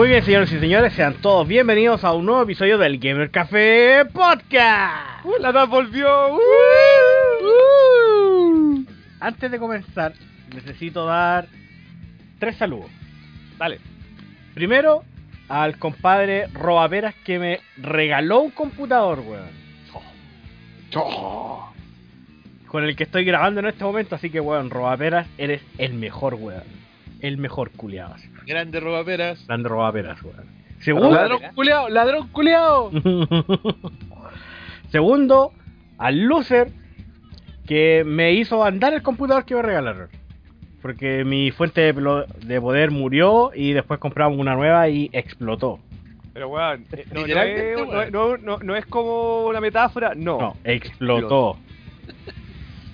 Muy 0.00 0.08
bien, 0.08 0.24
señores 0.24 0.50
y 0.50 0.58
señores, 0.58 0.94
sean 0.94 1.12
todos 1.20 1.46
bienvenidos 1.46 2.04
a 2.04 2.14
un 2.14 2.24
nuevo 2.24 2.44
episodio 2.44 2.78
del 2.78 2.98
Gamer 2.98 3.30
Café 3.30 4.06
Podcast. 4.06 5.26
¡Uh, 5.26 5.34
la 5.38 5.50
edad 5.50 5.68
volvió! 5.68 6.36
¡Uh! 6.36 6.40
Antes 9.20 9.50
de 9.50 9.58
comenzar, 9.58 10.14
necesito 10.54 11.04
dar 11.04 11.48
tres 12.38 12.56
saludos. 12.56 12.90
Dale. 13.58 13.78
Primero, 14.54 15.04
al 15.50 15.78
compadre 15.78 16.46
Robaperas 16.46 17.14
que 17.16 17.38
me 17.38 17.60
regaló 17.76 18.40
un 18.40 18.52
computador, 18.52 19.20
weón. 19.20 19.50
Con 22.68 22.84
el 22.84 22.96
que 22.96 23.04
estoy 23.04 23.26
grabando 23.26 23.60
en 23.60 23.66
este 23.66 23.84
momento, 23.84 24.14
así 24.14 24.30
que, 24.30 24.40
weón, 24.40 24.70
Robaperas, 24.70 25.26
eres 25.36 25.60
el 25.76 25.92
mejor, 25.92 26.36
weón. 26.36 26.89
El 27.20 27.38
mejor 27.38 27.70
culiado. 27.72 28.14
Grande 28.46 28.80
robaperas. 28.80 29.44
Grande 29.46 29.68
Robaperas, 29.68 30.22
weón. 30.22 30.44
Segundo, 30.80 31.10
¡Ladrón 31.10 31.40
culeado! 31.54 31.88
¡Ladrón 31.90 32.28
culeado! 32.32 32.90
Segundo, 34.90 35.52
al 35.98 36.20
loser 36.22 36.70
que 37.66 38.02
me 38.04 38.32
hizo 38.32 38.64
andar 38.64 38.94
el 38.94 39.02
computador 39.02 39.44
que 39.44 39.54
me 39.54 39.62
regalaron. 39.62 40.08
Porque 40.82 41.24
mi 41.24 41.50
fuente 41.50 41.82
de, 41.92 42.60
poder 42.60 42.90
murió 42.90 43.50
y 43.54 43.72
después 43.74 44.00
compramos 44.00 44.38
una 44.38 44.54
nueva 44.54 44.88
y 44.88 45.10
explotó. 45.12 45.78
Pero 46.32 46.48
weón, 46.48 46.86
eh, 46.92 47.04
no, 47.12 47.26
no, 47.26 47.42
es, 47.42 47.76
no, 47.76 47.86
weón. 47.86 48.12
no- 48.12 48.36
no- 48.38 48.58
no 48.58 48.76
es 48.76 48.86
como 48.86 49.46
una 49.46 49.60
metáfora, 49.60 50.14
no. 50.16 50.38
No, 50.40 50.56
explotó. 50.64 51.58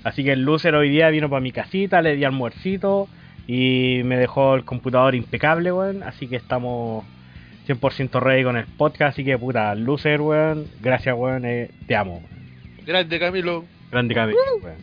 Así 0.03 0.25
que 0.25 0.33
el 0.33 0.43
loser 0.43 0.75
hoy 0.75 0.89
día 0.91 1.09
vino 1.11 1.31
para 1.31 1.41
mi 1.41 1.53
casita, 1.53 2.03
le 2.03 2.17
di 2.17 2.25
almuercito 2.25 3.09
y 3.47 4.01
me 4.05 4.17
dejó 4.17 4.55
el 4.55 4.65
computador 4.65 5.15
impecable, 5.15 5.73
weón. 5.73 6.03
Así 6.03 6.27
que 6.29 6.37
estamos 6.37 7.05
100% 7.69 8.21
ready 8.21 8.45
con 8.45 8.57
el 8.57 8.67
podcast. 8.67 9.15
Así 9.15 9.25
que 9.25 9.39
puta, 9.39 9.75
loser, 9.75 10.21
weón. 10.21 10.67
Gracias, 10.81 11.15
weón. 11.17 11.45
eh, 11.45 11.71
te 11.87 11.95
amo. 11.97 12.23
Grande 12.87 13.19
Camilo. 13.19 13.65
Grande 13.91 14.15
cabello, 14.15 14.39
weón. 14.63 14.77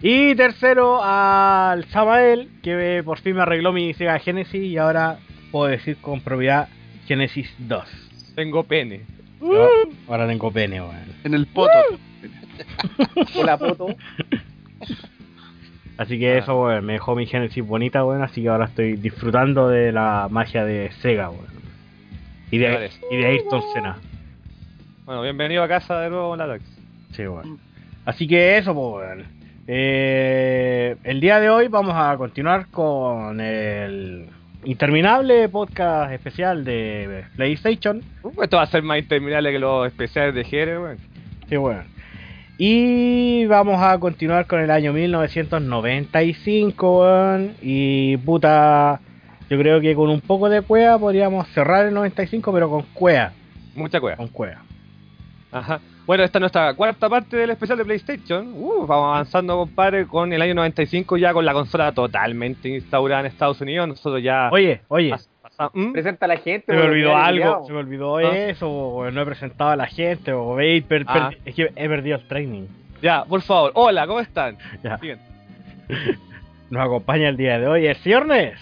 Y 0.00 0.34
tercero 0.36 1.00
al 1.02 1.84
Samael, 1.86 2.48
que 2.62 2.98
eh, 2.98 3.02
por 3.02 3.18
fin 3.18 3.34
me 3.36 3.42
arregló 3.42 3.72
mi 3.72 3.92
Sega 3.94 4.18
Genesis 4.20 4.62
y 4.62 4.78
ahora 4.78 5.18
puedo 5.50 5.66
decir 5.70 5.96
con 6.00 6.20
propiedad 6.20 6.68
Genesis 7.06 7.52
2. 7.58 7.84
Tengo 8.36 8.62
pene. 8.64 9.00
Ahora- 9.40 9.68
Ahora 10.08 10.26
tengo 10.28 10.50
pene, 10.52 10.80
weón. 10.80 10.94
En 11.24 11.34
el 11.34 11.46
poto. 11.48 11.72
Hola, 13.36 13.56
poto. 13.58 13.88
Así 15.98 16.18
que 16.18 16.32
Ah. 16.34 16.38
eso, 16.38 16.62
weón, 16.62 16.84
me 16.86 16.94
dejó 16.94 17.14
mi 17.14 17.26
Genesis 17.26 17.66
bonita, 17.66 18.04
weón. 18.04 18.22
Así 18.22 18.40
que 18.42 18.48
ahora 18.48 18.66
estoy 18.66 18.92
disfrutando 18.96 19.68
de 19.68 19.92
la 19.92 20.28
magia 20.30 20.64
de 20.64 20.90
Sega, 21.02 21.28
weón. 21.30 21.46
Y 22.50 22.58
de, 22.58 22.72
parece. 22.72 23.00
y 23.10 23.16
de 23.16 23.26
Ayrton 23.26 23.62
Senna. 23.74 23.96
Bueno, 25.04 25.22
bienvenido 25.22 25.62
a 25.62 25.68
casa 25.68 26.00
de 26.00 26.10
nuevo, 26.10 26.34
Latax. 26.36 26.62
Sí, 27.12 27.26
weón. 27.26 27.58
Así 28.06 28.26
que 28.26 28.56
eso, 28.58 28.72
pues, 28.74 29.06
weón. 29.06 29.24
Eh, 29.66 30.96
el 31.04 31.20
día 31.20 31.40
de 31.40 31.50
hoy 31.50 31.68
vamos 31.68 31.94
a 31.94 32.16
continuar 32.16 32.68
con 32.68 33.38
el 33.40 34.26
interminable 34.64 35.48
podcast 35.50 36.10
especial 36.12 36.64
de 36.64 37.24
PlayStation. 37.36 38.02
Uh, 38.22 38.42
Esto 38.42 38.56
va 38.56 38.62
a 38.62 38.66
ser 38.66 38.82
más 38.82 38.98
interminable 38.98 39.52
que 39.52 39.58
los 39.58 39.86
especiales 39.86 40.34
de 40.34 40.44
Jere, 40.44 40.78
weón. 40.78 40.96
Sí, 41.48 41.56
weón. 41.58 41.84
Y 42.60 43.46
vamos 43.46 43.80
a 43.80 43.96
continuar 44.00 44.48
con 44.48 44.58
el 44.58 44.72
año 44.72 44.92
1995, 44.92 47.00
weón. 47.00 47.54
Y 47.62 48.16
puta, 48.16 49.00
yo 49.48 49.56
creo 49.56 49.80
que 49.80 49.94
con 49.94 50.10
un 50.10 50.20
poco 50.20 50.48
de 50.48 50.62
cueva 50.62 50.98
podríamos 50.98 51.46
cerrar 51.50 51.86
el 51.86 51.94
95, 51.94 52.52
pero 52.52 52.68
con 52.68 52.82
cueva. 52.94 53.30
Mucha 53.76 54.00
cueva. 54.00 54.16
Con 54.16 54.26
cueva. 54.26 54.64
Ajá. 55.52 55.78
Bueno, 56.04 56.24
esta 56.24 56.38
es 56.38 56.40
nuestra 56.40 56.74
cuarta 56.74 57.08
parte 57.08 57.36
del 57.36 57.50
especial 57.50 57.78
de 57.78 57.84
PlayStation. 57.84 58.52
Uh, 58.52 58.86
vamos 58.86 59.14
avanzando, 59.14 59.56
compadre, 59.56 60.08
con 60.08 60.32
el 60.32 60.42
año 60.42 60.54
95 60.54 61.16
ya 61.16 61.32
con 61.32 61.44
la 61.44 61.52
consola 61.52 61.92
totalmente 61.92 62.70
instaurada 62.70 63.20
en 63.20 63.26
Estados 63.26 63.60
Unidos. 63.60 63.86
Nosotros 63.86 64.20
ya... 64.20 64.48
Oye, 64.50 64.80
oye. 64.88 65.14
Pasa- 65.58 65.70
¿Mm? 65.74 65.92
Presenta 65.92 66.24
a 66.24 66.28
la 66.28 66.36
gente. 66.38 66.72
Se 66.72 66.78
me 66.78 66.82
olvidó 66.84 67.16
algo, 67.16 67.66
se 67.66 67.72
me 67.72 67.78
olvidó 67.80 68.16
Ah. 68.18 68.22
eso, 68.36 68.68
weón, 68.70 69.14
no 69.14 69.22
he 69.22 69.26
presentado 69.26 69.70
a 69.70 69.76
la 69.76 69.86
gente, 69.86 70.32
o 70.32 70.54
veis, 70.54 70.84
per- 70.84 71.04
per- 71.04 71.22
Ah. 71.22 71.30
es 71.44 71.54
que 71.54 71.70
he 71.74 71.88
perdido 71.88 72.16
el 72.16 72.26
training. 72.28 72.66
Ya, 73.02 73.24
por 73.24 73.42
favor. 73.42 73.72
Hola, 73.74 74.06
¿cómo 74.06 74.20
están? 74.20 74.56
Ya. 74.82 74.96
Bien. 74.96 75.18
Nos 76.70 76.82
acompaña 76.84 77.28
el 77.28 77.36
día 77.36 77.58
de 77.58 77.66
hoy 77.66 77.86
el 77.86 77.96
señor 77.96 78.26
Nes, 78.26 78.58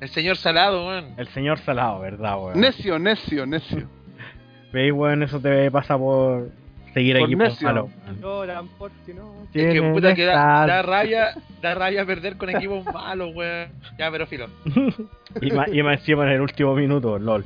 El 0.00 0.08
señor 0.08 0.36
Salado, 0.36 0.86
weón. 0.86 1.14
el 1.16 1.28
señor 1.28 1.58
Salado, 1.58 2.00
¿verdad, 2.00 2.38
weón? 2.38 2.60
Necio, 2.60 2.98
necio, 2.98 3.46
necio. 3.46 3.88
Veis, 4.72 4.92
weón, 4.92 5.22
eso 5.22 5.40
te 5.40 5.70
pasa 5.70 5.96
por 5.98 6.50
seguir 6.98 7.16
Por 7.16 7.26
aquí 7.26 7.36
por 7.36 7.44
necio. 7.46 7.66
malo. 7.68 7.84
weón. 7.84 8.20
Lloran 8.20 8.68
porque 8.78 9.14
no... 9.14 9.32
Es 9.54 9.72
que 9.72 9.82
puta 9.82 10.14
que 10.14 10.24
da, 10.24 10.66
da 10.66 10.82
rabia, 10.82 11.34
da 11.62 11.74
rabia 11.74 12.04
perder 12.04 12.36
con 12.36 12.50
equipos 12.50 12.84
malos, 12.86 13.34
weón. 13.34 13.68
Ya, 13.98 14.10
pero 14.10 14.26
filo. 14.26 14.48
y, 15.40 15.50
más, 15.52 15.68
y 15.72 15.82
más 15.82 16.00
encima 16.00 16.24
en 16.24 16.32
el 16.32 16.40
último 16.40 16.74
minuto, 16.74 17.18
lol. 17.18 17.44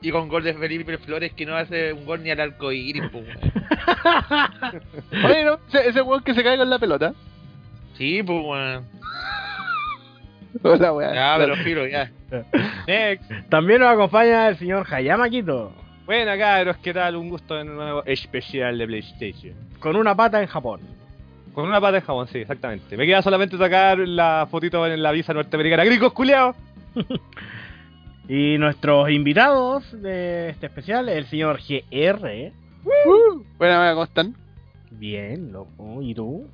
Y 0.00 0.10
con 0.10 0.28
gol 0.28 0.42
de 0.42 0.54
Felipe 0.54 0.98
Flores 0.98 1.32
que 1.34 1.46
no 1.46 1.54
hace 1.54 1.92
un 1.92 2.04
gol 2.04 2.22
ni 2.22 2.30
al 2.30 2.40
arco 2.40 2.72
iris, 2.72 3.04
pues, 3.12 3.24
weón. 3.26 3.52
Oye, 5.24 5.44
¿no? 5.44 5.58
Ese, 5.68 5.88
ese 5.88 6.02
weón 6.02 6.24
que 6.24 6.34
se 6.34 6.42
cae 6.42 6.56
con 6.56 6.70
la 6.70 6.78
pelota. 6.78 7.12
Sí, 7.96 8.22
pues, 8.22 8.44
weón. 8.44 8.84
Hola, 10.62 10.92
weón. 10.92 11.14
Ya, 11.14 11.34
pero 11.38 11.56
filo, 11.56 11.86
ya. 11.86 12.10
Next. 12.86 13.30
También 13.48 13.80
nos 13.80 13.92
acompaña 13.92 14.48
el 14.48 14.56
señor 14.56 14.86
Hayama 14.90 15.28
Quito, 15.28 15.72
Buena, 16.12 16.36
cabros, 16.36 16.76
¿qué 16.82 16.92
tal? 16.92 17.16
Un 17.16 17.30
gusto 17.30 17.58
en 17.58 17.70
un 17.70 17.76
nuevo 17.76 18.04
especial 18.04 18.76
de 18.76 18.86
PlayStation. 18.86 19.54
con 19.80 19.96
una 19.96 20.14
pata 20.14 20.42
en 20.42 20.46
Japón. 20.46 20.80
Con 21.54 21.66
una 21.66 21.80
pata 21.80 21.92
de 21.92 22.00
jabón, 22.02 22.28
sí, 22.28 22.36
exactamente. 22.36 22.98
Me 22.98 23.06
queda 23.06 23.22
solamente 23.22 23.56
sacar 23.56 23.98
la 23.98 24.46
fotito 24.50 24.86
en 24.86 25.02
la 25.02 25.10
visa 25.10 25.32
norteamericana. 25.32 25.84
¡Gringos, 25.84 26.12
culiados! 26.12 26.54
Y 28.28 28.58
nuestros 28.58 29.08
invitados 29.10 29.90
de 30.02 30.50
este 30.50 30.66
especial, 30.66 31.08
el 31.08 31.24
señor 31.28 31.60
GR. 31.66 32.52
Buena, 33.56 33.92
¿cómo 33.92 34.04
están? 34.04 34.36
Bien, 34.90 35.50
loco. 35.50 36.02
¿Y 36.02 36.14
tú? 36.14 36.46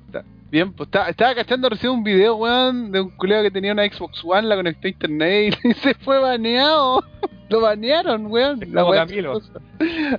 Bien, 0.51 0.73
pues 0.73 0.87
estaba, 0.87 1.09
estaba 1.09 1.35
cachando 1.35 1.69
recién 1.69 1.91
un 1.91 2.03
video, 2.03 2.35
weón, 2.35 2.91
de 2.91 3.01
un 3.01 3.09
culeo 3.11 3.43
que 3.43 3.51
tenía 3.51 3.71
una 3.71 3.85
Xbox 3.85 4.23
One, 4.25 4.47
la 4.47 4.55
conectó 4.55 4.87
a 4.87 4.89
internet 4.89 5.57
y 5.63 5.73
se 5.75 5.93
fue 5.95 6.19
baneado. 6.19 7.03
Lo 7.49 7.61
banearon, 7.61 8.27
weón. 8.27 8.61
Es 8.63 8.69
La 8.69 8.81
como 8.81 8.93
Camilo. 8.93 9.39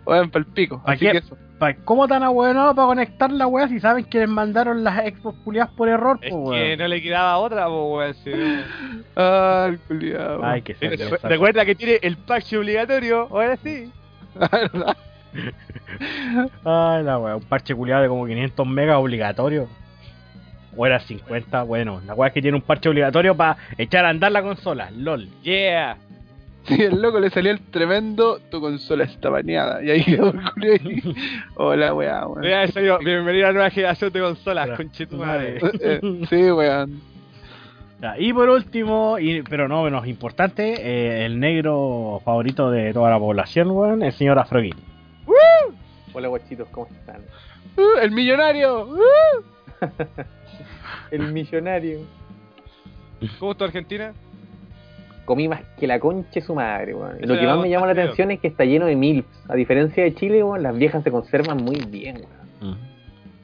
Weón, 0.07 0.31
pa'l 0.31 0.47
pico. 0.47 0.83
¿Pa' 0.85 0.93
Así 0.93 1.07
qué? 1.07 1.13
que 1.13 1.19
eso. 1.19 1.37
¿Cómo 1.85 2.09
tan 2.09 2.23
abuenados 2.23 2.75
para 2.75 2.87
conectar 2.89 3.31
la 3.31 3.47
weá 3.47 3.69
si 3.69 3.81
saben 3.81 4.05
que 4.07 4.21
les 4.21 4.29
mandaron 4.29 4.83
las 4.83 4.97
Xbox 5.05 5.37
culiadas 5.45 5.71
por 5.73 5.89
error? 5.91 6.19
Es 6.23 6.31
po, 6.31 6.45
que 6.53 6.59
weón? 6.59 6.79
no 6.79 6.89
le 6.89 7.03
quedaba 7.03 7.37
otra, 7.39 7.67
po, 7.67 7.97
weón. 7.99 8.15
Ah, 9.17 9.67
el 9.69 9.79
culiao. 9.81 10.45
Ay, 10.45 10.63
que 10.63 10.75
se 10.75 10.89
Re- 10.89 11.19
Recuerda 11.23 11.65
que 11.67 11.75
tiene 11.75 11.99
el 12.03 12.17
parche 12.17 12.57
obligatorio, 12.57 13.29
ahora 13.31 13.57
sí. 13.59 13.91
¿verdad? 14.35 14.97
Ay, 16.65 17.03
la 17.05 17.19
weá, 17.19 17.37
un 17.37 17.43
parche 17.43 17.75
culiado 17.75 18.03
de 18.03 18.09
como 18.09 18.27
500 18.27 18.67
megas 18.67 18.97
obligatorio. 18.97 19.69
O 20.77 20.87
era 20.87 21.01
50, 21.01 21.63
bueno, 21.65 22.01
la 22.07 22.15
weá 22.15 22.29
es 22.29 22.35
que 22.35 22.43
tiene 22.43 22.57
un 22.57 22.63
parche 22.63 22.89
obligatorio 22.89 23.37
para 23.37 23.57
echar 23.77 24.05
a 24.05 24.11
andar 24.11 24.31
la 24.33 24.43
consola, 24.43 24.91
lol. 24.91 25.29
Yeah. 25.43 25.97
Sí, 26.65 26.75
el 26.83 27.01
loco 27.01 27.19
le 27.19 27.31
salió 27.31 27.51
el 27.51 27.61
tremendo, 27.61 28.39
tu 28.51 28.61
consola 28.61 29.05
está 29.05 29.31
baneada. 29.31 29.83
Y 29.83 29.91
ahí 29.91 30.05
quedó 30.05 30.31
el 30.31 30.93
y... 30.93 31.17
Hola, 31.57 31.95
weá, 31.95 32.27
weón. 32.27 32.41
Mira, 32.43 32.65
en 32.65 32.73
serio, 32.73 32.99
bienvenido 32.99 33.47
a 33.47 33.49
la 33.49 33.55
nueva 33.55 33.71
generación 33.71 34.13
de 34.13 34.21
consolas, 34.21 34.67
Hola. 34.67 34.77
conchetumadre. 34.77 35.57
Eh, 35.57 36.01
eh, 36.03 36.27
sí, 36.29 36.51
weón. 36.51 37.01
Y 38.19 38.33
por 38.33 38.49
último, 38.49 39.19
y, 39.19 39.43
pero 39.43 39.69
no 39.69 39.83
menos 39.83 40.07
importante, 40.07 40.75
eh, 40.81 41.27
el 41.27 41.39
negro 41.39 42.21
favorito 42.25 42.71
de 42.71 42.93
toda 42.95 43.11
la 43.11 43.19
población, 43.19 43.71
weón, 43.71 44.03
el 44.03 44.13
señor 44.13 44.39
Afroguín. 44.39 44.77
Hola, 46.13 46.29
guachitos, 46.29 46.69
¿cómo 46.71 46.87
están? 46.87 47.21
Uh, 47.77 47.99
el 48.03 48.11
millonario. 48.11 48.87
Uh. 48.87 49.45
El 51.11 51.33
millonario. 51.33 52.01
¿Cómo 53.39 53.53
está 53.53 53.65
Argentina? 53.67 54.13
Comí 55.25 55.49
más 55.49 55.61
que 55.79 55.87
la 55.87 56.01
concha 56.01 56.29
de 56.35 56.41
su 56.41 56.55
madre, 56.55 56.95
weón. 56.95 57.19
Lo 57.21 57.35
que 57.39 57.47
más 57.47 57.59
me 57.59 57.69
llama 57.71 57.87
la 57.87 57.93
atención 57.93 58.31
es 58.31 58.41
que 58.41 58.49
está 58.49 58.65
lleno 58.65 58.87
de 58.87 58.97
milfs. 58.97 59.29
A 59.49 59.55
diferencia 59.55 60.03
de 60.03 60.15
Chile, 60.15 60.43
weón, 60.43 60.63
las 60.63 60.77
viejas 60.77 61.05
se 61.05 61.11
conservan 61.11 61.59
muy 61.59 61.77
bien, 61.89 62.17
weón. 62.61 62.79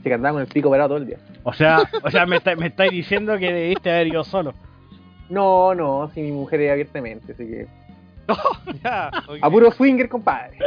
Se 0.02 0.12
andaban 0.14 0.34
con 0.36 0.42
el 0.42 0.48
pico 0.48 0.70
parado 0.70 0.90
todo 0.90 0.98
el 0.98 1.06
día. 1.06 1.18
O 1.42 1.52
sea, 1.52 1.80
o 2.02 2.10
sea, 2.10 2.26
me, 2.26 2.36
está- 2.36 2.54
me 2.56 2.66
estáis 2.68 2.92
diciendo 2.92 3.36
que 3.38 3.52
debiste 3.52 3.90
haber 3.90 4.06
ido 4.08 4.22
solo. 4.24 4.54
No, 5.28 5.74
no, 5.74 6.08
si 6.14 6.22
mi 6.22 6.30
mujer 6.32 6.60
es 6.60 6.70
abiertamente, 6.72 7.32
así 7.32 7.44
que. 7.46 7.66
Ya. 8.84 9.10
ok. 9.28 9.38
A 9.42 9.50
puro 9.50 9.70
swinger, 9.72 10.08
compadre. 10.08 10.58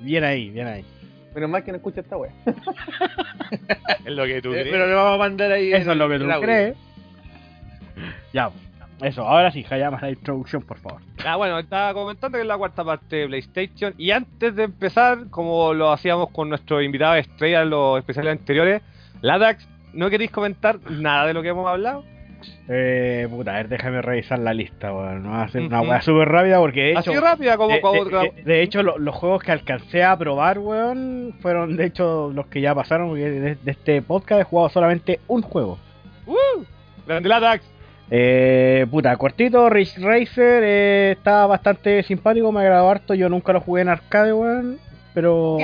Bien 0.00 0.22
ahí, 0.24 0.50
bien 0.50 0.66
ahí. 0.66 0.84
Menos 1.34 1.50
mal 1.50 1.64
que 1.64 1.72
no 1.72 1.76
escucha 1.78 2.00
esta 2.00 2.16
wea. 2.16 2.32
Es 4.04 4.12
lo 4.12 4.24
que 4.26 4.40
tú 4.42 4.50
Eh, 4.50 4.60
crees. 4.60 4.68
pero 4.70 4.86
le 4.86 4.94
vamos 4.94 5.14
a 5.14 5.18
mandar 5.18 5.50
ahí. 5.52 5.72
Eso 5.72 5.92
es 5.92 5.96
lo 5.96 6.08
que 6.08 6.18
tú 6.18 6.26
crees. 6.40 6.76
Ya, 8.32 8.50
eso, 9.00 9.22
ahora 9.22 9.50
sí, 9.50 9.64
Hayama 9.68 9.98
la 10.00 10.10
introducción, 10.10 10.62
por 10.62 10.78
favor. 10.78 11.00
Ah, 11.24 11.36
bueno, 11.36 11.58
estaba 11.58 11.92
comentando 11.94 12.36
que 12.38 12.42
es 12.42 12.46
la 12.48 12.56
cuarta 12.58 12.84
parte 12.84 13.16
de 13.16 13.26
PlayStation. 13.26 13.94
Y 13.98 14.10
antes 14.10 14.54
de 14.54 14.64
empezar, 14.64 15.28
como 15.30 15.72
lo 15.74 15.90
hacíamos 15.92 16.30
con 16.30 16.48
nuestro 16.48 16.82
invitado 16.82 17.14
estrella 17.16 17.62
en 17.62 17.70
los 17.70 17.98
especiales 17.98 18.32
anteriores, 18.38 18.82
Ladax, 19.20 19.66
¿no 19.92 20.10
queréis 20.10 20.30
comentar 20.30 20.78
nada 20.90 21.26
de 21.26 21.34
lo 21.34 21.42
que 21.42 21.48
hemos 21.48 21.68
hablado? 21.68 22.04
Eh, 22.68 23.26
puta, 23.30 23.52
a 23.52 23.56
ver, 23.56 23.68
déjame 23.68 24.00
revisar 24.02 24.38
la 24.38 24.54
lista, 24.54 24.92
weón. 24.92 25.22
No 25.22 25.30
va 25.30 25.42
a 25.44 25.48
ser 25.48 25.62
una 25.62 25.80
weá 25.90 26.02
súper 26.02 26.28
rápida 26.28 26.58
porque 26.58 26.80
de 26.82 26.90
hecho. 26.92 26.98
Así 27.10 27.14
rápida 27.18 27.56
como 27.56 27.72
de, 27.74 27.80
como- 27.80 28.04
de- 28.04 28.30
de- 28.36 28.42
de 28.42 28.62
hecho, 28.62 28.82
lo- 28.82 28.98
los 28.98 29.14
juegos 29.14 29.42
que 29.42 29.52
alcancé 29.52 30.02
a 30.02 30.16
probar, 30.16 30.58
weón, 30.58 31.34
fueron 31.40 31.76
de 31.76 31.86
hecho 31.86 32.30
los 32.34 32.46
que 32.46 32.60
ya 32.60 32.74
pasaron. 32.74 33.08
Porque 33.08 33.30
de, 33.30 33.54
de 33.56 33.70
este 33.70 34.02
podcast 34.02 34.40
he 34.40 34.44
jugado 34.44 34.68
solamente 34.70 35.20
un 35.28 35.42
juego. 35.42 35.78
¡Uh! 36.26 36.64
Grande 37.06 37.28
Ladax. 37.28 37.70
Eh, 38.10 38.86
puta, 38.90 39.16
cortito, 39.16 39.68
Ridge 39.70 39.98
Racer, 39.98 40.62
eh, 40.64 41.10
está 41.16 41.46
bastante 41.46 42.02
simpático, 42.02 42.52
me 42.52 42.60
agradó 42.60 42.90
harto. 42.90 43.14
Yo 43.14 43.28
nunca 43.28 43.52
lo 43.52 43.60
jugué 43.60 43.82
en 43.82 43.88
arcade, 43.88 44.32
weón, 44.32 44.78
pero 45.14 45.56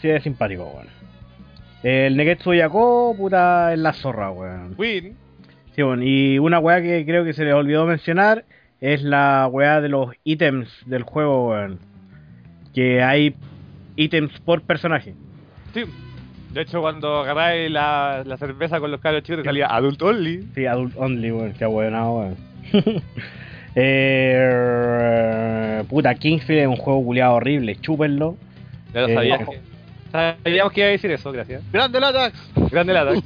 sí 0.00 0.08
es 0.10 0.22
simpático, 0.22 0.64
weón. 0.64 0.86
El 1.82 2.16
Negetsu 2.16 2.52
Yako, 2.54 3.14
puta, 3.16 3.72
es 3.72 3.78
la 3.78 3.92
zorra, 3.92 4.30
weón. 4.30 4.74
Win. 4.76 5.16
Sí, 5.78 5.84
bueno, 5.84 6.02
y 6.02 6.40
una 6.40 6.58
weá 6.58 6.82
que 6.82 7.04
creo 7.06 7.24
que 7.24 7.32
se 7.32 7.44
les 7.44 7.54
olvidó 7.54 7.86
mencionar 7.86 8.44
es 8.80 9.00
la 9.04 9.46
weá 9.48 9.80
de 9.80 9.88
los 9.88 10.10
ítems 10.24 10.68
del 10.86 11.04
juego, 11.04 11.50
weón. 11.50 11.78
Que 12.74 13.00
hay 13.00 13.32
ítems 13.94 14.32
por 14.40 14.62
personaje. 14.62 15.14
Sí. 15.72 15.84
De 16.52 16.62
hecho, 16.62 16.80
cuando 16.80 17.20
agarráis 17.20 17.70
la, 17.70 18.24
la 18.26 18.36
cerveza 18.38 18.80
con 18.80 18.90
los 18.90 19.00
cabros 19.00 19.22
chicos, 19.22 19.42
te 19.42 19.44
salía 19.44 19.68
Adult 19.68 20.02
Only. 20.02 20.48
Sí, 20.52 20.66
adult 20.66 20.94
only, 20.96 21.30
weón, 21.30 21.52
qué 21.52 21.66
weón, 21.66 21.94
weón. 21.94 22.36
eh, 23.76 25.84
puta, 25.88 26.12
Kingsfield 26.16 26.62
es 26.62 26.66
un 26.66 26.76
juego 26.76 27.04
culiado 27.04 27.34
horrible, 27.34 27.76
chúpenlo. 27.80 28.36
Ya 28.92 29.02
lo 29.02 29.08
Eh, 29.10 29.14
sabía. 29.14 29.36
ojo. 29.36 29.54
Sabíamos 30.10 30.72
que 30.72 30.80
iba 30.80 30.88
a 30.88 30.92
decir 30.92 31.10
eso, 31.12 31.30
gracias. 31.30 31.62
Grande 31.70 32.00
Latax. 32.00 32.52
Grande 32.72 32.94
Ladax. 32.94 33.22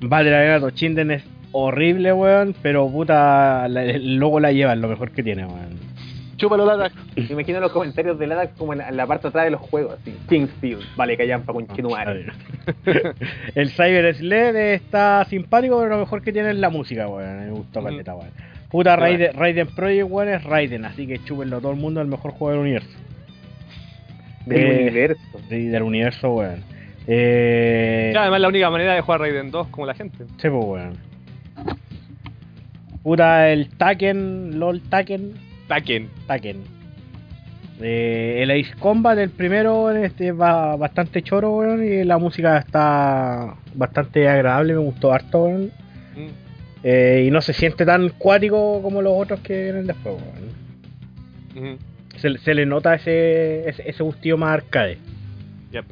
Battle 0.00 0.34
Arena 0.36 0.58
Toshinden 0.60 1.10
es 1.12 1.22
horrible, 1.56 2.12
weón, 2.12 2.54
pero 2.62 2.88
puta, 2.88 3.66
la- 3.68 3.84
el 3.84 4.16
logo 4.16 4.40
la 4.40 4.52
lleva, 4.52 4.72
es 4.72 4.78
lo 4.78 4.88
mejor 4.88 5.10
que 5.12 5.22
tiene, 5.22 5.46
weón. 5.46 5.78
Chúpalo 6.36 6.66
Latax. 6.66 6.94
Me 7.16 7.22
imagino 7.30 7.60
los 7.60 7.70
comentarios 7.72 8.18
de 8.18 8.26
Ladax 8.26 8.58
como 8.58 8.72
en 8.72 8.80
la, 8.80 8.88
en 8.88 8.96
la 8.96 9.06
parte 9.06 9.22
de 9.22 9.28
atrás 9.28 9.44
de 9.44 9.50
los 9.52 9.60
juegos, 9.60 9.94
así. 10.00 10.14
Kingsfield, 10.28 10.82
vale, 10.96 11.16
callampa 11.16 11.52
con 11.52 11.66
Chinuare. 11.68 12.26
el 13.54 13.70
Cyber 13.70 14.14
Sled 14.16 14.56
está 14.74 15.24
simpático, 15.26 15.78
pero 15.78 15.90
lo 15.90 15.98
mejor 15.98 16.22
que 16.22 16.32
tiene 16.32 16.50
es 16.50 16.56
la 16.56 16.70
música, 16.70 17.06
weón. 17.08 17.40
Me 17.46 17.50
gustó 17.50 17.78
Ujú. 17.78 17.88
caleta, 17.88 18.14
weón. 18.16 18.30
Puta. 18.68 18.96
Raiden, 18.96 19.32
Raiden 19.34 19.68
Project, 19.68 20.10
weón, 20.10 20.28
es 20.30 20.42
Raiden, 20.42 20.84
así 20.84 21.06
que 21.06 21.20
chúpenlo 21.22 21.60
todo 21.60 21.70
el 21.70 21.78
mundo, 21.78 22.00
el 22.00 22.08
mejor 22.08 22.32
juego 22.32 22.50
del 22.50 22.60
universo. 22.62 22.98
Del 24.46 24.58
Eh, 24.60 24.82
universo. 24.82 25.22
Sí, 25.48 25.66
del 25.68 25.82
universo, 25.84 26.32
weón. 26.34 26.64
Eh... 27.06 28.10
Ya, 28.12 28.22
además, 28.22 28.40
la 28.40 28.48
única 28.48 28.70
manera 28.70 28.94
de 28.94 29.00
jugar 29.02 29.20
Raiden 29.20 29.50
2 29.52 29.68
como 29.68 29.86
la 29.86 29.94
gente. 29.94 30.24
Sí, 30.38 30.48
pues, 30.50 30.64
weón. 30.64 31.13
Puta, 33.02 33.50
el 33.50 33.68
Taken, 33.68 34.58
LOL 34.58 34.80
Taken, 34.82 35.32
Taken. 35.68 36.08
Taken. 36.26 36.62
Eh, 37.80 38.40
el 38.42 38.50
Ace 38.50 38.74
Combat, 38.78 39.18
el 39.18 39.30
primero, 39.30 39.90
este 39.90 40.32
va 40.32 40.76
bastante 40.76 41.22
choro, 41.22 41.56
weón, 41.56 41.84
y 41.84 42.04
la 42.04 42.18
música 42.18 42.58
está 42.58 43.56
bastante 43.74 44.28
agradable, 44.28 44.74
me 44.74 44.78
gustó 44.78 45.12
harto, 45.12 45.44
weón. 45.44 45.64
Mm. 46.14 46.28
Eh, 46.82 47.24
y 47.26 47.30
no 47.30 47.40
se 47.40 47.52
siente 47.52 47.84
tan 47.84 48.10
cuático 48.10 48.80
como 48.82 49.02
los 49.02 49.12
otros 49.16 49.40
que 49.40 49.64
vienen 49.64 49.86
después, 49.86 50.16
weón. 51.54 51.78
Se, 52.16 52.38
se 52.38 52.54
le 52.54 52.64
nota 52.64 52.94
ese, 52.94 53.68
ese, 53.68 53.88
ese 53.88 54.02
gustillo 54.02 54.38
más 54.38 54.54
arcade. 54.54 54.98
Yep. 55.72 55.84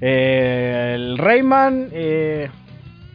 Eh, 0.00 0.92
el 0.94 1.18
Rayman, 1.18 1.88
eh, 1.92 2.48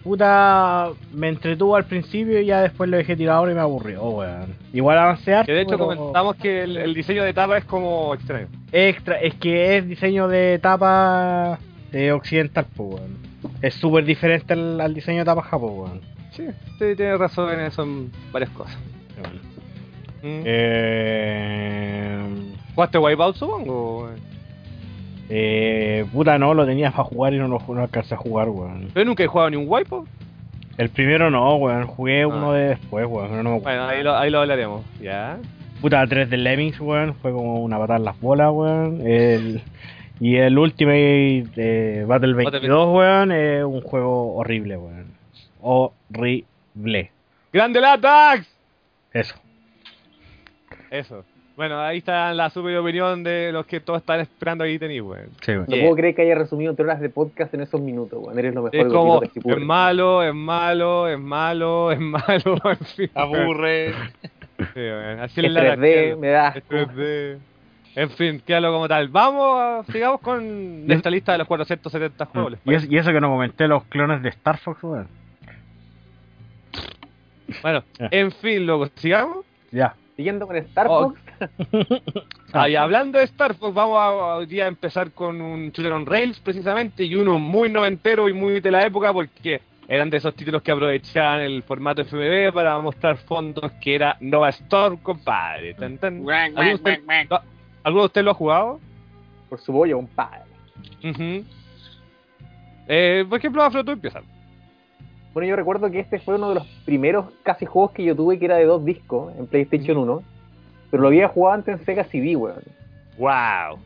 puta, 0.03 0.89
me 1.13 1.29
entretuvo 1.29 1.75
al 1.75 1.85
principio 1.85 2.39
y 2.39 2.45
ya 2.45 2.61
después 2.61 2.89
lo 2.89 2.97
dejé 2.97 3.15
tirado 3.15 3.49
y 3.49 3.53
me 3.53 3.61
aburrió, 3.61 4.03
weón. 4.03 4.55
Igual 4.73 4.97
avancé 4.97 5.33
harto, 5.35 5.47
Que 5.47 5.53
de 5.53 5.61
hecho 5.61 5.71
pero 5.77 5.85
comentamos 5.85 6.35
que 6.37 6.63
el, 6.63 6.77
el 6.77 6.93
diseño 6.93 7.23
de 7.23 7.33
tapa 7.33 7.57
es 7.57 7.65
como 7.65 8.13
extraño. 8.13 8.47
extra, 8.71 9.19
es 9.21 9.35
que 9.35 9.77
es 9.77 9.87
diseño 9.87 10.27
de 10.27 10.59
tapa 10.59 11.59
eh, 11.91 12.11
occidental, 12.11 12.65
pues, 12.75 12.95
weón. 12.95 13.17
Es 13.61 13.73
súper 13.75 14.05
diferente 14.05 14.53
al, 14.53 14.79
al 14.81 14.93
diseño 14.93 15.19
de 15.19 15.25
tapa 15.25 15.41
japo, 15.43 15.67
weón. 15.67 16.01
Sí, 16.31 16.43
usted 16.71 16.95
tiene 16.95 17.17
razón 17.17 17.51
en 17.53 17.59
eso 17.61 17.83
en 17.83 18.11
varias 18.31 18.49
cosas. 18.51 18.77
Weón. 19.17 19.51
Mm. 20.23 20.43
Eh, 20.45 22.19
¿Jugaste 22.75 22.97
Wipeout, 22.97 23.35
supongo? 23.35 24.09
Eh, 25.33 26.05
puta, 26.11 26.37
no, 26.37 26.53
lo 26.53 26.65
tenía 26.65 26.91
para 26.91 27.05
jugar 27.05 27.33
y 27.33 27.37
no 27.37 27.47
lo 27.47 27.59
no 27.73 27.81
alcancé 27.81 28.15
a 28.15 28.17
jugar, 28.17 28.49
weón. 28.49 28.89
Yo 28.93 29.05
nunca 29.05 29.23
he 29.23 29.27
jugado 29.27 29.49
ni 29.49 29.55
un 29.55 29.65
Wipeout. 29.67 30.05
El 30.77 30.89
primero 30.89 31.29
no, 31.29 31.55
weón. 31.55 31.87
Jugué 31.87 32.25
uno 32.25 32.51
Ah. 32.51 32.55
de 32.55 32.63
después, 32.69 33.05
weón. 33.07 33.29
pero 33.29 33.43
no. 33.43 33.59
Bueno, 33.61 33.85
ahí 33.87 34.03
lo, 34.03 34.15
ahí 34.17 34.29
lo 34.29 34.39
hablaremos. 34.39 34.83
Ya. 34.99 35.37
Puta, 35.79 36.05
3 36.05 36.29
de 36.29 36.37
Lemmings, 36.37 36.79
weón. 36.81 37.15
Fue 37.15 37.31
como 37.31 37.61
una 37.63 37.77
patada 37.79 37.97
en 37.99 38.05
las 38.05 38.19
bolas, 38.19 38.51
weón. 38.51 39.01
El, 39.07 39.61
y 40.19 40.35
el 40.35 40.57
Ultimate 40.57 41.45
eh, 41.55 42.03
Battle 42.07 42.33
22, 42.33 42.95
weón, 42.95 43.31
es 43.31 43.63
un 43.63 43.81
juego 43.81 44.35
horrible, 44.35 44.77
weón. 44.77 45.07
Horrible. 45.61 47.11
¡Grande 47.53 47.79
Latax! 47.81 48.47
Eso. 49.13 49.35
Eso. 50.89 51.23
Bueno, 51.61 51.79
ahí 51.79 51.99
está 51.99 52.33
la 52.33 52.49
super 52.49 52.75
opinión 52.75 53.23
de 53.23 53.51
los 53.51 53.67
que 53.67 53.79
todos 53.79 53.99
están 53.99 54.19
esperando 54.19 54.63
ahí 54.63 54.79
tenéis, 54.79 55.03
weón. 55.03 55.29
Sí. 55.45 55.51
No 55.53 55.65
Yeah. 55.67 55.81
puedo 55.83 55.95
creer 55.95 56.15
que 56.15 56.23
haya 56.23 56.33
resumido 56.33 56.73
tres 56.73 56.85
horas 56.87 56.99
de 57.01 57.09
podcast 57.09 57.53
en 57.53 57.61
esos 57.61 57.79
minutos, 57.79 58.17
weón. 58.19 58.39
Eres 58.39 58.55
lo 58.55 58.63
mejor 58.63 58.75
Es 58.75 59.43
de 59.43 59.55
malo, 59.57 60.23
es 60.23 60.33
malo, 60.33 61.07
es 61.07 61.19
malo, 61.19 61.91
es 61.91 61.99
malo, 61.99 62.59
en 62.65 62.77
fin. 62.87 63.11
Aburre. 63.13 63.93
Sí, 64.57 64.79
weón, 64.79 65.19
Así 65.19 65.39
Es 65.39 65.45
es 65.45 65.51
la 65.51 65.75
3D, 65.75 66.17
me 66.17 66.27
da 66.29 66.47
Es 66.49 66.55
asco. 66.57 66.75
3D. 66.75 67.37
En 67.93 68.09
fin, 68.09 68.41
quédalo 68.43 68.73
como 68.73 68.87
tal. 68.87 69.09
Vamos, 69.09 69.59
a- 69.61 69.83
sigamos 69.91 70.19
con 70.21 70.85
esta 70.89 71.11
lista 71.11 71.33
de 71.33 71.37
los 71.37 71.47
470 71.47 72.25
juegos. 72.25 72.53
¿les 72.53 72.59
Mm. 72.65 72.69
Y, 72.71 72.73
es- 72.73 72.81
parece? 72.81 72.95
y 72.95 72.97
eso 72.97 73.11
que 73.11 73.21
no 73.21 73.29
comenté 73.29 73.67
los 73.67 73.83
clones 73.83 74.23
de 74.23 74.29
Star 74.29 74.57
Fox, 74.57 74.81
weón. 74.83 75.07
Bueno, 77.61 77.83
en 77.99 78.31
fin, 78.31 78.65
luego, 78.65 78.87
sigamos. 78.95 79.45
Ya. 79.71 79.93
Siguiendo 80.21 80.45
con 80.45 80.55
Star 80.57 80.85
Oh. 80.87 81.15
Ah, 82.53 82.69
y 82.69 82.75
hablando 82.75 83.17
de 83.17 83.23
Star 83.25 83.55
Fox, 83.55 83.73
vamos 83.73 83.97
a, 83.99 84.11
hoy 84.35 84.45
día 84.45 84.65
a 84.65 84.67
empezar 84.67 85.09
con 85.13 85.41
un 85.41 85.71
shooter 85.71 85.91
on 85.93 86.05
rails 86.05 86.39
precisamente 86.39 87.03
y 87.03 87.15
uno 87.15 87.39
muy 87.39 87.71
noventero 87.71 88.29
y 88.29 88.33
muy 88.33 88.59
de 88.59 88.69
la 88.69 88.85
época 88.85 89.11
porque 89.11 89.61
eran 89.87 90.11
de 90.11 90.17
esos 90.17 90.35
títulos 90.35 90.61
que 90.61 90.71
aprovechaban 90.71 91.39
el 91.41 91.63
formato 91.63 92.03
FMV 92.03 92.53
para 92.53 92.77
mostrar 92.77 93.17
fondos 93.17 93.71
que 93.81 93.95
era 93.95 94.15
Nova 94.19 94.49
Storm, 94.49 94.97
compadre. 94.97 95.73
Tan, 95.73 95.97
tan. 95.97 96.17
¿Alguno 96.29 96.61
de 96.67 96.73
usted- 96.75 96.99
no, 97.27 97.39
¿Alguno 97.83 98.01
de 98.03 98.05
ustedes 98.05 98.25
lo 98.25 98.31
ha 98.31 98.35
jugado? 98.35 98.79
por 99.49 99.59
su 99.59 99.73
bollo, 99.73 99.97
un 99.97 100.07
padre. 100.07 100.43
Ujú. 101.03 101.43
eh, 102.87 103.25
por 103.27 103.39
ejemplo, 103.39 103.63
Afro, 103.63 103.83
tú 103.83 103.89
empiezas. 103.91 104.23
Bueno, 105.33 105.47
yo 105.47 105.55
recuerdo 105.55 105.89
que 105.89 105.99
este 105.99 106.19
fue 106.19 106.35
uno 106.35 106.49
de 106.49 106.55
los 106.55 106.67
primeros 106.85 107.25
casi 107.43 107.65
juegos 107.65 107.91
que 107.91 108.03
yo 108.03 108.15
tuve 108.15 108.37
que 108.37 108.45
era 108.45 108.57
de 108.57 108.65
dos 108.65 108.83
discos 108.83 109.33
en 109.37 109.47
PlayStation 109.47 109.97
1. 109.97 110.23
Pero 110.89 111.01
lo 111.03 111.07
había 111.07 111.29
jugado 111.29 111.55
antes 111.55 111.79
en 111.79 111.85
Sega 111.85 112.03
CD, 112.03 112.35
weón. 112.35 112.61
¡Wow! 113.17 113.79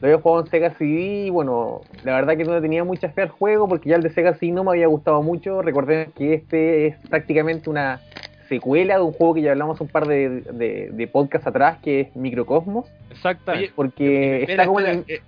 Lo 0.00 0.06
había 0.08 0.18
jugado 0.20 0.42
en 0.44 0.50
Sega 0.50 0.70
CD 0.78 1.26
y 1.26 1.30
bueno, 1.30 1.82
la 2.04 2.14
verdad 2.14 2.36
que 2.36 2.44
no 2.44 2.54
le 2.54 2.60
tenía 2.62 2.84
mucha 2.84 3.10
fe 3.10 3.22
al 3.22 3.28
juego 3.28 3.68
porque 3.68 3.90
ya 3.90 3.96
el 3.96 4.02
de 4.02 4.10
Sega 4.10 4.32
CD 4.34 4.52
no 4.52 4.64
me 4.64 4.70
había 4.70 4.86
gustado 4.86 5.22
mucho. 5.22 5.60
Recordemos 5.60 6.14
que 6.14 6.34
este 6.34 6.86
es 6.86 6.96
prácticamente 7.08 7.68
una 7.68 8.00
secuela 8.48 8.94
de 8.96 9.02
un 9.02 9.12
juego 9.12 9.34
que 9.34 9.42
ya 9.42 9.50
hablamos 9.50 9.78
un 9.82 9.88
par 9.88 10.06
de, 10.06 10.40
de, 10.40 10.88
de 10.90 11.06
podcasts 11.06 11.46
atrás, 11.46 11.78
que 11.82 12.00
es 12.00 12.16
Microcosmos. 12.16 12.86
Exactamente. 13.10 13.66
Oye, 13.66 13.72
Porque 13.76 14.40
Espera, 14.40 14.62
está 14.62 14.66
como 14.66 14.80
en 14.80 14.86
espera, 14.86 15.04
el- 15.16 15.20
eh, 15.20 15.22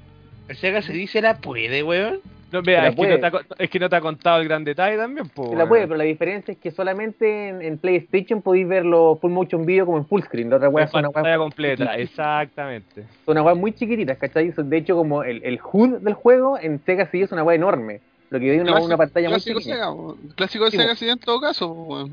¿El 0.49 0.57
Sega 0.57 0.81
se 0.83 0.93
dice 0.95 1.21
la 1.21 1.37
puede, 1.37 1.83
weón? 1.83 2.21
No, 2.53 2.63
vea, 2.63 2.83
la 2.83 2.89
es, 2.89 2.97
que 2.97 3.19
no 3.19 3.27
ha, 3.27 3.41
es 3.59 3.71
que 3.71 3.79
no 3.79 3.89
te 3.89 3.97
ha 3.97 4.01
contado 4.01 4.41
el 4.41 4.49
gran 4.49 4.65
detalle 4.65 4.97
también, 4.97 5.29
pues. 5.29 5.53
La 5.53 5.69
puede, 5.69 5.85
pero 5.87 5.97
la 5.97 6.05
diferencia 6.05 6.53
es 6.53 6.59
que 6.59 6.71
solamente 6.71 7.49
en, 7.49 7.63
en 7.63 7.79
PlayStation 7.79 8.43
podéis 8.43 8.67
verlo 8.69 9.19
full 9.21 9.31
motion 9.31 9.65
video 9.67 9.87
como 9.87 9.99
en 9.99 10.07
full 10.07 10.23
screen. 10.23 10.51
La 10.51 10.57
otra 10.57 10.69
weá 10.69 10.85
En 10.85 10.91
son 10.91 11.01
una 11.01 11.11
pantalla 11.11 11.39
completa, 11.39 11.85
chiquitita. 11.85 12.03
exactamente. 12.03 13.03
son 13.25 13.33
una 13.33 13.43
weá 13.43 13.55
muy 13.55 13.73
chiquititas, 13.73 14.19
¿cachai? 14.19 14.53
Son, 14.53 14.69
De 14.69 14.77
hecho, 14.79 14.97
como 14.97 15.23
el, 15.23 15.43
el 15.45 15.61
HUD 15.63 15.99
del 16.01 16.15
juego 16.15 16.59
en 16.61 16.81
Sega 16.85 17.07
CD 17.07 17.25
es 17.25 17.33
una 17.33 17.43
weá 17.45 17.55
enorme. 17.57 18.01
Lo 18.31 18.39
que 18.39 18.49
veis 18.51 18.63
una, 18.63 18.81
una 18.81 18.97
pantalla 18.97 19.29
muy 19.29 19.35
clásico 19.41 19.59
chiquita. 19.61 19.75
Sega, 19.77 19.95
clásico 20.37 20.65
de 20.67 20.71
Sí, 20.71 20.77
Sega 20.77 20.95
sí, 20.95 21.09
en 21.09 21.19
todo 21.19 21.41
caso. 21.41 22.09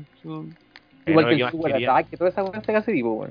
Igual 1.06 1.28
que 1.28 1.36
¿qué 1.36 1.42
el 1.42 1.50
Super? 1.50 1.74
Attack, 1.76 2.16
toda 2.18 2.30
esa 2.30 2.44
weá 2.44 2.52
en 2.56 2.64
Sega 2.64 2.82
CD. 2.82 3.02
Mm. 3.02 3.24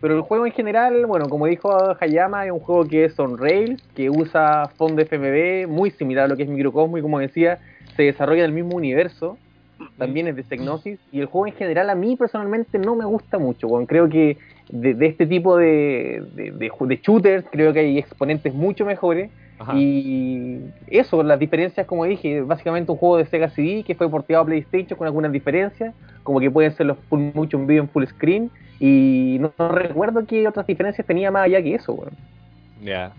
Pero 0.00 0.16
el 0.16 0.20
juego 0.20 0.46
en 0.46 0.52
general, 0.52 1.06
bueno, 1.06 1.28
como 1.28 1.46
dijo 1.46 1.70
Hayama, 1.98 2.44
es 2.44 2.52
un 2.52 2.60
juego 2.60 2.84
que 2.84 3.06
es 3.06 3.18
on 3.18 3.38
rails, 3.38 3.82
que 3.94 4.10
usa 4.10 4.70
fondo 4.76 5.00
FMV, 5.02 5.66
muy 5.66 5.90
similar 5.90 6.26
a 6.26 6.28
lo 6.28 6.36
que 6.36 6.42
es 6.42 6.48
Microcosmo 6.48 6.98
y 6.98 7.02
como 7.02 7.18
decía, 7.18 7.58
se 7.96 8.02
desarrolla 8.02 8.44
en 8.44 8.50
el 8.50 8.52
mismo 8.52 8.76
universo. 8.76 9.38
también 9.98 10.28
es 10.28 10.36
de 10.36 10.44
Psygnosis, 10.44 11.00
y 11.10 11.20
el 11.20 11.26
juego 11.26 11.46
en 11.46 11.54
general 11.54 11.90
a 11.90 11.94
mí 11.94 12.16
personalmente 12.16 12.78
no 12.78 12.94
me 12.94 13.04
gusta 13.04 13.38
mucho. 13.38 13.68
Creo 13.86 14.08
que 14.08 14.36
de, 14.68 15.06
este 15.06 15.26
tipo 15.26 15.56
de 15.56 17.00
shooters, 17.02 17.44
creo 17.50 17.72
que 17.72 17.80
hay 17.80 17.98
exponentes 17.98 18.54
mucho 18.54 18.84
mejores. 18.84 19.30
Ajá. 19.62 19.72
Y 19.76 20.60
eso, 20.88 21.22
las 21.22 21.38
diferencias, 21.38 21.86
como 21.86 22.04
dije, 22.04 22.42
básicamente 22.42 22.92
un 22.92 22.98
juego 22.98 23.16
de 23.16 23.26
Sega 23.26 23.48
CD 23.48 23.82
que 23.84 23.94
fue 23.94 24.08
porteado 24.10 24.42
a 24.42 24.46
PlayStation 24.46 24.98
con 24.98 25.06
algunas 25.06 25.32
diferencias, 25.32 25.94
como 26.22 26.40
que 26.40 26.50
pueden 26.50 26.72
ser 26.76 26.86
los 26.86 26.98
full 27.08 27.30
motion 27.34 27.66
video 27.66 27.82
en 27.82 27.88
full 27.88 28.04
screen, 28.06 28.50
y 28.80 29.36
no, 29.40 29.52
no 29.58 29.68
recuerdo 29.68 30.26
qué 30.26 30.46
otras 30.46 30.66
diferencias 30.66 31.06
tenía 31.06 31.30
más 31.30 31.44
allá 31.44 31.62
que 31.62 31.74
eso, 31.74 31.92
weón. 31.92 32.12
Ya. 32.82 33.12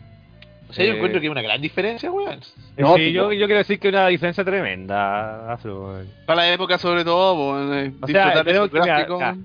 O 0.70 0.74
sea, 0.74 0.86
yo 0.86 0.92
Eh, 0.92 0.96
encuentro 0.96 1.22
que 1.22 1.28
es 1.28 1.32
una 1.32 1.42
gran 1.42 1.62
diferencia, 1.62 2.12
weón. 2.12 2.40
No, 2.78 2.96
sí, 2.96 3.12
yo, 3.14 3.32
yo 3.32 3.46
quiero 3.46 3.60
decir 3.60 3.80
que 3.80 3.90
una 3.90 4.08
diferencia 4.08 4.44
tremenda, 4.44 5.58
weón. 5.64 6.08
Para 6.26 6.42
la 6.42 6.54
época, 6.54 6.78
sobre 6.78 7.04
todo, 7.04 7.74
eh, 7.74 7.94
O 8.02 8.08
sea, 8.08 8.44
que, 8.44 9.06
mira. 9.08 9.36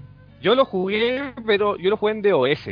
Yo 0.41 0.55
lo 0.55 0.65
jugué, 0.65 1.33
pero 1.47 1.77
yo 1.77 1.91
lo 1.91 1.97
jugué 1.97 2.13
en 2.13 2.23
DOS. 2.23 2.69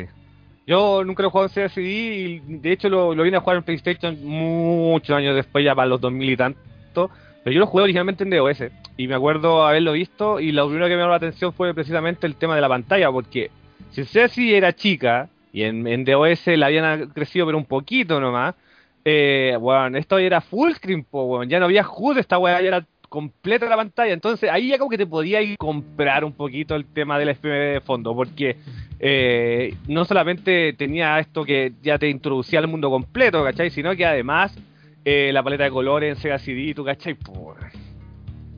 Yo 0.67 1.05
nunca 1.05 1.23
lo 1.23 1.29
he 1.29 1.31
jugado 1.31 1.47
en 1.47 1.55
Sega 1.55 1.69
CD 1.69 1.89
y 1.89 2.41
de 2.41 2.73
hecho 2.73 2.89
lo, 2.89 3.11
vine 3.11 3.37
a 3.37 3.41
jugar 3.41 3.59
en 3.59 3.63
PlayStation 3.63 4.19
muchos 4.25 5.17
años 5.17 5.37
después, 5.37 5.65
ya 5.65 5.77
para 5.77 5.87
los 5.87 6.01
2000 6.01 6.31
y 6.31 6.37
tanto. 6.37 7.11
Pero 7.45 7.55
yo 7.55 7.61
lo 7.61 7.67
jugué 7.69 7.85
originalmente 7.85 8.25
en 8.25 8.31
DOS 8.31 8.65
y 8.97 9.07
me 9.07 9.15
acuerdo 9.15 9.65
haberlo 9.65 9.93
visto 9.93 10.41
y 10.41 10.51
lo 10.51 10.67
primero 10.67 10.87
que 10.89 10.95
me 10.95 10.99
llamó 10.99 11.11
la 11.11 11.19
atención 11.19 11.53
fue 11.53 11.73
precisamente 11.73 12.27
el 12.27 12.35
tema 12.35 12.57
de 12.57 12.61
la 12.61 12.69
pantalla, 12.69 13.13
porque 13.13 13.53
si 13.93 14.05
Sega 14.05 14.27
CD 14.27 14.57
era 14.57 14.75
chica 14.75 15.29
y 15.53 15.63
en, 15.63 16.05
DOS 16.05 16.49
la 16.49 16.67
habían 16.67 17.11
crecido 17.11 17.47
pero 17.47 17.59
un 17.59 17.65
poquito 17.65 18.19
nomás, 18.19 18.57
eh, 19.05 19.57
bueno, 19.61 19.97
esto 19.97 20.19
era 20.19 20.41
full 20.41 20.73
screen, 20.73 21.05
po, 21.05 21.45
ya 21.45 21.61
no 21.61 21.67
había 21.67 21.87
HUD, 21.87 22.19
esta 22.19 22.39
weá 22.39 22.61
ya 22.61 22.67
era 22.67 22.87
completa 23.09 23.67
la 23.67 23.77
pantalla, 23.77 24.13
entonces 24.13 24.51
ahí 24.51 24.69
ya 24.69 24.79
como 24.79 24.91
que 24.91 24.99
te 24.99 25.07
podía 25.07 25.41
ir 25.41 25.57
comprar 25.57 26.25
un 26.25 26.33
poquito 26.33 26.75
el 26.75 26.85
tema 26.87 27.19
del 27.19 27.29
FMV 27.29 27.75
de 27.75 27.81
fondo, 27.81 28.17
porque 28.17 28.57
eh, 28.99 29.75
no 29.89 30.05
solamente 30.05 30.73
tenía 30.73 31.19
esto 31.19 31.45
que 31.45 31.73
ya 31.83 31.99
te 31.99 32.09
introducía 32.09 32.59
al 32.61 32.69
mundo 32.69 32.91
completo, 32.91 33.43
¿cachai? 33.45 33.71
Sino 33.71 33.95
que 33.97 34.07
además 34.07 34.57
eh, 35.05 35.31
la 35.33 35.43
paleta 35.43 35.65
de 35.65 35.71
colores 35.71 36.17
en 36.17 36.23
Sega 36.23 36.39
CD, 36.39 36.73
¿tú 36.75 36.85
cachai? 36.85 37.15
Por... 37.15 37.57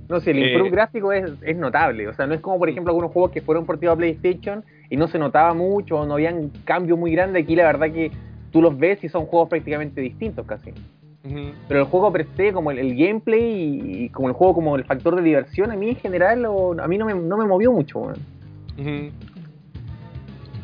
No 0.09 0.21
sé, 0.21 0.31
el 0.31 0.39
Eh, 0.39 0.47
improve 0.53 0.71
gráfico 0.71 1.13
es, 1.13 1.31
es 1.43 1.57
notable. 1.57 2.09
O 2.09 2.15
sea, 2.15 2.27
no 2.27 2.35
es 2.35 2.41
como, 2.41 2.59
por 2.59 2.69
ejemplo, 2.71 2.91
algunos 2.93 3.13
juegos 3.13 3.31
que 3.31 3.43
fueron 3.43 3.67
porteados 3.67 3.97
a 3.97 3.99
PlayStation 3.99 4.65
y 4.89 4.97
no 4.97 5.07
se 5.09 5.19
notaba 5.19 5.53
mucho, 5.53 6.07
no 6.07 6.15
habían 6.15 6.49
cambios 6.65 6.99
muy 6.99 7.13
grandes. 7.13 7.43
Aquí 7.45 7.55
la 7.57 7.65
verdad 7.65 7.93
que 7.93 8.11
tú 8.51 8.63
los 8.63 8.79
ves 8.79 9.05
y 9.05 9.09
son 9.11 9.27
juegos 9.27 9.51
prácticamente 9.51 10.01
distintos 10.01 10.47
casi. 10.47 10.73
Pero 11.69 11.81
el 11.81 11.87
juego 11.87 12.11
per 12.11 12.27
se, 12.39 12.55
como 12.55 12.71
el, 12.71 12.79
el 12.79 12.97
gameplay 12.97 13.43
y, 13.43 14.05
y 14.05 14.09
como 14.09 14.29
el 14.29 14.35
juego 14.35 14.55
como 14.55 14.77
el 14.77 14.85
factor 14.85 15.15
de 15.15 15.21
diversión, 15.21 15.71
a 15.71 15.77
mí 15.77 15.91
en 15.91 15.97
general, 15.97 16.47
o- 16.47 16.75
a 16.81 16.89
mí 16.89 16.97
no 16.97 17.05
me, 17.05 17.13
no 17.15 17.37
me 17.37 17.45
movió 17.45 17.71
mucho. 17.71 17.99
Ujú. 18.01 19.11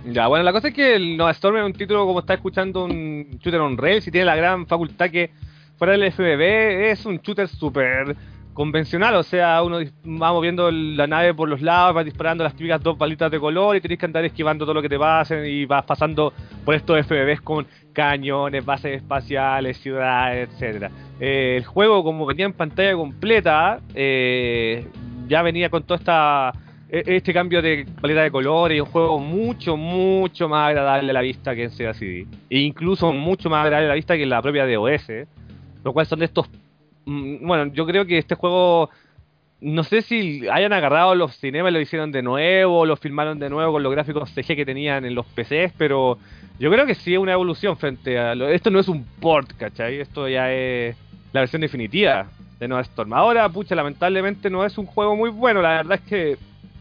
Ya, 0.06 0.26
bueno, 0.26 0.44
la 0.44 0.52
cosa 0.52 0.68
es 0.68 0.74
que 0.74 0.96
el 0.96 1.16
Nova 1.16 1.30
Storm 1.30 1.56
es 1.56 1.64
un 1.64 1.72
título 1.72 2.04
como 2.04 2.20
está 2.20 2.34
escuchando 2.34 2.84
un 2.84 3.38
shooter 3.40 3.60
on 3.60 3.78
rails 3.78 4.06
y 4.06 4.10
tiene 4.10 4.26
la 4.26 4.36
gran 4.36 4.66
facultad 4.66 5.10
que 5.10 5.30
fuera 5.78 5.94
del 5.94 6.12
FBB 6.12 6.90
es 6.90 7.06
un 7.06 7.18
shooter 7.18 7.48
súper 7.48 8.14
convencional, 8.52 9.14
o 9.16 9.22
sea, 9.22 9.62
uno 9.62 9.78
va 9.78 10.32
moviendo 10.32 10.70
la 10.70 11.06
nave 11.06 11.34
por 11.34 11.48
los 11.48 11.60
lados, 11.62 11.96
va 11.96 12.04
disparando 12.04 12.44
las 12.44 12.54
típicas 12.54 12.82
dos 12.82 12.96
balitas 12.96 13.30
de 13.30 13.40
color 13.40 13.76
y 13.76 13.80
tenés 13.80 13.98
que 13.98 14.06
andar 14.06 14.24
esquivando 14.24 14.64
todo 14.64 14.74
lo 14.74 14.82
que 14.82 14.88
te 14.90 14.98
pasen 14.98 15.44
y 15.46 15.64
vas 15.64 15.84
pasando 15.84 16.32
por 16.64 16.74
estos 16.74 17.04
FBBs 17.06 17.40
con 17.40 17.66
cañones, 17.92 18.64
bases 18.64 18.96
espaciales, 18.96 19.78
ciudades, 19.78 20.50
etcétera. 20.50 20.90
Eh, 21.18 21.54
el 21.56 21.64
juego, 21.64 22.04
como 22.04 22.26
venía 22.26 22.44
en 22.44 22.52
pantalla 22.52 22.94
completa, 22.94 23.80
eh, 23.94 24.86
ya 25.26 25.42
venía 25.42 25.70
con 25.70 25.82
toda 25.82 25.98
esta 25.98 26.52
este 27.00 27.32
cambio 27.32 27.60
de 27.60 27.86
paleta 28.00 28.22
de 28.22 28.30
colores 28.30 28.76
y 28.76 28.80
un 28.80 28.86
juego 28.86 29.18
mucho, 29.18 29.76
mucho 29.76 30.48
más 30.48 30.68
agradable 30.68 31.10
a 31.10 31.14
la 31.14 31.20
vista 31.22 31.54
que 31.54 31.64
en 31.64 31.70
Sega 31.70 31.92
CD. 31.94 32.26
E 32.48 32.58
incluso 32.60 33.12
mucho 33.12 33.50
más 33.50 33.64
agradable 33.64 33.86
a 33.86 33.88
la 33.88 33.94
vista 33.94 34.16
que 34.16 34.22
en 34.22 34.30
la 34.30 34.40
propia 34.40 34.66
DOS. 34.66 35.06
Lo 35.82 35.92
cual 35.92 36.06
son 36.06 36.20
de 36.20 36.26
estos... 36.26 36.48
mm, 37.04 37.46
Bueno, 37.46 37.72
yo 37.72 37.86
creo 37.86 38.06
que 38.06 38.18
este 38.18 38.34
juego... 38.34 38.90
No 39.60 39.82
sé 39.82 40.02
si 40.02 40.46
hayan 40.48 40.72
agarrado 40.72 41.14
los 41.14 41.36
cinemas 41.36 41.70
y 41.70 41.74
lo 41.74 41.80
hicieron 41.80 42.12
de 42.12 42.22
nuevo, 42.22 42.84
lo 42.84 42.96
filmaron 42.96 43.38
de 43.38 43.48
nuevo 43.48 43.72
con 43.72 43.82
los 43.82 43.92
gráficos 43.92 44.30
CG 44.30 44.54
que 44.54 44.66
tenían 44.66 45.06
en 45.06 45.14
los 45.14 45.24
PCs, 45.26 45.72
pero 45.78 46.18
yo 46.58 46.70
creo 46.70 46.84
que 46.84 46.94
sí 46.94 47.14
es 47.14 47.18
una 47.18 47.32
evolución 47.32 47.76
frente 47.76 48.18
a... 48.18 48.34
Lo, 48.34 48.48
esto 48.48 48.70
no 48.70 48.78
es 48.78 48.88
un 48.88 49.04
port, 49.20 49.52
¿cachai? 49.56 50.00
Esto 50.00 50.28
ya 50.28 50.52
es 50.52 50.96
la 51.32 51.40
versión 51.40 51.62
definitiva 51.62 52.26
de 52.60 52.68
Nova 52.68 52.82
Storm. 52.82 53.14
Ahora, 53.14 53.48
pucha, 53.48 53.74
lamentablemente 53.74 54.50
no 54.50 54.64
es 54.64 54.76
un 54.76 54.86
juego 54.86 55.16
muy 55.16 55.30
bueno, 55.30 55.62
la 55.62 55.70
verdad 55.70 55.98
es 56.02 56.08
que 56.08 56.36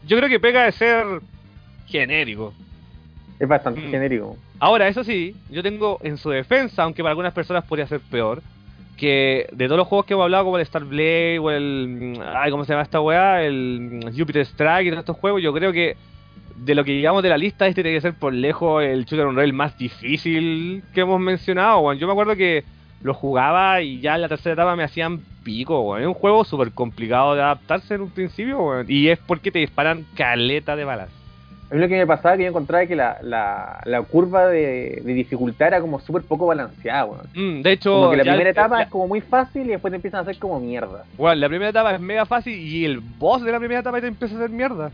yo 0.06 0.16
creo 0.16 0.28
que 0.28 0.40
pega 0.40 0.64
de 0.64 0.72
ser 0.72 1.04
genérico. 1.86 2.52
Es 3.38 3.48
bastante 3.48 3.80
Mm. 3.80 3.90
genérico. 3.90 4.36
Ahora, 4.60 4.88
eso 4.88 5.04
sí, 5.04 5.34
yo 5.50 5.62
tengo 5.62 5.98
en 6.02 6.16
su 6.16 6.30
defensa, 6.30 6.82
aunque 6.84 7.02
para 7.02 7.10
algunas 7.10 7.32
personas 7.34 7.64
podría 7.64 7.86
ser 7.86 8.00
peor, 8.00 8.42
que 8.96 9.46
de 9.52 9.66
todos 9.66 9.76
los 9.78 9.88
juegos 9.88 10.06
que 10.06 10.14
hemos 10.14 10.22
hablado, 10.24 10.44
como 10.44 10.56
el 10.56 10.62
Star 10.62 10.84
Blade 10.84 11.38
o 11.40 11.50
el. 11.50 12.18
Ay, 12.34 12.50
¿Cómo 12.50 12.64
se 12.64 12.72
llama 12.72 12.84
esta 12.84 13.00
weá? 13.00 13.42
El 13.42 14.12
Jupiter 14.16 14.42
Strike 14.42 14.86
y 14.86 14.90
todos 14.90 15.00
estos 15.00 15.16
juegos, 15.16 15.42
yo 15.42 15.52
creo 15.52 15.72
que 15.72 15.96
de 16.56 16.74
lo 16.76 16.84
que 16.84 16.94
llegamos 16.94 17.22
de 17.24 17.28
la 17.28 17.36
lista, 17.36 17.66
este 17.66 17.82
tiene 17.82 17.96
que 17.98 18.00
ser 18.02 18.14
por 18.14 18.32
lejos 18.32 18.84
el 18.84 19.04
shooter 19.04 19.26
on 19.26 19.34
rail 19.36 19.52
más 19.52 19.76
difícil 19.76 20.84
que 20.94 21.00
hemos 21.00 21.18
mencionado. 21.20 21.92
Yo 21.94 22.06
me 22.06 22.12
acuerdo 22.12 22.36
que 22.36 22.62
lo 23.04 23.14
jugaba 23.14 23.80
y 23.82 24.00
ya 24.00 24.16
en 24.16 24.22
la 24.22 24.28
tercera 24.28 24.54
etapa 24.54 24.74
me 24.74 24.82
hacían 24.82 25.20
pico, 25.44 25.80
weón. 25.82 26.00
Es 26.02 26.08
un 26.08 26.14
juego 26.14 26.42
súper 26.44 26.72
complicado 26.72 27.34
de 27.36 27.42
adaptarse 27.42 27.94
en 27.94 28.00
un 28.00 28.10
principio, 28.10 28.60
weón. 28.60 28.86
Y 28.88 29.08
es 29.08 29.18
porque 29.20 29.52
te 29.52 29.60
disparan 29.60 30.04
caleta 30.16 30.74
de 30.74 30.84
balas. 30.84 31.10
A 31.70 31.74
mí 31.74 31.80
lo 31.80 31.88
que 31.88 31.96
me 31.98 32.06
pasaba 32.06 32.36
que 32.36 32.44
yo 32.44 32.48
encontraba 32.48 32.86
que 32.86 32.96
la, 32.96 33.18
la, 33.22 33.80
la 33.84 34.02
curva 34.02 34.46
de, 34.46 35.02
de 35.04 35.12
dificultad 35.14 35.68
era 35.68 35.80
como 35.80 36.00
súper 36.00 36.22
poco 36.22 36.46
balanceada, 36.46 37.04
weón. 37.04 37.26
Mm, 37.34 37.62
de 37.62 37.72
hecho, 37.72 37.92
Como 37.92 38.10
que 38.10 38.16
la 38.16 38.22
primera 38.24 38.50
etapa 38.50 38.76
la- 38.78 38.82
es 38.84 38.88
como 38.88 39.06
muy 39.08 39.20
fácil 39.20 39.62
y 39.66 39.68
después 39.68 39.90
te 39.92 39.96
empiezan 39.96 40.18
a 40.18 40.22
hacer 40.22 40.38
como 40.38 40.58
mierda. 40.58 41.04
Bueno, 41.18 41.34
la 41.36 41.48
primera 41.48 41.70
etapa 41.70 41.94
es 41.94 42.00
mega 42.00 42.24
fácil 42.26 42.54
y 42.58 42.84
el 42.86 43.00
boss 43.00 43.42
de 43.44 43.52
la 43.52 43.58
primera 43.58 43.80
etapa 43.80 44.00
te 44.00 44.06
empieza 44.06 44.34
a 44.34 44.38
hacer 44.38 44.50
mierda. 44.50 44.90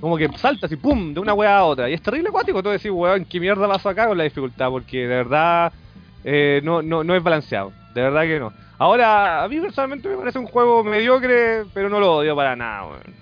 Como 0.00 0.16
que 0.16 0.28
saltas 0.36 0.72
y 0.72 0.76
pum, 0.76 1.12
de 1.12 1.20
una 1.20 1.34
weá 1.34 1.58
a 1.58 1.64
otra. 1.64 1.88
Y 1.90 1.92
es 1.94 2.02
terrible 2.02 2.30
acuático. 2.30 2.62
Tú 2.62 2.70
decís, 2.70 2.90
weón, 2.90 3.24
¿qué 3.24 3.38
mierda 3.38 3.68
pasó 3.68 3.88
acá 3.90 4.08
con 4.08 4.16
la 4.18 4.24
dificultad? 4.24 4.70
Porque 4.70 4.98
de 4.98 5.06
verdad 5.06 5.72
eh, 6.24 6.60
no, 6.64 6.82
no, 6.82 7.04
no 7.04 7.14
es 7.14 7.22
balanceado. 7.22 7.72
De 7.94 8.02
verdad 8.02 8.22
que 8.22 8.38
no. 8.38 8.52
Ahora, 8.78 9.42
a 9.44 9.48
mí 9.48 9.60
personalmente 9.60 10.08
me 10.08 10.16
parece 10.16 10.38
un 10.38 10.46
juego 10.46 10.82
mediocre, 10.84 11.64
pero 11.74 11.88
no 11.88 12.00
lo 12.00 12.14
odio 12.16 12.34
para 12.34 12.56
nada, 12.56 12.86
weón. 12.86 13.20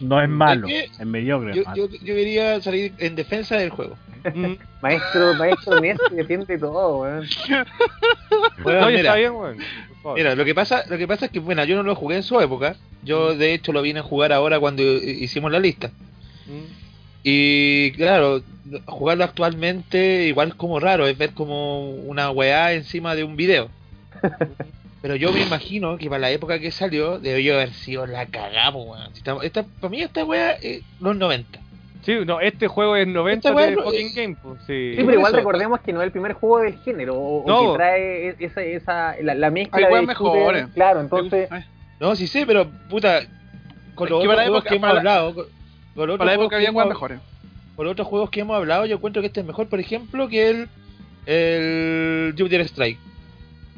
No 0.00 0.22
es 0.22 0.28
malo, 0.28 0.66
que 0.68 0.84
es 0.84 1.06
mediocre. 1.06 1.54
Yo, 1.54 1.60
es 1.62 1.66
malo. 1.68 1.86
yo, 1.88 1.96
yo 2.00 2.14
quería 2.14 2.60
salir 2.60 2.92
en 2.98 3.14
defensa 3.16 3.56
del 3.56 3.70
juego. 3.70 3.96
Mm. 4.34 4.52
Maestro, 4.82 5.34
maestro 5.34 5.80
que 5.80 6.24
siente 6.24 6.56
todo, 6.58 6.98
weón. 7.00 7.26
Bueno, 8.62 8.86
Oye, 8.86 8.96
mira, 8.98 9.08
está 9.10 9.14
bien, 9.16 9.32
weón. 9.32 9.56
Mira, 10.14 10.34
lo 10.34 10.44
que 10.44 10.54
pasa, 10.54 10.84
lo 10.88 10.96
que 10.96 11.06
pasa 11.08 11.26
es 11.26 11.32
que 11.32 11.38
bueno, 11.40 11.64
yo 11.64 11.76
no 11.76 11.82
lo 11.82 11.94
jugué 11.94 12.16
en 12.16 12.22
su 12.22 12.40
época. 12.40 12.76
Yo 13.02 13.34
de 13.34 13.52
hecho 13.54 13.72
lo 13.72 13.82
vine 13.82 14.00
a 14.00 14.02
jugar 14.02 14.32
ahora 14.32 14.58
cuando 14.60 14.82
hi- 14.82 15.18
hicimos 15.24 15.50
la 15.52 15.58
lista. 15.58 15.88
Mm. 16.46 16.87
Y 17.22 17.92
claro, 17.92 18.42
jugarlo 18.86 19.24
actualmente 19.24 20.26
igual 20.26 20.48
es 20.48 20.54
como 20.54 20.78
raro, 20.80 21.06
es 21.06 21.16
ver 21.18 21.30
como 21.32 21.90
una 21.90 22.30
weá 22.30 22.72
encima 22.72 23.14
de 23.14 23.24
un 23.24 23.36
video. 23.36 23.68
Pero 25.02 25.14
yo 25.14 25.32
me 25.32 25.40
imagino 25.42 25.96
que 25.96 26.08
para 26.08 26.18
la 26.20 26.30
época 26.32 26.58
que 26.58 26.70
salió 26.72 27.18
debió 27.20 27.54
haber 27.54 27.72
sido 27.72 28.06
la 28.06 28.26
cagamos, 28.26 28.84
weón. 28.88 29.10
Si 29.14 29.18
esta, 29.18 29.36
esta- 29.42 29.62
para 29.62 29.90
mí 29.90 30.02
esta 30.02 30.24
weá 30.24 30.52
es 30.52 30.82
los 31.00 31.16
90. 31.16 31.60
Sí, 32.02 32.14
no, 32.26 32.40
este 32.40 32.68
juego 32.68 32.96
es 32.96 33.06
90 33.06 33.48
Esta 33.48 33.56
weá 33.56 33.66
de 33.66 33.76
no- 33.76 33.82
fucking 33.82 34.06
eh, 34.08 34.12
game, 34.14 34.36
pues, 34.42 34.58
sí. 34.66 34.94
Pero 34.96 35.12
igual 35.12 35.26
eso. 35.32 35.36
recordemos 35.36 35.80
que 35.82 35.92
no 35.92 36.00
es 36.00 36.06
el 36.06 36.10
primer 36.12 36.32
juego 36.32 36.60
del 36.60 36.78
género, 36.80 37.14
o, 37.14 37.44
o 37.44 37.46
No. 37.46 37.72
que 37.72 37.76
trae 37.78 38.36
esa, 38.40 38.62
esa 38.62 39.14
la, 39.22 39.34
la 39.34 39.50
mezcla 39.50 39.86
Hay 39.86 39.94
de 39.94 40.02
mejores. 40.02 40.66
Claro, 40.74 41.00
entonces, 41.00 41.48
Eh, 41.52 41.64
No, 42.00 42.16
sí 42.16 42.26
sé, 42.26 42.44
pero 42.46 42.66
puta, 42.88 43.20
con 43.94 44.06
Es 44.08 44.10
los 44.10 44.20
que 44.22 44.26
otros 44.28 44.34
para 44.34 44.36
la 44.36 44.44
época- 44.46 44.68
que 44.68 44.76
hemos 44.76 44.88
para 44.88 44.98
hablado, 44.98 45.46
otros 46.04 46.18
para 46.18 46.32
la 46.32 46.36
juegos 46.36 46.46
época 46.52 46.58
que 46.60 46.66
había 46.66 46.76
weas 46.76 46.88
mejores. 46.88 47.20
por 47.76 47.86
otros 47.86 48.06
juegos 48.08 48.30
que 48.30 48.40
hemos 48.40 48.56
hablado, 48.56 48.86
yo 48.86 48.96
encuentro 48.96 49.22
que 49.22 49.26
este 49.28 49.40
es 49.40 49.46
mejor, 49.46 49.68
por 49.68 49.80
ejemplo, 49.80 50.28
que 50.28 50.48
el 50.50 50.68
el 51.26 52.34
Jupiter 52.38 52.60
Strike. 52.62 52.98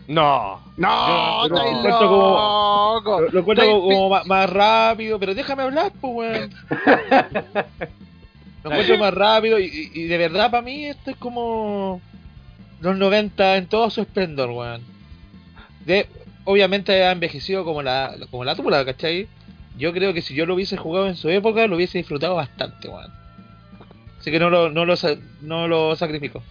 No. 0.07 0.61
No, 0.77 1.49
Yo- 1.49 1.55
lo 1.55 1.63
encuentro 1.67 2.09
como- 2.09 2.95
loco. 2.95 3.21
Lo, 3.21 3.29
lo 3.31 3.41
encuentro 3.41 3.67
como, 3.67 3.81
como 3.83 4.09
más, 4.11 4.27
más 4.27 4.51
rápido, 4.51 5.19
pero 5.19 5.35
déjame 5.35 5.63
hablar, 5.65 5.93
pues, 6.01 6.15
weón. 6.15 6.51
Lo 8.63 8.71
encuentro 8.71 8.99
más 8.99 9.15
rápido 9.15 9.59
y, 9.59 9.65
y- 9.65 10.01
y 10.01 10.05
de 10.07 10.19
verdad 10.19 10.51
para 10.51 10.63
mí 10.63 10.85
esto 10.85 11.11
es 11.13 11.17
como 11.17 12.01
los 12.81 12.97
90 12.97 13.57
en 13.57 13.67
todo 13.67 13.89
su 13.89 14.03
esplendor, 14.03 14.51
weón. 14.51 14.83
De, 15.87 16.07
obviamente 16.45 17.05
ha 17.05 17.13
envejecido 17.13 17.65
como 17.65 17.83
la, 17.83 18.15
como 18.31 18.45
la 18.45 18.55
tula, 18.55 18.85
¿cachai? 18.85 19.29
Yo 19.79 19.93
creo 19.93 20.13
que 20.13 20.23
si 20.23 20.35
yo 20.35 20.47
lo 20.47 20.55
hubiese 20.55 20.77
jugado 20.77 21.07
en 21.07 21.17
su 21.17 21.29
época, 21.29 21.67
lo 21.67 21.77
hubiese 21.77 21.99
disfrutado 21.99 22.35
bastante, 22.35 22.89
weón. 22.89 23.11
Así 24.19 24.31
que 24.31 24.39
no 24.39 24.51
lo, 24.51 24.71
no 24.71 24.85
lo, 24.85 24.95
no 25.43 25.69
lo 25.69 25.97
sacrifico. 25.97 26.43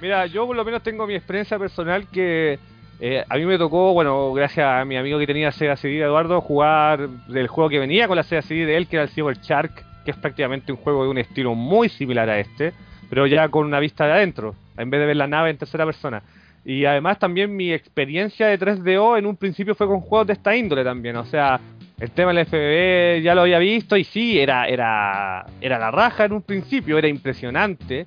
Mira, 0.00 0.26
yo 0.26 0.46
por 0.46 0.56
lo 0.56 0.64
menos 0.64 0.82
tengo 0.82 1.06
mi 1.06 1.14
experiencia 1.14 1.58
personal 1.58 2.06
que 2.08 2.58
Eh, 3.04 3.24
a 3.28 3.36
mí 3.36 3.44
me 3.44 3.58
tocó, 3.58 3.92
bueno, 3.94 4.32
gracias 4.32 4.64
a 4.64 4.84
mi 4.84 4.96
amigo 4.96 5.18
que 5.18 5.26
tenía 5.26 5.50
Sega 5.50 5.74
CD, 5.74 6.02
Eduardo, 6.02 6.40
jugar 6.40 7.08
del 7.26 7.48
juego 7.48 7.68
que 7.68 7.80
venía 7.80 8.06
con 8.06 8.16
la 8.16 8.22
Sega 8.22 8.42
CD 8.42 8.64
de 8.64 8.76
él, 8.76 8.86
que 8.86 8.94
era 8.94 9.02
el 9.02 9.08
Cyber 9.08 9.40
Shark, 9.40 9.72
que 10.04 10.12
es 10.12 10.16
prácticamente 10.16 10.70
un 10.70 10.78
juego 10.78 11.02
de 11.02 11.10
un 11.10 11.18
estilo 11.18 11.56
muy 11.56 11.88
similar 11.88 12.30
a 12.30 12.38
este, 12.38 12.72
pero 13.10 13.26
ya 13.26 13.48
con 13.48 13.66
una 13.66 13.80
vista 13.80 14.06
de 14.06 14.12
adentro, 14.12 14.54
en 14.76 14.88
vez 14.88 15.00
de 15.00 15.06
ver 15.06 15.16
la 15.16 15.26
nave 15.26 15.50
en 15.50 15.58
tercera 15.58 15.84
persona. 15.84 16.22
Y 16.64 16.84
además 16.84 17.18
también 17.18 17.56
mi 17.56 17.72
experiencia 17.72 18.46
de 18.46 18.56
3DO 18.56 19.18
en 19.18 19.26
un 19.26 19.36
principio 19.36 19.74
fue 19.74 19.88
con 19.88 20.00
juegos 20.00 20.28
de 20.28 20.34
esta 20.34 20.54
índole 20.54 20.84
también, 20.84 21.16
o 21.16 21.24
sea, 21.24 21.58
el 22.00 22.10
tema 22.10 22.32
del 22.32 22.46
FBB 22.46 23.22
ya 23.22 23.34
lo 23.34 23.42
había 23.42 23.58
visto 23.58 23.96
y 23.96 24.04
sí, 24.04 24.38
era, 24.38 24.66
era, 24.66 25.46
era 25.60 25.78
la 25.78 25.90
raja 25.90 26.24
en 26.24 26.32
un 26.32 26.42
principio, 26.42 26.98
era 26.98 27.08
impresionante, 27.08 28.06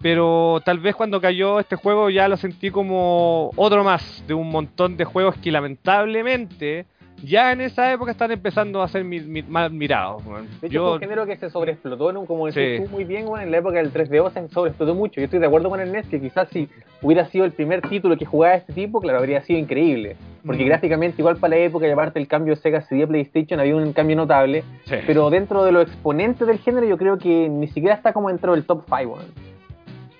pero 0.00 0.60
tal 0.64 0.78
vez 0.78 0.94
cuando 0.94 1.20
cayó 1.20 1.60
este 1.60 1.76
juego 1.76 2.10
ya 2.10 2.28
lo 2.28 2.36
sentí 2.36 2.70
como 2.70 3.50
otro 3.56 3.84
más 3.84 4.24
de 4.26 4.34
un 4.34 4.50
montón 4.50 4.96
de 4.96 5.04
juegos 5.04 5.36
que 5.36 5.52
lamentablemente 5.52 6.86
ya 7.22 7.52
en 7.52 7.60
esa 7.60 7.92
época 7.92 8.10
están 8.12 8.30
empezando 8.30 8.82
a 8.82 8.88
ser 8.88 9.04
mi- 9.04 9.20
mi- 9.20 9.42
más 9.42 9.70
mirados. 9.72 10.24
weón. 10.24 10.46
De 10.60 10.66
hecho, 10.68 10.74
Yo- 10.74 10.84
fue 10.84 10.92
un 10.94 11.00
género 11.00 11.26
que 11.26 11.36
se 11.36 11.50
sobreexplotó, 11.50 12.12
¿no? 12.12 12.24
como 12.26 12.46
decís 12.46 12.78
Sí. 12.78 12.84
tú 12.84 12.90
muy 12.90 13.04
bien, 13.04 13.26
weón, 13.26 13.40
en 13.42 13.50
la 13.50 13.58
época 13.58 13.76
del 13.78 13.92
3DO 13.92 14.30
se 14.30 14.48
sobreexplotó 14.48 14.94
mucho. 14.94 15.20
Yo 15.20 15.24
estoy 15.24 15.40
de 15.40 15.46
acuerdo 15.46 15.68
con 15.70 15.80
Ernest 15.80 16.10
que 16.10 16.20
quizás 16.20 16.48
si 16.50 16.68
hubiera 17.02 17.26
sido 17.26 17.44
el 17.44 17.52
primer 17.52 17.82
título 17.82 18.16
que 18.16 18.24
jugaba 18.24 18.54
este 18.54 18.72
tipo, 18.72 19.00
claro, 19.00 19.18
habría 19.18 19.40
sido 19.42 19.58
increíble. 19.58 20.16
Porque 20.46 20.64
Mm. 20.64 20.68
gráficamente, 20.68 21.20
igual 21.20 21.36
para 21.36 21.56
la 21.56 21.62
época, 21.62 21.86
y 21.86 21.90
aparte 21.90 22.18
el 22.20 22.28
cambio 22.28 22.54
de 22.54 22.60
Sega 22.60 22.80
CD 22.82 23.02
a 23.02 23.06
PlayStation, 23.06 23.58
había 23.60 23.76
un 23.76 23.92
cambio 23.92 24.16
notable. 24.16 24.62
Sí. 24.84 24.96
Pero 25.06 25.28
dentro 25.30 25.64
de 25.64 25.72
los 25.72 25.82
exponentes 25.88 26.46
del 26.46 26.58
género, 26.58 26.86
yo 26.86 26.96
creo 26.96 27.18
que 27.18 27.48
ni 27.48 27.66
siquiera 27.68 27.94
está 27.94 28.12
como 28.12 28.28
dentro 28.28 28.52
del 28.54 28.64
top 28.64 28.84
5, 28.88 29.14
weón. 29.14 29.26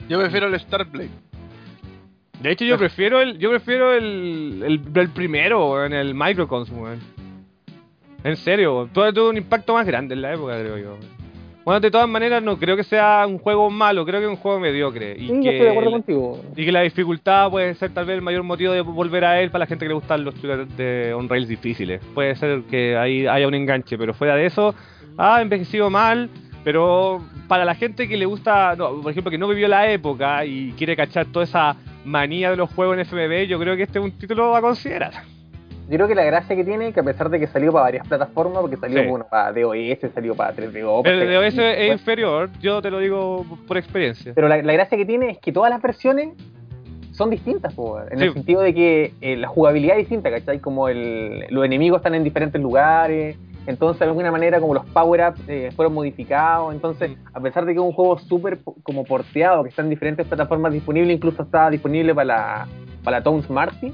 Yo 0.08 0.18
prefiero 0.18 0.46
el 0.46 0.58
Starblade. 0.58 1.10
De 2.40 2.52
hecho, 2.52 2.64
yo 2.64 2.78
prefiero 2.78 3.20
el, 3.20 3.38
yo 3.38 3.50
prefiero 3.50 3.92
el, 3.92 4.62
el, 4.64 4.82
el 4.94 5.08
primero, 5.10 5.84
en 5.84 5.92
el 5.92 6.14
Microcons, 6.14 6.70
weón. 6.70 7.00
En 8.22 8.36
serio, 8.36 8.76
weón. 8.76 9.14
tuvo, 9.14 9.30
un 9.30 9.36
impacto 9.36 9.74
más 9.74 9.86
grande 9.86 10.14
en 10.14 10.22
la 10.22 10.34
época, 10.34 10.58
creo 10.58 10.78
yo. 10.78 10.96
Bueno, 11.64 11.80
de 11.80 11.90
todas 11.90 12.08
maneras, 12.08 12.42
no 12.42 12.56
creo 12.58 12.76
que 12.76 12.84
sea 12.84 13.26
un 13.26 13.38
juego 13.38 13.68
malo, 13.68 14.06
creo 14.06 14.20
que 14.20 14.26
es 14.26 14.30
un 14.30 14.36
juego 14.36 14.58
mediocre. 14.60 15.16
Y 15.18 15.26
Sí, 15.26 15.26
yo 15.28 15.42
que 15.42 15.50
estoy 15.50 15.66
de 15.66 15.70
acuerdo 15.70 15.90
contigo. 15.90 16.40
Y 16.56 16.64
que 16.64 16.72
la 16.72 16.80
dificultad 16.82 17.50
puede 17.50 17.74
ser 17.74 17.92
tal 17.92 18.06
vez 18.06 18.14
el 18.14 18.22
mayor 18.22 18.42
motivo 18.42 18.72
de 18.72 18.80
volver 18.80 19.24
a 19.24 19.40
él 19.42 19.50
para 19.50 19.64
la 19.64 19.66
gente 19.66 19.84
que 19.84 19.90
le 19.90 19.94
gustan 19.94 20.24
los 20.24 20.34
shooters 20.36 20.74
de 20.76 21.12
on 21.12 21.28
rails 21.28 21.48
difíciles. 21.48 22.00
Puede 22.14 22.36
ser 22.36 22.62
que 22.70 22.96
ahí 22.96 23.26
haya 23.26 23.46
un 23.46 23.54
enganche, 23.54 23.98
pero 23.98 24.14
fuera 24.14 24.36
de 24.36 24.46
eso, 24.46 24.74
ha 25.18 25.42
envejecido 25.42 25.90
mal. 25.90 26.30
Pero 26.64 27.22
para 27.48 27.64
la 27.64 27.74
gente 27.74 28.08
que 28.08 28.16
le 28.16 28.26
gusta, 28.26 28.74
no, 28.76 29.02
por 29.02 29.10
ejemplo, 29.10 29.30
que 29.30 29.38
no 29.38 29.48
vivió 29.48 29.68
la 29.68 29.90
época 29.90 30.44
y 30.44 30.72
quiere 30.72 30.96
cachar 30.96 31.26
toda 31.26 31.44
esa 31.44 31.76
manía 32.04 32.50
de 32.50 32.56
los 32.56 32.72
juegos 32.72 32.96
en 32.96 33.00
FMV, 33.04 33.46
yo 33.46 33.58
creo 33.58 33.76
que 33.76 33.82
este 33.84 33.98
es 33.98 34.04
un 34.04 34.12
título 34.12 34.54
a 34.56 34.60
considerar. 34.60 35.12
Yo 35.88 35.96
creo 35.96 36.06
que 36.08 36.14
la 36.14 36.24
gracia 36.24 36.54
que 36.54 36.64
tiene, 36.64 36.92
que 36.92 37.00
a 37.00 37.02
pesar 37.02 37.30
de 37.30 37.40
que 37.40 37.46
salió 37.46 37.72
para 37.72 37.84
varias 37.84 38.06
plataformas, 38.06 38.60
porque 38.60 38.76
salió 38.76 39.02
Sí. 39.02 39.08
bueno, 39.08 39.26
para 39.30 39.52
DOS, 39.52 40.12
salió 40.14 40.34
para 40.34 40.52
3DO, 40.54 41.02
para 41.02 41.14
El 41.14 41.20
Sega 41.20 41.30
de 41.30 41.38
OS 41.38 41.54
CD, 41.54 41.86
es 41.86 41.92
inferior, 41.92 42.50
yo 42.60 42.82
te 42.82 42.90
lo 42.90 42.98
digo 42.98 43.46
por 43.66 43.78
experiencia. 43.78 44.32
Pero 44.34 44.48
la, 44.48 44.60
la 44.60 44.72
gracia 44.74 44.98
que 44.98 45.06
tiene 45.06 45.30
es 45.30 45.38
que 45.38 45.50
todas 45.50 45.70
las 45.70 45.80
versiones 45.80 46.28
son 47.12 47.30
distintas, 47.30 47.72
po, 47.74 47.98
en 48.10 48.18
Sí. 48.18 48.24
el 48.26 48.32
sentido 48.34 48.60
de 48.60 48.74
que 48.74 49.12
eh, 49.22 49.36
la 49.36 49.48
jugabilidad 49.48 49.94
es 49.96 50.00
distinta, 50.02 50.30
¿cachai? 50.30 50.58
Como 50.60 50.88
el, 50.90 51.46
los 51.48 51.64
enemigos 51.64 51.98
están 52.00 52.14
en 52.14 52.22
diferentes 52.22 52.60
lugares, 52.60 53.36
entonces 53.68 54.00
de 54.00 54.06
alguna 54.06 54.30
manera 54.30 54.60
como 54.60 54.72
los 54.72 54.86
power-ups 54.86 55.42
eh, 55.46 55.70
fueron 55.76 55.92
modificados, 55.92 56.74
entonces 56.74 57.18
a 57.34 57.38
pesar 57.38 57.66
de 57.66 57.74
que 57.74 57.78
es 57.78 57.84
un 57.84 57.92
juego 57.92 58.18
súper 58.18 58.60
como 58.82 59.04
porteado, 59.04 59.62
que 59.62 59.68
está 59.68 59.82
en 59.82 59.90
diferentes 59.90 60.26
plataformas 60.26 60.72
disponibles, 60.72 61.14
incluso 61.14 61.42
está 61.42 61.68
disponible 61.68 62.14
para 62.14 62.24
la, 62.24 62.68
para 63.04 63.18
la 63.18 63.22
Town 63.22 63.42
Smarty, 63.42 63.92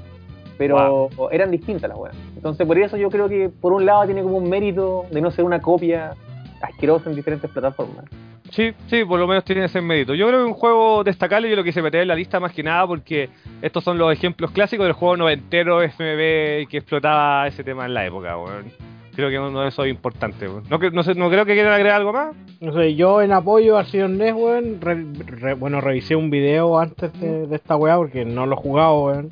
pero 0.57 1.09
eran 1.29 1.51
distintas 1.51 1.89
las 1.89 1.99
weas. 1.99 2.15
Entonces 2.37 2.65
por 2.65 2.77
eso 2.79 2.95
yo 2.95 3.09
creo 3.09 3.27
que 3.27 3.49
por 3.49 3.73
un 3.73 3.85
lado 3.85 4.05
tiene 4.05 4.23
como 4.23 4.37
un 4.37 4.49
mérito 4.49 5.07
de 5.11 5.19
no 5.19 5.29
ser 5.29 5.43
una 5.43 5.59
copia 5.59 6.13
asquerosa 6.61 7.09
en 7.09 7.17
diferentes 7.17 7.51
plataformas. 7.51 8.05
Sí, 8.51 8.73
sí, 8.87 9.03
por 9.03 9.19
lo 9.19 9.27
menos 9.27 9.43
tiene 9.43 9.65
ese 9.65 9.81
mérito. 9.81 10.15
Yo 10.15 10.27
creo 10.27 10.39
que 10.39 10.45
es 10.45 10.53
un 10.53 10.57
juego 10.57 11.03
destacable, 11.03 11.49
yo 11.49 11.57
lo 11.57 11.65
quise 11.65 11.81
meter 11.81 12.01
en 12.01 12.07
la 12.07 12.15
lista 12.15 12.39
más 12.39 12.53
que 12.53 12.63
nada 12.63 12.87
porque 12.87 13.29
estos 13.61 13.83
son 13.83 13.97
los 13.97 14.13
ejemplos 14.13 14.51
clásicos 14.51 14.85
del 14.85 14.93
juego 14.93 15.17
noventero 15.17 15.81
FMV 15.81 16.69
que 16.69 16.77
explotaba 16.77 17.45
ese 17.47 17.61
tema 17.61 17.85
en 17.85 17.93
la 17.93 18.05
época, 18.05 18.37
weón. 18.37 18.94
Creo 19.15 19.29
que 19.29 19.39
uno 19.39 19.61
de 19.61 19.69
esos 19.69 19.85
es 19.85 19.91
importante. 19.91 20.47
No, 20.69 20.77
no, 20.91 21.03
sé, 21.03 21.15
no 21.15 21.29
creo 21.29 21.45
que 21.45 21.53
quieran 21.53 21.73
agregar 21.73 21.97
algo 21.97 22.11
más. 22.13 22.35
No 22.59 22.73
sé, 22.73 22.95
yo 22.95 23.21
en 23.21 23.31
apoyo 23.31 23.77
al 23.77 23.85
señor 23.85 24.09
Ness, 24.09 24.33
weón, 24.33 24.81
re- 24.81 25.05
re- 25.25 25.53
bueno, 25.53 25.79
revisé 25.81 26.15
un 26.15 26.29
video 26.29 26.77
antes 26.79 27.11
de, 27.19 27.47
de 27.47 27.55
esta 27.55 27.75
weá 27.77 27.95
porque 27.97 28.25
no 28.25 28.45
lo 28.45 28.55
he 28.55 28.61
jugado, 28.61 29.05
weón. 29.05 29.29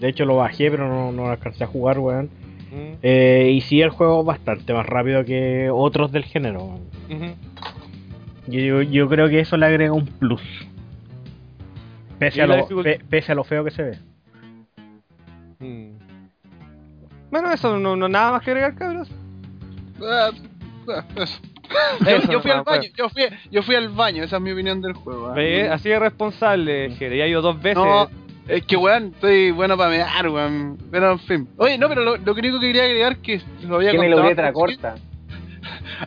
De 0.00 0.08
hecho 0.08 0.24
lo 0.24 0.36
bajé, 0.36 0.70
pero 0.70 0.88
no, 0.88 1.12
no 1.12 1.24
lo 1.24 1.30
alcancé 1.30 1.64
a 1.64 1.66
jugar, 1.66 1.98
weón. 1.98 2.26
Mm, 2.70 2.94
Eh, 3.02 3.50
y 3.54 3.60
sí, 3.62 3.80
el 3.82 3.90
juego 3.90 4.20
es 4.20 4.26
bastante 4.26 4.72
más 4.72 4.86
rápido 4.86 5.24
que 5.24 5.70
otros 5.72 6.12
del 6.12 6.24
género. 6.24 6.60
weón. 6.64 6.80
ujú. 7.10 7.34
Yo, 8.48 8.82
yo, 8.82 9.08
creo 9.08 9.28
que 9.28 9.40
eso 9.40 9.56
le 9.56 9.66
agrega 9.66 9.92
un 9.92 10.06
plus. 10.06 10.40
Pese 12.18 12.38
¿Y 12.38 12.40
a, 12.42 12.46
lo, 12.46 12.66
pese 13.10 13.32
a 13.32 13.34
lo 13.34 13.42
feo 13.44 13.64
que 13.64 13.70
se 13.72 13.82
ve. 13.82 13.98
Mm. 15.58 16.05
Bueno, 17.36 17.52
eso 17.52 17.78
no, 17.78 17.96
no 17.96 18.08
nada 18.08 18.32
más 18.32 18.42
que 18.42 18.50
agregar, 18.50 18.74
cabros. 18.76 19.10
Ah, 20.02 20.30
eso. 21.16 21.38
Yo, 22.00 22.10
Eso, 22.10 22.32
yo 22.32 22.40
fui 22.40 22.50
no, 22.50 22.58
al 22.58 22.64
baño, 22.64 22.88
yo 22.96 23.08
fui, 23.10 23.24
yo 23.50 23.62
fui 23.62 23.74
al 23.74 23.88
baño, 23.88 24.22
esa 24.22 24.36
es 24.36 24.42
mi 24.42 24.52
opinión 24.52 24.80
del 24.80 24.94
juego. 24.94 25.32
Ve, 25.34 25.68
Así 25.68 25.90
de 25.90 25.98
responsable, 25.98 26.90
Jere. 26.92 27.18
Ya 27.18 27.24
ha 27.24 27.26
ido 27.26 27.42
dos 27.42 27.60
veces. 27.60 27.76
No, 27.82 28.08
es 28.48 28.64
que 28.64 28.76
weón, 28.76 29.12
estoy 29.14 29.50
bueno 29.50 29.76
para 29.76 29.90
mear, 29.90 30.28
weón. 30.28 30.78
Pero 30.90 31.12
en 31.12 31.18
fin. 31.18 31.48
Oye, 31.58 31.76
no, 31.76 31.88
pero 31.88 32.02
lo, 32.02 32.16
lo 32.16 32.32
único 32.32 32.58
que 32.58 32.68
quería 32.68 32.84
agregar 32.84 33.18
que 33.18 33.42
lo 33.64 33.76
había 33.76 33.90
Tiene 33.90 34.08
la 34.08 34.16
uretra 34.16 34.52
corta. 34.52 34.94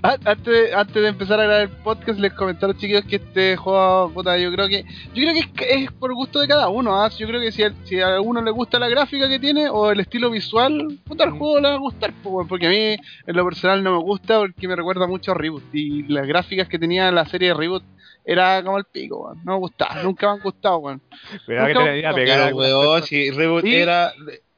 Antes 0.02 0.43
de, 0.45 0.73
antes 0.73 0.95
de 1.02 1.08
empezar 1.08 1.39
a 1.39 1.43
grabar 1.43 1.62
el 1.62 1.69
podcast 1.69 2.19
les 2.19 2.34
comenté 2.34 2.65
a 2.65 2.67
los 2.69 2.78
chiquillos 2.78 3.06
que 3.06 3.17
este 3.17 3.56
juego, 3.58 4.12
puta, 4.13 4.38
yo 4.38 4.52
creo 4.52 4.67
que 4.67 4.84
yo 5.13 5.23
creo 5.23 5.34
que 5.34 5.39
es, 5.39 5.84
es 5.86 5.91
por 5.93 6.13
gusto 6.13 6.39
de 6.39 6.47
cada 6.47 6.69
uno, 6.69 7.02
¿ah? 7.02 7.10
yo 7.10 7.28
creo 7.28 7.41
que 7.41 7.52
si, 7.52 7.63
a- 7.63 7.73
si 7.86 7.99
a 7.99 8.15
alguno 8.15 8.41
le 8.41 8.52
gusta 8.52 8.80
la 8.80 8.88
gráfica 8.89 9.28
que 9.28 9.39
tiene 9.39 9.69
o 9.69 9.91
el 9.91 9.99
estilo 9.99 10.30
visual, 10.30 10.99
puta, 11.06 11.23
el 11.23 11.32
juego 11.32 11.56
le 11.60 11.69
va 11.69 11.73
a 11.75 11.78
gustar, 11.78 12.13
porque 12.47 12.67
a 12.67 12.69
mí 12.69 12.78
en 12.78 12.99
lo 13.36 13.45
personal 13.45 13.84
no 13.84 13.91
me 13.97 14.04
gusta 14.04 14.39
porque 14.39 14.67
me 14.67 14.75
recuerda 14.75 15.08
mucho 15.08 15.32
a 15.32 15.36
Reboot 15.36 15.63
y 15.73 16.04
las 16.04 16.28
gráficas 16.28 16.67
que 16.67 16.80
tenía 16.80 17.12
la 17.12 17.25
serie 17.25 17.49
de 17.49 17.54
Reboot 17.56 17.84
era 18.25 18.62
como 18.63 18.78
el 18.78 18.86
pico, 18.86 19.34
no 19.43 19.54
me 19.54 19.58
gustaba, 19.60 20.04
nunca 20.04 20.28
me 20.28 20.34
han 20.34 20.39
gustado, 20.41 20.78
weón. 20.78 21.02
Cuidado 21.45 21.67
que 21.67 21.73
te 21.73 21.84
venía 21.84 22.10
a 22.10 22.13
pegar. 22.13 22.54
Weón, 22.54 23.04
si 23.04 23.32
Reboot 23.32 23.63
Sí. 23.63 23.75
era, 23.75 24.13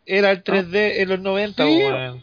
era 0.06 0.32
el 0.32 0.44
3D 0.44 1.00
en 1.02 1.10
los 1.10 1.20
90, 1.22 1.64
Sí. 1.66 1.82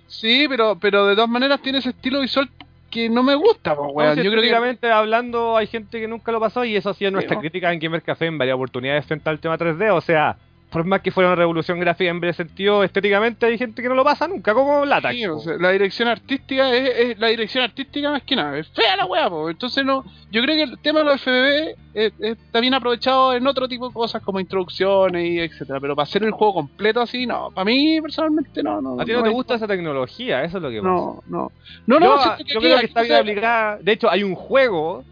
Sí, 0.09 0.47
pero 0.49 0.79
pero 0.79 1.07
de 1.07 1.14
todas 1.14 1.31
maneras 1.31 1.61
tiene 1.62 1.79
ese 1.79 1.90
estilo 1.90 2.21
visual 2.21 2.51
que 2.90 3.09
no 3.09 3.22
me 3.22 3.35
gusta, 3.35 3.74
No, 3.74 3.88
weón. 3.88 4.16
yo 4.16 4.31
creo 4.31 4.42
que 4.79 4.87
hablando 4.90 5.57
hay 5.57 5.66
gente 5.66 6.01
que 6.01 6.09
nunca 6.09 6.33
lo 6.33 6.40
pasó 6.40 6.64
y 6.64 6.77
eso 6.77 6.90
ha 6.90 6.94
sido 6.94 7.11
nuestra 7.11 7.38
crítica 7.38 7.72
en 7.72 7.79
Gamer 7.79 8.03
Café 8.03 8.27
en 8.27 8.38
varias 8.38 8.55
oportunidades 8.57 9.05
frente 9.07 9.29
al 9.29 9.38
tema 9.40 9.59
3D. 9.59 9.90
O 9.92 10.01
sea, 10.01 10.37
por 10.71 10.85
más 10.85 11.01
que 11.01 11.11
fuera 11.11 11.31
una 11.31 11.37
revolución 11.37 11.81
gráfica 11.81 12.11
en 12.11 12.23
ese 12.25 12.45
sentido, 12.45 12.85
estéticamente 12.85 13.47
hay 13.47 13.57
gente 13.57 13.81
que 13.81 13.89
no 13.89 13.95
lo 13.95 14.05
pasa 14.05 14.29
nunca, 14.29 14.53
como 14.53 14.85
Latac. 14.85 15.13
Sí, 15.13 15.25
o 15.27 15.35
po. 15.37 15.41
sea, 15.41 15.55
la 15.59 15.71
dirección 15.71 16.09
artística 16.09 16.73
es, 16.75 16.91
es- 16.99 17.19
la 17.19 17.29
dirección 17.29 17.65
artística 17.65 18.11
más 18.11 18.23
que 18.23 18.37
nada, 18.37 18.59
es 18.59 18.69
fea 18.69 18.97
la 18.97 19.07
weá, 19.07 19.31
po. 19.31 19.49
entonces 19.49 19.85
no, 19.85 20.05
yo 20.31 20.43
creo 20.43 20.57
que 20.57 20.63
el 20.65 20.79
tema 20.81 20.99
de 20.99 21.05
los 21.07 21.21
FBB 21.23 21.47
eh, 21.49 21.75
eh, 21.95 22.13
está 22.21 22.61
bien 22.61 22.75
aprovechado 22.75 23.35
en 23.35 23.47
otro 23.47 23.67
tipo 23.67 23.89
de 23.89 23.95
cosas 23.95 24.23
como 24.23 24.41
introducciones 24.41 25.25
y 25.25 25.39
etcétera, 25.41 25.81
pero 25.81 25.97
para 25.97 26.05
hacer 26.05 26.23
el 26.23 26.33
juego 26.33 26.55
completo 26.55 27.01
así, 27.01 27.27
no, 27.27 27.51
para 27.51 27.65
mí 27.65 28.01
personalmente 28.03 28.63
no, 28.63 28.81
no. 28.83 29.01
A 29.01 29.05
ti 29.05 29.13
no 29.13 29.23
te 29.23 29.31
gusta 29.31 29.55
esa 29.55 29.67
tecnología, 29.67 30.45
eso 30.45 30.59
es 30.59 30.63
lo 30.63 30.71
que 30.71 30.79
pasa. 30.83 30.89
No, 30.91 31.23
no, 31.29 31.51
no, 31.87 31.99
no, 32.01 32.07
yo, 32.17 32.23
siento 32.37 32.55
yo 32.55 32.61
creo 32.61 32.79
que 32.79 32.85
está 32.87 33.03
bien 33.03 33.15
aplicada. 33.17 33.79
De 33.81 33.93
hecho, 33.93 34.11
hay 34.11 34.23
un 34.23 34.35
juego 34.35 35.03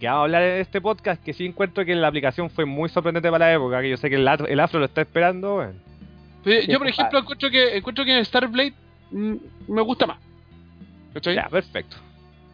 que 0.00 0.06
vamos 0.06 0.20
a 0.20 0.24
hablar 0.24 0.42
en 0.42 0.60
este 0.60 0.80
podcast 0.80 1.22
que 1.22 1.32
sí 1.32 1.46
encuentro 1.46 1.84
que 1.84 1.94
la 1.94 2.08
aplicación 2.08 2.50
fue 2.50 2.64
muy 2.64 2.88
sorprendente 2.88 3.30
para 3.30 3.46
la 3.46 3.52
época, 3.54 3.80
que 3.82 3.90
yo 3.90 3.96
sé 3.96 4.08
que 4.10 4.16
el, 4.16 4.26
el 4.48 4.60
afro 4.60 4.78
lo 4.80 4.86
está 4.86 5.02
esperando. 5.02 5.62
yo 5.62 5.70
por 6.44 6.62
compadre. 6.64 6.90
ejemplo 6.90 7.18
encuentro 7.20 7.50
que 7.50 7.76
encuentro 7.76 8.04
que 8.04 8.24
Starblade 8.24 8.72
mm, 9.10 9.34
me 9.68 9.82
gusta 9.82 10.06
más. 10.06 10.18
¿Cachai? 11.14 11.34
Ya, 11.34 11.48
perfecto. 11.48 11.96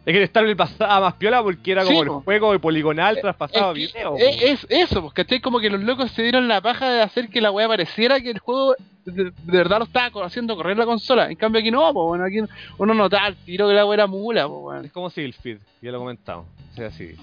Es 0.05 0.13
que 0.13 0.21
el 0.21 0.27
Starblade 0.27 0.55
pasaba 0.55 0.99
más 1.01 1.13
piola 1.15 1.43
porque 1.43 1.71
era 1.73 1.81
Sí, 1.83 1.89
como 1.89 2.01
el 2.01 2.07
po. 2.07 2.21
juego 2.21 2.51
de 2.53 2.59
poligonal 2.59 3.19
traspasado 3.21 3.71
a 3.71 3.77
Es, 3.77 3.91
que- 3.91 3.97
video. 3.99 4.11
po. 4.11 4.17
es- 4.17 4.41
es 4.41 4.67
eso, 4.69 5.01
pues, 5.01 5.13
¿cachai? 5.13 5.39
Como 5.41 5.59
que 5.59 5.69
los 5.69 5.81
locos 5.83 6.11
se 6.11 6.23
dieron 6.23 6.47
la 6.47 6.61
paja 6.61 6.89
de 6.89 7.01
hacer 7.01 7.29
que 7.29 7.41
la 7.41 7.51
weá 7.51 7.67
pareciera 7.67 8.19
que 8.21 8.31
el 8.31 8.39
juego 8.39 8.73
de, 9.05 9.25
de 9.25 9.31
verdad 9.45 9.79
lo 9.79 9.85
estaba 9.85 10.25
haciendo 10.25 10.55
correr 10.55 10.77
la 10.77 10.85
consola. 10.85 11.29
En 11.29 11.35
cambio 11.35 11.59
aquí 11.59 11.71
no, 11.71 11.93
pues 11.93 12.05
bueno, 12.07 12.23
aquí 12.25 12.39
uno 12.77 12.93
notaba 12.93 13.25
al 13.25 13.35
tiro 13.35 13.67
que 13.67 13.73
la 13.73 13.85
weá 13.85 13.95
era 13.95 14.07
mula, 14.07 14.47
pues 14.47 14.59
bueno. 14.61 14.81
Es 14.85 14.91
como 14.91 15.09
Feed, 15.09 15.59
ya 15.81 15.91
lo 15.91 15.99
comentamos. 15.99 16.45
O 16.71 16.75
sea, 16.75 16.87
así. 16.87 17.15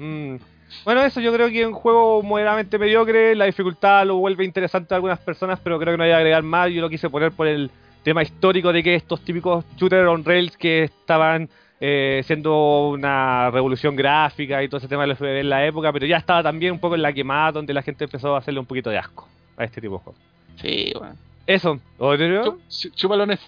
Mm. 0.00 0.36
Bueno, 0.84 1.02
eso 1.02 1.20
yo 1.20 1.32
creo 1.32 1.48
que 1.48 1.60
es 1.60 1.66
un 1.66 1.74
juego 1.74 2.22
moderadamente 2.22 2.78
mediocre. 2.78 3.34
La 3.34 3.44
dificultad 3.44 4.06
lo 4.06 4.16
vuelve 4.16 4.44
interesante 4.44 4.94
a 4.94 4.96
algunas 4.96 5.18
personas, 5.18 5.60
pero 5.62 5.78
creo 5.78 5.92
que 5.92 5.98
no 5.98 6.04
hay 6.04 6.10
que 6.10 6.14
agregar 6.14 6.42
más. 6.42 6.70
Yo 6.70 6.80
lo 6.80 6.88
quise 6.88 7.10
poner 7.10 7.32
por 7.32 7.46
el 7.46 7.70
tema 8.02 8.22
histórico 8.22 8.72
de 8.72 8.82
que 8.82 8.94
estos 8.94 9.20
típicos 9.22 9.64
shooters 9.76 10.08
on 10.08 10.24
rails 10.24 10.56
que 10.56 10.84
estaban 10.84 11.50
eh, 11.80 12.22
siendo 12.24 12.90
una 12.90 13.50
revolución 13.50 13.94
gráfica 13.94 14.62
y 14.62 14.68
todo 14.68 14.78
ese 14.78 14.88
tema 14.88 15.06
del 15.06 15.16
FBB 15.16 15.40
en 15.40 15.50
la 15.50 15.66
época, 15.66 15.92
pero 15.92 16.06
ya 16.06 16.16
estaba 16.16 16.42
también 16.42 16.72
un 16.72 16.78
poco 16.78 16.94
en 16.94 17.02
la 17.02 17.12
quemada 17.12 17.52
donde 17.52 17.74
la 17.74 17.82
gente 17.82 18.04
empezó 18.04 18.34
a 18.34 18.38
hacerle 18.38 18.60
un 18.60 18.66
poquito 18.66 18.90
de 18.90 18.98
asco 18.98 19.28
a 19.56 19.64
este 19.64 19.80
tipo 19.80 19.98
de 19.98 20.04
juegos. 20.04 20.22
Sí, 20.56 20.92
weón. 20.98 21.29
Eso, 21.54 21.78
otro. 21.98 22.44
Chu- 22.44 22.60
chu- 22.68 22.90
Chúpalo, 22.94 23.26
Ness. 23.26 23.40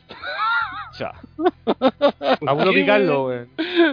Ya. 0.99 1.13
A 2.47 2.55
puro 2.57 2.73
picarlo, 2.73 3.27
weón. 3.27 3.49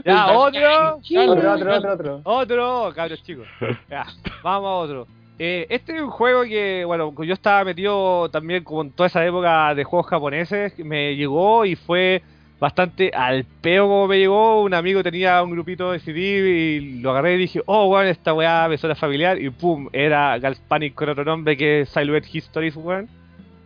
Ya, 0.06 0.28
otro. 0.32 0.98
Otro, 0.98 1.54
otro, 1.54 1.76
otro, 1.76 1.94
otro. 1.94 2.22
Otro, 2.24 2.92
cabros 2.96 3.24
chicos. 3.24 3.48
Ya, 3.90 4.06
vamos 4.44 4.68
a 4.68 4.74
otro. 4.74 5.08
Eh, 5.38 5.66
este 5.70 5.96
es 5.96 6.02
un 6.02 6.10
juego 6.10 6.44
que, 6.44 6.84
bueno, 6.86 7.14
yo 7.24 7.34
estaba 7.34 7.64
metido 7.64 8.30
también 8.30 8.64
con 8.66 8.92
toda 8.92 9.08
esa 9.08 9.26
época 9.26 9.74
de 9.74 9.86
juegos 9.86 10.08
japoneses. 10.08 10.78
Me 10.80 11.16
llegó 11.16 11.64
y 11.64 11.76
fue 11.78 12.22
bastante 12.60 13.10
al 13.16 13.46
peo 13.62 13.88
como 13.88 14.08
me 14.08 14.18
llegó. 14.20 14.62
Un 14.64 14.74
amigo 14.74 15.02
tenía 15.02 15.42
un 15.42 15.52
grupito 15.52 15.94
de 15.94 16.00
CD 16.00 16.20
y 16.20 17.00
lo 17.02 17.12
agarré 17.12 17.36
y 17.36 17.38
dije, 17.38 17.62
oh, 17.66 17.86
weón, 17.88 18.08
esta 18.08 18.34
weá 18.34 18.68
me 18.68 18.78
suena 18.78 18.96
familiar. 18.96 19.42
Y 19.42 19.50
pum, 19.52 19.88
era 19.94 20.38
Galspanic 20.40 20.94
con 20.96 21.08
otro 21.08 21.24
nombre 21.24 21.56
que 21.56 21.82
es 21.82 21.90
Silhouette 21.90 22.28
Histories, 22.36 22.76
weón. 22.76 23.08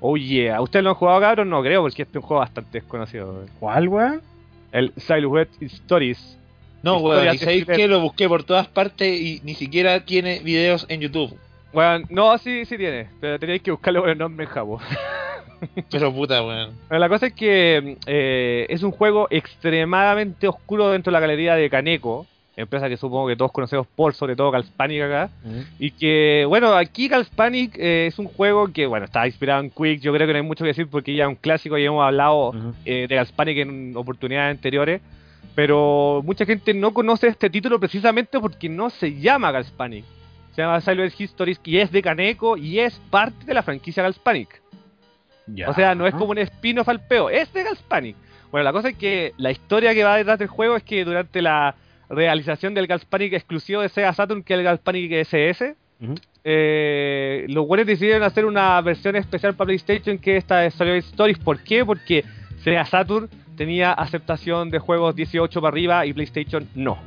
Oh 0.06 0.18
yeah, 0.18 0.60
¿ustedes 0.60 0.84
lo 0.84 0.90
han 0.90 0.96
jugado, 0.98 1.22
cabros? 1.22 1.48
No 1.48 1.64
creo, 1.64 1.82
porque 1.82 2.02
este 2.02 2.18
es 2.18 2.22
un 2.22 2.28
juego 2.28 2.42
bastante 2.42 2.82
desconocido. 2.82 3.32
weón. 3.32 3.50
¿Cuál, 3.58 3.88
weón? 3.88 4.22
El 4.74 4.92
Silhouette 4.98 5.50
Stories. 5.62 6.38
No, 6.82 6.98
weón, 6.98 7.34
y 7.34 7.38
sabéis 7.38 7.66
que 7.66 7.88
lo 7.88 8.02
busqué 8.02 8.28
por 8.28 8.44
todas 8.44 8.68
partes 8.68 9.18
y 9.18 9.40
ni 9.46 9.54
siquiera 9.54 10.04
tiene 10.04 10.40
videos 10.40 10.86
en 10.90 11.00
YouTube. 11.00 11.40
Bueno, 11.72 12.06
no, 12.10 12.38
sí, 12.38 12.66
sí 12.66 12.76
tiene, 12.78 13.08
pero 13.22 13.40
tenéis 13.40 13.62
que 13.62 13.72
buscarlo 13.72 14.02
por 14.02 14.10
el 14.10 14.18
nombre 14.18 14.46
en 14.46 14.52
Jabo. 14.52 14.82
Pero 15.90 16.14
puta, 16.14 16.44
weón. 16.44 16.78
Bueno, 16.90 17.00
la 17.00 17.08
cosa 17.08 17.28
es 17.28 17.34
que 17.34 17.98
eh, 18.06 18.66
es 18.68 18.84
un 18.84 18.92
juego 18.92 19.28
extremadamente 19.30 20.50
oscuro 20.50 20.90
dentro 20.90 21.12
de 21.12 21.14
la 21.14 21.22
galería 21.22 21.56
de 21.56 21.70
Kaneko, 21.70 22.28
empresa 22.56 22.88
que 22.88 22.98
supongo 22.98 23.28
que 23.28 23.36
todos 23.36 23.52
conocemos 23.52 23.88
por, 23.88 24.14
sobre 24.14 24.36
todo 24.36 24.52
Calspanic 24.52 25.02
acá. 25.04 25.30
Y 25.80 25.92
que, 25.92 26.46
bueno, 26.48 26.76
aquí 26.76 27.10
Calspanic 27.10 27.76
eh, 27.78 28.08
es 28.08 28.20
un 28.20 28.28
juego 28.28 28.72
que, 28.72 28.86
bueno, 28.86 29.06
está 29.06 29.26
inspirado 29.26 29.62
en 29.62 29.70
Quick. 29.72 30.02
Yo 30.02 30.14
creo 30.14 30.28
que 30.28 30.34
no 30.34 30.38
hay 30.38 30.46
mucho 30.46 30.64
que 30.64 30.70
decir 30.70 30.88
porque 30.88 31.16
ya 31.16 31.24
es 31.24 31.30
un 31.30 31.36
clásico 31.36 31.78
y 31.78 31.86
hemos 31.86 32.04
hablado 32.06 32.50
Ujú. 32.50 32.74
eh, 32.86 33.08
de 33.10 33.16
Calspanic 33.16 33.58
en 33.58 33.94
oportunidades 33.96 34.56
anteriores. 34.58 35.02
Pero 35.56 36.22
mucha 36.26 36.46
gente 36.46 36.74
no 36.74 36.94
conoce 36.94 37.28
este 37.28 37.50
título 37.50 37.80
precisamente 37.80 38.40
porque 38.40 38.70
no 38.70 38.90
se 38.90 39.20
llama 39.20 39.52
Calspanic. 39.52 40.06
Se 40.56 40.62
llama 40.62 40.82
Silent 40.82 41.20
Histories 41.20 41.60
y 41.64 41.78
es 41.78 41.92
de 41.92 42.02
Kaneko 42.02 42.58
y 42.58 42.80
es 42.80 42.94
parte 43.10 43.46
de 43.46 43.54
la 43.54 43.64
franquicia 43.64 44.04
Calspanic. 44.04 44.62
Ya. 45.48 45.70
O 45.70 45.74
sea, 45.74 45.94
no 45.94 46.08
es 46.08 46.14
como 46.14 46.32
un 46.32 46.38
spin-off 46.38 46.88
al 46.88 47.06
peo, 47.06 47.30
es 47.30 47.52
de 47.54 47.64
Galspanic. 47.64 48.16
Bueno, 48.52 48.64
la 48.64 48.72
cosa 48.72 48.90
es 48.90 48.98
que 48.98 49.34
la 49.38 49.52
historia 49.52 49.94
que 49.94 50.04
va 50.04 50.16
detrás 50.16 50.40
del 50.40 50.48
juego 50.48 50.76
es 50.76 50.84
que 50.84 51.04
durante 51.04 51.42
la 51.42 51.76
realización 52.10 52.74
del 52.74 52.88
Galspanic 52.88 53.34
exclusivo 53.34 53.82
de 53.82 53.90
Sega 53.90 54.14
Saturn, 54.14 54.44
que 54.44 54.54
es 54.54 54.58
el 54.60 54.64
Galspanic 54.66 55.12
SS, 55.12 55.76
eh, 56.44 57.46
los 57.50 57.66
buenos 57.66 57.88
decidieron 57.88 58.24
hacer 58.24 58.46
una 58.46 58.80
versión 58.82 59.16
especial 59.16 59.54
para 59.56 59.68
PlayStation 59.68 60.18
que 60.18 60.36
esta 60.38 60.58
de 60.60 60.72
Silent 60.72 61.06
Stories. 61.06 61.40
¿Por 61.40 61.60
qué? 61.64 61.86
Porque 61.86 62.24
Sega 62.64 62.86
Saturn 62.86 63.30
tenía 63.56 63.94
aceptación 63.94 64.70
de 64.70 64.80
juegos 64.80 65.16
18 65.16 65.62
para 65.62 65.72
arriba 65.72 66.06
y 66.06 66.14
PlayStation 66.14 66.68
no. 66.76 66.98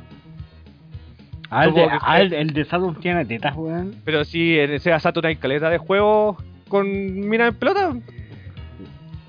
Ah, 1.49 1.65
el 1.65 1.73
de, 1.73 1.87
que 1.87 2.21
el, 2.21 2.33
el 2.33 2.53
de 2.53 2.65
Saturn 2.65 2.95
tiene 2.99 3.23
tetas, 3.25 3.55
weón. 3.55 3.95
Pero 4.03 4.25
sí, 4.25 4.57
en 4.59 4.79
Sega 4.79 4.99
Saturn 4.99 5.27
hay 5.27 5.35
caleta 5.37 5.69
de 5.69 5.77
juegos 5.77 6.37
con 6.67 6.89
mina 7.29 7.47
en 7.47 7.55
pelota. 7.55 7.95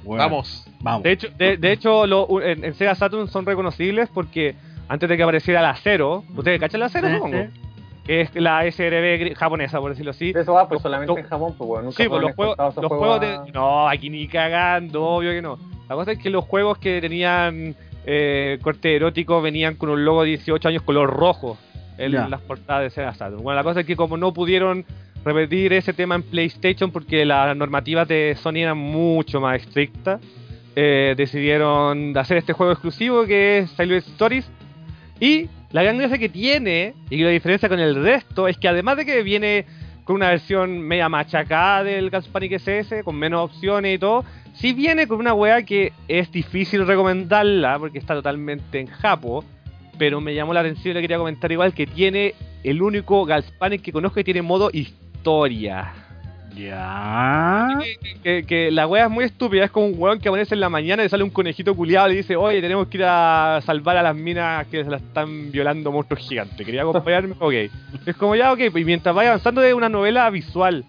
Vamos. 0.04 0.66
Vamos. 0.80 1.02
De 1.02 1.12
hecho, 1.12 1.28
de, 1.36 1.56
de 1.56 1.72
hecho 1.72 2.06
lo- 2.06 2.40
en, 2.40 2.64
en 2.64 2.74
Sega 2.74 2.94
Saturn 2.94 3.28
son 3.28 3.44
reconocibles 3.44 4.08
porque 4.12 4.54
antes 4.88 5.08
de 5.08 5.16
que 5.16 5.22
apareciera 5.22 5.62
la 5.62 5.74
Zero, 5.76 6.24
¿ustedes 6.36 6.58
cachan 6.60 6.80
la 6.80 6.88
Zero, 6.88 7.08
Sí, 7.08 7.14
supongo? 7.14 7.36
sí. 7.36 7.60
Que 8.04 8.20
es 8.22 8.34
la 8.36 8.64
SRB 8.64 9.34
japonesa, 9.36 9.80
por 9.80 9.90
decirlo 9.90 10.12
así. 10.12 10.30
Eso 10.34 10.54
va 10.54 10.66
pues 10.66 10.76
Los- 10.76 10.82
solamente 10.82 11.08
los- 11.12 11.18
en 11.18 11.26
Japón, 11.28 11.54
pues. 11.58 11.84
Nunca 11.84 12.02
Sí, 12.02 12.08
pues 12.08 12.22
los 12.22 12.34
juegos, 12.34 12.56
los 12.58 12.86
juegos 12.86 13.16
a- 13.20 13.24
de... 13.44 13.52
No, 13.52 13.86
aquí 13.88 14.08
ni 14.08 14.26
cagando, 14.28 15.04
obvio 15.04 15.30
que 15.32 15.42
no. 15.42 15.58
La 15.90 15.94
cosa 15.94 16.12
es 16.12 16.18
que 16.18 16.30
los 16.30 16.44
juegos 16.44 16.78
que 16.78 17.00
tenían 17.02 17.74
eh, 18.10 18.58
corte 18.62 18.96
erótico 18.96 19.42
venían 19.42 19.74
con 19.74 19.90
un 19.90 20.02
logo 20.06 20.22
de 20.22 20.28
18 20.30 20.68
años 20.68 20.82
color 20.82 21.10
rojo 21.10 21.58
en 21.98 22.12
las 22.12 22.40
portadas 22.40 22.84
de 22.84 22.90
Sega 22.90 23.12
Saturn. 23.12 23.42
Bueno, 23.42 23.56
la 23.56 23.64
cosa 23.64 23.80
es 23.80 23.86
que 23.86 23.96
como 23.96 24.16
no 24.16 24.32
pudieron 24.32 24.86
repetir 25.24 25.74
ese 25.74 25.92
tema 25.92 26.14
en 26.14 26.22
PlayStation 26.22 26.90
porque 26.90 27.26
las 27.26 27.54
normativas 27.54 28.08
de 28.08 28.34
Sony 28.40 28.58
eran 28.62 28.78
mucho 28.78 29.40
más 29.42 29.56
estrictas, 29.60 30.20
eh, 30.76 31.12
decidieron 31.18 32.16
hacer 32.16 32.38
este 32.38 32.52
juego 32.54 32.72
exclusivo 32.72 33.26
que 33.26 33.58
es 33.58 33.70
Silent 33.72 34.06
Stories. 34.06 34.50
Y 35.20 35.48
la 35.70 35.82
gran 35.82 35.98
gracia 35.98 36.18
que 36.18 36.28
tiene, 36.28 36.94
y 37.10 37.22
la 37.22 37.30
diferencia 37.30 37.68
con 37.68 37.80
el 37.80 38.02
resto, 38.02 38.48
es 38.48 38.56
que 38.56 38.68
además 38.68 38.96
de 38.96 39.06
que 39.06 39.22
viene 39.22 39.66
con 40.04 40.16
una 40.16 40.30
versión 40.30 40.80
media 40.80 41.08
machacada 41.08 41.84
del 41.84 42.08
Galspanic 42.08 42.52
SS, 42.52 43.04
con 43.04 43.16
menos 43.16 43.50
opciones 43.50 43.96
y 43.96 43.98
todo, 43.98 44.24
sí 44.54 44.72
viene 44.72 45.06
con 45.06 45.18
una 45.18 45.34
weá 45.34 45.62
que 45.62 45.92
es 46.08 46.32
difícil 46.32 46.86
recomendarla 46.86 47.78
porque 47.78 47.98
está 47.98 48.14
totalmente 48.14 48.80
en 48.80 48.86
japo, 48.86 49.44
pero 49.98 50.20
me 50.20 50.34
llamó 50.34 50.54
la 50.54 50.60
atención 50.60 50.92
y 50.92 50.94
le 50.94 51.00
quería 51.02 51.18
comentar 51.18 51.52
igual 51.52 51.74
que 51.74 51.86
tiene 51.86 52.34
el 52.64 52.80
único 52.80 53.24
Galspanic 53.26 53.82
que 53.82 53.92
conozco 53.92 54.14
que 54.14 54.24
tiene 54.24 54.40
modo 54.40 54.70
historia. 54.72 55.92
Ya. 56.58 57.68
Que, 57.80 57.98
que- 58.22 58.42
que 58.46 58.70
la 58.70 58.86
wea 58.86 59.04
es 59.04 59.10
muy 59.10 59.24
estúpida, 59.24 59.64
es 59.64 59.70
como 59.70 59.86
un 59.86 59.94
weón 59.96 60.18
que 60.18 60.28
aparece 60.28 60.54
en 60.54 60.60
la 60.60 60.68
mañana 60.68 61.02
y 61.02 61.06
le 61.06 61.08
sale 61.08 61.22
un 61.24 61.30
conejito 61.30 61.74
culiado 61.74 62.10
y 62.10 62.16
dice, 62.16 62.36
oye, 62.36 62.60
tenemos 62.60 62.88
que 62.88 62.96
ir 62.98 63.04
a 63.06 63.60
salvar 63.64 63.96
a 63.96 64.02
las 64.02 64.16
minas 64.16 64.66
que 64.66 64.82
se 64.84 64.90
las 64.90 65.00
están 65.02 65.50
violando 65.52 65.92
monstruos 65.92 66.26
gigantes. 66.28 66.64
¿Quería 66.66 66.82
acompañarme? 66.82 67.34
ok. 67.38 67.52
Es 68.06 68.16
como 68.16 68.34
ya, 68.34 68.52
ok, 68.52 68.60
y 68.74 68.84
mientras 68.84 69.14
vaya 69.14 69.30
avanzando 69.30 69.62
es 69.62 69.72
una 69.74 69.88
novela 69.88 70.28
visual. 70.30 70.84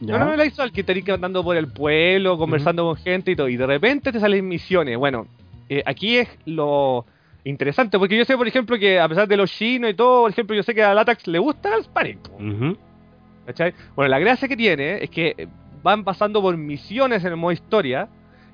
Ya. 0.00 0.16
Una 0.16 0.24
novela 0.26 0.44
visual 0.44 0.72
que 0.72 0.82
tenés 0.84 1.04
que 1.04 1.12
andando 1.12 1.42
por 1.42 1.56
el 1.56 1.68
pueblo, 1.68 2.36
conversando 2.36 2.84
con 2.84 2.96
gente 2.96 3.30
y 3.30 3.36
todo, 3.36 3.48
y 3.48 3.56
de 3.56 3.66
repente 3.66 4.12
te 4.12 4.20
salen 4.20 4.46
misiones. 4.46 4.98
Bueno, 4.98 5.26
eh, 5.68 5.82
aquí 5.86 6.16
es 6.18 6.28
lo 6.44 7.06
interesante, 7.44 7.98
porque 7.98 8.18
yo 8.18 8.24
sé, 8.24 8.36
por 8.36 8.46
ejemplo, 8.48 8.78
que 8.78 8.98
a 9.00 9.08
pesar 9.08 9.26
de 9.28 9.36
los 9.36 9.50
chinos 9.50 9.90
y 9.90 9.94
todo, 9.94 10.22
por 10.22 10.30
ejemplo, 10.30 10.54
yo 10.56 10.62
sé 10.62 10.74
que 10.74 10.82
a 10.82 10.92
Latax 10.92 11.26
le 11.28 11.38
gusta 11.38 11.74
el 11.76 11.84
Spanish. 11.84 12.18
Ujú. 12.34 12.76
¿Cachai? 13.46 13.72
Bueno, 13.94 14.08
la 14.10 14.18
gracia 14.18 14.48
que 14.48 14.56
tiene 14.56 15.02
es 15.04 15.10
que 15.10 15.48
van 15.82 16.02
pasando 16.04 16.42
por 16.42 16.56
misiones 16.56 17.24
en 17.24 17.30
el 17.30 17.36
modo 17.36 17.52
historia. 17.52 18.08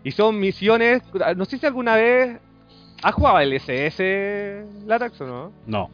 Y 0.05 0.11
son 0.11 0.38
misiones. 0.38 1.02
No 1.37 1.44
sé 1.44 1.59
si 1.59 1.66
alguna 1.66 1.96
vez. 1.96 2.38
¿Has 3.02 3.14
jugado 3.14 3.40
el 3.40 3.52
SS 3.55 4.64
Latax 4.87 5.20
o 5.22 5.26
no? 5.26 5.52
No. 5.66 5.90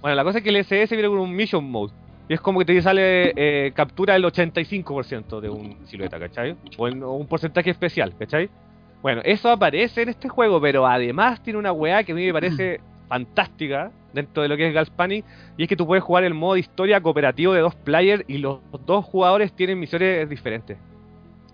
Bueno, 0.00 0.14
la 0.14 0.22
cosa 0.24 0.38
es 0.38 0.44
que 0.44 0.50
el 0.50 0.56
SS 0.56 0.94
viene 0.94 1.08
con 1.08 1.18
un 1.18 1.34
Mission 1.34 1.64
Mode. 1.68 1.92
Y 2.28 2.34
es 2.34 2.40
como 2.40 2.58
que 2.60 2.64
te 2.64 2.80
sale 2.82 3.32
eh, 3.36 3.72
captura 3.74 4.14
el 4.16 4.24
85% 4.24 5.40
de 5.40 5.48
un 5.50 5.76
silueta, 5.86 6.18
¿cachai? 6.18 6.56
O, 6.76 6.88
en- 6.88 7.02
un 7.02 7.26
porcentaje 7.26 7.70
especial, 7.70 8.14
¿cachai? 8.18 8.48
Bueno, 9.02 9.20
eso 9.24 9.50
aparece 9.50 10.02
en 10.02 10.10
este 10.10 10.28
juego, 10.28 10.60
pero 10.60 10.86
además 10.86 11.42
tiene 11.42 11.58
una 11.58 11.72
weá 11.72 12.02
que 12.04 12.12
a 12.12 12.14
mí 12.14 12.24
me 12.26 12.32
parece 12.32 12.80
fantástica 13.14 13.92
dentro 14.12 14.42
de 14.42 14.48
lo 14.48 14.56
que 14.56 14.66
es 14.66 14.74
Galspanic. 14.74 15.24
Y 15.56 15.62
es 15.62 15.68
que 15.68 15.76
tú 15.76 15.86
puedes 15.86 16.02
jugar 16.02 16.24
el 16.24 16.34
modo 16.34 16.56
historia 16.56 17.00
cooperativo 17.00 17.52
de 17.52 17.60
dos 17.60 17.74
players 17.76 18.24
y 18.26 18.38
los 18.38 18.58
dos 18.84 19.04
jugadores 19.04 19.52
tienen 19.52 19.78
misiones 19.78 20.28
diferentes 20.28 20.78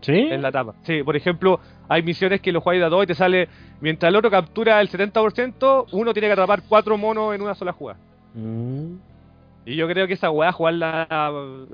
¿Sí? 0.01 0.15
en 0.15 0.41
la 0.41 0.49
etapa. 0.49 0.75
Sí, 0.85 1.03
por 1.03 1.17
ejemplo, 1.17 1.61
hay 1.89 2.03
misiones 2.03 2.41
que 2.41 2.51
los 2.51 2.63
juegas 2.63 2.81
de 2.81 2.87
a 2.87 2.89
dos 2.89 3.05
y 3.05 3.09
te 3.09 3.15
sale, 3.15 3.49
mientras 3.83 4.09
el 4.09 4.17
otro 4.17 4.31
captura 4.31 4.81
el 4.81 4.89
70%, 4.89 5.89
uno 5.93 6.13
tiene 6.15 6.29
que 6.29 6.33
atrapar 6.33 6.63
cuatro 6.67 6.97
monos 6.97 7.35
en 7.35 7.43
una 7.43 7.55
sola 7.55 7.73
jugada. 7.73 7.99
Mm. 8.35 8.95
Y 9.67 9.77
yo 9.77 9.87
creo 9.87 10.07
que 10.07 10.15
esa 10.15 10.31
weá, 10.31 10.53
jugarla 10.53 11.07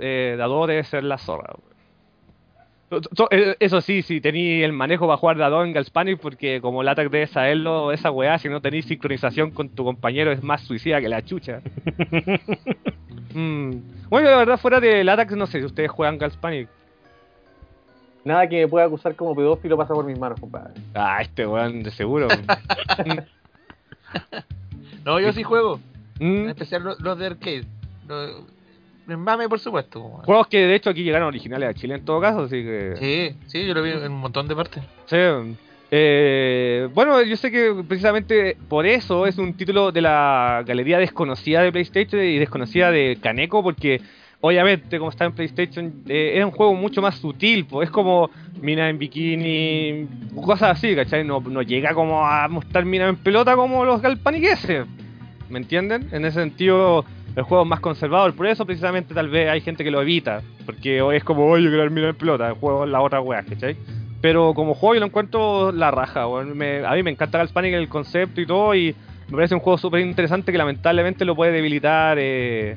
eh, 0.01 0.35
de 0.37 0.43
a 0.43 0.47
dos 0.47 0.67
debe 0.67 0.83
ser 0.83 1.05
la 1.05 1.19
zorra. 1.19 1.55
Eh, 3.31 3.57
Eso 3.59 3.81
sí, 3.81 4.03
si 4.03 4.21
tenéis 4.21 4.65
el 4.65 4.73
manejo 4.73 5.07
para 5.07 5.17
jugar 5.17 5.39
dos 5.39 5.67
en 5.67 5.73
Galspanic, 5.73 6.21
porque 6.21 6.61
como 6.61 6.83
el 6.83 6.89
ataque 6.89 7.09
debe 7.09 7.27
saberlo, 7.27 7.91
esa 7.93 8.11
weá, 8.11 8.39
si 8.39 8.49
no 8.49 8.61
tenéis 8.61 8.85
sincronización 8.87 9.51
con 9.51 9.69
tu 9.71 9.83
compañero, 9.85 10.31
es 10.31 10.43
más 10.43 10.61
suicida 10.63 11.01
que 11.01 11.09
la 11.09 11.23
chucha. 11.25 11.61
Mm. 13.35 13.71
Bueno, 14.09 14.31
la 14.31 14.37
verdad, 14.39 14.57
fuera 14.59 14.81
de 14.81 15.05
Latax, 15.05 15.37
no 15.37 15.47
sé 15.47 15.59
si 15.59 15.67
ustedes 15.67 15.91
juegan 15.91 16.17
Galspanic. 16.17 16.69
Nada 18.25 18.49
que 18.49 18.63
me 18.63 18.69
pueda 18.69 18.87
acusar 18.87 19.15
como 19.15 19.35
pedófilo 19.37 19.77
pasa 19.77 19.93
por 19.93 20.07
mis 20.07 20.19
manos, 20.19 20.41
compadre. 20.41 20.73
Ah, 20.95 21.19
este 21.21 21.47
weón, 21.47 21.83
de 21.83 21.91
seguro. 21.91 22.29
No, 25.05 25.21
yo 25.21 25.33
sí 25.33 25.43
juego. 25.43 25.81
En 26.19 26.47
Mm. 26.47 26.49
especial 26.49 26.83
los, 26.99 27.19
de 27.19 27.27
arcade. 27.27 27.65
Los- 28.09 28.43
mame, 29.07 29.49
por 29.49 29.61
supuesto. 29.61 30.01
weón. 30.01 30.23
Juegos 30.23 30.47
que 30.49 30.67
de 30.67 30.75
hecho 30.75 30.91
aquí 30.91 31.05
llegaron 31.05 31.29
originales 31.29 31.69
a 31.69 31.75
Chile 31.75 31.95
en 31.95 32.05
todo 32.05 32.21
caso, 32.21 32.41
así 32.43 32.63
que... 32.63 32.95
Sí, 32.99 33.37
sí, 33.47 33.67
yo 33.67 33.75
lo 33.75 33.83
vi 33.83 33.91
en 33.91 34.13
un 34.13 34.21
montón 34.21 34.49
de 34.49 34.57
partes. 34.57 34.83
Sí. 35.07 35.17
Eh, 35.91 36.89
bueno, 36.95 37.23
yo 37.23 37.37
sé 37.37 37.51
que 37.51 37.73
precisamente 37.87 38.57
por 38.69 38.87
eso 38.87 39.27
es 39.27 39.39
un 39.39 39.55
título 39.55 39.93
de 39.93 40.01
la 40.01 40.65
galería 40.67 40.99
desconocida 40.99 41.63
de 41.63 41.71
PlayStation 41.71 42.23
y 42.23 42.39
desconocida 42.39 42.91
de 42.91 43.19
Kaneko, 43.21 43.63
porque 43.63 44.01
obviamente, 44.41 44.99
como 44.99 45.11
está 45.11 45.25
en 45.25 45.33
PlayStation, 45.33 46.03
eh, 46.09 46.35
es 46.37 46.45
un 46.45 46.51
juego 46.51 46.75
mucho 46.75 47.01
más 47.01 47.17
sutil, 47.17 47.67
pues 47.67 47.89
es 47.89 47.93
como 47.93 48.31
mina 48.61 48.89
en 48.89 48.99
bikini, 48.99 50.09
cosas 50.35 50.77
así, 50.77 50.95
¿cachai? 50.95 51.25
No, 51.25 51.41
no 51.41 51.63
llega 51.63 51.95
como 51.95 52.27
a 52.27 52.49
mostrar 52.49 52.85
mina 52.85 53.09
en 53.09 53.17
pelota 53.17 53.55
como 53.55 53.85
los 53.85 54.03
galpaniqueses, 54.03 54.87
¿me 55.49 55.59
entienden? 55.59 56.09
En 56.13 56.25
ese 56.25 56.41
sentido, 56.41 57.05
el 57.37 57.43
juego 57.45 57.63
es 57.65 57.69
más 57.69 57.81
conservador. 57.81 58.35
Por 58.35 58.47
eso, 58.47 58.67
precisamente, 58.67 59.15
tal 59.15 59.29
vez 59.29 59.49
hay 59.49 59.61
gente 59.61 59.85
que 59.85 59.91
lo 59.91 60.01
evita. 60.03 60.43
Porque 60.65 60.99
es 61.15 61.23
como, 61.23 61.47
oye, 61.47 61.69
quiero 61.69 61.89
mirar 61.91 62.11
en 62.11 62.17
pelota. 62.17 62.49
El 62.49 62.55
juego 62.55 62.85
es 62.85 62.91
la 62.91 63.01
otra 63.01 63.21
wea, 63.21 63.43
¿cachai? 63.45 63.77
Pero 64.21 64.55
como 64.55 64.75
juego 64.75 64.95
yo 64.95 65.01
lo 65.01 65.07
encuentro 65.07 65.71
la 65.71 65.91
raja. 65.91 66.27
Me- 66.55 66.85
a 66.85 66.93
mí 66.95 67.03
me 67.03 67.11
encanta 67.11 67.39
Galspanic 67.39 67.75
el 67.75 67.89
concepto 67.89 68.41
y 68.41 68.47
todo. 68.47 68.75
Y 68.75 68.97
me 69.29 69.37
parece 69.37 69.55
un 69.55 69.61
juego 69.61 69.77
súper 69.79 70.01
interesante 70.01 70.51
que 70.51 70.59
lamentablemente 70.59 71.25
lo 71.25 71.37
puede 71.37 71.53
debilitar 71.53 72.17
eh, 72.19 72.77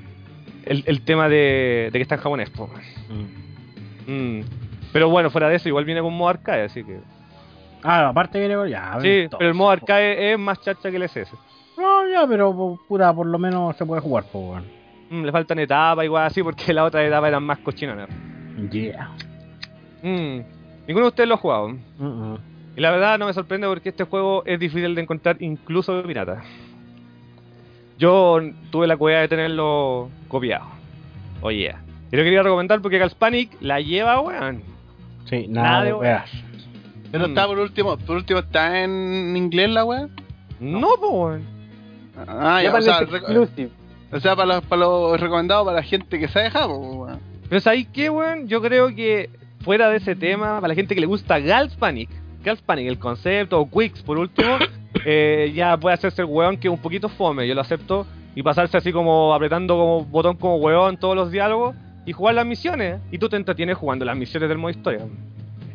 el, 0.66 0.84
el 0.86 1.02
tema 1.02 1.30
de, 1.30 1.90
de 1.92 1.98
que 1.98 2.02
está 2.02 2.16
en 2.16 2.22
japonés, 2.22 2.50
po. 2.50 2.70
Mm. 4.08 4.12
Mm. 4.40 4.44
Pero 4.92 5.10
bueno, 5.10 5.30
fuera 5.30 5.48
de 5.50 5.56
eso, 5.56 5.70
igual 5.70 5.86
viene 5.86 6.02
con 6.02 6.14
modo 6.14 6.30
arcade, 6.30 6.64
así 6.64 6.84
que. 6.84 7.00
Ah, 7.84 8.10
aparte 8.10 8.40
viene 8.40 8.56
con 8.56 8.68
ya. 8.68 8.98
Sí, 9.02 9.28
pero 9.38 9.50
el 9.50 9.56
modo 9.56 9.70
arcade 9.72 10.34
es 10.34 10.40
más 10.40 10.60
chacha 10.62 10.90
que 10.92 10.98
el 10.98 11.04
SS. 11.04 11.32
No, 11.80 12.08
ya, 12.10 12.28
pero 12.28 12.52
pu- 12.54 12.80
puta, 12.88 13.14
por 13.14 13.26
lo 13.28 13.40
menos 13.40 13.76
se 13.78 13.86
puede 13.86 14.02
jugar, 14.02 14.26
pues, 14.32 14.44
weón. 14.44 14.64
Mm, 15.10 15.24
le 15.26 15.32
faltan 15.32 15.60
etapas, 15.60 16.06
igual 16.06 16.26
así, 16.26 16.44
porque 16.44 16.74
la 16.74 16.84
otra 16.84 17.04
etapa 17.06 17.28
eran 17.28 17.44
más 17.44 17.60
cochinonas. 17.60 18.10
Yeah. 18.72 19.10
Mm. 20.04 20.42
Ninguno 20.88 21.06
de 21.06 21.10
ustedes 21.10 21.30
lo 21.30 21.36
ha 21.36 21.38
jugado. 21.38 21.70
Mm, 21.70 22.06
mm. 22.06 22.38
Y 22.76 22.82
la 22.82 22.92
verdad 22.92 23.18
no 23.20 23.26
me 23.26 23.34
sorprende 23.34 23.68
porque 23.68 23.90
este 23.90 24.04
juego 24.04 24.44
es 24.46 24.60
difícil 24.60 24.94
de 24.96 25.02
encontrar 25.02 25.38
incluso 25.42 25.96
de 25.96 26.04
pirata. 26.04 26.42
Yo 27.98 28.40
tuve 28.72 28.88
la 28.88 28.98
cueva 28.98 29.22
de 29.22 29.28
tenerlo 29.28 30.10
copiado. 30.28 30.66
Oye. 31.42 31.76
Y 32.12 32.16
lo 32.18 32.24
quería 32.24 32.42
recomendar 32.44 32.82
porque 32.82 32.98
Galspanic 32.98 33.52
la 33.62 33.82
lleva, 33.82 34.20
weón. 34.22 34.64
Sí, 35.26 35.48
Nada 35.48 35.70
nada 35.70 35.84
de 35.84 35.94
weas. 35.94 36.32
Pero 37.12 37.26
Mm. 37.26 37.30
está 37.30 37.48
por 37.48 37.60
último, 37.60 37.98
por 37.98 38.16
último 38.18 38.40
está 38.40 38.82
en 38.84 39.36
inglés 39.36 39.70
la 39.70 39.84
weá. 39.86 40.08
No, 40.60 40.88
pues, 41.00 41.12
weón. 41.12 41.59
Ah, 42.28 42.62
ya, 42.64 42.74
o 42.74 42.82
sea, 42.82 43.02
exclusive. 43.02 43.70
o 44.12 44.20
sea, 44.20 44.36
para 44.36 44.56
los, 44.56 44.66
para 44.66 44.82
los 44.82 45.20
recomendados 45.20 45.66
para 45.66 45.78
la 45.78 45.84
gente 45.84 46.20
que 46.20 46.28
sabe 46.28 46.50
Japón, 46.50 47.00
weón. 47.00 47.20
Pero 47.48 47.62
¿sabéis 47.62 47.88
qué, 47.94 48.10
weón? 48.10 48.48
Yo 48.48 48.62
creo 48.62 48.94
que 48.94 49.30
fuera 49.62 49.90
de 49.90 49.98
ese 49.98 50.16
tema, 50.16 50.56
para 50.56 50.70
la 50.70 50.76
gente 50.76 50.96
que 50.96 51.02
le 51.02 51.08
gusta 51.08 51.40
Galspanic, 51.40 52.10
Galspanic, 52.44 52.88
el 52.88 53.00
concepto, 53.00 53.60
o 53.60 53.70
Quicks 53.70 54.02
por 54.04 54.18
último, 54.18 54.58
eh, 55.06 55.52
ya 55.54 55.78
puede 55.78 55.96
hacerse 55.96 56.22
el 56.22 56.28
weón 56.28 56.58
que 56.58 56.68
es 56.68 56.74
un 56.74 56.80
poquito 56.80 57.10
fome, 57.10 57.48
yo 57.48 57.56
lo 57.56 57.62
acepto, 57.62 58.06
y 58.36 58.44
pasarse 58.44 58.78
así 58.78 58.92
como 58.92 59.34
apretando 59.34 59.76
como 59.76 60.06
botón 60.06 60.38
como 60.38 60.58
weón 60.58 60.98
todos 60.98 61.16
los 61.16 61.32
diálogos 61.32 61.76
y 62.06 62.14
jugar 62.14 62.36
las 62.36 62.46
misiones. 62.46 63.00
Y 63.12 63.18
tú 63.18 63.30
te 63.30 63.36
entretienes 63.36 63.78
jugando 63.78 64.06
las 64.06 64.16
misiones 64.16 64.50
del 64.50 64.58
modo 64.58 64.72
historia. 64.72 65.02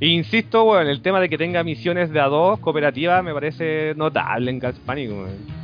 E 0.01 0.07
insisto, 0.07 0.65
weón, 0.65 0.89
el 0.89 1.03
tema 1.03 1.21
de 1.21 1.29
que 1.29 1.39
tenga 1.39 1.63
misiones 1.63 2.11
de 2.11 2.21
a 2.21 2.27
dos 2.27 2.59
cooperativas 2.61 3.23
me 3.23 3.35
parece 3.35 3.95
notable 3.97 4.51
en 4.51 4.59
Galspanic, 4.59 5.11
weón. 5.11 5.64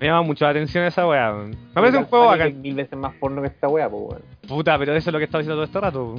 Me 0.00 0.06
llama 0.06 0.22
mucho 0.22 0.44
la 0.46 0.52
atención 0.52 0.84
esa 0.84 1.06
weá, 1.06 1.30
weón. 1.34 1.50
Me 1.50 1.74
parece 1.74 1.98
un 1.98 2.04
juego 2.04 2.26
bacán. 2.26 2.48
es 2.48 2.54
mil 2.56 2.74
veces 2.74 2.98
más 2.98 3.14
porno 3.16 3.42
que 3.42 3.48
esta 3.48 3.68
wea, 3.68 3.88
pues, 3.88 4.02
weón. 4.02 4.22
Puta, 4.48 4.78
pero 4.78 4.94
eso 4.96 5.10
es 5.10 5.12
lo 5.12 5.18
que 5.18 5.26
estaba 5.26 5.42
diciendo 5.42 5.56
todo 5.56 5.64
este 5.64 5.80
rato. 5.80 6.14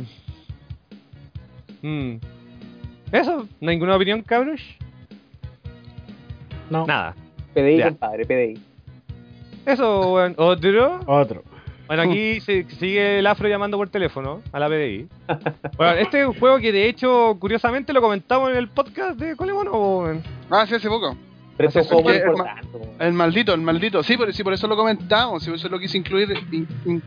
Mm. 1.81 2.15
Eso, 3.11 3.47
¿ninguna 3.59 3.95
opinión, 3.95 4.21
cabros? 4.21 4.61
No. 6.69 6.85
Nada. 6.85 7.15
PDI, 7.55 7.77
Ya. 7.77 7.87
compadre, 7.89 8.25
PDI. 8.25 8.61
Eso, 9.65 10.13
weón. 10.13 10.35
Otro. 10.37 10.99
Otro. 11.07 11.43
Bueno, 11.87 12.03
aquí 12.03 12.39
se, 12.39 12.63
sigue 12.79 13.19
el 13.19 13.27
afro 13.27 13.49
llamando 13.49 13.75
por 13.77 13.89
teléfono 13.89 14.41
a 14.53 14.59
la 14.59 14.69
PDI. 14.69 15.09
Bueno, 15.75 15.93
este 15.93 16.21
es 16.21 16.27
un 16.27 16.35
juego 16.39 16.59
que 16.59 16.71
de 16.71 16.87
hecho, 16.87 17.35
curiosamente, 17.39 17.91
lo 17.93 18.01
comentamos 18.01 18.51
en 18.51 18.57
el 18.57 18.69
podcast 18.69 19.19
de 19.19 19.35
Colemono, 19.35 19.71
weón. 19.71 20.21
Ah, 20.51 20.65
sí, 20.67 20.75
hace 20.75 20.87
poco. 20.87 21.17
Pero 21.57 21.69
muy 22.03 22.13
importante, 22.15 22.67
weón. 22.77 22.89
El 22.99 23.13
maldito, 23.13 23.53
el 23.53 23.61
maldito. 23.61 24.01
Sí, 24.03 24.17
por, 24.17 24.33
sí, 24.33 24.43
por 24.43 24.53
eso 24.53 24.67
lo 24.67 24.75
comentamos, 24.75 25.43
sí, 25.43 25.49
por 25.49 25.57
eso 25.59 25.69
lo 25.69 25.79
quise 25.79 25.97
incluir, 25.97 26.33
in- 26.51 26.67
in- 26.85 27.03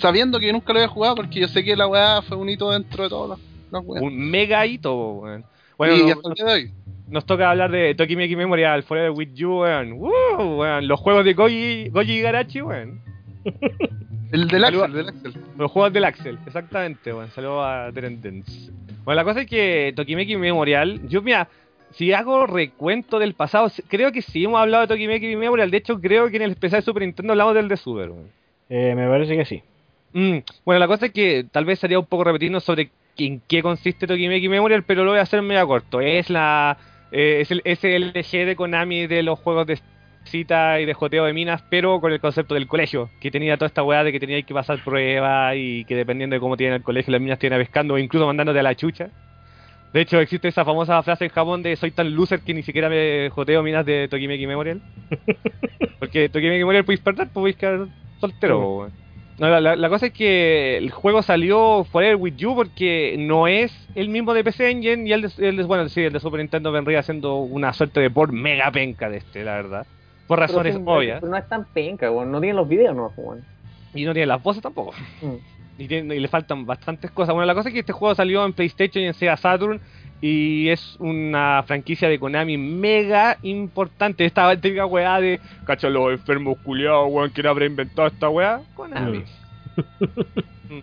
sabiendo 0.00 0.38
que 0.38 0.46
yo 0.46 0.52
nunca 0.52 0.72
lo 0.72 0.80
había 0.80 0.88
jugado, 0.88 1.14
porque 1.16 1.40
yo 1.40 1.48
sé 1.48 1.64
que 1.64 1.74
la 1.76 1.86
weá 1.86 2.20
fue 2.22 2.36
un 2.36 2.48
hito 2.48 2.70
dentro 2.70 3.04
de 3.04 3.08
todos 3.08 3.28
los, 3.30 3.40
los 3.70 3.82
weas. 3.86 4.02
Un 4.02 4.30
mega 4.30 4.66
hito, 4.66 4.94
weón. 5.12 5.44
Bueno, 5.78 5.94
hasta 5.94 6.28
el 6.28 6.34
día 6.34 6.44
de 6.46 6.52
hoy. 6.52 6.70
nos 7.08 7.24
toca 7.26 7.50
hablar 7.50 7.70
de 7.70 7.94
Tokimeki 7.94 8.34
Memorial, 8.36 8.82
Forever 8.82 9.10
With 9.12 9.32
You, 9.34 9.60
weón. 9.60 9.92
Woo, 9.92 10.56
weón. 10.58 10.88
Los 10.88 11.00
juegos 11.00 11.24
de 11.24 11.34
Goji, 11.34 11.88
Goji 11.90 12.20
Garachi, 12.20 12.60
weón. 12.62 13.00
El 14.32 14.48
del 14.48 14.64
Axel, 14.64 14.92
del 14.92 15.08
Axel. 15.08 15.34
Los 15.56 15.70
juegos 15.70 15.92
del 15.92 16.04
Axel, 16.04 16.38
exactamente, 16.46 17.12
bueno, 17.12 17.30
saludos 17.32 17.64
a 17.64 17.90
Terendence. 17.94 18.72
Bueno, 19.04 19.20
la 19.20 19.24
cosa 19.24 19.42
es 19.42 19.46
que 19.46 19.92
Tokimeki 19.94 20.36
Memorial, 20.36 21.08
yo 21.08 21.22
mira, 21.22 21.48
si 21.96 22.12
hago 22.12 22.46
recuento 22.46 23.18
del 23.18 23.34
pasado, 23.34 23.70
creo 23.88 24.12
que 24.12 24.20
sí 24.22 24.44
hemos 24.44 24.60
hablado 24.60 24.82
de 24.82 24.88
Tokimeki 24.88 25.34
Memorial, 25.36 25.70
de 25.70 25.78
hecho 25.78 25.98
creo 25.98 26.28
que 26.30 26.36
en 26.36 26.42
el 26.42 26.50
especial 26.52 26.82
de 26.82 26.84
Super 26.84 27.02
Nintendo 27.02 27.32
hablamos 27.32 27.54
del 27.54 27.68
de 27.68 27.76
Super. 27.76 28.10
Eh, 28.68 28.94
me 28.94 29.08
parece 29.08 29.36
que 29.36 29.44
sí. 29.44 29.62
Mm, 30.12 30.38
Bueno, 30.64 30.78
la 30.78 30.86
cosa 30.86 31.06
es 31.06 31.12
que 31.12 31.46
tal 31.50 31.64
vez 31.64 31.78
sería 31.78 31.98
un 31.98 32.06
poco 32.06 32.24
repetirnos 32.24 32.64
sobre 32.64 32.90
en 33.16 33.40
qué 33.48 33.62
consiste 33.62 34.06
Tokimeki 34.06 34.48
Memorial, 34.48 34.82
pero 34.82 35.04
lo 35.04 35.12
voy 35.12 35.20
a 35.20 35.22
hacer 35.22 35.40
medio 35.40 35.66
corto. 35.66 36.00
Es 36.00 36.28
la 36.28 36.76
eh, 37.12 37.40
es 37.40 37.50
el 37.50 37.62
SLG 37.64 38.44
de 38.44 38.56
Konami 38.56 39.06
de 39.06 39.22
los 39.22 39.38
juegos 39.38 39.66
de 39.66 39.78
cita 40.24 40.80
y 40.80 40.84
de 40.84 40.92
joteo 40.92 41.24
de 41.24 41.32
minas, 41.32 41.62
pero 41.70 42.00
con 42.00 42.12
el 42.12 42.20
concepto 42.20 42.54
del 42.54 42.66
colegio, 42.66 43.08
que 43.20 43.30
tenía 43.30 43.56
toda 43.56 43.68
esta 43.68 43.82
weá 43.82 44.04
de 44.04 44.12
que 44.12 44.20
tenía 44.20 44.42
que 44.42 44.52
pasar 44.52 44.82
pruebas 44.82 45.54
y 45.56 45.84
que 45.84 45.94
dependiendo 45.94 46.34
de 46.34 46.40
cómo 46.40 46.56
tienen 46.56 46.74
el 46.76 46.82
colegio, 46.82 47.12
las 47.12 47.20
minas 47.20 47.38
tienen 47.38 47.58
pescando 47.58 47.94
o 47.94 47.98
incluso 47.98 48.26
mandándote 48.26 48.58
a 48.58 48.64
la 48.64 48.74
chucha. 48.74 49.08
De 49.92 50.00
hecho, 50.02 50.20
existe 50.20 50.48
esa 50.48 50.64
famosa 50.64 51.02
frase 51.02 51.24
en 51.24 51.30
Japón 51.30 51.62
de 51.62 51.74
soy 51.76 51.90
tan 51.90 52.14
loser 52.14 52.40
que 52.40 52.52
ni 52.52 52.62
siquiera 52.62 52.88
me 52.88 53.30
joteo 53.30 53.62
minas 53.62 53.86
de 53.86 54.08
Tokimeki 54.08 54.46
Memorial. 54.46 54.80
Porque 55.98 56.28
Tokimeki 56.28 56.58
Memorial 56.58 56.84
podéis 56.84 57.00
perder, 57.00 57.28
pues 57.28 57.32
podéis 57.34 57.56
quedar 57.56 57.86
soltero. 58.20 58.78
Weón. 58.78 58.92
No, 59.38 59.48
la, 59.60 59.76
la- 59.76 59.88
cosa 59.90 60.06
es 60.06 60.12
que 60.12 60.78
el 60.78 60.90
juego 60.90 61.20
salió 61.22 61.84
Forever 61.84 62.16
With 62.16 62.36
You 62.36 62.54
porque 62.54 63.16
no 63.18 63.46
es 63.46 63.70
el 63.94 64.08
mismo 64.08 64.32
de 64.32 64.42
PC 64.42 64.70
Engine 64.70 65.06
y 65.06 65.12
el 65.12 65.22
de, 65.22 65.48
el 65.48 65.56
de- 65.58 65.64
bueno, 65.64 65.88
sí, 65.90 66.00
el 66.02 66.12
de 66.12 66.20
Super 66.20 66.40
Nintendo 66.40 66.72
vendría 66.72 67.02
siendo 67.02 67.36
una 67.40 67.72
suerte 67.74 68.00
de 68.00 68.10
port 68.10 68.32
mega 68.32 68.70
penca 68.70 69.10
de 69.10 69.18
este, 69.18 69.44
la 69.44 69.56
verdad. 69.56 69.86
Por 70.26 70.38
Pero 70.38 70.46
razones 70.46 70.76
obvias. 70.84 71.20
Pero 71.20 71.30
no 71.30 71.36
es 71.36 71.46
tan 71.48 71.66
penca, 71.66 72.10
weón. 72.10 72.32
No 72.32 72.40
tienen 72.40 72.56
los 72.56 72.66
videos, 72.68 72.96
no, 72.96 73.12
weón. 73.16 73.44
Y 73.94 74.04
no 74.04 74.12
tiene 74.14 74.26
las 74.26 74.42
voces 74.42 74.62
tampoco. 74.62 74.92
Mm. 75.20 75.34
Y, 75.78 75.86
tiene- 75.88 76.14
y 76.16 76.20
le 76.20 76.28
faltan 76.28 76.64
bastantes 76.64 77.10
cosas. 77.10 77.34
Bueno, 77.34 77.46
la 77.46 77.54
cosa 77.54 77.68
es 77.68 77.72
que 77.74 77.80
este 77.80 77.92
juego 77.92 78.14
salió 78.14 78.44
en 78.46 78.52
PlayStation 78.52 79.04
y 79.04 79.06
en 79.08 79.14
Sega 79.14 79.36
Saturn. 79.36 79.80
Y 80.22 80.68
es 80.70 80.96
una 80.98 81.62
franquicia 81.66 82.08
de 82.08 82.18
Konami 82.18 82.56
mega 82.56 83.36
importante. 83.42 84.24
Esta 84.24 84.56
típica 84.58 84.86
weá 84.86 85.20
de. 85.20 85.38
Cacha 85.66 85.90
los 85.90 86.10
enfermos 86.12 86.56
culiados, 86.64 87.08
weón. 87.10 87.30
¿Quién 87.30 87.46
habrá 87.46 87.66
inventado 87.66 88.08
esta 88.08 88.28
weá? 88.28 88.60
Konami. 88.74 89.22
Mm. 90.70 90.80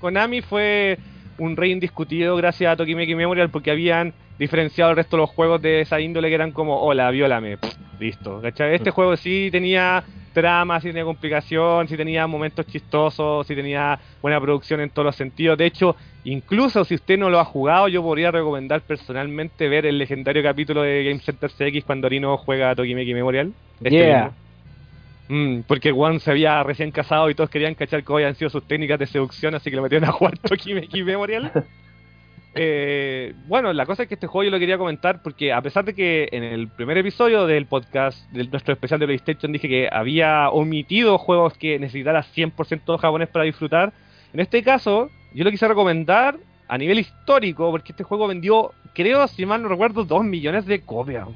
Konami 0.00 0.40
fue 0.42 0.98
un 1.38 1.56
rey 1.56 1.70
indiscutido 1.70 2.36
gracias 2.36 2.72
a 2.72 2.76
Tokimeki 2.76 3.14
Memorial 3.14 3.50
porque 3.50 3.70
habían 3.70 4.12
diferenciado 4.38 4.90
el 4.90 4.96
resto 4.96 5.16
de 5.16 5.20
los 5.22 5.30
juegos 5.30 5.62
de 5.62 5.80
esa 5.82 6.00
índole 6.00 6.28
que 6.28 6.34
eran 6.34 6.50
como, 6.52 6.80
hola, 6.82 7.10
viólame. 7.10 7.56
Pff, 7.56 7.72
listo. 8.00 8.40
¿cachai? 8.42 8.74
Este 8.74 8.90
Mm. 8.90 8.94
juego 8.94 9.16
sí 9.16 9.48
tenía 9.52 10.02
trama, 10.32 10.80
sí 10.80 10.88
tenía 10.88 11.04
complicación, 11.04 11.88
sí 11.88 11.96
tenía 11.96 12.26
momentos 12.26 12.66
chistosos, 12.66 13.46
sí 13.46 13.54
tenía 13.54 13.98
buena 14.20 14.40
producción 14.40 14.80
en 14.80 14.90
todos 14.90 15.06
los 15.06 15.16
sentidos. 15.16 15.58
De 15.58 15.66
hecho, 15.66 15.96
incluso 16.24 16.84
si 16.84 16.94
usted 16.94 17.18
no 17.18 17.30
lo 17.30 17.38
ha 17.38 17.44
jugado, 17.44 17.88
yo 17.88 18.02
podría 18.02 18.30
recomendar 18.30 18.80
personalmente 18.82 19.68
ver 19.68 19.86
el 19.86 19.98
legendario 19.98 20.42
capítulo 20.42 20.82
de 20.82 21.04
Game 21.04 21.20
Center 21.20 21.50
CX 21.50 21.84
cuando 21.84 22.06
Arino 22.06 22.36
juega 22.36 22.70
a 22.70 22.74
Tokimeki 22.74 23.14
Memorial. 23.14 23.52
Este 23.82 23.96
Yeah. 23.96 24.32
Mm, 25.28 25.62
porque 25.66 25.92
Juan 25.92 26.20
se 26.20 26.30
había 26.30 26.62
recién 26.62 26.90
casado 26.90 27.30
y 27.30 27.34
todos 27.34 27.48
querían 27.48 27.74
cachar 27.74 28.04
cómo 28.04 28.18
habían 28.18 28.34
sido 28.34 28.50
sus 28.50 28.66
técnicas 28.66 28.98
de 28.98 29.06
seducción, 29.06 29.54
así 29.54 29.70
que 29.70 29.76
lo 29.76 29.82
metieron 29.82 30.08
a 30.08 30.12
jugar 30.12 30.36
Tokimeki 30.42 31.02
Memorial. 31.04 31.50
Eh, 32.54 33.34
bueno, 33.46 33.72
la 33.72 33.86
cosa 33.86 34.02
es 34.02 34.08
que 34.08 34.14
este 34.14 34.26
juego 34.26 34.44
yo 34.44 34.50
lo 34.50 34.58
quería 34.58 34.76
comentar 34.78 35.22
porque 35.22 35.52
a 35.52 35.62
pesar 35.62 35.84
de 35.84 35.94
que 35.94 36.28
en 36.32 36.42
el 36.44 36.68
primer 36.68 36.98
episodio 36.98 37.46
del 37.46 37.66
podcast, 37.66 38.30
de 38.30 38.44
nuestro 38.44 38.74
especial 38.74 39.00
de 39.00 39.06
PlayStation, 39.06 39.52
dije 39.52 39.68
que 39.68 39.88
había 39.90 40.50
omitido 40.50 41.16
juegos 41.18 41.54
que 41.56 41.78
necesitara 41.78 42.22
100% 42.22 42.98
japonés 42.98 43.28
para 43.30 43.44
disfrutar, 43.46 43.92
en 44.34 44.40
este 44.40 44.62
caso 44.62 45.08
yo 45.34 45.44
lo 45.44 45.50
quise 45.50 45.66
recomendar 45.66 46.36
a 46.68 46.76
nivel 46.78 46.98
histórico 46.98 47.70
porque 47.70 47.92
este 47.92 48.04
juego 48.04 48.26
vendió, 48.28 48.72
creo, 48.94 49.26
si 49.28 49.46
mal 49.46 49.62
no 49.62 49.68
recuerdo, 49.68 50.04
2 50.04 50.24
millones 50.24 50.66
de 50.66 50.80
copias. 50.82 51.28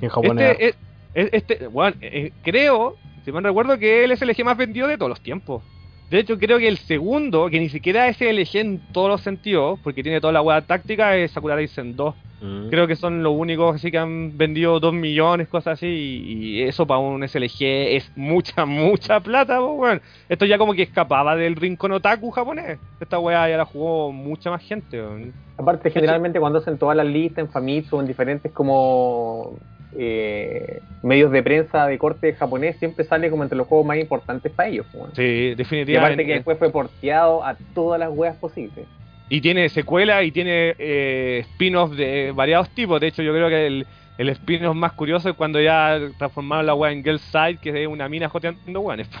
En 0.00 0.08
japonés. 0.08 0.56
Este, 0.58 0.66
es- 0.68 0.76
es- 1.14 1.30
este, 1.32 1.66
bueno, 1.68 1.96
eh, 2.00 2.32
creo, 2.42 2.96
si 3.24 3.30
mal 3.30 3.44
recuerdo, 3.44 3.78
que 3.78 4.02
él 4.04 4.10
es 4.10 4.20
el 4.22 4.30
eje 4.30 4.42
más 4.42 4.56
vendido 4.56 4.88
de 4.88 4.96
todos 4.98 5.10
los 5.10 5.20
tiempos. 5.20 5.62
De 6.12 6.18
hecho, 6.18 6.38
creo 6.38 6.58
que 6.58 6.68
el 6.68 6.76
segundo, 6.76 7.48
que 7.48 7.58
ni 7.58 7.70
siquiera 7.70 8.06
es 8.06 8.20
el 8.20 8.38
eje 8.38 8.60
en 8.60 8.80
todos 8.92 9.08
los 9.08 9.22
sentidos, 9.22 9.80
porque 9.82 10.02
tiene 10.02 10.20
toda 10.20 10.34
la 10.34 10.42
hueá 10.42 10.60
táctica, 10.60 11.16
es 11.16 11.30
Sakura 11.30 11.56
Risen 11.56 11.96
2. 11.96 12.14
Mm. 12.42 12.68
Creo 12.68 12.86
que 12.86 12.96
son 12.96 13.22
los 13.22 13.32
únicos 13.34 13.76
así 13.76 13.90
que 13.90 13.96
han 13.96 14.36
vendido 14.36 14.78
2 14.78 14.92
millones, 14.92 15.48
cosas 15.48 15.78
así, 15.78 15.86
y, 15.86 16.32
y 16.32 16.62
eso 16.64 16.86
para 16.86 17.00
un 17.00 17.26
SLG 17.26 17.62
es 17.62 18.12
mucha, 18.14 18.66
mucha 18.66 19.20
plata, 19.20 19.56
po, 19.56 19.72
weón. 19.72 20.02
Esto 20.28 20.44
ya 20.44 20.58
como 20.58 20.74
que 20.74 20.82
escapaba 20.82 21.34
del 21.34 21.56
rincón 21.56 21.92
otaku 21.92 22.30
japonés. 22.30 22.78
Esta 23.00 23.18
weá 23.18 23.48
ya 23.48 23.56
la 23.56 23.64
jugó 23.64 24.12
mucha 24.12 24.50
más 24.50 24.60
gente, 24.60 25.00
weón. 25.00 25.32
Aparte, 25.56 25.90
generalmente 25.90 26.38
cuando 26.38 26.58
hacen 26.58 26.76
todas 26.76 26.94
las 26.94 27.06
listas 27.06 27.38
en 27.38 27.50
Famitsu 27.50 27.96
o 27.96 28.00
en 28.02 28.06
diferentes 28.06 28.52
como 28.52 29.56
eh, 29.98 30.80
medios 31.02 31.30
de 31.32 31.42
prensa 31.42 31.86
de 31.86 31.98
corte 31.98 32.32
japonés 32.34 32.76
siempre 32.78 33.04
sale 33.04 33.30
como 33.30 33.42
entre 33.42 33.58
los 33.58 33.66
juegos 33.66 33.86
más 33.86 33.98
importantes 33.98 34.52
para 34.52 34.68
ellos. 34.68 34.86
Sí, 35.14 35.22
Y 35.22 35.52
aparte 35.52 35.56
definitivamente. 35.56 36.26
que 36.26 36.32
después 36.34 36.58
fue 36.58 36.70
porteado 36.70 37.44
a 37.44 37.56
todas 37.74 37.98
las 38.00 38.10
weas 38.10 38.36
posibles. 38.36 38.86
Y 39.28 39.40
tiene 39.40 39.68
secuela 39.68 40.22
y 40.22 40.30
tiene 40.30 40.74
eh, 40.78 41.40
spin-offs 41.52 41.96
de 41.96 42.32
variados 42.34 42.68
tipos. 42.70 43.00
De 43.00 43.06
hecho, 43.08 43.22
yo 43.22 43.32
creo 43.32 43.48
que 43.48 43.66
el, 43.66 43.86
el 44.18 44.28
spin-off 44.30 44.76
más 44.76 44.92
curioso 44.92 45.30
es 45.30 45.34
cuando 45.36 45.60
ya 45.60 45.98
transformaron 46.18 46.66
la 46.66 46.74
wea 46.74 46.92
en 46.92 47.02
Girl 47.02 47.18
Side, 47.18 47.58
que 47.62 47.82
es 47.82 47.88
una 47.88 48.08
mina 48.08 48.28
joteando 48.28 48.80
weones. 48.80 49.08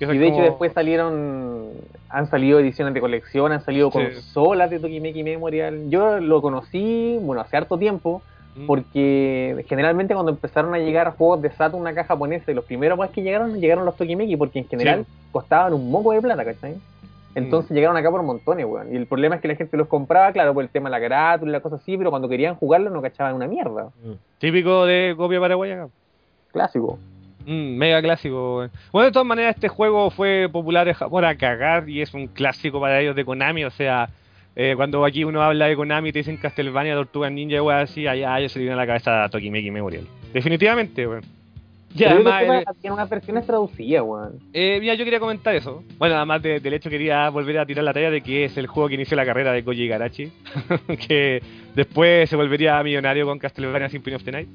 Y 0.00 0.18
de 0.18 0.26
hecho 0.26 0.42
después 0.42 0.72
salieron, 0.72 1.68
han 2.08 2.26
salido 2.26 2.58
ediciones 2.58 2.92
de 2.92 3.00
colección, 3.00 3.52
han 3.52 3.62
salido 3.62 3.88
Sí. 3.92 3.98
consolas 4.00 4.68
de 4.68 4.80
Tokimeki 4.80 5.22
Memorial. 5.22 5.90
Yo 5.90 6.18
lo 6.18 6.42
conocí, 6.42 7.18
bueno, 7.20 7.40
hace 7.40 7.56
harto 7.56 7.78
tiempo. 7.78 8.20
Porque 8.66 9.64
generalmente 9.68 10.14
cuando 10.14 10.32
empezaron 10.32 10.74
a 10.74 10.78
llegar 10.78 11.14
juegos 11.16 11.40
de 11.42 11.50
Saturn 11.52 11.86
acá 11.86 12.04
japoneses, 12.04 12.54
los 12.54 12.64
primeros 12.64 12.98
más 12.98 13.10
que 13.10 13.22
llegaron, 13.22 13.58
llegaron 13.60 13.84
los 13.84 13.96
Tokimeki, 13.96 14.36
porque 14.36 14.58
en 14.60 14.68
general 14.68 15.06
costaban 15.30 15.72
un 15.72 15.90
moco 15.90 16.12
de 16.12 16.20
plata, 16.20 16.44
¿cachai? 16.44 16.74
Entonces 17.34 17.70
Mm. 17.70 17.74
llegaron 17.74 17.96
acá 17.96 18.10
por 18.10 18.22
montones, 18.22 18.66
weón. 18.66 18.92
Y 18.92 18.96
el 18.96 19.06
problema 19.06 19.36
es 19.36 19.40
que 19.40 19.48
la 19.48 19.54
gente 19.56 19.76
los 19.78 19.88
compraba, 19.88 20.32
claro, 20.32 20.52
por 20.52 20.62
el 20.62 20.68
tema 20.68 20.90
de 20.90 20.98
la 20.98 21.00
carátula 21.08 21.50
y 21.50 21.52
la 21.52 21.60
cosa 21.60 21.76
así, 21.76 21.96
pero 21.96 22.10
cuando 22.10 22.28
querían 22.28 22.56
jugarlo 22.56 22.90
no 22.90 23.00
cachaban 23.00 23.34
una 23.34 23.46
mierda. 23.46 23.88
Típico 24.38 24.84
de 24.84 25.14
copia 25.16 25.40
paraguaya. 25.40 25.86
Clásico. 26.52 26.98
Mm, 27.46 27.76
mega 27.76 28.02
clásico. 28.02 28.58
weón. 28.58 28.70
Bueno, 28.92 29.06
de 29.06 29.12
todas 29.12 29.26
maneras, 29.26 29.54
este 29.54 29.68
juego 29.68 30.10
fue 30.10 30.48
popular 30.52 30.86
en 30.88 30.94
Japón 30.94 31.24
a 31.24 31.34
cagar 31.36 31.88
y 31.88 32.02
es 32.02 32.12
un 32.12 32.26
clásico 32.26 32.78
para 32.80 33.00
ellos 33.00 33.16
de 33.16 33.24
Konami. 33.24 33.64
O 33.64 33.70
sea, 33.70 34.10
eh, 34.56 34.74
cuando 34.76 35.04
aquí 35.04 35.24
uno 35.24 35.42
habla 35.42 35.66
de 35.66 35.76
Konami 35.76 36.10
y 36.10 36.12
te 36.12 36.18
dicen 36.20 36.36
Castlevania, 36.36 36.94
Tortuga 36.94 37.30
Ninja 37.30 37.56
y 37.56 37.60
weas 37.60 37.90
así, 37.90 38.06
allá 38.06 38.34
a 38.34 38.48
se 38.48 38.58
le 38.58 38.64
viene 38.64 38.74
a 38.74 38.76
la 38.76 38.86
cabeza 38.86 39.28
Tokimeki 39.30 39.70
Memorial. 39.70 40.06
Definitivamente, 40.32 41.06
weón. 41.06 41.22
Y 41.94 41.98
Pero 41.98 42.22
yo 42.22 42.30
además, 42.32 42.62
eh, 42.62 42.64
hacían 42.66 42.94
unas 42.94 43.10
versiones 43.10 43.44
traducidas, 43.46 44.02
weón. 44.02 44.32
eh, 44.54 44.78
mira, 44.80 44.94
yo 44.94 45.04
quería 45.04 45.20
comentar 45.20 45.54
eso. 45.54 45.84
Bueno, 45.98 46.16
además 46.16 46.42
de- 46.42 46.58
del 46.58 46.72
hecho 46.72 46.88
quería 46.88 47.28
volver 47.28 47.58
a 47.58 47.66
tirar 47.66 47.84
la 47.84 47.92
talla 47.92 48.10
de 48.10 48.22
que 48.22 48.44
es 48.46 48.56
el 48.56 48.66
juego 48.66 48.88
que 48.88 48.94
inició 48.94 49.14
la 49.16 49.26
carrera 49.26 49.52
de 49.52 49.62
Koji 49.62 49.82
Igarashi, 49.82 50.32
que 51.08 51.42
después 51.74 52.30
se 52.30 52.36
volvería 52.36 52.82
millonario 52.82 53.26
con 53.26 53.38
Castlevania 53.38 53.88
Symphony 53.90 54.16
of 54.16 54.24
the 54.24 54.32
Night. 54.32 54.48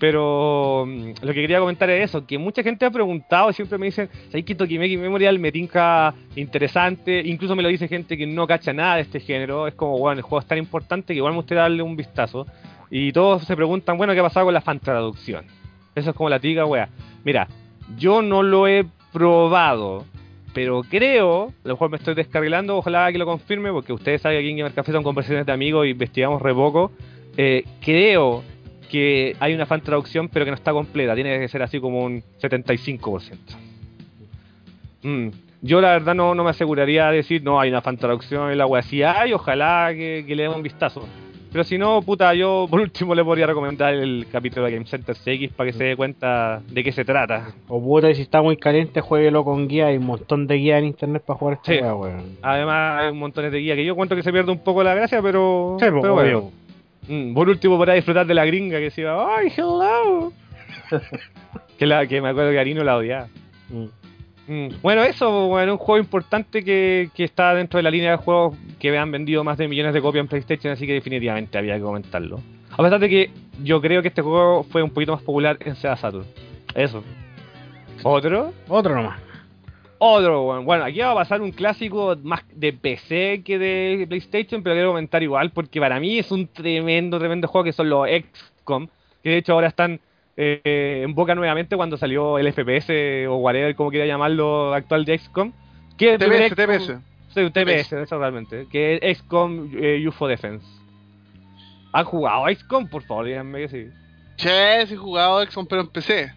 Pero 0.00 0.84
mm, 0.86 1.10
lo 1.22 1.28
que 1.28 1.40
quería 1.40 1.60
comentar 1.60 1.88
es 1.90 2.10
eso, 2.10 2.26
que 2.26 2.38
mucha 2.38 2.62
gente 2.62 2.84
ha 2.84 2.90
preguntado, 2.90 3.52
siempre 3.52 3.78
me 3.78 3.86
dicen, 3.86 4.08
¿sabes 4.28 4.44
que 4.44 4.54
Tokimeki 4.54 4.96
Memorial 4.96 5.38
me 5.38 5.52
tinca 5.52 6.14
interesante? 6.34 7.22
Incluso 7.24 7.54
me 7.54 7.62
lo 7.62 7.68
dice 7.68 7.86
gente 7.86 8.16
que 8.16 8.26
no 8.26 8.46
cacha 8.46 8.72
nada 8.72 8.96
de 8.96 9.02
este 9.02 9.20
género, 9.20 9.66
es 9.68 9.74
como, 9.74 9.98
bueno, 9.98 10.18
el 10.18 10.22
juego 10.22 10.40
es 10.40 10.46
tan 10.46 10.58
importante 10.58 11.12
que 11.12 11.18
igual 11.18 11.32
me 11.32 11.38
gustaría 11.38 11.62
darle 11.62 11.82
un 11.82 11.96
vistazo. 11.96 12.46
Y 12.90 13.12
todos 13.12 13.44
se 13.44 13.56
preguntan, 13.56 13.96
bueno, 13.96 14.12
¿qué 14.12 14.20
ha 14.20 14.24
pasado 14.24 14.46
con 14.46 14.54
la 14.54 14.60
fan 14.60 14.80
traducción? 14.80 15.46
Eso 15.94 16.10
es 16.10 16.16
como 16.16 16.28
la 16.28 16.40
tiga, 16.40 16.66
wea. 16.66 16.88
Mira, 17.24 17.48
yo 17.96 18.20
no 18.20 18.42
lo 18.42 18.66
he 18.66 18.84
probado, 19.12 20.04
pero 20.52 20.82
creo, 20.82 21.46
a 21.64 21.68
lo 21.68 21.74
mejor 21.74 21.90
me 21.90 21.96
estoy 21.96 22.14
descarrilando, 22.14 22.76
ojalá 22.76 23.10
que 23.12 23.18
lo 23.18 23.26
confirme, 23.26 23.72
porque 23.72 23.92
ustedes 23.92 24.22
saben 24.22 24.36
que 24.36 24.40
aquí 24.40 24.50
en 24.50 24.56
Gamer 24.58 24.74
Café 24.74 24.92
son 24.92 25.02
conversaciones 25.02 25.46
de 25.46 25.52
amigos 25.52 25.86
y 25.86 25.90
investigamos 25.90 26.42
re 26.42 26.52
poco. 26.52 26.92
Eh, 27.36 27.64
creo 27.80 28.42
que 28.84 29.36
hay 29.40 29.54
una 29.54 29.66
fan 29.66 29.80
traducción, 29.80 30.28
pero 30.28 30.44
que 30.44 30.50
no 30.50 30.56
está 30.56 30.72
completa, 30.72 31.14
tiene 31.14 31.38
que 31.40 31.48
ser 31.48 31.62
así 31.62 31.80
como 31.80 32.04
un 32.04 32.22
75%. 32.40 33.20
Mm, 35.02 35.28
Yo 35.62 35.80
la 35.80 35.92
verdad 35.92 36.14
no, 36.14 36.34
no 36.34 36.44
me 36.44 36.50
aseguraría 36.50 37.10
de 37.10 37.16
decir, 37.18 37.42
no, 37.42 37.58
hay 37.60 37.70
una 37.70 37.80
fan 37.80 37.96
traducción 37.96 38.50
en 38.50 38.58
la 38.58 38.66
wea. 38.66 38.82
Si 38.82 39.02
hay, 39.02 39.32
ojalá 39.32 39.88
que, 39.92 40.24
que 40.26 40.36
le 40.36 40.42
den 40.44 40.52
un 40.52 40.62
vistazo. 40.62 41.06
Pero 41.52 41.62
si 41.62 41.78
no, 41.78 42.02
puta, 42.02 42.34
yo 42.34 42.66
por 42.68 42.80
último 42.80 43.14
le 43.14 43.22
podría 43.24 43.46
recomendar 43.46 43.94
el 43.94 44.26
capítulo 44.30 44.66
de 44.66 44.72
Game 44.72 44.86
Center 44.86 45.14
CX 45.14 45.52
para 45.54 45.70
que 45.70 45.78
se 45.78 45.84
dé 45.84 45.96
cuenta 45.96 46.60
de 46.68 46.82
qué 46.82 46.90
se 46.90 47.04
trata. 47.04 47.52
O 47.68 47.80
puta, 47.80 48.10
y 48.10 48.16
si 48.16 48.22
está 48.22 48.42
muy 48.42 48.56
caliente, 48.56 49.00
jueguelo 49.00 49.44
con 49.44 49.68
guía. 49.68 49.86
Hay 49.86 49.98
un 49.98 50.04
montón 50.06 50.48
de 50.48 50.56
guías 50.56 50.80
en 50.80 50.86
internet 50.86 51.22
para 51.24 51.38
jugar 51.38 51.54
esta 51.62 51.72
Sí. 51.72 51.78
weón. 51.80 52.38
Además, 52.42 53.02
hay 53.02 53.12
un 53.12 53.18
montón 53.20 53.48
de 53.48 53.56
guías 53.58 53.76
que 53.76 53.84
yo 53.84 53.94
cuento 53.94 54.16
que 54.16 54.24
se 54.24 54.32
pierde 54.32 54.50
un 54.50 54.58
poco 54.64 54.82
la 54.82 54.94
gracia, 54.94 55.22
pero. 55.22 55.76
Sí, 55.78 55.86
pues, 55.90 56.02
pero 56.02 56.14
obvio. 56.16 56.40
bueno. 56.40 56.50
Mm, 57.08 57.34
por 57.34 57.48
último, 57.48 57.76
podrá 57.76 57.94
disfrutar 57.94 58.26
de 58.26 58.34
la 58.34 58.44
gringa 58.44 58.78
que 58.78 58.84
decía, 58.84 59.14
¡ay, 59.14 59.52
hello! 59.56 60.32
que, 61.78 61.86
la, 61.86 62.06
que 62.06 62.20
me 62.20 62.28
acuerdo 62.30 62.50
que 62.50 62.58
Arino 62.58 62.82
la 62.84 62.96
odiaba. 62.96 63.28
Mm. 63.70 63.84
Mm, 64.46 64.68
Bueno, 64.82 65.02
eso, 65.04 65.48
bueno, 65.48 65.72
un 65.72 65.78
juego 65.78 65.98
importante 65.98 66.62
que, 66.62 67.08
que 67.14 67.24
está 67.24 67.54
dentro 67.54 67.78
de 67.78 67.82
la 67.82 67.90
línea 67.90 68.10
de 68.12 68.16
juegos 68.18 68.56
que 68.78 68.96
han 68.96 69.10
vendido 69.10 69.42
más 69.44 69.56
de 69.58 69.68
millones 69.68 69.94
de 69.94 70.02
copias 70.02 70.22
en 70.22 70.28
PlayStation, 70.28 70.72
así 70.72 70.86
que 70.86 70.92
definitivamente 70.94 71.56
había 71.56 71.76
que 71.76 71.80
comentarlo. 71.82 72.40
A 72.70 72.82
pesar 72.82 72.98
de 73.00 73.08
que 73.08 73.30
yo 73.62 73.80
creo 73.80 74.02
que 74.02 74.08
este 74.08 74.20
juego 74.22 74.64
fue 74.64 74.82
un 74.82 74.90
poquito 74.90 75.12
más 75.12 75.22
popular 75.22 75.56
en 75.60 75.76
Sega 75.76 75.96
Saturn. 75.96 76.26
Eso. 76.74 77.02
¿Otro? 78.02 78.52
Otro 78.68 78.94
nomás. 78.94 79.18
Otro, 80.06 80.42
weón. 80.42 80.64
bueno, 80.66 80.84
aquí 80.84 81.00
va 81.00 81.12
a 81.12 81.14
pasar 81.14 81.40
un 81.40 81.50
clásico 81.50 82.14
más 82.22 82.42
de 82.54 82.72
PC 82.74 83.42
que 83.42 83.58
de 83.58 84.06
PlayStation, 84.06 84.62
pero 84.62 84.74
quiero 84.74 84.90
comentar 84.90 85.22
igual 85.22 85.50
porque 85.50 85.80
para 85.80 85.98
mí 85.98 86.18
es 86.18 86.30
un 86.30 86.46
tremendo, 86.46 87.18
tremendo 87.18 87.48
juego 87.48 87.64
que 87.64 87.72
son 87.72 87.88
los 87.88 88.06
XCOM, 88.06 88.88
que 89.22 89.30
de 89.30 89.36
hecho 89.38 89.54
ahora 89.54 89.68
están 89.68 90.00
eh, 90.36 91.02
en 91.04 91.14
boca 91.14 91.34
nuevamente 91.34 91.74
cuando 91.76 91.96
salió 91.96 92.38
el 92.38 92.52
FPS 92.52 93.26
o 93.28 93.36
whatever, 93.36 93.74
como 93.74 93.90
quiera 93.90 94.04
llamarlo, 94.04 94.74
actual 94.74 95.06
de 95.06 95.18
XCOM. 95.18 95.52
Que 95.96 96.18
TPS, 96.18 96.54
TPS. 96.54 96.84
XCOM 96.84 97.02
Sí, 97.34 97.40
un 97.40 97.52
TPS, 97.52 97.92
eso 97.94 98.18
realmente. 98.18 98.66
Que 98.70 98.98
es 99.00 99.18
XCOM 99.18 99.70
eh, 99.74 100.06
UFO 100.06 100.28
Defense. 100.28 100.66
¿Han 101.92 102.04
jugado 102.04 102.46
XCOM? 102.54 102.88
Por 102.88 103.02
favor, 103.04 103.24
díganme 103.24 103.60
que 103.60 103.68
sí. 103.68 103.86
Che, 104.36 104.86
si 104.86 104.94
he 104.94 104.96
jugado 104.96 105.42
Exxon, 105.42 105.66
pero 105.66 105.82
en 105.82 105.88
PC. 105.88 106.32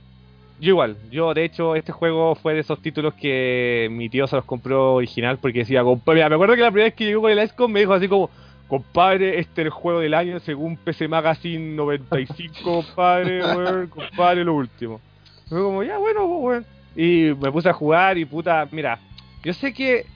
Yo 0.60 0.70
igual, 0.70 0.98
yo 1.12 1.34
de 1.34 1.46
hecho 1.46 1.76
este 1.76 1.92
juego 1.92 2.34
fue 2.34 2.56
de 2.56 2.62
esos 2.62 2.82
títulos 2.82 3.14
que 3.14 3.88
mi 3.92 4.10
tío 4.10 4.26
se 4.26 4.36
los 4.36 4.46
compró 4.46 4.96
original 4.96 5.38
porque 5.38 5.60
decía, 5.60 5.84
compadre, 5.84 6.28
me 6.28 6.36
acuerdo 6.36 6.56
que 6.56 6.62
la 6.62 6.72
primera 6.72 6.88
vez 6.88 6.96
que 6.96 7.06
llegó 7.06 7.22
con 7.22 7.32
el 7.32 7.48
XCOM 7.48 7.72
me 7.72 7.82
dijo 7.82 7.94
así 7.94 8.08
como, 8.08 8.32
compadre, 8.68 9.40
este 9.40 9.62
es 9.62 9.66
el 9.66 9.70
juego 9.70 10.00
del 10.00 10.16
año 10.16 10.40
según 10.40 10.76
PC 10.78 11.08
Magazine 11.08 11.76
95, 11.76 12.60
compadre, 12.64 13.44
weón, 13.44 13.88
compadre, 13.88 14.44
lo 14.44 14.56
último. 14.56 15.00
Fue 15.48 15.62
como, 15.62 15.84
ya, 15.84 15.98
bueno, 15.98 16.28
pues, 16.28 16.42
weón. 16.42 16.66
Y 16.96 17.36
me 17.40 17.52
puse 17.52 17.70
a 17.70 17.74
jugar 17.74 18.18
y 18.18 18.26
puta, 18.26 18.68
mira, 18.72 19.00
yo 19.44 19.54
sé 19.54 19.72
que 19.72 20.08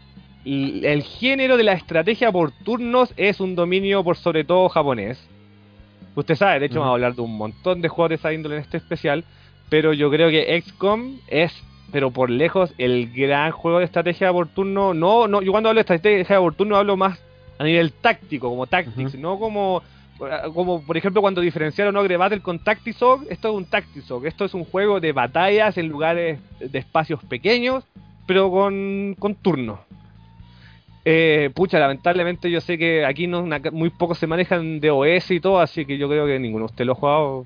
el, 0.45 1.03
género 1.03 1.57
de 1.57 1.63
la 1.63 1.73
estrategia 1.73 2.31
por 2.31 2.51
turnos 2.51 3.13
es 3.17 3.39
un 3.39 3.55
dominio 3.55 4.03
por 4.03 4.17
sobre 4.17 4.43
todo 4.43 4.69
japonés. 4.69 5.23
Usted 6.15 6.35
sabe, 6.35 6.59
de 6.59 6.65
hecho 6.65 6.79
vamos 6.79 6.89
a 6.89 6.93
hablar 6.93 7.15
de 7.15 7.21
un 7.21 7.37
montón 7.37 7.81
de 7.81 7.87
juegos 7.87 8.09
de 8.09 8.15
esa 8.15 8.33
índole 8.33 8.55
en 8.55 8.61
este 8.63 8.77
especial, 8.77 9.23
pero 9.71 9.93
yo 9.93 10.11
creo 10.11 10.29
que 10.29 10.61
XCOM 10.61 11.19
es, 11.29 11.53
pero 11.93 12.11
por 12.11 12.29
lejos, 12.29 12.73
el 12.77 13.09
gran 13.09 13.51
juego 13.51 13.79
de 13.79 13.85
estrategia 13.85 14.29
por 14.33 14.49
turno. 14.49 14.93
No, 14.93 15.29
no, 15.29 15.41
yo 15.41 15.53
cuando 15.53 15.69
hablo 15.69 15.79
de 15.79 15.93
estrategia 15.93 16.39
por 16.41 16.55
turno 16.55 16.75
hablo 16.75 16.97
más 16.97 17.23
a 17.57 17.63
nivel 17.63 17.93
táctico, 17.93 18.49
como 18.49 18.67
Tactics, 18.67 19.15
no 19.15 19.39
como, 19.39 19.81
como 20.53 20.83
por 20.83 20.97
ejemplo 20.97 21.21
cuando 21.21 21.39
diferenciaron 21.39 21.95
Ogre 21.95 22.17
Battle 22.17 22.41
con 22.41 22.59
Tactisoc, 22.59 23.23
esto 23.29 23.47
es 23.47 23.55
un 23.55 23.63
Tactisoc, 23.63 24.25
esto 24.25 24.43
es 24.43 24.53
un 24.53 24.65
juego 24.65 24.99
de 24.99 25.13
batallas 25.13 25.77
en 25.77 25.87
lugares 25.87 26.41
de 26.59 26.77
espacios 26.77 27.23
pequeños, 27.23 27.85
pero 28.27 28.51
con, 28.51 29.15
con 29.17 29.35
turnos. 29.35 29.79
Eh, 31.05 31.49
pucha, 31.55 31.79
lamentablemente 31.79 32.51
yo 32.51 32.59
sé 32.59 32.77
que 32.77 33.05
aquí 33.05 33.25
no, 33.25 33.47
muy 33.71 33.89
pocos 33.89 34.17
se 34.17 34.27
manejan 34.27 34.81
de 34.81 34.91
OS 34.91 35.31
y 35.31 35.39
todo, 35.39 35.61
así 35.61 35.85
que 35.85 35.97
yo 35.97 36.09
creo 36.09 36.25
que 36.25 36.39
ninguno 36.39 36.65
de 36.65 36.71
ustedes 36.71 36.87
lo 36.87 36.91
ha 36.91 36.95
jugado. 36.95 37.45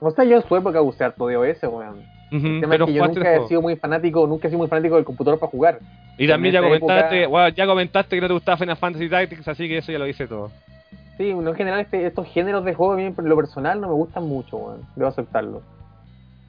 O 0.00 0.10
sea, 0.10 0.24
yo 0.24 0.36
en 0.36 0.42
su 0.46 0.56
época 0.56 0.80
usé 0.82 1.04
harto 1.04 1.26
de 1.26 1.36
OS, 1.36 1.62
weón. 1.64 2.02
El 2.30 2.60
tema 2.60 2.68
pero 2.72 2.84
es 2.84 2.90
que 2.90 2.94
yo 2.98 3.06
nunca 3.06 3.20
he 3.20 3.34
juego. 3.36 3.48
sido 3.48 3.62
muy 3.62 3.76
fanático, 3.76 4.26
nunca 4.26 4.48
he 4.48 4.50
sido 4.50 4.58
muy 4.58 4.68
fanático 4.68 4.96
del 4.96 5.04
computador 5.04 5.38
para 5.40 5.50
jugar. 5.50 5.78
Y 6.18 6.28
también 6.28 6.52
ya 6.54 6.60
comentaste, 6.62 7.22
época- 7.22 7.48
ya 7.50 7.66
comentaste 7.66 8.16
que 8.16 8.20
no 8.20 8.26
te 8.26 8.32
gustaba 8.34 8.56
Final 8.58 8.76
Fantasy 8.76 9.08
Tactics, 9.08 9.48
así 9.48 9.66
que 9.68 9.78
eso 9.78 9.92
ya 9.92 9.98
lo 9.98 10.06
hice 10.06 10.26
todo. 10.26 10.50
Sí, 11.16 11.30
en 11.30 11.54
general 11.54 11.80
este- 11.80 12.06
estos 12.06 12.26
géneros 12.28 12.64
de 12.64 12.74
juego, 12.74 12.96
bien, 12.96 13.14
por 13.14 13.24
lo 13.24 13.34
personal, 13.34 13.80
no 13.80 13.88
me 13.88 13.94
gustan 13.94 14.24
mucho, 14.28 14.56
weón. 14.58 14.80
Debo 14.94 15.08
aceptarlo. 15.08 15.62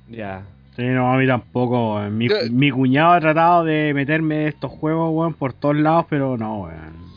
Ya. 0.09 0.43
Sí, 0.75 0.83
no, 0.85 1.11
a 1.13 1.17
mí 1.17 1.25
tampoco, 1.25 1.95
weón. 1.95 2.17
Mi, 2.17 2.71
cuñado 2.71 3.13
ha 3.13 3.19
tratado 3.21 3.63
de 3.63 3.93
meterme 3.93 4.47
estos 4.47 4.71
juegos, 4.71 5.11
weón, 5.13 5.33
por 5.33 5.53
todos 5.53 5.77
lados, 5.77 6.05
pero 6.09 6.37
no, 6.37 6.63
weón. 6.63 7.09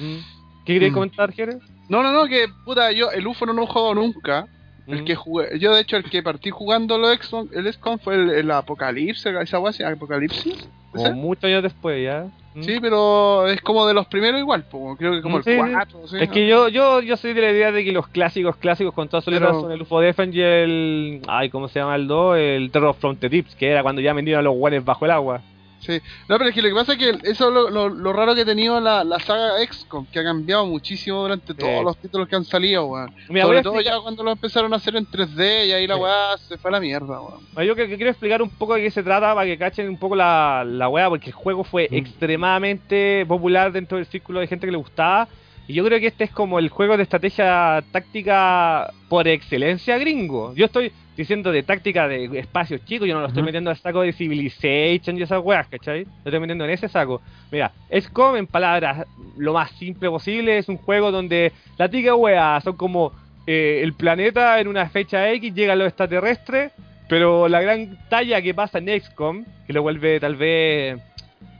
Mm. 0.00 0.18
¿Qué 0.64 0.72
querías 0.74 0.90
Mm. 0.90 0.94
comentar, 0.94 1.32
Jere? 1.32 1.58
No, 1.88 2.02
no, 2.02 2.12
no, 2.12 2.26
que 2.26 2.46
puta, 2.64 2.90
yo 2.92 3.10
el 3.10 3.26
UFO 3.26 3.46
no 3.46 3.52
lo 3.52 3.62
he 3.64 3.66
jugado 3.66 3.94
nunca. 3.94 4.46
El 4.86 5.02
Mm. 5.02 5.04
que 5.04 5.14
jugué, 5.14 5.58
yo 5.60 5.74
de 5.74 5.80
hecho 5.82 5.96
el 5.96 6.04
que 6.04 6.22
partí 6.22 6.50
jugando 6.50 6.98
lo 6.98 7.10
Exxon, 7.12 7.48
el 7.54 7.72
XCOM 7.72 7.98
fue 7.98 8.14
el, 8.16 8.30
el 8.30 8.50
Apocalipsis, 8.50 9.24
esa. 9.26 9.88
Apocalipsis. 9.88 10.68
Como 10.92 11.12
muchos 11.12 11.44
años 11.44 11.62
después, 11.62 12.02
ya. 12.04 12.26
Mm. 12.54 12.62
Sí, 12.64 12.78
pero 12.82 13.46
es 13.48 13.60
como 13.62 13.86
de 13.86 13.94
los 13.94 14.06
primeros 14.08 14.38
igual, 14.40 14.64
po, 14.64 14.94
creo 14.98 15.12
que 15.12 15.22
como 15.22 15.40
Sí, 15.42 15.50
el 15.52 15.56
sí. 15.64 15.70
4. 15.72 16.08
¿sí? 16.08 16.16
Es 16.20 16.28
que 16.28 16.46
yo, 16.46 16.68
yo, 16.68 17.00
yo 17.00 17.16
soy 17.16 17.32
de 17.32 17.40
la 17.40 17.50
idea 17.50 17.72
de 17.72 17.82
que 17.84 17.92
los 17.92 18.08
clásicos, 18.08 18.56
clásicos 18.56 18.92
con 18.92 19.08
toda 19.08 19.22
soledad 19.22 19.48
Pero- 19.48 19.60
son 19.62 19.72
el 19.72 19.80
UFO 19.82 20.00
Defense 20.00 20.36
y 20.36 20.42
el. 20.42 21.22
Ay, 21.28 21.48
¿cómo 21.48 21.68
se 21.68 21.78
llama 21.78 21.94
el 21.96 22.06
2? 22.08 22.36
El 22.36 22.70
Terror 22.70 22.94
from 22.94 23.16
the 23.16 23.28
Deeps, 23.30 23.54
que 23.54 23.68
era 23.70 23.82
cuando 23.82 24.02
ya 24.02 24.12
vendían 24.12 24.40
a 24.40 24.42
los 24.42 24.54
guanes 24.54 24.84
bajo 24.84 25.04
el 25.06 25.12
agua. 25.12 25.40
Sí, 25.84 26.00
no, 26.28 26.38
pero 26.38 26.48
es 26.50 26.54
que 26.54 26.62
lo 26.62 26.68
que 26.68 26.74
pasa 26.76 26.92
es 26.92 26.98
que 26.98 27.08
eso 27.28 27.48
es 27.48 27.52
lo, 27.54 27.68
lo, 27.68 27.88
lo 27.88 28.12
raro 28.12 28.36
que 28.36 28.42
ha 28.42 28.44
tenido 28.44 28.80
la, 28.80 29.02
la 29.02 29.18
saga 29.18 29.54
XCOM, 29.66 30.06
que 30.06 30.20
ha 30.20 30.22
cambiado 30.24 30.64
muchísimo 30.64 31.22
durante 31.22 31.54
todos 31.54 31.72
Eh. 31.72 31.82
los 31.82 31.96
títulos 31.96 32.28
que 32.28 32.36
han 32.36 32.44
salido, 32.44 32.86
weón. 32.86 33.10
Sobre 33.26 33.62
todo 33.62 33.72
explicar- 33.74 33.84
ya 33.84 34.00
cuando 34.00 34.22
lo 34.22 34.30
empezaron 34.30 34.72
a 34.72 34.76
hacer 34.76 34.94
en 34.94 35.06
3D 35.06 35.66
y 35.66 35.72
ahí 35.72 35.88
la 35.88 35.96
weá 35.96 36.38
se 36.38 36.56
fue 36.56 36.70
a 36.70 36.72
la 36.72 36.80
mierda, 36.80 37.20
weón. 37.20 37.66
Yo 37.66 37.74
que, 37.74 37.88
que 37.88 37.96
quiero 37.96 38.10
explicar 38.10 38.40
un 38.42 38.50
poco 38.50 38.74
de 38.74 38.82
qué 38.82 38.90
se 38.92 39.02
trata 39.02 39.34
para 39.34 39.44
que 39.44 39.58
cachen 39.58 39.88
un 39.88 39.98
poco 39.98 40.14
la, 40.14 40.62
la 40.64 40.88
wea, 40.88 41.08
porque 41.08 41.26
el 41.30 41.34
juego 41.34 41.64
fue 41.64 41.88
Mm. 41.90 41.94
extremadamente 41.96 43.24
popular 43.26 43.72
dentro 43.72 43.96
del 43.98 44.06
círculo 44.06 44.40
de 44.40 44.46
gente 44.46 44.66
que 44.66 44.70
le 44.72 44.78
gustaba. 44.78 45.28
Y 45.68 45.74
yo 45.74 45.84
creo 45.84 46.00
que 46.00 46.08
este 46.08 46.24
es 46.24 46.30
como 46.30 46.58
el 46.58 46.68
juego 46.68 46.96
de 46.96 47.04
estrategia 47.04 47.82
táctica 47.92 48.92
por 49.08 49.26
excelencia 49.28 49.96
gringo. 49.98 50.54
Yo 50.54 50.66
estoy 50.66 50.92
diciendo 51.16 51.52
de 51.52 51.62
táctica 51.62 52.08
de 52.08 52.38
espacios 52.38 52.84
chicos, 52.84 53.06
yo 53.06 53.14
no 53.14 53.20
lo 53.20 53.28
estoy 53.28 53.42
metiendo 53.42 53.70
al 53.70 53.76
saco 53.76 54.02
de 54.02 54.12
Civilization 54.12 55.18
y 55.18 55.22
esas 55.22 55.42
weas, 55.42 55.66
¿cachai? 55.68 56.04
Lo 56.04 56.10
estoy 56.24 56.40
metiendo 56.40 56.64
en 56.64 56.70
ese 56.70 56.88
saco. 56.88 57.20
Mira, 57.50 57.72
XCOM 57.90 58.36
en 58.36 58.46
palabras 58.46 59.06
lo 59.36 59.52
más 59.52 59.70
simple 59.72 60.08
posible, 60.08 60.58
es 60.58 60.68
un 60.68 60.78
juego 60.78 61.10
donde 61.10 61.52
la 61.76 61.88
tica 61.88 62.14
wea 62.14 62.60
son 62.62 62.76
como 62.76 63.12
eh, 63.46 63.80
el 63.82 63.92
planeta 63.94 64.60
en 64.60 64.68
una 64.68 64.88
fecha 64.88 65.30
X, 65.32 65.54
llegan 65.54 65.78
los 65.78 65.88
extraterrestres, 65.88 66.72
pero 67.08 67.48
la 67.48 67.60
gran 67.60 67.98
talla 68.08 68.40
que 68.40 68.54
pasa 68.54 68.78
en 68.78 69.00
XCOM, 69.00 69.44
que 69.66 69.72
lo 69.72 69.82
vuelve 69.82 70.18
tal 70.18 70.36
vez 70.36 70.98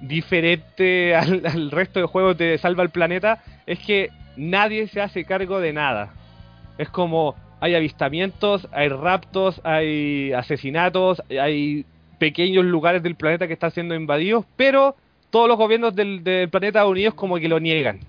diferente 0.01 1.15
al, 1.15 1.45
al 1.45 1.71
resto 1.71 2.01
de 2.01 2.07
juegos 2.07 2.39
de 2.39 2.57
Salva 2.57 2.83
el 2.83 2.91
Planeta, 2.91 3.43
es 3.67 3.79
que 3.81 4.11
nadie 4.37 4.87
se 4.89 5.03
hace 5.03 5.25
cargo 5.25 5.61
de 5.61 5.73
nada. 5.75 6.11
Es 6.79 6.89
como 6.89 7.37
hay 7.63 7.77
avistamientos, 7.77 8.67
hay 8.73 8.89
raptos, 8.89 9.61
hay 9.63 10.33
asesinatos, 10.33 11.23
hay 11.31 11.87
pequeños 12.19 12.65
lugares 12.65 13.05
del 13.05 13.15
planeta 13.15 13.47
que 13.47 13.53
están 13.53 13.71
siendo 13.71 13.95
invadidos, 13.95 14.45
pero 14.57 14.97
todos 15.31 15.47
los 15.47 15.57
gobiernos 15.57 15.95
del, 15.95 16.25
del 16.25 16.49
planeta 16.49 16.85
unidos 16.85 17.15
como 17.15 17.37
que 17.37 17.49
lo 17.49 17.61
niegan. 17.61 18.01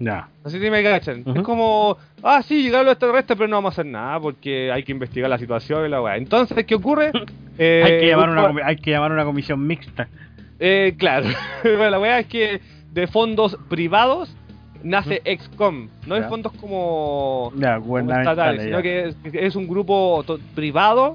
Ya. 0.00 0.28
Así 0.42 0.58
que 0.58 0.68
me 0.68 0.82
cachan. 0.82 1.22
Es 1.32 1.42
como, 1.42 1.96
ah, 2.24 2.42
sí, 2.42 2.60
llegaron 2.60 2.86
los 2.86 2.94
extraterrestres, 2.94 3.38
pero 3.38 3.48
no 3.48 3.56
vamos 3.56 3.70
a 3.70 3.74
hacer 3.74 3.86
nada 3.86 4.18
porque 4.18 4.72
hay 4.72 4.82
que 4.82 4.90
investigar 4.90 5.30
la 5.30 5.38
situación 5.38 5.86
y 5.86 5.88
la 5.88 6.02
weá. 6.02 6.16
Entonces, 6.16 6.66
¿qué 6.66 6.74
ocurre? 6.74 7.12
Eh, 7.60 7.82
hay, 7.84 7.98
que 7.98 8.06
llamar 8.06 8.30
un 8.30 8.38
una, 8.38 8.66
hay 8.66 8.76
que 8.76 8.92
llamar 8.92 9.10
una 9.10 9.24
comisión 9.24 9.66
mixta. 9.66 10.06
Eh, 10.60 10.94
claro. 10.96 11.26
Bueno, 11.64 11.90
la 11.90 11.98
weá 11.98 12.20
es 12.20 12.26
que 12.26 12.60
de 12.92 13.08
fondos 13.08 13.58
privados 13.68 14.32
nace 14.82 15.20
XCOM. 15.24 15.88
No 16.06 16.16
Ya. 16.16 16.28
fondos 16.28 16.52
como, 16.52 17.52
Ya, 17.56 17.78
como 17.80 17.98
estatales, 17.98 18.26
gubernamentales. 18.58 18.64
sino 18.64 18.82
que 18.82 19.08
es, 19.08 19.16
es 19.34 19.56
un 19.56 19.66
grupo 19.68 20.24
privado 20.54 21.14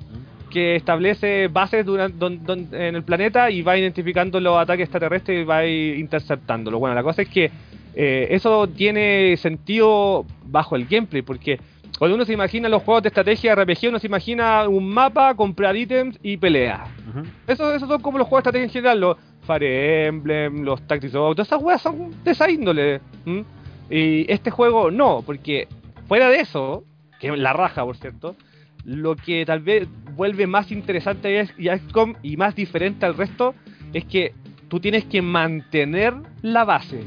que 0.50 0.76
establece 0.76 1.48
bases 1.48 1.84
duran- 1.86 2.14
don- 2.20 2.44
don- 2.46 2.68
en 2.74 2.96
el 2.96 3.04
planeta 3.04 3.50
y 3.50 3.62
va 3.64 3.76
identificando 3.78 4.40
los 4.40 4.56
ataques 4.58 4.84
extraterrestres 4.84 5.42
y 5.42 5.44
va 5.46 5.58
ahí 5.58 5.96
interceptándolo. 5.98 6.78
Bueno, 6.80 6.94
la 6.96 7.02
cosa 7.04 7.24
es 7.24 7.30
que 7.30 7.50
eh, 7.96 8.28
eso 8.32 8.68
tiene 8.68 9.36
sentido 9.38 10.26
bajo 10.46 10.76
el 10.76 10.86
gameplay, 10.86 11.22
porque 11.24 11.60
cuando 11.98 12.16
uno 12.16 12.26
se 12.26 12.34
imagina 12.34 12.68
los 12.70 12.84
juegos 12.84 13.04
de 13.04 13.10
estrategia 13.10 13.54
RPG, 13.56 13.90
uno 13.90 14.00
se 14.00 14.08
imagina 14.08 14.68
un 14.68 14.90
mapa, 14.90 15.34
comprar 15.36 15.76
ítems 15.76 16.20
y 16.24 16.38
pelea. 16.38 16.86
Ujú. 17.10 17.24
Eso- 17.48 17.74
Esos 17.74 17.88
son 17.88 18.02
como 18.02 18.18
los 18.18 18.28
juegos 18.28 18.44
de 18.44 18.50
estrategia 18.50 18.66
en 18.66 18.72
general, 18.72 19.00
los 19.00 19.18
Fire 19.46 20.06
Emblem, 20.08 20.64
los 20.64 20.82
Tactics 20.88 21.14
todas 21.14 21.48
esas 21.48 21.62
weas 21.62 21.82
son 21.82 22.12
de 22.24 22.32
esa 22.32 22.50
índole. 22.50 23.02
Y 23.90 24.32
este 24.32 24.52
juego 24.52 24.90
no, 24.92 25.22
porque 25.26 25.68
fuera 26.08 26.30
de 26.30 26.40
eso, 26.40 26.84
que 27.20 27.28
es 27.28 27.38
la 27.38 27.54
raja 27.54 27.84
por 27.84 27.98
cierto, 27.98 28.36
lo 28.86 29.16
que 29.16 29.46
tal 29.46 29.60
vez 29.60 29.88
vuelve 30.16 30.48
más 30.48 30.72
interesante 30.72 31.40
es- 31.40 31.54
XCOM 31.58 32.16
y 32.24 32.38
más 32.38 32.56
diferente 32.56 33.06
al 33.06 33.16
resto 33.16 33.54
es 33.94 34.06
que 34.06 34.34
tú 34.68 34.80
tienes 34.80 35.06
que 35.06 35.22
mantener 35.22 36.14
la 36.42 36.66
base. 36.66 37.02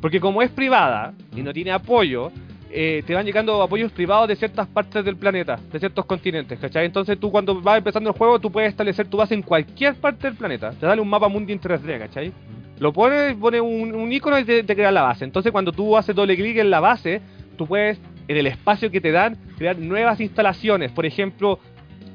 Porque 0.00 0.20
como 0.20 0.42
es 0.42 0.50
privada 0.50 1.14
y 1.36 1.42
no 1.42 1.52
tiene 1.52 1.72
apoyo, 1.72 2.30
eh, 2.72 3.02
te 3.06 3.14
van 3.14 3.26
llegando 3.26 3.62
apoyos 3.62 3.92
privados 3.92 4.26
de 4.28 4.36
ciertas 4.36 4.66
partes 4.66 5.04
del 5.04 5.16
planeta, 5.16 5.58
de 5.70 5.78
ciertos 5.78 6.06
continentes, 6.06 6.58
¿cachai? 6.58 6.86
Entonces 6.86 7.18
tú 7.20 7.30
cuando 7.30 7.60
vas 7.60 7.78
empezando 7.78 8.10
el 8.10 8.16
juego, 8.16 8.38
tú 8.38 8.50
puedes 8.50 8.70
establecer 8.70 9.08
tu 9.08 9.18
base 9.18 9.34
en 9.34 9.42
cualquier 9.42 9.94
parte 9.94 10.26
del 10.28 10.36
planeta. 10.36 10.70
Te 10.70 10.80
sale 10.80 11.00
un 11.00 11.08
mapa 11.08 11.28
mundi 11.28 11.52
en 11.52 11.60
3D, 11.60 11.98
¿cachai? 11.98 12.32
Lo 12.78 12.92
pones, 12.92 13.34
pones 13.36 13.60
un, 13.60 13.94
un 13.94 14.12
icono 14.12 14.38
y 14.38 14.44
te, 14.44 14.64
te 14.64 14.74
crea 14.74 14.90
la 14.90 15.02
base. 15.02 15.24
Entonces 15.24 15.52
cuando 15.52 15.70
tú 15.70 15.96
haces 15.96 16.14
doble 16.14 16.36
clic 16.36 16.56
en 16.56 16.70
la 16.70 16.80
base, 16.80 17.20
tú 17.56 17.66
puedes, 17.66 18.00
en 18.26 18.36
el 18.36 18.46
espacio 18.46 18.90
que 18.90 19.00
te 19.00 19.12
dan, 19.12 19.36
crear 19.58 19.78
nuevas 19.78 20.20
instalaciones. 20.20 20.90
Por 20.92 21.04
ejemplo, 21.04 21.58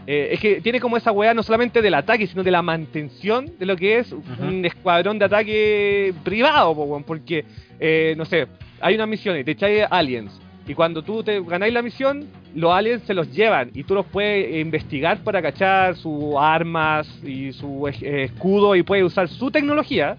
eh, 0.07 0.29
es 0.31 0.39
que 0.39 0.61
tiene 0.61 0.79
como 0.79 0.95
esa 0.95 1.11
weá 1.11 1.33
no 1.33 1.43
solamente 1.43 1.81
del 1.81 1.93
ataque, 1.93 2.27
sino 2.27 2.41
de 2.41 2.51
la 2.51 2.61
mantención 2.61 3.51
de 3.59 3.65
lo 3.65 3.75
que 3.75 3.99
es 3.99 4.11
un 4.11 4.63
escuadrón 4.65 5.19
de 5.19 5.25
ataque 5.25 6.13
privado, 6.23 6.73
porque, 7.05 7.43
eh, 7.79 8.15
no 8.17 8.23
sé, 8.23 8.47
hay 8.79 8.95
una 8.95 9.05
misión 9.05 9.37
y 9.37 9.43
te 9.43 9.51
echáis 9.51 9.83
aliens. 9.89 10.46
Y 10.67 10.73
cuando 10.73 11.01
tú 11.01 11.23
te 11.23 11.39
ganáis 11.41 11.73
la 11.73 11.81
misión, 11.81 12.25
los 12.53 12.71
aliens 12.73 13.01
se 13.03 13.13
los 13.13 13.31
llevan 13.33 13.71
y 13.73 13.83
tú 13.83 13.93
los 13.95 14.05
puedes 14.05 14.59
investigar 14.59 15.19
para 15.23 15.41
cachar 15.41 15.95
sus 15.95 16.35
armas 16.37 17.07
y 17.25 17.53
su 17.53 17.87
eh, 17.87 18.23
escudo 18.23 18.75
y 18.75 18.83
puedes 18.83 19.05
usar 19.05 19.27
su 19.29 19.49
tecnología 19.49 20.17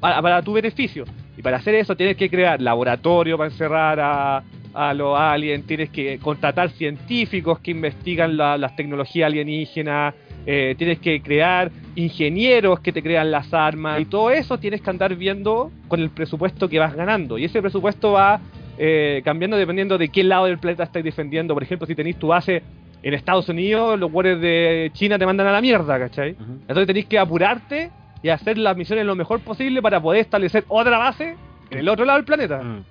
para, 0.00 0.22
para 0.22 0.42
tu 0.42 0.52
beneficio. 0.54 1.04
Y 1.36 1.42
para 1.42 1.58
hacer 1.58 1.74
eso 1.74 1.94
tienes 1.94 2.16
que 2.16 2.30
crear 2.30 2.60
laboratorio 2.62 3.36
para 3.36 3.50
encerrar 3.50 4.00
a, 4.00 4.42
a 4.72 4.94
los 4.94 5.18
aliens, 5.18 5.66
tienes 5.66 5.90
que 5.90 6.18
contratar 6.18 6.70
científicos 6.70 7.58
que 7.60 7.72
investigan 7.72 8.36
la- 8.38 8.56
las 8.56 8.74
tecnologías 8.76 9.26
alienígenas, 9.26 10.14
eh, 10.46 10.74
tienes 10.78 11.00
que 11.00 11.20
crear 11.20 11.70
ingenieros 11.96 12.80
que 12.80 12.92
te 12.92 13.02
crean 13.02 13.30
las 13.30 13.52
armas 13.52 14.00
y 14.00 14.04
todo 14.04 14.30
eso 14.30 14.58
tienes 14.58 14.80
que 14.80 14.88
andar 14.90 15.14
viendo 15.16 15.70
con 15.88 16.00
el 16.00 16.08
presupuesto 16.10 16.68
que 16.68 16.78
vas 16.78 16.94
ganando. 16.94 17.36
Y 17.36 17.44
ese 17.44 17.60
presupuesto 17.60 18.12
va 18.12 18.40
eh, 18.78 19.22
cambiando 19.24 19.56
dependiendo 19.56 19.98
de 19.98 20.08
qué 20.08 20.24
lado 20.24 20.46
del 20.46 20.58
planeta 20.58 20.84
estáis 20.84 21.04
defendiendo. 21.04 21.54
Por 21.54 21.62
ejemplo, 21.62 21.86
si 21.86 21.94
tenéis 21.94 22.16
tu 22.16 22.28
base 22.28 22.62
en 23.02 23.14
Estados 23.14 23.48
Unidos, 23.48 23.98
los 23.98 24.10
guardias 24.10 24.40
de 24.40 24.90
China 24.94 25.18
te 25.18 25.26
mandan 25.26 25.46
a 25.46 25.52
la 25.52 25.60
mierda, 25.60 25.98
¿cachai? 25.98 26.30
Entonces 26.30 26.86
tenéis 26.86 27.06
que 27.06 27.18
apurarte 27.18 27.90
y 28.22 28.28
hacer 28.28 28.58
las 28.58 28.76
misiones 28.76 29.06
lo 29.06 29.14
mejor 29.14 29.40
posible 29.40 29.80
para 29.82 30.00
poder 30.00 30.20
establecer 30.22 30.64
otra 30.68 30.98
base 30.98 31.36
en 31.70 31.78
el 31.78 31.88
otro 31.88 32.04
lado 32.04 32.18
del 32.18 32.26
planeta. 32.26 32.62
Mm. 32.62 32.84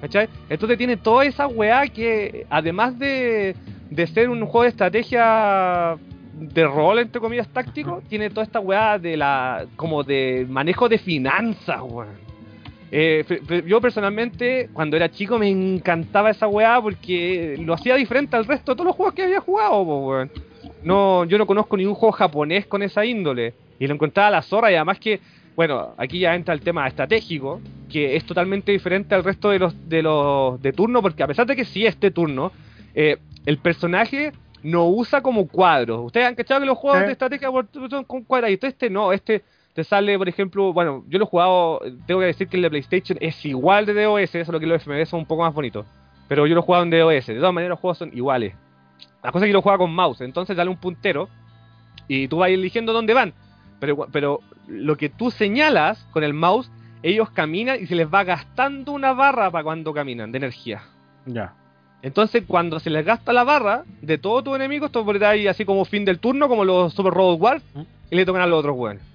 ¿Cachai? 0.00 0.28
Entonces 0.48 0.76
tiene 0.78 0.96
toda 0.96 1.24
esa 1.24 1.46
weá 1.46 1.86
que, 1.86 2.46
además 2.50 2.98
de, 2.98 3.54
de 3.88 4.06
ser 4.08 4.28
un 4.28 4.44
juego 4.46 4.64
de 4.64 4.68
estrategia 4.70 5.96
de 6.34 6.66
rol, 6.66 6.98
entre 6.98 7.20
comillas, 7.20 7.48
táctico, 7.48 8.02
tiene 8.08 8.30
toda 8.30 8.44
esta 8.44 8.58
weá 8.60 8.98
de 8.98 9.16
la. 9.16 9.64
como 9.76 10.02
de 10.02 10.46
manejo 10.48 10.88
de 10.88 10.98
finanzas, 10.98 11.80
weón. 11.82 12.31
Eh, 12.94 13.24
yo 13.66 13.80
personalmente, 13.80 14.68
cuando 14.74 14.96
era 14.96 15.10
chico, 15.10 15.38
me 15.38 15.48
encantaba 15.48 16.30
esa 16.30 16.46
weá 16.46 16.80
porque 16.80 17.56
lo 17.64 17.72
hacía 17.72 17.94
diferente 17.96 18.36
al 18.36 18.44
resto 18.44 18.72
de 18.72 18.76
todos 18.76 18.86
los 18.86 18.96
juegos 18.96 19.14
que 19.14 19.22
había 19.22 19.40
jugado, 19.40 19.84
po, 19.84 20.06
weón. 20.08 20.30
No, 20.84 21.24
yo 21.24 21.38
no 21.38 21.46
conozco 21.46 21.76
ningún 21.76 21.94
juego 21.94 22.12
japonés 22.12 22.66
con 22.66 22.82
esa 22.82 23.04
índole. 23.04 23.54
Y 23.78 23.86
lo 23.86 23.94
encontraba 23.94 24.28
a 24.28 24.32
la 24.32 24.42
zorra 24.42 24.70
y 24.70 24.74
además 24.74 24.98
que, 24.98 25.20
bueno, 25.56 25.94
aquí 25.96 26.18
ya 26.18 26.34
entra 26.34 26.52
el 26.52 26.60
tema 26.60 26.86
estratégico, 26.86 27.60
que 27.90 28.14
es 28.14 28.24
totalmente 28.24 28.72
diferente 28.72 29.14
al 29.14 29.24
resto 29.24 29.48
de 29.50 29.58
los 29.58 29.88
de 29.88 30.02
los 30.02 30.60
de 30.60 30.72
turno, 30.72 31.00
porque 31.00 31.22
a 31.22 31.26
pesar 31.26 31.46
de 31.46 31.56
que 31.56 31.64
sí 31.64 31.86
es 31.86 31.98
de 31.98 32.10
turno, 32.10 32.52
eh, 32.94 33.16
el 33.46 33.56
personaje 33.58 34.32
no 34.62 34.86
usa 34.88 35.22
como 35.22 35.48
cuadros. 35.48 36.00
Ustedes 36.04 36.26
han 36.26 36.34
cachado 36.34 36.60
que 36.60 36.66
los 36.66 36.78
juegos 36.78 37.00
Sí. 37.00 37.06
de 37.06 37.12
estrategia 37.12 37.48
son 37.90 38.04
con 38.04 38.22
cuadraditos. 38.22 38.68
Este 38.68 38.90
no, 38.90 39.12
este 39.12 39.42
te 39.74 39.84
sale, 39.84 40.18
por 40.18 40.28
ejemplo, 40.28 40.72
bueno, 40.72 41.04
yo 41.08 41.18
lo 41.18 41.24
he 41.24 41.28
jugado, 41.28 41.80
tengo 42.06 42.20
que 42.20 42.26
decir 42.26 42.48
que 42.48 42.56
el 42.56 42.62
de 42.62 42.70
PlayStation 42.70 43.18
es 43.20 43.44
igual 43.46 43.86
de 43.86 43.94
DOS, 43.94 44.30
solo 44.44 44.60
que 44.60 44.66
los 44.66 44.82
FMV 44.82 45.06
son 45.06 45.20
un 45.20 45.26
poco 45.26 45.42
más 45.42 45.54
bonitos. 45.54 45.86
Pero 46.28 46.46
yo 46.46 46.54
lo 46.54 46.60
he 46.60 46.64
jugado 46.64 46.84
en 46.84 46.90
DOS, 46.90 47.26
de 47.26 47.36
todas 47.36 47.54
maneras 47.54 47.70
los 47.70 47.80
juegos 47.80 47.98
son 47.98 48.10
iguales. 48.14 48.54
La 49.22 49.32
cosa 49.32 49.44
es 49.44 49.48
que 49.48 49.52
yo 49.52 49.58
lo 49.58 49.62
juego 49.62 49.78
con 49.78 49.94
mouse, 49.94 50.20
entonces 50.20 50.56
dale 50.56 50.70
un 50.70 50.76
puntero 50.76 51.28
y 52.06 52.28
tú 52.28 52.38
vas 52.38 52.50
eligiendo 52.50 52.92
dónde 52.92 53.14
van. 53.14 53.32
Pero, 53.80 54.06
pero 54.12 54.40
lo 54.66 54.96
que 54.96 55.08
tú 55.08 55.30
señalas 55.30 56.06
con 56.12 56.22
el 56.22 56.34
mouse, 56.34 56.70
ellos 57.02 57.30
caminan 57.30 57.80
y 57.80 57.86
se 57.86 57.94
les 57.94 58.12
va 58.12 58.24
gastando 58.24 58.92
una 58.92 59.12
barra 59.12 59.50
para 59.50 59.64
cuando 59.64 59.92
caminan 59.94 60.32
de 60.32 60.38
energía. 60.38 60.82
Ya. 61.24 61.54
Entonces, 62.02 62.42
cuando 62.46 62.80
se 62.80 62.90
les 62.90 63.04
gasta 63.04 63.32
la 63.32 63.44
barra 63.44 63.84
de 64.00 64.18
todos 64.18 64.42
tus 64.44 64.56
enemigos, 64.56 64.90
tú 64.90 65.04
ahí 65.24 65.46
así 65.46 65.64
como 65.64 65.84
fin 65.84 66.04
del 66.04 66.18
turno, 66.18 66.48
como 66.48 66.64
los 66.64 66.92
Super 66.92 67.14
Robot 67.14 67.40
Wars, 67.40 67.64
¿Mm? 67.74 67.80
y 68.10 68.16
le 68.16 68.26
tocan 68.26 68.42
a 68.42 68.46
los 68.46 68.58
otros 68.58 68.76
weones. 68.76 69.11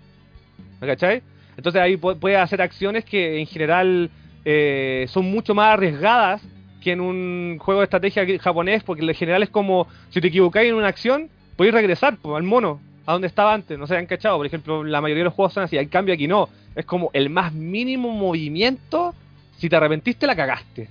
¿Me 0.81 0.87
cachai? 0.87 1.21
Entonces 1.55 1.81
ahí 1.81 1.95
pu- 1.97 2.17
puedes 2.19 2.37
hacer 2.39 2.61
acciones 2.61 3.03
que 3.05 3.39
en 3.39 3.47
general 3.47 4.09
eh, 4.45 5.05
son 5.09 5.25
mucho 5.25 5.55
más 5.55 5.73
arriesgadas 5.73 6.41
que 6.81 6.91
en 6.91 7.01
un 7.01 7.57
juego 7.59 7.81
de 7.81 7.85
estrategia 7.85 8.25
japonés, 8.39 8.83
porque 8.83 9.03
en 9.03 9.13
general 9.15 9.43
es 9.43 9.49
como 9.49 9.87
si 10.09 10.21
te 10.21 10.27
equivocáis 10.27 10.69
en 10.69 10.75
una 10.75 10.87
acción, 10.87 11.29
podéis 11.55 11.73
regresar 11.73 12.17
al 12.23 12.43
mono, 12.43 12.79
a 13.05 13.13
donde 13.13 13.27
estaba 13.27 13.53
antes, 13.53 13.77
no 13.79 13.87
se 13.87 13.97
han 13.97 14.05
cachado. 14.05 14.37
Por 14.37 14.45
ejemplo, 14.45 14.83
la 14.83 15.01
mayoría 15.01 15.21
de 15.21 15.25
los 15.25 15.33
juegos 15.33 15.53
son 15.53 15.63
así, 15.63 15.77
en 15.77 15.89
cambio 15.89 16.13
aquí 16.13 16.27
no. 16.27 16.47
Es 16.75 16.85
como 16.85 17.09
el 17.13 17.29
más 17.31 17.51
mínimo 17.53 18.11
movimiento, 18.11 19.15
si 19.57 19.67
te 19.67 19.75
arrepentiste 19.75 20.27
la 20.27 20.35
cagaste. 20.35 20.87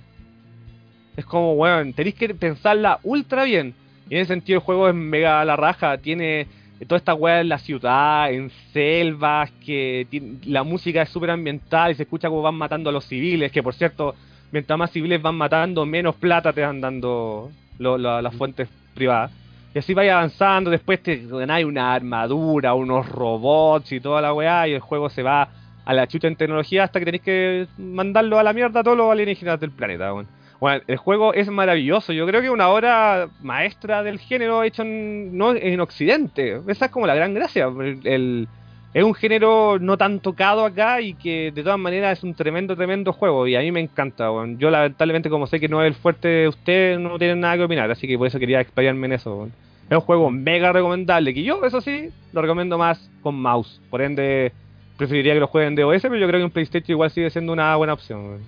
Es 1.15 1.25
como, 1.25 1.53
weón, 1.53 1.93
tenéis 1.93 2.15
que 2.15 2.33
pensarla 2.35 2.99
ultra 3.03 3.43
bien. 3.45 3.73
Y 4.09 4.15
en 4.15 4.21
ese 4.21 4.33
sentido 4.33 4.59
el 4.59 4.63
juego 4.65 4.89
es 4.89 4.95
mega 4.95 5.43
la 5.45 5.55
raja, 5.55 5.97
tiene 5.97 6.47
toda 6.85 6.97
esta 6.97 7.13
weá 7.13 7.41
en 7.41 7.49
la 7.49 7.57
ciudad, 7.57 8.31
en 8.31 8.51
selvas, 8.71 9.51
que 9.65 10.05
la 10.45 10.63
música 10.63 11.01
es 11.01 11.09
súper 11.09 11.31
ambiental 11.31 11.91
y 11.91 11.95
se 11.95 12.03
escucha 12.03 12.29
como 12.29 12.41
van 12.41 12.55
matando 12.55 12.89
a 12.89 12.93
los 12.93 13.05
civiles, 13.05 13.51
que 13.51 13.63
por 13.63 13.73
cierto, 13.73 14.13
mientras 14.51 14.77
más 14.77 14.91
civiles 14.91 15.21
van 15.21 15.35
matando, 15.35 15.85
menos 15.85 16.15
plata 16.15 16.53
te 16.53 16.61
van 16.61 16.79
dando 16.81 17.49
lo- 17.79 17.97
lo- 17.97 18.21
las 18.21 18.35
fuentes 18.35 18.69
privadas. 18.93 19.31
Y 19.73 19.79
así 19.79 19.93
vaya 19.93 20.17
avanzando, 20.17 20.69
después 20.69 21.01
te 21.03 21.17
ganáis 21.27 21.65
una 21.65 21.93
armadura, 21.93 22.73
unos 22.73 23.07
robots 23.09 23.91
y 23.91 23.99
toda 23.99 24.21
la 24.21 24.33
weá, 24.33 24.67
y 24.67 24.73
el 24.73 24.79
juego 24.79 25.09
se 25.09 25.23
va 25.23 25.49
a 25.85 25.93
la 25.93 26.07
chucha 26.07 26.27
en 26.27 26.35
tecnología 26.35 26.83
hasta 26.83 26.99
que 26.99 27.05
tenéis 27.05 27.23
que 27.23 27.67
mandarlo 27.77 28.37
a 28.39 28.43
la 28.43 28.53
mierda 28.53 28.79
a 28.79 28.83
todos 28.83 28.97
los 28.97 29.11
alienígenas 29.11 29.59
del 29.59 29.71
planeta, 29.71 30.13
weón. 30.13 30.27
Bueno, 30.59 30.81
el 30.87 30.97
juego 30.97 31.33
es 31.33 31.49
maravilloso. 31.49 32.13
Yo 32.13 32.25
creo 32.25 32.41
que 32.41 32.49
una 32.49 32.69
obra 32.69 33.29
maestra 33.41 34.01
del 34.03 34.19
género 34.19 34.63
hecho 34.63 34.81
en, 34.81 35.37
no, 35.37 35.55
en 35.55 35.79
Occidente. 35.79 36.61
Esa 36.67 36.85
es 36.85 36.91
como 36.91 37.05
la 37.05 37.15
gran 37.15 37.33
gracia. 37.33 37.67
El, 38.03 38.47
es 38.93 39.03
un 39.03 39.13
género 39.13 39.77
no 39.79 39.97
tan 39.97 40.19
tocado 40.19 40.65
acá 40.65 41.01
y 41.01 41.13
que 41.13 41.51
de 41.53 41.61
todas 41.61 41.77
maneras 41.77 42.17
es 42.17 42.23
un 42.23 42.33
tremendo, 42.33 42.75
tremendo 42.75 43.13
juego. 43.13 43.45
Y 43.45 43.55
a 43.55 43.59
mí 43.59 43.71
me 43.71 43.81
encanta. 43.81 44.29
Yo 44.57 44.71
lamentablemente 44.71 45.29
como 45.29 45.45
sé 45.45 45.59
que 45.59 45.69
no 45.69 45.83
es 45.83 45.87
el 45.87 45.95
fuerte 45.95 46.27
de 46.27 46.47
usted, 46.47 46.97
no 46.97 47.19
tienen 47.19 47.39
nada 47.39 47.57
que 47.57 47.63
opinar. 47.63 47.91
Así 47.91 48.07
que 48.07 48.17
por 48.17 48.25
eso 48.25 48.39
quería 48.39 48.59
explayarme 48.59 49.05
en 49.05 49.13
eso. 49.13 49.49
Es 49.89 49.95
un 49.95 50.01
juego 50.01 50.31
mega 50.31 50.73
recomendable. 50.73 51.33
Que 51.35 51.43
yo, 51.43 51.63
eso 51.63 51.81
sí, 51.81 52.09
lo 52.33 52.41
recomiendo 52.41 52.79
más 52.79 53.11
con 53.21 53.35
mouse. 53.35 53.79
Por 53.91 54.01
ende, 54.01 54.51
preferiría 54.97 55.35
que 55.35 55.39
lo 55.39 55.47
jueguen 55.47 55.75
de 55.75 55.83
OS, 55.83 56.01
pero 56.01 56.17
yo 56.17 56.27
creo 56.27 56.39
que 56.39 56.45
un 56.45 56.51
PlayStation 56.51 56.95
igual 56.95 57.11
sigue 57.11 57.29
siendo 57.29 57.53
una 57.53 57.75
buena 57.75 57.93
opción. 57.93 58.39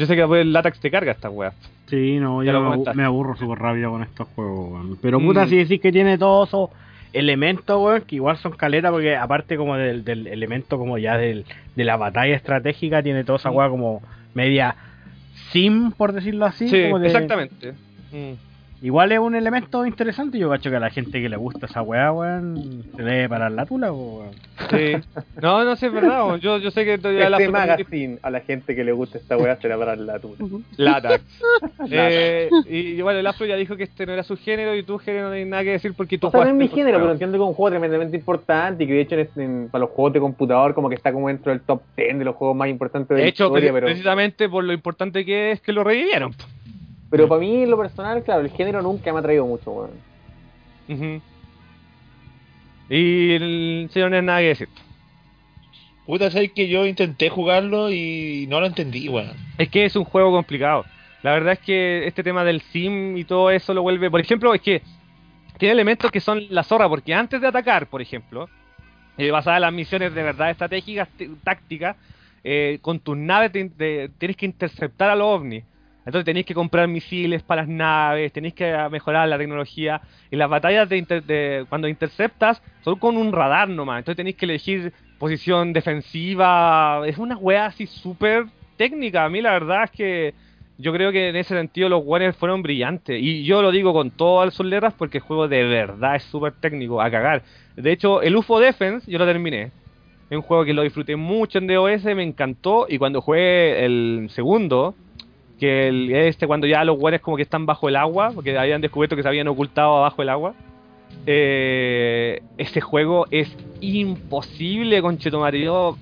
Yo 0.00 0.06
sé 0.06 0.14
que 0.14 0.22
después 0.22 0.40
el 0.40 0.52
látex 0.54 0.80
te 0.80 0.90
carga 0.90 1.12
esta 1.12 1.28
weá. 1.28 1.52
Sí, 1.88 2.18
no, 2.18 2.42
Ya 2.42 2.52
yo 2.52 2.60
lo 2.62 2.94
me, 2.94 3.04
aburro 3.04 3.36
súper 3.36 3.58
rápido 3.58 3.90
con 3.90 4.02
estos 4.02 4.26
juegos, 4.28 4.72
weón. 4.72 4.98
Pero 5.02 5.20
Mm. 5.20 5.26
puta, 5.26 5.46
si 5.46 5.56
decís 5.58 5.78
que 5.80 5.92
tiene 5.92 6.16
todos 6.16 6.48
esos 6.48 6.70
elementos, 7.12 7.78
weón, 7.78 8.00
que 8.02 8.14
igual 8.16 8.38
son 8.38 8.52
caletas, 8.52 8.92
porque 8.92 9.14
aparte 9.14 9.58
como 9.58 9.76
del, 9.76 10.02
del 10.02 10.26
elemento 10.26 10.78
como 10.78 10.96
ya 10.96 11.18
del, 11.18 11.44
de 11.76 11.84
la 11.84 11.96
batalla 11.98 12.34
estratégica, 12.34 13.02
tiene 13.02 13.24
toda 13.24 13.36
esa 13.38 13.50
Mm. 13.50 13.56
weá 13.56 13.68
como 13.68 14.00
media 14.32 14.74
sim, 15.50 15.90
por 15.92 16.12
decirlo 16.12 16.46
así. 16.46 16.68
Sí, 16.68 16.82
como 16.84 16.98
de- 16.98 17.06
exactamente. 17.08 17.72
Mm. 18.12 18.32
Igual 18.82 19.12
es 19.12 19.18
un 19.18 19.34
elemento 19.34 19.84
interesante, 19.84 20.38
yo 20.38 20.48
cacho 20.48 20.70
que 20.70 20.76
a 20.76 20.80
la 20.80 20.88
gente 20.88 21.20
que 21.20 21.28
le 21.28 21.36
gusta 21.36 21.66
esa 21.66 21.82
weá, 21.82 22.10
weón, 22.12 22.82
se 22.96 23.02
debe 23.02 23.28
parar 23.28 23.52
la 23.52 23.66
tula, 23.66 23.92
weón. 23.92 24.30
Sí. 24.70 24.94
No, 25.42 25.64
no 25.64 25.76
sé, 25.76 25.88
es 25.88 25.92
verdad. 25.92 26.24
weón. 26.26 26.40
Yo, 26.40 26.56
yo 26.56 26.70
sé 26.70 26.86
que 26.86 26.96
todavía 26.96 27.28
la 27.28 27.36
Este 27.36 27.48
foto- 27.48 27.58
magazine, 27.58 28.18
a 28.22 28.30
la 28.30 28.40
gente 28.40 28.74
que 28.74 28.82
le 28.82 28.92
gusta 28.92 29.18
esta 29.18 29.36
weá, 29.36 29.56
se 29.56 29.68
la 29.68 29.76
para 29.76 29.96
la 29.96 30.18
tula. 30.18 30.36
Latax. 30.78 31.22
Eh, 31.92 32.48
y, 32.68 33.00
bueno, 33.02 33.18
el 33.18 33.26
Afro 33.26 33.46
ya 33.46 33.56
dijo 33.56 33.76
que 33.76 33.84
este 33.84 34.06
no 34.06 34.12
era 34.12 34.22
su 34.22 34.36
género 34.36 34.74
y 34.76 34.82
tu 34.82 34.98
género 34.98 35.28
no 35.28 35.34
hay 35.34 35.44
nada 35.44 35.62
que 35.64 35.70
decir 35.72 35.92
porque 35.96 36.18
tú 36.18 36.28
O 36.28 36.30
sea, 36.30 36.44
no 36.44 36.48
es 36.50 36.54
mi 36.54 36.68
género, 36.68 36.98
pero 36.98 37.12
entiendo 37.12 37.36
que 37.38 37.42
es 37.44 37.48
un 37.48 37.54
juego 37.54 37.70
tremendamente 37.70 38.16
importante 38.16 38.84
y 38.84 38.86
que 38.86 38.92
de 38.94 39.00
hecho 39.00 39.14
en, 39.14 39.20
este- 39.22 39.44
en- 39.44 39.68
para 39.70 39.80
los 39.82 39.90
juegos 39.90 40.12
de 40.12 40.20
computador 40.20 40.74
como 40.74 40.88
que 40.88 40.94
está 40.94 41.12
como 41.12 41.28
dentro 41.28 41.52
del 41.52 41.60
top 41.62 41.82
10 41.96 42.18
de 42.18 42.24
los 42.24 42.36
juegos 42.36 42.56
más 42.56 42.68
importantes 42.68 43.08
de 43.08 43.14
De 43.16 43.22
la 43.22 43.28
hecho, 43.28 43.46
historia, 43.46 43.72
pero, 43.72 43.86
precisamente 43.86 44.48
por 44.48 44.64
lo 44.64 44.72
importante 44.72 45.24
que 45.24 45.52
es 45.52 45.60
que 45.60 45.72
lo 45.72 45.84
revivieron. 45.84 46.32
Pero 47.10 47.28
para 47.28 47.40
mí 47.40 47.62
en 47.64 47.70
lo 47.70 47.76
personal, 47.78 48.22
claro, 48.22 48.40
el 48.42 48.50
género 48.50 48.80
nunca 48.82 49.12
me 49.12 49.18
ha 49.18 49.22
traído 49.22 49.44
mucho, 49.46 49.70
weón. 49.72 51.20
Y 52.88 53.32
el 53.34 53.88
señor 53.92 54.10
no 54.10 54.14
tiene 54.16 54.26
nada 54.26 54.40
que 54.40 54.46
decir. 54.46 54.68
Puta, 56.06 56.30
sabes 56.30 56.50
que 56.52 56.68
yo 56.68 56.86
intenté 56.86 57.28
jugarlo 57.28 57.90
y 57.90 58.46
no 58.48 58.58
lo 58.60 58.66
entendí, 58.66 59.08
weón. 59.08 59.36
Es 59.58 59.68
que 59.68 59.84
es 59.84 59.94
un 59.94 60.04
juego 60.04 60.32
complicado. 60.32 60.84
La 61.22 61.32
verdad 61.32 61.52
es 61.52 61.58
que 61.60 62.06
este 62.06 62.22
tema 62.24 62.44
del 62.44 62.62
sim 62.62 63.16
y 63.16 63.24
todo 63.24 63.50
eso 63.50 63.74
lo 63.74 63.82
vuelve. 63.82 64.10
Por 64.10 64.20
ejemplo, 64.20 64.52
es 64.54 64.60
que 64.62 64.82
tiene 65.58 65.72
elementos 65.72 66.10
que 66.10 66.20
son 66.20 66.42
la 66.48 66.64
zorra, 66.64 66.88
porque 66.88 67.14
antes 67.14 67.40
de 67.40 67.46
atacar, 67.46 67.86
por 67.86 68.00
ejemplo, 68.00 68.48
eh, 69.18 69.30
basada 69.30 69.56
en 69.58 69.62
las 69.62 69.72
misiones 69.72 70.14
de 70.14 70.22
verdad 70.22 70.50
estratégicas, 70.50 71.08
tácticas, 71.44 71.96
eh, 72.42 72.78
con 72.80 72.98
tus 73.00 73.16
naves 73.16 73.52
te- 73.52 73.68
te- 73.68 74.08
tienes 74.18 74.36
que 74.36 74.46
interceptar 74.46 75.10
a 75.10 75.14
los 75.16 75.26
ovnis. 75.26 75.62
Entonces 76.10 76.24
tenéis 76.24 76.44
que 76.44 76.54
comprar 76.54 76.88
misiles 76.88 77.40
para 77.44 77.62
las 77.62 77.68
naves, 77.68 78.32
tenéis 78.32 78.54
que 78.54 78.76
mejorar 78.90 79.28
la 79.28 79.38
tecnología. 79.38 80.00
Y 80.28 80.34
las 80.34 80.50
batallas 80.50 80.88
de, 80.88 80.96
inter- 80.98 81.22
de- 81.22 81.64
cuando 81.68 81.86
interceptas 81.86 82.60
son 82.82 82.98
con 82.98 83.16
un 83.16 83.30
radar 83.32 83.68
nomás. 83.68 83.98
Entonces 83.98 84.16
tenéis 84.16 84.34
que 84.34 84.46
elegir 84.46 84.92
posición 85.18 85.72
defensiva. 85.72 87.02
Es 87.06 87.16
una 87.16 87.36
wea 87.36 87.66
así 87.66 87.86
súper 87.86 88.46
técnica. 88.76 89.24
A 89.24 89.28
mí 89.28 89.40
la 89.40 89.52
verdad 89.52 89.84
es 89.84 89.90
que 89.92 90.34
yo 90.78 90.92
creo 90.92 91.12
que 91.12 91.28
en 91.28 91.36
ese 91.36 91.54
sentido 91.54 91.88
los 91.88 92.02
Warriors 92.04 92.36
fueron 92.36 92.60
brillantes. 92.62 93.22
Y 93.22 93.44
yo 93.44 93.62
lo 93.62 93.70
digo 93.70 93.92
con 93.92 94.10
todas 94.10 94.52
sus 94.52 94.66
letras 94.66 94.94
porque 94.98 95.18
el 95.18 95.22
juego 95.24 95.46
de 95.46 95.62
verdad 95.62 96.16
es 96.16 96.24
súper 96.24 96.54
técnico, 96.54 97.00
a 97.00 97.08
cagar. 97.08 97.44
De 97.76 97.92
hecho, 97.92 98.20
el 98.20 98.34
UFO 98.34 98.58
Defense 98.58 99.08
yo 99.08 99.16
lo 99.18 99.26
terminé. 99.26 99.70
Es 100.28 100.36
un 100.36 100.42
juego 100.42 100.64
que 100.64 100.74
lo 100.74 100.82
disfruté 100.82 101.14
mucho 101.16 101.58
en 101.58 101.68
DOS, 101.68 102.04
me 102.16 102.22
encantó. 102.24 102.86
Y 102.88 102.98
cuando 102.98 103.20
jugué 103.20 103.84
el 103.84 104.28
segundo, 104.30 104.94
que 105.60 105.88
el, 105.88 106.10
este 106.10 106.46
cuando 106.46 106.66
ya 106.66 106.82
los 106.84 106.98
Warriors 106.98 107.22
como 107.22 107.36
que 107.36 107.42
están 107.42 107.66
bajo 107.66 107.88
el 107.88 107.96
agua, 107.96 108.32
porque 108.34 108.58
habían 108.58 108.80
descubierto 108.80 109.14
que 109.14 109.22
se 109.22 109.28
habían 109.28 109.46
ocultado 109.46 109.98
abajo 109.98 110.22
el 110.22 110.30
agua. 110.30 110.54
Eh, 111.26 112.42
ese 112.56 112.80
juego 112.80 113.26
es 113.30 113.54
imposible, 113.80 115.02
conchetumare. 115.02 115.60
Yo 115.60 115.98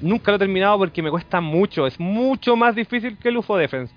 nunca 0.00 0.30
lo 0.30 0.36
he 0.36 0.38
terminado 0.38 0.78
porque 0.78 1.02
me 1.02 1.10
cuesta 1.10 1.40
mucho. 1.40 1.88
Es 1.88 1.98
mucho 1.98 2.54
más 2.54 2.76
difícil 2.76 3.18
que 3.18 3.30
el 3.30 3.38
UFO 3.38 3.56
Defense. 3.56 3.92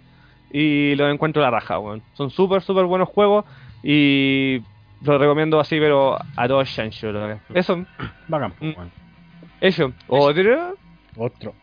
Y 0.51 0.95
lo 0.95 1.09
encuentro 1.09 1.41
la 1.43 1.51
raja, 1.51 1.77
weón. 1.77 2.01
Son 2.13 2.31
súper, 2.31 2.63
súper 2.63 2.85
buenos 2.85 3.09
juegos. 3.09 3.45
Y 3.83 4.61
lo 5.03 5.19
recomiendo 5.19 5.59
así, 5.59 5.79
pero 5.79 6.17
a 6.35 6.47
todos 6.47 6.73
chancho. 6.73 7.11
Eso, 7.53 7.85
Bacán, 8.27 8.53
weón. 8.59 8.91
eso. 9.61 9.93
Otro. 10.07 10.75
Otro. 11.15 11.53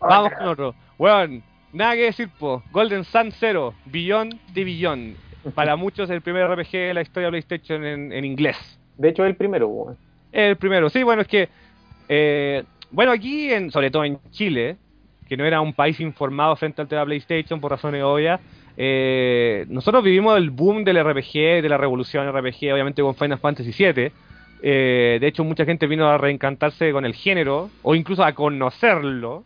Vamos 0.00 0.32
con 0.38 0.48
otro. 0.48 0.74
Weón, 0.98 1.42
nada 1.72 1.94
que 1.94 2.02
decir, 2.02 2.28
po. 2.38 2.62
Golden 2.72 3.04
Sun 3.04 3.32
Zero, 3.32 3.74
Beyond 3.86 4.38
the 4.54 4.64
Beyond. 4.64 5.16
Para 5.54 5.76
muchos 5.84 6.10
el 6.10 6.20
primer 6.20 6.48
RPG 6.48 6.72
de 6.72 6.94
la 6.94 7.02
historia 7.02 7.26
de 7.26 7.30
PlayStation 7.30 7.84
en, 7.84 8.12
en 8.12 8.24
inglés. 8.24 8.56
De 8.98 9.08
hecho 9.08 9.24
es 9.24 9.30
el 9.30 9.36
primero, 9.36 9.68
weón. 9.68 9.96
El 10.32 10.56
primero, 10.56 10.90
sí, 10.90 11.02
bueno, 11.02 11.22
es 11.22 11.28
que. 11.28 11.48
eh, 12.08 12.64
bueno, 12.90 13.12
aquí, 13.12 13.52
en, 13.52 13.70
sobre 13.70 13.90
todo 13.90 14.04
en 14.04 14.18
Chile, 14.30 14.76
que 15.28 15.36
no 15.36 15.44
era 15.44 15.60
un 15.60 15.72
país 15.72 16.00
informado 16.00 16.56
frente 16.56 16.82
al 16.82 16.88
tema 16.88 17.04
PlayStation 17.04 17.60
por 17.60 17.70
razones 17.70 18.02
obvias, 18.02 18.40
eh, 18.76 19.64
nosotros 19.68 20.02
vivimos 20.02 20.36
el 20.36 20.50
boom 20.50 20.84
del 20.84 21.02
RPG, 21.04 21.62
de 21.62 21.68
la 21.68 21.76
revolución 21.76 22.28
RPG, 22.30 22.72
obviamente 22.72 23.02
con 23.02 23.14
Final 23.14 23.38
Fantasy 23.38 23.72
VII. 23.72 24.10
Eh, 24.62 25.18
de 25.20 25.26
hecho, 25.26 25.44
mucha 25.44 25.64
gente 25.64 25.86
vino 25.86 26.08
a 26.08 26.18
reencantarse 26.18 26.90
con 26.92 27.04
el 27.04 27.14
género, 27.14 27.70
o 27.82 27.94
incluso 27.94 28.24
a 28.24 28.32
conocerlo, 28.32 29.44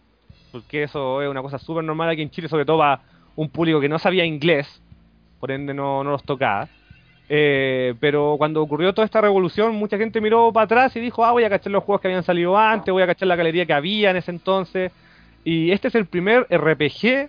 porque 0.55 0.85
eso 0.85 1.21
es 1.21 1.29
una 1.29 1.43
cosa 1.43 1.59
súper 1.59 1.83
normal 1.83 2.11
aquí 2.11 2.23
en 2.23 2.31
Chile, 2.31 2.49
sobre 2.49 2.65
todo 2.65 2.79
para 2.79 3.01
un 3.35 3.49
público 3.49 3.81
que 3.81 3.89
no 3.89 3.99
sabía 3.99 4.25
inglés, 4.25 4.81
por 5.41 5.51
ende 5.51 5.75
no, 5.75 6.05
no 6.05 6.13
los 6.13 6.23
tocaba. 6.23 6.69
Eh, 7.29 7.95
pero 7.99 8.37
cuando 8.39 8.63
ocurrió 8.63 8.95
toda 8.95 9.05
esta 9.05 9.21
revolución, 9.21 9.75
mucha 9.75 9.99
gente 9.99 10.21
miró 10.21 10.53
para 10.53 10.65
atrás 10.67 10.95
y 10.95 11.01
dijo, 11.01 11.25
ah, 11.25 11.33
voy 11.33 11.43
a 11.43 11.51
cachar 11.51 11.73
los 11.73 11.83
juegos 11.83 12.01
que 12.01 12.07
habían 12.07 12.23
salido 12.23 12.57
antes, 12.57 12.93
voy 12.93 13.03
a 13.03 13.07
cachar 13.09 13.27
la 13.27 13.35
galería 13.35 13.67
que 13.67 13.73
había 13.73 14.11
en 14.11 14.17
ese 14.17 14.31
entonces. 14.31 14.93
Y 15.43 15.73
este 15.73 15.89
es 15.89 15.97
el 15.97 16.07
primer 16.07 16.47
RPG 16.49 17.29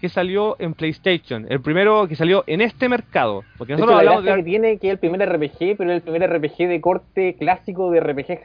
que 0.00 0.08
salió 0.08 0.56
en 0.58 0.72
PlayStation, 0.72 1.46
el 1.50 1.60
primero 1.60 2.08
que 2.08 2.16
salió 2.16 2.44
en 2.46 2.62
este 2.62 2.88
mercado. 2.88 3.44
Porque 3.58 3.74
hecho, 3.74 3.80
nosotros 3.84 4.04
la 4.04 4.10
hablamos 4.12 4.24
de... 4.24 4.36
que 4.36 4.42
tiene 4.42 4.78
que 4.78 4.86
es 4.86 4.92
el 4.92 4.98
primer 4.98 5.20
RPG, 5.30 5.76
pero 5.76 5.92
el 5.92 6.00
primer 6.00 6.30
RPG 6.32 6.66
de 6.66 6.80
corte 6.80 7.36
clásico 7.38 7.90
de 7.90 8.00
RPG 8.00 8.40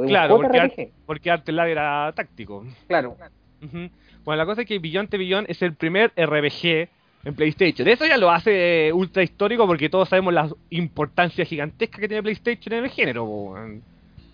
de 0.00 0.06
Claro, 0.06 0.36
porque. 0.36 0.60
Art- 0.60 0.88
porque 1.04 1.28
era 1.28 2.10
táctico. 2.16 2.64
Claro. 2.88 3.16
Ujú. 3.62 3.90
Bueno, 4.24 4.38
la 4.38 4.46
cosa 4.46 4.62
es 4.62 4.66
que 4.68 4.78
Beyond 4.78 5.08
the 5.08 5.18
Beyond 5.18 5.50
es 5.50 5.60
el 5.62 5.74
primer 5.74 6.12
RPG 6.16 6.88
en 7.24 7.34
PlayStation. 7.34 7.86
Eso 7.88 8.06
ya 8.06 8.16
lo 8.16 8.30
hace 8.30 8.88
eh, 8.88 8.92
ultra 8.92 9.22
histórico 9.22 9.66
porque 9.66 9.88
todos 9.88 10.08
sabemos 10.08 10.32
la 10.34 10.48
importancia 10.70 11.44
gigantesca 11.44 11.98
que 12.00 12.08
tiene 12.08 12.22
PlayStation 12.22 12.72
en 12.74 12.84
el 12.84 12.90
género. 12.90 13.54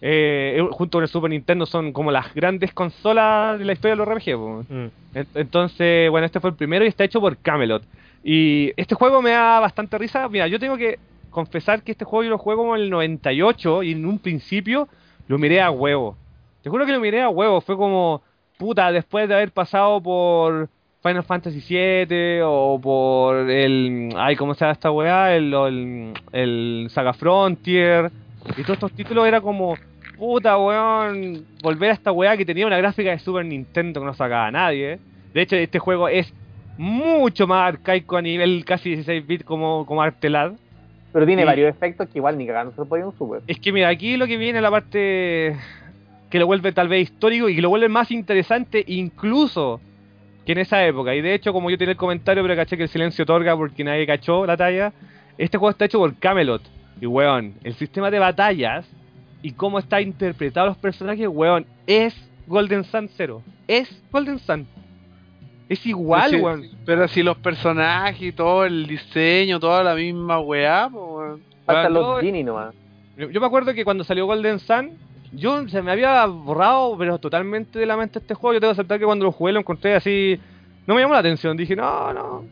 Eh, 0.01 0.57
eh, 0.59 0.69
junto 0.73 0.99
con 0.99 1.03
el 1.03 1.09
Super 1.09 1.31
Nintendo 1.31 1.67
son 1.67 1.93
como 1.93 2.11
las 2.11 2.35
grandes 2.35 2.73
consolas 2.73 3.59
de 3.59 3.65
la 3.65 3.73
historia 3.73 3.97
de 3.97 3.97
los 3.97 4.09
RPG. 4.09 4.37
Mm. 4.69 4.91
En- 5.15 5.27
Entonces, 5.35 6.11
bueno, 6.11 6.27
este 6.27 6.39
fue 6.41 6.51
el 6.51 6.57
primero 6.57 6.85
y 6.85 6.89
está 6.89 7.05
hecho 7.05 7.21
por 7.21 7.37
Camelot. 7.39 7.83
Y 8.23 8.73
este 8.77 8.95
juego 8.95 9.23
me 9.23 9.31
da 9.31 9.61
bastante 9.61 9.97
risa. 9.99 10.29
Mira, 10.29 10.47
yo 10.49 10.59
tengo 10.59 10.77
que 10.77 10.99
confesar 11.31 11.83
que 11.83 11.93
este 11.93 12.05
juego 12.05 12.25
yo 12.25 12.31
lo 12.31 12.39
juego 12.39 12.63
como 12.63 12.77
en 12.77 12.83
el 12.83 12.91
98 12.91 13.83
y 13.85 13.93
en 13.93 14.05
un 14.07 14.19
principio 14.19 14.89
lo 15.29 15.39
miré 15.39 15.61
a 15.61 15.71
huevo. 15.71 16.17
Te 16.63 16.71
juro 16.71 16.85
que 16.87 16.93
lo 16.93 17.01
miré 17.01 17.23
a 17.23 17.29
huevo. 17.29 17.61
Fue 17.61 17.77
como, 17.77 18.23
puta, 18.59 18.91
después 18.93 19.29
de 19.29 19.35
haber 19.35 19.51
pasado 19.53 20.01
por 20.01 20.69
Final 21.03 21.23
Fantasy 21.25 21.61
VII 21.61 22.41
o 22.45 22.81
por 22.83 23.49
el. 23.51 24.11
Ay, 24.17 24.37
¿cómo 24.37 24.55
se 24.55 24.61
llama 24.61 24.73
esta 24.73 24.91
weá? 24.91 25.35
El, 25.37 25.53
el, 25.55 26.13
el 26.33 26.87
Saga 26.91 27.13
Frontier. 27.13 28.11
Y 28.57 28.63
todos 28.63 28.75
estos 28.77 28.93
títulos 28.93 29.27
era 29.27 29.41
como, 29.41 29.75
puta 30.17 30.57
weón, 30.59 31.45
volver 31.63 31.91
a 31.91 31.95
esta 31.95 32.13
weá 32.13 32.37
que 32.37 32.45
tenía 32.45 32.67
una 32.67 32.79
gráfica 32.79 33.11
de 33.11 33.19
Super 33.19 33.45
Nintendo 33.45 34.01
que 34.01 34.07
no 34.07 34.15
sacaba 34.15 34.51
nadie. 34.51 34.99
De 35.35 35.43
hecho, 35.43 35.57
este 35.57 35.79
juego 35.79 36.09
es 36.09 36.33
mucho 36.79 37.47
más 37.47 37.69
arcaico 37.69 38.17
a 38.17 38.23
nivel 38.23 38.65
casi 38.65 38.91
16 38.91 39.27
bits 39.27 39.45
como, 39.45 39.85
como 39.87 40.03
Artelad. 40.03 40.53
Pero 41.13 41.25
tiene 41.27 41.43
Y- 41.43 41.45
varios 41.47 41.71
efectos 41.75 42.09
que 42.09 42.19
igual 42.19 42.37
ni 42.37 42.47
cagando 42.47 42.73
se 42.75 42.85
podían 42.89 43.17
super. 43.17 43.41
Es 43.47 43.59
que 43.59 43.73
mira, 43.73 43.89
aquí 43.89 44.17
lo 44.17 44.27
que 44.27 44.37
viene 44.37 44.61
la 44.61 44.71
parte 44.71 45.57
que 46.31 46.39
lo 46.39 46.47
vuelve 46.47 46.73
tal 46.73 46.89
vez 46.89 47.03
histórico 47.11 47.49
y 47.49 47.55
que 47.57 47.63
lo 47.63 47.69
vuelve 47.69 47.89
más 47.89 48.11
interesante 48.11 48.83
incluso 48.87 49.81
que 50.45 50.53
en 50.53 50.59
esa 50.59 50.85
época. 50.87 51.15
Y 51.15 51.21
de 51.23 51.35
hecho, 51.35 51.53
como 51.53 51.71
yo 51.71 51.79
tenía 51.79 51.93
el 51.93 51.97
comentario, 51.99 52.43
pero 52.43 52.55
caché 52.57 52.77
que 52.77 52.85
el 52.85 52.89
silencio 52.89 53.23
otorga 53.25 53.57
porque 53.57 53.83
nadie 53.85 54.07
cachó 54.07 54.47
la 54.47 54.57
talla, 54.57 54.93
este 55.39 55.59
juego 55.59 55.71
está 55.71 55.85
hecho 55.87 55.99
por 55.99 56.15
Camelot. 56.17 56.63
Y 57.01 57.07
weón, 57.07 57.55
el 57.65 57.75
sistema 57.75 58.11
de 58.11 58.19
batallas 58.19 58.87
y 59.43 59.53
cómo 59.53 59.79
está 59.79 60.01
interpretado 60.01 60.67
los 60.69 60.79
personajes, 60.79 61.29
weón, 61.29 61.67
es 61.87 62.15
Golden 62.47 62.85
Sun 62.85 63.09
0. 63.17 63.43
Es 63.69 64.03
Golden 64.11 64.39
Sun. 64.39 64.67
Es 65.69 65.85
igual, 65.85 66.31
Pero 66.31 66.39
si- 66.39 66.45
weón. 66.45 66.65
Pero 66.85 67.09
si 67.09 67.23
los 67.23 67.37
personajes 67.39 68.23
y 68.23 68.33
todo 68.33 68.65
el 68.65 68.87
diseño, 68.87 69.59
toda 69.59 69.83
la 69.83 69.95
misma 69.95 70.39
weá, 70.41 70.87
weón. 70.87 71.43
Hasta 71.67 71.83
Weón, 71.83 71.95
los 71.95 72.07
no, 72.07 72.17
Genie 72.21 72.45
nomás. 72.45 72.73
Yo 73.17 73.41
me 73.41 73.47
acuerdo 73.47 73.75
que 73.75 73.85
cuando 73.85 74.05
salió 74.05 74.27
Golden 74.27 74.59
Sun, 74.61 74.91
yo 75.33 75.69
se 75.69 75.83
me 75.83 75.93
había 75.93 76.27
borrado, 76.27 76.97
pero 76.99 77.19
totalmente 77.19 77.79
de 77.79 77.87
la 77.87 77.97
mente 77.97 78.19
este 78.19 78.35
juego. 78.35 78.55
Yo 78.55 78.61
tengo 78.61 78.73
que 78.73 78.81
aceptar 78.81 78.99
que 78.99 79.05
cuando 79.05 79.25
lo 79.25 79.33
jugué 79.33 79.53
lo 79.53 79.61
encontré 79.61 79.95
así. 79.95 80.39
No 80.87 80.95
me 80.95 81.01
llamó 81.01 81.15
la 81.15 81.21
atención. 81.21 81.57
Dije, 81.57 81.75
no, 81.75 82.13
no. 82.13 82.45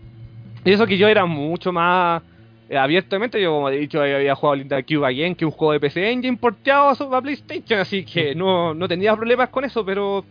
Y 0.64 0.72
eso 0.72 0.86
que 0.86 0.98
yo 0.98 1.08
era 1.08 1.26
mucho 1.26 1.72
más 1.72 2.22
eh, 2.68 2.76
abiertamente. 2.76 3.40
Yo, 3.40 3.52
como 3.52 3.68
he 3.68 3.78
dicho, 3.78 4.00
había 4.00 4.34
jugado 4.34 4.56
Linda 4.56 4.82
Cube 4.82 5.06
Again, 5.06 5.34
que 5.34 5.44
es 5.44 5.50
un 5.50 5.56
juego 5.56 5.72
de 5.72 5.80
PC 5.80 6.10
Engine 6.10 6.36
porteado 6.36 7.14
a 7.14 7.22
PlayStation. 7.22 7.80
Así 7.80 8.04
que 8.04 8.34
no, 8.34 8.74
no 8.74 8.88
tenía 8.88 9.14
problemas 9.14 9.50
con 9.50 9.64
eso, 9.64 9.84
pero 9.84 10.24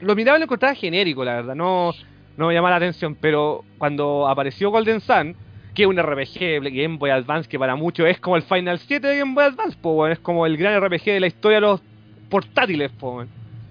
lo 0.00 0.14
miraba 0.14 0.38
y 0.38 0.40
lo 0.40 0.44
encontraba 0.44 0.74
genérico, 0.74 1.24
la 1.24 1.36
verdad. 1.36 1.54
No, 1.54 1.92
no 2.36 2.48
me 2.48 2.54
llamaba 2.54 2.70
la 2.70 2.76
atención. 2.76 3.16
Pero 3.20 3.64
cuando 3.78 4.26
apareció 4.26 4.70
Golden 4.70 5.00
Sun 5.00 5.36
que 5.76 5.86
un 5.86 6.02
RPG 6.02 6.62
de 6.62 6.70
Game 6.70 6.96
Boy 6.96 7.10
Advance 7.10 7.48
que 7.48 7.58
para 7.58 7.76
muchos 7.76 8.08
es 8.08 8.18
como 8.18 8.36
el 8.36 8.42
Final 8.42 8.78
7 8.78 9.06
de 9.06 9.18
Game 9.18 9.34
Boy 9.34 9.44
Advance, 9.44 9.76
po, 9.80 10.06
es 10.08 10.18
como 10.18 10.46
el 10.46 10.56
gran 10.56 10.82
RPG 10.82 11.04
de 11.04 11.20
la 11.20 11.26
historia 11.26 11.58
de 11.58 11.60
los 11.60 11.82
portátiles. 12.30 12.90
po. 12.92 13.24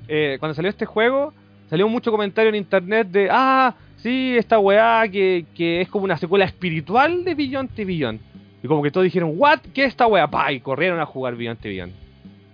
Eh, 0.07 0.37
cuando 0.39 0.53
salió 0.53 0.69
este 0.69 0.85
juego, 0.85 1.33
salió 1.67 1.89
mucho 1.89 2.11
comentario 2.11 2.49
en 2.49 2.55
internet 2.55 3.07
de, 3.07 3.27
ah, 3.31 3.73
sí, 3.97 4.35
esta 4.37 4.59
weá 4.59 5.07
que, 5.11 5.45
que 5.55 5.81
es 5.81 5.89
como 5.89 6.05
una 6.05 6.17
secuela 6.17 6.45
espiritual 6.45 7.23
de 7.23 7.33
Beyond 7.33 7.71
the 7.75 7.85
Beyond. 7.85 8.19
Y 8.63 8.67
como 8.67 8.83
que 8.83 8.91
todos 8.91 9.03
dijeron, 9.03 9.33
what, 9.35 9.61
¿qué 9.73 9.85
es 9.85 9.89
esta 9.89 10.05
weá? 10.05 10.27
Pa, 10.27 10.51
y 10.51 10.59
corrieron 10.59 10.99
a 10.99 11.07
jugar 11.07 11.35
Beyond 11.35 11.59
Beyond. 11.59 11.93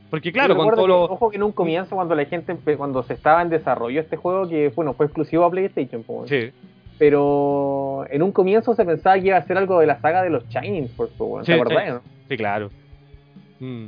Porque 0.10 0.32
claro, 0.32 0.56
con 0.56 0.74
todo 0.74 0.88
lo... 0.88 1.04
Ojo 1.04 1.30
que 1.30 1.36
en 1.36 1.44
un 1.44 1.52
comienzo, 1.52 1.96
cuando 1.96 2.16
la 2.16 2.24
gente, 2.24 2.56
cuando 2.78 3.04
se 3.04 3.14
estaba 3.14 3.42
en 3.42 3.50
desarrollo 3.50 4.00
este 4.00 4.16
juego, 4.16 4.48
que 4.48 4.70
bueno, 4.70 4.94
fue 4.94 5.08
exclusivo 5.08 5.44
a 5.44 5.52
PlayStation, 5.52 6.04
po, 6.04 6.26
Sí, 6.26 6.52
pero 7.02 8.06
en 8.12 8.22
un 8.22 8.32
comienzo 8.32 8.76
se 8.76 8.86
pensaba 8.86 9.20
que 9.20 9.26
iba 9.26 9.36
a 9.36 9.42
ser 9.42 9.58
algo 9.58 9.80
de 9.80 9.88
la 9.88 10.00
saga 10.00 10.22
de 10.22 10.30
los 10.30 10.48
Shining 10.50 10.88
Force, 10.90 11.12
po, 11.18 11.26
weón, 11.26 11.46
Sí, 11.46 11.52
¿te 11.52 11.56
acordás, 11.60 11.84
sí. 11.84 11.90
no? 11.94 12.02
Sí, 12.30 12.38
claro. 12.38 12.70
Mm. 13.60 13.88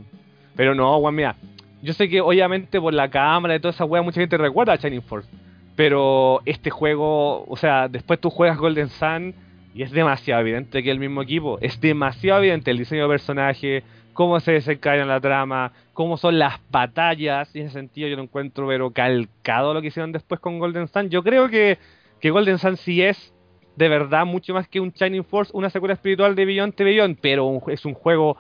Pero 0.56 0.74
no, 0.74 0.98
weón, 0.98 1.14
mira. 1.14 1.36
Yo 1.84 1.94
sé 1.94 2.10
que 2.10 2.22
obviamente 2.22 2.82
por 2.82 2.92
la 2.92 3.12
cámara 3.12 3.56
y 3.56 3.60
toda 3.60 3.72
esa 3.72 3.86
weá 3.86 4.02
mucha 4.02 4.20
gente 4.20 4.36
recuerda 4.36 4.74
a 4.74 4.78
Shining 4.78 5.04
Force. 5.04 5.30
Pero 5.76 6.42
este 6.46 6.72
juego, 6.72 7.46
o 7.46 7.56
sea, 7.56 7.88
después 7.88 8.20
tú 8.20 8.32
juegas 8.32 8.58
Golden 8.58 8.90
Sun 8.90 9.36
y 9.76 9.84
es 9.84 9.92
demasiado 9.92 10.42
evidente 10.42 10.82
que 10.82 10.90
es 10.90 10.94
el 10.94 11.00
mismo 11.00 11.22
equipo. 11.22 11.60
Es 11.62 11.80
demasiado 11.80 12.40
evidente 12.40 12.72
el 12.72 12.80
diseño 12.80 13.04
de 13.04 13.10
personaje, 13.10 13.84
cómo 14.14 14.40
se 14.40 14.54
desencadena 14.54 15.06
la 15.06 15.22
trama, 15.22 15.72
cómo 15.94 16.18
son 16.18 16.40
las 16.40 16.60
batallas. 16.72 17.56
Y 17.56 17.60
en 17.60 17.68
ese 17.68 17.74
sentido 17.74 18.08
yo 18.08 18.16
lo 18.16 18.24
encuentro 18.24 18.68
pero 18.68 18.90
calcado 18.90 19.76
lo 19.76 19.82
que 19.82 19.90
hicieron 19.90 20.12
después 20.12 20.40
con 20.40 20.58
Golden 20.58 20.88
Sun. 20.88 21.12
Yo 21.12 21.22
creo 21.22 21.48
que, 21.48 21.78
que 22.24 22.32
Golden 22.32 22.58
Sun 22.58 22.78
sí 22.78 23.02
es 23.02 23.34
de 23.76 23.90
verdad 23.90 24.26
mucho 24.26 24.54
más 24.54 24.70
que 24.70 24.80
un 24.80 24.92
Shining 24.92 25.26
Force, 25.26 25.52
una 25.54 25.70
secuela 25.70 25.94
espiritual 25.94 26.36
de 26.36 26.46
Beyond 26.46 26.74
the 26.74 26.86
Beyond, 26.86 27.18
pero 27.20 27.44
un- 27.44 27.62
es 27.70 27.84
un 27.84 27.94
juego 27.94 28.38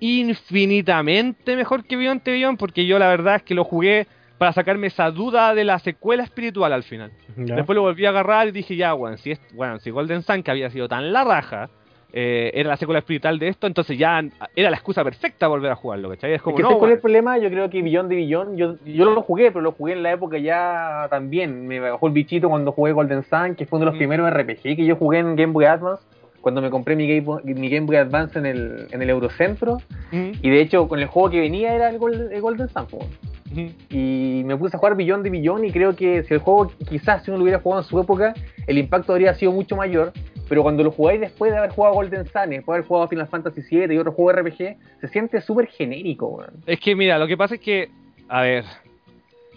infinitamente 0.00 1.56
mejor 1.56 1.84
que 1.84 1.96
Beyond 1.96 2.22
the 2.24 2.32
Beyond 2.32 2.58
porque 2.58 2.84
yo 2.84 2.98
la 2.98 3.08
verdad 3.08 3.36
es 3.36 3.42
que 3.42 3.54
lo 3.54 3.64
jugué 3.64 4.06
para 4.36 4.52
sacarme 4.52 4.88
esa 4.88 5.10
duda 5.10 5.54
de 5.54 5.64
la 5.64 5.78
secuela 5.78 6.24
espiritual 6.24 6.74
al 6.74 6.82
final. 6.82 7.10
Después 7.56 7.74
lo 7.74 7.82
volví 7.82 8.04
a 8.04 8.10
agarrar 8.10 8.48
y 8.48 8.50
dije, 8.50 8.76
ya, 8.76 8.92
bueno, 8.92 9.16
si, 9.16 9.30
es, 9.30 9.40
bueno, 9.54 9.78
si 9.78 9.88
Golden 9.90 10.22
Sun, 10.22 10.42
que 10.42 10.50
había 10.50 10.68
sido 10.68 10.88
tan 10.88 11.10
la 11.12 11.24
raja, 11.24 11.70
eh, 12.12 12.50
era 12.54 12.68
la 12.70 12.76
secuela 12.76 12.98
espiritual 12.98 13.38
de 13.38 13.48
esto, 13.48 13.66
entonces 13.66 13.96
ya 13.98 14.22
era 14.54 14.70
la 14.70 14.76
excusa 14.76 15.02
perfecta 15.02 15.48
volver 15.48 15.70
a 15.72 15.76
jugarlo, 15.76 16.10
¿cachai? 16.10 16.34
Es 16.34 16.42
como, 16.42 16.56
es 16.56 16.58
que 16.58 16.62
no, 16.62 16.68
¿sabes 16.68 16.78
cuál 16.78 16.90
es 16.92 16.96
el 16.96 17.00
problema? 17.00 17.38
Yo 17.38 17.48
creo 17.48 17.70
que 17.70 17.82
Beyond 17.82 18.08
de 18.10 18.16
Beyond, 18.16 18.56
yo, 18.58 18.74
yo 18.84 19.04
lo 19.06 19.22
jugué, 19.22 19.50
pero 19.50 19.62
lo 19.62 19.72
jugué 19.72 19.94
en 19.94 20.02
la 20.02 20.12
época 20.12 20.38
ya 20.38 21.06
también. 21.10 21.66
Me 21.66 21.80
bajó 21.80 22.06
el 22.08 22.12
bichito 22.12 22.48
cuando 22.50 22.72
jugué 22.72 22.92
Golden 22.92 23.22
Sun, 23.22 23.54
que 23.54 23.64
fue 23.66 23.78
uno 23.78 23.86
de 23.86 23.90
los 23.92 23.94
Mm. 23.94 23.98
primeros 23.98 24.30
RPG 24.30 24.62
que 24.76 24.84
yo 24.84 24.96
jugué 24.96 25.18
en 25.20 25.36
Game 25.36 25.52
Boy 25.52 25.64
Advance. 25.64 26.02
Cuando 26.42 26.60
me 26.60 26.70
compré 26.70 26.96
mi 26.96 27.06
Game 27.06 27.20
Boy, 27.20 27.40
mi 27.44 27.68
Game 27.70 27.86
Boy 27.86 27.96
Advance 27.96 28.36
en 28.38 28.46
el, 28.46 28.86
en 28.90 29.00
el 29.00 29.08
Eurocentro. 29.10 29.74
Ujú, 30.12 30.32
Y 30.42 30.50
de 30.50 30.60
hecho, 30.60 30.88
con 30.88 30.98
el 30.98 31.06
juego 31.06 31.30
que 31.30 31.40
venía 31.40 31.72
era 31.74 31.88
el, 31.88 31.98
Gol- 31.98 32.30
el 32.32 32.40
Golden 32.40 32.68
Sun. 32.68 32.82
ujú. 32.92 33.70
Y 33.90 34.42
me 34.44 34.56
puse 34.56 34.76
a 34.76 34.78
jugar 34.80 34.96
Beyond 34.96 35.22
de 35.22 35.30
Beyond 35.30 35.64
y 35.66 35.70
creo 35.70 35.94
que 35.94 36.24
si 36.24 36.34
el 36.34 36.40
juego, 36.40 36.70
quizás 36.88 37.22
si 37.24 37.30
uno 37.30 37.38
lo 37.38 37.44
hubiera 37.44 37.60
jugado 37.60 37.82
en 37.82 37.88
su 37.88 38.00
época, 38.00 38.34
el 38.66 38.76
impacto 38.78 39.12
habría 39.12 39.34
sido 39.34 39.52
mucho 39.52 39.76
mayor. 39.76 40.12
Pero 40.52 40.64
cuando 40.64 40.84
lo 40.84 40.90
jugáis 40.90 41.18
después 41.18 41.50
de 41.50 41.56
haber 41.56 41.70
jugado 41.70 41.94
Golden 41.94 42.26
Sun, 42.26 42.50
después 42.50 42.66
de 42.66 42.72
haber 42.74 42.86
jugado 42.86 43.08
Final 43.08 43.26
Fantasy 43.26 43.62
VII 43.70 43.94
y 43.94 43.96
otro 43.96 44.12
juego 44.12 44.32
RPG, 44.38 44.76
se 45.00 45.08
siente 45.08 45.40
súper 45.40 45.66
genérico, 45.68 46.26
weón. 46.26 46.50
Es 46.66 46.78
que 46.78 46.94
mira, 46.94 47.18
lo 47.18 47.26
que 47.26 47.38
pasa 47.38 47.54
es 47.54 47.60
que, 47.62 47.88
a 48.28 48.42
ver, 48.42 48.66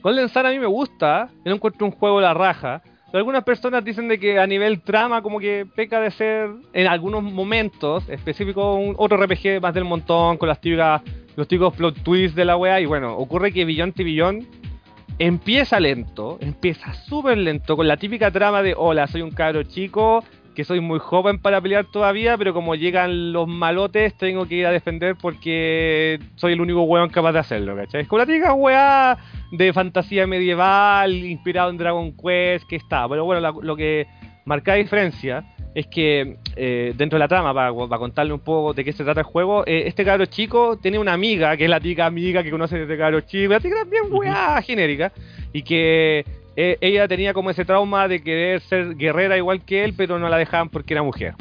Golden 0.02 0.30
Sun 0.30 0.46
a 0.46 0.52
mí 0.52 0.58
me 0.58 0.68
gusta, 0.68 1.28
yo 1.44 1.50
no 1.50 1.56
encuentro 1.56 1.86
un 1.86 1.92
juego 1.92 2.20
de 2.20 2.24
la 2.24 2.34
raja, 2.34 2.82
pero 3.08 3.18
algunas 3.18 3.44
personas 3.44 3.84
dicen 3.84 4.08
de 4.08 4.18
que 4.18 4.40
a 4.40 4.48
nivel 4.48 4.84
trama 4.84 5.22
como 5.22 5.42
que 5.42 5.68
peca 5.76 6.00
de 6.00 6.12
ser 6.12 6.52
en 6.72 6.88
algunos 6.88 7.24
momentos 7.24 8.08
específico 8.08 8.76
un 8.76 8.96
otro 8.98 9.18
RPG 9.18 9.60
más 9.62 9.74
del 9.74 9.84
montón 9.84 10.38
con 10.38 10.48
las 10.48 10.62
típicas 10.62 11.02
los 11.36 11.46
típicos 11.46 11.76
plot 11.76 12.04
twists 12.04 12.38
de 12.38 12.46
la 12.46 12.56
wea 12.56 12.80
y 12.80 12.86
bueno, 12.86 13.18
ocurre 13.18 13.52
que 13.52 13.66
Beyond 13.66 13.96
Beyond 13.98 14.48
empieza 15.20 15.78
lento, 15.78 16.38
empieza 16.40 16.94
súper 16.94 17.38
lento 17.38 17.76
con 17.76 17.86
la 17.86 17.98
típica 17.98 18.32
trama 18.32 18.62
de 18.64 18.74
hola, 18.78 19.08
soy 19.08 19.24
un 19.24 19.32
cabro 19.32 19.64
chico 19.64 20.24
que 20.56 20.64
soy 20.64 20.80
muy 20.80 20.98
joven 21.00 21.38
para 21.40 21.62
pelear 21.62 21.86
todavía, 21.86 22.38
pero 22.38 22.54
como 22.54 22.74
llegan 22.74 23.32
los 23.34 23.48
malotes 23.48 24.16
tengo 24.18 24.48
que 24.48 24.56
ir 24.56 24.66
a 24.66 24.72
defender 24.72 25.16
porque 25.22 26.20
soy 26.36 26.54
el 26.54 26.62
único 26.62 26.82
weón 26.84 27.10
capaz 27.10 27.34
de 27.34 27.40
hacerlo, 27.40 27.76
¿cachai? 27.76 28.02
Es 28.02 28.08
como 28.08 28.20
la 28.20 28.26
típica 28.26 28.54
weá 28.54 29.18
de 29.52 29.72
fantasía 29.74 30.26
medieval, 30.26 31.14
inspirado 31.14 31.70
en 31.70 31.78
Dragon 31.78 32.12
Quest, 32.18 32.68
que 32.68 32.78
está. 32.78 33.08
Pero 33.08 33.26
bueno, 33.26 33.42
la- 33.42 33.54
lo 33.62 33.76
que 33.76 34.08
marca 34.46 34.72
la 34.72 34.78
diferencia 34.78 35.44
es 35.76 35.88
que 35.88 36.38
eh, 36.56 36.94
dentro 36.96 37.18
de 37.18 37.20
la 37.20 37.28
trama, 37.28 37.54
para, 37.54 37.74
para 37.74 38.00
contarle 38.00 38.32
un 38.32 38.40
poco 38.40 38.74
de 38.74 38.86
qué 38.86 38.94
se 38.94 39.04
trata 39.04 39.20
el 39.20 39.26
juego, 39.26 39.64
eh, 39.68 39.84
este 39.88 40.06
cabro 40.06 40.26
chico 40.26 40.78
tiene 40.78 40.98
una 40.98 41.12
amiga, 41.12 41.58
que 41.58 41.66
es 41.66 41.70
la 41.70 41.82
típica 41.82 42.06
amiga 42.06 42.42
que 42.44 42.50
conoce 42.52 42.80
desde 42.80 42.98
cabro 42.98 43.20
chico, 43.22 43.52
la 43.52 43.60
típica 43.60 43.84
bien 43.84 44.04
weá 44.10 44.62
genérica, 44.62 45.12
y 45.52 45.64
que 45.64 46.24
eh, 46.56 46.78
ella 46.82 47.08
tenía 47.08 47.34
como 47.34 47.50
ese 47.50 47.66
trauma 47.66 48.08
de 48.08 48.22
querer 48.24 48.62
ser 48.62 48.96
guerrera 48.96 49.38
igual 49.38 49.62
que 49.62 49.84
él, 49.84 49.94
pero 49.96 50.20
no 50.20 50.30
la 50.30 50.38
dejaban 50.38 50.70
porque 50.70 50.94
era 50.94 51.04
mujer. 51.04 51.34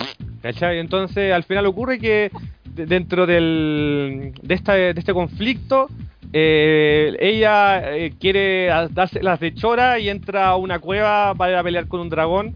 ¿Cachai? 0.43 0.79
Entonces 0.79 1.33
al 1.33 1.45
final 1.45 1.67
ocurre 1.67 1.99
que 1.99 2.31
de- 2.65 2.87
dentro 2.87 3.27
del, 3.27 4.33
de, 4.43 4.55
esta, 4.55 4.75
de 4.75 4.91
este 4.97 5.15
conflicto, 5.15 5.89
eh, 6.33 7.17
ella 7.21 7.95
eh, 7.97 8.13
quiere 8.21 8.67
darse 8.91 9.23
las 9.23 9.39
de 9.41 9.55
chora 9.55 9.99
y 10.01 10.09
entra 10.09 10.49
a 10.49 10.57
una 10.57 10.81
cueva 10.81 11.33
para 11.35 11.63
pelear 11.63 11.87
con 11.87 12.01
un 12.01 12.09
dragón 12.11 12.55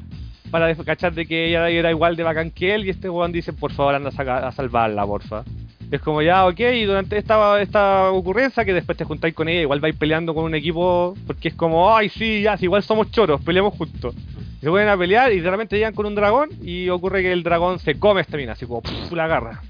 para 0.50 0.74
cachar 0.76 1.12
de 1.14 1.26
que 1.26 1.46
ella 1.48 1.68
era 1.68 1.90
igual 1.90 2.16
de 2.16 2.22
bacán 2.24 2.50
que 2.50 2.74
él 2.74 2.86
y 2.86 2.90
este 2.90 3.08
weón 3.08 3.30
dice 3.32 3.52
por 3.52 3.70
favor 3.70 3.94
anda 3.94 4.10
a, 4.16 4.48
a 4.48 4.52
salvarla 4.52 5.06
porfa 5.06 5.44
es 5.90 6.00
como 6.00 6.22
ya 6.22 6.46
ok 6.46 6.60
y 6.60 6.84
durante 6.84 7.16
esta, 7.18 7.60
esta 7.60 8.10
ocurrencia 8.10 8.64
que 8.64 8.74
después 8.74 8.96
te 8.98 9.04
juntáis 9.04 9.34
con 9.34 9.48
ella 9.48 9.62
igual 9.62 9.80
vais 9.80 9.96
peleando 9.96 10.34
con 10.34 10.44
un 10.44 10.54
equipo 10.54 11.14
porque 11.26 11.48
es 11.48 11.54
como 11.54 11.94
ay 11.94 12.08
sí 12.08 12.42
ya 12.42 12.56
si 12.56 12.64
igual 12.64 12.82
somos 12.82 13.10
choros 13.10 13.40
peleamos 13.42 13.74
juntos 13.74 14.14
Y 14.60 14.64
se 14.64 14.68
ponen 14.68 14.88
a 14.88 14.96
pelear 14.96 15.32
y 15.32 15.40
de 15.40 15.50
repente 15.50 15.76
llegan 15.76 15.94
con 15.94 16.06
un 16.06 16.14
dragón 16.14 16.50
y 16.62 16.88
ocurre 16.88 17.22
que 17.22 17.32
el 17.32 17.42
dragón 17.42 17.78
se 17.78 17.98
come 17.98 18.20
esta 18.20 18.36
mina 18.36 18.52
así 18.52 18.66
como 18.66 18.82
pff, 18.82 19.12
la 19.12 19.24
agarra 19.24 19.62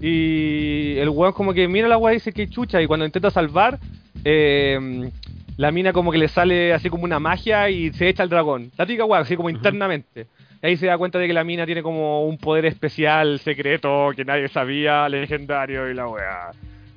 y 0.00 0.96
el 0.96 1.10
weón 1.10 1.34
como 1.34 1.52
que 1.52 1.68
mira 1.68 1.86
la 1.86 1.98
weá 1.98 2.14
y 2.14 2.16
dice 2.16 2.32
que 2.32 2.48
chucha. 2.48 2.80
Y 2.80 2.86
cuando 2.86 3.04
intenta 3.04 3.30
salvar, 3.30 3.78
eh, 4.24 5.10
la 5.56 5.70
mina 5.70 5.92
como 5.92 6.10
que 6.10 6.18
le 6.18 6.28
sale 6.28 6.72
así 6.72 6.88
como 6.88 7.04
una 7.04 7.20
magia 7.20 7.68
y 7.68 7.92
se 7.92 8.08
echa 8.08 8.22
al 8.22 8.30
dragón. 8.30 8.70
La 8.78 8.86
típica 8.86 9.04
weá, 9.04 9.20
así 9.20 9.36
como 9.36 9.50
internamente. 9.50 10.26
Ahí 10.62 10.76
se 10.76 10.86
da 10.86 10.98
cuenta 10.98 11.18
de 11.18 11.26
que 11.26 11.32
la 11.32 11.44
mina 11.44 11.64
tiene 11.64 11.82
como 11.82 12.26
un 12.26 12.36
poder 12.36 12.66
especial, 12.66 13.38
secreto, 13.40 14.10
que 14.14 14.24
nadie 14.24 14.48
sabía, 14.48 15.08
legendario 15.08 15.90
y 15.90 15.94
la 15.94 16.06
weá. 16.06 16.50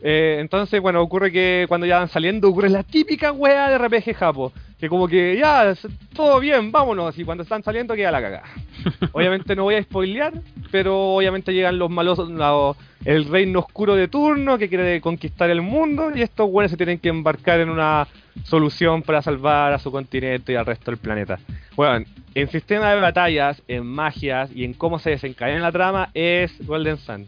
Eh, 0.06 0.38
entonces, 0.42 0.82
bueno, 0.82 1.02
ocurre 1.02 1.32
que 1.32 1.66
cuando 1.70 1.88
ya 1.88 2.00
van 2.00 2.10
saliendo, 2.10 2.50
ocurre 2.50 2.70
la 2.70 2.84
típica 2.84 3.32
weá 3.32 3.70
de 3.70 3.78
RPG 3.78 4.14
Japo. 4.16 4.52
Que 4.80 4.90
como 4.90 5.08
que 5.08 5.38
ya, 5.38 5.74
todo 6.14 6.42
bien, 6.42 6.72
vámonos. 6.74 7.18
Y 7.18 7.24
cuando 7.24 7.44
están 7.44 7.64
saliendo 7.64 7.96
queda 7.96 8.12
la 8.12 8.22
cagada. 8.22 8.44
Obviamente 9.14 9.56
no 9.56 9.64
voy 9.64 9.76
a 9.76 9.84
spoilear, 9.84 10.34
pero 10.72 11.16
obviamente 11.16 11.54
llegan 11.54 11.80
los 11.80 11.90
malos, 11.90 12.20
la- 12.30 12.74
el 13.06 13.26
reino 13.26 13.60
oscuro 13.60 13.96
de 13.96 14.08
turno 14.10 14.58
que 14.58 14.68
quiere 14.70 15.00
conquistar 15.02 15.50
el 15.50 15.62
mundo 15.62 16.12
y 16.16 16.22
estos 16.22 16.50
buenos 16.50 16.72
se 16.72 16.78
tienen 16.78 17.00
que 17.00 17.10
embarcar 17.10 17.60
en 17.62 17.70
una 17.70 18.08
solución 18.44 19.02
para 19.04 19.22
salvar 19.22 19.74
a 19.74 19.80
su 19.80 19.92
continente 19.92 20.52
y 20.54 20.56
al 20.56 20.66
resto 20.66 20.92
del 20.92 20.98
planeta. 21.00 21.38
Bueno, 21.76 22.06
en 22.34 22.48
sistema 22.50 22.92
de 22.94 23.02
batallas, 23.02 23.62
en 23.68 23.86
magias 23.86 24.50
y 24.56 24.64
en 24.64 24.74
cómo 24.74 25.00
se 25.00 25.12
desencadena 25.12 25.60
la 25.60 25.72
trama 25.72 26.10
es 26.14 26.66
Golden 26.66 26.98
Sun. 26.98 27.26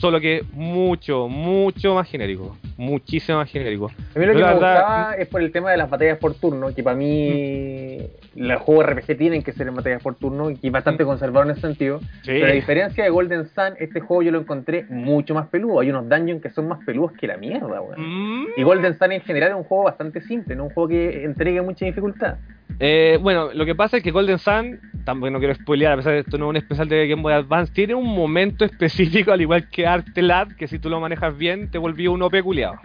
Solo 0.00 0.20
que 0.20 0.42
mucho, 0.52 1.28
mucho 1.28 1.94
más 1.94 2.08
genérico. 2.08 2.56
Muchísimo 2.76 3.38
más 3.38 3.50
genérico. 3.50 3.86
A 4.14 4.18
mí 4.18 4.26
lo 4.26 4.32
que 4.32 4.38
me 4.38 4.44
verdad- 4.44 4.54
gustaba 4.54 5.14
es 5.14 5.28
por 5.28 5.42
el 5.42 5.50
tema 5.52 5.70
de 5.72 5.76
las 5.76 5.90
batallas 5.90 6.18
por 6.18 6.34
turno, 6.34 6.72
que 6.74 6.82
para 6.82 6.96
mí 6.96 7.98
los 8.36 8.60
juegos 8.62 8.86
RPG 8.86 9.16
tienen 9.18 9.42
que 9.42 9.52
ser 9.52 9.66
en 9.68 9.74
batallas 9.74 10.02
por 10.02 10.14
turno 10.14 10.50
y 10.50 10.70
bastante 10.70 11.04
conservador 11.04 11.46
en 11.46 11.52
ese 11.52 11.62
sentido. 11.62 11.98
Sí. 12.22 12.26
Pero 12.32 12.46
a 12.46 12.50
diferencia 12.52 13.02
de 13.04 13.10
Golden 13.10 13.46
Sun, 13.48 13.74
este 13.78 14.00
juego 14.00 14.22
yo 14.22 14.30
lo 14.30 14.40
encontré 14.40 14.84
mucho 14.88 15.34
más 15.34 15.48
peludo. 15.48 15.80
Hay 15.80 15.90
unos 15.90 16.08
dungeons 16.08 16.40
que 16.42 16.50
son 16.50 16.68
más 16.68 16.78
peludos 16.84 17.12
que 17.12 17.26
la 17.26 17.36
mierda, 17.36 17.80
weón. 17.80 17.96
Mm, 17.98 18.46
Y 18.56 18.62
Golden 18.62 18.96
Sun 18.96 19.12
en 19.12 19.20
general 19.22 19.50
es 19.50 19.56
un 19.56 19.64
juego 19.64 19.84
bastante 19.84 20.20
simple, 20.22 20.54
no 20.54 20.64
un 20.64 20.70
juego 20.70 20.88
que 20.88 21.24
entregue 21.24 21.60
mucha 21.62 21.84
dificultad. 21.84 22.36
Eh, 22.80 23.18
bueno, 23.20 23.50
lo 23.52 23.64
que 23.66 23.74
pasa 23.74 23.96
es 23.96 24.02
que 24.02 24.10
Golden 24.10 24.38
Sun, 24.38 24.80
tampoco 25.04 25.30
no 25.30 25.38
quiero 25.38 25.54
spoilear, 25.54 25.94
a 25.94 25.96
pesar 25.96 26.12
de 26.12 26.20
esto 26.20 26.38
no 26.38 26.46
es 26.46 26.50
un 26.50 26.56
especial 26.56 26.88
de 26.88 27.08
Game 27.08 27.22
Boy 27.22 27.32
Advance, 27.32 27.72
tiene 27.72 27.94
un 27.94 28.06
momento 28.06 28.64
específico, 28.66 29.32
al 29.32 29.40
igual 29.40 29.68
que 29.68 29.86
Artelad, 29.86 30.48
que 30.56 30.68
si 30.68 30.78
tú 30.78 30.88
lo 30.88 31.00
manejas 31.00 31.36
bien, 31.36 31.70
te 31.70 31.78
volvió 31.78 32.12
uno 32.12 32.30
peculiado. 32.30 32.78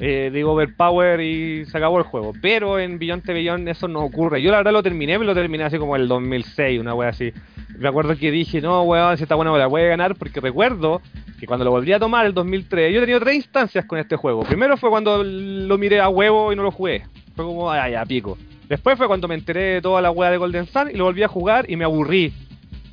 Eh, 0.00 0.30
digo 0.32 0.52
overpower 0.52 1.20
y 1.20 1.64
se 1.66 1.78
acabó 1.78 1.98
el 1.98 2.04
juego. 2.04 2.32
Pero 2.42 2.78
en 2.78 2.98
the 2.98 3.32
Beyond 3.32 3.68
eso 3.68 3.88
no 3.88 4.00
ocurre. 4.00 4.42
Yo 4.42 4.50
la 4.50 4.58
verdad 4.58 4.72
lo 4.72 4.82
terminé, 4.82 5.18
me 5.18 5.24
lo 5.24 5.34
terminé 5.34 5.64
así 5.64 5.78
como 5.78 5.96
el 5.96 6.08
2006, 6.08 6.80
una 6.80 6.94
wea 6.94 7.10
así. 7.10 7.32
Me 7.78 7.88
acuerdo 7.88 8.16
que 8.16 8.30
dije, 8.30 8.60
no, 8.60 8.82
weón, 8.82 9.16
si 9.16 9.22
está 9.22 9.34
bueno 9.34 9.52
me 9.52 9.58
la 9.58 9.66
voy 9.66 9.82
a 9.82 9.86
ganar, 9.86 10.14
porque 10.16 10.40
recuerdo 10.40 11.00
que 11.40 11.46
cuando 11.46 11.64
lo 11.64 11.70
volví 11.70 11.92
a 11.92 11.98
tomar 11.98 12.26
el 12.26 12.34
2003, 12.34 12.92
yo 12.92 12.98
he 12.98 13.00
tenido 13.00 13.20
tres 13.20 13.36
instancias 13.36 13.84
con 13.84 13.98
este 13.98 14.16
juego. 14.16 14.42
Primero 14.42 14.76
fue 14.76 14.90
cuando 14.90 15.24
lo 15.24 15.78
miré 15.78 16.00
a 16.00 16.08
huevo 16.08 16.52
y 16.52 16.56
no 16.56 16.62
lo 16.62 16.70
jugué. 16.70 17.04
Fue 17.34 17.44
como, 17.44 17.70
ay, 17.70 17.92
ya, 17.92 18.04
pico. 18.04 18.38
Después 18.68 18.96
fue 18.96 19.06
cuando 19.06 19.28
me 19.28 19.34
enteré 19.34 19.74
de 19.74 19.82
toda 19.82 20.00
la 20.00 20.10
wea 20.10 20.30
de 20.30 20.38
Golden 20.38 20.66
Sun 20.66 20.90
y 20.90 20.96
lo 20.96 21.04
volví 21.04 21.22
a 21.22 21.28
jugar 21.28 21.70
y 21.70 21.76
me 21.76 21.84
aburrí. 21.84 22.32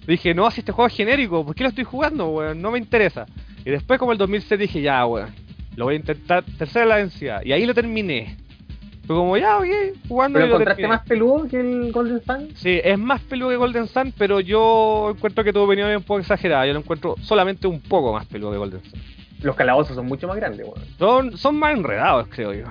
Dije, 0.05 0.33
no, 0.33 0.49
si 0.51 0.61
este 0.61 0.71
juego 0.71 0.87
es 0.87 0.95
genérico, 0.95 1.45
¿por 1.45 1.55
qué 1.55 1.63
lo 1.63 1.69
estoy 1.69 1.83
jugando, 1.83 2.29
weón? 2.29 2.61
No 2.61 2.71
me 2.71 2.79
interesa. 2.79 3.25
Y 3.63 3.69
después, 3.69 3.99
como 3.99 4.11
el 4.11 4.17
2006, 4.17 4.59
dije, 4.59 4.81
ya, 4.81 5.05
weón, 5.05 5.29
lo 5.75 5.85
voy 5.85 5.93
a 5.93 5.97
intentar, 5.97 6.43
tercera 6.57 6.85
la 6.85 6.97
densidad. 6.97 7.41
Y 7.45 7.51
ahí 7.53 7.65
lo 7.65 7.73
terminé. 7.73 8.35
Fue 9.05 9.15
como, 9.15 9.37
ya, 9.37 9.57
ok, 9.59 9.65
jugando 10.07 10.37
¿Pero 10.37 10.45
y 10.45 10.49
lo 10.49 10.55
encontraste 10.55 10.81
terminé. 10.81 10.97
más 10.97 11.07
peludo 11.07 11.47
que 11.47 11.59
el 11.59 11.91
Golden 11.91 12.21
Sun? 12.23 12.49
Sí, 12.55 12.79
es 12.83 12.97
más 12.97 13.21
peludo 13.21 13.49
que 13.49 13.55
Golden 13.57 13.87
Sun, 13.87 14.13
pero 14.17 14.39
yo 14.39 15.13
encuentro 15.15 15.43
que 15.43 15.53
tu 15.53 15.59
opinión 15.59 15.89
es 15.89 15.97
un 15.97 16.03
poco 16.03 16.19
exagerada. 16.19 16.65
Yo 16.65 16.73
lo 16.73 16.79
encuentro 16.79 17.15
solamente 17.21 17.67
un 17.67 17.79
poco 17.79 18.11
más 18.13 18.25
peludo 18.25 18.51
que 18.51 18.57
Golden 18.57 18.83
Sun. 18.83 18.99
Los 19.41 19.55
calabozos 19.55 19.95
son 19.95 20.05
mucho 20.05 20.27
más 20.27 20.35
grandes, 20.37 20.65
weón. 20.65 20.81
Son, 20.99 21.37
son 21.37 21.55
más 21.57 21.75
enredados, 21.75 22.27
creo 22.29 22.53
yo. 22.53 22.65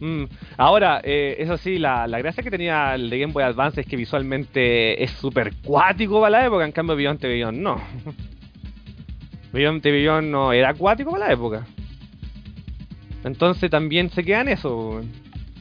Mm. 0.00 0.24
Ahora, 0.56 1.00
eh, 1.02 1.36
eso 1.38 1.56
sí, 1.56 1.78
la, 1.78 2.06
la 2.06 2.18
gracia 2.18 2.42
que 2.42 2.50
tenía 2.50 2.94
el 2.94 3.08
de 3.08 3.18
Game 3.18 3.32
Boy 3.32 3.44
Advance 3.44 3.80
es 3.80 3.86
que 3.86 3.96
visualmente 3.96 5.02
es 5.02 5.10
súper 5.12 5.54
cuático 5.64 6.20
para 6.20 6.30
la 6.30 6.46
época, 6.46 6.64
en 6.64 6.72
cambio 6.72 6.96
Beyond 6.96 7.20
the 7.20 7.52
no. 7.52 7.80
Beyond 9.52 9.82
the 9.82 10.22
no 10.22 10.52
era 10.52 10.70
acuático 10.70 11.10
para 11.10 11.26
la 11.28 11.32
época. 11.32 11.66
Entonces 13.24 13.70
también 13.70 14.10
se 14.10 14.22
queda 14.22 14.42
en 14.42 14.48
eso. 14.48 15.00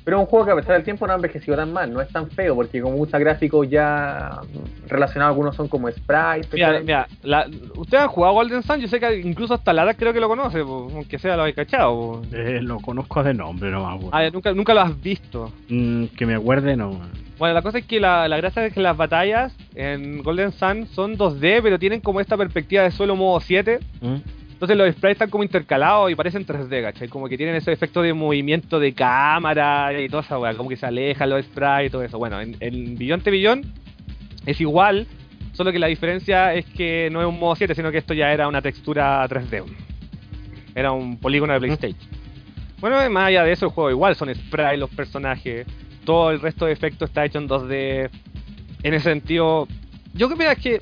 Pero 0.05 0.17
es 0.17 0.21
un 0.21 0.27
juego 0.27 0.45
que 0.45 0.51
a 0.51 0.55
pesar 0.55 0.75
del 0.75 0.83
tiempo 0.83 1.07
no 1.07 1.13
ha 1.13 1.15
envejecido 1.15 1.57
tan 1.57 1.73
mal, 1.73 1.91
no 1.91 1.99
es 1.99 2.07
tan 2.09 2.29
feo, 2.29 2.53
porque 2.53 2.79
como 2.79 2.97
usa 2.97 3.17
gráficos 3.17 3.67
ya 3.67 4.39
relacionados, 4.87 5.31
algunos 5.31 5.55
son 5.55 5.67
como 5.67 5.89
sprites. 5.89 6.53
Mira, 6.53 6.79
mira, 6.79 7.07
la, 7.23 7.47
ustedes 7.75 8.03
han 8.03 8.09
jugado 8.09 8.35
Golden 8.35 8.61
Sun, 8.61 8.79
yo 8.79 8.87
sé 8.87 8.99
que 8.99 9.19
incluso 9.19 9.55
hasta 9.55 9.73
Lara 9.73 9.95
creo 9.95 10.13
que 10.13 10.19
lo 10.19 10.27
conoce, 10.27 10.63
po, 10.63 10.91
aunque 10.93 11.17
sea 11.17 11.35
lo 11.35 11.41
habéis 11.41 11.55
cachado. 11.55 11.91
po. 11.95 12.21
Eh, 12.31 12.61
lo 12.61 12.77
conozco 12.77 13.23
de 13.23 13.33
nombre 13.33 13.71
nomás. 13.71 13.99
Ah, 14.11 14.29
nunca, 14.31 14.53
nunca 14.53 14.75
lo 14.75 14.81
has 14.81 15.01
visto. 15.01 15.51
Mm, 15.69 16.05
que 16.15 16.27
me 16.27 16.35
acuerde, 16.35 16.77
no. 16.77 17.01
Bueno, 17.39 17.55
la 17.55 17.63
cosa 17.63 17.79
es 17.79 17.85
que 17.85 17.99
la, 17.99 18.27
la 18.27 18.37
gracia 18.37 18.63
es 18.63 18.73
que 18.73 18.81
las 18.81 18.95
batallas 18.95 19.57
en 19.73 20.21
Golden 20.21 20.51
Sun 20.51 20.85
son 20.85 21.17
2D, 21.17 21.61
pero 21.63 21.79
tienen 21.79 21.99
como 21.99 22.21
esta 22.21 22.37
perspectiva 22.37 22.83
de 22.83 22.91
suelo 22.91 23.15
modo 23.15 23.39
7. 23.39 23.79
Mm. 24.01 24.15
Entonces 24.55 24.77
los 24.77 24.89
sprites 24.89 25.15
están 25.15 25.29
como 25.29 25.43
intercalados 25.43 26.09
y 26.09 26.15
parecen 26.15 26.45
3D, 26.45 26.81
¿cachai? 26.81 27.09
Como 27.09 27.27
que 27.27 27.35
tienen 27.35 27.55
ese 27.55 27.73
efecto 27.73 28.01
de 28.01 28.13
movimiento 28.13 28.79
de 28.79 28.93
cámara 28.93 29.91
y 29.99 30.07
toda 30.07 30.23
esa 30.23 30.39
weá, 30.39 30.53
como 30.53 30.69
que 30.69 30.77
se 30.77 30.85
alejan 30.85 31.29
los 31.29 31.43
sprites 31.43 31.87
y 31.87 31.89
todo 31.89 32.03
eso. 32.03 32.17
Bueno, 32.17 32.39
en, 32.39 32.55
en 32.61 32.97
the 32.97 33.31
Beyond 33.31 33.65
es 34.45 34.61
igual, 34.61 35.07
solo 35.51 35.73
que 35.73 35.79
la 35.79 35.87
diferencia 35.87 36.53
es 36.53 36.63
que 36.67 37.09
no 37.11 37.19
es 37.19 37.27
un 37.27 37.37
modo 37.37 37.57
7, 37.57 37.75
sino 37.75 37.91
que 37.91 37.97
esto 37.97 38.13
ya 38.13 38.31
era 38.31 38.47
una 38.47 38.61
textura 38.61 39.27
3D. 39.27 39.65
Era 40.73 40.93
un 40.93 41.17
polígono 41.17 41.51
de 41.51 41.59
PlayStation. 41.59 42.09
Bueno, 42.79 43.09
más 43.09 43.27
allá 43.27 43.43
de 43.43 43.51
eso, 43.51 43.65
el 43.65 43.73
juego 43.73 43.91
igual 43.91 44.15
son 44.15 44.33
sprites 44.33 44.79
los 44.79 44.89
personajes, 44.89 45.67
todo 46.05 46.31
el 46.31 46.39
resto 46.39 46.65
de 46.65 46.71
efectos 46.71 47.09
está 47.09 47.25
hecho 47.25 47.39
en 47.39 47.49
2D. 47.49 48.09
En 48.83 48.93
ese 48.93 49.03
sentido, 49.03 49.67
yo 50.13 50.29
creo 50.29 50.55
que 50.55 50.79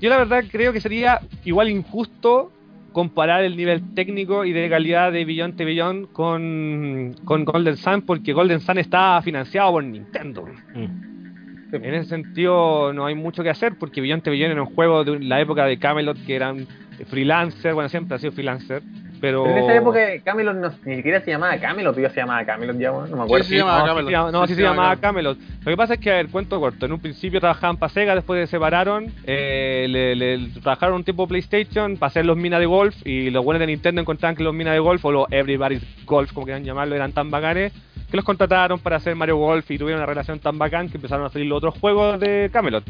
yo 0.00 0.10
la 0.10 0.18
verdad 0.18 0.44
creo 0.48 0.72
que 0.72 0.80
sería 0.80 1.20
igual 1.44 1.70
injusto 1.70 2.52
comparar 2.96 3.44
el 3.44 3.58
nivel 3.58 3.92
técnico 3.92 4.46
y 4.46 4.54
de 4.54 4.70
calidad 4.70 5.12
de 5.12 5.26
Beyond 5.26 5.54
the 5.56 5.66
Beyond 5.66 6.12
con, 6.12 7.14
con 7.26 7.44
Golden 7.44 7.76
Sun 7.76 8.00
porque 8.00 8.32
Golden 8.32 8.60
Sun 8.60 8.78
está 8.78 9.20
financiado 9.20 9.70
por 9.72 9.84
Nintendo. 9.84 10.46
Mm. 10.74 11.74
En 11.74 11.94
ese 11.94 12.08
sentido 12.08 12.94
no 12.94 13.04
hay 13.04 13.14
mucho 13.14 13.42
que 13.42 13.50
hacer 13.50 13.74
porque 13.78 14.00
Beyond 14.00 14.22
the 14.22 14.30
Beyond 14.30 14.52
era 14.52 14.62
un 14.62 14.74
juego 14.74 15.04
de 15.04 15.20
la 15.20 15.38
época 15.42 15.66
de 15.66 15.78
Camelot 15.78 16.16
que 16.24 16.36
eran 16.36 16.66
freelancer, 17.10 17.74
bueno 17.74 17.90
siempre 17.90 18.16
ha 18.16 18.18
sido 18.18 18.32
freelancer, 18.32 18.82
pero... 19.20 19.44
Pero 19.44 19.56
en 19.56 19.64
esa 19.64 19.74
época 19.76 19.98
Camelot 20.24 20.56
no, 20.56 20.70
ni 20.84 20.96
siquiera 20.96 21.20
se 21.20 21.30
llamaba 21.30 21.56
Camelot, 21.58 21.98
ya 21.98 22.10
se 22.10 22.20
llamaba 22.20 22.44
Camelot 22.44 22.78
ya, 22.78 22.90
no 22.90 23.16
me 23.16 23.22
acuerdo. 23.22 23.44
Sí, 23.44 23.50
se 23.50 23.56
llamaba 23.58 23.80
no, 23.80 23.86
Camelot. 23.86 24.32
no, 24.32 24.42
Sí, 24.42 24.48
sí 24.48 24.54
se 24.56 24.62
llamaba 24.62 24.88
llama 24.90 25.00
Camelot. 25.00 25.38
Lo 25.38 25.70
que 25.70 25.76
pasa 25.76 25.94
es 25.94 26.00
que, 26.00 26.10
a 26.10 26.14
ver, 26.14 26.28
cuento 26.28 26.60
corto. 26.60 26.86
En 26.86 26.92
un 26.92 27.00
principio 27.00 27.40
trabajaban 27.40 27.76
para 27.76 27.92
Sega, 27.92 28.14
después 28.14 28.40
se 28.48 28.56
separaron. 28.56 29.06
eh, 29.24 29.86
le, 29.88 30.14
le- 30.16 30.48
trabajaron 30.60 30.96
un 30.96 31.04
tiempo 31.04 31.26
PlayStation 31.26 31.96
para 31.96 32.08
hacer 32.08 32.24
los 32.26 32.36
minas 32.36 32.60
de 32.60 32.66
golf. 32.66 32.94
Y 33.04 33.30
los 33.30 33.44
buenos 33.44 33.60
de 33.60 33.66
Nintendo 33.66 34.00
encontraban 34.00 34.36
que 34.36 34.42
los 34.44 34.54
minas 34.54 34.74
de 34.74 34.80
golf, 34.80 35.04
o 35.04 35.12
los 35.12 35.26
Everybody's 35.30 35.82
Golf, 36.04 36.32
como 36.32 36.44
quieran 36.46 36.64
llamarlo, 36.64 36.94
eran 36.94 37.12
tan 37.12 37.30
bacanes 37.30 37.72
que 38.10 38.16
los 38.16 38.24
contrataron 38.24 38.78
para 38.78 38.96
hacer 38.96 39.14
Mario 39.16 39.36
Golf 39.36 39.70
y 39.70 39.78
tuvieron 39.78 40.00
una 40.00 40.06
relación 40.06 40.38
tan 40.38 40.58
bacán 40.58 40.88
que 40.88 40.96
empezaron 40.96 41.26
a 41.26 41.28
salir 41.28 41.46
los 41.48 41.58
otros 41.58 41.78
juegos 41.78 42.20
de 42.20 42.48
Camelot. 42.52 42.84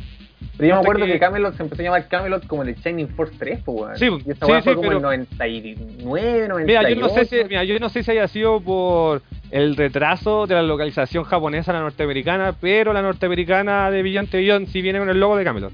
Pero 0.59 0.69
yo 0.69 0.75
me 0.75 0.81
acuerdo 0.83 1.07
que- 1.07 1.13
que... 1.13 1.19
Camelot 1.19 1.55
se 1.57 1.63
empezó 1.63 1.81
a 1.83 1.85
llamar 1.85 2.09
Camelot 2.09 2.47
como 2.47 2.63
el 2.63 2.75
Shining 2.75 3.09
Force 3.09 3.35
3, 3.39 3.61
pues. 3.65 3.99
Sí, 3.99 4.07
y 4.27 4.31
esta 4.31 4.45
sí, 4.47 4.53
weá 4.53 4.63
fue 4.63 4.73
sí, 4.73 4.77
como 4.77 4.89
pero- 4.89 4.99
el 4.99 5.03
99, 5.03 6.49
98. 6.49 6.67
Mira, 6.67 6.91
yo 6.91 6.97
no 7.01 7.09
sé 7.09 7.25
si, 7.25 7.37
mira, 7.45 7.65
yo 7.65 7.79
no 7.79 7.89
sé 7.89 8.03
si 8.03 8.11
haya 8.11 8.29
sido 8.29 8.61
por 8.61 9.23
el 9.51 9.77
retraso 9.77 10.47
de 10.47 10.55
la 10.55 10.63
localización 10.63 11.25
japonesa 11.25 11.71
a 11.71 11.75
la 11.75 11.81
norteamericana, 11.81 12.55
pero 12.61 12.93
la 12.93 13.01
norteamericana 13.03 13.91
de 13.91 14.03
the 14.03 14.39
Beyond 14.39 14.69
sí 14.69 14.83
viene 14.83 14.99
con 14.99 15.09
el 15.09 15.19
logo 15.19 15.37
de 15.37 15.45
Camelot. 15.45 15.73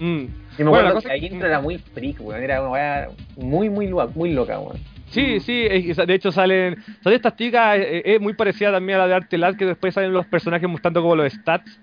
Mm. 0.00 0.04
Mm. 0.04 0.28
Y 0.58 0.62
me 0.64 0.68
Bueno, 0.70 0.82
la 0.82 0.88
acuerdo 0.90 0.94
cosa 0.96 1.08
que 1.14 1.20
la 1.20 1.26
intro 1.26 1.48
era 1.48 1.60
muy 1.60 1.78
freak, 1.78 2.16
weón. 2.20 2.42
Era 2.42 2.60
una 2.60 2.70
weá 2.70 3.08
muy, 3.36 3.68
muy, 3.70 3.88
muy 4.14 4.32
loca, 4.32 4.58
weón. 4.58 4.78
Sí, 5.10 5.40
sí, 5.40 5.66
es 5.68 5.96
de 5.96 6.14
hecho 6.14 6.30
salen, 6.30 6.78
salen 7.02 7.16
estas 7.16 7.34
chicas, 7.34 7.78
eh, 7.80 8.02
es 8.04 8.20
muy 8.20 8.34
parecida 8.34 8.70
también 8.70 8.96
a 8.98 9.02
la 9.02 9.08
de 9.08 9.14
Artelad, 9.14 9.56
que 9.56 9.66
después 9.66 9.92
salen 9.94 10.12
los 10.12 10.26
personajes 10.26 10.68
mostrando 10.68 11.02
como 11.02 11.16
los 11.16 11.32
stats. 11.32 11.80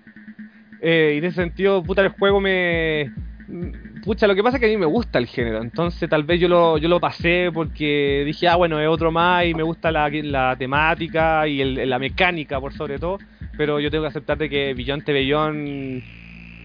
Eh, 0.78 1.12
y 1.16 1.18
en 1.18 1.24
ese 1.24 1.36
sentido, 1.42 1.84
puta, 1.84 2.02
el 2.02 2.10
juego 2.10 2.40
me... 2.40 3.14
mm, 3.46 4.00
Pucha, 4.02 4.26
lo 4.28 4.34
que 4.36 4.42
pasa 4.44 4.56
es 4.58 4.60
que 4.60 4.66
a 4.66 4.70
mí 4.70 4.76
me 4.78 4.86
gusta 4.86 5.18
el 5.18 5.26
género, 5.26 5.60
entonces 5.62 6.08
tal 6.08 6.24
vez 6.24 6.40
yo 6.40 6.48
lo, 6.48 6.78
yo 6.78 6.88
lo 6.88 7.00
pasé 7.00 7.50
porque 7.52 8.22
dije, 8.26 8.48
ah, 8.48 8.56
bueno, 8.56 8.80
es 8.80 8.88
otro 8.88 9.12
más 9.12 9.46
y 9.46 9.54
me 9.54 9.62
gusta 9.64 9.92
la, 9.92 10.08
la 10.10 10.56
temática 10.58 11.48
y 11.48 11.60
el- 11.62 11.88
la 11.90 11.98
mecánica 11.98 12.60
por 12.60 12.72
sobre 12.74 12.98
todo, 13.00 13.22
pero 13.56 13.80
yo 13.80 13.90
tengo 13.90 14.04
que 14.04 14.08
aceptar 14.08 14.38
de 14.38 14.50
que 14.50 14.74
the 15.04 15.12
Beyond 15.12 16.04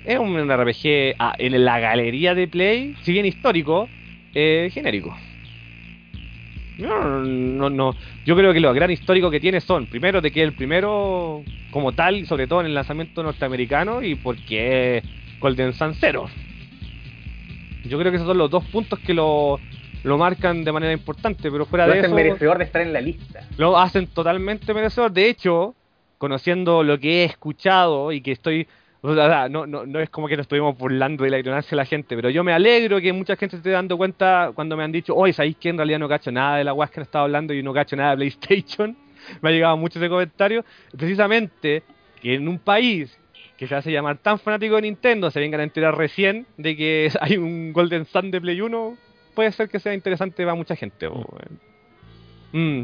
es 0.03 0.19
un 0.19 0.51
RPG 0.51 1.15
ah, 1.19 1.33
en 1.37 1.65
la 1.65 1.79
galería 1.79 2.35
de 2.35 2.47
Play, 2.47 2.95
si 3.03 3.13
bien 3.13 3.25
histórico, 3.25 3.93
eh, 4.33 4.69
genérico. 4.73 5.17
No, 6.77 7.19
no, 7.23 7.69
no. 7.69 7.95
Yo 8.25 8.35
creo 8.35 8.53
que 8.53 8.59
lo 8.59 8.73
gran 8.73 8.91
histórico 8.91 9.29
que 9.29 9.39
tiene 9.39 9.61
son, 9.61 9.85
primero, 9.85 10.21
de 10.21 10.31
que 10.31 10.41
es 10.41 10.47
el 10.47 10.53
primero 10.53 11.43
como 11.71 11.91
tal, 11.93 12.17
y 12.17 12.25
sobre 12.25 12.47
todo 12.47 12.61
en 12.61 12.67
el 12.67 12.73
lanzamiento 12.73 13.23
norteamericano, 13.23 14.01
y 14.01 14.15
porque 14.15 14.97
es 14.97 15.03
Golden 15.39 15.73
Sun 15.73 15.93
Zero. 15.95 16.29
Yo 17.85 17.99
creo 17.99 18.11
que 18.11 18.17
esos 18.17 18.27
son 18.27 18.37
los 18.37 18.49
dos 18.49 18.63
puntos 18.65 18.99
que 18.99 19.13
lo, 19.13 19.59
lo 20.03 20.17
marcan 20.17 20.63
de 20.63 20.71
manera 20.71 20.93
importante, 20.93 21.51
pero 21.51 21.65
fuera 21.65 21.85
Lo 21.85 21.93
de 21.93 21.99
hacen 21.99 22.11
eso, 22.11 22.15
merecedor 22.15 22.57
de 22.57 22.63
estar 22.63 22.81
en 22.81 22.93
la 22.93 23.01
lista. 23.01 23.47
lo 23.57 23.77
hacen 23.77 24.07
totalmente 24.07 24.73
merecedor. 24.73 25.11
De 25.11 25.29
hecho, 25.29 25.75
conociendo 26.17 26.83
lo 26.83 26.97
que 26.99 27.21
he 27.21 27.23
escuchado 27.25 28.11
y 28.11 28.21
que 28.21 28.31
estoy. 28.31 28.67
No, 29.03 29.67
no, 29.67 29.99
es 29.99 30.09
como 30.09 30.27
que 30.27 30.37
nos 30.37 30.45
estuvimos 30.45 30.77
burlando 30.77 31.25
de 31.25 31.29
la 31.29 31.39
ignorancia 31.39 31.71
de 31.71 31.75
la 31.75 31.85
gente, 31.85 32.15
pero 32.15 32.29
yo 32.29 32.43
me 32.43 32.53
alegro 32.53 33.01
que 33.01 33.11
mucha 33.11 33.35
gente 33.35 33.57
se 33.57 33.57
esté 33.57 33.71
dando 33.71 33.97
cuenta 33.97 34.51
cuando 34.55 34.77
me 34.77 34.83
han 34.83 34.93
dicho, 34.93 35.13
oye, 35.13 35.33
¿sabéis 35.33 35.57
que 35.57 35.69
en 35.69 35.77
realidad 35.77 35.99
no 35.99 36.07
cacho 36.07 36.31
nada 36.31 36.57
de 36.57 36.63
la 36.63 36.71
guas 36.71 36.89
que 36.89 37.01
han 37.01 37.03
estado 37.03 37.25
hablando 37.25 37.53
y 37.53 37.61
no 37.61 37.73
cacho 37.73 37.97
nada 37.97 38.11
de 38.11 38.17
PlayStation? 38.17 38.95
me 39.41 39.49
ha 39.49 39.51
llegado 39.51 39.77
mucho 39.77 39.99
ese 39.99 40.09
comentario. 40.09 40.63
Precisamente 40.95 41.83
que 42.21 42.35
en 42.35 42.47
un 42.47 42.59
país 42.59 43.17
que 43.57 43.67
se 43.67 43.75
hace 43.75 43.91
llamar 43.91 44.17
tan 44.17 44.39
fanático 44.39 44.75
de 44.75 44.83
Nintendo 44.83 45.29
se 45.29 45.39
vengan 45.39 45.59
a 45.59 45.63
enterar 45.63 45.97
recién 45.97 46.45
de 46.57 46.75
que 46.75 47.11
hay 47.21 47.37
un 47.37 47.73
Golden 47.73 48.05
Sun 48.05 48.31
de 48.31 48.41
Play 48.41 48.61
1, 48.61 48.97
puede 49.35 49.51
ser 49.51 49.69
que 49.69 49.79
sea 49.79 49.93
interesante 49.93 50.43
para 50.43 50.55
mucha 50.55 50.75
gente. 50.75 51.09
Mm. 52.51 52.83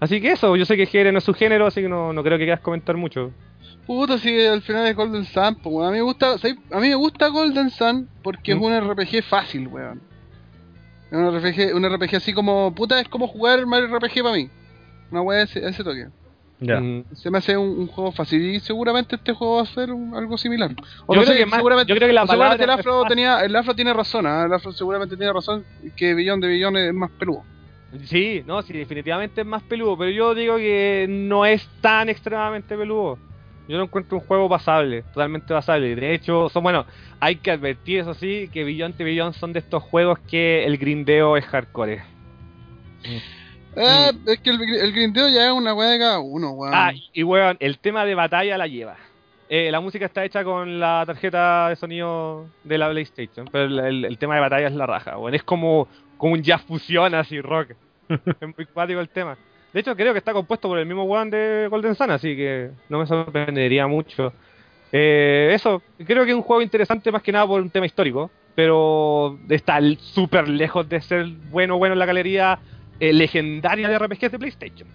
Así 0.00 0.20
que 0.20 0.32
eso, 0.32 0.56
yo 0.56 0.64
sé 0.64 0.76
que 0.76 0.86
GR 0.86 1.12
no 1.12 1.18
es 1.18 1.24
su 1.24 1.34
género, 1.34 1.66
así 1.66 1.80
que 1.80 1.88
no, 1.88 2.12
no 2.12 2.22
creo 2.22 2.36
que 2.36 2.44
quieras 2.44 2.60
comentar 2.60 2.96
mucho. 2.96 3.32
Puta, 3.86 4.18
sí, 4.18 4.40
al 4.46 4.62
final 4.62 4.86
es 4.86 4.96
Golden 4.96 5.24
Sun, 5.24 5.56
pues, 5.56 5.74
weón. 5.74 5.88
A 5.88 5.90
mí 5.90 5.96
me 5.98 6.02
gusta, 6.02 6.32
a 6.34 6.80
mí 6.80 6.88
me 6.88 6.94
gusta 6.94 7.28
Golden 7.28 7.70
Sun 7.70 8.08
porque 8.22 8.54
Mm. 8.54 8.58
es 8.58 8.64
un 8.64 8.72
RPG 8.90 9.22
fácil, 9.22 9.68
weón. 9.68 10.00
Es 11.10 11.18
un 11.18 11.26
RPG, 11.26 11.74
un 11.74 11.84
RPG 11.84 12.16
así 12.16 12.32
como, 12.32 12.74
puta, 12.74 12.98
es 13.00 13.08
como 13.08 13.28
jugar 13.28 13.64
Mario 13.66 13.88
RPG 13.88 14.22
para 14.22 14.34
mí. 14.36 14.48
Una 15.10 15.20
wea 15.22 15.38
de 15.38 15.44
ese, 15.44 15.66
ese 15.68 15.84
toque. 15.84 16.06
Ya. 16.60 16.80
Mm, 16.80 17.04
Se 17.12 17.30
me 17.30 17.38
hace 17.38 17.56
un, 17.58 17.68
un 17.78 17.86
juego 17.88 18.10
fácil 18.12 18.40
y 18.42 18.58
seguramente 18.60 19.16
este 19.16 19.32
juego 19.34 19.56
va 19.56 19.62
a 19.62 19.66
ser 19.66 19.92
un- 19.92 20.14
algo 20.16 20.38
similar. 20.38 20.70
O 21.06 21.14
Yo 21.14 21.20
no 21.20 21.22
creo 21.22 21.34
sé, 21.34 21.36
que 21.36 21.46
más- 21.46 21.56
seguramente, 21.58 21.90
yo 21.92 21.96
creo 21.96 22.08
que 22.08 22.14
la 22.14 22.22
o 22.22 22.26
seguramente 22.26 22.64
el 22.64 22.70
Afro 22.70 23.04
tenía, 23.04 23.40
el 23.44 23.54
Afro 23.54 23.74
tiene 23.74 23.92
razón, 23.92 24.26
¿ah? 24.26 24.44
el 24.46 24.52
Afro 24.52 24.72
seguramente 24.72 25.16
tiene 25.16 25.32
razón 25.32 25.64
que 25.96 26.14
Billón 26.14 26.40
de 26.40 26.48
Billón 26.48 26.76
es 26.78 26.94
más 26.94 27.10
peludo. 27.10 27.42
Sí, 28.06 28.42
no, 28.46 28.62
sí, 28.62 28.72
definitivamente 28.72 29.42
es 29.42 29.46
más 29.46 29.62
peludo, 29.62 29.96
pero 29.98 30.10
yo 30.10 30.34
digo 30.34 30.56
que 30.56 31.06
no 31.08 31.44
es 31.44 31.68
tan 31.80 32.08
extremadamente 32.08 32.76
peludo. 32.76 33.18
Yo 33.68 33.78
lo 33.78 33.84
encuentro 33.84 34.18
un 34.18 34.24
juego 34.24 34.48
pasable, 34.48 35.02
totalmente 35.02 35.52
pasable. 35.54 35.94
De 35.96 36.12
hecho, 36.14 36.48
son 36.50 36.62
bueno, 36.62 36.84
hay 37.20 37.36
que 37.36 37.50
advertir 37.50 38.00
eso 38.00 38.12
sí, 38.14 38.50
que 38.52 38.62
Beyond 38.64 38.96
the 38.96 39.04
Beyond 39.04 39.34
son 39.34 39.52
de 39.54 39.60
estos 39.60 39.82
juegos 39.82 40.18
que 40.20 40.64
el 40.66 40.76
grindeo 40.76 41.36
es 41.36 41.44
hardcore. 41.46 42.02
Eh, 43.76 44.12
es 44.26 44.38
que 44.40 44.50
el, 44.50 44.60
el 44.62 44.92
grindeo 44.92 45.28
ya 45.28 45.46
es 45.46 45.52
una 45.52 45.74
weá 45.74 45.88
de 45.90 45.98
cada 45.98 46.20
uno, 46.20 46.50
weón. 46.52 46.72
Ah, 46.74 46.92
y 47.12 47.22
weón, 47.22 47.56
el 47.60 47.78
tema 47.78 48.04
de 48.04 48.14
batalla 48.14 48.56
la 48.58 48.66
lleva. 48.66 48.96
Eh, 49.48 49.70
la 49.70 49.80
música 49.80 50.06
está 50.06 50.24
hecha 50.24 50.42
con 50.44 50.78
la 50.80 51.04
tarjeta 51.06 51.68
de 51.68 51.76
sonido 51.76 52.46
de 52.64 52.78
la 52.78 52.88
PlayStation, 52.90 53.46
pero 53.50 53.64
el, 53.64 53.78
el- 53.78 54.04
el 54.06 54.18
tema 54.18 54.34
de 54.36 54.40
batalla 54.40 54.68
es 54.68 54.74
la 54.74 54.86
raja, 54.86 55.18
weón. 55.18 55.34
Es 55.34 55.42
como, 55.42 55.88
como 56.16 56.34
un 56.34 56.42
jazz 56.42 56.62
fusión 56.62 57.14
así, 57.14 57.40
rock. 57.40 57.70
es 58.08 58.56
muy 58.56 58.66
cuático 58.66 59.00
el 59.00 59.08
tema. 59.08 59.36
De 59.74 59.80
hecho, 59.80 59.94
creo 59.96 60.12
que 60.12 60.18
está 60.20 60.32
compuesto 60.32 60.68
por 60.68 60.78
el 60.78 60.86
mismo 60.86 61.02
weón 61.04 61.28
de 61.30 61.66
Golden 61.68 61.94
Sun, 61.96 62.10
así 62.12 62.36
que 62.36 62.70
no 62.88 63.00
me 63.00 63.06
sorprendería 63.06 63.86
mucho. 63.88 64.32
Eh, 64.92 65.50
eso, 65.52 65.82
creo 66.06 66.24
que 66.24 66.30
es 66.30 66.36
un 66.36 66.42
juego 66.42 66.62
interesante 66.62 67.10
más 67.10 67.22
que 67.22 67.32
nada 67.32 67.46
por 67.46 67.60
un 67.60 67.68
tema 67.68 67.84
histórico, 67.84 68.30
pero 68.54 69.36
está 69.48 69.80
súper 69.98 70.48
lejos 70.48 70.88
de 70.88 71.00
ser 71.00 71.26
bueno, 71.50 71.76
bueno 71.76 71.94
en 71.94 71.98
la 71.98 72.06
galería 72.06 72.60
eh, 73.00 73.12
legendaria 73.12 73.88
de 73.88 73.98
RPGs 73.98 74.30
de 74.30 74.38
PlayStation. 74.38 74.88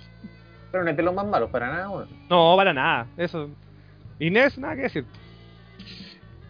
Pero 0.72 0.86
no 0.86 0.90
es 0.92 0.96
de 0.96 1.04
los 1.04 1.14
más 1.14 1.28
malos, 1.28 1.50
para 1.50 1.68
nada, 1.68 1.90
weón. 1.90 2.08
No, 2.30 2.54
para 2.56 2.72
nada. 2.74 3.08
Eso. 3.18 3.50
Inés, 4.20 4.58
nada 4.58 4.76
que 4.78 4.82
decir. 4.84 5.06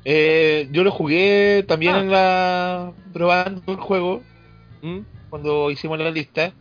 Eh, 0.06 0.68
yo 0.72 0.84
lo 0.84 0.92
jugué 0.92 1.64
también 1.68 1.96
Ah. 1.96 2.00
en 2.00 2.12
la 2.12 2.92
probando 3.12 3.62
el 3.68 3.78
juego 3.78 4.22
¿Mm? 4.82 5.00
Cuando 5.30 5.70
hicimos 5.72 5.98
la 6.00 6.12
lista 6.12 6.54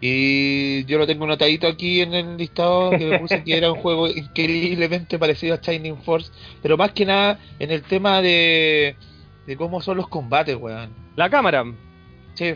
y 0.00 0.84
yo 0.84 0.98
lo 0.98 1.06
tengo 1.06 1.26
notadito 1.26 1.66
aquí 1.66 2.00
en 2.02 2.12
el 2.14 2.36
listado 2.36 2.90
que 2.90 3.06
le 3.06 3.18
puse 3.18 3.42
que 3.42 3.56
era 3.56 3.72
un 3.72 3.78
juego 3.78 4.06
increíblemente 4.08 5.18
parecido 5.18 5.54
a 5.54 5.60
Shining 5.62 6.02
Force, 6.02 6.30
pero 6.62 6.76
más 6.76 6.92
que 6.92 7.06
nada 7.06 7.38
en 7.58 7.70
el 7.70 7.82
tema 7.82 8.20
de, 8.20 8.96
de 9.46 9.56
cómo 9.56 9.80
son 9.80 9.96
los 9.96 10.08
combates, 10.08 10.56
weón. 10.56 10.90
La 11.16 11.30
cámara. 11.30 11.64
Sí. 12.34 12.54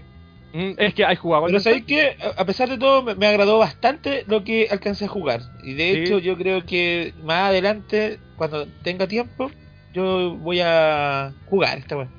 Mm, 0.52 0.72
Es 0.78 0.94
que 0.94 1.04
hay 1.04 1.16
jugado. 1.16 1.46
Pero 1.46 1.60
sabéis 1.60 1.84
que 1.84 2.16
a 2.20 2.40
a 2.40 2.44
pesar 2.46 2.68
de 2.68 2.78
todo 2.78 3.02
me, 3.02 3.14
me 3.14 3.26
agradó 3.26 3.58
bastante 3.58 4.24
lo 4.26 4.44
que 4.44 4.68
alcancé 4.70 5.06
a 5.06 5.08
jugar 5.08 5.40
y 5.64 5.74
de 5.74 5.92
Sí. 5.92 5.98
hecho 6.00 6.18
yo 6.18 6.36
creo 6.36 6.64
que 6.66 7.12
más 7.24 7.48
adelante 7.50 8.18
cuando 8.36 8.66
tenga 8.82 9.06
tiempo 9.06 9.50
yo 9.94 10.36
voy 10.36 10.60
a 10.62 11.32
jugar 11.46 11.78
esta 11.78 11.96
weón. 11.96 12.10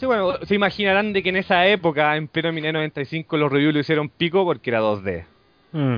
Sí, 0.00 0.06
bueno, 0.06 0.32
se 0.44 0.54
imaginarán 0.54 1.12
de 1.12 1.22
que 1.22 1.28
en 1.28 1.36
esa 1.36 1.66
época, 1.66 2.16
en 2.16 2.26
pleno 2.26 2.50
1995, 2.54 3.36
los 3.36 3.52
reviews 3.52 3.74
lo 3.74 3.80
hicieron 3.80 4.08
pico 4.08 4.46
porque 4.46 4.70
era 4.70 4.80
2D. 4.80 5.24
Mm. 5.72 5.96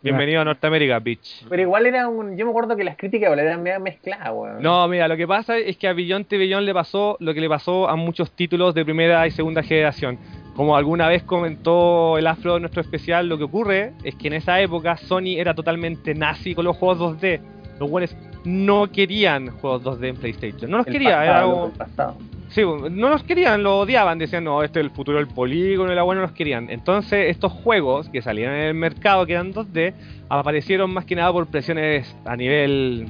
Bienvenido 0.00 0.40
a 0.40 0.46
Norteamérica, 0.46 0.98
bitch. 0.98 1.44
Pero 1.50 1.60
igual 1.60 1.84
era 1.84 2.08
un. 2.08 2.38
Yo 2.38 2.46
me 2.46 2.52
acuerdo 2.52 2.74
que 2.74 2.84
las 2.84 2.96
críticas 2.96 3.36
eran 3.36 3.62
medio 3.62 3.80
mezcladas, 3.80 4.30
weón. 4.32 4.62
No, 4.62 4.88
mira, 4.88 5.08
lo 5.08 5.16
que 5.18 5.26
pasa 5.26 5.58
es 5.58 5.76
que 5.76 5.86
a 5.86 5.92
Billón 5.92 6.24
Te 6.24 6.38
Billón 6.38 6.64
le 6.64 6.72
pasó 6.72 7.18
lo 7.20 7.34
que 7.34 7.42
le 7.42 7.50
pasó 7.50 7.86
a 7.86 7.96
muchos 7.96 8.32
títulos 8.32 8.74
de 8.74 8.82
primera 8.82 9.26
y 9.26 9.30
segunda 9.30 9.62
generación. 9.62 10.18
Como 10.56 10.74
alguna 10.74 11.08
vez 11.08 11.22
comentó 11.22 12.16
el 12.16 12.26
Afro 12.26 12.56
en 12.56 12.62
nuestro 12.62 12.80
especial, 12.80 13.28
lo 13.28 13.36
que 13.36 13.44
ocurre 13.44 13.92
es 14.04 14.14
que 14.14 14.28
en 14.28 14.34
esa 14.34 14.58
época 14.62 14.96
Sony 14.96 15.36
era 15.36 15.52
totalmente 15.52 16.14
nazi 16.14 16.54
con 16.54 16.64
los 16.64 16.78
juegos 16.78 17.20
2D. 17.20 17.40
Los 17.80 17.90
buenos 17.90 18.14
no 18.44 18.90
querían 18.90 19.48
juegos 19.58 19.82
2D 19.82 20.08
en 20.08 20.16
PlayStation. 20.16 20.70
No 20.70 20.78
los 20.78 20.86
El 20.86 20.92
quería, 20.92 21.16
pasado, 21.16 21.54
era 21.54 21.64
el 21.66 21.72
pasado. 21.72 22.16
Sí, 22.50 22.62
no 22.62 23.08
los 23.08 23.22
querían, 23.24 23.62
lo 23.64 23.78
odiaban, 23.80 24.18
decían, 24.18 24.44
no, 24.44 24.62
este 24.62 24.78
es 24.80 24.84
el 24.86 24.90
futuro 24.92 25.16
del 25.18 25.26
polígono 25.26 25.92
y 25.92 25.96
la 25.96 26.02
buena 26.04 26.20
no 26.20 26.26
los 26.28 26.36
querían. 26.36 26.70
Entonces, 26.70 27.30
estos 27.30 27.50
juegos 27.52 28.08
que 28.10 28.22
salieron 28.22 28.54
en 28.54 28.62
el 28.66 28.74
mercado, 28.74 29.26
que 29.26 29.32
eran 29.32 29.52
2D, 29.52 29.92
aparecieron 30.28 30.92
más 30.94 31.04
que 31.04 31.16
nada 31.16 31.32
por 31.32 31.46
presiones 31.46 32.14
a 32.24 32.36
nivel, 32.36 33.06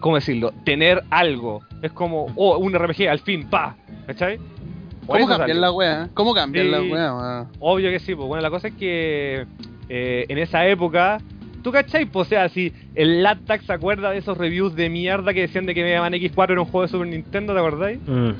¿cómo 0.00 0.16
decirlo? 0.16 0.52
Tener 0.64 1.02
algo. 1.10 1.62
Es 1.82 1.92
como, 1.92 2.26
oh, 2.34 2.58
un 2.58 2.74
RPG, 2.74 3.08
al 3.08 3.20
fin, 3.20 3.48
pa, 3.48 3.76
¿cachai? 4.06 4.38
Por 5.06 5.20
¿Cómo 5.20 5.36
salió. 5.36 5.54
la 5.54 5.70
weá? 5.70 6.08
¿Cómo 6.14 6.34
cambian 6.34 6.66
Sí. 6.66 6.72
la 6.72 6.82
weá? 6.82 7.46
Obvio 7.60 7.90
que 7.90 8.00
sí, 8.00 8.16
pues 8.16 8.26
bueno, 8.26 8.42
la 8.42 8.50
cosa 8.50 8.68
es 8.68 8.74
que 8.74 9.46
eh, 9.88 10.24
en 10.28 10.38
esa 10.38 10.66
época, 10.66 11.18
¿tú 11.66 11.72
cachai? 11.72 12.06
Pues, 12.06 12.28
o 12.28 12.30
sea, 12.30 12.48
si 12.48 12.72
el 12.94 13.24
Latac 13.24 13.60
se 13.62 13.72
acuerda 13.72 14.12
de 14.12 14.18
esos 14.18 14.38
reviews 14.38 14.76
de 14.76 14.88
mierda 14.88 15.34
que 15.34 15.40
decían 15.40 15.66
de 15.66 15.74
que 15.74 15.82
Mega 15.82 16.00
Man 16.00 16.12
X4 16.12 16.52
era 16.52 16.60
un 16.60 16.66
juego 16.68 16.82
de 16.82 16.88
Super 16.88 17.08
Nintendo, 17.08 17.52
¿te 17.54 17.58
acordáis? 17.58 17.98
Mm. 18.06 18.30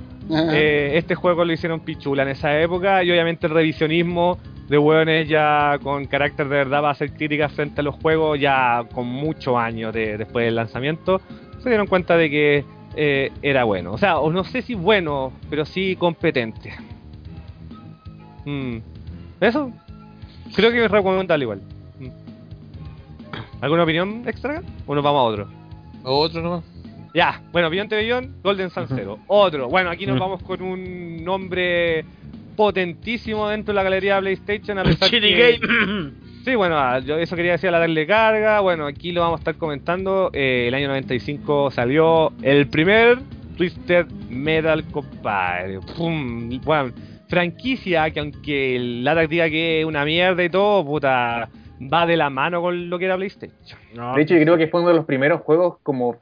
Eh, 0.53 0.93
este 0.95 1.17
juego 1.17 1.45
lo 1.45 1.53
hicieron 1.53 1.81
pichula 1.81 2.23
en 2.23 2.29
esa 2.29 2.57
época 2.61 3.03
y 3.03 3.11
obviamente 3.11 3.49
el 3.49 3.53
revisionismo 3.53 4.39
de 4.69 4.79
hueones 4.79 5.29
ya 5.29 5.77
con 5.83 6.07
carácter 6.07 6.49
de 6.49 6.57
verdad 6.57 6.85
va 6.85 6.89
a 6.91 6.93
hacer 6.93 7.13
críticas 7.15 7.51
frente 7.53 7.81
a 7.81 7.85
los 7.85 7.97
juegos 7.97 8.39
ya 8.39 8.85
con 8.95 9.07
muchos 9.09 9.57
años 9.57 9.93
de- 9.93 10.17
después 10.19 10.45
del 10.45 10.55
lanzamiento 10.55 11.21
se 11.65 11.69
dieron 11.69 11.89
cuenta 11.89 12.17
de 12.17 12.31
que 12.31 12.65
eh, 12.97 13.31
era 13.43 13.63
bueno 13.65 13.93
o 13.93 13.99
sea 13.99 14.19
o 14.19 14.33
no 14.33 14.43
sé 14.45 14.63
si 14.63 14.75
bueno 14.75 15.33
pero 15.51 15.65
sí 15.65 15.97
competente 15.97 16.73
Mm. 18.45 18.79
eso 19.41 19.73
creo 20.55 20.71
que 20.71 20.85
es 20.85 20.91
recomendable 20.91 21.45
igual. 21.45 21.61
¿Alguna 23.61 23.83
opinión 23.85 24.23
extra? 24.27 24.63
o 24.87 24.95
nos 24.95 25.05
vamos 25.05 25.21
a 25.21 25.23
otro? 25.25 25.49
Otro 26.05 26.43
nomás. 26.43 26.65
Ya, 27.15 27.43
bueno, 27.51 27.71
Beyond 27.71 27.89
the 27.91 27.97
Beyond, 27.97 28.43
Golden 28.43 28.71
Sun 28.71 28.87
Zero. 28.89 29.19
Otro, 29.27 29.69
bueno, 29.69 29.91
aquí 29.91 30.07
nos 30.07 30.19
vamos 30.19 30.43
con 30.43 30.61
un 30.63 31.25
nombre 31.25 32.05
potentísimo 32.57 33.49
dentro 33.49 33.73
de 33.73 33.77
la 33.77 33.83
galería 33.83 34.17
de 34.17 34.21
PlayStation. 34.23 34.79
A 34.79 34.83
pesar 34.85 35.11
que- 35.11 35.59
Game. 35.61 36.13
Sí, 36.47 36.55
bueno, 36.55 36.79
ah, 36.79 37.01
yo 37.01 37.19
eso 37.19 37.35
quería 37.35 37.53
decir 37.53 37.71
a 37.71 37.73
la 37.73 37.81
darle 37.81 38.07
carga. 38.07 38.61
Bueno, 38.61 38.87
aquí 38.87 39.11
lo 39.11 39.21
vamos 39.23 39.39
a 39.39 39.41
estar 39.41 39.57
comentando. 39.57 40.31
Eh, 40.33 40.67
el 40.69 40.75
año 40.75 40.87
95 40.87 41.73
salió 41.73 42.33
el 42.41 42.69
primer 42.69 43.19
Twisted 43.57 44.07
Metal, 44.31 44.85
compadre. 44.93 45.81
Pum, 45.97 46.49
bueno, 46.65 46.93
franquicia 47.29 48.09
que 48.13 48.21
aunque 48.21 48.77
el 48.77 49.03
Latac 49.03 49.29
diga 49.29 49.51
que 49.51 49.81
es 49.81 49.87
una 49.87 50.05
mierda 50.05 50.45
y 50.45 50.49
todo, 50.49 50.85
puta, 50.85 51.49
va 51.81 52.07
de 52.07 52.17
la 52.17 52.31
mano 52.31 52.61
con 52.63 52.89
lo 52.91 52.99
que 52.99 53.05
era 53.07 53.17
PlayStation. 53.17 53.79
No. 53.95 54.15
De 54.15 54.23
hecho, 54.23 54.35
yo 54.35 54.43
creo 54.43 54.57
que 54.57 54.69
fue 54.69 54.81
uno 54.81 54.91
de 54.91 54.97
los 54.97 55.05
primeros 55.05 55.41
juegos 55.43 55.79
como 55.83 56.17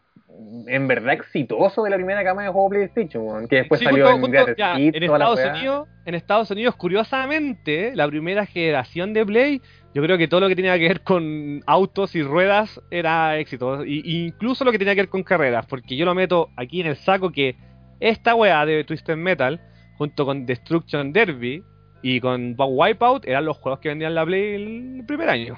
en 0.67 0.89
verdad 0.89 1.13
exitoso 1.15 1.85
de 1.85 1.91
la 1.91 1.97
primera 1.97 2.25
cama 2.25 2.43
de 2.43 2.49
juego 2.49 2.69
PlayStation, 2.69 3.47
que 3.47 3.57
después 3.57 3.79
Sí, 3.79 3.85
salió 3.85 4.11
junto- 4.19 4.27
en 4.49 4.55
ya, 4.57 4.75
en 4.77 4.93
toda 5.07 5.19
la 5.19 5.25
Estados. 5.33 5.57
Unidos, 5.59 5.89
en 6.07 6.15
Estados 6.17 6.51
Unidos, 6.51 6.75
curiosamente, 6.75 7.93
la 7.95 8.09
primera 8.09 8.45
generación 8.47 9.13
de 9.13 9.25
Play, 9.25 9.63
yo 9.95 10.03
creo 10.03 10.19
que 10.19 10.27
todo 10.27 10.41
lo 10.41 10.49
que 10.49 10.57
tenía 10.57 10.77
que 10.79 10.89
ver 10.89 11.03
con 11.03 11.61
autos 11.67 12.17
y 12.17 12.23
ruedas 12.23 12.81
era 12.91 13.39
éxito, 13.39 13.85
y, 13.85 14.03
y 14.05 14.27
incluso 14.27 14.65
lo 14.65 14.73
que 14.73 14.79
tenía 14.79 14.95
que 14.97 15.03
ver 15.03 15.09
con 15.09 15.23
carreras, 15.23 15.67
porque 15.67 15.97
yo 15.97 16.05
lo 16.05 16.15
meto 16.15 16.51
aquí 16.57 16.81
en 16.81 16.89
el 16.89 16.97
saco 16.97 17.31
que 17.31 17.55
esta 18.01 18.35
weá 18.35 18.67
de 18.67 18.83
Twisted 18.85 19.17
Metal, 19.17 19.61
junto 19.97 20.27
con 20.27 20.45
Destruction 20.47 21.13
Derby 21.13 21.63
y 22.05 22.21
con 22.21 22.55
Wipeout, 22.59 23.27
eran 23.27 23.47
los 23.47 23.57
juegos 23.57 23.81
que 23.81 23.89
vendían 23.89 24.15
la 24.15 24.27
Play 24.27 24.57
el 24.57 25.05
primer 25.07 25.31
año. 25.31 25.57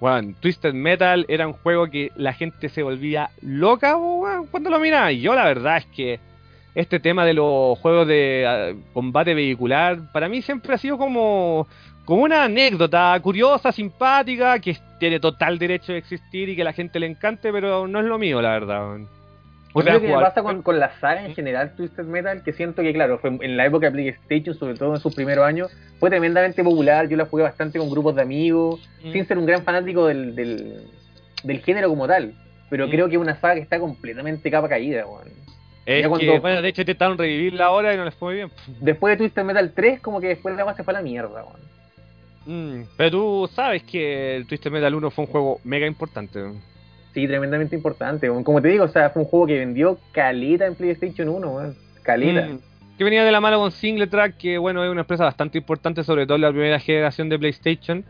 Weón, 0.00 0.34
Twisted 0.34 0.74
Metal 0.74 1.26
era 1.28 1.48
un 1.48 1.54
juego 1.54 1.90
que 1.90 2.12
la 2.14 2.32
gente 2.32 2.68
se 2.68 2.84
volvía 2.84 3.30
loca 3.42 3.96
cuando 4.48 4.70
lo 4.70 4.78
miraba. 4.78 5.10
Y 5.10 5.22
yo 5.22 5.34
la 5.34 5.44
verdad 5.44 5.78
es 5.78 5.86
que 5.86 6.20
este 6.76 7.00
tema 7.00 7.24
de 7.24 7.34
los 7.34 7.76
juegos 7.80 8.06
de 8.06 8.44
ah, 8.46 8.80
combate 8.92 9.34
vehicular, 9.34 10.12
para 10.12 10.28
mí 10.28 10.40
siempre 10.40 10.74
ha 10.74 10.78
sido 10.78 10.96
como, 10.98 11.66
como 12.04 12.22
una 12.22 12.44
anécdota 12.44 13.18
curiosa, 13.20 13.72
simpática, 13.72 14.60
que 14.60 14.76
tiene 15.00 15.18
total 15.18 15.58
derecho 15.58 15.94
de 15.94 15.98
existir 15.98 16.48
y 16.48 16.54
que 16.54 16.62
la 16.62 16.72
gente 16.72 17.00
le 17.00 17.06
encante, 17.06 17.50
pero 17.50 17.88
no 17.88 17.98
es 17.98 18.06
lo 18.06 18.18
mío, 18.18 18.40
la 18.40 18.50
verdad. 18.50 18.98
Sea, 19.82 19.92
creo 19.92 20.00
que 20.00 20.08
me 20.16 20.22
pasa 20.22 20.42
con, 20.42 20.62
con 20.62 20.78
la 20.78 20.90
saga 21.00 21.24
en 21.26 21.34
general 21.34 21.74
Twisted 21.76 22.04
Metal, 22.04 22.42
que 22.42 22.52
siento 22.52 22.82
que, 22.82 22.92
claro, 22.92 23.18
fue 23.18 23.30
en 23.40 23.56
la 23.56 23.66
época 23.66 23.90
de 23.90 23.92
PlayStation, 23.92 24.54
sobre 24.56 24.74
todo 24.74 24.94
en 24.94 25.00
sus 25.00 25.14
primeros 25.14 25.44
años, 25.44 25.70
fue 25.98 26.08
tremendamente 26.10 26.62
popular. 26.64 27.08
Yo 27.08 27.16
la 27.16 27.26
jugué 27.26 27.42
bastante 27.42 27.78
con 27.78 27.90
grupos 27.90 28.14
de 28.16 28.22
amigos, 28.22 28.80
Mm. 29.04 29.12
sin 29.12 29.26
ser 29.26 29.38
un 29.38 29.46
gran 29.46 29.62
fanático 29.62 30.06
del, 30.06 30.34
del, 30.34 30.82
del 31.44 31.60
género 31.62 31.88
como 31.88 32.06
tal. 32.06 32.32
Pero 32.70 32.86
Mm. 32.86 32.90
creo 32.90 33.08
que 33.08 33.14
es 33.16 33.20
una 33.20 33.36
saga 33.40 33.54
que 33.54 33.60
está 33.60 33.78
completamente 33.78 34.50
capa 34.50 34.68
caída, 34.68 35.06
weón. 35.06 35.28
Es 35.84 35.98
ya 35.98 36.02
que, 36.02 36.08
cuando- 36.08 36.40
bueno, 36.40 36.62
de 36.62 36.68
hecho 36.68 36.80
intentaron 36.82 37.16
revivirla 37.16 37.66
ahora 37.66 37.94
y 37.94 37.96
no 37.96 38.04
les 38.04 38.14
fue 38.14 38.28
muy 38.28 38.34
bien. 38.36 38.50
Después 38.80 39.12
de 39.12 39.18
Twisted 39.18 39.44
Metal 39.44 39.72
3, 39.72 40.00
como 40.00 40.20
que 40.20 40.28
después 40.28 40.56
la 40.56 40.64
base 40.64 40.82
fue 40.82 40.92
a 40.92 40.96
la 40.96 41.02
mierda, 41.02 41.44
weón. 41.44 41.60
Mm, 42.80 42.84
Pero 42.96 43.10
tú 43.10 43.50
sabes 43.54 43.82
que 43.84 44.36
el 44.36 44.46
Twisted 44.46 44.70
Metal 44.70 44.94
1 44.94 45.10
fue 45.10 45.24
un 45.24 45.30
juego 45.30 45.60
mega 45.64 45.86
importante. 45.86 46.40
Sí, 47.16 47.26
tremendamente 47.26 47.74
importante. 47.74 48.28
Como 48.28 48.60
te 48.60 48.68
digo, 48.68 48.84
o 48.84 48.88
sea, 48.88 49.08
fue 49.08 49.22
un 49.22 49.28
juego 49.28 49.46
que 49.46 49.58
vendió 49.58 49.98
caleta 50.12 50.66
en 50.66 50.74
PlayStation 50.74 51.30
1, 51.30 51.48
weón. 51.48 51.74
Caleta. 52.02 52.46
Mm. 52.46 52.58
que 52.98 53.04
venía 53.04 53.24
de 53.24 53.32
la 53.32 53.40
mano 53.40 53.58
con 53.58 53.72
Singletrack, 53.72 54.36
que 54.36 54.58
bueno, 54.58 54.84
es 54.84 54.90
una 54.90 55.00
empresa 55.00 55.24
bastante 55.24 55.56
importante, 55.56 56.04
sobre 56.04 56.26
todo 56.26 56.34
en 56.34 56.42
la 56.42 56.50
primera 56.50 56.78
generación 56.78 57.30
de 57.30 57.38
PlayStation, 57.38 58.04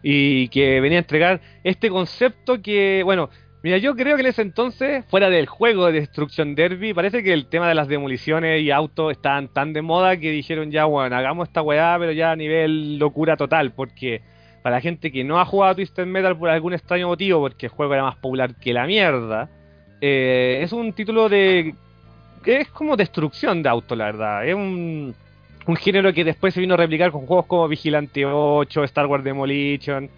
y 0.00 0.46
que 0.50 0.80
venía 0.80 0.98
a 0.98 1.00
entregar 1.00 1.40
este 1.64 1.90
concepto 1.90 2.62
que, 2.62 3.02
bueno, 3.04 3.30
mira, 3.64 3.78
yo 3.78 3.96
creo 3.96 4.14
que 4.14 4.22
en 4.22 4.28
ese 4.28 4.42
entonces, 4.42 5.04
fuera 5.08 5.28
del 5.28 5.46
juego 5.46 5.86
de 5.86 5.94
Destruction 5.94 6.54
Derby, 6.54 6.94
parece 6.94 7.24
que 7.24 7.32
el 7.32 7.46
tema 7.46 7.66
de 7.68 7.74
las 7.74 7.88
demoliciones 7.88 8.62
y 8.62 8.70
autos 8.70 9.10
estaban 9.10 9.48
tan 9.48 9.72
de 9.72 9.82
moda 9.82 10.18
que 10.18 10.30
dijeron 10.30 10.70
ya, 10.70 10.84
bueno, 10.84 11.16
hagamos 11.16 11.48
esta 11.48 11.62
weá, 11.62 11.96
pero 11.98 12.12
ya 12.12 12.30
a 12.30 12.36
nivel 12.36 12.96
locura 13.00 13.36
total, 13.36 13.72
porque 13.72 14.22
para 14.62 14.76
la 14.76 14.80
gente 14.80 15.10
que 15.10 15.24
no 15.24 15.40
ha 15.40 15.44
jugado 15.44 15.74
Twisted 15.76 16.06
Metal 16.06 16.36
por 16.36 16.48
algún 16.48 16.72
extraño 16.72 17.08
motivo, 17.08 17.40
porque 17.40 17.66
el 17.66 17.72
juego 17.72 17.94
era 17.94 18.04
más 18.04 18.16
popular 18.16 18.54
que 18.54 18.72
la 18.72 18.86
mierda, 18.86 19.48
eh, 20.00 20.60
es 20.62 20.72
un 20.72 20.92
título 20.92 21.28
de 21.28 21.74
es 22.44 22.68
como 22.68 22.96
destrucción 22.96 23.62
de 23.62 23.68
auto, 23.68 23.94
la 23.94 24.06
verdad. 24.06 24.46
Es 24.46 24.54
un, 24.54 25.14
un 25.66 25.76
género 25.76 26.12
que 26.12 26.24
después 26.24 26.52
se 26.54 26.60
vino 26.60 26.74
a 26.74 26.76
replicar 26.76 27.12
con 27.12 27.26
juegos 27.26 27.46
como 27.46 27.68
Vigilante 27.68 28.24
8, 28.26 28.84
Star 28.84 29.06
Wars 29.06 29.22
Demolition. 29.22 30.10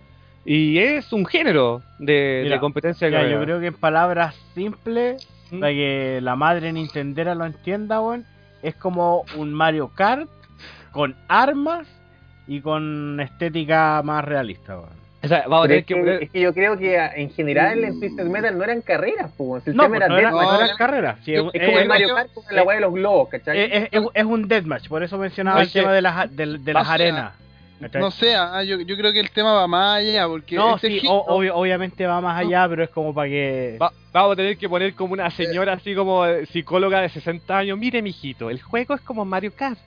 Y 0.47 0.78
es 0.78 1.12
un 1.12 1.26
género 1.26 1.82
de, 1.99 2.40
Mira, 2.45 2.57
de 2.57 2.61
competencia. 2.61 3.09
Ya, 3.09 3.22
que- 3.22 3.30
yo 3.30 3.40
creo 3.40 3.61
que 3.61 3.66
en 3.66 3.74
palabras 3.74 4.34
simples, 4.55 5.26
¿Mm? 5.51 5.61
para 5.61 5.72
que 5.72 6.20
la 6.22 6.36
madre 6.36 6.72
Nintendera 6.72 7.34
lo 7.34 7.45
entienda, 7.45 8.01
es 8.62 8.74
como 8.74 9.24
un 9.36 9.53
Mario 9.53 9.90
Kart 9.95 10.28
con 10.92 11.14
armas 11.28 11.86
y 12.47 12.61
con 12.61 13.18
estética 13.20 14.01
más 14.05 14.24
realista, 14.24 14.76
weón. 14.78 15.05
O 15.22 15.26
sea, 15.26 15.45
vamos 15.49 15.70
es, 15.70 15.86
que 15.86 16.18
es 16.20 16.30
que 16.30 16.40
yo 16.42 16.53
creo 16.53 16.76
que 16.76 16.97
en 17.16 17.30
general 17.30 17.82
en 17.82 17.99
Twisted 17.99 18.26
Metal 18.26 18.59
no 18.59 18.62
eran 18.64 18.82
carreras, 18.82 19.30
pues. 19.38 19.66
El 19.66 19.74
No, 19.74 19.84
tema 19.84 19.97
pues, 19.97 20.01
era 20.03 20.09
no, 20.09 20.18
era, 20.18 20.28
deathmatch. 20.30 20.47
no 20.47 20.53
No, 20.59 20.64
eran 20.64 20.76
carreras. 20.76 21.18
sí, 21.24 21.34
es 21.34 21.40
es, 21.45 21.51
Es 21.55 21.66
como 21.66 21.78
el 21.78 21.88
Mario 21.88 22.14
Kart 22.14 22.32
con 22.34 22.45
la 22.51 22.62
weá 22.62 22.74
de 22.76 22.80
los 22.82 22.92
globos, 22.92 23.28
¿cachai? 23.30 23.59
es- 23.61 23.88
es- 23.90 24.03
es 24.12 24.24
un 24.24 24.47
deathmatch, 24.49 24.88
por 24.88 25.03
eso 25.03 25.16
mencionaba 25.16 25.57
No, 25.57 25.62
el 25.62 25.72
tema 25.72 25.92
de 25.95 26.03
las, 26.03 26.36
de, 26.36 26.59
de 26.59 26.72
las 26.74 26.86
arenas. 26.88 27.32
¿cachai? 27.80 28.03
No 28.03 28.11
sé, 28.11 28.34
ah, 28.36 28.62
yo, 28.64 28.78
yo 28.82 28.97
creo 28.99 29.12
que 29.14 29.20
el 29.20 29.30
tema 29.30 29.55
va 29.55 29.66
más 29.66 29.99
allá, 30.01 30.26
porque 30.28 30.57
No, 30.57 30.74
este 30.76 30.88
sí, 30.88 31.01
género- 31.01 31.14
o- 31.14 31.36
obvio- 31.38 31.55
obviamente 31.57 32.07
va 32.07 32.20
más 32.20 32.38
allá, 32.45 32.66
pero 32.68 32.84
es 32.84 32.90
como 32.90 33.14
para 33.14 33.28
que... 33.30 33.78
va- 33.80 33.92
vamos 34.12 34.32
a 34.34 34.36
tener 34.36 34.59
que 34.59 34.68
poner 34.68 34.92
como 34.95 35.14
una 35.14 35.30
señora 35.30 35.72
así 35.72 35.95
como 35.95 36.22
psicóloga 36.53 37.01
de 37.01 37.09
60 37.09 37.57
años. 37.57 37.78
Mire, 37.78 38.03
mijito, 38.03 38.51
el 38.51 38.61
juego 38.61 38.95
es 38.95 39.01
como 39.01 39.24
Mario 39.24 39.53
Kart. 39.57 39.78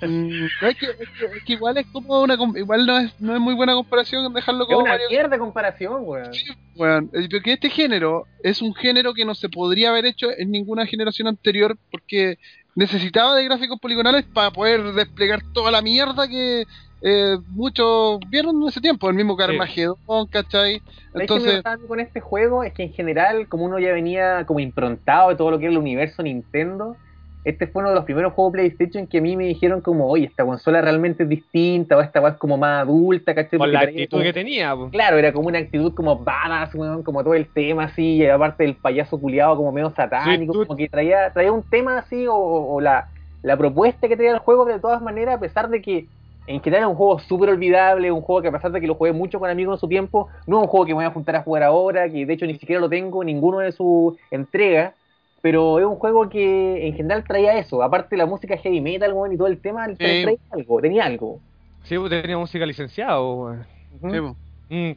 Mm, 0.00 0.44
es, 0.60 0.76
que, 0.76 0.86
es 0.86 1.08
que- 1.16 1.24
es 1.36 1.44
que 1.44 1.52
igual 1.54 1.76
es 1.78 1.86
como 1.92 2.22
una 2.22 2.36
igual 2.56 2.86
no 2.86 2.98
es, 2.98 3.20
no 3.20 3.34
es 3.34 3.40
muy 3.40 3.54
buena 3.54 3.74
comparación 3.74 4.32
dejarlo 4.32 4.62
es 4.62 4.68
como 4.68 4.80
una 4.80 4.92
Mario 4.92 5.08
mierda 5.10 5.38
comparación, 5.38 6.02
weón. 6.04 6.30
Bueno, 6.74 7.08
eh, 7.12 7.28
porque 7.30 7.52
este 7.54 7.68
género 7.70 8.28
es 8.42 8.62
un 8.62 8.74
género 8.74 9.12
que 9.12 9.24
no 9.24 9.34
se 9.34 9.48
podría 9.48 9.90
haber 9.90 10.06
hecho 10.06 10.28
en 10.36 10.50
ninguna 10.50 10.86
generación 10.86 11.28
anterior 11.28 11.76
porque 11.90 12.36
necesitaba 12.74 13.34
de 13.36 13.44
gráficos 13.44 13.78
poligonales 13.80 14.24
para 14.32 14.50
poder 14.50 14.82
desplegar 14.92 15.40
toda 15.52 15.70
la 15.70 15.82
mierda 15.82 16.26
que 16.28 16.64
eh, 17.04 17.36
muchos 17.48 18.20
vieron 18.30 18.62
en 18.62 18.68
ese 18.68 18.80
tiempo, 18.80 19.08
el 19.08 19.16
mismo 19.16 19.36
Carmageddon, 19.36 20.26
¿cachai? 20.30 20.80
¿Sabes 21.12 21.12
qué 21.12 21.18
me 21.18 21.22
Entonces, 21.24 21.62
mí 21.80 21.88
con 21.88 22.00
este 22.00 22.20
juego? 22.20 22.62
Es 22.64 22.72
que 22.72 22.84
en 22.84 22.92
general, 22.92 23.48
como 23.48 23.64
uno 23.64 23.78
ya 23.78 23.92
venía 23.92 24.46
como 24.46 24.60
improntado 24.60 25.30
de 25.30 25.36
todo 25.36 25.50
lo 25.50 25.58
que 25.58 25.64
era 25.64 25.72
el 25.72 25.78
universo 25.78 26.22
Nintendo, 26.22 26.96
este 27.44 27.66
fue 27.66 27.80
uno 27.82 27.88
de 27.90 27.96
los 27.96 28.04
primeros 28.04 28.32
juegos 28.34 28.52
PlayStation 28.52 29.06
que 29.06 29.18
a 29.18 29.20
mí 29.20 29.36
me 29.36 29.44
dijeron 29.46 29.80
como, 29.80 30.08
oye, 30.08 30.26
esta 30.26 30.44
consola 30.44 30.80
realmente 30.80 31.24
es 31.24 31.28
distinta, 31.28 31.96
o 31.96 32.00
esta 32.00 32.26
es 32.28 32.34
como 32.36 32.56
más 32.56 32.82
adulta, 32.82 33.34
¿cachai? 33.34 33.58
Porque 33.58 33.72
la 33.72 33.80
actitud 33.80 34.10
como- 34.18 34.22
que 34.22 34.32
tenía. 34.32 34.74
po. 34.76 34.90
Claro, 34.90 35.18
era 35.18 35.32
como 35.32 35.48
una 35.48 35.58
actitud 35.58 35.92
como 35.94 36.18
badass, 36.18 36.74
weón, 36.74 37.02
como 37.02 37.22
todo 37.24 37.34
el 37.34 37.46
tema 37.48 37.84
así, 37.84 38.16
y 38.16 38.26
aparte 38.26 38.62
del 38.64 38.76
payaso 38.76 39.18
culiado 39.20 39.56
como 39.56 39.72
medio 39.72 39.90
satánico, 39.90 40.52
Sí, 40.52 40.58
como 40.66 40.76
que 40.76 40.88
traía, 40.88 41.30
traía 41.32 41.50
un 41.52 41.62
tema 41.62 41.98
así, 41.98 42.26
o, 42.28 42.34
o 42.36 42.80
la, 42.80 43.08
la 43.42 43.56
propuesta 43.56 44.06
que 44.06 44.16
traía 44.16 44.32
el 44.32 44.38
juego, 44.38 44.64
de 44.64 44.78
todas 44.78 45.02
maneras, 45.02 45.36
a 45.36 45.40
pesar 45.40 45.68
de 45.68 45.82
que 45.82 46.06
en 46.46 46.60
general 46.60 46.84
es 46.84 46.90
un 46.90 46.96
juego 46.96 47.18
súper 47.20 47.50
olvidable, 47.50 48.10
un 48.10 48.20
juego 48.20 48.42
que 48.42 48.48
a 48.48 48.52
pesar 48.52 48.72
de 48.72 48.80
que 48.80 48.86
lo 48.86 48.94
jugué 48.96 49.12
mucho 49.12 49.38
con 49.38 49.48
amigos 49.50 49.76
en 49.76 49.80
su 49.80 49.88
tiempo, 49.88 50.28
no 50.46 50.58
es 50.58 50.62
un 50.62 50.68
juego 50.68 50.86
que 50.86 50.92
me 50.92 50.96
voy 50.96 51.04
a 51.04 51.10
juntar 51.10 51.36
a 51.36 51.42
jugar 51.42 51.62
ahora, 51.62 52.08
que 52.08 52.26
de 52.26 52.32
hecho 52.32 52.46
ni 52.46 52.54
siquiera 52.58 52.80
lo 52.80 52.88
tengo 52.88 53.22
en 53.22 53.26
ninguno 53.26 53.58
de 53.60 53.70
sus 53.72 54.14
entregas, 54.30 54.94
pero 55.42 55.80
es 55.80 55.84
un 55.84 55.96
juego 55.96 56.28
que 56.28 56.86
en 56.86 56.94
general 56.94 57.24
traía 57.24 57.58
eso, 57.58 57.82
aparte 57.82 58.10
de 58.10 58.18
la 58.18 58.26
música 58.26 58.56
heavy 58.56 58.80
metal, 58.80 59.12
weón, 59.12 59.32
y 59.32 59.36
todo 59.36 59.48
el 59.48 59.60
tema, 59.60 59.84
traía, 59.94 60.22
traía 60.22 60.38
algo, 60.50 60.80
tenía 60.80 61.04
algo. 61.04 61.40
Sí, 61.82 61.98
pues, 61.98 62.10
tenía 62.10 62.38
música 62.38 62.64
sí, 62.72 64.20
po. 64.20 64.36
Mm. 64.70 64.92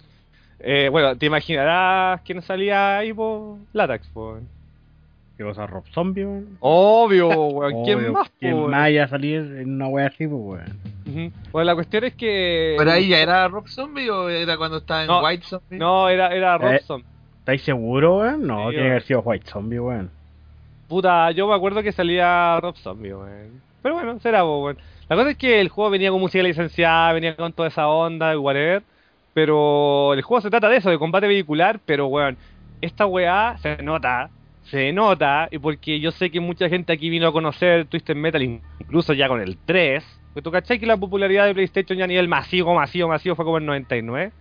Eh, 0.59 0.89
bueno, 0.89 1.17
te 1.17 1.25
imaginarás 1.25 2.21
quién 2.21 2.41
salía 2.41 2.99
ahí 2.99 3.11
por 3.11 3.57
Latax, 3.73 4.07
po. 4.09 4.37
¿Qué 5.35 5.43
cosa, 5.43 5.67
Rob 5.67 5.83
Zombie, 5.91 6.25
weón? 6.25 6.57
Obvio, 6.59 7.27
weón. 7.47 7.83
¿Quién 7.83 7.97
Obvio, 7.97 8.13
más, 8.13 8.31
¿Quién 8.39 8.61
más 8.61 8.71
vaya 8.71 9.03
a 9.03 9.07
salir 9.07 9.41
en 9.41 9.73
una 9.73 9.87
wea 9.87 10.07
así, 10.07 10.27
pues, 10.27 10.41
weón? 10.41 10.79
Ujú. 11.07 11.31
Bueno, 11.51 11.65
la 11.65 11.75
cuestión 11.75 12.03
es 12.03 12.13
que. 12.13 12.75
¿Pero 12.77 12.91
ahí 12.91 13.09
ya 13.09 13.19
era 13.19 13.47
Rob 13.47 13.67
Zombie 13.67 14.09
o 14.09 14.29
era 14.29 14.57
cuando 14.57 14.77
estaba 14.77 15.01
en 15.01 15.07
No, 15.07 15.23
White 15.23 15.45
Zombie? 15.45 15.77
No, 15.77 16.07
era, 16.07 16.33
era 16.33 16.57
Robson. 16.57 17.03
¿Estáis 17.39 17.63
seguros, 17.63 18.21
weón? 18.21 18.47
No, 18.47 18.69
Sí, 18.69 18.75
tiene 18.75 18.83
que 18.83 18.89
haber 18.91 19.03
sido 19.03 19.21
White 19.21 19.49
Zombie, 19.49 19.79
weón. 19.79 20.09
Puta, 20.87 21.31
yo 21.31 21.47
me 21.47 21.55
acuerdo 21.55 21.81
que 21.81 21.91
salía 21.91 22.59
Rob 22.59 22.75
Zombie, 22.77 23.13
weón. 23.13 23.61
Pero 23.81 23.95
bueno, 23.95 24.19
será, 24.19 24.45
weón. 24.45 24.77
La 25.09 25.15
cosa 25.15 25.31
es 25.31 25.37
que 25.37 25.61
el 25.61 25.69
juego 25.69 25.89
venía 25.89 26.11
con 26.11 26.19
música 26.19 26.43
licenciada, 26.43 27.13
venía 27.13 27.35
con 27.35 27.53
toda 27.53 27.67
esa 27.69 27.87
onda 27.87 28.37
whatever. 28.37 28.83
Pero 29.33 30.13
el 30.13 30.21
juego 30.21 30.41
se 30.41 30.49
trata 30.49 30.69
de 30.69 30.77
eso, 30.77 30.89
de 30.89 30.97
combate 30.97 31.27
vehicular. 31.27 31.79
Pero, 31.85 32.07
weón, 32.07 32.37
esta 32.81 33.05
weá 33.05 33.57
se 33.57 33.81
nota, 33.83 34.29
se 34.63 34.93
nota. 34.93 35.47
Y 35.51 35.59
porque 35.59 35.99
yo 35.99 36.11
sé 36.11 36.29
que 36.29 36.39
mucha 36.39 36.69
gente 36.69 36.93
aquí 36.93 37.09
vino 37.09 37.27
a 37.27 37.31
conocer 37.31 37.85
Twisted 37.85 38.15
Metal, 38.15 38.41
incluso 38.41 39.13
ya 39.13 39.27
con 39.27 39.41
el 39.41 39.57
3. 39.57 40.03
Porque 40.33 40.43
tú 40.43 40.51
cachai 40.51 40.79
que 40.79 40.85
la 40.85 40.97
popularidad 40.97 41.45
de 41.45 41.53
PlayStation 41.53 41.97
ya 41.97 42.05
a 42.05 42.07
nivel 42.07 42.27
masivo, 42.27 42.73
masivo, 42.73 43.07
masivo 43.07 43.35
fue 43.35 43.45
como 43.45 43.57
el 43.57 43.65
99. 43.65 44.31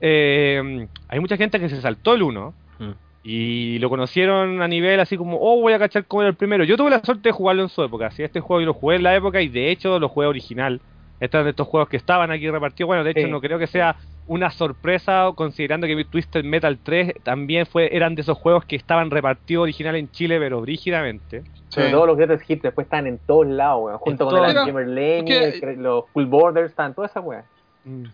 Eh, 0.00 0.88
hay 1.08 1.20
mucha 1.20 1.36
gente 1.36 1.60
que 1.60 1.68
se 1.68 1.80
saltó 1.80 2.14
el 2.14 2.22
1. 2.22 2.54
Mm. 2.78 2.90
Y 3.22 3.78
lo 3.80 3.90
conocieron 3.90 4.62
a 4.62 4.68
nivel 4.68 4.98
así 4.98 5.16
como, 5.16 5.36
oh, 5.40 5.60
voy 5.60 5.74
a 5.74 5.78
cachar 5.78 6.06
cómo 6.06 6.22
era 6.22 6.30
el 6.30 6.36
primero. 6.36 6.64
Yo 6.64 6.76
tuve 6.76 6.90
la 6.90 7.04
suerte 7.04 7.28
de 7.28 7.32
jugarlo 7.32 7.62
en 7.62 7.68
su 7.68 7.82
época. 7.82 8.06
Así 8.06 8.22
este 8.22 8.40
juego 8.40 8.60
yo 8.60 8.66
lo 8.68 8.74
jugué 8.74 8.96
en 8.96 9.02
la 9.02 9.14
época 9.14 9.42
y 9.42 9.48
de 9.48 9.70
hecho 9.70 9.98
lo 9.98 10.08
jugué 10.08 10.26
original. 10.26 10.80
Estos 11.20 11.44
de 11.44 11.50
estos 11.50 11.68
juegos 11.68 11.90
que 11.90 11.98
estaban 11.98 12.30
aquí 12.30 12.48
repartidos. 12.48 12.86
Bueno, 12.86 13.04
de 13.04 13.10
hecho 13.10 13.26
Sí. 13.26 13.30
no 13.30 13.42
creo 13.42 13.58
que 13.58 13.66
sea 13.66 13.96
una 14.26 14.50
sorpresa 14.50 15.30
considerando 15.34 15.86
que 15.86 16.04
Twisted 16.04 16.44
Metal 16.44 16.78
3 16.82 17.14
también 17.22 17.66
fue 17.66 17.94
eran 17.94 18.14
de 18.14 18.22
esos 18.22 18.38
juegos 18.38 18.64
que 18.64 18.76
estaban 18.76 19.10
repartidos 19.10 19.64
original 19.64 19.96
en 19.96 20.10
Chile, 20.10 20.38
pero 20.38 20.62
brígidamente. 20.62 21.42
Sobre 21.68 21.86
Sí. 21.88 21.92
todo 21.92 22.06
los 22.06 22.16
Greatest 22.16 22.48
Hits 22.50 22.62
después 22.62 22.86
están 22.86 23.06
en 23.06 23.18
todos 23.18 23.46
lados, 23.46 23.82
weón. 23.84 23.98
Junto 23.98 24.24
con 24.24 24.34
todos 24.34 24.48
el. 24.48 24.54
Gamer 24.66 24.88
Lane, 24.88 25.76
los 25.76 26.04
Full 26.14 26.24
Borders, 26.24 26.70
están 26.70 26.94
todas 26.94 27.10
esas 27.10 27.22
weas. 27.24 27.44
Mm. 27.84 28.04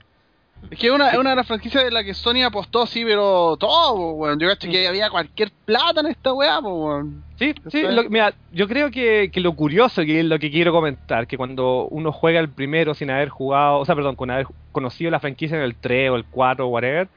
Es 0.70 0.78
que 0.78 0.86
es 0.88 0.92
una, 0.92 1.18
una 1.18 1.30
de 1.30 1.36
las 1.36 1.46
franquicias 1.46 1.84
de 1.84 1.90
la 1.90 2.02
que 2.02 2.12
Sony 2.14 2.42
apostó 2.44 2.82
así, 2.82 3.04
pero 3.04 3.56
todo, 3.56 4.12
weón. 4.14 4.38
Yo 4.40 4.48
cacho 4.48 4.68
que 4.68 4.88
había 4.88 5.10
cualquier 5.10 5.50
plata 5.64 6.00
en 6.00 6.06
esta 6.08 6.32
weá, 6.32 6.58
weón. 6.60 7.22
Sí, 7.38 7.54
sí, 7.70 7.82
lo- 7.82 8.08
mira, 8.10 8.34
yo 8.52 8.66
creo 8.66 8.90
que, 8.90 9.30
que 9.32 9.40
lo 9.40 9.52
curioso, 9.54 10.02
que 10.04 10.20
es 10.20 10.24
lo 10.26 10.38
que 10.38 10.50
quiero 10.50 10.72
comentar, 10.72 11.26
que 11.26 11.36
cuando 11.36 11.86
uno 11.90 12.10
juega 12.12 12.40
el 12.40 12.48
primero 12.48 12.94
sin 12.94 13.10
haber 13.10 13.28
jugado, 13.28 13.78
o 13.78 13.84
sea, 13.84 13.94
perdón, 13.94 14.16
con 14.16 14.30
haber 14.30 14.46
conocido 14.72 15.10
la 15.10 15.20
franquicia 15.20 15.56
en 15.56 15.62
el 15.62 15.76
3 15.76 16.10
o 16.10 16.16
el 16.16 16.24
4 16.24 16.66
o 16.66 16.68
whatever, 16.68 17.08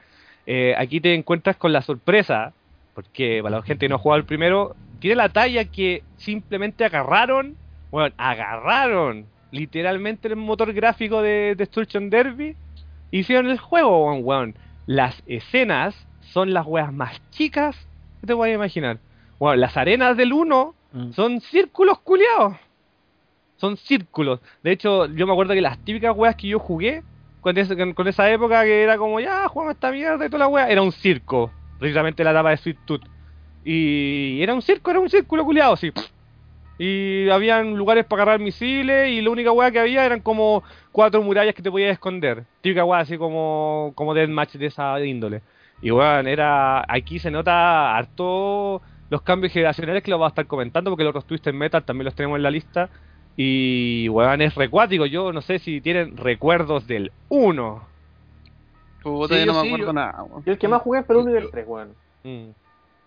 eh, 0.46 0.74
aquí 0.78 1.00
te 1.00 1.14
encuentras 1.14 1.56
con 1.56 1.72
la 1.72 1.82
sorpresa, 1.82 2.52
porque 2.94 3.40
para 3.42 3.56
la 3.56 3.62
gente 3.62 3.86
que 3.86 3.88
no 3.88 3.96
ha 3.96 3.98
jugado 3.98 4.18
el 4.18 4.26
primero, 4.26 4.76
tiene 5.00 5.16
la 5.16 5.28
talla 5.28 5.64
que 5.64 6.02
simplemente 6.18 6.84
agarraron, 6.84 7.56
bueno, 7.90 8.14
agarraron 8.18 9.24
literalmente 9.52 10.28
el 10.28 10.36
motor 10.36 10.72
gráfico 10.72 11.22
de 11.22 11.54
Destruction 11.56 12.10
Derby, 12.10 12.54
hicieron 13.10 13.50
el 13.50 13.58
juego, 13.58 14.06
weón, 14.06 14.20
weón. 14.24 14.54
Las 14.86 15.22
escenas 15.26 15.94
son 16.32 16.52
las 16.52 16.66
weas 16.66 16.92
más 16.92 17.20
chicas 17.30 17.76
que 18.20 18.26
te 18.26 18.32
voy 18.34 18.50
a 18.50 18.54
imaginar. 18.54 18.98
Bueno, 19.38 19.56
las 19.56 19.76
arenas 19.76 20.16
del 20.16 20.32
1 20.32 20.74
Mm. 20.92 21.12
son 21.12 21.40
círculos 21.40 22.00
culiados. 22.00 22.54
Son 23.58 23.76
círculos. 23.76 24.40
De 24.62 24.72
hecho, 24.72 25.06
yo 25.06 25.26
me 25.26 25.32
acuerdo 25.32 25.54
que 25.54 25.60
las 25.60 25.78
típicas 25.84 26.16
weas 26.16 26.34
que 26.34 26.48
yo 26.48 26.58
jugué 26.58 27.02
con, 27.40 27.56
ese- 27.56 27.76
con- 27.76 27.92
con 27.94 28.08
esa 28.08 28.28
época 28.30 28.64
que 28.64 28.82
era 28.82 28.98
como, 28.98 29.20
ya, 29.20 29.46
jugamos 29.48 29.74
esta 29.74 29.90
mierda 29.92 30.26
y 30.26 30.28
toda 30.28 30.40
la 30.40 30.48
wea, 30.48 30.68
era 30.68 30.82
un 30.82 30.90
circo. 30.92 31.50
Precisamente 31.78 32.24
la 32.24 32.32
etapa 32.32 32.50
de 32.50 32.56
Sweet 32.56 32.78
Tooth. 32.86 33.02
Y 33.64 34.42
era 34.42 34.54
un 34.54 34.62
circo, 34.62 34.90
era 34.90 35.00
un 35.00 35.08
círculo 35.10 35.44
culiado, 35.44 35.76
sí. 35.76 35.92
Y 36.82 37.28
habían 37.28 37.76
lugares 37.76 38.06
para 38.06 38.22
agarrar 38.22 38.40
misiles 38.40 39.10
y 39.10 39.20
la 39.20 39.28
única 39.28 39.52
wea 39.52 39.70
que 39.70 39.80
había 39.80 40.06
eran 40.06 40.20
como 40.20 40.62
cuatro 40.92 41.22
murallas 41.22 41.54
que 41.54 41.60
te 41.60 41.70
podías 41.70 41.92
esconder. 41.92 42.44
Típica 42.62 42.86
wea 42.86 43.00
así 43.00 43.18
como, 43.18 43.92
como 43.94 44.14
deathmatch 44.14 44.54
de 44.54 44.64
esa 44.66 44.98
índole. 45.04 45.42
Y 45.82 45.90
weón, 45.90 46.26
era. 46.26 46.82
Aquí 46.88 47.18
se 47.18 47.30
nota 47.30 47.94
harto 47.94 48.80
los 49.10 49.20
cambios 49.20 49.52
generacionales 49.52 50.02
que 50.02 50.10
lo 50.10 50.16
vamos 50.18 50.30
a 50.30 50.32
estar 50.32 50.46
comentando 50.46 50.90
porque 50.90 51.04
los 51.04 51.10
otros 51.10 51.26
Twisted 51.26 51.52
Metal 51.52 51.84
también 51.84 52.06
los 52.06 52.14
tenemos 52.14 52.36
en 52.38 52.44
la 52.44 52.50
lista. 52.50 52.88
Y 53.36 54.08
weón, 54.08 54.40
es 54.40 54.54
recuático. 54.54 55.04
Yo 55.04 55.34
no 55.34 55.42
sé 55.42 55.58
si 55.58 55.82
tienen 55.82 56.16
recuerdos 56.16 56.86
del 56.86 57.12
1. 57.28 57.82
Puta, 59.02 59.34
Sí, 59.34 59.40
yo 59.40 59.52
no 59.52 59.62
me 59.62 59.68
acuerdo 59.68 59.86
yo- 59.86 59.92
nada, 59.92 60.22
weón. 60.22 60.44
Yo 60.44 60.52
el 60.52 60.58
que 60.58 60.68
más 60.68 60.80
jugué 60.82 61.02
fue 61.02 61.14
el 61.16 61.20
1 61.22 61.30
y 61.34 61.36
el 61.36 61.50
3, 61.50 61.64
weón. 61.68 61.88
Mm. 62.24 62.50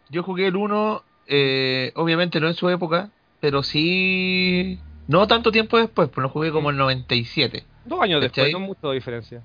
Yo 0.09 0.21
jugué 0.23 0.47
el 0.47 0.55
1, 0.55 1.01
eh, 1.27 1.91
obviamente 1.95 2.39
no 2.39 2.47
en 2.47 2.53
su 2.55 2.69
época, 2.69 3.09
pero 3.43 3.61
sí 3.61 4.79
No 5.09 5.27
tanto 5.27 5.51
tiempo 5.51 5.77
después, 5.77 6.07
pues 6.07 6.23
lo 6.23 6.29
jugué 6.29 6.49
como 6.53 6.69
en 6.69 6.77
97. 6.77 7.65
Dos 7.83 7.99
años 7.99 8.21
¿Cachai? 8.21 8.45
después, 8.45 8.53
no 8.53 8.65
mucho 8.65 8.91
diferencia. 8.91 9.41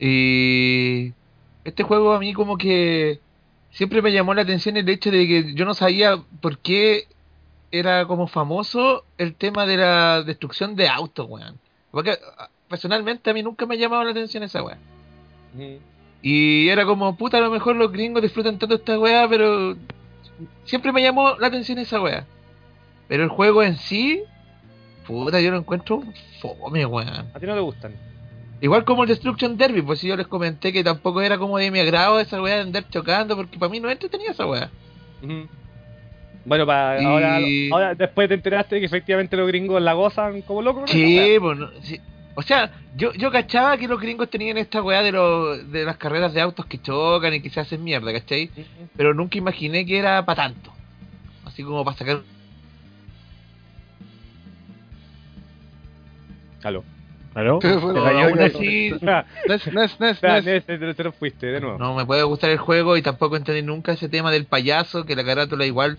Y 0.00 1.12
este 1.62 1.82
juego 1.82 2.14
a 2.14 2.18
mí 2.18 2.32
como 2.32 2.56
que 2.56 3.20
siempre 3.70 4.00
me 4.00 4.10
llamó 4.10 4.32
la 4.32 4.40
atención 4.40 4.78
el 4.78 4.88
hecho 4.88 5.10
de 5.10 5.26
que 5.28 5.52
yo 5.52 5.66
no 5.66 5.74
sabía 5.74 6.16
por 6.40 6.60
qué 6.60 7.08
era 7.70 8.06
como 8.06 8.26
famoso 8.26 9.04
el 9.18 9.34
tema 9.34 9.66
de 9.66 9.76
la 9.76 10.22
destrucción 10.22 10.74
de 10.74 10.88
autos, 10.88 11.26
weón. 11.28 11.58
Porque 11.90 12.12
ah, 12.38 12.48
personalmente 12.70 13.28
a 13.28 13.34
mí 13.34 13.42
nunca 13.42 13.66
me 13.66 13.74
ha 13.74 13.78
llamado 13.78 14.02
la 14.02 14.12
atención 14.12 14.42
esa 14.44 14.62
weá. 14.62 14.78
Y 16.22 16.70
era 16.70 16.86
como, 16.86 17.18
puta, 17.18 17.36
a 17.36 17.42
lo 17.42 17.50
mejor 17.50 17.76
los 17.76 17.92
gringos 17.92 18.22
disfrutan 18.22 18.58
tanto 18.58 18.76
esta 18.76 18.98
weá, 18.98 19.28
pero 19.28 19.76
siempre 20.64 20.90
me 20.90 21.02
llamó 21.02 21.36
la 21.38 21.48
atención 21.48 21.76
esa 21.76 22.00
weá. 22.00 22.26
Pero 23.12 23.24
el 23.24 23.28
juego 23.28 23.62
en 23.62 23.76
sí, 23.76 24.22
puta, 25.06 25.38
yo 25.38 25.50
lo 25.50 25.58
encuentro 25.58 26.02
fome, 26.40 26.86
weón. 26.86 27.28
A 27.34 27.38
ti 27.38 27.44
no 27.44 27.52
te 27.52 27.60
gustan. 27.60 27.92
Igual 28.62 28.86
como 28.86 29.02
el 29.02 29.08
Destruction 29.10 29.58
Derby, 29.58 29.82
pues 29.82 29.98
si 29.98 30.08
yo 30.08 30.16
les 30.16 30.26
comenté 30.26 30.72
que 30.72 30.82
tampoco 30.82 31.20
era 31.20 31.36
como 31.36 31.58
de 31.58 31.70
mi 31.70 31.78
agrado 31.80 32.18
esa 32.20 32.40
weá 32.40 32.54
de 32.54 32.60
andar 32.62 32.88
chocando, 32.88 33.36
porque 33.36 33.58
para 33.58 33.68
mí 33.70 33.80
no 33.80 33.88
es 33.90 33.96
entretenida 33.96 34.30
esa 34.30 34.46
weá. 34.46 34.70
Bueno, 36.46 36.64
para 36.64 37.02
Y- 37.02 37.04
ahora, 37.04 37.38
ahora 37.70 37.94
después 37.94 38.28
te 38.30 38.34
enteraste 38.36 38.80
que 38.80 38.86
efectivamente 38.86 39.36
los 39.36 39.46
gringos 39.46 39.82
la 39.82 39.92
gozan 39.92 40.40
como 40.40 40.62
locos. 40.62 40.84
esa 40.84 40.94
Sí, 40.94 41.36
pues 41.38 41.58
no- 41.58 41.68
sí. 41.82 42.00
O 42.34 42.40
sea, 42.40 42.70
yo, 42.96 43.12
yo 43.12 43.30
cachaba 43.30 43.76
que 43.76 43.88
los 43.88 44.00
gringos 44.00 44.30
tenían 44.30 44.56
esta 44.56 44.80
weá 44.82 45.02
de, 45.02 45.12
los 45.12 45.70
de 45.70 45.84
las 45.84 45.98
carreras 45.98 46.32
de 46.32 46.40
autos 46.40 46.64
que 46.64 46.80
chocan 46.80 47.34
y 47.34 47.42
que 47.42 47.50
se 47.50 47.60
hacen 47.60 47.84
mierda, 47.84 48.10
¿cachai? 48.10 48.44
Ujú. 48.56 48.88
Pero 48.96 49.12
nunca 49.12 49.36
imaginé 49.36 49.84
que 49.84 49.98
era 49.98 50.24
para 50.24 50.44
tanto. 50.44 50.72
Así 51.44 51.62
como 51.62 51.84
para 51.84 51.98
sacar... 51.98 52.22
Aló. 56.62 56.84
¿Aló? 57.34 57.58
Pero 57.60 57.80
¿Te 57.94 58.00
cayó 58.02 58.18
aún 58.24 58.32
una- 58.34 58.44
así, 58.46 58.92
Nes, 59.48 59.66
Nes, 59.72 60.00
Nes, 60.00 60.22
Nes. 60.22 60.44
Nes, 60.44 61.14
fuiste 61.18 61.46
de 61.46 61.60
nuevo. 61.60 61.78
no 61.78 61.94
me 61.94 62.04
puede 62.04 62.22
gustar 62.24 62.50
el 62.50 62.58
juego 62.58 62.96
y 62.96 63.02
tampoco 63.02 63.36
entendí 63.36 63.62
nunca 63.62 63.92
ese 63.92 64.08
tema 64.08 64.30
del 64.30 64.44
payaso, 64.44 65.06
que 65.06 65.16
la 65.16 65.24
carátula 65.24 65.64
igual 65.64 65.98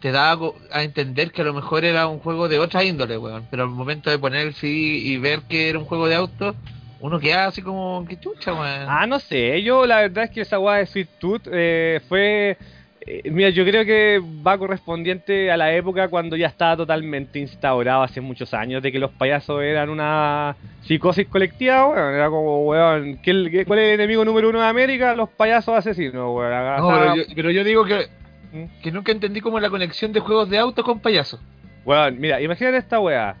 te 0.00 0.12
da 0.12 0.38
a 0.70 0.82
entender 0.82 1.32
que 1.32 1.40
a 1.42 1.44
lo 1.46 1.54
mejor 1.54 1.84
era 1.84 2.06
un 2.06 2.18
juego 2.18 2.48
de 2.48 2.58
otra 2.58 2.84
índole, 2.84 3.16
weón. 3.16 3.46
Pero 3.50 3.62
al 3.64 3.70
momento 3.70 4.10
de 4.10 4.18
poner 4.18 4.46
el 4.46 4.54
CD 4.54 4.70
y 4.98 5.16
ver 5.16 5.40
que 5.48 5.70
era 5.70 5.78
un 5.78 5.86
juego 5.86 6.06
de 6.06 6.14
auto, 6.16 6.54
uno 7.00 7.18
queda 7.18 7.46
así 7.46 7.62
como, 7.62 8.04
que 8.06 8.20
chucha, 8.20 8.52
weón. 8.52 8.86
Ah, 8.88 9.06
no 9.06 9.18
sé, 9.18 9.62
yo 9.62 9.86
la 9.86 10.02
verdad 10.02 10.24
es 10.24 10.30
que 10.30 10.42
esa 10.42 10.58
weá 10.58 10.76
de 10.76 10.86
Sweet 10.86 11.08
Tooth 11.18 11.48
eh, 11.50 12.00
fue... 12.08 12.58
eh, 13.24 13.30
mira, 13.30 13.48
yo 13.50 13.64
creo 13.64 13.84
que 13.84 14.20
va 14.46 14.58
correspondiente 14.58 15.50
a 15.50 15.56
la 15.56 15.72
época 15.72 16.08
cuando 16.08 16.36
ya 16.36 16.46
estaba 16.48 16.76
totalmente 16.76 17.38
instaurado 17.38 18.02
hace 18.02 18.20
muchos 18.20 18.52
años 18.54 18.82
de 18.82 18.92
que 18.92 18.98
los 18.98 19.10
payasos 19.12 19.62
eran 19.62 19.88
una 19.90 20.56
psicosis 20.82 21.26
colectiva, 21.28 21.86
weón. 21.88 22.14
Era 22.14 22.28
como, 22.28 22.66
weón, 22.66 23.18
¿qué, 23.22 23.30
el- 23.30 23.50
qué- 23.50 23.64
¿cuál 23.64 23.78
es 23.80 23.86
el 23.88 23.94
enemigo 24.00 24.24
número 24.24 24.48
uno 24.50 24.60
de 24.60 24.66
América? 24.66 25.14
Los 25.14 25.28
payasos 25.30 25.74
asesinos, 25.74 26.34
weón. 26.36 26.76
No, 26.78 26.88
pero 26.90 27.16
yo, 27.16 27.22
pero 27.34 27.50
yo 27.50 27.64
digo 27.64 27.84
que, 27.84 28.06
¿Mm? 28.52 28.64
que 28.82 28.92
nunca 28.92 29.12
entendí 29.12 29.40
como 29.40 29.58
la 29.60 29.70
conexión 29.70 30.12
de 30.12 30.20
juegos 30.20 30.48
de 30.50 30.58
auto 30.58 30.82
con 30.84 31.00
payasos. 31.00 31.40
Weón, 31.84 32.18
mira, 32.20 32.40
imagínate 32.40 32.76
esta 32.78 33.00
weá. 33.00 33.36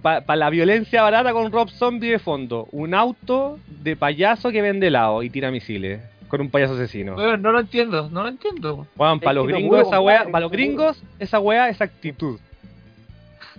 Para 0.00 0.36
la 0.36 0.48
violencia 0.48 1.02
barata 1.02 1.34
con 1.34 1.52
Rob 1.52 1.68
Zombie 1.68 2.08
de 2.10 2.18
fondo. 2.18 2.66
Un 2.72 2.94
auto 2.94 3.58
de 3.68 3.94
payaso 3.94 4.50
que 4.50 4.62
vende 4.62 4.86
helado 4.86 5.22
y 5.22 5.28
tira 5.28 5.50
misiles. 5.50 6.00
Con 6.28 6.40
un 6.40 6.50
payaso 6.50 6.74
asesino. 6.74 7.14
Weón, 7.14 7.40
no 7.42 7.52
lo 7.52 7.60
entiendo, 7.60 8.08
no 8.10 8.22
lo 8.22 8.28
entiendo. 8.28 8.86
Es 8.92 9.20
para 9.20 9.32
los 9.34 9.46
gringos 9.46 9.86
esa 9.86 9.96
compadre, 9.98 10.30
para 10.32 10.40
los 10.42 10.50
gringos 10.52 11.02
esa 11.18 11.38
weá 11.38 11.68
es 11.68 11.80
actitud. 11.80 12.38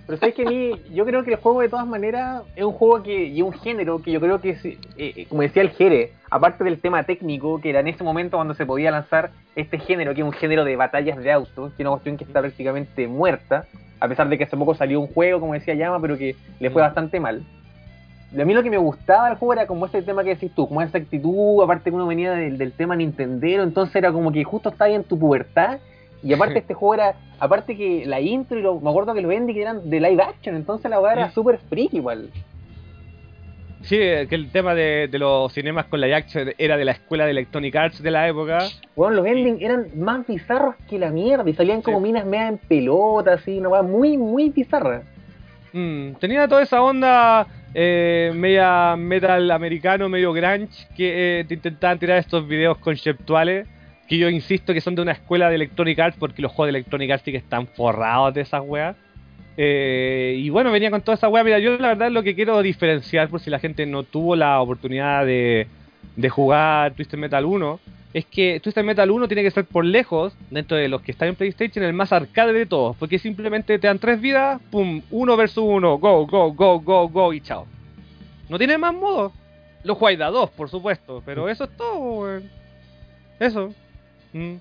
Pero 0.06 0.20
sabes 0.20 0.36
que 0.36 0.44
a 0.44 0.46
mí, 0.46 0.72
yo 0.94 1.06
creo 1.06 1.24
que 1.24 1.32
el 1.32 1.38
juego 1.38 1.62
de 1.62 1.70
todas 1.70 1.88
maneras 1.88 2.44
es 2.56 2.64
un 2.64 2.72
juego 2.72 3.04
que, 3.04 3.26
y 3.26 3.42
un 3.42 3.52
género 3.52 4.02
que 4.02 4.12
yo 4.12 4.22
creo 4.22 4.40
que, 4.40 4.52
es, 4.52 4.64
eh, 4.66 4.78
eh, 4.98 5.26
como 5.28 5.42
decía 5.42 5.64
el 5.64 5.72
Jere, 5.72 6.12
aparte 6.30 6.64
del 6.64 6.80
tema 6.80 7.04
técnico, 7.04 7.60
que 7.60 7.72
era 7.72 7.82
en 7.82 7.88
ese 7.88 8.04
momento 8.04 8.38
cuando 8.38 8.54
se 8.54 8.66
podía 8.66 8.92
lanzar 8.92 9.32
este 9.56 9.80
género, 9.80 10.14
que 10.14 10.22
es 10.22 10.26
un 10.26 10.34
género 10.34 10.64
de 10.64 10.76
batallas 10.76 11.18
de 11.18 11.32
autos, 11.32 11.74
que 11.74 11.84
es 11.84 11.88
una 11.88 11.92
cuestión 11.92 12.16
que 12.16 12.24
está 12.24 12.40
prácticamente 12.40 13.08
muerta, 13.08 13.66
a 14.00 14.08
pesar 14.08 14.30
de 14.30 14.38
que 14.38 14.44
hace 14.46 14.56
poco 14.56 14.76
salió 14.76 15.00
un 15.02 15.08
juego, 15.08 15.40
como 15.42 15.54
decía 15.54 15.74
Llama, 15.74 16.00
pero 16.00 16.18
que 16.18 16.36
le 16.60 16.70
fue 16.70 16.82
Mm. 16.82 16.86
bastante 16.86 17.20
mal. 17.20 17.44
A 18.34 18.44
mí 18.44 18.54
lo 18.54 18.62
que 18.62 18.70
me 18.70 18.78
gustaba 18.78 19.30
del 19.30 19.38
juego 19.38 19.54
era 19.54 19.68
como 19.68 19.86
ese 19.86 20.02
tema 20.02 20.24
que 20.24 20.32
decís 20.32 20.52
tú, 20.54 20.68
como 20.68 20.82
esa 20.82 20.98
actitud, 20.98 21.64
aparte 21.64 21.90
que 21.90 21.96
uno 21.96 22.08
venía 22.08 22.32
del, 22.34 22.58
del 22.58 22.74
tema 22.74 22.96
Nintendero, 22.96 23.64
entonces 23.64 23.96
era 23.96 24.12
como 24.12 24.32
que 24.32 24.44
justo 24.44 24.70
estaba 24.70 24.90
ahí 24.90 24.96
en 24.96 25.06
tu 25.06 25.18
pubertad, 25.18 25.80
y 26.22 26.34
aparte 26.34 26.60
este 26.60 26.74
juego 26.74 26.96
era, 26.96 27.16
aparte 27.40 27.78
que 27.78 28.06
la 28.06 28.20
intro 28.20 28.60
y 28.60 28.62
lo, 28.62 28.82
me 28.82 28.90
acuerdo 28.90 29.14
que 29.14 29.22
los 29.22 29.32
endings 29.32 29.60
eran 29.60 29.90
de 29.90 30.02
live 30.02 30.22
action, 30.22 30.56
entonces 30.56 30.92
la 30.92 31.00
weá 31.00 31.14
era 31.14 31.32
súper 31.32 31.58
freak 31.70 31.94
igual. 31.94 32.30
Sí, 33.84 33.96
que 33.96 34.28
el 34.32 34.52
tema 34.52 34.76
de, 34.76 35.08
de 35.10 35.20
los 35.20 35.54
cinemas 35.54 35.86
con 35.86 36.02
la 36.02 36.14
action 36.18 36.50
era 36.58 36.76
de 36.76 36.84
la 36.84 36.92
escuela 36.92 37.24
de 37.24 37.32
Electronic 37.32 37.74
Arts 37.76 38.04
de 38.04 38.12
la 38.12 38.28
época. 38.28 38.58
Bueno, 38.96 39.18
los 39.18 39.26
endings 39.26 39.62
eran 39.62 39.86
más 39.96 40.28
bizarros 40.28 40.76
que 40.90 41.00
la 41.00 41.12
mierda, 41.12 41.50
y 41.50 41.54
salían 41.54 41.82
como 41.82 42.00
Sí. 42.00 42.04
minas 42.04 42.26
media 42.26 42.50
en 42.50 42.58
pelota, 42.58 43.34
así, 43.34 43.58
una 43.60 43.70
weá 43.70 43.84
muy, 43.84 44.18
muy 44.18 44.50
bizarra. 44.50 45.04
Mm, 45.72 46.14
tenía 46.20 46.48
toda 46.50 46.64
esa 46.64 46.82
onda 46.82 47.48
eh, 47.74 48.32
media 48.34 48.96
metal 48.98 49.52
americano, 49.52 50.10
medio 50.10 50.34
grunge, 50.34 50.88
que 50.96 51.40
eh, 51.40 51.44
te 51.46 51.56
intentaban 51.56 52.00
tirar 52.00 52.18
estos 52.18 52.48
videos 52.48 52.78
conceptuales, 52.78 53.68
que 54.08 54.18
yo 54.18 54.30
insisto 54.30 54.74
que 54.74 54.82
son 54.82 54.96
de 54.96 55.02
una 55.02 55.12
escuela 55.12 55.50
de 55.50 55.56
Electronic 55.56 56.00
Arts, 56.00 56.18
porque 56.20 56.42
los 56.42 56.52
juegos 56.52 56.74
de 56.74 56.80
Electronic 56.80 57.12
Arts 57.12 57.24
sí 57.26 57.32
que 57.32 57.38
están 57.38 57.68
forrados 57.68 58.34
de 58.34 58.42
esas 58.42 58.62
weas. 58.66 58.96
Eh, 59.58 60.36
y 60.38 60.50
bueno, 60.50 60.72
venía 60.72 60.92
con 60.92 61.02
toda 61.02 61.16
esa 61.16 61.30
wea. 61.30 61.44
Mira, 61.44 61.60
yo 61.60 61.78
la 61.78 61.90
verdad 61.90 62.12
lo 62.12 62.24
que 62.24 62.36
quiero 62.36 62.62
diferenciar, 62.62 63.28
por 63.28 63.40
si 63.40 63.50
la 63.50 63.60
gente 63.60 63.86
no 63.86 64.04
tuvo 64.04 64.36
la 64.36 64.62
oportunidad 64.62 65.26
de, 65.26 65.68
de 66.16 66.30
jugar 66.30 66.94
Twisted 66.94 67.18
Metal 67.18 67.46
1, 67.46 67.80
es 68.14 68.26
que 68.26 68.60
Twisted 68.60 68.84
Metal 68.84 69.10
1 69.10 69.28
tiene 69.28 69.44
que 69.44 69.52
ser 69.52 69.66
por 69.66 69.86
lejos, 69.86 70.36
dentro 70.50 70.78
de 70.78 70.88
los 70.88 71.02
que 71.02 71.12
están 71.12 71.28
en 71.28 71.36
PlayStation, 71.36 71.86
el 71.86 71.94
más 71.94 72.12
arcade 72.12 72.54
de 72.54 72.66
todos, 72.66 72.96
porque 72.98 73.20
simplemente 73.20 73.78
te 73.78 73.88
dan 73.88 74.00
tres 74.00 74.20
vidas, 74.20 74.60
pum, 74.72 75.02
uno 75.12 75.38
versus 75.38 75.64
uno, 75.66 75.98
go, 75.98 76.26
go, 76.26 76.52
go, 76.54 76.80
go, 76.80 77.08
go 77.08 77.34
y 77.34 77.42
chao. 77.42 77.68
No 78.50 78.58
tiene 78.58 78.78
más 78.78 78.94
modo. 78.94 79.34
Lo 79.84 79.96
jugáis 79.96 80.20
a 80.22 80.28
dos, 80.28 80.50
por 80.50 80.70
supuesto, 80.70 81.22
pero 81.26 81.48
eso 81.50 81.66
es 81.66 81.78
todo. 81.78 82.42
Eso. 83.40 83.74
Mm. 84.34 84.56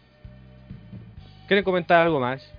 ¿Quieren 1.47 1.65
comentar 1.65 2.03
algo 2.03 2.21
más? 2.21 2.53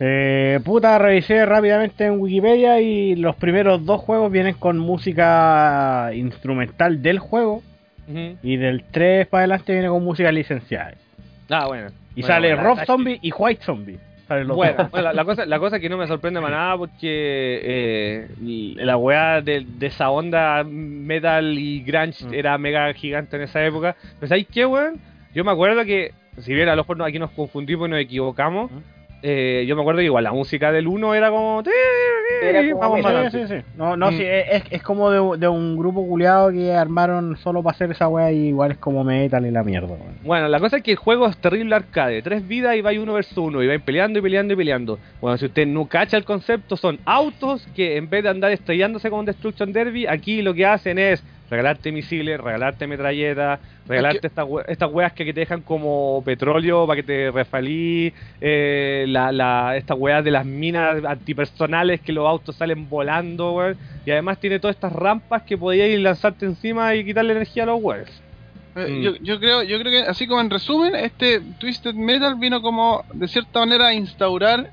Eh, 0.00 0.60
puta, 0.64 0.98
revisé 0.98 1.44
rápidamente 1.46 2.04
en 2.04 2.20
Wikipedia 2.20 2.80
y 2.80 3.16
los 3.16 3.34
primeros 3.36 3.84
dos 3.84 4.00
juegos 4.00 4.30
vienen 4.30 4.54
con 4.54 4.78
música 4.78 6.10
instrumental 6.14 7.02
del 7.02 7.18
juego 7.18 7.62
Y 8.42 8.56
del 8.56 8.84
3 8.90 9.26
para 9.28 9.40
adelante 9.42 9.72
viene 9.72 9.88
con 9.88 10.02
música 10.04 10.32
licenciada. 10.32 10.94
Ah, 11.50 11.66
bueno. 11.66 11.88
Y 12.14 12.20
Bueno, 12.22 12.26
sale 12.34 12.54
bueno, 12.54 12.62
Rob 12.68 12.84
Zombie 12.86 13.18
y 13.22 13.32
White 13.36 13.62
Zombie. 13.64 13.98
Bueno, 14.28 14.54
bueno, 14.56 14.88
la, 14.92 15.12
la 15.14 15.24
cosa, 15.24 15.46
la 15.46 15.58
cosa 15.58 15.80
que 15.80 15.88
no 15.88 15.96
me 15.96 16.06
sorprende 16.06 16.38
para 16.40 16.54
nada 16.54 16.76
porque 16.76 17.60
eh, 17.64 18.28
la 18.76 18.96
weá 18.98 19.40
de, 19.40 19.64
de 19.66 19.86
esa 19.86 20.10
onda 20.10 20.64
metal 20.64 21.58
y 21.58 21.80
grunge 21.82 22.26
Mm. 22.26 22.34
era 22.34 22.58
mega 22.58 22.92
gigante 22.92 23.36
en 23.36 23.42
esa 23.42 23.64
época. 23.64 23.96
Pero 24.20 24.28
¿sabéis 24.28 24.46
qué, 24.52 24.66
weón? 24.66 25.00
Yo 25.34 25.44
me 25.44 25.50
acuerdo 25.50 25.82
que, 25.84 26.12
si 26.40 26.52
bien 26.52 26.68
a 26.68 26.76
lo 26.76 26.82
mejor 26.82 27.02
aquí 27.02 27.18
nos 27.18 27.30
confundimos 27.30 27.88
y 27.88 27.90
nos 27.90 28.00
equivocamos, 28.00 28.70
Mm. 28.70 28.76
Eh, 29.22 29.64
yo 29.66 29.74
me 29.74 29.82
acuerdo 29.82 29.98
que 29.98 30.04
igual 30.06 30.24
la 30.24 30.32
música 30.32 30.70
del 30.72 30.86
1 30.86 31.14
era 31.14 31.30
como... 31.30 31.62
Era 32.42 32.60
como 32.70 32.80
Vamos 32.80 33.00
Sí, 33.00 33.06
adelante. 33.06 33.46
sí, 33.48 33.54
sí. 33.56 33.62
No, 33.76 33.96
no, 33.96 34.10
Mm. 34.12 34.16
sí, 34.16 34.22
es, 34.24 34.62
es 34.70 34.82
como 34.82 35.10
de, 35.10 35.38
de 35.38 35.48
un 35.48 35.76
grupo 35.76 36.06
culiado 36.06 36.52
que 36.52 36.72
armaron 36.72 37.36
solo 37.38 37.62
para 37.62 37.74
hacer 37.74 37.90
esa 37.90 38.06
wea 38.08 38.30
y 38.30 38.48
igual 38.48 38.72
es 38.72 38.78
como 38.78 39.02
metal 39.02 39.44
y 39.46 39.50
la 39.50 39.64
mierda. 39.64 39.96
Bueno, 40.22 40.46
la 40.48 40.60
cosa 40.60 40.76
es 40.76 40.82
que 40.82 40.92
el 40.92 40.96
juego 40.98 41.26
es 41.26 41.36
terrible 41.38 41.74
arcade. 41.74 42.22
Tres 42.22 42.46
vidas 42.46 42.76
y 42.76 42.80
vais 42.80 42.98
uno 42.98 43.14
versus 43.14 43.36
uno. 43.38 43.62
Y 43.62 43.66
vais 43.66 43.82
peleando 43.82 44.18
y 44.20 44.22
peleando 44.22 44.54
y 44.54 44.56
peleando. 44.56 44.98
Bueno, 45.20 45.36
si 45.36 45.46
usted 45.46 45.66
no 45.66 45.86
cacha 45.86 46.16
el 46.16 46.24
concepto, 46.24 46.76
son 46.76 46.98
autos 47.04 47.66
que 47.74 47.96
en 47.96 48.08
vez 48.08 48.22
de 48.22 48.28
andar 48.28 48.52
estrellándose 48.52 49.10
con 49.10 49.20
un 49.20 49.24
Destruction 49.26 49.72
Derby, 49.72 50.06
aquí 50.06 50.42
lo 50.42 50.54
que 50.54 50.64
hacen 50.66 50.98
es 50.98 51.24
regalarte 51.50 51.92
misiles, 51.92 52.40
regalarte 52.40 52.86
metralletas, 52.86 53.60
regalarte 53.86 54.26
estas 54.26 54.46
estas 54.68 54.92
weas 54.92 55.12
que, 55.12 55.24
que 55.24 55.32
te 55.32 55.40
dejan 55.40 55.62
como 55.62 56.22
petróleo 56.24 56.86
para 56.86 56.96
que 56.96 57.02
te 57.02 57.30
refalí, 57.30 58.12
eh, 58.40 59.04
la, 59.08 59.32
la, 59.32 59.76
estas 59.76 59.98
weas 59.98 60.24
de 60.24 60.30
las 60.30 60.44
minas 60.44 61.04
antipersonales 61.04 62.00
que 62.00 62.12
los 62.12 62.26
autos 62.26 62.56
salen 62.56 62.88
volando, 62.88 63.52
weón. 63.52 63.76
Y 64.04 64.10
además 64.10 64.38
tiene 64.38 64.58
todas 64.58 64.76
estas 64.76 64.92
rampas 64.92 65.42
que 65.42 65.58
podías 65.58 65.88
lanzarte 66.00 66.46
encima 66.46 66.94
y 66.94 67.04
quitarle 67.04 67.32
energía 67.32 67.64
a 67.64 67.66
los 67.66 67.82
weones. 67.82 68.22
Eh, 68.76 68.88
Mm. 68.88 69.02
Yo, 69.02 69.16
yo 69.16 69.40
creo 69.40 69.62
yo 69.62 69.78
creo 69.80 69.92
que 69.92 70.08
así 70.08 70.26
como 70.26 70.40
en 70.40 70.50
resumen 70.50 70.94
este 70.94 71.40
Twisted 71.58 71.94
Metal 71.94 72.36
vino 72.36 72.62
como 72.62 73.04
de 73.12 73.26
cierta 73.26 73.60
manera 73.60 73.88
a 73.88 73.94
instaurar 73.94 74.70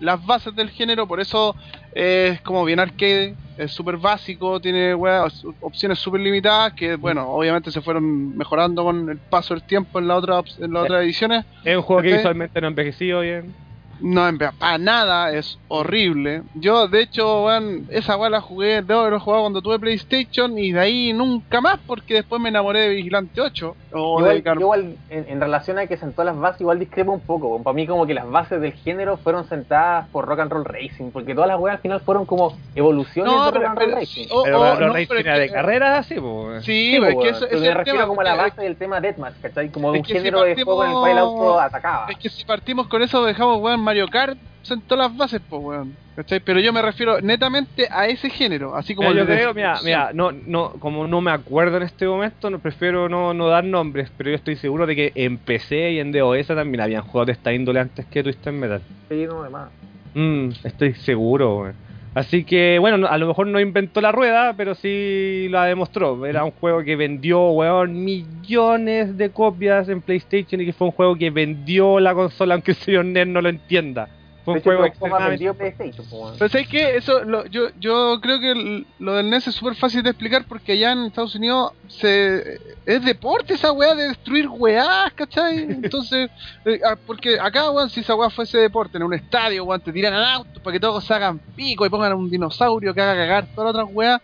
las 0.00 0.24
bases 0.24 0.54
del 0.54 0.70
género 0.70 1.06
por 1.06 1.20
eso 1.20 1.54
eh, 1.94 2.30
es 2.34 2.40
como 2.40 2.64
bien 2.64 2.80
arcade 2.80 3.34
es 3.64 3.72
súper 3.72 3.96
básico 3.96 4.60
tiene 4.60 4.94
weas, 4.94 5.42
opciones 5.60 5.98
súper 5.98 6.20
limitadas 6.20 6.72
que 6.74 6.96
bueno 6.96 7.28
obviamente 7.30 7.70
se 7.70 7.80
fueron 7.80 8.36
mejorando 8.36 8.84
con 8.84 9.08
el 9.10 9.18
paso 9.18 9.54
del 9.54 9.62
tiempo 9.64 9.98
en 9.98 10.08
la 10.08 10.16
otra 10.16 10.42
en 10.58 10.72
las 10.72 10.82
Sí. 10.82 10.86
otras 10.86 11.02
ediciones 11.04 11.44
Es 11.64 11.76
un 11.76 11.82
juego 11.82 12.02
que 12.02 12.12
visualmente 12.14 12.60
no 12.60 12.66
ha 12.66 12.70
envejecido 12.70 13.20
bien. 13.20 13.54
No, 14.02 14.28
en 14.28 14.36
verdad, 14.38 14.54
para 14.58 14.78
nada, 14.78 15.32
es 15.32 15.58
horrible. 15.68 16.42
Yo, 16.54 16.88
de 16.88 17.02
hecho, 17.02 17.44
weón, 17.44 17.86
esa 17.90 18.16
weá 18.16 18.28
la 18.30 18.40
jugué, 18.40 18.82
debo 18.82 19.00
haberlo 19.00 19.20
jugado 19.20 19.42
cuando 19.44 19.62
tuve 19.62 19.78
PlayStation 19.78 20.58
y 20.58 20.72
de 20.72 20.80
ahí 20.80 21.12
nunca 21.12 21.60
más 21.60 21.78
porque 21.86 22.14
después 22.14 22.40
me 22.42 22.48
enamoré 22.48 22.80
de 22.80 22.88
Vigilante 22.90 23.40
8. 23.40 23.76
O 23.94 24.18
Igual, 24.20 24.34
de 24.36 24.42
Car- 24.42 24.58
igual, 24.60 24.96
en, 25.10 25.26
en 25.28 25.40
relación 25.40 25.78
a 25.78 25.86
que 25.86 25.96
sentó 25.98 26.24
las 26.24 26.36
bases, 26.38 26.62
igual 26.62 26.78
discrepo 26.78 27.12
un 27.12 27.20
poco. 27.20 27.62
Para 27.62 27.74
mí, 27.74 27.86
como 27.86 28.06
que 28.06 28.14
las 28.14 28.28
bases 28.28 28.60
del 28.60 28.72
género 28.72 29.18
fueron 29.18 29.46
sentadas 29.48 30.08
por 30.08 30.24
Rock 30.26 30.40
and 30.40 30.50
Roll 30.52 30.64
Racing, 30.64 31.10
porque 31.12 31.34
todas 31.34 31.48
las 31.48 31.60
weas 31.60 31.76
al 31.76 31.82
final 31.82 32.00
fueron 32.00 32.24
como 32.24 32.56
evoluciones 32.74 33.30
No, 33.32 33.44
de 33.46 33.52
pero, 33.52 33.64
Rock 33.68 33.70
and 33.70 33.78
Roll 33.80 33.92
Racing. 34.00 34.26
oh, 34.30 34.42
Pero 34.44 34.60
oh, 34.60 34.64
los 34.70 34.80
no, 34.80 34.92
racing 34.94 35.06
pero 35.08 35.20
es 35.20 35.26
era 35.26 35.38
de 35.38 35.46
que- 35.46 35.52
carreras 35.52 35.98
así, 36.06 36.14
pues. 36.18 36.64
Sí, 36.64 36.72
Sí, 36.92 36.96
pero 36.98 37.08
es 37.08 37.14
pues, 37.14 37.24
que 37.24 37.30
eso, 37.30 37.40
pero 37.40 37.46
ese 37.52 37.60
me 37.60 37.66
es 37.66 37.70
el 37.70 37.76
refiero 37.78 37.98
tema. 37.98 38.08
como 38.08 38.20
a 38.20 38.24
la 38.24 38.34
base 38.34 38.62
del 38.62 38.76
tema 38.76 39.00
Deathmatch, 39.00 39.34
¿cachai? 39.42 39.68
Como 39.70 39.92
de 39.92 39.98
Es 39.98 40.00
un 40.02 40.06
que 40.06 40.12
si 40.14 40.18
género 40.18 40.40
de 40.42 40.54
juego 40.54 40.84
en 40.84 40.90
el 40.90 40.96
cual 40.96 41.12
el 41.12 41.18
auto 41.18 41.36
partimos- 41.36 41.62
atacaba. 41.62 42.06
Es 42.10 42.16
que 42.18 42.28
si 42.30 42.44
partimos 42.46 42.86
con 42.88 43.02
eso, 43.02 43.24
dejamos, 43.24 43.60
weón, 43.60 43.80
Mario 43.92 44.08
Kart 44.08 44.38
sentó 44.62 44.96
las 44.96 45.14
bases, 45.14 45.42
pues, 45.46 45.62
weón. 45.62 45.94
¿Cachai? 46.16 46.40
Pero 46.40 46.60
yo 46.60 46.72
me 46.72 46.80
refiero 46.80 47.20
netamente 47.20 47.88
a 47.90 48.06
ese 48.06 48.30
género, 48.30 48.74
así 48.74 48.94
como 48.94 49.10
Mira, 49.10 49.20
yo 49.20 49.26
creo, 49.26 49.52
mira, 49.52 49.78
mira, 49.84 50.10
no, 50.14 50.32
no, 50.32 50.72
como 50.78 51.06
no 51.06 51.20
me 51.20 51.30
acuerdo 51.30 51.76
en 51.76 51.82
este 51.82 52.06
momento, 52.06 52.48
no 52.48 52.58
prefiero 52.58 53.10
no, 53.10 53.34
no 53.34 53.48
dar 53.48 53.64
nombres, 53.64 54.10
pero 54.16 54.30
yo 54.30 54.36
estoy 54.36 54.56
seguro 54.56 54.86
de 54.86 54.96
que 54.96 55.12
en 55.14 55.36
PC 55.36 55.92
y 55.92 56.00
en 56.00 56.10
DOS 56.10 56.46
también 56.46 56.80
habían 56.80 57.02
juegos 57.02 57.26
de 57.26 57.32
esta 57.32 57.52
índole 57.52 57.80
antes 57.80 58.06
que 58.06 58.22
Twisted 58.22 58.52
Metal. 58.52 58.80
Sí, 59.10 59.26
no, 59.26 59.42
demás. 59.42 59.68
Mm, 60.14 60.48
estoy 60.64 60.94
seguro, 60.94 61.58
weón. 61.58 61.74
Así 62.14 62.44
que, 62.44 62.78
bueno, 62.78 62.98
no- 62.98 63.06
a 63.06 63.16
lo 63.16 63.26
mejor 63.26 63.46
no 63.46 63.58
inventó 63.58 64.00
la 64.02 64.12
rueda, 64.12 64.54
pero 64.54 64.74
sí 64.74 65.46
la 65.50 65.64
demostró. 65.64 66.26
Era 66.26 66.44
un 66.44 66.50
juego 66.52 66.82
que 66.84 66.94
vendió, 66.94 67.50
weón, 67.52 68.04
millones 68.04 69.16
de 69.16 69.32
copias 69.32 69.88
en 69.88 70.02
PlayStation 70.02 70.60
y 70.60 70.66
que 70.66 70.72
fue 70.74 70.88
un 70.88 70.92
juego 70.92 71.16
que 71.16 71.30
vendió 71.30 72.00
la 72.00 72.14
consola, 72.14 72.54
aunque 72.54 72.72
el 72.72 72.76
señor 72.76 73.06
Nerd 73.06 73.28
no 73.28 73.40
lo 73.40 73.48
entienda. 73.48 74.10
Fue 74.44 74.54
un 74.54 74.58
hecho, 74.58 74.64
juego 74.70 74.84
extremadamente... 74.86 75.54
PlayStation. 75.54 76.06
Pero 76.38 76.48
¿sabes 76.48 76.68
qué? 76.68 76.96
Eso, 76.96 77.22
lo- 77.24 77.46
yo, 77.46 77.68
yo 77.78 78.18
creo 78.20 78.40
que 78.40 78.84
lo 78.98 79.14
del 79.14 79.30
NES 79.30 79.48
es 79.48 79.54
súper 79.54 79.76
fácil 79.76 80.02
de 80.02 80.10
explicar 80.10 80.44
porque 80.48 80.72
allá 80.72 80.92
en 80.92 81.04
Estados 81.06 81.34
Unidos 81.34 81.72
se, 81.88 82.60
es 82.86 83.04
deporte 83.04 83.54
esa 83.54 83.72
weá 83.72 83.94
de 83.94 84.08
destruir 84.08 84.48
weás, 84.48 85.12
¿cachai? 85.14 85.58
Entonces, 85.68 86.30
eh, 86.64 86.80
ah, 86.84 86.96
porque 87.06 87.38
acá, 87.40 87.70
weón, 87.70 87.88
si 87.90 88.00
esa 88.00 88.14
weá 88.14 88.30
fuese 88.30 88.58
deporte 88.58 88.96
en 88.96 89.04
un 89.04 89.14
estadio, 89.14 89.64
weón, 89.64 89.80
te 89.80 89.92
tiran 89.92 90.14
al 90.14 90.24
auto 90.24 90.60
para 90.60 90.72
que 90.74 90.80
todos 90.80 91.04
se 91.04 91.14
hagan 91.14 91.38
pico 91.54 91.86
y 91.86 91.88
pongan 91.88 92.12
un 92.14 92.28
dinosaurio 92.30 92.92
que 92.94 93.00
haga 93.00 93.14
cagar 93.14 93.46
todas 93.54 93.72
las 93.74 93.82
otras 93.82 93.94
weas, 93.94 94.20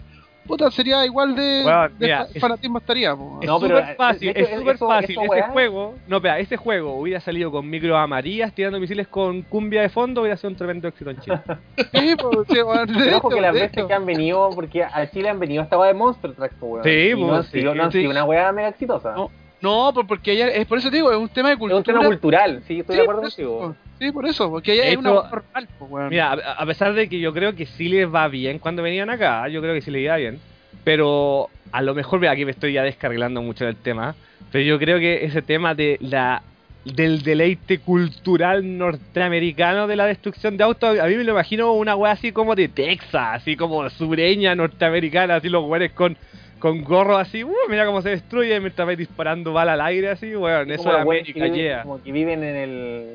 puta, 0.48 0.70
sería 0.72 1.06
igual 1.06 1.36
de, 1.36 1.62
Weón, 1.64 1.98
de 1.98 2.06
mira, 2.06 2.24
fa- 2.24 2.30
es- 2.34 2.40
fanatismo 2.40 2.78
estaría, 2.78 3.14
po. 3.14 3.38
Es 3.40 3.46
No, 3.46 3.60
súper 3.60 3.76
eh, 3.76 3.94
fácil, 3.96 4.28
es 4.34 4.48
súper 4.58 4.78
fácil. 4.78 5.16
eso, 5.20 5.32
ese 5.34 5.42
juego, 5.52 5.94
no, 6.08 6.16
espera, 6.16 6.38
ese 6.40 6.56
juego 6.56 6.98
hubiera 6.98 7.20
salido 7.20 7.52
con 7.52 7.68
micro 7.70 7.96
amarillas 7.96 8.52
tirando 8.52 8.80
misiles 8.80 9.06
con 9.06 9.42
cumbia 9.42 9.82
de 9.82 9.88
fondo, 9.90 10.22
hubiera 10.22 10.36
sido 10.36 10.50
un 10.50 10.56
tremendo 10.56 10.88
éxito 10.88 11.10
en 11.10 11.20
Chile. 11.20 11.38
Sí, 11.92 12.16
po, 12.16 12.44
sí, 12.44 12.54
de 12.54 12.64
Pero 12.64 13.16
hecho, 13.18 13.28
que 13.28 13.40
las 13.40 13.54
de 13.54 13.60
veces 13.60 13.76
hecho. 13.78 13.86
que 13.86 13.94
han 13.94 14.04
venido, 14.06 14.50
porque 14.54 14.82
a 14.82 15.08
Chile 15.10 15.28
han 15.28 15.38
venido 15.38 15.62
esta 15.62 15.78
weá 15.78 15.88
de 15.88 15.94
Monster 15.94 16.32
Truck, 16.34 16.52
weón. 16.60 16.82
Sí, 16.84 16.90
y 16.90 17.14
no 17.14 17.26
han 17.34 17.36
pues, 17.42 17.46
sí, 17.50 17.60
sido, 17.60 17.74
no 17.74 17.84
han 17.84 17.92
sido 17.92 18.10
una 18.10 18.24
weá 18.24 18.50
mega 18.52 18.68
exitosa. 18.68 19.12
No, 19.14 19.30
No, 19.60 19.92
por- 19.92 20.06
porque 20.06 20.30
allá, 20.32 20.48
es 20.48 20.66
por 20.66 20.78
eso 20.78 20.88
te 20.90 20.96
digo, 20.96 21.10
es 21.12 21.18
un 21.18 21.28
tema 21.28 21.48
de 21.48 21.54
es 21.54 21.58
cultura. 21.58 21.78
un 21.78 21.84
tema 21.84 22.04
cultural, 22.04 22.62
sí, 22.66 22.80
estoy 22.80 22.94
Sí, 22.94 22.96
de 22.98 23.02
acuerdo 23.02 23.22
contigo. 23.22 23.76
Sí, 23.98 24.12
por 24.12 24.26
eso, 24.26 24.50
porque 24.50 24.72
allá 24.72 24.82
De 24.84 24.90
es 24.92 24.96
una 24.98 25.12
weá 25.12 25.30
normal, 25.30 25.68
weón. 25.80 26.08
Mira, 26.10 26.32
a, 26.32 26.52
a 26.62 26.66
pesar 26.66 26.94
de 26.94 27.08
que 27.08 27.18
yo 27.20 27.32
creo 27.32 27.54
que 27.56 27.66
sí 27.66 27.88
les 27.88 28.12
va 28.12 28.28
bien 28.28 28.58
cuando 28.58 28.82
venían 28.82 29.10
acá, 29.10 29.48
yo 29.48 29.60
creo 29.60 29.74
que 29.74 29.80
sí 29.82 29.90
les 29.90 30.02
iba 30.02 30.16
bien, 30.16 30.38
pero 30.84 31.48
a 31.72 31.82
lo 31.82 31.94
mejor, 31.94 32.20
mira, 32.20 32.32
aquí 32.32 32.44
me 32.44 32.52
estoy 32.52 32.72
ya 32.72 32.82
descarrilando 32.82 33.42
mucho 33.42 33.64
del 33.64 33.76
tema, 33.76 34.14
pero 34.52 34.64
yo 34.64 34.78
creo 34.78 34.98
que 34.98 35.24
ese 35.24 35.42
tema 35.42 35.74
de 35.74 35.98
la 36.00 36.42
del 36.84 37.22
deleite 37.22 37.80
cultural 37.80 38.78
norteamericano 38.78 39.86
de 39.86 39.96
la 39.96 40.06
destrucción 40.06 40.56
de 40.56 40.64
autos, 40.64 40.98
a 40.98 41.06
mí 41.06 41.16
me 41.16 41.24
lo 41.24 41.32
imagino 41.32 41.72
una 41.72 41.94
wea 41.96 42.12
así 42.12 42.32
como 42.32 42.54
de 42.54 42.68
Texas, 42.68 43.28
así 43.34 43.56
como 43.56 43.90
sureña 43.90 44.54
norteamericana, 44.54 45.34
así 45.36 45.48
los 45.50 45.64
güeyes 45.64 45.92
con, 45.92 46.16
con 46.58 46.82
gorro 46.84 47.18
así, 47.18 47.44
uh, 47.44 47.52
mira 47.68 47.84
cómo 47.84 48.00
se 48.00 48.10
destruye 48.10 48.58
mientras 48.60 48.86
vais 48.86 48.96
disparando 48.96 49.52
bala 49.52 49.74
al 49.74 49.80
aire 49.82 50.08
así, 50.08 50.34
weón, 50.34 50.70
eso 50.70 50.84
Como 50.84 50.94
es 50.94 51.02
América, 51.02 51.32
que 51.40 51.40
viven- 51.50 51.54
yeah. 51.54 51.82
Como 51.82 52.02
que 52.02 52.12
viven 52.12 52.42
en 52.44 52.56
el, 52.56 53.06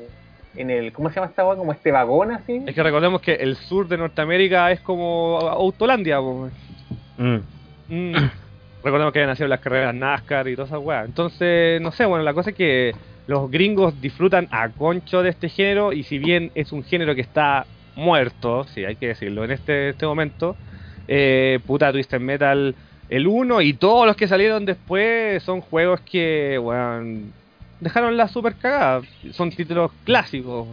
en 0.56 0.70
el, 0.70 0.92
¿cómo 0.92 1.08
se 1.08 1.16
llama 1.16 1.28
esta 1.28 1.46
weá? 1.46 1.56
Como 1.56 1.72
este 1.72 1.90
vagón 1.90 2.32
así. 2.32 2.62
Es 2.66 2.74
que 2.74 2.82
recordemos 2.82 3.20
que 3.20 3.34
el 3.34 3.56
sur 3.56 3.88
de 3.88 3.98
Norteamérica 3.98 4.70
es 4.70 4.80
como 4.80 5.38
Autolandia. 5.40 6.20
Mm. 6.20 7.40
Mm. 7.88 8.14
Recordemos 8.84 9.12
que 9.12 9.20
habían 9.20 9.30
nacido 9.30 9.48
las 9.48 9.60
carreras 9.60 9.94
NASCAR 9.94 10.46
y 10.48 10.56
todas 10.56 10.70
esas 10.70 10.82
weas. 10.82 11.06
Entonces, 11.06 11.80
no 11.80 11.90
sé, 11.90 12.04
bueno, 12.04 12.22
la 12.22 12.34
cosa 12.34 12.50
es 12.50 12.56
que 12.56 12.92
los 13.26 13.50
gringos 13.50 13.98
disfrutan 14.00 14.46
a 14.50 14.68
concho 14.68 15.22
de 15.22 15.30
este 15.30 15.48
género 15.48 15.92
y 15.92 16.02
si 16.02 16.18
bien 16.18 16.50
es 16.54 16.72
un 16.72 16.84
género 16.84 17.14
que 17.14 17.22
está 17.22 17.64
muerto, 17.96 18.64
sí, 18.64 18.84
hay 18.84 18.96
que 18.96 19.08
decirlo, 19.08 19.44
en 19.44 19.52
este, 19.52 19.90
este 19.90 20.04
momento, 20.04 20.56
eh, 21.08 21.60
puta 21.66 21.92
Twisted 21.92 22.20
Metal 22.20 22.74
el 23.08 23.26
1 23.26 23.60
y 23.62 23.74
todos 23.74 24.06
los 24.06 24.16
que 24.16 24.28
salieron 24.28 24.64
después 24.64 25.42
son 25.42 25.60
juegos 25.60 26.00
que, 26.00 26.58
weón, 26.58 27.32
dejaron 27.80 28.16
la 28.16 28.28
super 28.28 28.54
cagada. 28.54 29.02
Son 29.32 29.50
títulos 29.50 29.90
clásicos. 30.04 30.66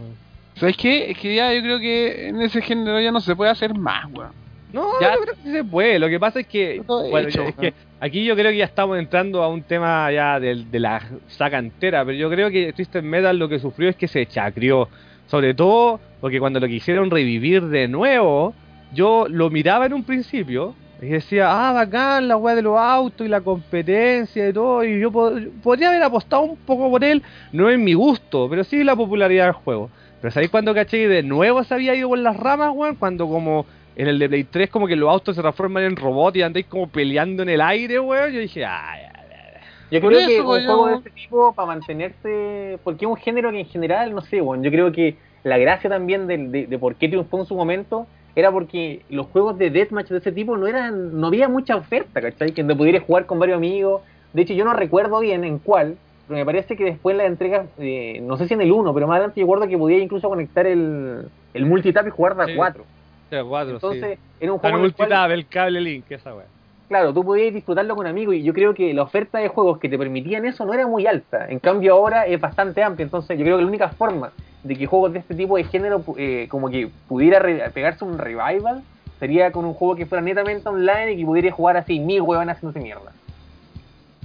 ¿Sabes 0.56 0.76
qué? 0.76 1.10
Es 1.10 1.18
que 1.18 1.34
ya 1.34 1.52
yo 1.52 1.62
creo 1.62 1.78
que 1.78 2.28
en 2.28 2.40
ese 2.42 2.60
género 2.62 3.00
ya 3.00 3.10
no 3.10 3.20
se 3.20 3.34
puede 3.34 3.50
hacer 3.50 3.74
más, 3.74 4.04
weón. 4.12 4.30
No, 4.72 4.88
Ya- 5.00 5.14
yo 5.14 5.20
creo 5.20 5.34
que 5.34 5.42
sí 5.42 5.52
se 5.52 5.64
puede. 5.64 5.98
Lo 5.98 6.08
que 6.08 6.18
pasa 6.18 6.40
es 6.40 6.46
que, 6.46 6.82
bueno, 6.86 7.28
hecho, 7.28 7.42
es 7.42 7.54
que 7.56 7.74
aquí 8.00 8.24
yo 8.24 8.34
creo 8.34 8.50
que 8.50 8.56
ya 8.58 8.64
estamos 8.64 8.98
entrando 8.98 9.42
a 9.42 9.48
un 9.48 9.62
tema 9.62 10.10
ya 10.10 10.40
del- 10.40 10.70
de, 10.70 10.80
la 10.80 11.02
saga 11.28 11.58
entera, 11.58 12.04
pero 12.04 12.16
yo 12.16 12.30
creo 12.30 12.50
que 12.50 12.72
Twisted 12.72 13.02
Metal 13.02 13.38
lo 13.38 13.48
que 13.48 13.58
sufrió 13.58 13.90
es 13.90 13.96
que 13.96 14.08
se 14.08 14.24
chacrió. 14.26 14.88
Sobre 15.26 15.54
todo 15.54 16.00
porque 16.20 16.38
cuando 16.40 16.58
lo 16.60 16.66
quisieron 16.68 17.10
revivir 17.10 17.62
de 17.64 17.88
nuevo, 17.88 18.54
yo 18.94 19.26
lo 19.28 19.50
miraba 19.50 19.86
en 19.86 19.94
un 19.94 20.04
principio 20.04 20.74
y 21.02 21.06
decía, 21.08 21.48
ah, 21.50 21.72
bacán, 21.72 22.28
la 22.28 22.36
weá 22.36 22.54
de 22.54 22.62
los 22.62 22.78
autos 22.78 23.26
y 23.26 23.28
la 23.28 23.40
competencia 23.40 24.48
y 24.48 24.52
todo, 24.52 24.84
y 24.84 25.00
yo 25.00 25.10
pod- 25.10 25.50
podría 25.62 25.88
haber 25.88 26.02
apostado 26.02 26.42
un 26.42 26.56
poco 26.56 26.88
por 26.90 27.02
él, 27.04 27.22
no 27.52 27.68
en 27.70 27.82
mi 27.82 27.92
gusto, 27.94 28.48
pero 28.48 28.62
sí 28.64 28.84
la 28.84 28.94
popularidad 28.96 29.46
del 29.46 29.52
juego. 29.54 29.90
Pero 30.20 30.30
¿sabéis 30.32 30.50
cuando 30.52 30.72
caché 30.72 30.98
que 30.98 31.08
de 31.08 31.22
nuevo 31.24 31.64
se 31.64 31.74
había 31.74 31.94
ido 31.96 32.08
por 32.08 32.18
las 32.18 32.36
ramas, 32.36 32.70
weón? 32.72 32.94
Cuando 32.94 33.26
como 33.28 33.66
en 33.96 34.06
el 34.06 34.18
de 34.20 34.28
Play 34.28 34.44
3 34.44 34.70
como 34.70 34.86
que 34.86 34.94
los 34.94 35.10
autos 35.10 35.34
se 35.34 35.42
transforman 35.42 35.82
en 35.82 35.96
robots 35.96 36.36
y 36.36 36.42
andáis 36.42 36.66
como 36.66 36.86
peleando 36.86 37.42
en 37.42 37.48
el 37.48 37.60
aire, 37.60 37.98
weón. 37.98 38.30
Yo 38.32 38.38
dije, 38.38 38.64
ay, 38.64 39.00
ay, 39.02 39.10
ay. 39.12 39.60
Yo 39.90 40.00
creo 40.00 40.10
eso, 40.20 40.28
que 40.28 40.40
un 40.40 40.64
juego 40.64 40.86
de 40.86 40.94
este 40.98 41.10
tipo, 41.10 41.52
para 41.54 41.66
mantenerse. 41.66 42.78
Porque 42.84 43.04
es 43.04 43.10
un 43.10 43.16
género 43.16 43.50
que 43.50 43.58
en 43.60 43.66
general, 43.66 44.14
no 44.14 44.20
sé, 44.22 44.40
bueno, 44.40 44.62
yo 44.62 44.70
creo 44.70 44.92
que 44.92 45.16
la 45.42 45.58
gracia 45.58 45.90
también 45.90 46.28
del- 46.28 46.52
de, 46.52 46.66
de 46.68 46.78
por 46.78 46.94
qué 46.94 47.08
triunfó 47.08 47.40
en 47.40 47.46
su 47.46 47.56
momento 47.56 48.06
era 48.34 48.50
porque 48.50 49.02
los 49.10 49.26
juegos 49.26 49.58
de 49.58 49.70
deathmatch 49.70 50.08
de 50.08 50.18
ese 50.18 50.32
tipo 50.32 50.56
no 50.56 50.66
eran 50.66 51.20
no 51.20 51.26
había 51.26 51.48
mucha 51.48 51.76
oferta, 51.76 52.20
¿cachai? 52.20 52.52
Que 52.52 52.62
donde 52.62 52.76
pudieras 52.76 53.02
jugar 53.04 53.26
con 53.26 53.38
varios 53.38 53.56
amigos. 53.58 54.02
De 54.32 54.42
hecho, 54.42 54.54
yo 54.54 54.64
no 54.64 54.72
recuerdo 54.72 55.20
bien 55.20 55.44
en 55.44 55.58
cuál, 55.58 55.96
pero 56.26 56.38
me 56.38 56.44
parece 56.46 56.76
que 56.76 56.84
después 56.84 57.14
la 57.16 57.26
entrega, 57.26 57.66
eh, 57.78 58.20
no 58.22 58.36
sé 58.38 58.48
si 58.48 58.54
en 58.54 58.62
el 58.62 58.72
1, 58.72 58.94
pero 58.94 59.06
más 59.06 59.16
adelante 59.16 59.40
yo 59.40 59.46
recuerdo 59.46 59.68
que 59.68 59.76
podía 59.76 59.98
incluso 59.98 60.28
conectar 60.28 60.66
el, 60.66 61.26
el 61.52 61.66
multitap 61.66 62.06
y 62.06 62.10
jugar 62.10 62.36
de 62.36 62.42
a 62.44 62.46
Sí. 62.46 62.54
4. 62.56 62.84
Era 63.30 63.44
cuatro, 63.44 63.74
Entonces, 63.74 64.18
sí. 64.18 64.24
era 64.40 64.52
un 64.52 64.58
juego 64.58 64.78
en 64.78 64.84
el 64.84 64.92
cual- 64.94 65.08
multitap, 65.08 65.30
el 65.30 65.46
cable 65.46 65.80
link, 65.80 66.04
esa 66.10 66.34
weá. 66.34 66.44
Claro, 66.92 67.14
tú 67.14 67.24
podías 67.24 67.54
disfrutarlo 67.54 67.96
con 67.96 68.06
amigos 68.06 68.34
y 68.34 68.42
yo 68.42 68.52
creo 68.52 68.74
que 68.74 68.92
la 68.92 69.04
oferta 69.04 69.38
de 69.38 69.48
juegos 69.48 69.78
que 69.78 69.88
te 69.88 69.96
permitían 69.96 70.44
eso 70.44 70.66
no 70.66 70.74
era 70.74 70.86
muy 70.86 71.06
alta. 71.06 71.46
En 71.48 71.58
cambio 71.58 71.94
ahora 71.94 72.26
es 72.26 72.38
bastante 72.38 72.82
amplia, 72.82 73.04
entonces 73.04 73.38
yo 73.38 73.44
creo 73.46 73.56
que 73.56 73.62
la 73.62 73.68
única 73.68 73.88
forma 73.88 74.30
de 74.62 74.76
que 74.76 74.84
juegos 74.84 75.14
de 75.14 75.20
este 75.20 75.34
tipo 75.34 75.56
de 75.56 75.64
género 75.64 76.04
eh, 76.18 76.48
como 76.50 76.68
que 76.68 76.90
pudiera 77.08 77.40
pegarse 77.70 78.04
un 78.04 78.18
revival 78.18 78.82
sería 79.18 79.50
con 79.52 79.64
un 79.64 79.72
juego 79.72 79.96
que 79.96 80.04
fuera 80.04 80.20
netamente 80.20 80.68
online 80.68 81.12
y 81.12 81.16
que 81.20 81.24
pudiera 81.24 81.50
jugar 81.50 81.78
así 81.78 81.98
mil 81.98 82.20
huevones 82.20 82.56
haciéndose 82.56 82.80
mierda. 82.80 83.10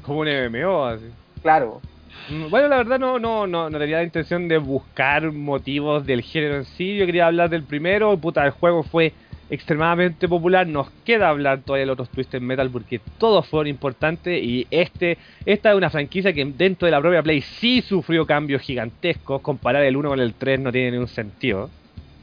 Como 0.01 0.19
un 0.19 0.27
MMO, 0.27 0.87
así. 0.87 1.05
Claro. 1.41 1.79
Mm, 2.29 2.49
Bueno, 2.49 2.67
la 2.67 2.75
verdad 2.75 2.99
no, 2.99 3.17
no, 3.17 3.47
no, 3.47 3.69
no 3.69 3.79
tenía 3.79 3.95
la 3.95 4.03
intención 4.03 4.49
de 4.49 4.57
buscar 4.57 5.31
motivos 5.31 6.05
del 6.05 6.21
género 6.21 6.55
en 6.57 6.65
sí. 6.65 6.97
Yo 6.97 7.05
quería 7.05 7.27
hablar 7.27 7.49
del 7.49 7.63
primero. 7.63 8.17
Puta, 8.17 8.43
el 8.43 8.51
juego 8.51 8.83
fue 8.83 9.13
extremadamente 9.49 10.27
popular. 10.27 10.67
Nos 10.67 10.89
queda 11.05 11.29
hablar 11.29 11.61
todavía 11.61 11.81
de 11.81 11.85
los 11.87 11.93
otros 11.93 12.09
Twisted 12.09 12.41
Metal 12.41 12.69
porque 12.69 12.99
todos 13.17 13.47
fueron 13.47 13.67
importantes. 13.67 14.43
Y 14.43 14.67
este, 14.71 15.17
esta 15.45 15.71
es 15.71 15.77
una 15.77 15.89
franquicia 15.89 16.33
que 16.33 16.45
dentro 16.45 16.85
de 16.85 16.91
la 16.91 17.01
propia 17.01 17.23
Play 17.23 17.41
sí 17.41 17.81
sufrió 17.81 18.25
cambios 18.25 18.61
gigantescos. 18.61 19.41
Comparar 19.41 19.83
el 19.83 19.95
1 19.95 20.09
con 20.09 20.19
el 20.19 20.33
3 20.33 20.59
no 20.59 20.71
tiene 20.71 20.91
ningún 20.91 21.07
sentido. 21.07 21.69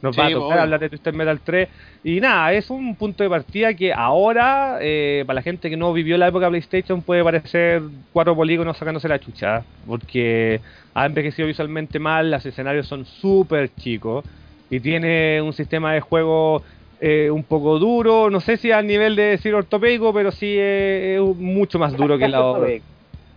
Nos 0.02 0.18
va 0.18 0.26
a 0.26 0.30
tocar 0.30 0.48
obvio. 0.48 0.60
hablar 0.60 0.80
de 0.80 0.90
Twisted 0.90 1.14
Metal 1.14 1.40
3. 1.42 1.68
Y 2.04 2.20
nada, 2.20 2.52
es 2.52 2.68
un 2.68 2.94
punto 2.94 3.22
de 3.22 3.30
partida 3.30 3.72
que 3.72 3.90
ahora, 3.90 4.76
eh, 4.82 5.24
para 5.26 5.36
la 5.36 5.42
gente 5.42 5.70
que 5.70 5.78
no 5.78 5.94
vivió 5.94 6.18
la 6.18 6.28
época 6.28 6.50
PlayStation, 6.50 7.00
puede 7.00 7.24
parecer 7.24 7.80
cuatro 8.12 8.36
polígonos 8.36 8.76
sacándose 8.76 9.08
la 9.08 9.18
chucha. 9.18 9.64
Porque 9.86 10.60
ha 10.92 11.06
envejecido 11.06 11.48
visualmente 11.48 11.98
mal, 11.98 12.30
los 12.30 12.44
escenarios 12.44 12.86
son 12.86 13.06
súper 13.06 13.74
chicos. 13.76 14.26
Y 14.68 14.80
tiene 14.80 15.40
un 15.40 15.54
sistema 15.54 15.94
de 15.94 16.00
juego 16.00 16.62
eh, 17.00 17.30
un 17.30 17.44
poco 17.44 17.78
duro. 17.78 18.30
No 18.30 18.40
sé 18.40 18.56
si 18.56 18.70
al 18.70 18.86
nivel 18.86 19.16
de 19.16 19.22
decir 19.22 19.54
ortopédico, 19.54 20.12
pero 20.12 20.30
sí 20.32 20.54
eh, 20.58 21.16
es 21.18 21.36
mucho 21.36 21.78
más 21.78 21.96
duro 21.96 22.18
que 22.18 22.28
la 22.28 22.40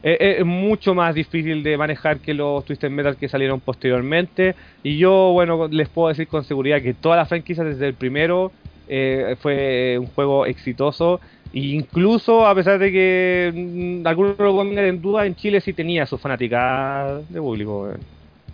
es, 0.04 0.18
es 0.20 0.46
mucho 0.46 0.94
más 0.94 1.16
difícil 1.16 1.64
de 1.64 1.78
manejar 1.78 2.20
que 2.20 2.34
los 2.34 2.64
Twisted 2.66 2.90
Metal 2.90 3.18
que 3.18 3.28
salieron 3.28 3.60
posteriormente. 3.60 4.56
Y 4.84 4.98
yo, 4.98 5.32
bueno, 5.34 5.68
les 5.68 5.90
puedo 5.90 6.10
decir 6.10 6.28
con 6.28 6.44
seguridad 6.44 6.82
que 6.82 6.94
toda 6.94 7.18
la 7.18 7.26
franquicia 7.26 7.64
desde 7.64 7.88
el 7.88 7.94
primero 7.94 8.52
eh, 8.88 9.36
fue 9.42 9.98
un 10.00 10.08
juego 10.08 10.46
exitoso. 10.46 11.20
E 11.54 11.60
incluso 11.60 12.46
a 12.46 12.54
pesar 12.54 12.78
de 12.78 12.92
que 12.92 13.52
mm, 13.54 14.08
algunos 14.08 14.38
lo 14.38 14.56
pongan 14.56 14.86
en 14.86 15.02
duda, 15.02 15.26
en 15.26 15.36
Chile 15.36 15.62
sí 15.62 15.74
tenía 15.74 16.06
su 16.06 16.18
fanática 16.18 17.20
de 17.30 17.40
público. 17.40 17.84
weón. 17.84 18.00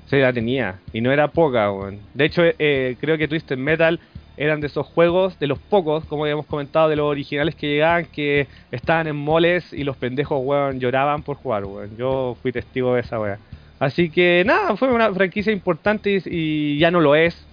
Sí, 0.06 0.18
la 0.18 0.34
tenía. 0.34 0.80
Y 0.92 1.02
no 1.02 1.12
era 1.12 1.28
poca. 1.28 1.72
weón. 1.72 2.00
De 2.14 2.26
hecho, 2.26 2.42
eh, 2.46 2.96
creo 3.00 3.18
que 3.18 3.28
Twisted 3.28 3.58
Metal 3.58 4.00
eran 4.38 4.62
de 4.62 4.68
esos 4.68 4.88
juegos, 4.88 5.38
de 5.40 5.48
los 5.48 5.60
pocos, 5.60 6.06
como 6.06 6.24
habíamos 6.24 6.46
comentado, 6.46 6.90
de 6.90 6.96
los 6.96 7.06
originales 7.06 7.56
que 7.56 7.68
llegaban, 7.68 8.06
que 8.06 8.48
estaban 8.72 9.08
en 9.08 9.16
moles 9.16 9.72
y 9.74 9.84
los 9.84 9.96
pendejos, 9.98 10.40
weón, 10.44 10.80
lloraban 10.80 11.22
por 11.24 11.38
jugar, 11.38 11.66
weón. 11.66 11.96
Yo 11.98 12.36
fui 12.42 12.52
testigo 12.52 12.96
de 12.96 13.02
esa 13.02 13.20
weá. 13.20 13.38
Así 13.80 14.10
que 14.10 14.44
nada, 14.46 14.76
fue 14.78 14.88
una 14.92 15.12
franquicia 15.14 15.52
importante 15.52 16.22
y, 16.26 16.78
ya 16.78 16.90
no 16.90 17.00
lo 17.00 17.16
es, 17.16 17.46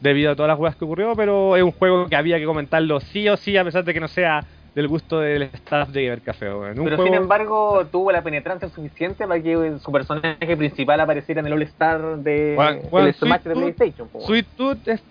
debido 0.00 0.32
a 0.32 0.34
todas 0.36 0.48
las 0.48 0.58
weas 0.58 0.76
que 0.76 0.84
ocurrió, 0.84 1.14
pero 1.14 1.56
es 1.56 1.62
un 1.62 1.72
juego 1.72 2.06
que 2.06 2.16
había 2.16 2.38
que 2.38 2.46
comentarlo 2.46 3.00
sí 3.00 3.28
o 3.28 3.36
sí, 3.36 3.56
a 3.56 3.64
pesar 3.64 3.84
de 3.84 3.94
que 3.94 4.00
no 4.00 4.08
sea 4.08 4.44
del 4.74 4.88
gusto 4.88 5.20
del 5.20 5.42
staff 5.42 5.90
de 5.90 6.04
Gamer 6.04 6.20
Café, 6.20 6.52
weón. 6.52 6.74
Pero 6.74 6.96
juego- 6.96 7.04
sin 7.04 7.14
embargo, 7.14 7.86
tuvo 7.92 8.10
la 8.10 8.22
penetrancia 8.22 8.68
suficiente 8.68 9.26
para 9.26 9.40
que 9.40 9.78
su 9.78 9.92
personaje 9.92 10.56
principal 10.56 10.98
apareciera 10.98 11.40
en 11.40 11.46
el 11.46 11.52
All-Star 11.52 12.16
de 12.18 12.54
el 12.54 13.14
Smash 13.14 13.42
de 13.42 13.54
PlayStation. 13.54 14.08
weón. 14.12 14.26
Sweet 14.26 14.46
Tooth 14.56 14.88
es 14.88 15.02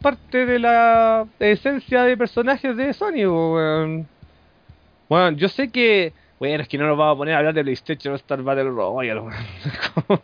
parte 0.00 0.46
de 0.46 0.58
la 0.58 1.26
esencia 1.38 2.02
de 2.04 2.16
personajes 2.16 2.76
de 2.76 2.92
Sony, 2.92 3.26
weón. 3.26 4.06
Bueno, 5.08 5.36
yo 5.36 5.48
sé 5.48 5.70
que. 5.70 6.12
Bueno, 6.38 6.62
es 6.62 6.68
que 6.68 6.78
no 6.78 6.86
nos 6.86 6.96
vamos 6.96 7.14
a 7.14 7.18
poner 7.18 7.34
a 7.34 7.38
hablar 7.38 7.52
de 7.52 7.62
PlayStation 7.62 8.14
Star 8.14 8.42
Battle 8.42 8.70
Royale, 8.70 9.20
weón. 9.20 9.34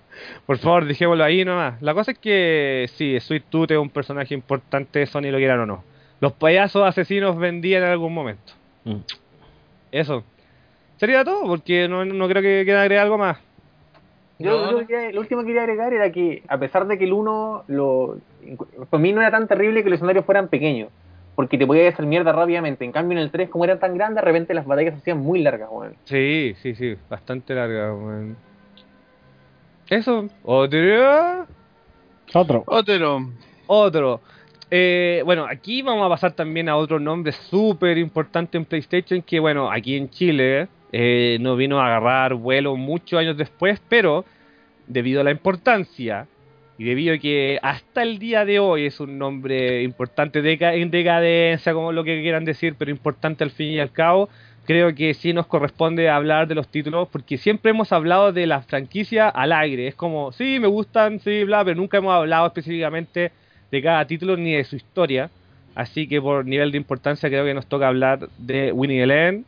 Por 0.47 0.59
favor, 0.59 0.87
dejémoslo 0.87 1.23
ahí 1.25 1.45
nomás. 1.45 1.81
La 1.83 1.93
cosa 1.93 2.13
es 2.13 2.19
que 2.19 2.89
sí, 2.95 3.19
Sweet 3.21 3.45
Tooth 3.51 3.71
es 3.73 3.79
un 3.79 3.91
personaje 3.91 4.33
importante 4.35 4.99
de 5.01 5.07
Sony, 5.07 5.31
lo 5.31 5.37
quieran 5.39 5.61
o 5.61 5.67
no. 5.67 5.85
Los 6.21 6.33
payasos 6.33 6.87
asesinos 6.89 7.37
vendían 7.37 7.83
en 7.83 7.91
algún 7.91 8.15
momento. 8.15 8.55
Mm. 8.85 8.97
Eso. 9.93 10.25
Sería 10.97 11.23
todo, 11.25 11.47
porque 11.47 11.87
no, 11.89 12.07
no 12.07 12.27
creo 12.29 12.41
que 12.43 12.63
quiera 12.65 12.81
agregar 12.83 13.05
algo 13.05 13.19
más. 13.19 13.37
Yo, 14.39 14.51
No, 14.51 14.71
yo 14.71 14.81
no. 14.81 14.87
quería- 14.87 15.13
lo 15.13 15.21
último 15.21 15.43
que 15.43 15.49
quería 15.49 15.63
agregar 15.63 15.93
era 15.93 16.11
que, 16.11 16.43
a 16.49 16.57
pesar 16.59 16.87
de 16.87 16.97
que 16.97 17.05
el 17.05 17.13
1, 17.13 17.65
lo, 17.69 18.17
para 18.91 19.01
mí 19.01 19.13
no 19.13 19.21
era 19.21 19.31
tan 19.31 19.49
terrible 19.49 19.83
que 19.83 19.91
los 19.91 19.97
escenarios 19.97 20.25
fueran 20.25 20.49
pequeños, 20.49 20.91
porque 21.35 21.59
te 21.59 21.67
podías 21.67 21.95
hacer 21.95 22.07
mierda 22.07 22.33
rápidamente. 22.33 22.85
En 22.85 22.93
cambio, 22.93 23.19
en 23.19 23.25
el 23.25 23.31
3, 23.31 23.49
como 23.49 23.65
eran 23.65 23.79
tan 23.79 23.95
grandes, 23.97 24.17
de 24.17 24.23
repente 24.23 24.55
las 24.55 24.67
batallas 24.67 24.95
se 24.95 25.01
hacían 25.01 25.19
muy 25.19 25.43
largas, 25.43 25.69
weón. 25.71 25.97
Sí, 26.05 26.55
sí, 26.63 26.75
sí, 26.75 26.97
bastante 27.09 27.55
larga, 27.55 27.95
weón. 27.95 28.37
Eso, 29.89 30.29
otro. 30.43 31.47
Otro. 32.33 32.65
Otero. 32.67 33.31
Otro. 33.67 34.21
Eh, 34.71 35.23
bueno, 35.25 35.47
aquí 35.49 35.83
vamos 35.83 36.05
a 36.05 36.09
pasar 36.09 36.33
también 36.33 36.69
a 36.69 36.77
otro 36.77 36.99
nombre 36.99 37.33
súper 37.33 37.99
importante 37.99 38.59
en 38.59 38.65
PlayStation 38.65 39.23
que, 39.23 39.39
bueno, 39.39 39.71
aquí 39.71 39.97
en 39.97 40.11
Chile 40.11 40.69
eh, 40.91 41.39
no 41.41 41.55
vino 41.55 41.81
a 41.81 41.87
agarrar 41.87 42.35
vuelo 42.35 42.75
muchos 42.77 43.19
años 43.21 43.37
después, 43.37 43.81
pero 43.89 44.25
debido 44.89 45.21
a 45.21 45.25
la 45.25 45.31
importancia 45.31 46.27
y 46.79 46.85
debido 46.85 47.15
a 47.15 47.19
que 47.19 47.59
hasta 47.63 48.03
el 48.03 48.19
día 48.19 48.45
de 48.45 48.59
hoy 48.59 48.87
es 48.87 49.01
un 49.01 49.19
nombre 49.19 49.83
importante 49.83 50.41
en 50.41 50.91
decadencia, 50.91 51.73
como 51.73 51.93
lo 51.93 52.05
que 52.05 52.21
quieran 52.21 52.45
decir, 52.45 52.75
pero 52.79 52.91
importante 52.91 53.45
al 53.45 53.51
fin 53.51 53.69
y 53.69 53.81
al 53.81 53.93
cabo, 53.93 54.29
creo 54.67 54.95
que 54.95 55.15
sí 55.15 55.33
nos 55.33 55.47
corresponde 55.47 56.11
hablar 56.11 56.49
de 56.49 56.55
los 56.55 56.69
títulos, 56.69 57.09
porque 57.09 57.39
siempre 57.39 57.71
hemos 57.71 57.93
hablado 57.93 58.33
de 58.33 58.47
la 58.47 58.61
franquicia 58.61 59.29
al 59.29 59.53
aire. 59.53 59.87
Es 59.87 59.95
como, 59.95 60.33
sí, 60.33 60.59
me 60.61 60.67
gustan, 60.67 61.21
sí, 61.21 61.45
bla, 61.45 61.65
pero 61.65 61.77
nunca 61.77 61.99
hemos 61.99 62.13
hablado 62.13 62.49
específicamente 62.49 63.33
de 63.71 63.83
cada 63.83 64.07
título 64.07 64.37
ni 64.37 64.53
de 64.53 64.65
su 64.65 64.77
historia. 64.77 65.31
Así 65.75 66.09
que 66.09 66.21
por 66.21 66.45
nivel 66.45 66.73
de 66.73 66.79
importancia 66.79 67.29
creo 67.29 67.45
que 67.45 67.55
nos 67.55 67.67
toca 67.67 67.89
hablar 67.89 68.29
de 68.39 68.73
Winning 68.73 69.01
Eleven 69.01 69.45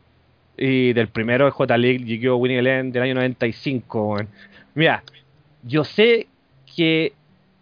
y 0.57 0.93
del 0.93 1.09
primero 1.09 1.47
de 1.47 1.51
J 1.51 1.77
League, 1.77 2.05
Yu-Gi-Oh! 2.05 2.37
Winning 2.37 2.59
Eleven 2.59 2.93
del 2.93 3.03
año 3.03 3.15
95. 3.15 4.13
weón. 4.13 4.29
Mira, 4.75 5.03
yo 5.63 5.85
sé 5.85 6.27
que 6.77 7.13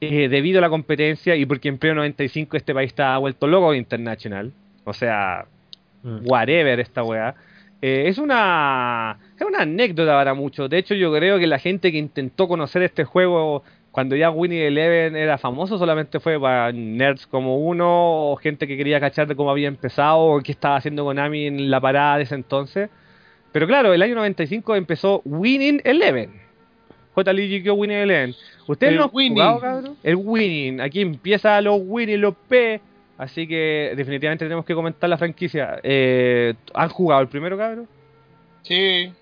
eh, 0.01 0.29
debido 0.29 0.59
a 0.59 0.63
la 0.63 0.69
competencia 0.69 1.37
y 1.37 1.47
porque 1.47 1.69
en 1.69 1.79
pleno 1.79 1.97
95 1.97 2.57
este 2.57 2.75
país 2.75 2.89
está 2.89 3.17
vuelto 3.19 3.47
loco 3.47 3.75
internacional, 3.75 4.53
o 4.85 4.93
sea, 4.93 5.47
Mm. 6.07 6.19
whatever 6.25 6.79
esta 6.81 7.03
weá. 7.03 7.35
Eh, 7.83 8.05
es 8.07 8.19
una 8.19 9.19
es 9.39 9.47
una 9.47 9.61
anécdota 9.63 10.13
para 10.13 10.35
muchos. 10.35 10.71
De 10.71 10.79
hecho, 10.79 10.95
yo 10.95 11.13
creo 11.13 11.39
que 11.39 11.47
la 11.47 11.59
gente 11.59 11.91
que 11.93 11.99
intentó 11.99 12.47
conocer 12.49 12.83
este 12.83 13.05
juego 13.05 13.65
cuando 13.91 14.15
ya 14.15 14.31
Winnie 14.31 14.67
Eleven 14.69 15.17
era 15.17 15.37
famoso 15.39 15.79
solamente 15.79 16.21
fue 16.21 16.39
para 16.41 16.71
nerds 16.73 17.27
como 17.27 17.57
uno 17.59 18.31
o 18.31 18.37
gente 18.37 18.67
que 18.67 18.77
quería 18.77 19.01
cachar 19.01 19.27
de 19.27 19.35
cómo 19.35 19.51
había 19.51 19.69
empezado 19.69 20.19
o 20.19 20.41
qué 20.41 20.53
estaba 20.53 20.77
haciendo 20.77 21.05
Konami 21.05 21.47
en 21.47 21.71
la 21.71 21.81
parada 21.81 22.19
de 22.19 22.23
ese 22.25 22.35
entonces. 22.35 22.89
Pero 23.53 23.67
claro, 23.67 23.93
el 23.93 24.03
año 24.03 24.15
95 24.15 24.77
empezó 24.77 25.23
Winning 25.25 25.81
Eleven. 25.85 26.31
J. 27.15 27.33
Lee! 27.33 27.69
Winning 27.71 27.97
Eleven. 27.97 28.35
¿Ustedes 28.67 28.93
El 28.95 28.99
no 28.99 29.07
Winning. 29.13 29.33
jugado, 29.35 29.61
cabrón? 29.61 29.97
El 30.03 30.17
Winning. 30.17 30.81
Aquí 30.81 31.01
empieza 31.01 31.61
los 31.61 31.81
Winning, 31.85 32.21
los 32.21 32.35
P. 32.49 32.81
Así 33.19 33.47
que 33.49 33.93
definitivamente 33.97 34.45
tenemos 34.45 34.65
que 34.65 34.75
comentar 34.75 35.09
la 35.09 35.17
franquicia. 35.17 35.79
Eh, 35.83 36.55
¿Han 36.75 36.89
jugado 36.91 37.23
el 37.23 37.29
primero, 37.29 37.57
cabrón? 37.57 37.89
Sí. 38.63 39.13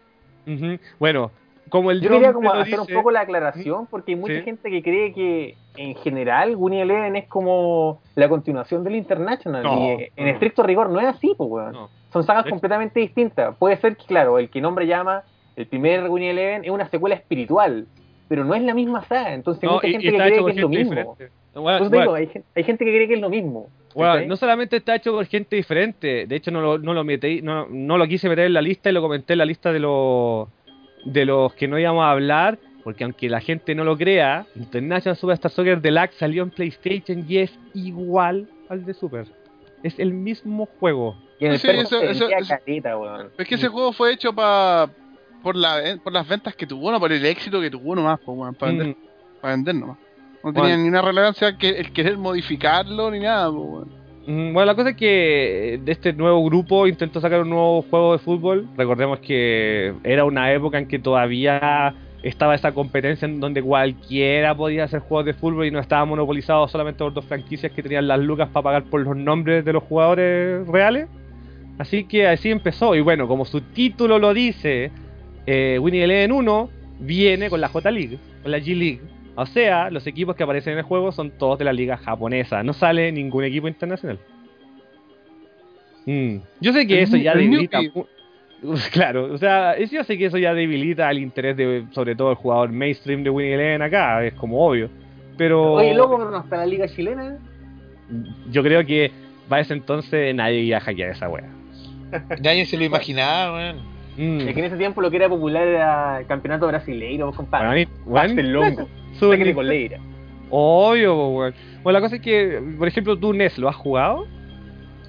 Bueno, 0.99 1.31
como 1.69 1.91
el 1.91 2.01
Yo 2.01 2.11
quería 2.11 2.33
como 2.33 2.53
hacer 2.53 2.81
un 2.81 2.87
poco 2.87 3.11
la 3.11 3.21
aclaración, 3.21 3.87
porque 3.87 4.13
hay 4.13 4.17
mucha 4.17 4.35
Sí. 4.35 4.43
gente 4.43 4.71
que 4.71 4.83
cree 4.83 5.13
que 5.13 5.57
en 5.77 5.95
general 5.97 6.55
Winnie 6.57 6.83
Eleven 6.83 7.17
es 7.17 7.27
como 7.29 8.01
la 8.15 8.29
continuación 8.29 8.85
del 8.85 8.97
International. 8.97 9.63
No, 9.63 9.77
y 9.85 10.03
eh, 10.03 10.13
en 10.17 10.25
no. 10.27 10.31
estricto 10.33 10.63
rigor 10.63 10.91
no 10.91 11.01
es 11.01 11.07
así, 11.07 11.35
pues, 11.37 11.51
weón. 11.51 11.73
No. 11.73 11.91
Son 12.13 12.23
sagas 12.25 12.47
completamente 12.47 13.01
distintas. 13.01 13.57
Puede 13.57 13.77
ser 13.79 13.97
que, 13.97 14.05
claro, 14.07 14.39
el 14.39 14.49
que 14.51 14.61
nombre 14.61 14.87
llama 14.87 15.23
el 15.57 15.67
primer 15.67 16.09
Winnie 16.09 16.31
Eleven 16.31 16.65
es 16.65 16.71
una 16.71 16.89
secuela 16.89 17.15
espiritual, 17.17 17.87
pero 18.29 18.45
no 18.45 18.55
es 18.55 18.63
la 18.63 18.75
misma 18.75 19.03
saga. 19.05 19.35
Entonces 19.35 19.63
hay 19.63 19.69
No, 19.69 19.75
mucha 19.77 19.87
y- 19.89 19.93
gente 19.93 20.07
y 20.07 20.11
que 20.11 20.17
cree 20.17 20.45
que 20.45 20.51
es 20.51 20.57
lo 20.57 20.69
mismo. 20.69 21.17
Bueno, 21.55 21.73
Entonces 21.79 22.01
digo, 22.01 22.15
hay, 22.15 22.27
gen- 22.27 22.45
hay 22.57 22.65
gente 22.65 22.85
que 22.85 22.91
cree 22.91 23.09
que 23.09 23.15
es 23.15 23.21
lo 23.21 23.31
mismo. 23.31 23.69
no 24.27 24.37
solamente 24.37 24.77
está 24.77 24.97
hecho 24.97 25.13
por 25.13 25.25
gente 25.27 25.55
diferente, 25.57 26.27
de 26.27 26.37
hecho 26.37 26.51
no 26.51 26.61
lo, 26.61 26.79
no 26.79 26.95
lo 26.95 27.05
metí, 27.05 27.43
no, 27.43 27.67
no 27.71 27.97
lo 27.97 28.07
quise 28.09 28.29
meter 28.29 28.47
en 28.47 28.55
la 28.55 28.63
lista 28.63 28.91
y 28.91 28.93
lo 28.93 29.01
comenté 29.03 29.35
en 29.35 29.39
la 29.39 29.45
lista 29.45 29.73
de 29.73 29.79
los 29.81 30.49
de 31.05 31.25
los 31.27 31.53
que 31.55 31.69
no 31.69 31.79
íbamos 31.79 32.03
a 32.03 32.11
hablar, 32.11 32.59
porque 32.83 33.05
aunque 33.05 33.29
la 33.29 33.41
gente 33.41 33.75
no 33.75 33.85
lo 33.85 33.97
crea, 33.97 34.47
International 34.57 35.17
Superstar 35.17 35.51
Soccer 35.51 35.81
Deluxe 35.81 36.15
salió 36.17 36.43
en 36.43 36.51
PlayStation 36.51 37.25
y 37.29 37.39
es 37.39 37.57
igual 37.75 38.49
al 38.71 38.85
de 38.85 38.95
Super. 38.95 39.27
Es 39.83 39.99
el 39.99 40.13
mismo 40.15 40.67
juego. 40.81 41.15
Y 41.39 41.45
en 41.45 41.53
el 41.53 41.59
Sí, 41.59 41.69
eso- 41.69 42.01
eso- 42.01 42.27
caleta. 42.29 42.97
Es 43.39 43.47
que 43.47 43.55
ese 43.57 43.69
juego 43.69 43.93
fue 43.93 44.15
hecho 44.15 44.33
pa, 44.35 44.89
por, 45.45 45.55
la, 45.55 45.89
eh, 45.89 45.97
por 46.03 46.13
las 46.13 46.27
ventas 46.27 46.57
que 46.57 46.67
tuvo, 46.67 46.91
no 46.91 46.99
por 46.99 47.13
el 47.13 47.25
éxito 47.25 47.61
que 47.61 47.71
tuvo 47.71 47.95
nomás, 47.95 48.19
pues, 48.25 48.57
para 48.57 48.73
vender, 48.73 48.89
Mm, 48.89 49.41
para 49.41 49.55
vender 49.55 49.75
nomás. 49.77 49.99
No 50.43 50.53
tenía 50.53 50.71
Bueno. 50.71 50.83
ni 50.83 50.89
una 50.89 51.03
relevancia 51.03 51.57
que, 51.57 51.69
el 51.69 51.93
querer 51.93 52.19
modificarlo 52.19 53.11
ni 53.13 53.21
nada, 53.21 53.49
pues, 53.53 53.63
weón. 53.63 53.89
Mm, 54.27 54.53
Bueno, 54.55 54.65
la 54.67 54.75
cosa 54.75 54.91
es 54.91 54.97
que 54.97 55.81
de 55.85 55.93
este 55.93 56.13
nuevo 56.15 56.43
grupo 56.45 56.87
intentó 56.89 57.21
sacar 57.21 57.43
un 57.43 57.51
nuevo 57.51 57.83
juego 57.83 58.13
de 58.15 58.19
fútbol. 58.19 58.67
Recordemos 58.77 59.21
que 59.21 59.95
era 60.03 60.25
una 60.25 60.51
época 60.53 60.79
en 60.79 60.89
que 60.89 60.99
todavía 60.99 61.95
estaba 62.23 62.55
esa 62.55 62.73
competencia 62.73 63.27
en 63.27 63.39
donde 63.39 63.63
cualquiera 63.63 64.55
podía 64.55 64.85
hacer 64.85 65.01
juegos 65.01 65.27
de 65.27 65.35
fútbol 65.35 65.67
y 65.67 65.71
no 65.71 65.79
estaba 65.79 66.07
monopolizado 66.07 66.67
solamente 66.69 67.05
por 67.05 67.13
dos 67.13 67.27
franquicias 67.27 67.71
que 67.71 67.83
tenían 67.83 68.09
las 68.09 68.19
lucas 68.19 68.49
para 68.51 68.65
pagar 68.65 68.85
por 68.85 69.03
los 69.03 69.15
nombres 69.15 69.63
de 69.63 69.73
los 69.75 69.83
jugadores 69.83 70.67
reales. 70.69 71.07
Así 71.77 72.05
que 72.05 72.27
así 72.27 72.51
empezó. 72.51 72.95
Y 72.95 73.01
bueno, 73.03 73.29
como 73.29 73.45
su 73.45 73.61
título 73.61 74.19
lo 74.19 74.33
dice, 74.33 74.91
eh, 75.47 75.79
Winnie 75.81 76.05
Eleven 76.05 76.33
1 76.33 76.71
viene 77.01 77.51
con 77.51 77.61
la 77.61 77.69
J 77.69 77.91
League, 77.91 78.19
con 78.43 78.51
la 78.53 78.59
G 78.59 78.77
League. 78.77 79.01
O 79.37 79.47
sea, 79.47 79.91
los 79.91 80.07
equipos 80.07 80.37
que 80.37 80.45
aparecen 80.45 80.75
en 80.75 80.79
el 80.79 80.85
juego 80.85 81.11
son 81.11 81.31
todos 81.33 81.59
de 81.59 81.65
la 81.65 81.73
liga 81.73 81.97
japonesa. 81.97 82.63
No 82.63 82.73
sale 82.73 83.11
ningún 83.11 83.45
equipo 83.45 83.67
internacional. 83.67 84.19
Mm, 86.07 86.37
Yo 86.61 86.73
sé 86.73 86.87
que 86.87 87.03
eso 87.03 87.17
ya 87.17 87.35
debilita. 87.35 87.81
Claro, 88.93 89.31
o 89.31 89.37
sea, 89.37 89.79
yo 89.79 90.05
sé 90.05 90.17
que 90.17 90.25
eso 90.25 90.39
ya 90.39 90.55
debilita 90.55 91.11
el 91.11 91.19
interés 91.19 91.55
de, 91.55 91.85
sobre 91.91 92.17
todo, 92.17 92.31
el 92.31 92.37
jugador 92.37 92.71
mainstream 92.73 93.23
de 93.23 93.29
Winnie 93.29 93.53
Eleven 93.53 93.83
acá, 93.83 94.25
es 94.25 94.33
como 94.35 94.67
obvio. 94.67 94.89
Pero 95.37 95.75
Oye, 95.75 95.93
loco, 95.93 96.17
pero 96.17 96.31
no 96.31 96.39
está 96.39 96.57
la 96.59 96.65
liga 96.65 96.89
chilena. 96.89 97.37
yo 98.51 98.63
creo 98.63 98.87
que 98.87 99.13
para 99.51 99.61
ese 99.61 99.75
entonces 99.75 100.35
nadie 100.35 100.61
iba 100.61 100.79
a 100.79 100.81
hackear 100.81 101.11
esa 101.11 101.29
wea. 101.29 101.45
Nadie 102.43 102.65
se 102.65 102.79
lo 102.79 102.85
imaginaba, 102.87 103.55
weón. 103.55 103.94
Mm. 104.17 104.41
Es 104.49 104.55
que 104.55 104.61
en 104.61 104.67
ese 104.67 104.77
tiempo 104.77 105.01
lo 105.01 105.11
que 105.11 105.17
era 105.17 105.29
popular 105.29 105.67
era 105.67 106.21
el 106.21 106.27
campeonato 106.27 106.67
brasileiro, 106.67 107.33
compadre. 107.33 107.67
Longo. 108.77 108.89
Técnico 109.39 109.63
Leira. 109.63 109.99
Obvio, 110.51 111.29
weón. 111.31 111.55
Bueno, 111.83 111.99
la 111.99 112.01
cosa 112.01 112.17
es 112.17 112.23
que, 112.23 112.61
por 112.79 112.87
ejemplo, 112.89 113.19
tú 113.19 113.33
NES, 113.33 113.59
¿lo 113.59 113.69
has 113.69 113.77
jugado? 113.77 114.27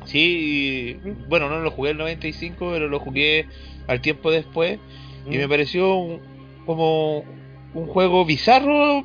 Sí, 0.06 0.98
y- 1.06 1.10
bueno, 1.28 1.50
no 1.50 1.60
lo 1.60 1.72
jugué 1.72 1.92
el 1.92 1.98
95, 1.98 2.70
pero 2.72 2.88
lo 2.88 3.00
jugué 3.00 3.46
al 3.88 4.02
tiempo 4.02 4.32
después. 4.32 4.80
Y 5.30 5.38
me 5.38 5.48
pareció 5.48 5.96
un- 5.96 6.20
como 6.66 7.24
un 7.74 7.88
juego 7.88 8.26
bizarro 8.26 9.04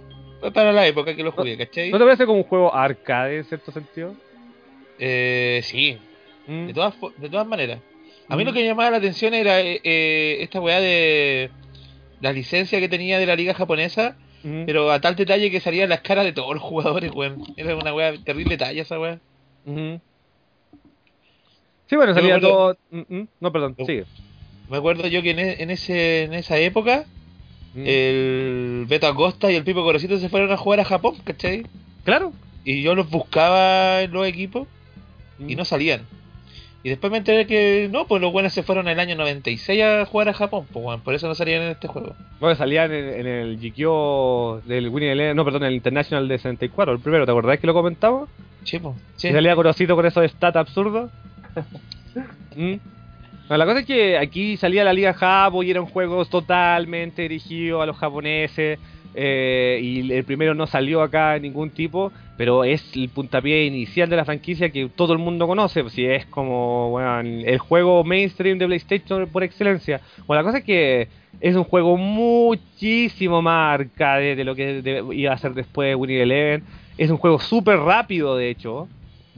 para 0.55 0.73
la 0.73 0.87
época 0.87 1.15
que 1.17 1.23
lo 1.23 1.33
jugué, 1.33 1.57
¿cachai? 1.59 1.91
¿No 1.91 1.99
te 1.99 2.05
parece 2.05 2.27
como 2.27 2.39
un 2.39 2.45
juego 2.45 2.75
arcade 2.75 3.39
en 3.39 3.45
cierto 3.45 3.73
sentido? 3.73 4.15
Eh, 4.99 5.61
sí, 5.63 5.99
Mm. 6.47 6.67
de 6.67 6.75
todas, 6.75 6.95
de 7.17 7.29
todas 7.31 7.47
maneras. 7.47 7.79
A 8.31 8.37
mí 8.37 8.45
lo 8.45 8.53
que 8.53 8.61
me 8.61 8.67
llamaba 8.67 8.91
la 8.93 8.97
atención 8.99 9.35
era 9.35 9.61
eh, 9.61 9.81
eh, 9.85 10.39
esta 10.41 10.61
weá 10.61 10.81
de 10.81 11.51
la 12.21 12.33
licencia 12.33 12.79
que 12.81 12.89
tenía 12.89 13.19
de 13.19 13.27
la 13.27 13.37
liga 13.37 13.55
japonesa, 13.55 14.17
Mm. 14.43 14.65
pero 14.65 14.91
a 14.91 15.01
tal 15.03 15.17
detalle 15.17 15.51
que 15.51 15.61
salían 15.61 15.91
las 15.91 16.01
caras 16.01 16.25
de 16.25 16.33
todos 16.33 16.55
los 16.55 16.63
jugadores, 16.63 17.13
weón. 17.15 17.43
Era 17.59 17.77
una 17.77 17.93
weá 17.95 18.15
terrible 18.25 18.57
talla 18.57 18.81
esa 18.81 18.99
weá. 18.99 19.19
Sí, 21.87 21.97
bueno, 21.97 22.15
salía 22.15 22.41
todo... 22.41 22.77
Mm, 22.91 23.01
mm. 23.17 23.29
No, 23.41 23.53
perdón, 23.53 23.75
Yo- 23.79 23.85
sigue. 23.85 24.05
Me 24.71 24.77
acuerdo 24.77 25.07
yo 25.09 25.21
que 25.23 25.31
en, 25.33 25.39
e- 25.41 25.63
en 25.63 25.71
ese, 25.71 26.23
en 26.23 26.35
esa 26.35 26.57
época 26.59 27.05
Mm. 27.75 27.83
el 27.87 28.87
Beto 28.89 29.07
Acosta 29.07 29.51
y 29.53 29.55
el 29.57 29.63
Pipo 29.63 29.83
Corocito 29.85 30.19
se 30.19 30.29
fueron 30.29 30.51
a 30.51 30.57
jugar 30.57 30.81
a 30.81 30.85
Japón, 30.85 31.17
¿cachai? 31.23 31.65
Claro. 32.05 32.33
Y 32.65 32.83
yo 32.83 32.95
los 32.97 33.09
buscaba 33.11 34.03
en 34.03 34.11
los 34.13 34.27
equipos 34.27 34.67
y 35.47 35.55
no 35.55 35.65
salían. 35.65 36.01
Y 36.83 36.89
después 36.89 37.11
me 37.11 37.19
enteré 37.19 37.47
que 37.47 37.89
no, 37.93 38.07
pues 38.07 38.23
los 38.23 38.33
buenos 38.33 38.55
se 38.55 38.63
fueron 38.63 38.89
el 38.89 38.99
año 38.99 39.15
96 39.15 39.83
a 39.83 40.07
jugar 40.07 40.31
a 40.31 40.33
Japón, 40.33 40.67
pues 40.73 41.01
por 41.03 41.15
eso 41.15 41.29
no 41.29 41.35
salían 41.35 41.63
en 41.63 41.69
este 41.71 41.89
juego. 41.89 42.15
Bueno, 42.41 42.57
salían 42.57 42.91
en, 42.93 43.21
en 43.21 43.27
el 43.27 43.59
Jikyo 43.59 44.63
del 44.65 44.89
Winnie 44.89 45.13
Eleven, 45.13 45.37
no, 45.37 45.45
perdón, 45.45 45.65
el 45.65 45.75
International 45.75 46.27
de 46.27 46.39
64, 46.39 46.95
el 46.95 47.01
primero, 47.01 47.27
¿te 47.27 47.33
acordás 47.33 47.59
que 47.59 47.67
lo 47.67 47.75
comentamos? 47.75 48.31
Sí, 48.65 48.79
pues. 48.79 48.97
Sí. 49.17 49.31
Salía 49.31 49.55
Corocito 49.55 49.95
con 49.95 50.07
esos 50.07 50.31
stats 50.31 50.57
absurdos. 50.57 51.11
Mm. 52.57 52.81
No, 53.49 53.57
la 53.57 53.65
cosa 53.65 53.81
es 53.81 53.87
que 53.87 54.19
aquí 54.19 54.57
salía 54.57 54.83
la 54.83 54.93
Liga 54.93 55.15
Japo 55.15 55.63
y 55.63 55.71
eran 55.71 55.87
juegos 55.87 56.29
totalmente 56.29 57.23
dirigidos 57.23 57.81
a 57.81 57.87
los 57.87 57.97
japoneses. 57.97 58.81
Eh, 59.15 59.81
y 59.83 60.13
el 60.13 60.25
primero 60.25 60.55
no 60.55 60.67
salió 60.67 61.03
acá 61.03 61.33
de 61.33 61.41
ningún 61.41 61.71
tipo, 61.71 62.13
pero 62.37 62.65
es 62.65 62.95
el 62.97 63.09
puntapié 63.09 63.65
inicial 63.67 64.09
de 64.09 64.17
la 64.17 64.25
franquicia 64.25 64.71
que 64.71 64.89
todo 64.95 65.13
el 65.13 65.19
mundo 65.19 65.47
conoce. 65.47 65.89
Si 65.91 66.05
es 66.07 66.27
como 66.27 66.91
bueno, 66.91 67.21
el 67.21 67.59
juego 67.59 68.05
mainstream 68.05 68.59
de 68.59 68.67
PlayStation 68.67 69.27
por 69.29 69.43
excelencia. 69.43 70.01
Bueno, 70.27 70.43
la 70.43 70.47
cosa 70.47 70.59
es 70.59 70.65
que 70.65 71.09
es 71.41 71.55
un 71.57 71.65
juego 71.65 71.97
muchísimo 71.97 73.43
más 73.43 73.75
arcade 73.81 74.37
de 74.37 74.45
lo 74.45 74.55
que 74.55 74.83
de- 74.83 75.05
iba 75.15 75.33
a 75.33 75.39
ser 75.39 75.55
después 75.55 75.95
Winnie 75.97 76.23
Eleven. 76.23 76.63
Es 76.99 77.11
un 77.11 77.17
juego 77.17 77.39
súper 77.39 77.79
rápido, 77.79 78.37
de 78.37 78.51
hecho. 78.51 78.89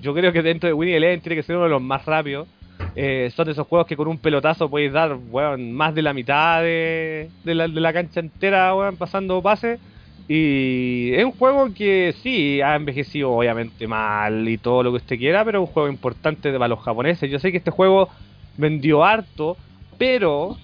Yo 0.01 0.15
creo 0.15 0.33
que 0.33 0.43
dentro 0.43 0.67
de 0.69 0.73
Winnie 0.75 0.97
Eleven 0.97 1.21
tiene 1.21 1.37
que 1.37 1.43
ser 1.43 1.57
uno 1.57 1.65
de 1.65 1.71
los 1.71 1.83
más 1.83 2.05
rápidos. 2.05 2.49
Eh, 2.95 3.31
son 3.35 3.49
esos 3.49 3.67
juegos 3.67 3.87
que 3.87 3.97
con 3.97 4.09
un 4.09 4.19
pelotazo 4.19 4.69
podéis 4.69 4.93
dar 4.93 5.17
weón, 5.31 5.73
más 5.73 5.95
de 5.95 6.03
la 6.03 6.13
mitad 6.13 6.63
de, 6.63 7.31
la, 7.45 7.93
cancha 7.93 8.21
entera 8.21 8.75
weón, 8.75 8.97
pasando 8.97 9.41
pases. 9.43 9.81
Y 10.29 11.13
es 11.15 11.25
un 11.25 11.33
juego 11.33 11.73
que 11.75 12.15
sí 12.23 12.61
ha 12.61 12.77
envejecido 12.77 13.33
obviamente 13.33 13.87
mal 13.87 14.49
y 14.49 14.57
todo 14.57 14.83
lo 14.83 14.91
que 14.93 14.99
usted 14.99 15.19
quiera, 15.19 15.45
pero 15.45 15.63
es 15.63 15.69
un 15.69 15.73
juego 15.73 15.89
importante 15.89 16.53
para 16.53 16.69
los 16.69 16.81
japoneses. 16.81 17.31
Yo 17.31 17.39
sé 17.39 17.51
que 17.51 17.59
este 17.59 17.71
juego 17.71 18.09
vendió 18.57 19.05
harto, 19.05 19.57
pero 19.99 20.57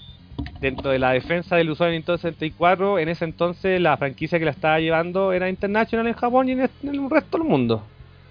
dentro 0.61 0.91
de 0.91 0.99
la 0.99 1.11
defensa 1.11 1.57
del 1.57 1.71
usuario 1.71 1.93
de 1.93 1.99
Nintendo 1.99 2.19
64, 2.19 2.99
en 2.99 3.09
ese 3.09 3.25
entonces 3.25 3.81
la 3.81 3.97
franquicia 3.97 4.39
que 4.39 4.45
la 4.45 4.53
estaba 4.53 4.81
llevando 4.81 5.33
era 5.33 5.49
International 5.49 6.07
en 6.07 6.15
Japón 6.15 6.49
y 6.49 6.53
en 6.53 6.61
el 6.61 7.11
resto 7.11 7.39
del 7.39 7.47
mundo. 7.47 7.83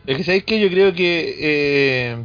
Es 0.05 0.18
que 0.18 0.23
sabéis 0.23 0.45
que 0.45 0.59
yo 0.59 0.69
creo 0.69 0.93
que 0.93 1.35
eh, 1.39 2.18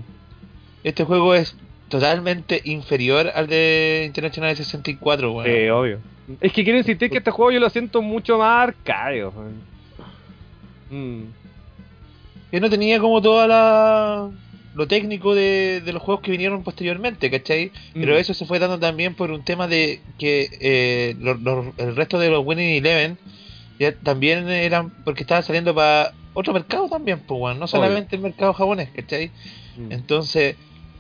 este 0.84 1.04
juego 1.04 1.34
es 1.34 1.56
totalmente 1.88 2.60
inferior 2.64 3.30
al 3.34 3.46
de 3.46 4.04
International 4.06 4.50
de 4.50 4.56
64, 4.56 5.32
weón. 5.32 5.46
Eh, 5.50 5.70
obvio. 5.70 5.98
Es 6.40 6.52
que 6.52 6.64
quiero 6.64 6.78
insistir 6.78 7.10
que 7.10 7.18
este 7.18 7.30
juego 7.30 7.50
yo 7.52 7.60
lo 7.60 7.68
siento 7.70 8.00
mucho 8.02 8.38
más 8.38 8.68
arcade. 8.68 9.26
weón. 9.26 9.72
Mm. 10.90 11.22
que 12.50 12.60
no 12.60 12.68
tenía 12.68 13.00
como 13.00 13.22
toda 13.22 13.46
la 13.46 14.30
lo 14.74 14.86
técnico 14.86 15.34
de, 15.34 15.80
de 15.84 15.92
los 15.92 16.02
juegos 16.02 16.22
que 16.22 16.30
vinieron 16.30 16.62
posteriormente, 16.62 17.30
¿cachai? 17.30 17.72
Pero 17.94 18.14
Mm. 18.14 18.18
eso 18.18 18.34
se 18.34 18.44
fue 18.46 18.58
dando 18.58 18.78
también 18.78 19.14
por 19.14 19.30
un 19.30 19.42
tema 19.42 19.68
de 19.68 20.00
que 20.18 20.48
eh, 20.60 21.14
lo- 21.18 21.34
lo- 21.34 21.72
el 21.78 21.94
resto 21.96 22.18
de 22.18 22.30
los 22.30 22.44
Winning 22.44 22.76
Eleven 22.76 23.18
ya 23.78 23.92
también 23.92 24.48
eran 24.48 24.90
porque 25.04 25.22
estaban 25.22 25.42
saliendo 25.42 25.74
para 25.74 26.12
otro 26.34 26.52
mercado 26.54 26.88
también, 26.88 27.20
pues 27.20 27.38
bueno, 27.38 27.60
no 27.60 27.66
solamente 27.66 28.16
el 28.16 28.22
mercado 28.22 28.52
japonés, 28.54 28.88
¿cachai? 28.94 29.30
Mm. 29.76 29.92
Entonces, 29.92 30.56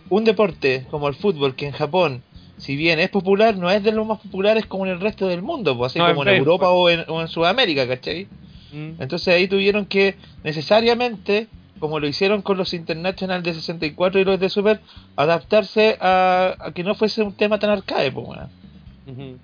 un 0.08 0.24
deporte 0.24 0.86
como 0.90 1.08
el 1.08 1.14
fútbol, 1.14 1.54
que 1.54 1.66
en 1.66 1.72
Japón, 1.72 2.22
si 2.58 2.76
bien 2.76 3.00
es 3.00 3.08
popular, 3.10 3.56
no 3.56 3.70
es 3.70 3.82
de 3.82 3.92
los 3.92 4.06
más 4.06 4.20
populares 4.20 4.66
como 4.66 4.86
en 4.86 4.92
el 4.92 5.00
resto 5.00 5.26
del 5.26 5.42
mundo, 5.42 5.76
pues 5.76 5.92
así 5.92 5.98
No, 5.98 6.08
como 6.08 6.22
en. 6.22 6.28
Europa 6.36 6.70
o 6.70 6.90
en, 6.90 7.04
o 7.08 7.20
en 7.20 7.28
Sudamérica, 7.28 7.86
¿cachai? 7.88 8.26
Mm. 8.72 9.00
Entonces 9.02 9.28
ahí 9.28 9.48
tuvieron 9.48 9.86
que 9.86 10.16
necesariamente, 10.44 11.48
como 11.78 11.98
lo 11.98 12.06
hicieron 12.06 12.42
con 12.42 12.56
los 12.58 12.74
International 12.74 13.42
de 13.42 13.54
64 13.54 14.20
y 14.20 14.24
los 14.24 14.38
de 14.38 14.48
Super, 14.48 14.80
adaptarse 15.16 15.96
a, 16.00 16.56
a 16.58 16.72
que 16.72 16.84
no 16.84 16.94
fuese 16.94 17.22
un 17.22 17.32
tema 17.32 17.58
tan 17.58 17.70
arcade, 17.70 18.12
pues. 18.12 18.28
Ujú. 19.06 19.38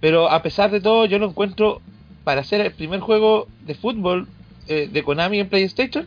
Pero 0.00 0.30
a 0.30 0.42
pesar 0.42 0.70
de 0.70 0.80
todo, 0.80 1.06
yo 1.06 1.18
lo 1.18 1.26
encuentro 1.28 1.80
para 2.24 2.42
ser 2.44 2.60
el 2.60 2.72
primer 2.72 3.00
juego 3.00 3.48
de 3.66 3.74
fútbol 3.74 4.28
eh, 4.68 4.88
de 4.90 5.02
Konami 5.02 5.40
en 5.40 5.48
PlayStation. 5.48 6.06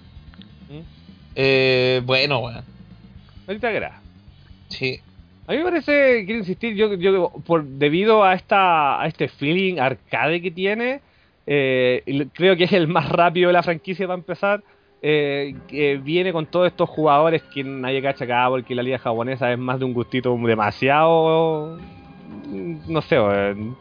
Mm. 0.70 0.82
Eh, 1.36 2.02
bueno, 2.06 2.40
weón. 2.40 2.64
Ahorita 3.48 3.70
agrada. 3.70 4.02
Sí. 4.70 5.00
A 5.48 5.54
mí 5.54 5.60
me 5.60 5.64
parece, 5.64 6.24
quiero 6.26 6.40
insistir, 6.40 6.76
yo, 6.76 6.94
yo 6.96 7.32
por 7.46 7.64
debido 7.64 8.24
a 8.24 8.34
esta 8.34 9.02
a 9.02 9.08
este 9.08 9.30
feeling 9.30 9.80
arcade 9.80 10.42
que 10.42 10.52
tiene, 10.52 11.00
eh, 11.46 12.28
creo 12.34 12.58
que 12.58 12.66
es 12.66 12.74
el 12.74 12.88
más 12.90 13.08
rápido 13.10 13.48
de 13.48 13.54
la 13.54 13.64
franquicia 13.64 14.06
para 14.08 14.20
empezar. 14.20 14.62
eh, 15.02 15.56
que 15.68 15.98
viene 15.98 16.34
con 16.34 16.48
todos 16.48 16.68
estos 16.68 16.90
jugadores 16.90 17.44
que 17.54 17.64
nadie 17.64 18.02
cacha 18.02 18.26
acá 18.26 18.48
porque 18.50 18.74
la 18.74 18.82
liga 18.82 18.98
japonesa 18.98 19.52
es 19.52 19.60
más 19.60 19.78
de 19.78 19.86
un 19.86 19.94
gustito 19.94 20.36
demasiado 20.44 21.78
mm, 22.48 22.92
no 22.92 23.02
sé 23.04 23.20
weón. 23.20 23.78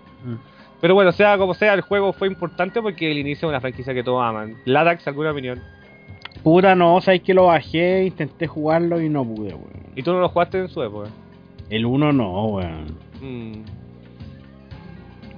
pero 0.78 0.94
bueno 0.94 1.12
sea 1.12 1.38
como 1.38 1.54
sea 1.54 1.72
el 1.72 1.80
juego 1.80 2.12
fue 2.12 2.28
importante 2.28 2.82
porque 2.82 3.10
el 3.10 3.16
inicio 3.16 3.48
de 3.48 3.52
una 3.54 3.62
franquicia 3.62 3.94
que 3.94 4.04
todos 4.04 4.22
aman 4.22 4.56
Ladax 4.66 5.08
alguna 5.08 5.30
opinión 5.30 5.62
Puta, 6.42 6.74
no, 6.74 7.00
sabes 7.00 7.22
que 7.22 7.34
lo 7.34 7.46
bajé, 7.46 8.04
intenté 8.06 8.46
jugarlo 8.46 9.00
y 9.00 9.08
no 9.08 9.24
pude, 9.24 9.48
weón. 9.54 9.86
y 9.96 10.02
tú 10.02 10.12
no 10.12 10.20
lo 10.20 10.28
jugaste 10.28 10.58
en 10.58 10.68
su 10.68 10.82
época 10.82 11.10
El 11.70 11.84
1 11.86 12.12
no, 12.12 12.44
weón. 12.46 12.84
Mm. 13.20 13.62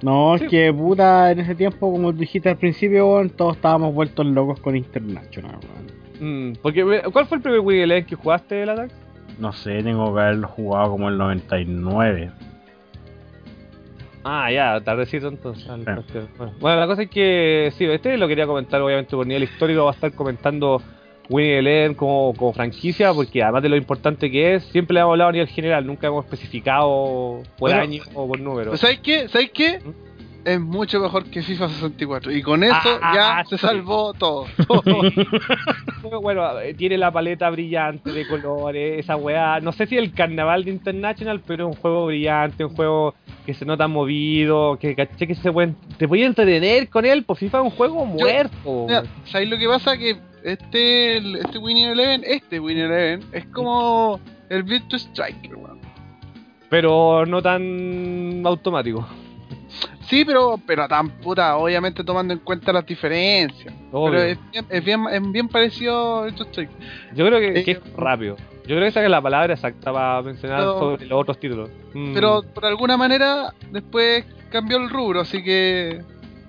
No, 0.01 0.37
Sí. 0.37 0.45
es 0.45 0.49
que 0.49 0.73
puta, 0.73 1.31
en 1.31 1.39
ese 1.39 1.55
tiempo, 1.55 1.91
como 1.91 2.11
dijiste 2.13 2.49
al 2.49 2.57
principio, 2.57 3.07
weón, 3.13 3.29
todos 3.31 3.55
estábamos 3.57 3.93
vueltos 3.93 4.25
locos 4.25 4.59
con 4.61 4.75
International, 4.75 5.57
weón. 6.21 6.51
Mm, 6.51 6.55
porque, 6.61 7.01
¿cuál 7.11 7.25
fue 7.25 7.37
el 7.37 7.43
primer 7.43 7.75
Eleven 7.83 8.05
que 8.05 8.15
jugaste, 8.15 8.65
Ladax? 8.65 8.93
No 9.39 9.51
sé, 9.53 9.81
tengo 9.83 10.13
que 10.13 10.21
haberlo 10.21 10.47
jugado 10.49 10.91
como 10.91 11.09
el 11.09 11.17
99. 11.17 12.31
Ah, 14.23 14.51
ya, 14.51 14.81
tardecito 14.81 15.27
entonces. 15.27 15.65
Bueno, 15.67 16.53
bueno, 16.59 16.79
la 16.79 16.87
cosa 16.87 17.03
es 17.03 17.09
que 17.09 17.71
sí, 17.77 17.85
este 17.85 18.17
lo 18.17 18.27
quería 18.27 18.45
comentar 18.45 18.81
obviamente 18.81 19.15
por 19.15 19.25
nivel 19.25 19.43
histórico, 19.43 19.85
va 19.85 19.91
a 19.91 19.93
estar 19.93 20.11
comentando 20.13 20.81
Winnie 21.29 21.59
Eleven 21.59 21.93
como, 21.93 22.33
como 22.33 22.53
franquicia, 22.53 23.13
porque 23.13 23.41
además 23.43 23.63
de 23.63 23.69
lo 23.69 23.77
importante 23.77 24.29
que 24.29 24.55
es, 24.55 24.63
siempre 24.65 24.95
le 24.95 25.01
hemos 25.01 25.11
hablado 25.11 25.29
a 25.29 25.33
nivel 25.33 25.47
general, 25.47 25.85
nunca 25.85 26.07
hemos 26.07 26.25
especificado 26.25 27.43
por 27.57 27.71
año 27.71 28.03
o 28.13 28.27
por 28.27 28.39
número. 28.39 28.75
¿Sabes 28.77 28.99
qué? 28.99 29.27
¿Sabes 29.29 29.51
qué? 29.51 29.79
¿Mm? 29.79 30.08
Es 30.45 30.59
mucho 30.59 30.99
mejor 31.01 31.25
que 31.25 31.41
FIFA 31.41 31.67
64. 31.69 32.31
Y 32.31 32.41
con 32.41 32.63
eso 32.63 32.75
Ah, 33.01 33.11
ya 33.13 33.37
ah, 33.39 33.43
se 33.45 33.57
sí. 33.57 33.65
salvó 33.67 34.13
todo. 34.13 34.45
Bueno, 36.21 36.59
eh, 36.59 36.73
tiene 36.73 36.97
la 36.97 37.11
paleta 37.11 37.49
brillante 37.49 38.11
de 38.11 38.25
colores, 38.25 38.99
esa 38.99 39.17
weá. 39.17 39.59
No 39.59 39.71
sé 39.73 39.85
si 39.85 39.97
el 39.97 40.13
carnaval 40.13 40.63
de 40.63 40.71
International, 40.71 41.41
pero 41.45 41.67
es 41.69 41.75
un 41.75 41.81
juego 41.81 42.05
brillante, 42.05 42.63
un 42.63 42.73
juego 42.75 43.15
que 43.45 43.53
se 43.53 43.65
nota 43.65 43.87
movido, 43.87 44.77
que 44.79 44.95
caché 44.95 45.27
que 45.27 45.35
se 45.35 45.51
pueden, 45.51 45.75
te 45.97 46.07
puede 46.07 46.23
entretener 46.25 46.87
con 46.89 47.05
él, 47.05 47.23
pues 47.23 47.39
FIFA 47.39 47.57
es 47.59 47.63
un 47.65 47.69
juego 47.71 48.05
muerto. 48.05 48.85
Mira, 48.87 49.03
¿Sabes 49.25 49.49
lo 49.49 49.57
que 49.57 49.67
pasa? 49.67 49.97
Que 49.97 50.17
este, 50.43 51.17
este 51.17 51.57
Winning 51.57 51.89
Eleven, 51.89 52.23
este 52.25 52.59
Winning 52.61 52.85
Eleven, 52.85 53.19
es 53.33 53.45
como 53.47 54.19
el 54.49 54.63
Virtua 54.63 54.97
Striker, 54.99 55.55
weón. 55.55 55.79
pero 56.69 57.25
no 57.25 57.41
tan 57.41 58.41
automático. 58.45 59.05
Sí, 60.07 60.25
pero, 60.25 60.59
pero 60.65 60.87
tan 60.87 61.09
puta, 61.19 61.55
obviamente 61.57 62.03
tomando 62.03 62.33
en 62.33 62.39
cuenta 62.39 62.73
las 62.73 62.85
diferencias. 62.85 63.73
Obvio. 63.91 64.11
Pero 64.19 64.23
es 64.23 64.51
bien, 64.51 64.65
es 64.69 64.85
bien, 64.85 65.05
es 65.11 65.31
bien 65.31 65.47
parecido 65.47 66.23
Virtua 66.23 66.45
Striker. 66.47 66.75
Yo 67.13 67.25
creo 67.27 67.39
que, 67.39 67.59
eh, 67.59 67.63
que 67.63 67.71
es 67.71 67.93
rápido. 67.95 68.35
Yo 68.63 68.75
creo 68.75 68.81
que 68.81 68.87
esa 68.87 69.03
es 69.03 69.09
la 69.09 69.21
palabra 69.21 69.53
exacta 69.53 69.91
para 69.93 70.21
mencionar 70.21 70.59
Pero- 70.59 70.79
sobre 70.79 71.05
los 71.05 71.21
otros 71.21 71.39
títulos. 71.39 71.69
Mm. 71.93 72.13
Pero 72.13 72.41
por 72.53 72.65
alguna 72.65 72.97
manera 72.97 73.53
después 73.71 74.25
cambió 74.51 74.77
el 74.77 74.89
rubro, 74.89 75.21
así 75.21 75.43
que 75.43 76.01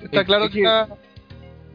está 0.03 0.21
Es- 0.21 0.27
claro 0.27 0.49
que, 0.49 0.63
que- 0.63 0.85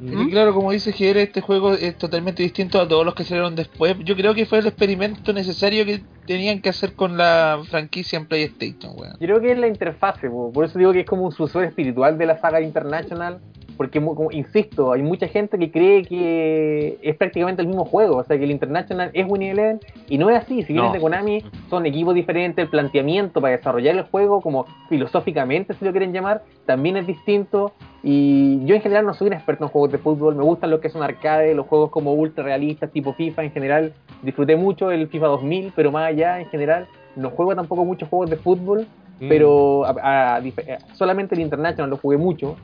Y 0.01 0.29
claro, 0.29 0.53
como 0.53 0.71
dice 0.71 0.91
Jere, 0.91 1.23
este 1.23 1.41
juego 1.41 1.73
es 1.73 1.97
totalmente 1.97 2.43
distinto 2.43 2.81
a 2.81 2.87
todos 2.87 3.05
los 3.05 3.15
que 3.15 3.23
salieron 3.23 3.55
después. 3.55 3.95
Yo 4.03 4.15
creo 4.15 4.33
que 4.33 4.45
fue 4.45 4.59
el 4.59 4.67
experimento 4.67 5.31
necesario 5.31 5.85
que 5.85 6.01
tenían 6.25 6.61
que 6.61 6.69
hacer 6.69 6.93
con 6.93 7.17
la 7.17 7.61
franquicia 7.69 8.17
en 8.17 8.25
PlayStation, 8.25 8.93
weón. 8.97 9.15
Creo 9.17 9.39
que 9.39 9.51
es 9.51 9.57
la 9.57 9.67
interfase, 9.67 10.29
po. 10.29 10.51
por 10.51 10.65
eso 10.65 10.77
digo 10.77 10.91
que 10.91 11.01
es 11.01 11.05
como 11.05 11.23
un 11.23 11.31
sucesor 11.31 11.63
espiritual 11.63 12.17
de 12.17 12.25
la 12.25 12.37
saga 12.39 12.61
International, 12.61 13.39
porque, 13.77 13.99
como, 14.01 14.31
insisto, 14.31 14.91
hay 14.93 15.01
mucha 15.01 15.27
gente 15.27 15.57
que 15.59 15.71
cree 15.71 16.03
que 16.03 16.97
es 17.01 17.15
prácticamente 17.17 17.61
el 17.61 17.67
mismo 17.67 17.85
juego, 17.85 18.17
o 18.17 18.23
sea, 18.23 18.37
que 18.37 18.43
el 18.43 18.51
International 18.51 19.09
es 19.13 19.25
Winnie 19.29 19.51
Eleven, 19.51 19.79
y 20.09 20.17
no 20.17 20.29
es 20.29 20.37
así, 20.37 20.63
si 20.63 20.73
vienen 20.73 20.89
No. 20.89 20.93
de 20.93 20.99
Konami, 21.01 21.43
son 21.69 21.85
equipos 21.85 22.15
diferentes, 22.15 22.63
el 22.63 22.69
planteamiento 22.69 23.41
para 23.41 23.55
desarrollar 23.57 23.95
el 23.95 24.03
juego, 24.03 24.41
como 24.41 24.65
filosóficamente, 24.89 25.73
si 25.73 25.85
lo 25.85 25.91
quieren 25.91 26.13
llamar, 26.13 26.43
también 26.65 26.97
es 26.97 27.05
distinto, 27.07 27.73
y 28.03 28.63
yo 28.65 28.75
en 28.75 28.81
general 28.81 29.05
no 29.05 29.13
soy 29.13 29.27
un 29.27 29.33
experto 29.33 29.63
en 29.65 29.69
juegos 29.69 29.91
de 29.91 29.97
fútbol, 29.97 30.35
me 30.35 30.43
gustan 30.43 30.69
los 30.71 30.79
que 30.79 30.89
son 30.89 31.03
arcade, 31.03 31.53
los 31.55 31.67
juegos 31.67 31.89
como 31.91 32.13
ultra 32.13 32.43
realistas, 32.43 32.91
tipo 32.91 33.13
FIFA 33.13 33.43
en 33.43 33.51
general, 33.51 33.93
disfruté 34.21 34.55
mucho 34.55 34.91
el 34.91 35.07
FIFA 35.07 35.27
2000, 35.27 35.73
pero 35.75 35.91
más 35.91 36.07
allá 36.09 36.39
en 36.39 36.47
general, 36.47 36.87
no 37.15 37.29
juego 37.29 37.55
tampoco 37.55 37.85
muchos 37.85 38.09
juegos 38.09 38.29
de 38.29 38.37
fútbol, 38.37 38.87
Mm. 39.19 39.29
pero 39.29 39.85
a- 39.85 40.35
a 40.35 40.41
dif- 40.41 40.77
solamente 40.93 41.35
el 41.35 41.41
International 41.41 41.89
lo 41.89 41.97
jugué 41.97 42.17
mucho, 42.17 42.57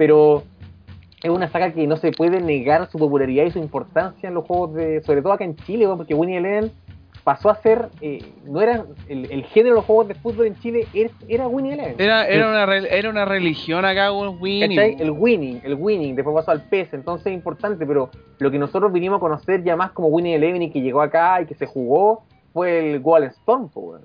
pero 0.00 0.44
es 1.22 1.28
una 1.28 1.48
saga 1.50 1.74
que 1.74 1.86
no 1.86 1.98
se 1.98 2.10
puede 2.12 2.40
negar 2.40 2.88
su 2.90 2.96
popularidad 2.96 3.44
y 3.44 3.50
su 3.50 3.58
importancia 3.58 4.28
en 4.30 4.34
los 4.34 4.46
juegos 4.46 4.72
de, 4.72 5.02
sobre 5.02 5.20
todo 5.20 5.34
acá 5.34 5.44
en 5.44 5.56
Chile, 5.56 5.86
porque 5.94 6.14
Winnie 6.14 6.38
Eleven 6.38 6.72
pasó 7.22 7.50
a 7.50 7.56
ser, 7.56 7.90
eh, 8.00 8.24
no 8.46 8.62
era 8.62 8.86
el, 9.08 9.30
el 9.30 9.44
género 9.44 9.74
de 9.74 9.80
los 9.80 9.84
juegos 9.84 10.08
de 10.08 10.14
fútbol 10.14 10.46
en 10.46 10.54
Chile, 10.60 10.86
era, 10.94 11.10
era 11.28 11.48
Winnie 11.48 11.74
Eleven. 11.74 11.96
Era, 11.98 12.26
era, 12.26 12.48
una, 12.48 12.64
re- 12.64 12.98
era 12.98 13.10
una 13.10 13.26
religión 13.26 13.84
acá, 13.84 14.10
Winnie. 14.10 14.68
¿Cachai? 14.74 14.96
El 14.98 15.10
winning, 15.10 15.60
el 15.64 15.74
winning, 15.74 16.14
después 16.16 16.34
pasó 16.34 16.52
al 16.52 16.62
PES, 16.62 16.94
entonces 16.94 17.26
es 17.26 17.34
importante, 17.34 17.84
pero 17.84 18.08
lo 18.38 18.50
que 18.50 18.58
nosotros 18.58 18.90
vinimos 18.90 19.18
a 19.18 19.20
conocer 19.20 19.62
ya 19.62 19.76
más 19.76 19.90
como 19.90 20.08
Winnie 20.08 20.36
Eleven 20.36 20.62
y 20.62 20.70
que 20.70 20.80
llegó 20.80 21.02
acá 21.02 21.42
y 21.42 21.44
que 21.44 21.54
se 21.54 21.66
jugó 21.66 22.22
fue 22.54 22.94
el 22.94 23.00
Golden 23.00 23.28
Storm, 23.32 23.68
weón. 23.74 24.00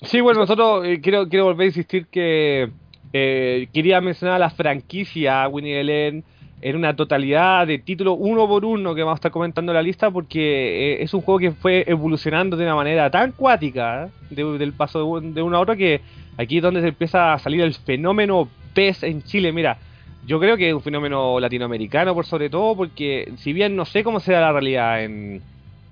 Sí, 0.00 0.20
bueno, 0.20 0.40
nosotros 0.40 0.84
eh, 0.84 1.00
quiero, 1.00 1.28
quiero 1.28 1.44
volver 1.44 1.66
a 1.66 1.66
insistir 1.66 2.08
que 2.08 2.72
eh, 3.12 3.68
quería 3.72 4.00
mencionar 4.00 4.40
la 4.40 4.50
franquicia 4.50 5.46
Winnie 5.48 5.80
Ellen 5.80 6.24
en 6.60 6.76
una 6.76 6.94
totalidad 6.94 7.66
de 7.66 7.78
títulos 7.78 8.16
uno 8.18 8.46
por 8.46 8.64
uno 8.64 8.94
que 8.94 9.02
vamos 9.02 9.16
a 9.16 9.20
estar 9.20 9.32
comentando 9.32 9.72
en 9.72 9.76
la 9.76 9.82
lista 9.82 10.10
porque 10.10 10.94
eh, 11.00 11.02
es 11.02 11.12
un 11.14 11.20
juego 11.22 11.38
que 11.40 11.52
fue 11.52 11.84
evolucionando 11.88 12.56
de 12.56 12.64
una 12.64 12.76
manera 12.76 13.10
tan 13.10 13.32
cuática 13.32 14.06
¿eh? 14.06 14.12
de- 14.30 14.58
del 14.58 14.74
paso 14.74 15.20
de, 15.20 15.32
de 15.32 15.42
uno 15.42 15.56
a 15.56 15.60
otro 15.60 15.76
que 15.76 16.04
aquí 16.36 16.58
es 16.58 16.62
donde 16.62 16.80
se 16.80 16.88
empieza 16.88 17.32
a 17.34 17.38
salir 17.38 17.60
el 17.62 17.74
fenómeno 17.74 18.54
PES 18.72 19.02
en 19.02 19.22
Chile. 19.22 19.52
Mira, 19.52 19.80
yo 20.20 20.38
creo 20.40 20.56
que 20.56 20.68
es 20.68 20.74
un 20.74 20.82
fenómeno 20.82 21.40
latinoamericano 21.40 22.14
por 22.14 22.26
sobre 22.26 22.48
todo 22.50 22.76
porque 22.76 23.32
si 23.38 23.52
bien 23.52 23.74
no 23.76 23.84
sé 23.84 24.04
cómo 24.04 24.20
será 24.20 24.40
la 24.40 24.52
realidad 24.52 25.02
en, 25.04 25.44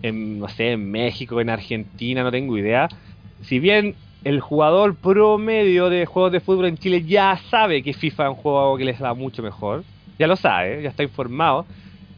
en 0.02 0.38
no 0.38 0.48
sé, 0.48 0.72
en 0.72 0.90
México, 0.90 1.40
en 1.40 1.50
Argentina, 1.50 2.22
no 2.22 2.30
tengo 2.30 2.56
idea 2.56 2.88
si 3.40 3.58
bien 3.58 3.98
el 4.24 4.40
jugador 4.40 4.94
promedio 4.96 5.88
de 5.88 6.06
juegos 6.06 6.32
de 6.32 6.40
fútbol 6.40 6.66
en 6.66 6.76
Chile 6.78 7.02
ya 7.02 7.38
sabe 7.50 7.82
que 7.82 7.92
FIFA 7.94 8.24
es 8.24 8.28
un 8.30 8.34
juego 8.36 8.76
que 8.76 8.84
les 8.84 9.02
va 9.02 9.14
mucho 9.14 9.42
mejor, 9.42 9.82
ya 10.18 10.26
lo 10.26 10.36
sabe, 10.36 10.82
ya 10.82 10.90
está 10.90 11.02
informado, 11.02 11.64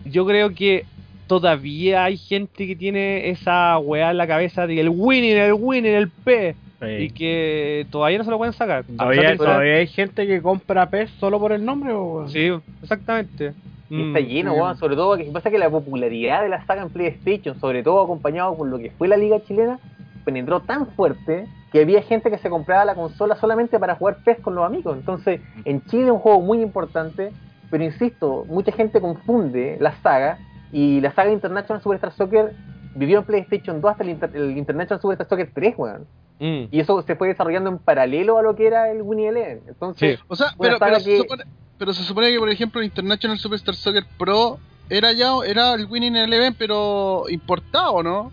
yo 0.05 0.27
creo 0.27 0.55
que 0.55 0.85
todavía 1.29 2.05
hay 2.05 2.17
gente 2.17 2.67
que 2.67 2.77
tiene 2.77 3.31
esa 3.31 3.79
weá 3.79 4.11
en 4.11 4.17
la 4.19 4.27
cabeza 4.27 4.67
de 4.67 4.81
el 4.81 4.89
winning, 4.89 5.37
el 5.37 5.55
winning, 5.55 5.93
el 5.93 6.09
P, 6.11 6.55
y 6.99 7.11
que 7.11 7.87
todavía 7.91 8.19
no 8.19 8.25
se 8.25 8.31
lo 8.31 8.39
pueden 8.39 8.53
sacar. 8.53 8.85
Todavía, 8.85 9.37
todavía 9.37 9.77
hay 9.77 9.87
gente 9.87 10.27
que 10.27 10.43
compra 10.43 10.91
PES 10.91 11.11
solo 11.21 11.39
por 11.39 11.53
el 11.53 11.65
nombre, 11.65 11.93
o? 11.93 12.29
Sí, 12.29 12.51
exactamente. 12.83 13.53
Y 13.89 14.09
está 14.09 14.21
Mm. 14.21 14.27
lleno, 14.27 14.53
sí. 14.55 14.59
weón, 14.61 14.77
sobre 14.77 14.97
todo 14.97 15.17
que 15.17 15.25
pasa 15.27 15.51
que 15.51 15.59
la 15.59 15.71
popularidad 15.71 16.43
de 16.43 16.49
la 16.49 16.67
saga 16.67 16.83
en 16.83 16.91
PlayStation, 16.91 17.59
sobre 17.61 17.85
todo 17.85 18.03
acompañado 18.03 18.57
con 18.57 18.71
lo 18.71 18.79
que 18.79 18.91
fue 18.91 19.07
la 19.07 19.17
liga 19.17 19.39
chilena, 19.47 19.79
penetró 20.25 20.61
tan 20.61 20.87
fuerte 20.89 21.47
que 21.73 21.81
había 21.83 22.03
gente 22.03 22.31
que 22.31 22.39
se 22.39 22.51
compraba 22.51 22.85
la 22.85 22.95
consola 22.95 23.37
solamente 23.37 23.79
para 23.79 23.95
jugar 23.97 24.19
PES 24.25 24.41
con 24.41 24.55
los 24.55 24.65
amigos. 24.65 24.97
Entonces, 24.97 25.41
en 25.65 25.83
Chile 25.87 26.05
es 26.07 26.11
un 26.13 26.19
juego 26.19 26.41
muy 26.41 26.61
importante, 26.61 27.33
pero 27.71 27.83
insisto, 27.85 28.45
mucha 28.49 28.73
gente 28.73 29.01
confunde 29.01 29.79
la 29.81 29.93
saga 30.03 30.39
y 30.71 31.01
la 31.01 31.13
saga 31.13 31.33
International 31.33 31.83
Superstar 31.83 32.13
Soccer 32.13 32.53
vivió 32.95 33.19
en 33.21 33.25
PlayStation 33.25 33.81
2 33.81 33.91
hasta 33.91 34.03
el, 34.03 34.11
Inter- 34.11 34.31
el 34.35 34.57
International 34.59 35.01
Superstar 35.01 35.27
Soccer 35.29 35.51
3, 35.55 35.75
weón. 35.79 36.07
Mm. 36.41 36.65
Y 36.71 36.81
eso 36.81 37.01
se 37.03 37.17
fue 37.17 37.29
desarrollando 37.29 37.71
en 37.71 37.79
paralelo 37.79 38.37
a 38.39 38.43
lo 38.43 38.55
que 38.55 38.67
era 38.67 38.91
el 38.91 39.01
Winnie 39.03 39.29
Eleven. 39.29 39.63
Entonces, 39.69 40.19
Sí. 40.19 40.25
O 40.29 40.37
sea, 40.37 40.49
pero, 40.61 40.79
saga 40.79 40.93
pero, 40.99 41.01
se 41.01 41.11
que- 41.11 41.19
supone, 41.19 41.45
pero 41.79 41.93
se 41.95 42.03
supone 42.03 42.31
que, 42.31 42.39
por 42.39 42.51
ejemplo, 42.51 42.81
el 42.81 42.87
International 42.87 43.39
Superstar 43.39 43.75
Soccer 43.75 44.05
Pro 44.19 44.59
era 44.91 45.13
ya 45.13 45.31
era 45.47 45.73
el 45.75 45.87
Winning 45.87 46.17
Eleven, 46.17 46.55
pero 46.59 47.25
importado, 47.31 48.03
¿no? 48.03 48.31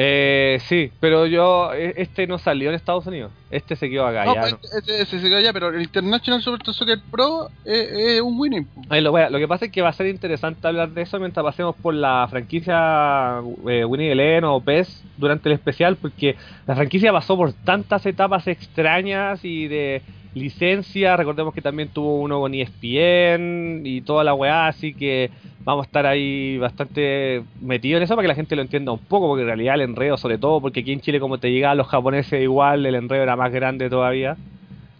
Eh, 0.00 0.60
sí, 0.68 0.92
pero 1.00 1.26
yo, 1.26 1.74
eh, 1.74 1.92
este 1.96 2.28
no 2.28 2.38
salió 2.38 2.68
en 2.68 2.76
Estados 2.76 3.04
Unidos, 3.08 3.32
este 3.50 3.74
se 3.74 3.90
quedó 3.90 4.06
acá. 4.06 4.26
no, 4.26 4.34
ya 4.36 4.40
pues, 4.42 4.52
no. 4.52 4.58
ese, 4.78 5.02
ese 5.02 5.18
se 5.18 5.28
quedó 5.28 5.40
ya, 5.40 5.52
pero 5.52 5.70
el 5.70 5.82
International 5.82 6.40
Soccer 6.40 7.00
Pro 7.10 7.48
es, 7.64 8.20
un 8.20 8.38
Winning. 8.38 8.64
lo, 8.88 9.10
wea, 9.10 9.28
lo 9.28 9.38
que 9.38 9.48
pasa 9.48 9.64
es 9.64 9.72
que 9.72 9.82
va 9.82 9.88
a 9.88 9.92
ser 9.92 10.06
interesante 10.06 10.68
hablar 10.68 10.90
de 10.90 11.02
eso 11.02 11.18
mientras 11.18 11.42
pasemos 11.42 11.74
por 11.74 11.94
la 11.94 12.28
franquicia 12.30 13.40
eh, 13.68 13.84
Winnie 13.84 14.12
Eleven 14.12 14.44
o 14.44 14.60
PES 14.60 15.02
durante 15.16 15.48
el 15.48 15.56
especial, 15.56 15.96
porque 15.96 16.36
la 16.68 16.76
franquicia 16.76 17.12
pasó 17.12 17.36
por 17.36 17.52
tantas 17.52 18.06
etapas 18.06 18.46
extrañas 18.46 19.44
y 19.44 19.66
de 19.66 20.02
licencia. 20.38 21.16
Recordemos 21.16 21.52
que 21.54 21.60
también 21.62 21.88
tuvo 21.88 22.20
uno 22.20 22.40
con 22.40 22.54
ESPN 22.54 23.82
y 23.84 24.00
toda 24.02 24.24
la 24.24 24.34
weá, 24.34 24.66
así 24.68 24.94
que 24.94 25.30
vamos 25.64 25.84
a 25.84 25.86
estar 25.86 26.06
ahí 26.06 26.56
bastante 26.58 27.42
metidos 27.60 27.98
en 27.98 28.04
eso 28.04 28.14
para 28.14 28.24
que 28.24 28.28
la 28.28 28.34
gente 28.34 28.56
lo 28.56 28.62
entienda 28.62 28.92
un 28.92 28.98
poco, 28.98 29.28
porque 29.28 29.42
en 29.42 29.48
realidad 29.48 29.74
el 29.74 29.82
enredo, 29.82 30.16
sobre 30.16 30.38
todo, 30.38 30.60
porque 30.60 30.80
aquí 30.80 30.92
en 30.92 31.00
Chile, 31.00 31.20
como 31.20 31.38
te 31.38 31.50
llegaban 31.50 31.76
los 31.76 31.88
japoneses, 31.88 32.40
igual 32.42 32.86
el 32.86 32.94
enredo 32.94 33.22
era 33.22 33.36
más 33.36 33.52
grande 33.52 33.90
todavía. 33.90 34.36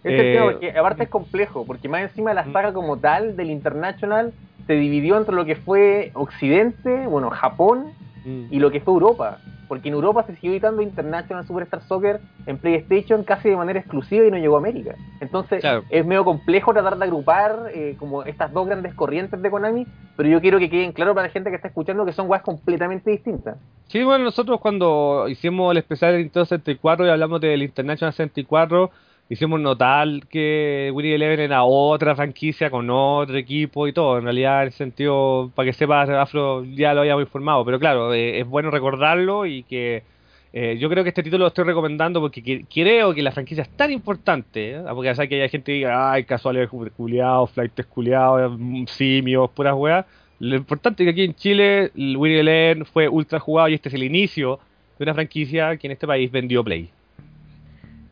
Es 0.03 0.13
el 0.13 0.19
Eh, 0.19 0.33
tema, 0.33 0.45
porque 0.51 0.71
aparte 0.71 1.03
es 1.03 1.09
complejo, 1.09 1.65
porque 1.65 1.89
más 1.89 2.01
encima 2.03 2.33
la 2.33 2.45
saga 2.51 2.71
como 2.73 2.97
tal 2.97 3.35
del 3.35 3.49
International 3.49 4.31
se 4.67 4.73
dividió 4.75 5.17
entre 5.17 5.33
lo 5.35 5.45
que 5.45 5.55
fue 5.55 6.11
Occidente, 6.13 7.07
bueno, 7.07 7.29
Japón 7.31 7.85
Mm. 8.25 8.45
y 8.51 8.59
lo 8.59 8.71
que 8.71 8.79
fue 8.81 8.93
Europa. 8.93 9.37
Porque 9.67 9.89
en 9.89 9.93
Europa 9.93 10.23
se 10.23 10.33
siguió 10.33 10.51
editando 10.53 10.81
International 10.81 11.45
Superstar 11.45 11.83
Soccer 11.83 12.19
en 12.47 12.57
PlayStation 12.57 13.23
casi 13.23 13.49
de 13.49 13.55
manera 13.55 13.79
exclusiva 13.79 14.25
y 14.25 14.31
no 14.31 14.37
llegó 14.37 14.55
a 14.55 14.59
América. 14.59 14.95
Entonces 15.21 15.61
Claro. 15.61 15.83
es 15.91 16.03
medio 16.07 16.25
complejo 16.25 16.73
tratar 16.73 16.97
de 16.97 17.03
agrupar 17.05 17.69
eh, 17.71 17.95
como 17.99 18.23
estas 18.23 18.51
dos 18.51 18.65
grandes 18.65 18.95
corrientes 18.95 19.39
de 19.39 19.51
Konami, 19.51 19.85
pero 20.17 20.27
yo 20.27 20.41
quiero 20.41 20.57
que 20.57 20.71
queden 20.71 20.91
claro 20.91 21.13
para 21.13 21.27
la 21.27 21.31
gente 21.33 21.51
que 21.51 21.55
está 21.57 21.67
escuchando 21.67 22.03
que 22.03 22.13
son 22.13 22.27
weas 22.27 22.41
completamente 22.41 23.11
distintas. 23.11 23.57
Sí, 23.89 24.03
bueno, 24.03 24.23
nosotros 24.23 24.59
cuando 24.59 25.27
hicimos 25.29 25.71
el 25.71 25.77
especial 25.77 26.13
del 26.13 26.21
Nintendo 26.23 26.45
64 26.45 27.05
y 27.05 27.09
hablamos 27.11 27.39
del 27.39 27.61
International 27.61 28.11
64, 28.11 28.89
hicimos 29.29 29.59
notar 29.59 30.07
que 30.29 30.91
Winnie 30.93 31.15
Eleven 31.15 31.39
era 31.39 31.63
otra 31.63 32.15
franquicia 32.15 32.69
con 32.71 32.89
otro 32.89 33.37
equipo 33.37 33.87
y 33.87 33.93
todo. 33.93 34.17
En 34.17 34.23
realidad, 34.25 34.61
en 34.61 34.67
el 34.67 34.73
sentido, 34.73 35.51
para 35.55 35.67
que 35.67 35.73
sepas, 35.73 36.09
Afro 36.09 36.63
ya 36.65 36.93
lo 36.93 37.01
habíamos 37.01 37.23
informado. 37.23 37.63
Pero 37.65 37.79
claro, 37.79 38.13
eh, 38.13 38.39
es 38.39 38.47
bueno 38.47 38.71
recordarlo 38.71 39.45
y 39.45 39.63
que 39.63 40.03
eh, 40.51 40.77
yo 40.79 40.89
creo 40.89 41.03
que 41.03 41.09
este 41.09 41.21
título 41.21 41.43
lo 41.43 41.47
estoy 41.49 41.63
recomendando 41.65 42.19
porque 42.21 42.41
que- 42.41 42.65
creo 42.73 43.13
que 43.13 43.21
la 43.21 43.31
franquicia 43.31 43.61
es 43.61 43.69
tan 43.77 43.91
importante. 43.91 44.71
¿eh? 44.71 44.81
Porque 44.89 45.05
ya 45.07 45.15
sabes 45.15 45.29
que 45.29 45.41
hay 45.41 45.49
gente 45.49 45.71
que 45.71 45.75
diga, 45.77 46.11
ay, 46.11 46.23
casuales 46.23 46.67
culiados, 46.97 47.51
flights 47.51 47.85
culiados, 47.85 48.55
mm, 48.59 48.85
simios, 48.87 49.49
puras 49.51 49.75
weas. 49.75 50.05
Lo 50.39 50.55
importante 50.55 51.03
es 51.03 51.07
que 51.07 51.11
aquí 51.11 51.23
en 51.23 51.35
Chile 51.35 51.91
Winnie 51.95 52.39
Eleven 52.39 52.85
fue 52.85 53.07
ultra 53.09 53.39
jugado 53.39 53.67
y 53.69 53.73
este 53.75 53.89
es 53.89 53.95
el 53.95 54.03
inicio 54.03 54.59
de 54.97 55.03
una 55.03 55.13
franquicia 55.13 55.77
que 55.77 55.87
en 55.87 55.91
este 55.91 56.07
país 56.07 56.31
vendió 56.31 56.63
Play. 56.63 56.89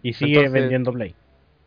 Y 0.10 0.14
sigue 0.14 0.32
Entonces- 0.36 0.54
vendiendo 0.54 0.94
Play. 0.94 1.14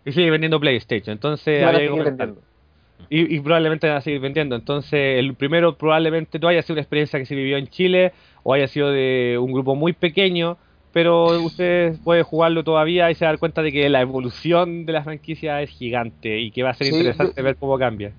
Y 0.05 0.13
sigue 0.13 0.31
vendiendo 0.31 0.59
PlayStation. 0.61 1.13
Entonces, 1.13 1.61
Y 1.63 1.89
vendiendo. 1.89 3.43
Probablemente 3.43 3.89
van 3.89 3.97
a 3.97 4.01
seguir 4.01 4.21
vendiendo. 4.21 4.57
Entonces, 4.57 5.19
el 5.19 5.35
primero 5.35 5.77
probablemente 5.77 6.39
no 6.39 6.49
haya 6.49 6.63
sido 6.63 6.75
una 6.75 6.83
experiencia 6.83 7.19
que 7.19 7.27
se 7.27 7.35
vivió 7.35 7.57
en 7.57 7.67
Chile 7.69 8.13
o 8.43 8.55
haya 8.55 8.69
sido 8.69 8.91
de 8.91 9.37
un 9.41 9.53
grupo 9.53 9.75
muy 9.75 9.93
pequeño, 9.93 10.57
pero 10.93 11.41
ustedes 11.43 11.99
pueden 11.99 12.25
jugarlo 12.25 12.63
todavía 12.65 13.11
y 13.11 13.15
se 13.15 13.25
dan 13.25 13.37
cuenta 13.39 13.63
de 13.63 13.73
que 13.73 13.89
la 13.89 14.01
evolución 14.01 14.87
de 14.87 14.93
la 14.93 15.03
franquicia 15.03 15.61
es 15.63 15.71
gigante 15.71 16.39
y 16.41 16.51
que 16.51 16.63
va 16.63 16.71
a 16.71 16.75
ser 16.75 16.87
Sí, 16.89 16.93
interesante 16.95 17.35
yo- 17.37 17.43
ver 17.45 17.57
cómo 17.57 17.79
cambia. 17.79 18.13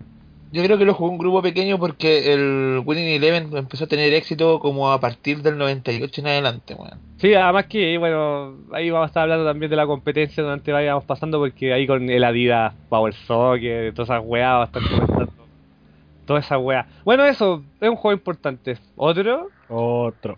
Yo 0.52 0.64
creo 0.64 0.78
que 0.78 0.84
lo 0.84 0.94
jugó 0.94 1.12
un 1.12 1.18
grupo 1.18 1.42
pequeño 1.42 1.80
porque 1.80 2.34
el 2.34 2.82
Winning 2.86 3.08
Eleven 3.08 3.56
empezó 3.56 3.86
a 3.86 3.88
tener 3.88 4.14
éxito 4.14 4.60
como 4.60 4.92
a 4.92 5.00
partir 5.00 5.42
del 5.42 5.58
98 5.58 6.22
en 6.22 6.28
adelante, 6.28 6.74
weón. 6.74 7.00
Sí, 7.18 7.34
además 7.34 7.68
que, 7.68 7.98
bueno, 7.98 8.56
ahí 8.74 8.90
vamos 8.90 9.06
a 9.06 9.08
estar 9.08 9.24
hablando 9.24 9.46
también 9.46 9.70
de 9.70 9.78
la 9.78 9.86
competencia 9.86 10.44
durante 10.44 10.74
vayamos 10.74 11.06
pasando, 11.06 11.40
porque 11.40 11.72
ahí 11.72 11.88
con 11.88 12.10
el 12.10 12.24
Adidas 12.24 12.74
Power 12.90 13.14
Soccer, 13.14 13.94
todas 13.94 14.10
esas 14.10 14.24
weas, 14.26 14.54
va 14.54 14.62
a 14.64 14.66
estar 14.66 14.82
comentando. 14.84 15.32
Toda 16.26 16.40
esa 16.40 16.58
wea. 16.58 16.86
Bueno, 17.04 17.26
eso, 17.26 17.64
es 17.80 17.90
un 17.90 17.96
juego 17.96 18.18
importante. 18.18 18.78
¿Otro? 18.96 19.50
Otro. 19.70 20.36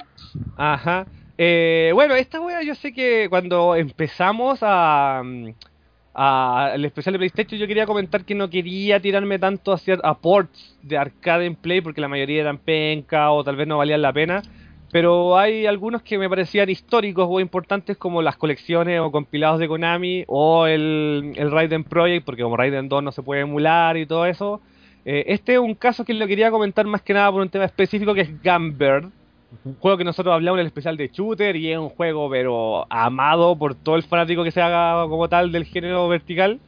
Ajá. 0.58 1.06
Eh, 1.38 1.92
bueno, 1.94 2.16
esta 2.16 2.40
wea 2.40 2.62
yo 2.62 2.76
sé 2.76 2.94
que 2.94 3.28
cuando 3.30 3.76
empezamos 3.76 4.60
a, 4.62 5.22
mm, 5.24 5.50
al 6.14 6.86
especial 6.86 7.14
de 7.14 7.20
PlayStation, 7.20 7.60
yo 7.60 7.68
quería 7.68 7.88
comentar 7.88 8.24
que 8.24 8.36
no 8.36 8.50
quería 8.50 9.00
tirarme 9.00 9.40
tanto 9.40 9.74
hacia 9.74 9.96
a 10.04 10.16
ports 10.16 10.78
de 10.84 10.98
arcade 10.98 11.46
en 11.46 11.56
play 11.56 11.82
porque 11.82 12.02
la 12.02 12.08
mayoría 12.08 12.42
eran 12.42 12.60
penca 12.60 13.32
o 13.32 13.44
tal 13.44 13.56
vez 13.56 13.68
no 13.68 13.78
valían 13.78 14.02
la 14.02 14.14
pena. 14.14 14.42
Pero 14.92 15.40
hay 15.40 15.66
algunos 15.66 16.04
que 16.04 16.20
me 16.20 16.30
parecían 16.30 16.70
históricos 16.70 17.28
o 17.28 17.40
importantes 17.40 17.98
como 17.98 18.22
las 18.22 18.38
colecciones 18.38 19.00
o 19.00 19.12
compilados 19.12 19.60
de 19.60 19.68
Konami 19.68 20.24
o 20.28 20.68
el, 20.68 21.34
el 21.36 21.50
Raiden 21.50 21.84
Project, 21.84 22.24
porque 22.24 22.44
como 22.44 22.58
Raiden 22.58 22.90
2 22.90 23.04
no 23.04 23.12
se 23.12 23.24
puede 23.24 23.42
emular 23.42 23.98
y 23.98 24.06
todo 24.06 24.28
eso. 24.28 24.62
Eh, 25.06 25.26
este 25.28 25.54
es 25.54 25.60
un 25.60 25.74
caso 25.74 26.06
que 26.06 26.14
lo 26.14 26.28
quería 26.28 26.52
comentar 26.52 26.86
más 26.86 27.02
que 27.02 27.14
nada 27.14 27.32
por 27.32 27.42
un 27.42 27.50
tema 27.50 27.66
específico 27.66 28.14
que 28.14 28.22
es 28.22 28.44
Gunbird. 28.44 29.10
Un 29.64 29.76
juego 29.76 29.98
que 29.98 30.04
nosotros 30.04 30.34
hablamos 30.34 30.58
en 30.58 30.62
el 30.62 30.68
especial 30.68 30.98
de 30.98 31.10
shooter 31.10 31.56
y 31.56 31.72
es 31.72 31.78
un 31.78 31.90
juego 31.90 32.30
pero 32.30 32.86
amado 32.90 33.56
por 33.58 33.76
todo 33.76 33.96
el 33.96 34.04
fanático 34.04 34.44
que 34.44 34.52
se 34.52 34.62
haga 34.62 35.08
como 35.08 35.30
tal 35.30 35.52
del 35.52 35.66
género 35.66 36.08
vertical. 36.08 36.60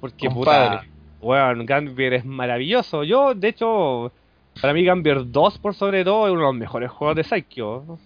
Porque 0.00 0.28
Compadre. 0.28 0.78
puta, 0.78 0.86
bueno, 1.20 1.64
Gunbird 1.66 2.14
es 2.14 2.24
maravilloso. 2.24 3.04
Yo, 3.04 3.34
de 3.34 3.48
hecho, 3.48 4.12
para 4.60 4.72
mí 4.72 4.86
Gunbird 4.86 5.26
2 5.26 5.58
por 5.58 5.74
sobre 5.74 6.04
todo 6.04 6.26
es 6.26 6.32
uno 6.32 6.40
de 6.40 6.46
los 6.46 6.54
mejores 6.54 6.90
juegos 6.90 7.16
de 7.16 7.24
Psycho. 7.24 7.98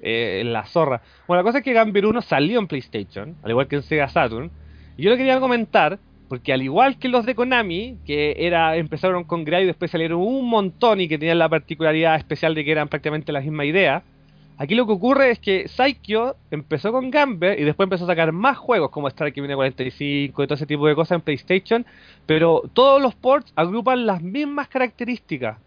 Eh, 0.00 0.42
la 0.44 0.64
zorra. 0.64 1.00
Bueno, 1.26 1.42
la 1.42 1.44
cosa 1.44 1.58
es 1.58 1.64
que 1.64 1.74
Gunbird 1.74 2.06
1 2.06 2.22
salió 2.22 2.58
en 2.58 2.68
PlayStation, 2.68 3.36
al 3.42 3.50
igual 3.50 3.66
que 3.66 3.76
en 3.76 3.82
Sega 3.82 4.08
Saturn. 4.08 4.50
Y 4.96 5.02
yo 5.02 5.10
lo 5.10 5.16
quería 5.16 5.40
comentar 5.40 5.98
porque 6.28 6.52
al 6.52 6.62
igual 6.62 6.98
que 6.98 7.08
los 7.08 7.24
de 7.24 7.34
Konami, 7.34 7.98
que 8.04 8.36
era 8.38 8.76
empezaron 8.76 9.24
con 9.24 9.44
Grey 9.44 9.64
y 9.64 9.66
después 9.66 9.90
salieron 9.90 10.20
un 10.20 10.48
montón 10.48 11.00
y 11.00 11.08
que 11.08 11.18
tenían 11.18 11.38
la 11.38 11.48
particularidad 11.48 12.16
especial 12.16 12.54
de 12.54 12.64
que 12.64 12.72
eran 12.72 12.88
prácticamente 12.88 13.32
la 13.32 13.40
misma 13.40 13.64
idea, 13.64 14.02
aquí 14.58 14.74
lo 14.74 14.86
que 14.86 14.92
ocurre 14.92 15.30
es 15.30 15.38
que 15.38 15.68
Saikyo 15.68 16.36
empezó 16.50 16.92
con 16.92 17.10
Gamber 17.10 17.58
y 17.58 17.64
después 17.64 17.86
empezó 17.86 18.04
a 18.04 18.08
sacar 18.08 18.32
más 18.32 18.58
juegos 18.58 18.90
como 18.90 19.08
Strike 19.08 19.34
45 19.34 20.42
y 20.42 20.46
todo 20.46 20.54
ese 20.54 20.66
tipo 20.66 20.86
de 20.86 20.94
cosas 20.94 21.16
en 21.16 21.22
PlayStation, 21.22 21.86
pero 22.26 22.62
todos 22.74 23.00
los 23.00 23.14
ports 23.14 23.52
agrupan 23.56 24.04
las 24.04 24.22
mismas 24.22 24.68
características. 24.68 25.58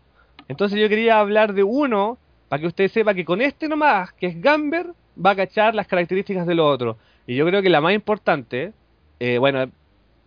Entonces 0.47 0.79
yo 0.79 0.89
quería 0.89 1.19
hablar 1.19 1.53
de 1.53 1.63
uno 1.63 2.17
para 2.49 2.61
que 2.61 2.67
usted 2.67 2.91
sepa 2.91 3.13
que 3.13 3.25
con 3.25 3.41
este 3.41 3.67
nomás, 3.67 4.11
que 4.13 4.27
es 4.27 4.41
Gamber, 4.41 4.87
va 5.23 5.31
a 5.31 5.35
cachar 5.35 5.73
las 5.73 5.87
características 5.87 6.45
del 6.45 6.59
otro. 6.59 6.97
Y 7.25 7.35
yo 7.35 7.45
creo 7.45 7.61
que 7.61 7.69
la 7.69 7.81
más 7.81 7.93
importante, 7.93 8.73
eh, 9.19 9.37
bueno, 9.37 9.71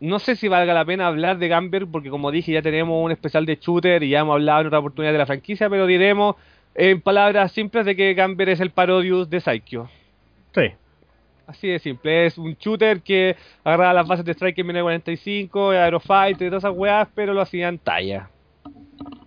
no 0.05 0.19
sé 0.19 0.37
si 0.37 0.49
valga 0.49 0.75
la 0.75 0.85
pena 0.85 1.07
hablar 1.07 1.39
de 1.39 1.49
Gamber 1.49 1.87
porque 1.87 2.11
como 2.11 2.31
dije 2.31 2.53
ya 2.53 2.63
tenemos 2.63 3.03
un 3.03 3.11
especial 3.11 3.47
de 3.47 3.57
shooter 3.57 4.03
y 4.03 4.11
ya 4.11 4.21
hemos 4.21 4.35
hablado 4.35 4.61
en 4.61 4.67
otra 4.67 4.79
oportunidad 4.79 5.13
de 5.13 5.19
la 5.19 5.27
franquicia, 5.27 5.71
pero 5.71 5.87
diremos 5.87 6.37
en 6.75 7.01
palabras 7.01 7.53
simples 7.53 7.87
de 7.87 7.97
que 7.97 8.15
Gamber 8.15 8.51
es 8.51 8.61
el 8.61 8.71
Parodius 8.71 9.31
de 9.31 9.41
Saikyo. 9.41 9.89
Sí. 10.55 10.73
Así 11.47 11.69
de 11.69 11.79
simple, 11.79 12.27
es 12.27 12.39
un 12.39 12.55
shooter 12.55 13.01
que 13.01 13.37
agarraba 13.65 13.93
las 13.93 14.07
bases 14.07 14.25
de 14.25 14.33
Strike 14.33 14.59
en 14.59 14.81
45, 14.81 15.71
Aerofighter 15.71 16.47
y 16.47 16.51
todas 16.51 16.65
esas 16.65 16.77
weas, 16.77 17.09
pero 17.15 17.35
lo 17.35 17.43
hacían 17.43 17.79
talla. 17.79 18.31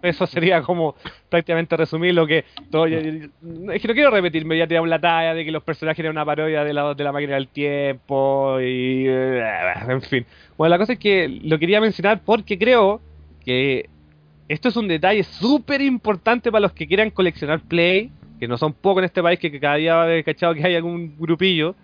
Eso 0.02 0.28
sería 0.28 0.62
como 0.62 0.96
prácticamente 1.30 1.76
resumir 1.76 2.14
lo 2.14 2.28
que 2.28 2.46
todo, 2.70 2.86
es 2.86 3.82
que 3.82 3.88
no 3.88 3.94
quiero 3.94 4.12
repetirme, 4.12 4.58
ya 4.58 4.68
tiramos 4.68 4.90
la 4.90 5.00
talla 5.00 5.34
de 5.34 5.44
que 5.44 5.52
los 5.52 5.64
personajes 5.64 6.00
eran 6.00 6.12
una 6.12 6.26
parodia 6.26 6.64
de 6.64 6.74
la, 6.74 6.94
de 6.94 7.04
la 7.04 7.12
máquina 7.12 7.34
del 7.34 7.48
tiempo 7.48 8.60
y 8.60 9.06
eh, 9.08 9.44
en 9.88 10.02
fin. 10.02 10.26
Bueno, 10.58 10.70
la 10.70 10.78
cosa 10.78 10.94
es 10.94 11.00
que 11.00 11.28
lo 11.28 11.58
quería 11.60 11.82
mencionar 11.82 12.22
porque 12.24 12.58
creo 12.58 13.02
que 13.44 13.90
esto 14.48 14.70
es 14.70 14.78
un 14.78 14.88
detalle 14.88 15.24
súper 15.24 15.82
importante 15.82 16.52
para 16.52 16.62
los 16.62 16.74
que 16.74 16.88
quieran 16.88 17.10
coleccionar 17.10 17.60
Play, 17.62 18.12
que 18.40 18.48
no 18.48 18.58
son 18.58 18.74
pocos 18.74 19.02
en 19.02 19.06
este 19.06 19.22
país, 19.22 19.40
que, 19.40 19.52
que 19.52 19.60
cada 19.60 19.76
día 19.76 19.96
va 19.96 20.02
a 20.02 20.04
haber 20.06 20.24
cachado 20.24 20.54
que 20.54 20.64
hay 20.64 20.76
algún 20.76 21.16
grupillo. 21.18 21.76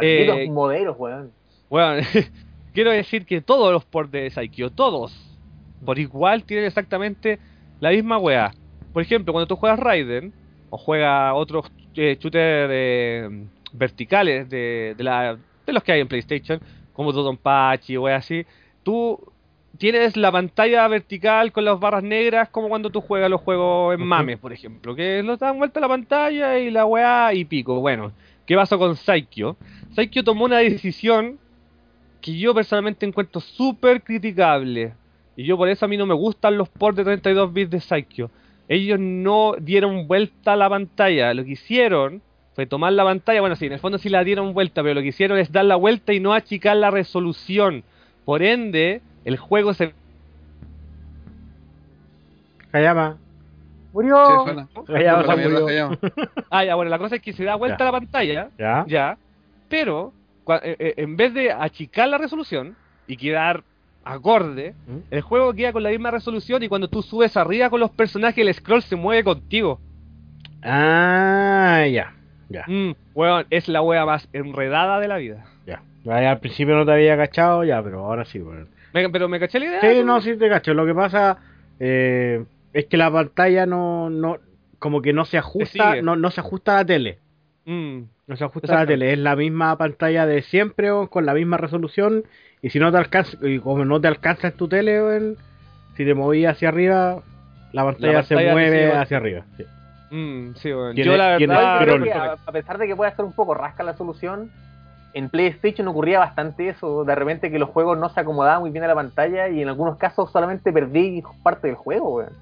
Eh, 0.00 0.46
modelos, 0.50 0.94
weón. 0.98 1.32
Bueno, 1.68 2.06
quiero 2.74 2.90
decir 2.90 3.24
que 3.24 3.40
todos 3.40 3.72
los 3.72 3.84
ports 3.84 4.12
de 4.12 4.30
Saikyo, 4.30 4.70
todos, 4.70 5.35
por 5.84 5.98
igual 5.98 6.44
tienen 6.44 6.66
exactamente 6.66 7.38
la 7.80 7.90
misma 7.90 8.18
weá. 8.18 8.52
Por 8.92 9.02
ejemplo, 9.02 9.32
cuando 9.32 9.46
tú 9.46 9.56
juegas 9.56 9.78
Raiden, 9.78 10.32
o 10.70 10.78
juegas 10.78 11.32
otros 11.34 11.70
eh, 11.94 12.16
shooters 12.20 12.68
eh, 12.72 13.46
verticales 13.72 14.48
de, 14.48 14.94
de, 14.96 15.04
la, 15.04 15.36
de 15.66 15.72
los 15.72 15.82
que 15.82 15.92
hay 15.92 16.00
en 16.00 16.08
PlayStation, 16.08 16.60
como 16.92 17.12
Dodonpachi 17.12 17.96
o 17.96 18.02
weá 18.02 18.16
así, 18.16 18.46
tú 18.82 19.18
tienes 19.76 20.16
la 20.16 20.32
pantalla 20.32 20.88
vertical 20.88 21.52
con 21.52 21.64
las 21.64 21.78
barras 21.78 22.02
negras 22.02 22.48
como 22.48 22.68
cuando 22.68 22.90
tú 22.90 23.00
juegas 23.00 23.30
los 23.30 23.40
juegos 23.40 23.94
en 23.94 24.06
mames, 24.06 24.38
por 24.38 24.52
ejemplo, 24.52 24.94
que 24.94 25.22
nos 25.22 25.38
dan 25.38 25.58
vuelta 25.58 25.80
la 25.80 25.88
pantalla 25.88 26.58
y 26.58 26.70
la 26.70 26.86
weá 26.86 27.34
y 27.34 27.44
pico. 27.44 27.80
Bueno, 27.80 28.12
¿qué 28.46 28.56
pasó 28.56 28.78
con 28.78 28.96
Saikyo? 28.96 29.56
Saikyo 29.92 30.24
tomó 30.24 30.46
una 30.46 30.58
decisión 30.58 31.38
que 32.20 32.36
yo 32.36 32.54
personalmente 32.54 33.06
encuentro 33.06 33.40
súper 33.40 34.02
criticable. 34.02 34.94
Y 35.36 35.44
yo 35.44 35.56
por 35.56 35.68
eso 35.68 35.84
a 35.84 35.88
mí 35.88 35.96
no 35.96 36.06
me 36.06 36.14
gustan 36.14 36.56
los 36.56 36.68
ports 36.68 36.96
de 36.96 37.04
32 37.04 37.52
bits 37.52 37.70
de 37.70 37.80
Saikyo. 37.80 38.30
Ellos 38.68 38.98
no 38.98 39.54
dieron 39.60 40.08
vuelta 40.08 40.54
a 40.54 40.56
la 40.56 40.68
pantalla. 40.68 41.32
Lo 41.34 41.44
que 41.44 41.52
hicieron 41.52 42.22
fue 42.54 42.66
tomar 42.66 42.92
la 42.94 43.04
pantalla. 43.04 43.40
Bueno, 43.40 43.54
sí, 43.54 43.66
en 43.66 43.72
el 43.72 43.78
fondo 43.78 43.98
sí 43.98 44.08
la 44.08 44.24
dieron 44.24 44.54
vuelta, 44.54 44.82
pero 44.82 44.94
lo 44.94 45.02
que 45.02 45.08
hicieron 45.08 45.38
es 45.38 45.52
dar 45.52 45.66
la 45.66 45.76
vuelta 45.76 46.12
y 46.12 46.20
no 46.20 46.32
achicar 46.32 46.76
la 46.76 46.90
resolución. 46.90 47.84
Por 48.24 48.42
ende, 48.42 49.02
el 49.24 49.36
juego 49.36 49.74
se 49.74 49.92
Kayama. 52.72 53.16
Murió. 53.92 54.16
Sí, 54.26 54.32
suena. 54.44 54.68
Kayama 54.86 55.34
se 55.36 55.48
murió. 55.48 55.66
Hayama. 55.68 55.98
Ah, 56.50 56.64
ya, 56.64 56.74
bueno, 56.74 56.90
la 56.90 56.98
cosa 56.98 57.16
es 57.16 57.22
que 57.22 57.32
se 57.32 57.44
da 57.44 57.54
vuelta 57.56 57.78
Ya. 57.78 57.84
la 57.84 57.92
pantalla, 57.92 58.50
¿Ya? 58.58 58.84
ya, 58.88 59.18
pero 59.68 60.12
eh, 60.62 60.76
eh, 60.78 60.94
en 60.98 61.16
vez 61.16 61.34
de 61.34 61.50
achicar 61.52 62.08
la 62.08 62.18
resolución 62.18 62.76
y 63.06 63.16
quedar 63.16 63.62
acorde, 64.06 64.74
¿Mm? 64.86 64.98
el 65.10 65.20
juego 65.20 65.52
queda 65.52 65.72
con 65.72 65.82
la 65.82 65.90
misma 65.90 66.10
resolución 66.10 66.62
y 66.62 66.68
cuando 66.68 66.88
tú 66.88 67.02
subes 67.02 67.36
arriba 67.36 67.68
con 67.70 67.80
los 67.80 67.90
personajes 67.90 68.38
el 68.46 68.54
scroll 68.54 68.82
se 68.82 68.96
mueve 68.96 69.24
contigo. 69.24 69.80
Ah, 70.62 71.84
ya. 71.90 72.12
Ya, 72.48 72.64
Mm, 72.68 72.92
weón, 73.14 73.44
es 73.50 73.66
la 73.68 73.82
wea 73.82 74.06
más 74.06 74.28
enredada 74.32 75.00
de 75.00 75.08
la 75.08 75.16
vida. 75.16 75.44
ya. 75.66 75.82
Ahí 76.08 76.24
Al 76.26 76.38
principio 76.38 76.76
no 76.76 76.86
te 76.86 76.92
había 76.92 77.16
cachado, 77.16 77.64
ya, 77.64 77.82
pero 77.82 78.04
ahora 78.04 78.24
sí. 78.24 78.38
Me- 78.92 79.10
pero 79.10 79.28
me 79.28 79.40
caché 79.40 79.58
la 79.58 79.64
idea. 79.66 79.80
Sí, 79.80 80.04
no, 80.04 80.20
sí 80.20 80.36
te 80.36 80.48
cacho. 80.48 80.72
Lo 80.72 80.86
que 80.86 80.94
pasa 80.94 81.38
eh, 81.80 82.44
es 82.72 82.86
que 82.86 82.96
la 82.96 83.10
pantalla 83.10 83.66
no, 83.66 84.08
no, 84.10 84.38
como 84.78 85.02
que 85.02 85.12
no 85.12 85.24
se 85.24 85.38
ajusta, 85.38 86.00
no, 86.02 86.14
no 86.14 86.30
se 86.30 86.40
ajusta 86.40 86.74
a 86.74 86.76
la 86.82 86.84
tele. 86.86 87.18
Mm, 87.64 88.02
No 88.28 88.36
se 88.36 88.44
ajusta 88.44 88.72
a 88.72 88.76
la 88.82 88.86
tele, 88.86 89.12
es 89.12 89.18
la 89.18 89.34
misma 89.34 89.76
pantalla 89.76 90.24
de 90.24 90.42
siempre, 90.42 90.90
con 91.10 91.26
la 91.26 91.34
misma 91.34 91.56
resolución. 91.56 92.22
Y 92.66 92.70
si 92.70 92.80
no 92.80 92.90
te 92.90 92.98
alcanza, 92.98 93.36
y 93.42 93.60
como 93.60 93.84
no 93.84 94.00
te 94.00 94.08
alcanza 94.08 94.48
en 94.48 94.54
tu 94.56 94.66
tele, 94.66 95.00
weón, 95.00 95.36
si 95.96 96.04
te 96.04 96.14
movías 96.14 96.56
hacia 96.56 96.70
arriba, 96.70 97.20
la 97.72 97.84
pantalla, 97.84 98.22
se 98.24 98.34
pantalla 98.34 98.52
mueve 98.54 98.70
decide- 98.76 98.96
hacia 98.96 99.16
arriba. 99.18 99.42
sí. 99.56 99.64
mm, 100.10 100.54
sí. 100.56 100.62
Tiene- 100.94 101.04
Yo 101.04 101.16
la 101.16 101.36
verdad... 101.38 101.78
Creo 101.82 102.02
que 102.02 102.12
a, 102.12 102.36
a 102.44 102.50
pesar 102.52 102.78
de 102.78 102.88
que 102.88 102.96
pueda 102.96 103.14
ser 103.14 103.24
un 103.24 103.32
poco 103.32 103.54
rasca 103.54 103.84
la 103.84 103.96
solución, 103.96 104.50
en 105.14 105.28
PlayStation 105.28 105.86
ocurría 105.86 106.18
bastante 106.18 106.68
eso, 106.68 107.04
de 107.04 107.14
repente 107.14 107.52
que 107.52 107.58
los 107.60 107.68
juegos 107.68 107.96
no 107.98 108.08
se 108.08 108.18
acomodaban 108.18 108.62
muy 108.62 108.70
bien 108.70 108.82
a 108.82 108.88
la 108.88 108.96
pantalla 108.96 109.48
y 109.48 109.62
en 109.62 109.68
algunos 109.68 109.96
casos 109.96 110.32
solamente 110.32 110.72
perdí 110.72 111.22
parte 111.44 111.68
del 111.68 111.76
juego, 111.76 112.16
weón. 112.16 112.32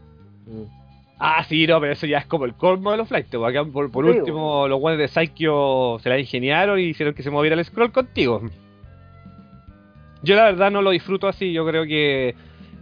Ah, 1.19 1.45
sí, 1.45 1.67
no, 1.67 1.81
pero 1.81 1.93
eso 1.93 2.07
ya 2.07 2.19
es 2.19 2.27
como 2.27 2.47
el 2.47 2.55
colmo 2.55 2.91
de 2.93 2.97
los 2.97 3.09
flights. 3.09 3.31
por, 3.73 3.91
por 3.91 4.05
Sí, 4.11 4.19
último, 4.19 4.67
los 4.69 4.81
guanes 4.81 4.99
de 4.99 5.09
Saikyo 5.09 5.99
se 6.01 6.09
la 6.09 6.19
ingeniaron 6.19 6.79
y 6.81 6.85
hicieron 6.85 7.15
que 7.15 7.23
se 7.23 7.31
moviera 7.31 7.57
el 7.57 7.65
scroll 7.65 7.93
contigo. 7.93 8.41
Yo 10.25 10.35
la 10.35 10.45
verdad 10.45 10.71
no 10.71 10.83
lo 10.83 10.91
disfruto 10.91 11.29
así. 11.29 11.53
Yo 11.53 11.67
creo 11.67 11.85
que 11.85 12.35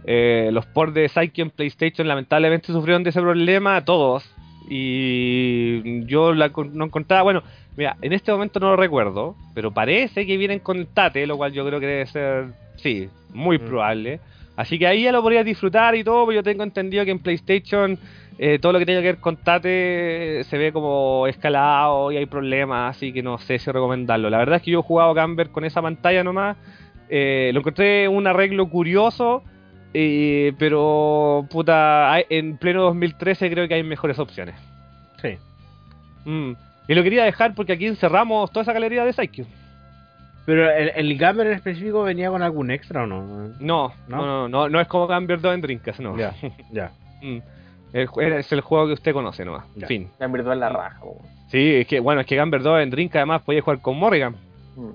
eh, 0.05 0.49
los 0.51 0.65
ports 0.65 0.93
de 0.93 1.07
Saikyo 1.09 1.43
en 1.43 1.49
PlayStation 1.51 2.07
lamentablemente 2.07 2.73
sufrieron 2.73 3.03
de 3.03 3.11
ese 3.11 3.21
problema 3.21 3.83
todos. 3.85 4.23
Y 4.69 6.05
yo 6.05 6.33
la, 6.33 6.51
no 6.71 6.85
encontraba, 6.85 7.23
bueno, 7.23 7.43
mira, 7.75 7.97
en 8.01 8.13
este 8.13 8.31
momento 8.31 8.59
no 8.59 8.69
lo 8.69 8.75
recuerdo, 8.75 9.35
pero 9.53 9.71
parece 9.71 10.25
que 10.25 10.37
vienen 10.37 10.59
con 10.59 10.77
el 10.77 10.87
Tate, 10.87 11.27
lo 11.27 11.37
cual 11.37 11.51
yo 11.51 11.65
creo 11.65 11.79
que 11.79 11.85
debe 11.85 12.05
ser, 12.07 12.45
sí, 12.77 13.09
muy 13.33 13.57
Mm. 13.57 13.65
probable. 13.65 14.19
Así 14.55 14.77
que 14.77 14.85
ahí 14.87 15.03
ya 15.03 15.11
lo 15.11 15.21
podrías 15.21 15.45
disfrutar 15.45 15.95
y 15.95 16.03
todo, 16.03 16.25
pero 16.27 16.37
yo 16.37 16.43
tengo 16.43 16.63
entendido 16.63 17.03
que 17.05 17.11
en 17.11 17.19
PlayStation 17.19 17.97
eh, 18.37 18.57
todo 18.59 18.71
lo 18.73 18.79
que 18.79 18.85
tenga 18.85 19.01
que 19.01 19.07
ver 19.07 19.17
con 19.17 19.37
Tate 19.37 20.43
se 20.43 20.57
ve 20.57 20.71
como 20.71 21.27
escalado 21.27 22.11
y 22.11 22.17
hay 22.17 22.25
problemas, 22.25 22.95
así 22.95 23.11
que 23.13 23.21
no 23.21 23.37
sé 23.37 23.59
si 23.59 23.71
recomendarlo. 23.71 24.29
La 24.29 24.37
verdad 24.37 24.57
es 24.57 24.61
que 24.63 24.71
yo 24.71 24.79
he 24.79 24.83
jugado 24.83 25.13
Camber 25.13 25.49
con 25.49 25.65
esa 25.65 25.81
pantalla 25.81 26.23
nomás, 26.23 26.57
eh, 27.15 27.51
lo 27.53 27.59
encontré 27.59 28.07
un 28.07 28.25
arreglo 28.25 28.67
curioso, 28.69 29.43
eh, 29.93 30.53
pero 30.57 31.45
puta, 31.51 32.11
hay- 32.11 32.25
en 32.29 32.57
pleno 32.57 32.81
2013 32.83 33.51
creo 33.51 33.67
que 33.67 33.75
hay 33.75 33.83
mejores 33.83 34.17
opciones. 34.17 34.55
Sí. 35.21 35.37
Mm. 36.25 36.53
Y 36.87 36.95
lo 36.95 37.03
quería 37.03 37.23
dejar 37.23 37.53
porque 37.53 37.73
aquí 37.73 37.85
encerramos 37.85 38.49
toda 38.51 38.63
esa 38.63 38.73
galería 38.73 39.05
de 39.05 39.13
Saikyo. 39.13 39.45
Pero 40.45 40.69
el, 40.71 40.91
el 40.95 41.17
Gamer 41.17 41.47
en 41.47 41.53
específico 41.53 42.01
venía 42.03 42.29
con 42.29 42.41
algún 42.41 42.71
extra 42.71 43.03
o 43.03 43.07
no? 43.07 43.21
No, 43.59 43.93
¿No? 44.07 44.17
no, 44.17 44.25
no, 44.25 44.47
no, 44.49 44.69
no 44.69 44.81
es 44.81 44.87
como 44.87 45.07
Camber 45.07 45.39
2 45.39 45.53
en 45.53 45.61
Drinkas, 45.61 45.99
no. 45.99 46.17
Ya, 46.17 46.33
ya. 46.71 46.91
Mm. 47.21 47.37
El 47.93 48.09
es 48.33 48.51
el 48.51 48.61
juego 48.61 48.87
que 48.87 48.93
usted 48.93 49.13
conoce 49.13 49.45
nomás. 49.45 49.65
Ya. 49.75 49.85
Fin. 49.87 50.09
En 50.19 50.31
verdad 50.31 50.53
es 50.53 50.59
la 50.59 50.69
raja. 50.69 50.99
Sí, 51.51 51.75
es 51.75 51.85
que 51.87 51.99
bueno, 51.99 52.21
es 52.21 52.27
que 52.27 52.35
Gamber 52.35 52.63
2 52.63 52.81
en 52.81 52.89
Drink 52.89 53.15
además 53.15 53.43
podía 53.43 53.61
jugar 53.61 53.79
con 53.81 53.97
Morrigan. 53.97 54.35
Mm. 54.75 54.89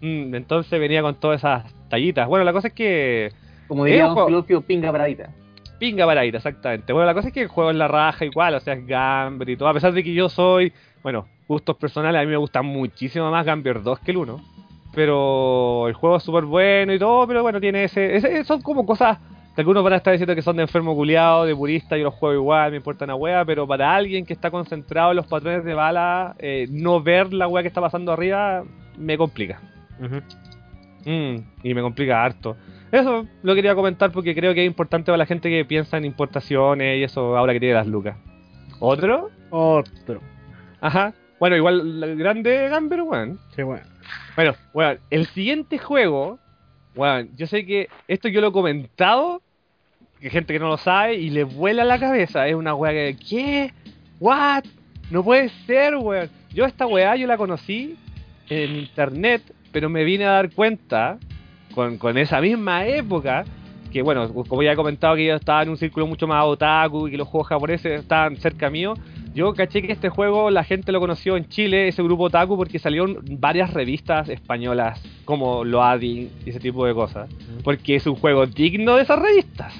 Mm, 0.00 0.34
entonces 0.34 0.78
venía 0.78 1.02
con 1.02 1.14
todas 1.14 1.40
esas 1.40 1.64
tallitas. 1.88 2.28
Bueno, 2.28 2.44
la 2.44 2.52
cosa 2.52 2.68
es 2.68 2.74
que 2.74 3.32
Como 3.68 3.84
diría 3.84 4.06
Eh, 4.06 4.08
Don 4.14 4.62
pinga 4.62 4.92
paradita. 4.92 5.30
pinga 5.78 6.06
para 6.06 6.24
ir, 6.24 6.34
exactamente. 6.36 6.92
Bueno, 6.92 7.06
la 7.06 7.14
cosa 7.14 7.28
es 7.28 7.34
que 7.34 7.42
el 7.42 7.48
juego 7.48 7.70
es 7.70 7.76
la 7.76 7.88
raja 7.88 8.24
igual, 8.24 8.54
o 8.54 8.60
sea, 8.60 8.74
es 8.74 8.86
Gambler 8.86 9.50
y 9.50 9.56
todo. 9.56 9.68
A 9.68 9.74
pesar 9.74 9.92
de 9.92 10.02
que 10.04 10.12
yo 10.14 10.28
soy, 10.28 10.72
bueno, 11.02 11.26
gustos 11.48 11.76
personales, 11.76 12.20
a 12.20 12.24
mí 12.24 12.30
me 12.30 12.36
gusta 12.36 12.62
muchísimo 12.62 13.30
más 13.30 13.44
Gambler 13.46 13.82
2 13.82 13.98
que 14.00 14.10
el 14.12 14.18
1. 14.18 14.40
Pero 14.94 15.88
el 15.88 15.94
juego 15.94 16.16
es 16.16 16.22
súper 16.22 16.44
bueno 16.44 16.92
y 16.94 16.98
todo, 16.98 17.26
pero 17.26 17.42
bueno, 17.42 17.60
tiene 17.60 17.84
ese, 17.84 18.16
ese- 18.16 18.44
Son 18.44 18.62
como 18.62 18.86
cosas 18.86 19.18
que 19.54 19.60
algunos 19.60 19.84
van 19.84 19.92
a 19.94 19.96
estar 19.96 20.12
diciendo 20.12 20.34
que 20.34 20.42
son 20.42 20.56
de 20.56 20.62
enfermo 20.62 20.94
culiado, 20.94 21.44
de 21.44 21.54
purista, 21.54 21.96
yo 21.96 22.04
los 22.04 22.14
juego 22.14 22.34
igual, 22.34 22.70
me 22.70 22.78
importa 22.78 23.04
una 23.04 23.14
wea, 23.14 23.44
pero 23.44 23.66
para 23.66 23.94
alguien 23.94 24.24
que 24.26 24.32
está 24.32 24.50
concentrado 24.50 25.10
en 25.10 25.16
los 25.16 25.26
patrones 25.26 25.64
de 25.64 25.74
bala, 25.74 26.34
eh, 26.38 26.66
no 26.70 27.02
ver 27.02 27.32
la 27.32 27.46
wea 27.48 27.62
que 27.62 27.68
está 27.68 27.80
pasando 27.80 28.12
arriba 28.12 28.64
me 28.98 29.16
complica. 29.18 29.60
Mm, 29.98 31.36
y 31.62 31.74
me 31.74 31.82
complica 31.82 32.24
harto. 32.24 32.56
Eso 32.90 33.26
lo 33.42 33.54
quería 33.54 33.74
comentar 33.74 34.12
porque 34.12 34.34
creo 34.34 34.54
que 34.54 34.62
es 34.62 34.66
importante 34.66 35.06
para 35.06 35.18
la 35.18 35.26
gente 35.26 35.48
que 35.48 35.64
piensa 35.64 35.96
en 35.96 36.04
importaciones 36.04 36.98
y 36.98 37.02
eso 37.04 37.36
ahora 37.36 37.52
que 37.52 37.60
tiene 37.60 37.74
las 37.74 37.86
lucas. 37.86 38.16
¿Otro? 38.80 39.30
Otro. 39.50 40.20
Ajá. 40.80 41.14
Bueno, 41.38 41.56
igual 41.56 42.02
el 42.02 42.16
grande 42.16 42.68
Gamber, 42.68 43.02
weón. 43.02 43.38
Sí, 43.54 43.62
bueno. 43.62 43.84
Bueno, 44.34 44.54
weón, 44.72 44.98
el 45.10 45.26
siguiente 45.26 45.78
juego, 45.78 46.38
weón, 46.94 47.30
yo 47.36 47.46
sé 47.46 47.66
que 47.66 47.88
esto 48.08 48.28
yo 48.28 48.40
lo 48.40 48.48
he 48.48 48.52
comentado, 48.52 49.42
que 50.20 50.30
gente 50.30 50.52
que 50.52 50.58
no 50.58 50.68
lo 50.68 50.78
sabe 50.78 51.14
y 51.16 51.30
le 51.30 51.44
vuela 51.44 51.84
la 51.84 51.98
cabeza. 51.98 52.46
Es 52.48 52.54
una 52.54 52.74
weá 52.74 52.92
que, 52.92 53.16
¿qué? 53.28 53.72
¿What? 54.20 54.64
No 55.10 55.22
puede 55.22 55.50
ser, 55.66 55.96
weón. 55.96 56.30
Yo 56.52 56.64
esta 56.64 56.86
weá 56.86 57.16
yo 57.16 57.26
la 57.26 57.36
conocí 57.36 57.96
en 58.48 58.76
internet, 58.76 59.42
pero 59.76 59.90
me 59.90 60.04
vine 60.04 60.24
a 60.24 60.30
dar 60.30 60.54
cuenta 60.54 61.18
con, 61.74 61.98
con 61.98 62.16
esa 62.16 62.40
misma 62.40 62.86
época 62.86 63.44
que 63.92 64.00
bueno, 64.00 64.32
como 64.32 64.62
ya 64.62 64.72
he 64.72 64.74
comentado 64.74 65.14
que 65.16 65.26
yo 65.26 65.34
estaba 65.34 65.62
en 65.64 65.68
un 65.68 65.76
círculo 65.76 66.06
mucho 66.06 66.26
más 66.26 66.42
otaku 66.46 67.08
y 67.08 67.10
que 67.10 67.18
los 67.18 67.28
juegos 67.28 67.48
japoneses 67.48 68.00
estaban 68.00 68.38
cerca 68.38 68.70
mío, 68.70 68.94
yo 69.34 69.52
caché 69.52 69.82
que 69.82 69.92
este 69.92 70.08
juego 70.08 70.50
la 70.50 70.64
gente 70.64 70.92
lo 70.92 70.98
conoció 70.98 71.36
en 71.36 71.46
Chile, 71.50 71.88
ese 71.88 72.02
grupo 72.02 72.22
otaku, 72.22 72.56
porque 72.56 72.78
salieron 72.78 73.18
varias 73.32 73.74
revistas 73.74 74.30
españolas 74.30 74.98
como 75.26 75.62
Loading 75.62 76.30
y 76.46 76.48
ese 76.48 76.58
tipo 76.58 76.86
de 76.86 76.94
cosas. 76.94 77.28
Porque 77.62 77.96
es 77.96 78.06
un 78.06 78.14
juego 78.14 78.46
digno 78.46 78.96
de 78.96 79.02
esas 79.02 79.18
revistas. 79.18 79.74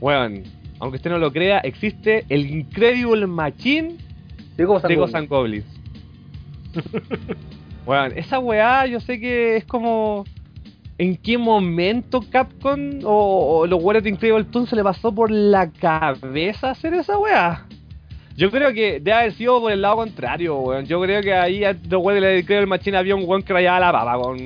Bueno, 0.00 0.42
aunque 0.80 0.96
usted 0.96 1.10
no 1.10 1.18
lo 1.18 1.30
crea, 1.30 1.58
existe 1.58 2.24
el 2.28 2.50
Incredible 2.50 3.28
Machine 3.28 3.98
de. 4.56 4.64
Ghost 4.64 4.84
and 5.14 5.28
Goblins. 5.28 5.64
Bueno, 7.90 8.14
esa 8.14 8.38
weá 8.38 8.86
yo 8.86 9.00
sé 9.00 9.18
que 9.18 9.56
es 9.56 9.64
como... 9.64 10.24
¿En 10.96 11.16
qué 11.16 11.36
momento 11.36 12.20
Capcom 12.30 13.00
o, 13.02 13.66
los 13.66 13.82
weones 13.82 14.04
de 14.04 14.10
Incredible 14.10 14.44
Toon 14.44 14.68
se 14.68 14.76
le 14.76 14.84
pasó 14.84 15.12
por 15.12 15.28
la 15.28 15.72
cabeza 15.72 16.70
hacer 16.70 16.94
esa 16.94 17.18
weá? 17.18 17.66
Yo 18.36 18.48
creo 18.52 18.72
que 18.72 19.00
debe 19.00 19.12
haber 19.14 19.32
sido 19.32 19.60
por 19.60 19.72
el 19.72 19.82
lado 19.82 19.96
contrario, 19.96 20.56
weón. 20.58 20.86
Yo 20.86 21.00
creo 21.00 21.20
que 21.20 21.34
ahí 21.34 21.62
los 21.88 22.00
weones 22.00 22.22
de 22.22 22.38
Incredible 22.38 22.68
Machine 22.68 22.96
había 22.96 23.16
un 23.16 23.24
weón 23.26 23.42
que 23.42 23.52
rayaba 23.52 23.80
la 23.80 23.90
papa 23.90 24.22
con, 24.22 24.38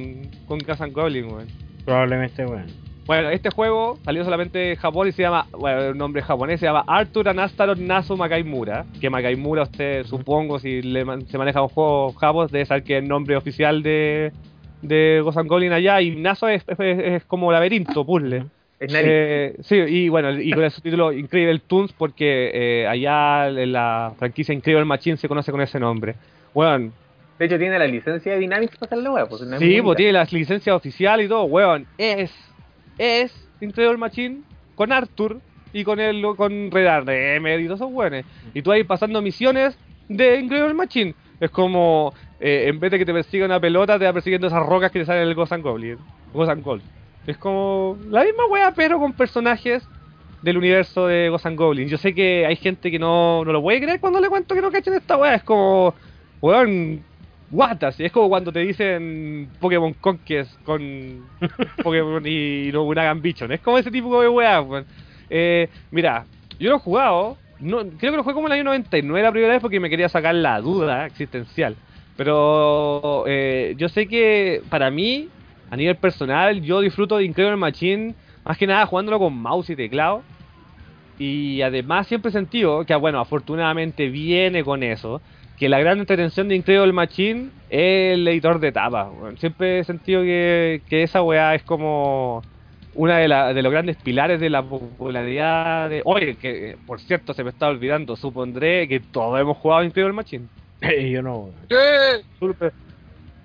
con 0.47 0.59
Ghost 0.61 0.81
and 0.81 0.95
Goblins, 0.95 1.31
weón. 1.31 1.49
Probablemente, 1.85 2.47
bueno. 2.47 2.65
Bueno, 3.07 3.29
este 3.29 3.51
juego 3.51 3.99
salió 4.03 4.25
solamente 4.25 4.71
en 4.71 4.77
Japón 4.77 5.09
y 5.09 5.13
se 5.13 5.23
llama, 5.23 5.47
bueno, 5.53 5.83
el 5.83 5.99
nombre 5.99 6.23
japonés 6.23 6.59
se 6.59 6.67
llama 6.67 6.85
Arthur 6.87 7.29
Anastaros 7.29 7.79
Nasu 7.79 8.17
Makaimura. 8.17 8.87
Que 9.01 9.11
Makaimura, 9.11 9.65
usted 9.65 10.05
supongo, 10.07 10.59
si 10.59 10.81
le 10.81 11.05
se 11.27 11.37
maneja 11.37 11.61
un 11.61 11.69
juego 11.69 12.13
japos, 12.15 12.51
debe 12.51 12.65
saber 12.65 12.83
que 12.83 12.97
es 12.97 13.03
el 13.03 13.09
nombre 13.09 13.37
oficial 13.37 13.83
de, 13.83 14.33
de 14.81 15.21
Ghost 15.23 15.37
and 15.37 15.49
Goblin 15.49 15.73
allá. 15.73 16.01
Y 16.01 16.17
Naso 16.17 16.49
es, 16.49 16.65
es, 16.67 16.79
es 16.79 17.25
como 17.25 17.53
laberinto, 17.53 18.07
puzzle. 18.07 18.47
Eh, 18.81 19.57
sí, 19.63 19.77
y 19.77 20.09
bueno, 20.09 20.33
y 20.39 20.51
con 20.53 20.65
el 20.65 20.71
subtítulo 20.71 21.13
Incredible 21.13 21.61
Toons, 21.67 21.93
porque 21.93 22.51
eh, 22.53 22.87
allá 22.87 23.49
en 23.49 23.73
la 23.73 24.13
franquicia 24.19 24.55
Incredible 24.55 24.85
Machine 24.85 25.17
se 25.17 25.29
conoce 25.29 25.53
con 25.53 25.61
ese 25.61 25.79
nombre. 25.79 26.17
Bueno, 26.53 26.91
De 27.39 27.47
hecho, 27.47 27.59
tiene 27.59 27.79
la 27.79 27.87
licencia 27.87 28.33
de 28.33 28.39
Dynamics 28.39 28.77
para 28.77 28.87
hacer 28.87 28.99
la. 28.99 29.27
Pues, 29.27 29.43
Sí, 29.59 29.81
pues 29.83 29.97
tiene 29.97 30.13
las 30.13 30.33
licencias 30.33 30.75
oficiales 30.75 31.27
y 31.27 31.29
todo, 31.29 31.45
weón. 31.45 31.87
Es, 31.99 32.33
es 32.99 33.35
Incredible 33.61 33.99
Machine 33.99 34.43
con 34.75 34.93
Arthur 34.93 35.41
y 35.73 35.85
con 35.85 36.01
el 36.01 36.23
con 36.37 36.71
Red 36.71 37.05
Remedy 37.05 37.65
y 37.65 37.67
todos 37.67 37.81
esos 37.81 37.93
weones. 37.93 38.25
Y 38.55 38.63
tú 38.63 38.73
ahí 38.73 38.85
pasando 38.85 39.21
misiones 39.21 39.77
de 40.09 40.39
Incredible 40.39 40.75
Machine. 40.75 41.15
Es 41.41 41.51
como, 41.51 42.15
eh, 42.41 42.67
en 42.69 42.79
vez 42.79 42.93
de 42.93 42.99
que 42.99 43.05
te 43.05 43.13
persiga 43.13 43.45
una 43.45 43.61
pelota, 43.61 43.99
te 43.99 44.05
va 44.05 44.13
persiguiendo 44.13 44.47
esas 44.47 44.65
rocas 44.65 44.93
que 44.93 45.01
te 45.01 45.05
salen 45.05 45.29
el 45.29 45.35
Ghost 45.35 45.53
Goblin. 45.53 45.99
Gold. 46.33 46.83
Es 47.27 47.39
como 47.39 47.97
la 48.09 48.25
misma 48.25 48.47
wea, 48.47 48.73
pero 48.75 48.99
con 48.99 49.13
personajes 49.13 49.87
del 50.43 50.59
universo 50.59 51.07
de 51.07 51.29
Ghost 51.31 51.47
and 51.47 51.59
Goblin. 51.59 51.89
Yo 51.89 51.97
sé 51.97 52.15
que 52.15 52.45
hay 52.47 52.57
gente 52.57 52.91
que 52.91 52.99
no, 52.99 53.45
no 53.45 53.53
lo 53.53 53.63
puede 53.63 53.81
creer 53.81 54.01
cuando 54.01 54.21
le 54.21 54.29
cuento 54.29 54.55
que 54.55 54.61
no 54.61 54.71
cachen 54.71 54.95
esta 54.95 55.17
wea. 55.17 55.37
Es 55.37 55.43
como, 55.43 55.95
weón, 56.41 57.03
what? 57.55 57.83
Así 57.85 58.05
es 58.05 58.13
como 58.13 58.29
cuando 58.29 58.53
te 58.53 58.61
dicen 58.61 59.49
Pokémon 59.61 59.95
Conquest 59.95 60.61
con 60.65 61.25
Pokémon 61.83 62.23
y 62.27 62.71
Nobunaga 62.73 63.15
Bichon. 63.15 63.53
Es 63.53 63.61
como 63.61 63.79
ese 63.79 63.91
tipo 63.91 64.21
de 64.21 64.29
weá, 64.29 64.61
weón. 64.61 64.85
Eh, 65.31 65.69
mira, 65.91 66.25
yo 66.59 66.71
lo 66.71 66.77
he 66.77 66.81
jugado. 66.81 67.37
No, 67.61 67.79
creo 67.79 68.13
que 68.13 68.17
lo 68.17 68.23
jugué 68.23 68.35
como 68.35 68.49
en 68.49 68.53
el 68.53 68.59
año 68.59 68.65
99 68.65 69.23
la 69.23 69.31
primera 69.31 69.53
vez 69.53 69.63
porque 69.63 69.81
me 69.81 69.89
quería 69.89 70.09
sacar 70.09 70.35
la 70.35 70.61
duda 70.61 71.07
existencial. 71.07 71.77
Pero 72.17 73.25
eh, 73.27 73.75
yo 73.77 73.89
sé 73.89 74.07
que 74.07 74.63
para 74.69 74.91
mí, 74.91 75.29
a 75.71 75.77
nivel 75.77 75.97
personal, 75.97 76.61
yo 76.63 76.81
disfruto 76.81 77.17
de 77.17 77.25
Incredible 77.25 77.57
Machine 77.57 78.15
más 78.45 78.59
que 78.59 78.67
nada 78.67 78.87
jugándolo 78.87 79.19
con 79.19 79.37
mouse 79.37 79.71
y 79.71 79.77
teclado. 79.77 80.23
Y 81.19 81.63
además 81.63 82.09
siempre 82.09 82.31
he 82.31 82.33
sentido 82.33 82.85
que, 82.85 82.95
bueno, 82.97 83.21
afortunadamente 83.21 84.09
viene 84.09 84.65
con 84.65 84.83
eso, 84.83 85.21
que 85.57 85.69
la 85.69 85.79
gran 85.81 85.99
entretención 86.01 86.49
de 86.49 86.57
Incredible 86.57 86.93
Machine 86.93 87.53
es 87.69 88.15
el 88.15 88.29
editor 88.29 88.59
de 88.61 88.73
tapas. 88.73 89.09
Siempre 89.39 89.81
he 89.81 89.85
sentido 89.85 90.23
que, 90.23 90.85
que 90.89 91.03
esa 91.05 91.23
weá 91.23 91.55
es 91.55 91.65
como 91.65 92.47
una 92.93 93.19
de, 93.19 93.29
la- 93.29 93.53
de 93.55 93.63
los 93.63 93.73
grandes 93.73 93.97
pilares 93.99 94.41
de 94.41 94.51
la 94.51 94.69
popularidad 94.69 95.91
de... 95.91 96.03
Oye, 96.05 96.37
que 96.39 96.79
por 96.85 97.01
cierto 97.01 97.35
se 97.35 97.45
me 97.45 97.51
está 97.51 97.69
olvidando, 97.69 98.17
supondré 98.17 98.89
que 98.89 99.01
todos 99.01 99.41
hemos 99.41 99.57
jugado 99.59 99.85
Incredible 99.85 100.15
Machine. 100.15 100.51
yo 101.11 101.23
no. 101.23 101.55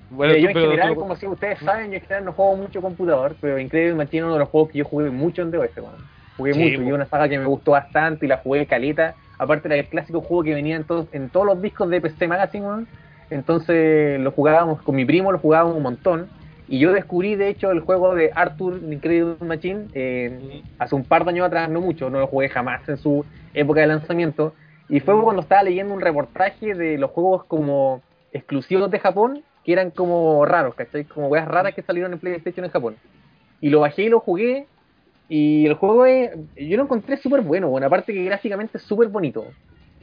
Bueno, 0.10 0.34
Mira, 0.34 0.38
yo 0.38 0.50
en 0.50 0.56
pero 0.56 0.58
general, 0.58 0.96
tú- 0.96 0.98
como 0.98 1.16
si 1.16 1.28
ustedes 1.28 1.62
saben, 1.64 1.92
yo 1.92 1.96
en 1.98 2.02
general 2.02 2.26
no 2.26 2.34
juego 2.34 2.58
mucho 2.58 2.82
computador, 2.82 3.38
pero 3.40 3.58
Incredible 3.60 3.96
Machine 3.96 4.18
es 4.20 4.24
uno 4.26 4.34
de 4.34 4.40
los 4.40 4.50
juegos 4.50 4.70
que 4.72 4.80
yo 4.80 4.86
jugué 4.86 5.10
mucho 5.12 5.42
en 5.42 5.52
DOS, 5.52 5.72
weón. 5.78 6.12
Jugué 6.36 6.54
Sí, 6.54 6.62
mucho, 6.62 6.82
y 6.84 6.92
una 6.92 7.08
saga 7.08 7.30
que 7.30 7.40
me 7.40 7.46
gustó 7.46 7.72
bastante 7.72 8.26
y 8.26 8.30
la 8.30 8.38
jugué 8.38 8.68
caleta. 8.68 9.18
Aparte 9.40 9.68
era 9.68 9.78
el 9.78 9.88
clásico 9.88 10.22
juego 10.22 10.44
que 10.44 10.54
venía 10.54 10.76
en 10.76 10.84
todos, 10.84 11.08
en 11.12 11.30
todos 11.30 11.48
los 11.48 11.62
discos 11.62 11.90
de 11.90 12.02
PC 12.02 12.28
Magazine. 12.28 12.86
Entonces 13.32 14.20
lo 14.20 14.32
jugábamos 14.32 14.82
con 14.82 14.96
mi 14.96 15.06
primo, 15.06 15.32
lo 15.32 15.40
jugábamos 15.40 15.76
un 15.76 15.84
montón. 15.84 16.30
Y 16.68 16.78
yo 16.78 16.92
descubrí, 16.92 17.36
de 17.36 17.48
hecho, 17.48 17.72
el 17.72 17.80
juego 17.80 18.14
de 18.14 18.32
Arthur 18.36 18.80
Incredible 18.84 19.38
Machine 19.40 19.88
eh, 19.96 20.62
hace 20.78 20.94
un 20.94 21.04
par 21.04 21.24
de 21.24 21.32
años 21.32 21.48
atrás, 21.48 21.68
no 21.70 21.82
mucho, 21.82 22.12
no 22.12 22.20
lo 22.20 22.28
jugué 22.28 22.50
jamás 22.50 22.88
en 22.88 22.98
su 22.98 23.26
época 23.56 23.82
de 23.82 23.88
lanzamiento. 23.88 24.54
Y 24.88 25.00
fue 25.00 25.20
cuando 25.24 25.42
estaba 25.42 25.64
leyendo 25.64 25.94
un 25.94 26.02
reportaje 26.02 26.76
de 26.76 26.98
los 26.98 27.10
juegos 27.12 27.46
como 27.46 28.04
exclusivos 28.34 28.92
de 28.92 29.00
Japón, 29.00 29.42
que 29.64 29.74
eran 29.74 29.90
como 29.90 30.46
raros, 30.46 30.76
¿cachai? 30.76 31.06
Como 31.06 31.28
weas 31.28 31.48
raras 31.48 31.74
que 31.74 31.82
salieron 31.82 32.14
en 32.14 32.20
PlayStation 32.20 32.66
en 32.66 32.72
Japón. 32.72 32.98
Y 33.62 33.70
lo 33.70 33.80
bajé 33.80 34.04
y 34.04 34.10
lo 34.10 34.20
jugué. 34.20 34.68
Y 35.30 35.66
el 35.68 35.76
juego 35.76 36.06
es, 36.08 36.32
yo 36.58 36.78
lo 36.78 36.84
encontré 36.84 37.18
súper 37.18 37.42
bueno, 37.42 37.70
bueno, 37.70 37.88
aparte 37.88 38.14
que 38.14 38.24
gráficamente 38.26 38.78
es 38.80 38.84
súper 38.86 39.10
bonito. 39.10 39.56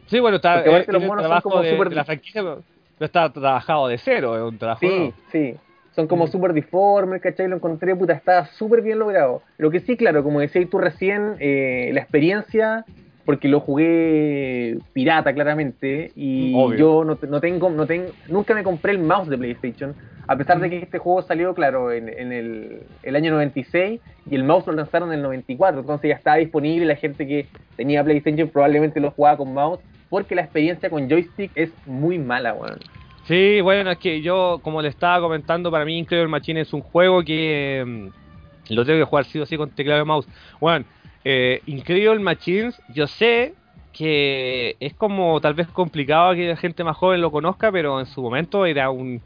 Sí, 0.07 0.21
bueno, 0.21 0.37
está 0.37 0.65
eh, 0.65 0.87
los 0.89 1.03
tiene 1.03 1.07
monos 1.07 1.25
el 1.25 1.29
son 1.29 1.41
trabajo 1.41 1.43
como 1.43 1.63
de, 1.63 1.67
súper- 1.67 1.89
de 1.89 1.95
la 1.97 2.05
franquicia, 2.05 2.43
pero 2.43 2.65
no 2.99 3.07
está 3.07 3.33
trabajado 3.33 3.89
de 3.89 3.99
cero, 3.99 4.37
es 4.37 4.43
un 4.53 4.59
trabajo 4.59 4.89
Sí, 4.89 4.91
nuevo. 4.91 5.19
sí. 5.33 5.61
Son 5.91 6.07
como 6.09 6.27
Mm. 6.27 6.31
súper 6.31 6.53
disformes, 6.53 7.23
¿cachai? 7.23 7.49
Lo 7.49 7.57
encontré, 7.57 7.97
puta, 7.97 8.13
está 8.13 8.45
súper 8.47 8.83
bien 8.83 8.99
logrado. 8.99 9.43
Lo 9.57 9.71
que 9.71 9.81
sí, 9.81 9.97
claro, 9.97 10.23
como 10.23 10.41
decías 10.41 10.69
tú 10.71 10.79
recién, 10.79 11.37
eh, 11.41 11.91
la 11.95 12.01
experiencia, 12.01 12.87
porque 13.27 13.49
lo 13.49 13.61
jugué 13.61 14.79
pirata 14.95 15.35
claramente, 15.35 16.13
y 16.17 16.55
Obvio. 16.55 16.79
yo 16.79 17.05
no, 17.05 17.19
no 17.29 17.41
tengo, 17.41 17.69
no 17.69 17.87
tengo, 17.87 18.13
nunca 18.29 18.55
me 18.55 18.63
compré 18.63 18.93
el 18.93 19.01
mouse 19.01 19.29
de 19.29 19.37
PlayStation, 19.37 19.95
a 20.29 20.37
pesar 20.37 20.59
Mm. 20.59 20.61
de 20.63 20.71
que 20.71 20.79
este 20.79 20.99
juego 20.99 21.23
salió, 21.23 21.53
claro, 21.55 21.93
en, 21.93 22.09
en 22.09 22.33
el, 22.33 22.81
el 23.03 23.17
año 23.17 23.33
96, 23.33 24.01
y 24.31 24.35
el 24.35 24.45
mouse 24.45 24.67
lo 24.69 24.73
lanzaron 24.73 25.11
en 25.11 25.17
el 25.17 25.23
94, 25.23 25.81
entonces 25.81 26.09
ya 26.09 26.15
estaba 26.15 26.37
disponible, 26.37 26.87
la 26.87 26.97
gente 26.97 27.27
que 27.27 27.47
tenía 27.77 28.03
PlayStation 28.03 28.49
probablemente 28.49 29.01
lo 29.01 29.11
jugaba 29.11 29.37
con 29.37 29.53
mouse, 29.53 29.81
porque 30.09 30.35
la 30.37 30.43
experiencia 30.43 30.89
con 30.89 31.09
joystick 31.11 31.51
es 31.57 31.71
muy 31.85 32.19
mala, 32.19 32.55
weón. 32.55 32.79
Sí, 33.27 33.61
bueno, 33.61 33.91
es 33.91 33.99
que 33.99 34.23
yo, 34.23 34.61
como 34.63 34.81
le 34.81 34.89
estaba 34.89 35.21
comentando, 35.21 35.69
para 35.71 35.85
mí 35.85 35.99
Incredible 35.99 36.31
Machine 36.31 36.61
es 36.61 36.73
un 36.73 36.81
juego 36.81 37.25
que 37.25 37.83
mm, 37.85 38.75
lo 38.75 38.85
tengo 38.85 39.01
que 39.01 39.05
jugar 39.05 39.25
sí 39.25 39.41
o 39.41 39.47
sí 39.47 39.57
con 39.57 39.71
teclado 39.71 40.01
y 40.03 40.05
mouse. 40.05 40.29
Bueno, 40.61 40.85
eh, 41.29 41.61
Incredible 41.67 42.21
Machines, 42.21 42.81
yo 42.95 43.09
sé 43.09 43.55
que 43.93 44.77
es 44.79 44.95
como 44.95 45.41
tal 45.41 45.55
vez 45.55 45.67
complicado 45.67 46.33
que 46.35 46.47
la 46.47 46.57
gente 46.57 46.85
más 46.85 46.97
joven 46.97 47.21
lo 47.21 47.33
conozca, 47.33 47.73
pero 47.73 47.99
en 47.99 48.07
su 48.07 48.23
momento 48.23 48.65
era 48.65 48.91
un 48.91 49.21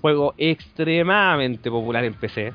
juego 0.00 0.32
extremadamente 0.38 1.70
popular 1.70 2.06
en 2.06 2.14
PC. 2.14 2.54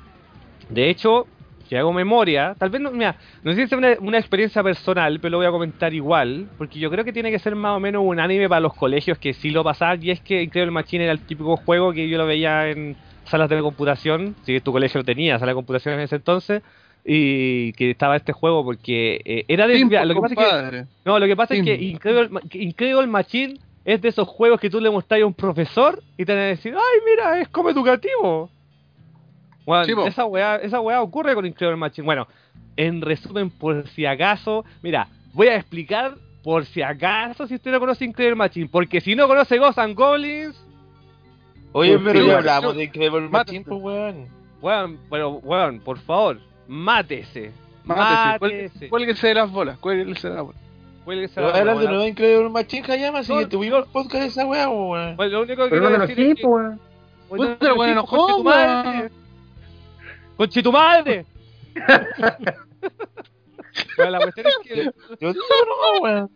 De 0.70 0.90
hecho, 0.90 1.28
si 1.70 1.76
hago 1.76 1.94
memoria, 1.94 2.56
tal 2.58 2.72
vez 2.72 2.82
no, 2.82 2.90
mira, 2.90 3.18
no 3.44 3.52
sé 3.52 3.58
si 3.58 3.62
es 3.66 3.72
una, 3.74 3.98
una 4.00 4.18
experiencia 4.18 4.64
personal, 4.64 5.20
pero 5.20 5.34
lo 5.34 5.38
voy 5.38 5.46
a 5.46 5.52
comentar 5.52 5.94
igual, 5.94 6.48
porque 6.58 6.80
yo 6.80 6.90
creo 6.90 7.06
que 7.06 7.14
tiene 7.14 7.30
que 7.30 7.38
ser 7.38 7.56
más 7.56 7.78
o 7.78 7.80
menos 7.80 8.02
un 8.04 8.20
anime 8.20 8.50
para 8.50 8.62
los 8.62 8.74
colegios 8.74 9.20
que 9.20 9.34
sí 9.34 9.52
lo 9.52 9.64
pasaban, 9.64 10.04
y 10.04 10.10
es 10.10 10.22
que 10.22 10.42
Incredible 10.42 10.72
Machine 10.72 11.04
era 11.04 11.14
el 11.14 11.20
típico 11.20 11.56
juego 11.56 11.94
que 11.94 12.10
yo 12.10 12.18
lo 12.18 12.26
veía 12.26 12.70
en 12.70 12.96
salas 13.26 13.48
de 13.48 13.62
computación, 13.62 14.36
si 14.44 14.60
tu 14.60 14.72
colegio 14.72 15.02
lo 15.02 15.06
tenía, 15.06 15.38
sala 15.38 15.52
de 15.52 15.56
computación 15.56 15.94
en 15.94 16.00
ese 16.00 16.16
entonces, 16.16 16.64
y 17.10 17.72
que 17.74 17.92
estaba 17.92 18.18
este 18.18 18.34
juego 18.34 18.66
porque 18.66 19.22
eh, 19.24 19.46
era 19.48 19.66
de... 19.66 19.80
Lo 19.80 20.14
que 20.14 20.20
pasa 20.22 20.34
es 20.34 20.72
que 20.72 20.86
no, 21.06 21.18
lo 21.18 21.26
que 21.26 21.36
pasa 21.38 21.54
es 21.54 21.64
que. 21.64 21.76
Incredible, 21.76 22.42
Incredible 22.52 23.08
Machine 23.08 23.58
es 23.86 24.02
de 24.02 24.10
esos 24.10 24.28
juegos 24.28 24.60
que 24.60 24.70
tú 24.70 24.82
le 24.82 24.90
mostras 24.90 25.22
a 25.22 25.26
un 25.26 25.34
profesor 25.34 26.04
y 26.18 26.26
te 26.26 26.34
van 26.34 26.42
a 26.42 26.46
decir, 26.48 26.76
ay, 26.76 27.00
mira, 27.06 27.40
es 27.40 27.48
como 27.48 27.70
educativo. 27.70 28.50
Bueno, 29.66 29.86
Sí, 29.86 29.94
esa 30.06 30.26
weá, 30.26 30.58
esa 30.58 30.82
weá 30.82 31.02
ocurre 31.02 31.34
con 31.34 31.46
Incredible 31.46 31.78
Machine. 31.78 32.06
Bueno, 32.06 32.28
en 32.76 33.02
resumen, 33.02 33.52
por 33.52 33.88
si 33.90 34.06
acaso, 34.06 34.66
mira, 34.82 35.08
voy 35.32 35.48
a 35.48 35.56
explicar 35.56 36.16
por 36.44 36.66
si 36.66 36.82
acaso 36.82 37.48
si 37.48 37.56
usted 37.56 37.72
no 37.72 37.80
conoce 37.80 38.04
Incredible 38.04 38.36
Machine, 38.36 38.68
porque 38.70 39.00
si 39.00 39.16
no 39.16 39.30
conoce 39.30 39.58
Ghosts 39.58 39.78
and 39.78 39.96
Goblins, 39.96 40.62
Oye, 41.72 41.98
pero 42.00 42.26
ya 42.26 42.40
hablamos 42.40 42.76
de 42.76 42.84
Incredible. 42.84 43.30
Machine, 43.30 43.64
pues, 43.64 43.82
weón. 43.82 44.28
weón, 44.62 45.00
pero 45.10 45.30
weón, 45.30 45.80
por 45.80 46.00
favor, 46.00 46.42
mátese. 46.68 47.52
Mátese, 47.86 48.40
Mátese. 48.40 48.90
cuélguese- 48.90 49.28
de 49.28 49.34
las 49.36 49.50
bolas, 49.52 49.78
cuélguese 49.80 50.28
de 50.30 50.36
las 50.36 50.44
bolas. 50.44 50.62
Cuélguese 51.06 51.36
Pero 51.36 51.48
de 51.48 51.54
weá. 51.54 51.64
nuevo 51.74 52.00
de 52.00 52.08
Incredible 52.10 52.50
Machine, 52.50 52.92
Hayama, 52.92 53.24
si 53.24 53.32
No, 53.32 53.40
que 53.40 53.46
tuvimos 53.46 53.88
podcast 53.88 54.24
de 54.24 54.28
esa 54.28 54.46
weá, 54.46 54.66
pues, 54.68 54.78
weón. 54.78 55.16
Bueno, 55.16 55.32
lo 55.32 55.42
único 55.44 55.64
que 55.64 55.70
Pero 55.70 55.82
no 55.84 55.88
quiero 55.88 56.00
me 56.02 56.08
decir 56.08 56.28
es 56.30 56.36
que- 56.36 56.48
Puta, 57.30 57.58
el 57.72 57.78
weón 57.78 57.92
enojó, 57.92 58.18
conche 58.18 58.34
tu 58.38 58.44
madre. 58.44 59.10
Conche 60.38 60.64
tu 60.64 60.72
madre. 60.72 61.26
Bueno, 63.96 64.12
la 64.12 64.20
cuestión 64.20 64.48
es 64.48 64.58
que 64.68 64.84
Yo 65.20 65.34
digo, 65.34 65.46
no, 65.94 66.02
weón. 66.02 66.32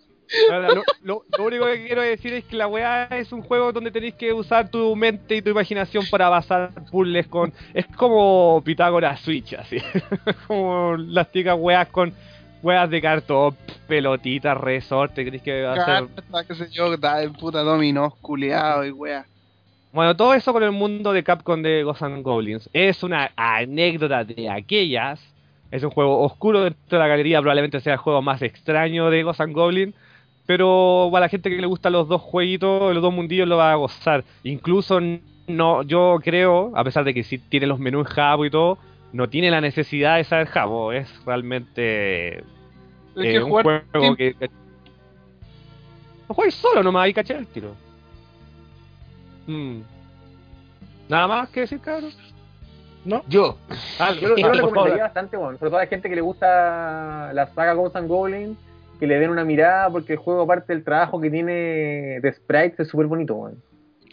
Lo, 0.50 0.84
lo- 1.04 1.24
lo 1.38 1.44
único 1.44 1.66
que 1.66 1.86
quiero 1.88 2.02
decir 2.02 2.34
es 2.34 2.44
que 2.46 2.56
la 2.56 2.68
weá 2.68 3.06
es 3.12 3.32
un 3.32 3.42
juego 3.42 3.72
donde 3.72 3.92
tenéis 3.92 4.16
que 4.16 4.34
usar 4.34 4.70
tu 4.70 4.96
mente 4.96 5.36
y 5.38 5.42
tu 5.42 5.50
imaginación 5.50 6.06
para 6.10 6.30
basar 6.30 6.72
puzzles 6.92 7.28
con. 7.28 7.52
Es 7.74 7.86
como 7.88 8.62
Pitágoras 8.64 9.20
Switch, 9.22 9.54
así. 9.54 9.78
como 10.48 10.96
las 10.98 11.32
ticas 11.32 11.56
weas 11.60 11.88
con 11.90 12.14
weas 12.64 12.90
de 12.90 13.02
cartón, 13.02 13.58
pelotitas, 13.88 14.58
resorte, 14.58 15.24
tenéis 15.26 15.42
que 15.44 15.66
hacer. 15.66 16.08
Carta, 16.16 16.46
qué 16.48 16.56
sé 16.56 16.70
yo, 16.72 16.96
da 16.98 17.18
puta 17.40 17.62
dominó, 17.64 18.12
culeado 18.22 18.86
y 18.86 18.92
wea. 18.92 19.26
Bueno, 19.92 20.16
todo 20.16 20.34
eso 20.34 20.54
con 20.54 20.64
el 20.64 20.72
mundo 20.72 21.12
de 21.12 21.22
Capcom 21.24 21.62
de 21.62 21.84
Ghosts 21.84 22.04
and 22.04 22.24
Goblins. 22.24 22.70
Es 22.72 23.04
una 23.04 23.32
anécdota 23.36 24.24
de 24.24 24.50
aquellas. 24.50 25.20
Es 25.70 25.84
un 25.84 25.90
juego 25.90 26.20
oscuro 26.22 26.64
dentro 26.64 26.82
de 26.90 27.00
la 27.00 27.08
galería, 27.08 27.40
probablemente 27.42 27.80
sea 27.80 27.94
el 27.94 28.00
juego 28.00 28.22
más 28.22 28.42
extraño 28.42 29.10
de 29.10 29.24
Ghosts 29.24 29.42
and 29.42 29.54
Goblins. 29.54 29.96
Pero 30.52 31.08
para 31.14 31.28
la 31.28 31.30
gente 31.30 31.50
que 31.50 31.56
le 31.62 31.66
gustan 31.66 31.94
los 31.94 32.10
dos 32.10 32.22
jueguitos, 32.22 32.94
los 32.94 33.02
dos 33.02 33.14
mundillos, 33.14 33.48
lo 33.48 33.56
va 33.56 33.72
a 33.72 33.76
gozar. 33.76 34.26
Incluso 34.44 35.00
no, 35.48 35.82
yo 35.84 36.18
creo, 36.22 36.74
a 36.76 36.84
pesar 36.84 37.06
de 37.06 37.14
que 37.14 37.24
sí 37.24 37.38
tiene 37.38 37.68
los 37.68 37.80
menús 37.80 38.06
en 38.06 38.14
Jabo 38.14 38.44
y 38.44 38.50
todo, 38.50 38.78
no 39.14 39.30
tiene 39.30 39.50
la 39.50 39.62
necesidad 39.62 40.18
de 40.18 40.26
saber 40.26 40.48
Jabo. 40.48 40.92
Es 40.92 41.08
realmente 41.26 42.40
Es 42.40 42.44
eh, 43.16 43.32
que 43.32 43.40
un 43.44 43.50
jugar 43.50 43.86
juego 43.94 44.16
que... 44.18 44.36
Lo 46.28 46.36
juegas 46.36 46.56
solo 46.56 46.84
nomás, 46.84 47.06
ahí 47.06 47.14
caché 47.14 47.34
el 47.38 47.48
tiro. 47.48 47.74
Mm. 49.48 49.80
Nada 51.08 51.28
más 51.30 51.50
que 51.50 51.62
decir, 51.62 51.80
cabrón. 51.80 52.12
Yo. 53.30 53.58
Ah, 54.00 54.12
Yo, 54.20 54.28
lo- 54.28 54.36
yo 54.36 54.48
ah, 54.48 54.50
lo 54.50 54.62
por 54.64 54.70
recomendaría 54.72 55.04
bastante, 55.04 55.38
bueno, 55.38 55.58
sobre 55.58 55.70
todo 55.70 55.80
a 55.80 55.84
la 55.84 55.88
gente 55.90 56.10
que 56.10 56.16
le 56.16 56.22
gusta 56.22 57.32
la 57.32 57.48
saga 57.56 57.72
Ghosts 57.72 57.96
and 57.96 58.10
Goblins, 58.10 58.58
que 59.02 59.08
le 59.08 59.20
den 59.20 59.32
una 59.32 59.44
mirada, 59.44 59.90
porque 59.90 60.14
el 60.14 60.20
juego, 60.20 60.44
aparte 60.44 60.72
del 60.74 60.84
trabajo 60.86 61.20
que 61.20 61.30
tiene 61.30 61.52
de 62.22 62.34
sprites, 62.34 62.80
es 62.80 62.88
súper 62.88 63.08
bonito, 63.08 63.34
weón. 63.36 63.62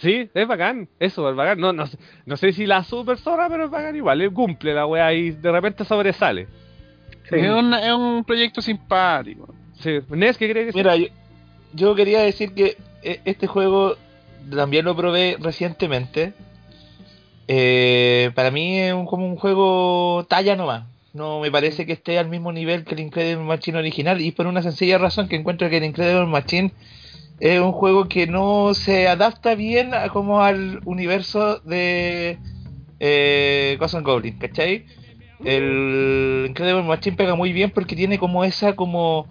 Sí, 0.00 0.30
es 0.32 0.48
bacán, 0.48 0.88
eso, 0.98 1.28
es 1.28 1.36
bacán. 1.36 1.60
No, 1.60 1.72
no, 1.72 1.86
sé- 1.86 1.98
no 2.24 2.36
sé 2.36 2.52
si 2.52 2.64
la 2.66 2.82
super 2.84 3.18
zorra, 3.18 3.48
pero 3.50 3.64
es 3.66 3.70
bacán 3.70 3.94
igual. 3.96 4.20
Él 4.22 4.32
cumple 4.32 4.72
la 4.72 4.86
wea 4.86 5.12
y 5.12 5.30
de 5.32 5.52
repente 5.52 5.84
sobresale. 5.84 6.46
Sí. 7.28 7.36
Es, 7.36 7.50
un, 7.50 7.74
es 7.74 7.92
un 7.92 8.24
proyecto 8.24 8.62
simpático. 8.62 9.52
Sí. 9.80 9.98
Nes, 10.08 10.38
¿qué 10.38 10.50
crees 10.50 10.72
que 10.72 10.78
Mira, 10.78 10.96
yo, 10.96 11.06
yo 11.74 11.94
quería 11.94 12.20
decir 12.20 12.54
que 12.54 12.76
eh, 13.02 13.20
este 13.26 13.46
juego 13.46 13.96
también 14.50 14.84
lo 14.86 14.96
probé 14.96 15.36
recientemente. 15.38 16.32
Eh, 17.46 18.30
para 18.34 18.50
mí 18.50 18.78
es 18.78 18.92
un- 18.94 19.06
como 19.06 19.26
un 19.26 19.36
juego 19.36 20.24
talla 20.28 20.56
nomás. 20.56 20.84
No 21.18 21.40
me 21.40 21.50
parece 21.50 21.84
que 21.84 21.92
esté 21.92 22.18
al 22.18 22.28
mismo 22.28 22.52
nivel 22.52 22.84
que 22.84 22.94
el 22.94 23.00
Incredible 23.00 23.44
Machine 23.44 23.78
original. 23.78 24.20
Y 24.20 24.30
por 24.32 24.46
una 24.46 24.62
sencilla 24.62 24.98
razón 24.98 25.28
que 25.28 25.36
encuentro 25.36 25.68
que 25.68 25.76
el 25.78 25.84
Incredible 25.84 26.26
Machine 26.26 26.72
es 27.40 27.60
un 27.60 27.72
juego 27.72 28.08
que 28.08 28.26
no 28.26 28.72
se 28.74 29.08
adapta 29.08 29.54
bien 29.54 29.94
a- 29.94 30.08
como 30.08 30.40
al 30.42 30.80
universo 30.84 31.58
de 31.60 32.38
eh, 33.00 33.76
Ghosts 33.78 33.96
and 33.96 34.06
Goblins, 34.06 34.38
¿cachai? 34.40 34.84
El 35.44 36.46
Incredible 36.48 36.82
Machine 36.82 37.16
pega 37.16 37.34
muy 37.34 37.52
bien 37.52 37.70
porque 37.70 37.94
tiene 37.94 38.18
como 38.18 38.44
esa 38.44 38.74
como 38.74 39.28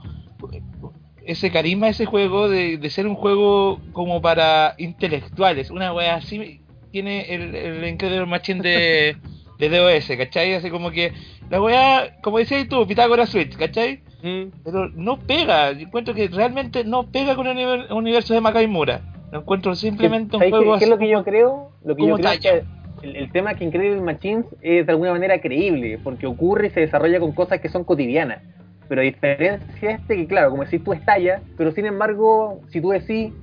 ese 1.26 1.52
carisma 1.52 1.90
ese 1.90 2.06
juego 2.06 2.48
de, 2.50 2.78
de 2.78 2.90
ser 2.90 3.08
un 3.08 3.16
juego 3.16 3.82
como 3.92 4.22
para 4.22 4.76
intelectuales, 4.78 5.70
una 5.70 5.94
wea 5.94 6.16
así 6.16 6.62
tiene 6.92 7.34
el, 7.36 7.54
el 7.56 7.88
Incredible 7.88 8.26
Machine 8.26 8.62
de, 8.62 9.18
de 9.58 9.70
DOS, 9.70 10.08
¿cachai? 10.18 10.54
Así 10.54 10.70
como 10.70 10.92
que 10.92 11.14
la 11.50 11.62
wea, 11.62 12.12
como 12.22 12.38
decías 12.38 12.68
tú, 12.68 12.86
Pitágoras 12.86 13.30
Switch, 13.30 13.56
¿cachai? 13.56 14.02
Mm. 14.22 14.52
Pero 14.64 14.90
no 14.96 15.18
pega, 15.20 15.72
yo 15.72 15.88
encuentro 15.88 16.14
que 16.14 16.28
realmente 16.28 16.84
no 16.84 17.08
pega 17.08 17.36
con 17.36 17.48
el 17.48 17.58
univer- 17.58 17.92
universo 17.92 18.34
de 18.34 18.42
Makai 18.42 18.68
Mura. 18.68 19.02
Lo 19.32 19.40
encuentro 19.40 19.76
simplemente 19.76 20.36
un 20.36 20.42
¿Sabes 20.42 20.52
juego 20.52 20.74
qué, 20.74 20.80
qué 20.80 20.86
es 20.86 20.90
lo 20.90 20.98
que 20.98 21.10
yo 21.10 21.24
creo? 21.24 21.72
Lo 21.84 21.96
que 21.96 22.08
yo 22.08 22.16
creo 22.16 22.32
es 22.32 22.40
que 22.40 22.64
el, 23.04 23.16
el 23.16 23.32
tema 23.32 23.54
que 23.54 23.64
Incredible 23.64 24.02
Machines 24.02 24.46
es 24.62 24.86
de 24.86 24.92
alguna 24.92 25.12
manera 25.12 25.40
creíble, 25.40 26.00
porque 26.04 26.26
ocurre 26.26 26.68
y 26.68 26.70
se 26.72 26.80
desarrolla 26.80 27.20
con 27.20 27.32
cosas 27.34 27.60
que 27.60 27.70
son 27.70 27.84
cotidianas. 27.84 28.42
Pero 28.88 29.02
a 29.02 29.04
diferencia 29.04 29.90
de 29.90 29.94
este, 29.96 30.16
que 30.16 30.28
claro, 30.28 30.50
como 30.50 30.64
decís 30.64 30.84
tú, 30.84 30.94
es 30.94 31.04
talla, 31.04 31.42
pero 31.58 31.72
sin 31.72 31.86
embargo, 31.86 32.62
si 32.70 32.80
tú 32.80 32.90
decís, 32.90 33.34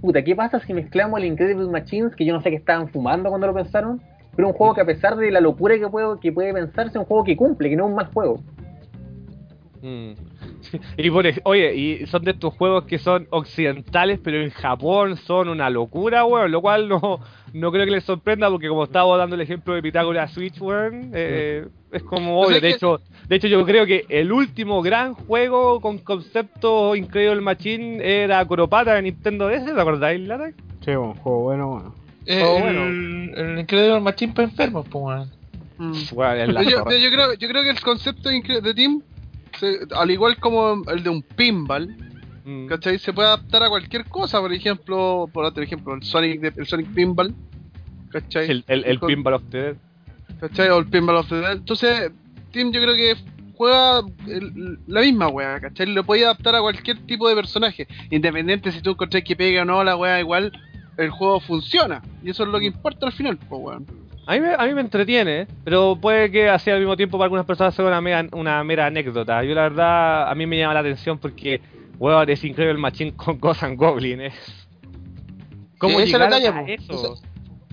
puta, 0.00 0.24
¿qué 0.24 0.34
pasa 0.34 0.60
si 0.60 0.72
mezclamos 0.72 1.20
el 1.20 1.26
Incredible 1.26 1.68
Machines, 1.68 2.16
que 2.16 2.24
yo 2.24 2.32
no 2.32 2.40
sé 2.42 2.50
qué 2.50 2.56
estaban 2.56 2.88
fumando 2.88 3.28
cuando 3.28 3.46
lo 3.46 3.54
pensaron, 3.54 4.00
pero 4.36 4.48
un 4.48 4.54
juego 4.54 4.74
que 4.74 4.80
a 4.80 4.86
pesar 4.86 5.16
de 5.16 5.30
la 5.30 5.40
locura 5.40 5.78
que 5.78 5.88
puede, 5.88 6.18
que 6.20 6.32
puede 6.32 6.52
pensarse, 6.52 6.90
es 6.90 6.96
un 6.96 7.04
juego 7.04 7.24
que 7.24 7.36
cumple, 7.36 7.70
que 7.70 7.76
no 7.76 7.84
es 7.84 7.90
un 7.90 7.96
mal 7.96 8.10
juego. 8.12 8.40
Mm. 9.82 10.12
Y 10.96 11.10
por, 11.10 11.24
oye, 11.44 11.74
y 11.74 12.06
son 12.06 12.24
de 12.24 12.32
estos 12.32 12.54
juegos 12.54 12.84
que 12.84 12.98
son 12.98 13.26
occidentales, 13.30 14.18
pero 14.22 14.40
en 14.40 14.50
Japón 14.50 15.16
son 15.16 15.48
una 15.48 15.70
locura, 15.70 16.24
weón. 16.24 16.50
Lo 16.50 16.60
cual 16.60 16.88
no, 16.88 17.20
no 17.52 17.70
creo 17.70 17.84
que 17.84 17.92
les 17.92 18.04
sorprenda, 18.04 18.50
porque 18.50 18.68
como 18.68 18.84
estaba 18.84 19.16
dando 19.16 19.36
el 19.36 19.42
ejemplo 19.42 19.74
de 19.74 19.82
Pitágoras 19.82 20.32
Switch, 20.32 20.60
weón, 20.60 21.10
eh, 21.14 21.66
es 21.92 22.02
como 22.02 22.40
obvio. 22.40 22.60
De 22.60 22.70
hecho, 22.70 23.00
de 23.28 23.36
hecho, 23.36 23.46
yo 23.46 23.64
creo 23.64 23.86
que 23.86 24.04
el 24.08 24.32
último 24.32 24.82
gran 24.82 25.14
juego 25.14 25.80
con 25.80 25.98
concepto 25.98 26.96
Incredible 26.96 27.40
Machine 27.40 28.00
era 28.02 28.44
Kuropata 28.44 28.94
de 28.94 29.02
Nintendo 29.02 29.48
DS, 29.48 29.66
¿te 29.66 29.80
acordáis, 29.80 30.20
Lata? 30.26 30.50
Sí, 30.84 30.90
un 30.90 31.14
juego 31.14 31.40
bueno, 31.40 31.68
bueno. 31.68 32.03
Eh, 32.26 32.42
Oh, 32.44 32.56
el, 32.56 32.62
bueno. 32.62 32.84
el 33.52 33.58
Incredible 33.58 34.00
Machine 34.00 34.32
para 34.32 34.48
enfermos, 34.48 34.86
pues. 34.88 35.28
Mm. 35.78 35.92
Yo, 35.92 37.10
creo, 37.10 37.34
yo 37.34 37.48
creo 37.48 37.62
que 37.62 37.70
el 37.70 37.80
concepto 37.80 38.28
de 38.28 38.74
Team, 38.74 39.02
se- 39.58 39.80
al 39.94 40.10
igual 40.10 40.36
como 40.38 40.82
el 40.90 41.02
de 41.02 41.10
un 41.10 41.22
pinball, 41.22 41.94
Mm. 42.44 42.66
¿cachai? 42.66 42.98
Se 42.98 43.12
puede 43.12 43.28
adaptar 43.28 43.62
a 43.62 43.68
cualquier 43.70 44.04
cosa, 44.04 44.38
por 44.40 44.52
ejemplo, 44.52 45.28
por 45.32 45.44
otro 45.46 45.62
ejemplo, 45.62 45.94
el 45.94 46.02
Sonic, 46.02 46.40
de- 46.40 46.52
el 46.56 46.66
Sonic 46.66 46.88
Pinball, 46.94 47.34
¿cachai? 48.10 48.50
El, 48.50 48.64
el, 48.68 48.84
el 48.84 48.98
Con- 49.00 49.08
Pinball 49.08 49.34
of 49.34 49.42
the 49.50 49.58
Dead. 49.62 49.76
¿cachai? 50.40 50.68
O 50.68 50.78
el 50.78 50.86
Pinball 50.86 51.16
of 51.16 51.28
the 51.28 51.36
Dead. 51.36 51.52
Entonces, 51.52 52.10
Team 52.52 52.70
yo 52.70 52.80
creo 52.82 52.94
que 52.94 53.14
juega 53.56 54.00
el- 54.28 54.78
la 54.86 55.00
misma 55.00 55.28
wea, 55.28 55.58
¿cachai? 55.60 55.86
Lo 55.86 56.04
puede 56.04 56.24
adaptar 56.24 56.54
a 56.54 56.60
cualquier 56.60 56.98
tipo 57.06 57.28
de 57.28 57.34
personaje, 57.34 57.88
independiente 58.10 58.70
si 58.72 58.80
tú 58.82 58.90
encontrás 58.90 59.24
que 59.24 59.34
pega 59.36 59.62
o 59.62 59.64
no 59.64 59.82
la 59.82 59.96
wea, 59.96 60.20
igual 60.20 60.52
el 60.96 61.10
juego 61.10 61.40
funciona, 61.40 62.02
y 62.22 62.30
eso 62.30 62.44
es 62.44 62.48
lo 62.48 62.58
que 62.58 62.66
importa 62.66 63.06
al 63.06 63.12
final, 63.12 63.36
pues 63.36 63.62
weón. 63.62 63.86
A 64.26 64.32
mí, 64.32 64.40
me, 64.40 64.54
a 64.54 64.64
mí 64.66 64.74
me 64.74 64.80
entretiene, 64.80 65.46
pero 65.64 65.98
puede 66.00 66.30
que 66.30 66.48
así 66.48 66.70
al 66.70 66.78
mismo 66.78 66.96
tiempo 66.96 67.18
para 67.18 67.26
algunas 67.26 67.44
personas 67.44 67.74
sea 67.74 67.84
una 67.84 68.00
mera, 68.00 68.26
una 68.32 68.64
mera 68.64 68.86
anécdota. 68.86 69.44
Yo 69.44 69.54
la 69.54 69.62
verdad, 69.62 70.30
a 70.30 70.34
mí 70.34 70.46
me 70.46 70.58
llama 70.58 70.72
la 70.72 70.80
atención 70.80 71.18
porque, 71.18 71.60
weón, 71.98 72.28
es 72.30 72.42
increíble 72.42 72.72
el 72.72 72.78
machín 72.78 73.10
con 73.12 73.38
and 73.60 73.78
Goblin, 73.78 74.22
es... 74.22 74.68
¿Cómo 75.78 76.00
esa 76.00 76.16
es 76.16 76.30
la 76.30 76.38
llegaron 76.38 76.64
talla, 76.64 76.72
a 76.72 76.72
eso? 76.72 77.14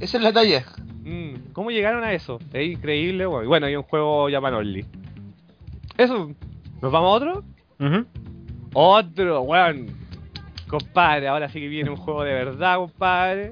Esa 0.02 0.18
es 0.18 0.24
la 0.24 0.34
talla. 0.34 0.66
Mm, 1.04 1.54
¿Cómo 1.54 1.72
llegaron 1.72 2.04
a 2.04 2.12
eso? 2.12 2.40
Es 2.52 2.70
increíble, 2.70 3.26
weón. 3.26 3.46
Y 3.46 3.48
Bueno, 3.48 3.68
hay 3.68 3.76
un 3.78 3.84
juego 3.84 4.30
Japan 4.30 4.56
Only. 4.56 4.86
Eso, 5.98 6.32
¿nos 6.82 6.92
vamos 6.92 7.08
a 7.10 7.14
otro? 7.14 7.44
Otro, 8.74 9.42
weón. 9.44 10.01
Compadre, 10.72 11.28
ahora 11.28 11.50
sí 11.50 11.60
que 11.60 11.68
viene 11.68 11.90
un 11.90 11.98
juego 11.98 12.24
de 12.24 12.34
verdad, 12.34 12.78
compadre. 12.78 13.52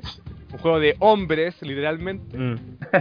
un 0.51 0.57
juego 0.59 0.79
de 0.79 0.95
hombres, 0.99 1.61
literalmente. 1.61 2.35
Mm. 2.37 2.55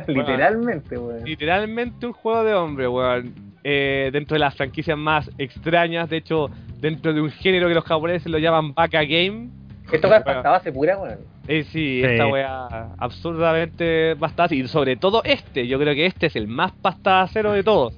Literalmente, 0.09 0.99
weón. 0.99 1.24
Literalmente 1.24 2.07
un 2.07 2.12
juego 2.12 2.45
de 2.45 2.53
hombres, 2.55 2.89
weón. 2.89 3.32
Eh, 3.65 4.11
dentro 4.12 4.35
de 4.35 4.40
las 4.40 4.55
franquicias 4.55 4.99
más 4.99 5.31
extrañas, 5.39 6.11
de 6.11 6.19
hecho, 6.19 6.51
dentro 6.78 7.12
de 7.15 7.20
un 7.23 7.31
género 7.31 7.69
que 7.69 7.74
los 7.74 7.85
japoneses 7.85 8.31
lo 8.31 8.39
llaman 8.39 8.74
Baka 8.74 9.03
Game. 9.05 9.49
Esto 9.90 10.12
es 10.15 10.23
pasta 10.23 10.51
base 10.51 10.73
pura, 10.73 10.99
weón. 10.99 11.19
Eh, 11.47 11.62
sí, 11.65 12.01
Sí. 12.01 12.03
esta 12.05 12.27
wea 12.27 12.69
absurdamente 12.99 14.12
bastante. 14.15 14.55
Y 14.57 14.69
sobre 14.69 14.97
todo 14.97 15.23
este, 15.24 15.66
yo 15.66 15.78
creo 15.78 15.95
que 15.95 16.05
este 16.07 16.27
es 16.27 16.36
el 16.36 16.47
más 16.49 16.73
pasta 16.73 17.27
cero 17.32 17.53
de 17.53 17.62
todos. 17.62 17.97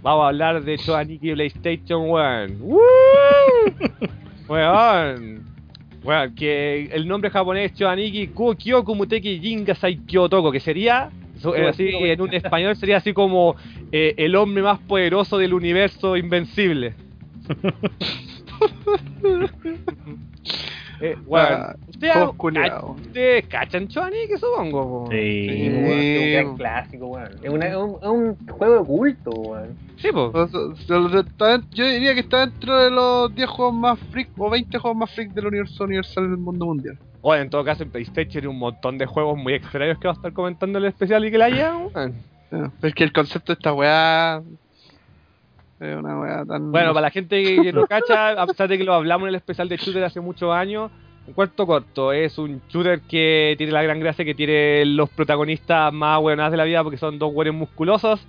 Vamos 0.00 0.24
a 0.24 0.28
hablar 0.28 0.62
de 0.62 0.78
Choaniki 0.78 1.32
PlayStation 1.34 2.08
1. 2.08 2.46
¡Woo! 2.60 2.80
Weón. 4.48 5.44
Weón, 6.06 6.34
que 6.36 6.84
el 6.92 7.08
nombre 7.08 7.30
japonés 7.30 7.72
es 7.72 7.78
Choaniki 7.78 8.28
Kukyo 8.28 8.84
Kumuteki 8.84 9.40
Jingasai 9.40 9.96
Kyotoko, 10.06 10.52
que 10.52 10.60
sería, 10.60 11.10
así 11.68 11.88
en 11.88 12.20
un 12.20 12.32
español 12.32 12.76
sería 12.76 12.98
así 12.98 13.12
como 13.12 13.56
eh, 13.90 14.14
el 14.16 14.36
hombre 14.36 14.62
más 14.62 14.78
poderoso 14.78 15.36
del 15.36 15.52
universo 15.52 16.16
invencible. 16.16 16.94
eh, 21.00 21.16
weón, 21.26 21.46
Ah, 21.50 21.76
¿ustedes 21.88 22.12
juegos 22.14 22.34
ha- 22.34 22.38
culiados. 22.38 23.00
ustedes 23.00 23.46
cachan 23.46 23.88
supongo? 24.38 25.04
po? 25.04 25.10
Sí. 25.10 25.66
Es 25.68 26.44
un 26.46 26.56
clásico, 26.56 27.06
weón. 27.06 27.30
Es, 27.42 27.50
una- 27.50 27.66
es 27.66 27.76
un, 27.76 27.96
es 28.02 28.08
un 28.08 28.36
juego 28.48 28.78
de 28.80 28.84
culto, 28.84 29.30
weón. 29.30 29.76
Sí, 29.98 30.08
está- 31.20 31.60
Yo 31.72 31.84
diría 31.86 32.14
que 32.14 32.20
está 32.20 32.46
dentro 32.46 32.78
de 32.78 32.90
los 32.90 33.34
10 33.34 33.48
juegos 33.48 33.74
más 33.74 33.98
freak 34.10 34.28
o 34.38 34.50
20 34.50 34.78
juegos 34.78 34.98
más 34.98 35.10
freak 35.12 35.32
del 35.32 35.46
universo 35.46 35.84
universal 35.84 36.28
del 36.28 36.38
mundo 36.38 36.66
mundial. 36.66 36.98
O 37.22 37.34
en 37.34 37.50
todo 37.50 37.64
caso 37.64 37.82
en 37.82 37.90
PlayStation 37.90 38.44
hay 38.44 38.48
un 38.48 38.58
montón 38.58 38.98
de 38.98 39.06
juegos 39.06 39.36
muy 39.36 39.54
extraños 39.54 39.98
que 39.98 40.06
va 40.06 40.12
a 40.12 40.16
estar 40.16 40.32
comentando 40.32 40.78
en 40.78 40.84
el 40.84 40.88
especial 40.90 41.24
y 41.24 41.30
que 41.30 41.38
la 41.38 41.48
llevan. 41.48 41.88
weón. 41.94 42.14
Ah, 42.52 42.70
Pero 42.80 42.88
es 42.88 42.94
que 42.94 43.02
el 43.04 43.12
concepto 43.12 43.52
de 43.52 43.54
esta 43.54 43.72
weá 43.72 44.40
es 45.80 45.96
una 45.96 46.18
weá 46.20 46.44
tan. 46.44 46.70
Bueno, 46.72 46.88
para 46.94 47.02
la 47.06 47.10
gente 47.10 47.42
que 47.62 47.72
no 47.72 47.86
cacha, 47.88 48.30
a 48.30 48.46
pesar 48.46 48.68
de 48.68 48.78
que 48.78 48.84
lo 48.84 48.94
hablamos 48.94 49.24
en 49.26 49.30
el 49.30 49.34
especial 49.36 49.68
de 49.68 49.76
shooter 49.76 50.04
hace 50.04 50.20
muchos 50.20 50.52
años, 50.52 50.90
en 51.26 51.32
cuarto 51.34 51.66
corto 51.66 52.12
es 52.12 52.38
un 52.38 52.60
shooter 52.68 53.00
que 53.00 53.54
tiene 53.58 53.72
la 53.72 53.82
gran 53.82 53.98
gracia 54.00 54.24
que 54.24 54.34
tiene 54.34 54.84
los 54.86 55.10
protagonistas 55.10 55.92
más 55.92 56.20
buenas 56.20 56.50
de 56.50 56.56
la 56.56 56.64
vida 56.64 56.82
porque 56.82 56.98
son 56.98 57.18
dos 57.18 57.32
güeyes 57.32 57.52
musculosos 57.54 58.24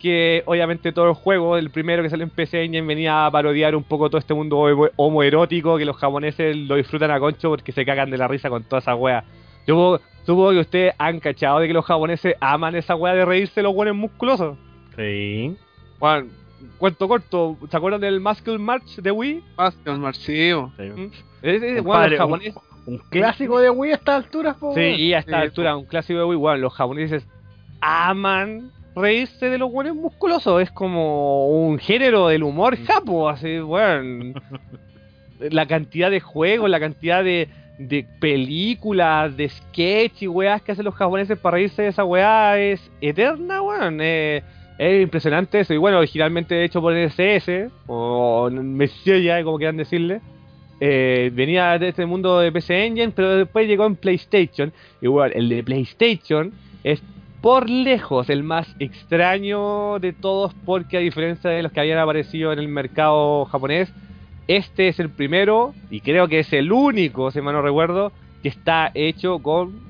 que 0.00 0.42
obviamente 0.46 0.90
todo 0.90 1.06
el 1.10 1.14
juego, 1.14 1.56
el 1.56 1.70
primero 1.70 2.02
que 2.02 2.10
salió 2.10 2.24
en 2.24 2.30
PC 2.30 2.64
Engine 2.64 2.84
venía 2.84 3.24
a 3.24 3.30
parodiar 3.30 3.76
un 3.76 3.84
poco 3.84 4.10
todo 4.10 4.18
este 4.18 4.34
mundo 4.34 4.58
homo- 4.58 4.90
homoerótico 4.96 5.78
que 5.78 5.84
los 5.84 5.96
japoneses 5.96 6.56
lo 6.56 6.74
disfrutan 6.74 7.12
a 7.12 7.20
concho 7.20 7.50
porque 7.50 7.70
se 7.70 7.84
cagan 7.86 8.10
de 8.10 8.18
la 8.18 8.26
risa 8.26 8.50
con 8.50 8.64
toda 8.64 8.80
esa 8.80 8.96
wea. 8.96 9.22
Yo 9.64 10.00
supongo 10.26 10.50
que 10.50 10.58
ustedes 10.58 10.94
han 10.98 11.20
cachado 11.20 11.60
de 11.60 11.68
que 11.68 11.72
los 11.72 11.84
japoneses 11.84 12.34
aman 12.40 12.74
esa 12.74 12.96
wea 12.96 13.14
de 13.14 13.24
reírse 13.24 13.60
de 13.60 13.62
los 13.62 13.74
buenos 13.76 13.94
musculosos. 13.94 14.56
Sí. 14.96 15.54
Juan, 16.00 16.30
cuento 16.78 17.08
corto, 17.08 17.56
¿se 17.70 17.76
acuerdan 17.76 18.00
del 18.00 18.20
Muscle 18.20 18.58
March 18.58 18.96
de 18.96 19.10
Wii? 19.10 19.42
Un 19.86 20.00
marcivo. 20.00 20.72
sí. 20.76 20.82
¿Mm? 20.84 21.10
Es, 21.42 21.62
es- 21.62 21.82
Compadre, 21.82 21.82
bueno, 21.82 22.02
los 22.08 22.12
un- 22.12 22.16
japoneses. 22.18 22.62
Un 22.84 22.98
clásico 23.10 23.60
de 23.60 23.70
Wii 23.70 23.92
a 23.92 23.94
estas 23.94 24.16
alturas, 24.24 24.56
po, 24.56 24.74
Sí, 24.74 24.80
y 24.80 25.14
a 25.14 25.20
esta 25.20 25.36
Sí, 25.36 25.42
altura, 25.42 25.76
un 25.76 25.84
clásico 25.84 26.18
de 26.18 26.24
Wii, 26.24 26.36
bueno, 26.38 26.58
los 26.58 26.72
japoneses 26.74 27.26
aman 27.80 28.70
reírse 28.94 29.48
de 29.50 29.58
los 29.58 29.70
buenos 29.70 29.94
musculosos. 29.96 30.60
Es 30.62 30.70
como 30.70 31.46
un 31.48 31.78
género 31.78 32.28
del 32.28 32.42
humor 32.42 32.76
japo, 32.84 33.28
así, 33.28 33.58
bueno. 33.60 34.34
La 35.50 35.66
cantidad 35.66 36.10
de 36.10 36.20
juegos, 36.20 36.70
la 36.70 36.78
cantidad 36.78 37.24
de, 37.24 37.48
de 37.78 38.06
películas, 38.20 39.36
de 39.36 39.48
sketch 39.48 40.22
y 40.22 40.28
weas 40.28 40.62
que 40.62 40.70
hacen 40.72 40.84
los 40.84 40.94
japoneses 40.94 41.36
para 41.36 41.54
reírse 41.54 41.82
de 41.82 41.88
esa 41.88 42.04
wea 42.04 42.58
es 42.60 42.80
eterna, 43.00 43.60
weón. 43.60 43.98
Eh, 44.00 44.42
es 44.78 45.02
impresionante 45.02 45.60
eso. 45.60 45.74
Y 45.74 45.76
bueno, 45.78 45.98
originalmente 45.98 46.64
hecho 46.64 46.80
por 46.80 46.92
NSS, 46.94 47.72
o 47.86 48.50
Monsieur 48.52 49.20
ya, 49.22 49.42
como 49.44 49.58
quieran 49.58 49.76
decirle. 49.76 50.22
Eh, 50.80 51.30
venía 51.34 51.78
de 51.78 51.88
este 51.90 52.06
mundo 52.06 52.40
de 52.40 52.52
PC 52.52 52.86
Engine, 52.86 53.12
pero 53.12 53.36
después 53.38 53.68
llegó 53.68 53.86
en 53.86 53.96
PlayStation. 53.96 54.74
Igual, 55.00 55.32
el 55.34 55.48
de 55.48 55.62
PlayStation 55.64 56.54
es 56.82 57.04
por 57.40 57.70
lejos 57.70 58.30
el 58.30 58.42
más 58.44 58.74
extraño 58.78 59.98
de 60.00 60.12
todos, 60.12 60.54
porque 60.64 60.96
a 60.98 61.00
diferencia 61.00 61.50
de 61.50 61.62
los 61.62 61.72
que 61.72 61.80
habían 61.80 61.98
aparecido 61.98 62.52
en 62.52 62.58
el 62.58 62.68
mercado 62.68 63.44
japonés, 63.46 63.94
este 64.46 64.88
es 64.88 64.98
el 65.00 65.12
primero, 65.14 65.78
y 65.88 66.00
creo 66.02 66.28
que 66.28 66.40
es 66.40 66.52
el 66.52 66.72
único, 66.72 67.30
si 67.30 67.40
mal 67.40 67.54
no 67.54 67.62
recuerdo, 67.62 68.14
que 68.42 68.48
está 68.48 68.90
hecho 68.94 69.40
con, 69.42 69.82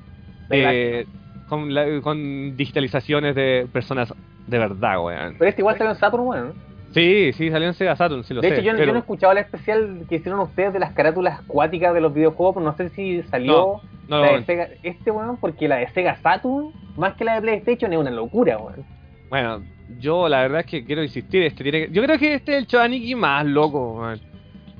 eh, 0.49 1.07
con, 1.45 1.73
la- 1.73 2.01
con 2.01 2.55
digitalizaciones 2.55 3.35
de 3.35 3.69
personas 3.71 4.13
de 4.47 4.57
verdad, 4.57 5.03
weón. 5.03 5.35
Pero 5.37 5.49
este 5.49 5.61
igual 5.61 5.77
salió 5.77 5.91
en 5.91 5.97
Saturn, 5.99 6.23
weón. 6.27 6.53
Sí, 6.91 7.31
sí, 7.33 7.49
salió 7.49 7.67
en 7.67 7.73
Sega 7.73 7.95
Saturn, 7.95 8.23
sí 8.23 8.33
lo 8.35 8.41
De 8.41 8.49
sé. 8.49 8.53
hecho, 8.55 8.63
yo, 8.63 8.71
no- 8.73 8.77
yo 8.77 8.81
pero- 8.83 8.91
no 8.93 8.97
he 8.99 9.01
escuchado 9.01 9.33
la 9.33 9.39
especial 9.39 10.05
que 10.07 10.15
hicieron 10.17 10.39
ustedes 10.41 10.73
de 10.73 10.79
las 10.79 10.93
carátulas 10.93 11.39
acuáticas 11.39 11.93
de 11.93 12.01
los 12.01 12.13
videojuegos, 12.13 12.53
pero 12.55 12.65
no 12.65 12.75
sé 12.77 12.89
si 12.89 13.23
salió 13.23 13.81
no, 14.07 14.19
la 14.19 14.27
no, 14.31 14.37
de 14.37 14.43
Sega, 14.45 14.67
este 14.83 15.09
weón, 15.09 15.37
porque 15.37 15.67
la 15.67 15.77
de 15.77 15.87
Sega 15.89 16.17
Saturn, 16.17 16.71
más 16.95 17.15
que 17.15 17.23
la 17.25 17.35
de 17.35 17.41
PlayStation, 17.41 17.91
es 17.93 17.99
una 17.99 18.11
locura, 18.11 18.57
weón. 18.59 18.85
Bueno, 19.29 19.63
yo 19.99 20.29
la 20.29 20.41
verdad 20.43 20.59
es 20.59 20.65
que 20.67 20.85
quiero 20.85 21.01
insistir, 21.01 21.41
este 21.41 21.63
tiene 21.63 21.87
que- 21.87 21.91
yo 21.93 22.03
creo 22.03 22.19
que 22.19 22.35
este 22.35 22.51
es 22.53 22.57
el 22.59 22.67
Chodaniki 22.67 23.15
más 23.15 23.43
loco, 23.45 23.95
man. 23.99 24.19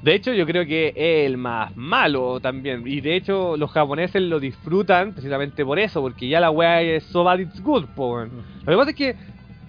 De 0.03 0.13
hecho, 0.13 0.33
yo 0.33 0.45
creo 0.45 0.65
que 0.65 0.89
es 0.89 1.25
el 1.27 1.37
más 1.37 1.75
malo 1.77 2.39
también. 2.41 2.83
Y 2.85 2.99
de 3.01 3.15
hecho, 3.15 3.55
los 3.55 3.71
japoneses 3.71 4.21
lo 4.21 4.37
disfrutan 4.39 5.13
precisamente 5.13 5.63
por 5.65 5.79
eso, 5.79 6.01
porque 6.01 6.27
ya 6.27 6.41
la 6.41 6.51
weá 6.51 6.81
es 6.81 7.05
so 7.05 7.23
bad 7.23 7.39
it's 7.39 7.59
good, 7.63 7.85
po, 7.95 8.13
weón. 8.15 8.29
Lo 8.65 8.71
que 8.71 8.77
pasa 8.77 8.89
es 8.91 8.95
que, 8.97 9.15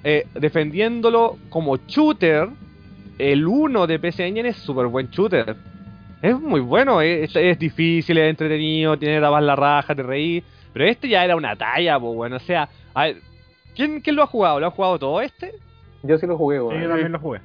eh, 0.05 0.27
defendiéndolo 0.35 1.39
como 1.49 1.77
shooter, 1.87 2.49
el 3.19 3.47
1 3.47 3.87
de 3.87 3.99
PC 3.99 4.27
Engine 4.27 4.49
es 4.51 4.57
súper 4.57 4.87
buen 4.87 5.09
shooter. 5.11 5.57
Es 6.23 6.39
muy 6.39 6.61
bueno, 6.61 7.01
es, 7.01 7.35
es 7.37 7.59
difícil, 7.59 8.17
es 8.19 8.31
entretenido, 8.31 8.97
tiene 8.99 9.21
dabas 9.21 9.43
la 9.43 9.57
raja, 9.57 9.95
te 9.95 10.03
reí. 10.03 10.43
Pero 10.73 10.87
este 10.87 11.09
ya 11.09 11.25
era 11.25 11.37
una 11.37 11.55
talla, 11.57 11.99
pues 12.01 12.15
bueno. 12.15 12.37
O 12.37 12.41
sea, 12.41 12.69
a 12.95 13.05
ver, 13.05 13.17
¿quién, 13.77 14.01
¿quién 14.01 14.17
lo 14.17 14.23
ha 14.23 14.27
jugado? 14.27 14.59
¿Lo 14.61 14.67
ha 14.67 14.71
jugado 14.71 14.99
todo 14.99 15.21
este? 15.21 15.53
Yo 16.03 16.19
sí 16.19 16.27
lo 16.27 16.37
jugué, 16.37 16.57
Sí, 16.59 16.63
weón. 16.63 16.83
yo 16.83 16.89
también 16.89 17.13
lo 17.13 17.19
jugué. 17.19 17.41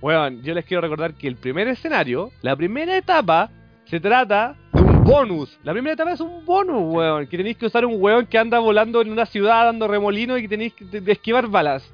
Bueno, 0.00 0.28
yo 0.42 0.52
les 0.54 0.64
quiero 0.64 0.80
recordar 0.82 1.14
que 1.14 1.28
el 1.28 1.36
primer 1.36 1.68
escenario, 1.68 2.30
la 2.42 2.56
primera 2.56 2.96
etapa, 2.96 3.50
se 3.84 4.00
trata 4.00 4.56
de 4.72 4.83
bonus. 5.04 5.58
La 5.62 5.72
primera 5.72 5.94
etapa 5.94 6.12
es 6.12 6.20
un 6.20 6.44
bonus, 6.44 6.94
weón. 6.94 7.26
Que 7.26 7.36
tenéis 7.36 7.56
que 7.56 7.66
usar 7.66 7.84
un 7.84 8.00
weón 8.00 8.26
que 8.26 8.38
anda 8.38 8.58
volando 8.58 9.00
en 9.02 9.10
una 9.12 9.26
ciudad 9.26 9.64
dando 9.64 9.86
remolino 9.88 10.36
y 10.38 10.42
que 10.42 10.48
tenéis 10.48 10.74
que 10.74 10.84
de- 10.84 11.12
esquivar 11.12 11.46
balas. 11.48 11.88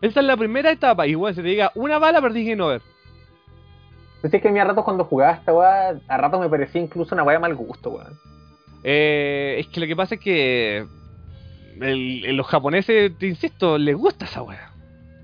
Esa 0.00 0.20
es 0.20 0.26
la 0.26 0.36
primera 0.36 0.70
etapa. 0.70 1.06
Y 1.06 1.14
weón, 1.14 1.34
se 1.34 1.42
te 1.42 1.48
diga 1.48 1.72
una 1.74 1.98
bala, 1.98 2.20
perdís 2.20 2.48
en 2.48 2.60
over. 2.60 2.82
Pues 4.20 4.32
es 4.32 4.42
que 4.42 4.48
a 4.48 4.52
mí 4.52 4.58
a 4.58 4.64
ratos 4.64 4.84
cuando 4.84 5.04
jugaba 5.04 5.32
esta 5.32 5.52
weá, 5.52 5.98
a 6.08 6.16
ratos 6.16 6.40
me 6.40 6.48
parecía 6.48 6.80
incluso 6.80 7.14
una 7.14 7.22
weá 7.24 7.36
de 7.36 7.40
mal 7.40 7.54
gusto, 7.54 7.90
weón. 7.90 8.18
Eh, 8.82 9.56
es 9.58 9.66
que 9.68 9.80
lo 9.80 9.86
que 9.86 9.96
pasa 9.96 10.14
es 10.14 10.20
que 10.20 10.86
el- 11.80 12.24
el- 12.24 12.36
los 12.36 12.46
japoneses, 12.46 13.16
te 13.18 13.26
insisto, 13.26 13.78
les 13.78 13.96
gusta 13.96 14.24
esa 14.24 14.42
weá. 14.42 14.72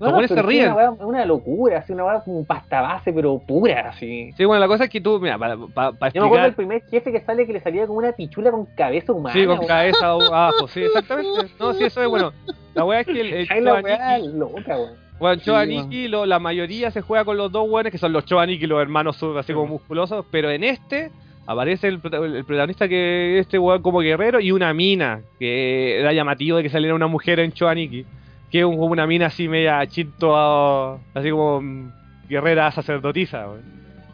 Los 0.03 0.11
No, 0.11 0.17
no, 0.21 0.27
japoneses 0.27 0.35
se 0.35 0.41
ríen. 0.43 0.71
una, 0.73 0.75
weá- 0.75 1.05
una 1.05 1.25
locura, 1.25 1.77
así, 1.79 1.93
una 1.93 2.19
como 2.19 2.43
pasta 2.45 2.81
base, 2.81 3.13
pero 3.13 3.39
pura, 3.39 3.89
así. 3.89 4.31
Sí, 4.35 4.45
bueno, 4.45 4.59
la 4.59 4.67
cosa 4.67 4.83
es 4.83 4.89
que 4.89 4.99
tú, 5.01 5.19
mira, 5.19 5.37
para, 5.37 5.55
para, 5.73 5.91
para 5.93 6.11
Yo 6.11 6.21
me 6.21 6.27
acuerdo 6.27 6.43
del 6.43 6.49
explicar... 6.51 6.79
primer 6.81 6.83
jefe 6.89 7.11
que 7.11 7.21
sale 7.25 7.47
que 7.47 7.53
le 7.53 7.59
salía 7.61 7.87
como 7.87 7.99
una 7.99 8.11
pichula 8.11 8.51
con 8.51 8.65
cabeza 8.75 9.13
humana. 9.13 9.33
Sí, 9.39 9.45
con 9.45 9.65
cabeza 9.65 10.05
abajo, 10.11 10.67
sí, 10.67 10.81
exactamente. 10.83 11.47
No, 11.59 11.73
sí, 11.73 11.85
eso 11.85 12.01
es 12.01 12.07
bueno. 12.09 12.33
La 12.73 12.83
weá 12.85 12.99
es 13.01 13.05
que 13.07 13.21
el, 13.21 13.33
el 13.33 13.47
Ay, 13.49 13.61
la 13.61 13.75
weá 13.81 14.19
loca, 14.19 14.75
weón. 14.77 15.03
Bueno, 15.19 15.39
Sí, 15.39 15.45
Choaniki, 15.45 16.07
lo- 16.09 16.25
la 16.25 16.39
mayoría 16.39 16.91
se 16.91 17.01
juega 17.01 17.23
con 17.23 17.37
los 17.37 17.51
dos 17.51 17.69
weones, 17.69 17.91
que 17.91 17.97
son 17.97 18.11
los 18.11 18.25
Choaniki, 18.25 18.65
los 18.67 18.81
hermanos 18.81 19.21
así 19.37 19.53
como 19.53 19.67
musculosos, 19.67 20.25
pero 20.31 20.49
en 20.51 20.63
este 20.65 21.11
aparece 21.45 21.87
el, 21.87 22.01
el 22.03 22.43
protagonista 22.45 22.87
que 22.87 23.37
es 23.37 23.41
este 23.45 23.59
weón 23.59 23.81
como 23.81 23.99
guerrero 23.99 24.39
y 24.39 24.51
una 24.51 24.73
mina, 24.73 25.21
que 25.39 25.99
era 25.99 26.11
llamativo 26.13 26.57
de 26.57 26.63
que 26.63 26.69
saliera 26.69 26.95
una 26.95 27.07
mujer 27.07 27.39
en 27.39 27.51
Choaniki, 27.53 28.05
que 28.53 28.59
es 28.59 28.65
un- 28.65 28.77
una 28.79 29.07
mina 29.07 29.25
así 29.25 29.47
media 29.47 29.83
chinto, 29.87 31.01
así 31.15 31.31
como 31.31 31.59
mm, 31.59 31.91
guerrera 32.29 32.69
sacerdotisa. 32.71 33.47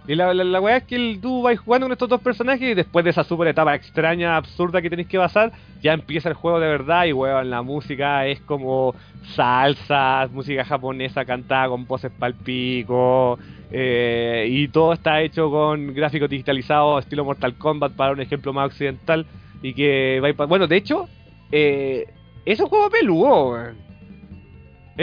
Y 0.07 0.15
la, 0.15 0.33
la, 0.33 0.45
la 0.45 0.61
weá 0.61 0.77
es 0.77 0.83
que 0.85 0.95
el, 0.95 1.19
tú 1.21 1.41
vas 1.41 1.59
jugando 1.59 1.87
con 1.87 1.91
estos 1.91 2.07
dos 2.07 2.21
personajes 2.21 2.61
y 2.71 2.73
después 2.73 3.03
de 3.03 3.11
esa 3.11 3.25
super 3.25 3.49
etapa 3.49 3.75
extraña, 3.75 4.37
absurda 4.37 4.81
que 4.81 4.89
tenéis 4.89 5.09
que 5.09 5.17
pasar, 5.17 5.51
ya 5.83 5.91
empieza 5.91 6.29
el 6.29 6.35
juego 6.35 6.61
de 6.61 6.69
verdad 6.69 7.03
y 7.03 7.11
weón, 7.11 7.49
la 7.49 7.61
música 7.63 8.25
es 8.27 8.39
como 8.41 8.95
salsa, 9.35 10.29
música 10.31 10.63
japonesa 10.63 11.25
cantada 11.25 11.67
con 11.67 11.85
voces 11.85 12.11
palpico, 12.17 13.37
eh, 13.71 14.47
y 14.49 14.69
todo 14.69 14.93
está 14.93 15.21
hecho 15.21 15.51
con 15.51 15.93
gráficos 15.93 16.29
digitalizados 16.29 17.03
estilo 17.03 17.25
Mortal 17.25 17.55
Kombat 17.57 17.91
para 17.91 18.13
un 18.13 18.21
ejemplo 18.21 18.53
más 18.53 18.67
occidental 18.67 19.25
y 19.61 19.73
que 19.73 20.21
bueno 20.47 20.65
de 20.65 20.77
hecho 20.77 21.09
eh, 21.51 22.07
es 22.45 22.57
un 22.61 22.67
juego 22.67 22.89
peludo 22.89 23.49
weón. 23.51 23.88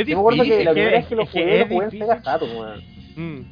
Es 0.01 0.07
Yo 0.07 0.17
me 0.17 0.21
acuerdo 0.21 0.43
que 0.45 0.65
la 0.65 0.73
primera 0.73 0.97
vez 0.99 1.07
que 1.07 1.17
lo 1.17 1.27
jugué, 1.27 1.59
lo 1.61 1.67
jugué 1.67 1.85
en. 1.85 1.91
Sega 1.91 2.23
Saturn, 2.23 2.57
weón. 2.57 2.81
Mm. 3.17 3.47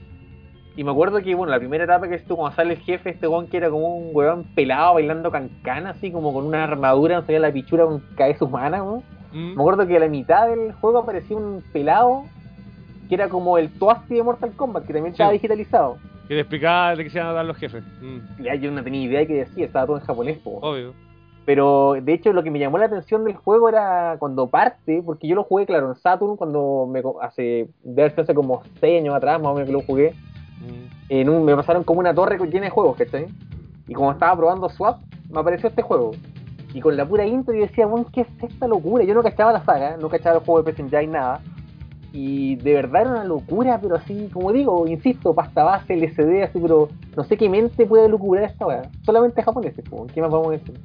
Y 0.76 0.82
me 0.84 0.90
acuerdo 0.90 1.22
que, 1.22 1.34
bueno, 1.34 1.52
la 1.52 1.58
primera 1.58 1.84
etapa 1.84 2.08
que 2.08 2.16
estuvo 2.16 2.38
cuando 2.38 2.56
sale 2.56 2.74
el 2.74 2.80
jefe, 2.80 3.10
este 3.10 3.28
weón 3.28 3.46
que 3.46 3.56
era 3.58 3.70
como 3.70 3.96
un 3.96 4.10
weón 4.12 4.44
pelado 4.54 4.94
bailando 4.94 5.30
cancana, 5.30 5.90
así 5.90 6.10
como 6.10 6.32
con 6.32 6.44
una 6.46 6.64
armadura, 6.64 7.16
no 7.16 7.22
sabía 7.22 7.38
la 7.40 7.52
pichura 7.52 7.84
con 7.84 8.00
cabeza 8.16 8.44
humana, 8.44 8.82
weón. 8.82 9.02
Mm. 9.32 9.54
Me 9.54 9.60
acuerdo 9.62 9.86
que 9.86 9.96
a 9.96 10.00
la 10.00 10.08
mitad 10.08 10.48
del 10.48 10.72
juego 10.72 10.98
aparecía 10.98 11.36
un 11.36 11.62
pelado 11.72 12.24
que 13.08 13.14
era 13.14 13.28
como 13.28 13.58
el 13.58 13.70
Toasty 13.78 14.14
de 14.14 14.22
Mortal 14.22 14.52
Kombat, 14.56 14.86
que 14.86 14.92
también 14.94 15.12
estaba 15.12 15.30
Sí. 15.30 15.34
digitalizado. 15.34 15.98
Que 16.26 16.34
te 16.34 16.40
explicaba 16.40 16.96
de 16.96 17.04
qué 17.04 17.10
se 17.10 17.18
iban 17.18 17.28
a 17.28 17.32
dar 17.34 17.44
los 17.44 17.56
jefes. 17.58 17.84
Mm, 18.00 18.42
Ya 18.42 18.54
yo 18.54 18.70
no 18.70 18.82
tenía 18.82 19.02
idea 19.02 19.20
de 19.20 19.26
qué 19.26 19.34
decía, 19.34 19.66
estaba 19.66 19.86
todo 19.86 19.98
en 19.98 20.04
japonés, 20.04 20.38
po. 20.38 20.58
Obvio. 20.62 20.94
Pero 21.44 21.96
de 22.00 22.12
hecho 22.14 22.32
lo 22.32 22.42
que 22.42 22.50
me 22.50 22.58
llamó 22.58 22.78
la 22.78 22.86
atención 22.86 23.24
del 23.24 23.36
juego 23.36 23.68
era 23.68 24.16
cuando 24.18 24.46
parte, 24.46 25.02
porque 25.04 25.28
yo 25.28 25.34
lo 25.34 25.44
jugué, 25.44 25.66
claro, 25.66 25.88
en 25.88 25.96
Saturn, 25.96 26.36
cuando 26.36 26.88
me 26.90 27.02
hace, 27.20 27.68
debe 27.82 28.10
ser 28.10 28.20
hace 28.20 28.34
como 28.34 28.62
6 28.80 29.00
años 29.00 29.14
atrás, 29.14 29.40
más 29.40 29.52
o 29.52 29.54
menos 29.54 29.66
que 29.66 29.72
lo 29.72 29.82
jugué, 29.82 30.14
Mm. 30.60 31.10
en 31.10 31.28
un, 31.28 31.44
me 31.44 31.54
pasaron 31.56 31.84
como 31.84 32.00
una 32.00 32.14
torre 32.14 32.38
llena 32.48 32.64
de 32.66 32.70
juegos, 32.70 32.96
¿cachai? 32.96 33.26
Y 33.86 33.92
como 33.92 34.12
estaba 34.12 34.36
probando 34.36 34.68
Swap, 34.68 34.98
me 35.30 35.40
apareció 35.40 35.68
este 35.68 35.82
juego. 35.82 36.12
Y 36.72 36.80
con 36.80 36.96
la 36.96 37.06
pura 37.06 37.26
intro 37.26 37.54
yo 37.54 37.60
decía, 37.60 37.86
bueno, 37.86 38.06
¿qué 38.12 38.22
es 38.22 38.28
esta 38.42 38.66
locura? 38.66 39.04
Yo 39.04 39.14
no 39.14 39.22
cachaba 39.22 39.52
la 39.52 39.64
saga, 39.64 39.96
no 39.96 40.08
cachaba 40.08 40.38
el 40.38 40.44
juego 40.44 40.62
de 40.62 40.72
PS 40.72 40.80
Engine, 40.80 41.06
nada. 41.08 41.40
Y 42.12 42.56
de 42.56 42.74
verdad 42.74 43.02
era 43.02 43.10
una 43.10 43.24
locura, 43.24 43.78
pero 43.82 43.96
así, 43.96 44.28
como 44.32 44.52
digo, 44.52 44.86
insisto, 44.86 45.34
pasta 45.34 45.64
base, 45.64 45.94
LCD, 45.94 46.44
así, 46.44 46.58
pero 46.60 46.88
no 47.16 47.24
sé 47.24 47.36
qué 47.36 47.48
mente 47.48 47.86
puede 47.86 48.08
lucurar 48.08 48.44
esta 48.44 48.66
weá. 48.66 48.82
Solamente 49.04 49.42
japoneses, 49.42 49.84
po, 49.88 50.06
¿qué 50.12 50.20
más 50.20 50.30
vamos 50.30 50.48
a 50.48 50.52
decir? 50.52 50.80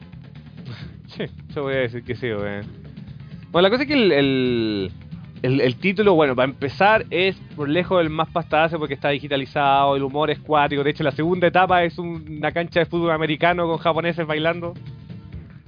Sí, 1.16 1.24
yo 1.56 1.64
voy 1.64 1.74
a 1.74 1.78
decir 1.80 2.04
que 2.04 2.16
sí, 2.16 2.28
weón. 2.28 2.66
Bueno, 3.52 3.68
la 3.68 3.70
cosa 3.72 3.84
es 3.84 3.88
que 3.88 3.94
el, 3.96 4.92
el, 5.42 5.76
título, 5.78 6.14
bueno, 6.14 6.36
para 6.36 6.50
empezar, 6.50 7.06
es 7.10 7.36
por 7.56 7.68
lejos 7.68 8.02
el 8.02 8.10
más 8.10 8.30
pastadazo 8.30 8.78
porque 8.78 8.94
está 8.94 9.10
digitalizado, 9.10 9.96
el 9.96 10.04
humor 10.04 10.30
es 10.30 10.40
cuático. 10.40 10.84
De 10.84 10.92
hecho, 10.92 11.04
la 11.04 11.12
segunda 11.12 11.48
etapa 11.48 11.84
es 11.84 11.98
un- 11.98 12.26
una 12.38 12.52
cancha 12.52 12.82
de 12.82 12.86
fútbol 12.86 13.12
americano 13.12 13.66
con 13.68 13.78
japoneses 13.78 14.28
bailando. 14.28 14.74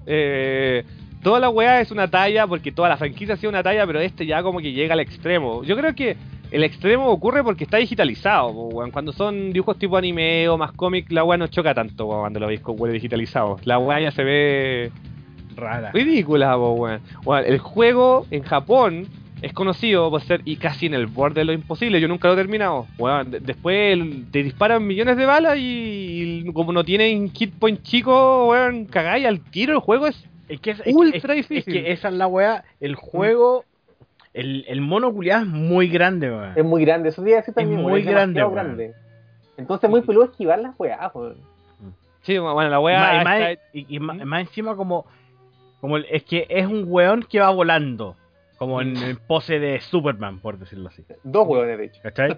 Eh, 0.05 0.84
toda 1.23 1.39
la 1.39 1.49
weá 1.49 1.81
es 1.81 1.91
una 1.91 2.07
talla 2.07 2.45
porque 2.47 2.72
toda 2.72 2.89
la 2.89 2.97
franquicia 2.97 3.34
ha 3.34 3.38
sido 3.38 3.49
una 3.49 3.63
talla, 3.63 3.85
pero 3.88 3.99
este 3.99 4.26
ya 4.26 4.43
como 4.43 4.59
que 4.59 4.73
llega 4.73 4.93
al 4.93 4.99
extremo. 4.99 5.63
Yo 5.63 5.76
creo 5.76 5.95
que 5.95 6.18
el 6.51 6.63
extremo 6.63 7.07
ocurre 7.07 7.43
porque 7.43 7.63
está 7.63 7.77
digitalizado. 7.77 8.53
Cuando 8.91 9.11
son 9.13 9.53
dibujos 9.53 9.80
tipo 9.80 9.97
anime 9.97 10.47
o 10.49 10.57
más 10.57 10.72
cómic, 10.73 11.11
la 11.11 11.23
weá 11.23 11.38
no 11.38 11.47
choca 11.47 11.73
tanto 11.73 12.05
cuando 12.07 12.39
lo 12.39 12.47
veis 12.47 12.59
con 12.61 12.76
weá 12.77 12.91
digitalizado. 12.91 13.57
La 13.63 13.80
weá 13.80 13.99
ya 14.01 14.11
se 14.11 14.23
ve 14.23 14.91
Rara. 15.62 15.92
ridícula, 15.94 16.56
po, 16.56 16.74
weón. 16.74 17.02
El 17.46 17.58
juego 17.60 18.26
en 18.32 18.44
Japón 18.44 19.08
es 19.42 19.54
conocido 19.54 20.10
por 20.12 20.22
ser 20.22 20.42
y 20.46 20.58
casi 20.58 20.86
en 20.86 20.94
el 20.94 21.08
borde 21.08 21.42
de 21.42 21.46
lo 21.46 21.54
imposible. 21.54 22.00
Yo 22.02 22.08
nunca 22.08 22.28
lo 22.28 22.34
he 22.34 22.38
terminado. 22.38 22.86
Weón, 23.00 23.32
de- 23.32 23.40
después 23.40 23.98
te 24.32 24.44
disparan 24.44 24.86
millones 24.86 25.18
de 25.18 25.26
balas 25.26 25.58
y, 25.58 26.44
y 26.46 26.54
como 26.54 26.72
no 26.74 26.84
tienen 26.84 27.30
hit 27.32 27.54
point 27.58 27.82
chico, 27.82 28.50
weón, 28.50 28.86
cagáis 28.86 29.26
al 29.26 29.40
tiro. 29.40 29.74
El 29.74 29.80
juego 29.80 30.08
es 30.08 30.28
Es 30.50 30.60
que 30.60 30.72
es, 30.72 30.82
Ultra 30.94 31.34
es- 31.34 31.48
difícil. 31.48 31.76
Es 31.78 31.84
que 31.84 31.92
esa 31.92 32.10
es 32.10 32.14
la 32.16 32.28
weá. 32.28 32.64
El 32.80 32.96
juego. 32.96 33.64
El, 34.34 34.64
el 34.68 34.80
mono 34.80 35.12
culiado 35.12 35.42
es 35.44 35.48
muy 35.50 35.88
grande, 35.90 36.30
weón. 36.30 36.54
Es 36.56 36.64
muy 36.64 36.86
grande, 36.86 37.10
eso 37.10 37.24
sí 37.24 37.32
decir 37.32 37.54
también, 37.54 37.80
Es 37.80 37.84
muy 37.86 38.02
grande, 38.04 38.42
weón. 38.42 38.54
grande. 38.54 38.94
Entonces 39.58 39.90
muy 39.90 40.02
peludo 40.02 40.26
esquivar 40.26 40.60
las 40.60 40.74
weas, 40.80 41.00
weón. 41.14 41.36
Sí, 42.22 42.38
bueno, 42.38 42.70
la 42.70 42.80
más, 42.80 43.22
y 43.22 43.24
más- 43.26 43.42
está- 43.42 43.64
y- 43.74 43.86
y 43.90 44.00
más- 44.00 44.24
más 44.26 44.42
encima 44.42 44.76
como, 44.76 45.06
como 45.82 45.98
el- 45.98 46.06
es 46.10 46.24
que 46.24 46.45
es 46.49 46.66
un 46.66 46.86
weón 46.88 47.24
que 47.24 47.40
va 47.40 47.49
volando. 47.49 48.16
Como 48.58 48.80
en, 48.82 48.94
Mm. 48.94 49.03
en 49.03 49.16
pose 49.18 49.60
de 49.60 49.82
Superman, 49.82 50.40
por 50.40 50.60
decirlo 50.60 50.90
así. 50.90 51.03
Dos 51.24 51.48
weones, 51.48 51.78
de 51.80 51.86
hecho. 51.86 51.99
¿Cachai? 52.03 52.38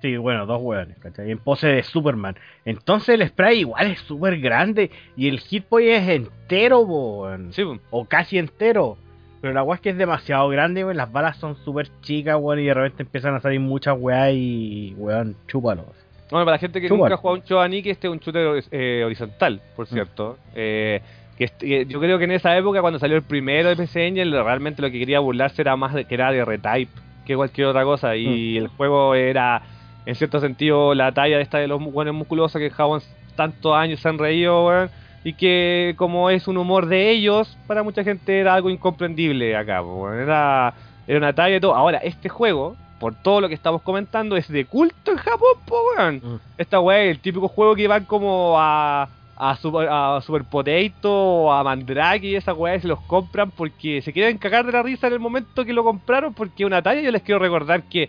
Sí, 0.00 0.16
bueno, 0.16 0.46
dos 0.46 0.60
weones, 0.62 0.96
¿cachai? 0.98 1.30
En 1.30 1.38
pose 1.38 1.66
de 1.68 1.82
Superman. 1.82 2.36
Entonces 2.64 3.20
el 3.20 3.26
spray 3.28 3.60
igual 3.60 3.88
es 3.88 3.98
súper 4.00 4.38
grande 4.40 4.90
y 5.16 5.28
el 5.28 5.40
hit 5.40 5.64
point 5.64 5.88
es 5.88 6.08
entero, 6.08 6.80
weón. 6.80 7.52
Sí. 7.52 7.62
O 7.90 8.04
casi 8.04 8.38
entero. 8.38 8.96
Pero 9.40 9.52
la 9.54 9.64
weá 9.64 9.74
es 9.76 9.80
que 9.80 9.90
es 9.90 9.96
demasiado 9.98 10.48
grande. 10.48 10.84
Las 10.94 11.10
balas 11.10 11.36
son 11.38 11.56
súper 11.64 11.88
chicas, 12.02 12.36
weón. 12.40 12.60
Y 12.60 12.66
de 12.66 12.74
repente 12.74 13.02
empiezan 13.02 13.34
a 13.34 13.40
salir 13.40 13.58
muchas 13.60 13.96
weas 13.98 14.30
y, 14.32 14.94
weón, 14.96 15.36
chúpalos. 15.48 15.86
Bueno, 16.30 16.46
para 16.46 16.56
la 16.56 16.58
gente 16.60 16.80
que 16.80 16.86
Chúpalo. 16.88 17.04
nunca 17.04 17.14
ha 17.14 17.18
jugado 17.18 17.38
un 17.40 17.44
Chobaniki, 17.44 17.90
este 17.90 18.06
es 18.06 18.12
un 18.12 18.18
shooter 18.20 18.62
eh, 18.70 19.02
horizontal, 19.04 19.60
por 19.76 19.86
Mm. 19.86 19.92
cierto. 19.92 20.38
Eh, 20.54 21.00
que, 21.36 21.48
que 21.48 21.86
yo 21.86 22.00
creo 22.00 22.18
que 22.18 22.24
en 22.24 22.32
esa 22.32 22.56
época, 22.56 22.80
cuando 22.80 22.98
salió 22.98 23.16
el 23.16 23.22
primero 23.22 23.68
de 23.68 23.76
PC 23.76 24.06
Engine, 24.06 24.42
realmente 24.42 24.82
lo 24.82 24.90
que 24.90 24.98
quería 24.98 25.20
burlarse 25.20 25.62
era 25.62 25.76
más 25.76 25.94
de 25.94 26.04
que 26.04 26.14
era 26.14 26.30
de 26.30 26.44
retype 26.44 26.90
que 27.24 27.36
cualquier 27.36 27.68
otra 27.68 27.84
cosa. 27.84 28.16
Y 28.16 28.56
el 28.56 28.68
juego 28.68 29.14
era, 29.14 29.62
en 30.06 30.14
cierto 30.14 30.40
sentido, 30.40 30.94
la 30.94 31.12
talla 31.12 31.40
esta 31.40 31.58
de 31.58 31.68
los 31.68 31.82
buenos 31.82 32.14
musculosos 32.14 32.60
que 32.60 32.70
Japón 32.70 33.00
tantos 33.36 33.74
años 33.74 34.00
se 34.00 34.08
han 34.08 34.18
reído, 34.18 34.66
weón. 34.66 34.90
Y 35.24 35.34
que 35.34 35.94
como 35.96 36.30
es 36.30 36.48
un 36.48 36.56
humor 36.56 36.86
de 36.86 37.10
ellos, 37.10 37.56
para 37.66 37.82
mucha 37.82 38.02
gente 38.02 38.40
era 38.40 38.54
algo 38.54 38.70
incomprendible 38.70 39.56
acá, 39.56 39.82
weón. 39.82 40.18
Era, 40.18 40.74
era 41.06 41.18
una 41.18 41.32
talla 41.32 41.56
y 41.56 41.60
todo. 41.60 41.74
Ahora, 41.74 41.98
este 41.98 42.28
juego, 42.28 42.76
por 42.98 43.14
todo 43.14 43.40
lo 43.40 43.48
que 43.48 43.54
estamos 43.54 43.82
comentando, 43.82 44.36
es 44.36 44.48
de 44.48 44.64
culto 44.64 45.12
en 45.12 45.18
Japón, 45.18 45.58
po, 45.64 45.76
weón. 45.96 46.16
Mm. 46.16 46.40
Esta 46.58 46.78
es 46.78 47.10
el 47.10 47.18
típico 47.20 47.48
juego 47.48 47.74
que 47.76 47.88
van 47.88 48.04
como 48.04 48.56
a, 48.58 49.08
a, 49.42 49.56
Super, 49.56 49.88
a 49.90 50.20
Super 50.20 50.44
Potato 50.44 51.52
a 51.52 51.64
Mandrake 51.64 52.28
y 52.28 52.36
esas 52.36 52.56
weas 52.56 52.80
se 52.80 52.86
los 52.86 53.00
compran 53.00 53.50
porque 53.50 54.00
se 54.00 54.12
quieren 54.12 54.38
cagar 54.38 54.64
de 54.64 54.70
la 54.70 54.84
risa 54.84 55.08
en 55.08 55.14
el 55.14 55.18
momento 55.18 55.64
que 55.64 55.72
lo 55.72 55.82
compraron 55.82 56.32
porque 56.32 56.64
una 56.64 56.80
talla. 56.80 57.00
Yo 57.00 57.10
les 57.10 57.22
quiero 57.22 57.40
recordar 57.40 57.82
que 57.82 58.08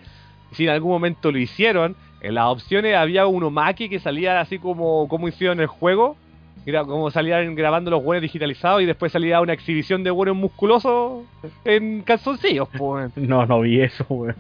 si 0.52 0.66
en 0.66 0.70
algún 0.70 0.92
momento 0.92 1.32
lo 1.32 1.40
hicieron, 1.40 1.96
en 2.22 2.36
las 2.36 2.46
opciones 2.46 2.96
había 2.96 3.26
un 3.26 3.44
Omaki 3.44 3.90
que 3.90 4.00
salía 4.00 4.40
así 4.40 4.60
como, 4.60 5.08
como 5.08 5.28
hicieron 5.28 5.60
el 5.60 5.66
juego. 5.66 6.18
Era 6.66 6.86
como 6.86 7.12
salían 7.12 7.56
grabando 7.56 7.92
los 7.92 8.02
buenos 8.04 8.22
digitalizados 8.22 8.82
y 8.82 8.86
después 8.86 9.12
salía 9.12 9.42
una 9.42 9.52
exhibición 9.52 10.02
de 10.04 10.12
buenos 10.12 10.38
musculosos 10.38 11.24
en 11.66 12.02
calzoncillos, 12.04 12.70
pues. 12.78 13.12
No, 13.18 13.46
no 13.46 13.60
vi 13.62 13.82
eso, 13.82 14.06
weón. 14.08 14.36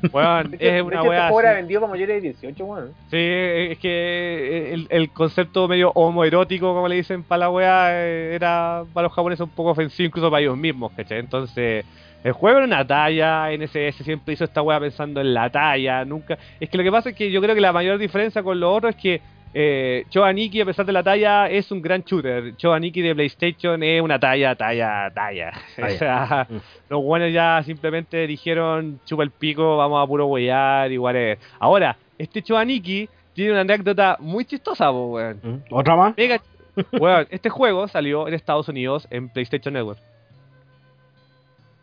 Hecho, 0.53 0.55
es 0.59 0.73
de 0.73 0.81
una 0.81 0.95
este 1.01 1.09
juego 1.09 1.39
era 1.41 1.49
así. 1.51 1.57
vendido 1.57 1.81
para 1.81 1.91
mayores 1.91 2.21
de 2.21 2.29
18, 2.29 2.65
weón. 2.65 2.91
Sí, 3.11 3.17
es 3.17 3.77
que 3.77 4.73
el, 4.73 4.87
el 4.89 5.09
concepto 5.09 5.67
medio 5.67 5.91
homoerótico, 5.95 6.73
como 6.73 6.87
le 6.87 6.95
dicen 6.95 7.23
para 7.23 7.39
la 7.39 7.49
wea, 7.49 7.87
eh, 7.91 8.35
era 8.35 8.83
para 8.93 9.07
los 9.07 9.13
japoneses 9.13 9.43
un 9.43 9.49
poco 9.49 9.71
ofensivo, 9.71 10.07
incluso 10.07 10.31
para 10.31 10.41
ellos 10.41 10.57
mismos, 10.57 10.93
¿cachai? 10.93 11.19
Entonces, 11.19 11.85
el 12.23 12.31
juego 12.31 12.59
era 12.59 12.65
una 12.67 12.87
talla, 12.87 13.49
NSS 13.51 13.97
siempre 14.03 14.33
hizo 14.33 14.45
esta 14.45 14.61
wea 14.61 14.79
pensando 14.79 15.19
en 15.19 15.33
la 15.33 15.49
talla, 15.49 16.05
nunca... 16.05 16.37
Es 16.57 16.69
que 16.69 16.77
lo 16.77 16.83
que 16.85 16.91
pasa 16.91 17.09
es 17.09 17.15
que 17.17 17.29
yo 17.29 17.41
creo 17.41 17.53
que 17.53 17.59
la 17.59 17.73
mayor 17.73 17.97
diferencia 17.97 18.41
con 18.43 18.61
lo 18.61 18.73
otro 18.73 18.87
es 18.89 18.95
que 18.95 19.19
eh, 19.53 20.05
Choaniki, 20.09 20.61
a 20.61 20.65
pesar 20.65 20.85
de 20.85 20.91
la 20.93 21.03
talla, 21.03 21.47
es 21.49 21.71
un 21.71 21.81
gran 21.81 22.01
shooter. 22.01 22.55
Choaniki 22.57 23.01
de 23.01 23.13
PlayStation 23.13 23.83
es 23.83 24.01
una 24.01 24.19
talla, 24.19 24.55
talla, 24.55 25.11
talla. 25.13 25.51
Talla. 25.75 25.93
o 25.95 25.97
sea, 25.97 26.47
Mm. 26.49 26.57
los 26.89 27.03
buenos 27.03 27.31
ya 27.31 27.61
simplemente 27.63 28.25
dijeron, 28.27 28.99
chupa 29.05 29.23
el 29.23 29.31
pico, 29.31 29.77
vamos 29.77 30.03
a 30.03 30.07
puro 30.07 30.25
huellar, 30.27 30.91
igual 30.91 31.15
es. 31.15 31.39
Ahora, 31.59 31.95
este 32.17 32.41
Choaniki 32.41 33.07
tiene 33.33 33.51
una 33.51 33.61
anécdota 33.61 34.17
muy 34.19 34.45
chistosa, 34.45 34.91
weón. 34.91 35.39
¿Mm? 35.43 35.55
¿Otra 35.73 35.95
más? 35.95 36.15
Mega- 36.17 36.41
weón, 36.99 37.27
este 37.29 37.49
juego 37.49 37.87
salió 37.87 38.27
en 38.27 38.33
Estados 38.33 38.67
Unidos 38.69 39.07
en 39.11 39.29
PlayStation 39.29 39.73
Network. 39.73 39.99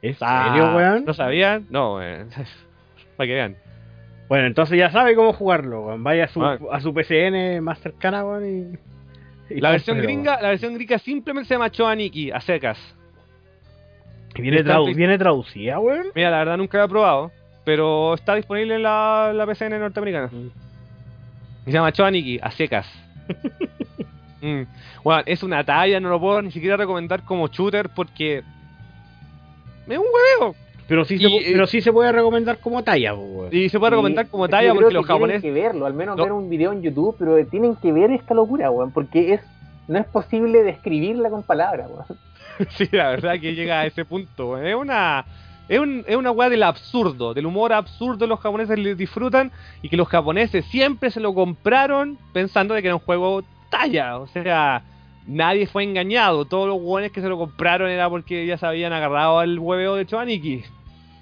¿En 0.03 0.17
Ah, 0.21 0.49
serio, 0.55 0.75
weón? 0.77 1.05
¿No 1.05 1.13
sabían? 1.15 1.67
No, 1.71 1.95
weón. 1.97 2.31
Para 3.17 3.27
que 3.27 3.35
vean. 3.35 3.57
Bueno, 4.31 4.47
entonces 4.47 4.79
ya 4.79 4.91
sabe 4.91 5.15
cómo 5.15 5.33
jugarlo, 5.35 5.83
weón. 5.89 6.03
Vaya 6.03 6.25
a 6.25 6.29
su, 6.29 6.43
Ah. 6.43 6.57
a 6.73 6.81
su 6.81 6.95
PCN 6.95 7.61
más 7.61 7.79
cercana, 7.81 8.25
weón, 8.25 8.47
y... 9.51 9.55
y 9.55 9.61
La 9.61 9.73
versión 9.73 9.99
gringa, 9.99 10.41
la 10.41 10.49
versión 10.51 10.73
gringa 10.75 10.99
simplemente 10.99 11.49
se 11.49 11.55
llama 11.55 11.71
Choaniki, 11.71 12.31
a 12.31 12.41
secas. 12.41 12.79
weón. 12.79 14.37
¿Y 14.37 14.43
¿Viene, 14.43 14.59
está 14.59 14.77
tradu- 14.79 14.89
en- 14.91 14.97
¿Viene 14.97 15.19
traducida, 15.19 15.79
weón? 15.81 16.07
Mira, 16.15 16.31
la 16.31 16.39
verdad 16.39 16.57
nunca 16.57 16.79
lo 16.79 16.85
he 16.85 16.89
probado, 16.89 17.33
pero 17.65 18.15
está 18.15 18.37
disponible 18.37 18.77
en 18.77 18.85
la, 18.85 19.33
la 19.35 19.45
PCN 19.47 19.79
norteamericana. 19.81 20.31
Y 20.33 21.65
se 21.67 21.73
llama 21.73 21.93
Choaniki, 21.93 22.39
a 22.43 22.51
secas. 22.53 22.87
Mm. 24.43 24.63
Bueno, 25.05 25.23
es 25.27 25.43
una 25.43 25.63
talla, 25.65 26.01
no 26.01 26.09
lo 26.09 26.19
puedo 26.19 26.41
ni 26.41 26.51
siquiera 26.51 26.75
recomendar 26.79 27.25
como 27.27 27.49
shooter 27.49 27.91
porque 27.91 28.39
es 28.39 29.99
un 29.99 30.07
hueveo. 30.39 30.55
Pero 30.91 31.05
sí, 31.05 31.15
Y, 31.15 31.19
se, 31.21 31.27
eh, 31.29 31.51
pero 31.53 31.69
sí 31.69 31.81
se 31.81 31.93
puede 31.93 32.11
recomendar 32.11 32.59
como 32.59 32.83
talla, 32.83 33.15
weón. 33.15 33.49
Y 33.53 33.69
se 33.69 33.79
puede 33.79 33.91
recomendar 33.91 34.27
como 34.29 34.49
talla 34.49 34.67
yo 34.67 34.73
creo 34.75 34.83
porque 34.83 34.89
que 34.89 34.95
los 34.95 35.07
tienen 35.07 35.17
japoneses 35.19 35.43
que 35.43 35.53
verlo, 35.53 35.87
al 35.87 35.95
menos 35.95 36.17
No. 36.17 36.25
ver 36.25 36.33
un 36.33 36.51
video 36.51 36.73
en 36.73 36.83
YouTube, 36.83 37.15
pero 37.17 37.47
tienen 37.47 37.77
que 37.77 37.93
ver 37.93 38.11
esta 38.11 38.35
locura, 38.35 38.73
weón, 38.73 38.91
porque 38.91 39.35
es 39.35 39.41
no 39.87 39.99
es 40.01 40.07
posible 40.07 40.65
describirla 40.65 41.31
con 41.31 41.45
palabras, 41.45 41.89
weón. 41.89 42.19
Sí, 42.77 42.89
la 42.91 43.09
verdad 43.11 43.39
que 43.41 43.55
llega 43.55 43.81
a 43.81 43.87
ese 43.87 44.05
punto. 44.05 44.51
weón. 44.51 44.67
Es 44.67 44.75
una 44.75 45.25
es, 45.69 45.79
un, 45.79 46.05
es 46.09 46.17
una 46.17 46.33
weá 46.33 46.51
del 46.51 46.65
absurdo, 46.65 47.35
del 47.35 47.47
humor 47.47 47.73
absurdo 47.73 48.27
los 48.27 48.41
japoneses 48.41 48.77
le 48.77 48.97
disfrutan 48.97 49.53
y 49.83 49.89
que 49.89 49.97
los 49.97 50.09
japoneses 50.09 50.65
siempre 50.65 51.13
se 51.13 51.21
lo 51.21 51.33
compraron 51.33 52.19
pensando 52.33 52.75
de 52.75 52.83
que 52.83 52.89
era 52.89 52.97
un 52.97 53.01
juego 53.03 53.45
talla. 53.71 54.19
O 54.19 54.27
sea, 54.27 54.83
nadie 55.29 55.69
fue 55.69 55.85
engañado. 55.85 56.47
Todos 56.47 56.67
los 56.67 56.79
hueones 56.81 57.13
que 57.13 57.21
se 57.21 57.29
lo 57.29 57.39
compraron 57.39 57.89
era 57.89 58.11
porque 58.11 58.45
ya 58.45 58.59
se 58.59 58.67
habían 58.67 58.93
agarrado 58.93 59.39
al 59.39 59.57
hueveo 59.61 59.95
de 59.95 60.05
Choaniki. 60.07 60.65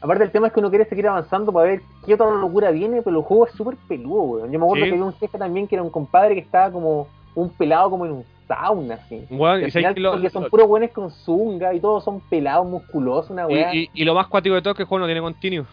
Aparte 0.01 0.25
el 0.25 0.31
tema 0.31 0.47
es 0.47 0.53
que 0.53 0.61
uno 0.61 0.71
quiere 0.71 0.85
seguir 0.85 1.09
avanzando 1.09 1.53
para 1.53 1.67
ver 1.71 1.81
qué 2.07 2.15
otra 2.15 2.31
locura 2.31 2.71
viene, 2.71 3.03
pero 3.03 3.19
el 3.19 3.25
juego 3.25 3.47
es 3.47 3.53
súper 3.55 3.77
peludo, 3.89 4.23
weón. 4.23 4.53
Yo 4.53 4.59
me 4.59 4.65
acuerdo 4.65 4.85
Sí. 4.85 4.91
que 4.91 4.95
había 4.95 5.05
un 5.07 5.15
jefe 5.15 5.39
también 5.39 5.67
que 5.67 5.75
era 5.75 5.83
un 5.83 5.91
compadre 5.91 6.35
que 6.35 6.41
estaba 6.41 6.71
como 6.71 7.09
un 7.35 7.51
pelado 7.51 7.91
como 7.91 8.07
en 8.07 8.13
un 8.13 8.25
sauna, 8.47 8.95
así. 8.95 9.27
Weón, 9.31 9.61
Y 9.61 9.65
al 9.65 9.73
final 9.73 9.95
lo- 9.99 10.13
porque 10.13 10.31
son 10.31 10.45
lo- 10.45 10.51
puros 10.51 10.69
buenos 10.69 10.91
con 10.91 11.11
zunga 11.11 11.75
y 11.75 11.81
todos 11.81 12.05
son 12.05 12.21
pelados, 12.21 12.67
musculosos, 12.67 13.31
una 13.31 13.47
weá. 13.47 13.75
y, 13.75 13.81
y- 13.81 13.91
y 13.95 14.05
lo 14.05 14.15
más 14.15 14.27
cuático 14.29 14.55
de 14.55 14.63
todo 14.63 14.71
es 14.73 14.77
que 14.77 14.83
el 14.85 14.89
juego 14.89 15.01
no 15.01 15.07
tiene 15.07 15.21
continuo. 15.21 15.67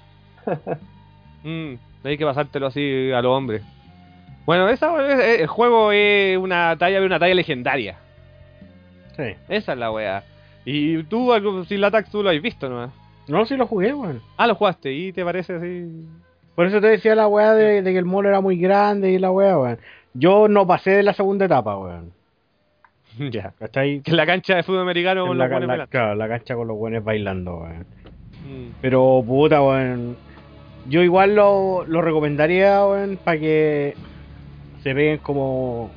Mm, 1.43 1.75
hay 2.03 2.17
que 2.17 2.25
pasártelo 2.25 2.65
así 2.67 3.11
a 3.11 3.21
los 3.21 3.31
hombres. 3.31 3.61
Bueno, 4.47 4.67
esa, 4.69 4.95
es- 5.07 5.41
el 5.41 5.47
juego 5.47 5.91
es 5.91 6.37
una 6.37 6.75
talla 6.77 7.01
una 7.01 7.19
talla 7.19 7.35
legendaria. 7.35 7.97
Sí. 9.15 9.35
Esa 9.47 9.73
es 9.73 9.77
la 9.77 9.91
weá. 9.91 10.23
Y 10.65 11.03
tú, 11.03 11.31
algo, 11.31 11.63
sin 11.65 11.81
la 11.81 11.91
tax, 11.91 12.09
tú 12.09 12.23
lo 12.23 12.29
has 12.31 12.41
visto, 12.41 12.67
¿no? 12.67 12.91
No, 13.27 13.45
sí 13.45 13.55
lo 13.57 13.67
jugué, 13.67 13.93
weón. 13.93 14.21
Ah, 14.37 14.47
lo 14.47 14.55
jugaste 14.55 14.91
y 14.93 15.11
te 15.13 15.23
parece 15.23 15.55
así. 15.55 16.07
Por 16.55 16.67
eso 16.67 16.79
te 16.79 16.87
decía 16.87 17.15
la 17.15 17.27
weá 17.27 17.53
de, 17.53 17.81
de 17.81 17.91
que 17.91 17.97
el 17.99 18.05
mall 18.05 18.25
era 18.27 18.39
muy 18.41 18.57
grande 18.57 19.11
y 19.11 19.19
la 19.19 19.31
weá, 19.31 19.57
weón. 19.59 19.79
Yo 20.13 20.47
no 20.47 20.65
pasé 20.67 20.91
de 20.91 21.03
la 21.03 21.13
segunda 21.13 21.45
etapa, 21.45 21.77
weón. 21.77 22.11
ya. 23.31 23.53
¿Cachai? 23.59 24.01
Que 24.01 24.11
la 24.11 24.25
cancha 24.25 24.55
de 24.55 24.63
fútbol 24.63 24.81
americano 24.81 25.21
En 25.23 25.27
con 25.29 25.37
la, 25.37 25.47
los 25.47 25.57
buenos 25.59 25.77
la- 25.77 25.87
claro, 25.87 26.15
la 26.15 26.27
cancha 26.27 26.55
con 26.55 26.67
los 26.67 26.77
buenos 26.77 27.03
bailando, 27.03 27.57
weón. 27.61 27.85
Mm. 28.47 28.71
Pero 28.81 29.23
puta, 29.25 29.61
weón. 29.61 30.15
Yo 30.87 31.01
igual 31.01 31.33
lo, 31.35 31.83
lo 31.87 32.01
recomendaría, 32.03 32.85
weón, 32.85 33.17
para 33.23 33.39
que 33.39 33.95
se 34.83 34.93
vean 34.93 35.17
como, 35.17 35.89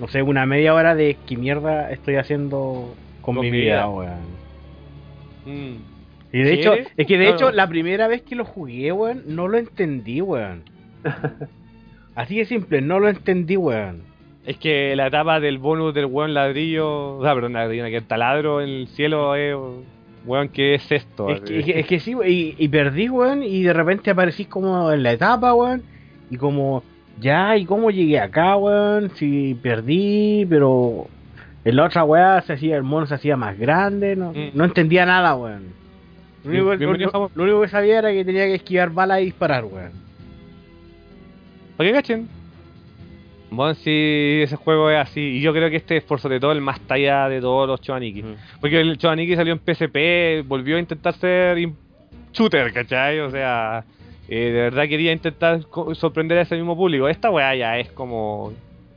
no 0.00 0.08
sé, 0.08 0.22
una 0.22 0.44
media 0.44 0.74
hora 0.74 0.96
de 0.96 1.16
qué 1.24 1.36
mierda 1.36 1.90
estoy 1.92 2.16
haciendo 2.16 2.94
con, 3.20 3.36
Con 3.36 3.44
mi 3.44 3.50
mi 3.52 3.58
vida, 3.60 3.86
vida. 3.86 3.88
weón. 3.88 4.20
Mm. 5.46 5.91
Y 6.32 6.38
de 6.42 6.52
¿Sí? 6.54 6.60
hecho, 6.60 6.74
es 6.96 7.06
que 7.06 7.18
de 7.18 7.26
No, 7.28 7.34
hecho, 7.34 7.44
no. 7.46 7.56
la 7.56 7.68
primera 7.68 8.08
vez 8.08 8.22
que 8.22 8.34
lo 8.36 8.44
jugué, 8.44 8.90
weón, 8.92 9.22
no 9.26 9.48
lo 9.48 9.58
entendí, 9.58 10.20
weón. 10.20 10.62
Así 12.14 12.38
de 12.38 12.44
simple, 12.44 12.80
no 12.80 12.98
lo 13.00 13.08
entendí, 13.08 13.56
weón. 13.56 14.02
Es 14.44 14.56
que 14.58 14.94
la 14.96 15.06
etapa 15.06 15.40
del 15.40 15.58
bonus 15.58 15.94
del 15.94 16.06
weón 16.06 16.34
ladrillo. 16.34 17.18
O 17.18 17.22
sea, 17.22 17.34
perdón, 17.34 17.52
ladrillo, 17.54 17.84
que 17.84 17.96
el 17.96 18.04
taladro 18.04 18.60
en 18.60 18.68
el 18.68 18.88
cielo 18.88 19.34
es. 19.36 19.54
Weón, 20.24 20.48
¿qué 20.50 20.74
es 20.76 20.90
esto? 20.92 21.28
Es 21.30 21.40
que, 21.40 21.58
es 21.58 21.64
que- 21.64 21.80
es 21.80 21.86
que 21.86 21.98
sí, 22.00 22.14
y, 22.26 22.54
y 22.56 22.68
perdí, 22.68 23.08
weón, 23.08 23.42
y 23.42 23.62
de 23.62 23.72
repente 23.72 24.10
aparecí 24.10 24.44
como 24.44 24.92
en 24.92 25.02
la 25.02 25.12
etapa, 25.12 25.52
weón, 25.52 25.82
y 26.30 26.36
como, 26.36 26.84
ya, 27.20 27.56
¿y 27.56 27.64
cómo 27.64 27.90
llegué 27.90 28.20
acá, 28.20 28.56
weón? 28.56 29.10
Si 29.16 29.54
perdí, 29.60 30.46
pero 30.48 31.08
en 31.64 31.74
la 31.76 31.86
otra 31.86 32.04
weá 32.04 32.40
se 32.42 32.52
hacía, 32.52 32.76
el 32.76 32.84
mono 32.84 33.06
se 33.06 33.14
hacía 33.14 33.36
más 33.36 33.58
grande, 33.58 34.14
no, 34.14 34.30
Mm. 34.32 34.50
no 34.54 34.64
entendía 34.64 35.04
nada, 35.06 35.34
weón. 35.34 35.64
Lo 36.44 36.50
único, 36.50 36.66
Bien- 36.66 36.78
bienvenido, 36.78 37.06
lo- 37.06 37.12
Jamón. 37.12 37.30
lo 37.34 37.42
único 37.44 37.60
que 37.62 37.68
sabía 37.68 37.98
era 37.98 38.12
que 38.12 38.24
tenía 38.24 38.46
que 38.46 38.54
esquivar 38.56 38.90
balas 38.90 39.20
y 39.20 39.24
disparar, 39.26 39.64
weón. 39.64 39.92
¿Para 41.76 41.88
qué 41.88 41.94
cachen? 41.94 42.28
Bueno, 43.50 43.74
sí, 43.74 44.40
ese 44.42 44.56
juego 44.56 44.90
es 44.90 44.98
así. 44.98 45.20
Y 45.20 45.40
yo 45.40 45.52
creo 45.52 45.68
que 45.70 45.76
este 45.76 45.98
es 45.98 46.04
por 46.04 46.20
sobre 46.20 46.40
todo 46.40 46.52
el 46.52 46.60
más 46.60 46.80
talla 46.80 47.28
de 47.28 47.40
todos 47.40 47.68
los 47.68 47.80
Choaniki. 47.82 48.24
Porque 48.60 48.80
el 48.80 48.96
Choaniki 48.96 49.36
salió 49.36 49.52
en 49.52 49.58
PSP, 49.60 50.42
volvió 50.46 50.76
a 50.76 50.80
intentar 50.80 51.12
ser 51.14 51.58
shooter, 52.32 52.72
¿cachai? 52.72 53.20
O 53.20 53.30
sea, 53.30 53.84
eh, 54.28 54.36
de 54.46 54.52
verdad 54.52 54.88
quería 54.88 55.12
intentar 55.12 55.60
sorprender 55.94 56.38
a 56.38 56.42
ese 56.42 56.56
mismo 56.56 56.74
público. 56.76 57.08
Esta 57.08 57.30
weá 57.30 57.54
ya 57.54 57.78
es 57.78 57.90
como. 57.92 58.52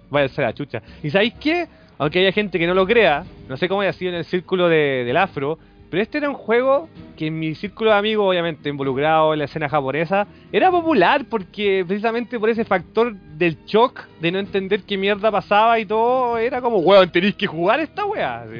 Vaya 0.09 0.27
a 0.27 0.29
ser 0.29 0.45
la 0.45 0.53
chucha. 0.53 0.81
¿Y 1.03 1.09
sabéis 1.09 1.33
qué? 1.33 1.67
Aunque 1.97 2.19
haya 2.19 2.31
gente 2.31 2.57
que 2.59 2.67
no 2.67 2.73
lo 2.73 2.85
crea, 2.85 3.25
no 3.49 3.57
sé 3.57 3.67
cómo 3.67 3.81
haya 3.81 3.91
sido 3.93 4.11
en 4.11 4.17
el 4.19 4.25
círculo 4.25 4.69
de- 4.69 5.03
del 5.05 5.17
afro, 5.17 5.57
pero 5.89 6.01
este 6.03 6.17
era 6.17 6.29
un 6.29 6.35
juego 6.35 6.89
que 7.17 7.27
en 7.27 7.39
mi 7.39 7.55
círculo 7.55 7.91
de 7.91 7.97
amigos, 7.97 8.27
obviamente 8.29 8.67
involucrado 8.69 9.31
en 9.33 9.39
la 9.39 9.45
escena 9.45 9.69
japonesa, 9.69 10.27
era 10.51 10.69
popular 10.71 11.25
porque 11.29 11.83
precisamente 11.87 12.39
por 12.39 12.49
ese 12.49 12.65
factor 12.65 13.13
del 13.15 13.57
shock 13.65 14.01
de 14.19 14.31
no 14.31 14.39
entender 14.39 14.83
qué 14.83 14.97
mierda 14.97 15.31
pasaba 15.31 15.79
y 15.79 15.85
todo, 15.85 16.37
era 16.37 16.61
como, 16.61 16.77
weón, 16.79 17.09
tenéis 17.11 17.35
que 17.35 17.47
jugar 17.47 17.79
esta 17.79 18.05
weá. 18.05 18.45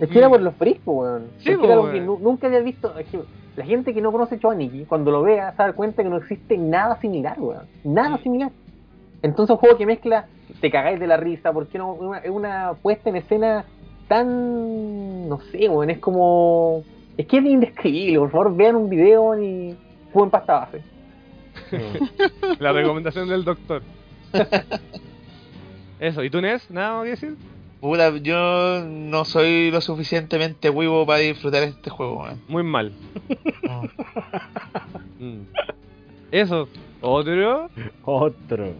Es 0.00 0.08
que 0.10 0.18
era 0.18 0.28
por 0.28 0.40
los 0.42 0.54
friscos, 0.56 0.94
weón. 0.94 1.26
Sí, 1.38 1.50
era 1.50 1.72
algo 1.74 1.90
que 1.92 2.00
nu- 2.00 2.18
nunca 2.20 2.48
había 2.48 2.60
visto. 2.60 2.98
es 2.98 3.06
que 3.06 3.20
la 3.56 3.64
gente 3.64 3.94
que 3.94 4.00
no 4.00 4.10
conoce 4.10 4.38
Choaniki, 4.40 4.84
cuando 4.86 5.12
lo 5.12 5.22
vea, 5.22 5.52
se 5.52 5.58
va 5.58 5.64
a 5.64 5.66
dar 5.68 5.74
cuenta 5.76 6.02
que 6.02 6.08
no 6.08 6.16
existe 6.16 6.58
nada 6.58 6.98
similar, 7.00 7.38
weón. 7.38 7.62
Nada 7.84 8.16
Mm. 8.16 8.22
similar. 8.24 8.50
Entonces, 9.22 9.52
un 9.54 9.58
juego 9.58 9.78
que 9.78 9.86
mezcla, 9.86 10.26
te 10.60 10.68
cagáis 10.70 10.98
de 10.98 11.06
la 11.06 11.16
risa, 11.16 11.52
porque 11.52 11.78
no, 11.78 11.92
una- 11.92 12.18
es 12.18 12.30
una 12.30 12.72
puesta 12.82 13.08
en 13.08 13.16
escena 13.16 13.64
tan. 14.08 15.28
No 15.28 15.40
sé, 15.50 15.68
weón. 15.68 15.90
Es 15.90 15.98
como. 15.98 16.84
Es 17.16 17.26
que 17.26 17.38
es 17.38 17.44
indescribible. 17.44 18.18
Por 18.18 18.30
favor, 18.30 18.56
vean 18.56 18.76
un 18.76 18.88
video 18.88 19.38
y 19.40 19.76
jueguen 20.12 20.30
pasta 20.30 20.54
base. 20.54 20.82
La 22.58 22.72
recomendación 22.72 23.28
del 23.28 23.44
doctor. 23.44 23.82
Eso, 26.00 26.24
¿y 26.24 26.30
tú, 26.30 26.40
Nes? 26.40 26.70
¿Nada 26.70 26.96
más 26.96 27.04
que 27.04 27.10
decir? 27.10 27.36
Puta, 27.80 28.16
yo 28.16 28.82
no 28.84 29.24
soy 29.24 29.70
lo 29.70 29.80
suficientemente 29.80 30.70
huevo 30.70 31.06
para 31.06 31.20
disfrutar 31.20 31.62
este 31.64 31.90
juego, 31.90 32.22
weón. 32.22 32.40
Muy 32.48 32.62
mal. 32.62 32.92
Mm. 35.16 35.42
Eso, 36.32 36.68
otro. 37.00 37.70
Otro. 38.04 38.74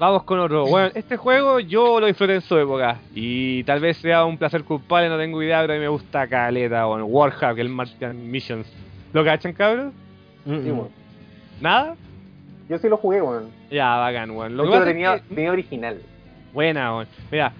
Vamos 0.00 0.22
con 0.22 0.40
otro. 0.40 0.66
Bueno, 0.66 0.90
este 0.94 1.18
juego 1.18 1.60
yo 1.60 2.00
lo 2.00 2.06
disfruté 2.06 2.34
en 2.36 2.40
su 2.40 2.56
época. 2.56 2.96
Y 3.14 3.62
tal 3.64 3.80
vez 3.80 3.98
sea 3.98 4.24
un 4.24 4.38
placer 4.38 4.64
culpable, 4.64 5.10
no 5.10 5.18
tengo 5.18 5.42
idea, 5.42 5.60
pero 5.60 5.74
a 5.74 5.76
mí 5.76 5.82
me 5.82 5.88
gusta 5.88 6.26
Caleta, 6.26 6.86
bueno, 6.86 7.04
Warhammer, 7.04 7.60
el 7.60 7.68
Martian 7.68 8.30
Missions. 8.30 8.66
¿Lo 9.12 9.22
cachan, 9.24 9.52
cabros? 9.52 9.92
Mm, 10.46 10.54
Sí, 10.64 10.70
mm. 10.70 10.78
weón. 10.78 10.88
¿Nada? 11.60 11.96
Yo 12.68 12.78
sí 12.78 12.88
lo 12.88 12.96
jugué, 12.96 13.20
weón. 13.20 13.50
Ya, 13.70 13.96
bacán, 13.98 14.30
weón. 14.30 14.56
Lo 14.56 14.64
Lo 14.64 14.70
que 14.72 14.78
es 14.78 14.84
tenía, 14.84 15.18
que- 15.20 15.34
tenía 15.34 15.52
original. 15.52 16.00
Buena, 16.54 16.94
weón. 16.94 17.06
Mira, 17.30 17.52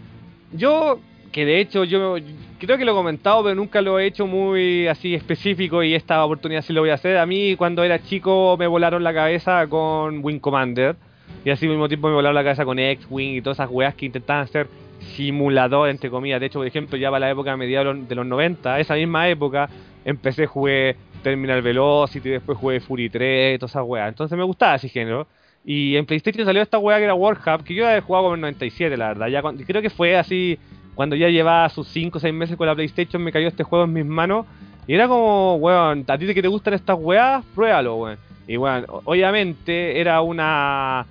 yo, 0.53 0.99
que 1.33 1.45
de 1.45 1.61
hecho 1.61 1.85
yo 1.85 2.17
creo 2.59 2.79
que 2.79 2.87
lo 2.87 2.93
he 2.93 2.95
comentado, 2.95 3.43
pero 3.43 3.55
nunca 3.55 3.83
lo 3.83 3.99
he 3.99 4.07
hecho 4.07 4.27
muy 4.27 4.87
así 4.87 5.15
específico 5.15 5.83
y 5.83 5.95
esta 5.95 6.25
oportunidad 6.25 6.63
sí 6.63 6.73
lo 6.73 6.81
voy 6.81 6.89
a 6.91 6.95
hacer. 6.95 7.19
A 7.19 7.27
mí 7.27 7.55
cuando 7.57 7.85
era 7.85 8.03
chico 8.03 8.57
me 8.59 8.67
volaron 8.67 9.05
la 9.05 9.13
cabeza 9.13 9.67
con 9.67 10.25
Wing 10.25 10.39
Commander 10.41 10.97
y 11.45 11.51
así 11.51 11.67
al 11.67 11.73
mismo 11.73 11.89
tiempo 11.89 12.09
me 12.09 12.15
volaron 12.15 12.35
la 12.35 12.43
cabeza 12.43 12.65
con 12.65 12.79
X-Wing 12.79 13.37
y 13.37 13.43
todas 13.43 13.59
esas 13.59 13.71
weas 13.71 13.95
que 13.95 14.07
intentaban 14.07 14.47
ser 14.49 14.69
simulador, 15.17 15.89
entre 15.89 16.11
comillas. 16.11 16.41
De 16.41 16.47
hecho, 16.47 16.59
por 16.59 16.67
ejemplo, 16.67 16.97
ya 16.99 17.11
para 17.11 17.21
la 17.21 17.31
época 17.31 17.57
mediados 17.57 18.09
de 18.09 18.15
los 18.15 18.27
90, 18.27 18.81
esa 18.81 18.95
misma 18.95 19.29
época, 19.29 19.69
empecé, 20.05 20.47
jugué 20.47 20.97
Terminal 21.23 21.63
Velocity, 21.63 22.31
después 22.31 22.59
jugué 22.59 22.81
Fury 22.81 23.09
3, 23.09 23.59
todas 23.59 23.73
esas 23.73 23.85
weas. 23.87 24.09
Entonces 24.09 24.37
me 24.37 24.45
gustaba 24.45 24.75
ese 24.75 24.89
género. 24.89 25.27
Y 25.65 25.97
en 25.97 26.07
PlayStation 26.07 26.45
salió 26.45 26.63
esta 26.63 26.79
weá 26.79 26.99
que 26.99 27.05
era 27.05 27.15
Warhub, 27.15 27.65
que 27.65 27.75
yo 27.75 27.87
había 27.87 28.01
jugado 28.01 28.25
como 28.25 28.35
en 28.35 28.41
97, 28.43 28.97
la 28.97 29.09
verdad. 29.09 29.29
Ya 29.29 29.43
creo 29.43 29.83
que 29.83 29.91
fue 29.91 30.17
así, 30.17 30.59
cuando 30.95 31.17
ya 31.17 31.29
llevaba 31.29 31.69
sus 31.69 31.89
5 31.89 32.19
o 32.19 32.21
6 32.21 32.33
meses 32.33 32.57
con 32.57 32.67
la 32.67 32.75
PlayStation, 32.75 33.23
me 33.23 33.33
cayó 33.33 33.49
este 33.49 33.63
juego 33.63 33.85
en 33.85 33.93
mis 33.93 34.07
manos. 34.07 34.47
Y 34.87 34.95
era 34.95 35.07
como, 35.07 35.57
weón, 35.57 36.05
a 36.09 36.19
ti 36.19 36.35
que 36.35 36.43
te 36.43 36.49
gustan 36.49 36.75
estas 36.75 36.99
weas, 36.99 37.45
pruébalo, 37.55 37.97
weón. 37.97 38.19
Y 38.51 38.57
weón, 38.57 38.85
o- 38.89 39.01
obviamente 39.05 40.01
era 40.01 40.21
una 40.23 41.07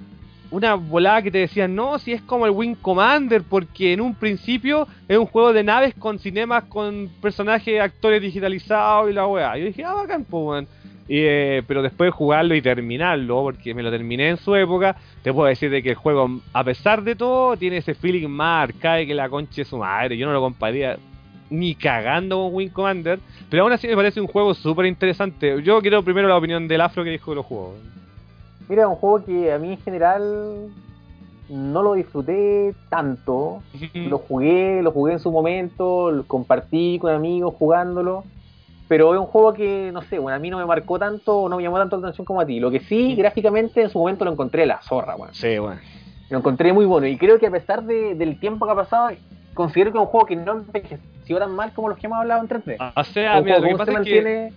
una 0.52 0.74
volada 0.74 1.22
que 1.22 1.30
te 1.30 1.38
decían, 1.38 1.76
no, 1.76 2.00
si 2.00 2.12
es 2.12 2.24
como 2.24 2.46
el 2.48 2.52
Wing 2.52 2.76
Commander, 2.82 3.44
porque 3.48 3.94
en 3.94 4.02
un 4.02 4.16
principio 4.16 4.88
es 5.08 5.16
un 5.16 5.28
juego 5.28 5.54
de 5.54 5.64
naves 5.64 5.94
con 5.94 6.18
cinemas, 6.18 6.64
con 6.64 7.08
personajes, 7.22 7.80
actores 7.80 8.20
digitalizados 8.20 9.12
y 9.12 9.14
la 9.14 9.28
weá. 9.28 9.56
Yo 9.58 9.66
dije, 9.66 9.84
ah, 9.86 9.94
bacán, 9.94 10.26
pues, 10.26 10.44
weón. 10.44 10.68
Eh, 11.08 11.62
pero 11.68 11.82
después 11.84 12.08
de 12.08 12.12
jugarlo 12.12 12.56
y 12.56 12.62
terminarlo, 12.64 13.42
porque 13.44 13.74
me 13.76 13.84
lo 13.84 13.92
terminé 13.92 14.30
en 14.30 14.38
su 14.38 14.56
época, 14.56 14.96
te 15.24 15.32
puedo 15.32 15.48
decir 15.48 15.70
de 15.70 15.82
que 15.84 15.90
el 15.90 15.96
juego, 15.96 16.28
a 16.54 16.64
pesar 16.64 17.04
de 17.04 17.16
todo, 17.16 17.56
tiene 17.56 17.78
ese 17.78 17.94
feeling 17.94 18.28
más 18.28 18.64
arcade 18.70 19.06
que 19.08 19.14
la 19.16 19.30
concha 19.30 19.62
de 19.62 19.66
su 19.66 19.78
madre. 19.78 20.18
Yo 20.18 20.26
no 20.26 20.34
lo 20.34 20.42
compararía 20.42 20.98
ni 21.50 21.76
cagando 21.76 22.38
con 22.44 22.54
Wing 22.56 22.70
Commander, 22.70 23.20
pero 23.50 23.64
aún 23.64 23.72
así 23.72 23.88
me 23.88 23.96
parece 23.96 24.22
un 24.22 24.28
juego 24.28 24.54
súper 24.54 24.86
interesante. 24.86 25.62
Yo 25.64 25.82
quiero 25.82 26.04
primero 26.04 26.28
la 26.28 26.38
opinión 26.38 26.68
del 26.68 26.82
afro 26.82 27.04
que 27.04 27.10
dijo 27.10 27.32
que 27.32 27.36
lo 27.36 27.44
jugó. 27.44 27.76
Mira, 28.68 28.88
un 28.88 28.96
juego 28.96 29.26
que 29.26 29.52
a 29.52 29.58
mí 29.58 29.72
en 29.72 29.78
general 29.82 30.68
no 31.50 31.82
lo 31.82 31.94
disfruté 31.96 32.76
tanto. 32.90 33.64
Lo 33.96 34.20
jugué, 34.20 34.82
lo 34.84 34.92
jugué 34.92 35.14
en 35.14 35.20
su 35.20 35.32
momento, 35.32 36.12
lo 36.12 36.24
compartí 36.28 37.00
con 37.00 37.12
amigos 37.12 37.56
jugándolo. 37.58 38.24
Pero 38.88 39.14
es 39.14 39.20
un 39.20 39.26
juego 39.28 39.54
que, 39.54 39.92
no 39.94 40.02
sé, 40.04 40.18
bueno, 40.20 40.36
a 40.36 40.40
mí 40.40 40.50
no 40.50 40.58
me 40.58 40.66
marcó 40.66 40.98
tanto, 40.98 41.48
no 41.50 41.58
me 41.58 41.64
llamó 41.64 41.78
tanto 41.78 41.98
la 41.98 42.08
atención 42.08 42.26
como 42.26 42.42
a 42.42 42.46
ti. 42.46 42.60
Lo 42.60 42.72
que 42.72 42.80
sí, 42.80 43.16
gráficamente 43.16 43.82
en 43.84 43.90
su 43.90 44.00
momento 44.00 44.26
lo 44.26 44.32
encontré 44.32 44.66
la 44.66 44.82
zorra, 44.82 45.16
weón. 45.16 45.34
Sí, 45.34 45.58
bueno. 45.60 45.80
Lo 46.30 46.38
encontré 46.40 46.74
muy 46.74 46.86
bueno. 46.86 47.06
Y 47.08 47.18
creo 47.18 47.38
que 47.40 47.48
a 47.48 47.52
pesar 47.52 47.84
de- 47.84 48.14
del 48.16 48.40
tiempo 48.40 48.66
que 48.66 48.72
ha 48.72 48.76
pasado, 48.76 49.10
considero 49.60 49.92
que 49.92 49.98
es 49.98 50.02
un 50.02 50.08
juego 50.08 50.26
que 50.26 50.36
no 50.38 50.54
envejeció 50.54 51.38
tan 51.38 51.54
mal 51.54 51.74
como 51.74 51.90
los 51.90 51.98
que 51.98 52.08
hemos 52.08 52.18
hablado 52.20 52.42
en 52.42 52.48
3D. 52.48 52.78
O 52.96 53.04
sea, 53.04 53.40
Un 53.40 53.44
mira, 53.44 53.58
lo 53.60 53.64
que 53.64 53.68
que 53.68 53.74
se 53.74 53.78
pasa 53.78 53.84
es 53.84 53.88
que 53.88 53.94
mantiene. 54.22 54.54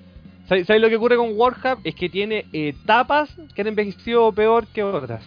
¿Sabes 0.46 0.66
sabes 0.66 0.80
lo 0.82 0.88
que 0.88 0.96
ocurre 0.96 1.16
con 1.16 1.30
Warhub? 1.36 1.80
Es 1.82 1.94
que 1.96 2.08
tiene 2.08 2.44
etapas 2.52 3.34
que 3.54 3.62
han 3.62 3.66
envejecido 3.68 4.30
peor 4.32 4.66
que 4.68 4.84
otras. 4.84 5.24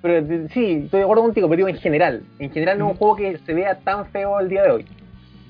Pero 0.00 0.22
de- 0.22 0.48
sí, 0.50 0.82
estoy 0.84 0.98
de 1.00 1.02
acuerdo 1.04 1.24
contigo, 1.24 1.48
pero 1.48 1.56
digo 1.56 1.68
en 1.68 1.76
general. 1.76 2.22
En 2.38 2.50
general 2.52 2.78
no 2.78 2.86
es 2.86 2.90
un 2.92 2.96
juego 2.98 3.16
que 3.16 3.38
se 3.38 3.52
vea 3.52 3.74
tan 3.80 4.06
feo 4.06 4.38
el 4.38 4.48
día 4.48 4.62
de 4.62 4.70
hoy. 4.70 4.84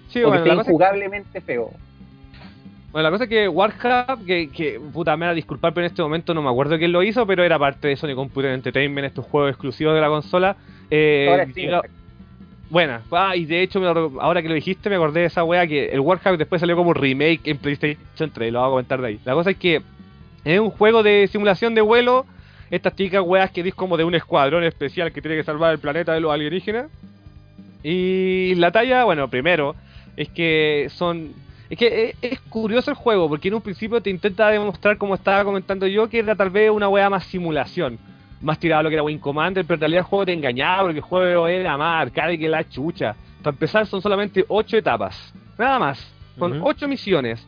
Sí, 0.08 0.22
o 0.22 0.28
bueno, 0.28 0.42
que 0.42 0.48
esté 0.48 0.56
cosa 0.56 0.60
es- 0.62 0.68
injugablemente 0.68 1.40
feo. 1.42 1.70
Bueno, 2.92 3.02
la 3.04 3.10
cosa 3.10 3.24
es 3.24 3.30
que 3.30 3.48
Warcraft, 3.48 4.24
que, 4.26 4.50
que 4.50 4.78
puta, 4.92 5.16
me 5.16 5.24
da 5.26 5.32
disculpar, 5.34 5.72
pero 5.72 5.86
en 5.86 5.90
este 5.90 6.02
momento 6.02 6.34
no 6.34 6.42
me 6.42 6.50
acuerdo 6.50 6.76
quién 6.78 6.92
lo 6.92 7.02
hizo, 7.02 7.26
pero 7.26 7.42
era 7.44 7.58
parte 7.58 7.88
de 7.88 7.96
Sony 7.96 8.14
Computer 8.14 8.52
Entertainment, 8.52 9.06
estos 9.06 9.24
juegos 9.26 9.50
exclusivos 9.50 9.94
de 9.94 10.00
la 10.02 10.08
consola. 10.08 10.56
Eh, 10.90 11.26
Ahora 11.30 11.46
sí, 11.46 11.66
Buena, 12.72 13.02
ah, 13.12 13.36
y 13.36 13.44
de 13.44 13.60
hecho, 13.60 13.86
ahora 14.18 14.40
que 14.40 14.48
lo 14.48 14.54
dijiste, 14.54 14.88
me 14.88 14.96
acordé 14.96 15.20
de 15.20 15.26
esa 15.26 15.44
wea 15.44 15.66
que 15.66 15.90
el 15.90 16.00
Warcraft 16.00 16.38
después 16.38 16.58
salió 16.58 16.74
como 16.74 16.94
remake 16.94 17.42
en 17.44 17.58
PlayStation 17.58 18.30
3, 18.32 18.50
lo 18.50 18.60
voy 18.60 18.66
a 18.66 18.70
comentar 18.70 19.02
de 19.02 19.08
ahí. 19.08 19.20
La 19.26 19.34
cosa 19.34 19.50
es 19.50 19.58
que 19.58 19.82
es 20.42 20.58
un 20.58 20.70
juego 20.70 21.02
de 21.02 21.28
simulación 21.30 21.74
de 21.74 21.82
vuelo, 21.82 22.24
estas 22.70 22.96
chicas 22.96 23.20
weas 23.22 23.50
que 23.50 23.60
es 23.60 23.74
como 23.74 23.98
de 23.98 24.04
un 24.04 24.14
escuadrón 24.14 24.64
especial 24.64 25.12
que 25.12 25.20
tiene 25.20 25.36
que 25.36 25.44
salvar 25.44 25.74
el 25.74 25.80
planeta 25.80 26.14
de 26.14 26.20
los 26.20 26.32
alienígenas. 26.32 26.86
Y 27.82 28.54
la 28.54 28.72
talla, 28.72 29.04
bueno, 29.04 29.28
primero, 29.28 29.76
es 30.16 30.30
que 30.30 30.88
son... 30.94 31.34
Es 31.68 31.76
que 31.76 32.16
es, 32.22 32.32
es 32.32 32.40
curioso 32.40 32.90
el 32.90 32.96
juego, 32.96 33.28
porque 33.28 33.48
en 33.48 33.54
un 33.54 33.60
principio 33.60 34.00
te 34.00 34.08
intenta 34.08 34.48
demostrar, 34.48 34.96
como 34.96 35.14
estaba 35.14 35.44
comentando 35.44 35.86
yo, 35.86 36.08
que 36.08 36.20
era 36.20 36.34
tal 36.34 36.48
vez 36.48 36.70
una 36.70 36.88
wea 36.88 37.10
más 37.10 37.24
simulación. 37.26 37.98
Más 38.42 38.58
tirado 38.58 38.80
a 38.80 38.82
lo 38.82 38.88
que 38.88 38.96
era 38.96 39.02
Wing 39.04 39.18
Commander, 39.18 39.64
pero 39.64 39.74
en 39.76 39.80
realidad 39.80 40.00
el 40.00 40.06
juego 40.06 40.26
te 40.26 40.32
engañaba, 40.32 40.82
porque 40.82 40.98
el 40.98 41.04
juego 41.04 41.48
era 41.48 41.76
más 41.76 42.02
arcade 42.02 42.38
que 42.38 42.48
la 42.48 42.68
chucha. 42.68 43.14
Para 43.42 43.54
empezar 43.54 43.86
son 43.86 44.02
solamente 44.02 44.44
8 44.48 44.76
etapas, 44.76 45.32
nada 45.58 45.78
más. 45.78 46.12
Son 46.38 46.52
Ujú. 46.58 46.68
8 46.68 46.88
misiones. 46.88 47.46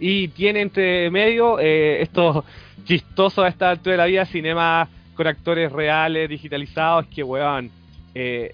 Y 0.00 0.28
tiene 0.28 0.60
entre 0.60 1.10
medio 1.10 1.58
eh, 1.60 2.02
estos 2.02 2.44
chistosos 2.84 3.44
a 3.44 3.48
esta 3.48 3.70
altura 3.70 3.92
de 3.92 3.98
la 3.98 4.06
vida, 4.06 4.24
cinema 4.26 4.88
con 5.14 5.26
actores 5.26 5.70
reales, 5.72 6.28
digitalizados, 6.28 7.06
que 7.06 7.22
weón. 7.22 7.70
Eh, 8.14 8.52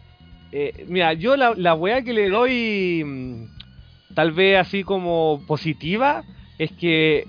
eh, 0.52 0.84
mira, 0.88 1.12
yo 1.14 1.36
la, 1.36 1.54
la 1.56 1.74
weá 1.74 2.02
que 2.02 2.12
le 2.12 2.28
doy, 2.28 3.02
mm, 3.04 4.14
tal 4.14 4.32
vez 4.32 4.58
así 4.58 4.84
como 4.84 5.42
positiva, 5.46 6.22
es 6.58 6.70
que 6.72 7.24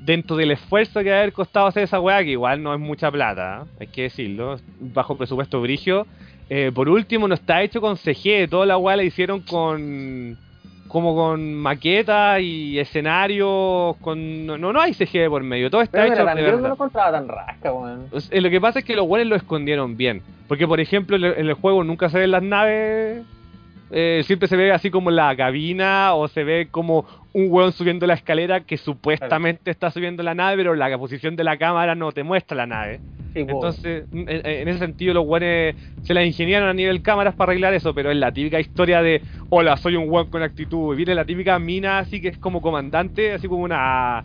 dentro 0.00 0.36
del 0.36 0.52
esfuerzo 0.52 1.00
que 1.02 1.10
va 1.10 1.16
a 1.16 1.18
haber 1.20 1.32
costado 1.32 1.66
hacer 1.66 1.84
esa 1.84 2.00
weá, 2.00 2.22
que 2.22 2.30
igual 2.30 2.62
no 2.62 2.72
es 2.74 2.80
mucha 2.80 3.10
plata, 3.10 3.64
¿eh? 3.64 3.76
hay 3.80 3.86
que 3.88 4.02
decirlo, 4.02 4.56
bajo 4.80 5.16
presupuesto 5.16 5.60
brigio, 5.60 6.06
eh, 6.48 6.70
por 6.74 6.88
último 6.88 7.26
no 7.26 7.34
está 7.34 7.62
hecho 7.62 7.80
con 7.80 7.96
CG, 7.96 8.48
toda 8.48 8.66
la 8.66 8.76
weá 8.76 8.96
la 8.96 9.02
hicieron 9.02 9.40
con 9.40 10.38
como 10.94 11.16
con 11.16 11.54
maquetas 11.54 12.40
y 12.40 12.78
escenarios, 12.78 13.96
con 13.96 14.46
no, 14.46 14.56
no 14.58 14.80
hay 14.80 14.94
CG 14.94 15.28
por 15.28 15.42
medio, 15.42 15.68
todo 15.68 15.82
está 15.82 16.02
Pero 16.02 16.14
hecho 16.14 16.22
mira, 16.22 16.56
de 16.56 16.68
no 16.68 16.76
tan 16.76 17.26
rasca, 17.26 17.72
weón. 17.72 18.06
O 18.12 18.20
sea, 18.20 18.40
lo 18.40 18.48
que 18.48 18.60
pasa 18.60 18.78
es 18.78 18.84
que 18.84 18.94
los 18.94 19.04
buenos 19.08 19.26
lo 19.26 19.34
escondieron 19.34 19.96
bien. 19.96 20.22
Porque, 20.46 20.68
por 20.68 20.78
ejemplo, 20.78 21.16
en 21.16 21.46
el 21.46 21.54
juego 21.54 21.82
nunca 21.82 22.10
se 22.10 22.18
ven 22.18 22.30
las 22.30 22.44
naves. 22.44 23.24
Eh, 23.90 24.22
siempre 24.24 24.48
se 24.48 24.56
ve 24.56 24.72
así 24.72 24.90
como 24.90 25.10
la 25.10 25.34
cabina 25.36 26.14
o 26.14 26.28
se 26.28 26.44
ve 26.44 26.68
como 26.70 27.06
un 27.32 27.46
hueón 27.50 27.72
subiendo 27.72 28.06
la 28.06 28.14
escalera 28.14 28.60
que 28.60 28.76
supuestamente 28.76 29.70
está 29.70 29.90
subiendo 29.90 30.22
la 30.22 30.34
nave, 30.34 30.56
pero 30.56 30.74
la 30.74 30.96
posición 30.98 31.36
de 31.36 31.44
la 31.44 31.56
cámara 31.56 31.94
no 31.94 32.12
te 32.12 32.22
muestra 32.22 32.56
la 32.56 32.66
nave. 32.66 33.00
Sí. 33.34 33.40
Entonces, 33.40 34.04
en, 34.12 34.28
en 34.28 34.68
ese 34.68 34.78
sentido, 34.78 35.12
los 35.12 35.26
buenos 35.26 35.74
se 36.02 36.14
la 36.14 36.24
ingeniaron 36.24 36.68
a 36.68 36.72
nivel 36.72 37.02
cámaras 37.02 37.34
para 37.34 37.50
arreglar 37.50 37.74
eso, 37.74 37.92
pero 37.92 38.12
es 38.12 38.16
la 38.16 38.30
típica 38.32 38.60
historia 38.60 39.02
de: 39.02 39.22
Hola, 39.50 39.76
soy 39.76 39.96
un 39.96 40.08
hueón 40.08 40.30
con 40.30 40.42
actitud. 40.42 40.94
Y 40.94 40.96
viene 40.96 41.16
la 41.16 41.24
típica 41.24 41.58
mina, 41.58 41.98
así 41.98 42.20
que 42.20 42.28
es 42.28 42.38
como 42.38 42.62
comandante, 42.62 43.32
así 43.32 43.48
como 43.48 43.64
una. 43.64 44.24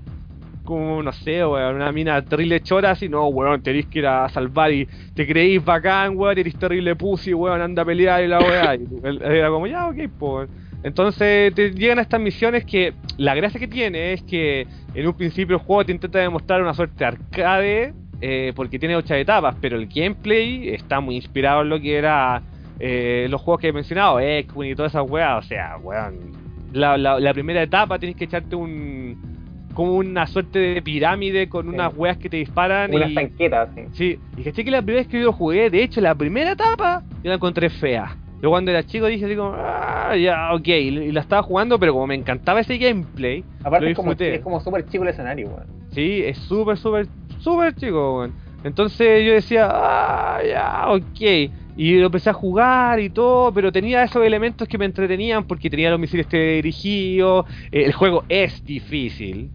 Como, 0.70 1.02
no 1.02 1.12
sé, 1.12 1.44
weón, 1.44 1.78
una 1.78 1.92
mina 1.92 2.22
terrible 2.24 2.62
chora, 2.62 2.92
así, 2.92 3.10
no, 3.10 3.26
weón, 3.30 3.64
tenéis 3.64 3.88
que 3.88 4.00
ir 4.00 4.06
a 4.06 4.30
salvar 4.30 4.72
y 4.72 4.88
te 5.16 5.26
creéis 5.26 5.66
bacán, 5.66 6.16
weón, 6.16 6.38
eres 6.38 6.56
terrible 6.60 6.96
pussy, 6.96 7.34
weón, 7.34 7.60
anda 7.60 7.82
a 7.82 7.86
pelear 7.86 8.24
y 8.24 8.28
la 8.28 8.38
weá. 8.38 8.76
Y 8.76 8.88
era 9.20 9.50
como, 9.50 9.66
ya, 9.66 9.88
ok, 9.88 9.98
pues. 10.20 10.48
Entonces 10.84 11.56
te 11.56 11.72
llegan 11.72 11.98
a 11.98 12.04
estas 12.04 12.22
misiones 12.22 12.66
que 12.66 12.94
la 13.18 13.34
gracia 13.34 13.60
que 13.60 13.68
tiene 13.68 14.14
es 14.14 14.22
que 14.22 14.68
en 14.94 15.08
un 15.08 15.14
principio 15.14 15.56
el 15.56 15.64
juego 15.64 15.84
te 15.86 15.92
intenta 15.92 16.20
demostrar 16.20 16.62
una 16.62 16.76
suerte 16.76 17.04
arcade 17.04 17.94
eh, 18.22 18.54
porque 18.56 18.78
tiene 18.78 18.96
ocho 18.96 19.16
etapas, 19.16 19.56
pero 19.60 19.76
el 19.76 19.88
gameplay 19.88 20.70
está 20.70 21.00
muy 21.00 21.16
inspirado 21.16 21.64
en 21.64 21.70
lo 21.70 21.82
que 21.82 21.98
era 21.98 22.44
eh, 22.80 23.26
los 23.28 23.42
juegos 23.42 23.60
que 23.60 23.70
he 23.70 23.74
mencionado, 23.74 24.20
X-Wing 24.20 24.74
y 24.74 24.76
todas 24.76 24.92
esas 24.92 25.10
weas. 25.10 25.44
O 25.44 25.48
sea, 25.48 25.78
weón, 25.82 26.32
la, 26.74 26.96
la, 26.96 27.20
la 27.20 27.34
primera 27.34 27.64
etapa 27.64 27.98
tienes 27.98 28.16
que 28.16 28.26
echarte 28.26 28.56
un 28.56 29.39
como 29.80 29.96
una 29.96 30.28
suerte 30.28 30.60
de 30.60 30.82
pirámide 30.82 31.48
con 31.48 31.64
Sí. 31.70 31.70
unas 31.74 31.96
weas 31.96 32.18
que 32.18 32.30
te 32.30 32.36
disparan 32.36 32.94
Unas 32.94 33.14
tanquetas, 33.14 33.70
sí. 33.74 33.82
Sí, 33.94 34.20
y 34.36 34.44
caché 34.44 34.66
que 34.66 34.72
la 34.72 34.82
primera 34.82 35.00
vez 35.04 35.08
que 35.08 35.20
yo 35.20 35.26
lo 35.28 35.32
jugué, 35.32 35.70
de 35.70 35.82
hecho, 35.84 36.02
la 36.02 36.16
primera 36.16 36.52
etapa, 36.52 37.02
yo 37.24 37.30
la 37.30 37.36
encontré 37.36 37.70
fea. 37.70 38.18
Yo 38.42 38.50
cuando 38.50 38.72
era 38.72 38.84
chico 38.86 39.06
dije 39.06 39.24
así 39.26 39.36
como, 39.38 39.54
ah, 39.56 40.16
ya, 40.18 40.54
ok, 40.54 40.68
y 40.68 41.12
la 41.14 41.22
estaba 41.22 41.44
jugando, 41.44 41.80
pero 41.80 41.94
como 41.94 42.08
me 42.08 42.16
encantaba 42.16 42.60
ese 42.60 42.78
gameplay, 42.78 43.44
Aparte 43.64 43.86
lo 43.86 43.92
es 43.92 43.96
como, 43.96 44.10
disfruté. 44.12 44.36
es 44.36 44.42
como 44.42 44.60
súper 44.60 44.86
chico 44.88 45.04
el 45.04 45.10
escenario, 45.12 45.48
weón. 45.48 45.68
sí, 45.92 46.24
es 46.26 46.38
súper, 46.40 46.78
súper, 46.78 47.08
súper 47.40 47.74
chico, 47.76 48.18
weón. 48.20 48.34
Entonces 48.66 49.26
yo 49.26 49.32
decía, 49.32 49.70
ah, 49.72 50.40
ya, 50.46 50.90
ok. 50.92 51.52
Y 51.78 51.98
lo 51.98 52.08
empecé 52.08 52.30
a 52.30 52.34
jugar 52.34 53.00
y 53.00 53.10
todo, 53.10 53.54
pero 53.54 53.72
tenía 53.72 54.04
esos 54.04 54.22
elementos 54.26 54.68
que 54.68 54.78
me 54.78 54.84
entretenían 54.84 55.46
porque 55.46 55.70
tenía 55.70 55.90
los 55.90 55.98
misiles 56.00 56.28
dirigidos. 56.30 57.46
eh, 57.72 57.84
el 57.86 57.94
juego 57.94 58.26
es 58.28 58.62
difícil, 58.66 59.50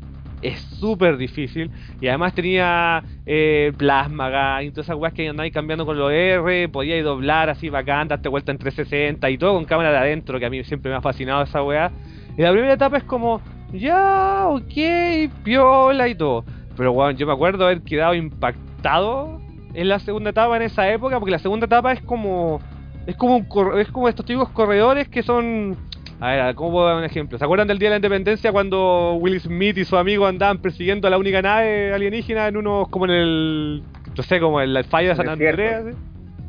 es 0.45 0.61
súper 0.61 1.16
difícil. 1.16 1.71
Y 2.01 2.09
además 2.09 2.35
tenía 2.35 3.03
eh, 3.27 3.73
plasma 3.77 4.62
y 4.62 4.71
todas 4.71 4.87
esas 4.87 4.97
weas 4.97 5.15
que 5.15 5.29
andáis 5.29 5.53
cambiando 5.53 5.87
con 5.87 5.99
los 5.99 6.12
R, 6.12 6.69
podíais 6.69 7.05
doblar 7.05 7.51
así 7.51 7.69
bacán, 7.69 8.09
darte 8.09 8.29
vuelta 8.29 8.53
en 8.53 8.59
360 8.59 9.31
y 9.31 9.39
todo 9.39 9.55
con 9.55 9.65
cámara 9.65 9.91
de 9.91 9.99
adentro, 9.99 10.39
que 10.39 10.47
a 10.47 10.51
mí 10.51 10.62
siempre 10.65 10.91
me 10.91 10.97
ha 10.99 11.01
fascinado 11.01 11.43
esa 11.43 11.62
wea. 11.62 11.91
Y 12.37 12.43
la 12.43 12.51
primera 12.53 12.75
etapa 12.75 12.99
es 12.99 13.05
como, 13.05 13.41
ya, 13.73 14.47
ok, 14.49 15.43
piola 15.43 16.09
y 16.09 16.15
todo. 16.15 16.45
Pero 16.77 16.93
weón, 16.93 17.16
yo 17.16 17.27
me 17.27 17.33
acuerdo 17.33 17.65
haber 17.65 17.83
quedado 17.83 18.15
impactado 18.15 19.41
en 19.75 19.89
la 19.89 19.99
segunda 19.99 20.31
etapa 20.31 20.57
en 20.57 20.62
esa 20.62 20.91
época, 20.91 21.19
porque 21.19 21.33
la 21.33 21.39
segunda 21.39 21.66
etapa 21.66 21.93
es 21.93 22.01
como. 22.03 22.61
Es 23.07 23.16
como 23.16 23.37
un 23.37 23.79
es 23.79 23.89
como 23.91 24.09
estos 24.09 24.25
típicos 24.25 24.49
corredores 24.51 25.09
que 25.09 25.23
son. 25.23 25.77
A 26.25 26.29
ver, 26.29 26.55
¿cómo 26.55 26.71
puedo 26.71 26.87
dar 26.87 26.97
un 26.97 27.05
ejemplo? 27.05 27.37
¿Se 27.37 27.45
acuerdan 27.45 27.69
del 27.69 27.79
Día 27.79 27.91
de 27.91 27.91
la 27.91 27.97
Independencia 27.97 28.51
cuando 28.51 29.13
Will 29.17 29.39
Smith 29.43 29.77
y 29.77 29.85
su 29.85 29.95
amigo 29.99 30.27
andaban 30.27 30.57
persiguiendo 30.57 31.07
a 31.07 31.11
la 31.11 31.19
única 31.19 31.43
nave 31.43 31.93
alienígena 31.93 32.49
en 32.49 32.57
unos. 32.57 32.89
como 32.89 33.05
en 33.05 33.11
el. 33.11 33.83
no 34.17 34.23
sé, 34.23 34.41
como 34.41 34.59
en 34.63 34.75
el 34.75 34.85
fallo 34.85 35.11
de 35.11 35.17
San. 35.17 35.29
Andreas? 35.29 35.85
¿sí? 35.85 35.91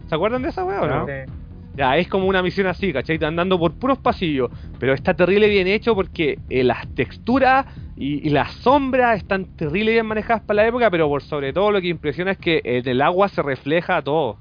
¿Se 0.07 0.15
acuerdan 0.15 0.43
de 0.43 0.47
esa 0.47 0.63
weá 0.63 0.81
o 0.81 0.87
no? 0.87 1.05
Sí. 1.05 1.29
Ya, 1.75 1.97
es 1.97 2.07
como 2.07 2.25
una 2.25 2.41
misión 2.41 2.67
así, 2.67 2.93
¿cachai? 2.93 3.21
Andando 3.21 3.59
por 3.59 3.73
puros 3.73 3.97
pasillos. 3.97 4.49
Pero 4.79 4.93
está 4.93 5.13
terrible 5.13 5.49
bien 5.49 5.67
hecho 5.67 5.93
porque 5.93 6.39
eh, 6.49 6.63
las 6.63 6.87
texturas 6.95 7.65
y, 7.97 8.25
y 8.25 8.29
las 8.29 8.53
sombras 8.53 9.17
están 9.17 9.43
terrible 9.57 9.91
bien 9.91 10.05
manejadas 10.05 10.41
para 10.43 10.61
la 10.61 10.67
época, 10.69 10.89
pero 10.89 11.09
por 11.09 11.21
sobre 11.21 11.51
todo 11.51 11.71
lo 11.71 11.81
que 11.81 11.89
impresiona 11.89 12.31
es 12.31 12.37
que 12.37 12.61
en 12.63 12.87
el 12.87 13.01
agua 13.01 13.27
se 13.27 13.41
refleja 13.41 14.01
todo. 14.01 14.37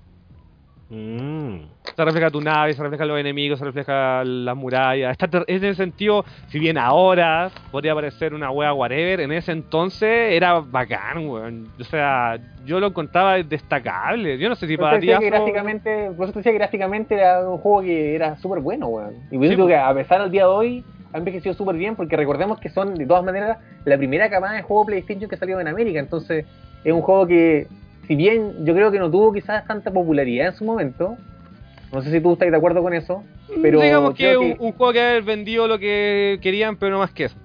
Mm. 0.94 1.66
Se 1.96 2.04
refleja 2.04 2.30
tu 2.30 2.40
nave, 2.40 2.72
se 2.72 2.82
refleja 2.82 3.04
los 3.04 3.18
enemigos, 3.18 3.58
se 3.58 3.64
refleja 3.64 4.22
las 4.24 4.56
murallas. 4.56 5.12
Está 5.12 5.28
ter- 5.28 5.44
en 5.46 5.56
ese 5.56 5.74
sentido, 5.74 6.24
si 6.48 6.58
bien 6.58 6.78
ahora 6.78 7.50
podría 7.70 7.94
parecer 7.94 8.32
una 8.34 8.50
wea 8.50 8.72
whatever, 8.72 9.20
en 9.20 9.32
ese 9.32 9.52
entonces 9.52 10.32
era 10.32 10.60
bacán, 10.60 11.28
weón. 11.28 11.68
O 11.80 11.84
sea, 11.84 12.38
yo 12.64 12.80
lo 12.80 12.88
encontraba 12.88 13.42
destacable. 13.42 14.38
Yo 14.38 14.48
no 14.48 14.54
sé 14.54 14.66
si 14.66 14.76
para 14.76 14.98
ti... 14.98 15.06
gráficamente, 15.08 16.10
por 16.16 16.28
eso 16.28 16.38
decía 16.38 16.52
que 16.52 16.58
gráficamente 16.58 17.14
era 17.16 17.48
un 17.48 17.58
juego 17.58 17.82
que 17.82 18.14
era 18.14 18.36
súper 18.36 18.60
bueno, 18.60 18.86
weón. 18.88 19.14
Y 19.30 19.38
Sí, 19.38 19.48
digo 19.48 19.66
que 19.66 19.76
a 19.76 19.92
pesar 19.94 20.22
del 20.22 20.30
día 20.30 20.42
de 20.42 20.48
hoy 20.48 20.84
ha 21.12 21.18
envejecido 21.18 21.54
súper 21.54 21.76
bien, 21.76 21.96
porque 21.96 22.16
recordemos 22.16 22.58
que 22.58 22.68
son 22.70 22.94
de 22.94 23.06
todas 23.06 23.22
maneras 23.24 23.58
la 23.84 23.96
primera 23.96 24.28
camada 24.30 24.54
de 24.54 24.62
juego 24.62 24.86
PlayStation 24.86 25.28
que 25.28 25.36
salió 25.36 25.60
en 25.60 25.68
América. 25.68 26.00
Entonces 26.00 26.44
es 26.82 26.92
un 26.92 27.02
juego 27.02 27.26
que, 27.26 27.66
si 28.06 28.16
bien 28.16 28.64
yo 28.64 28.74
creo 28.74 28.90
que 28.90 28.98
no 28.98 29.10
tuvo 29.10 29.32
quizás 29.32 29.66
tanta 29.66 29.90
popularidad 29.90 30.48
en 30.48 30.54
su 30.54 30.64
momento, 30.64 31.16
no 31.92 32.02
sé 32.02 32.10
si 32.10 32.20
tú 32.20 32.32
estás 32.32 32.50
de 32.50 32.56
acuerdo 32.56 32.82
con 32.82 32.92
eso, 32.94 33.24
pero 33.62 33.80
Digamos 33.80 34.14
que 34.14 34.36
un, 34.36 34.54
que- 34.54 34.56
un 34.60 34.72
juego 34.72 34.92
que 34.92 35.00
haber 35.00 35.22
vendido 35.22 35.68
lo 35.68 35.78
que 35.78 36.38
querían, 36.42 36.76
pero 36.76 36.92
no 36.92 36.98
más 36.98 37.12
que 37.12 37.24
eso. 37.24 37.36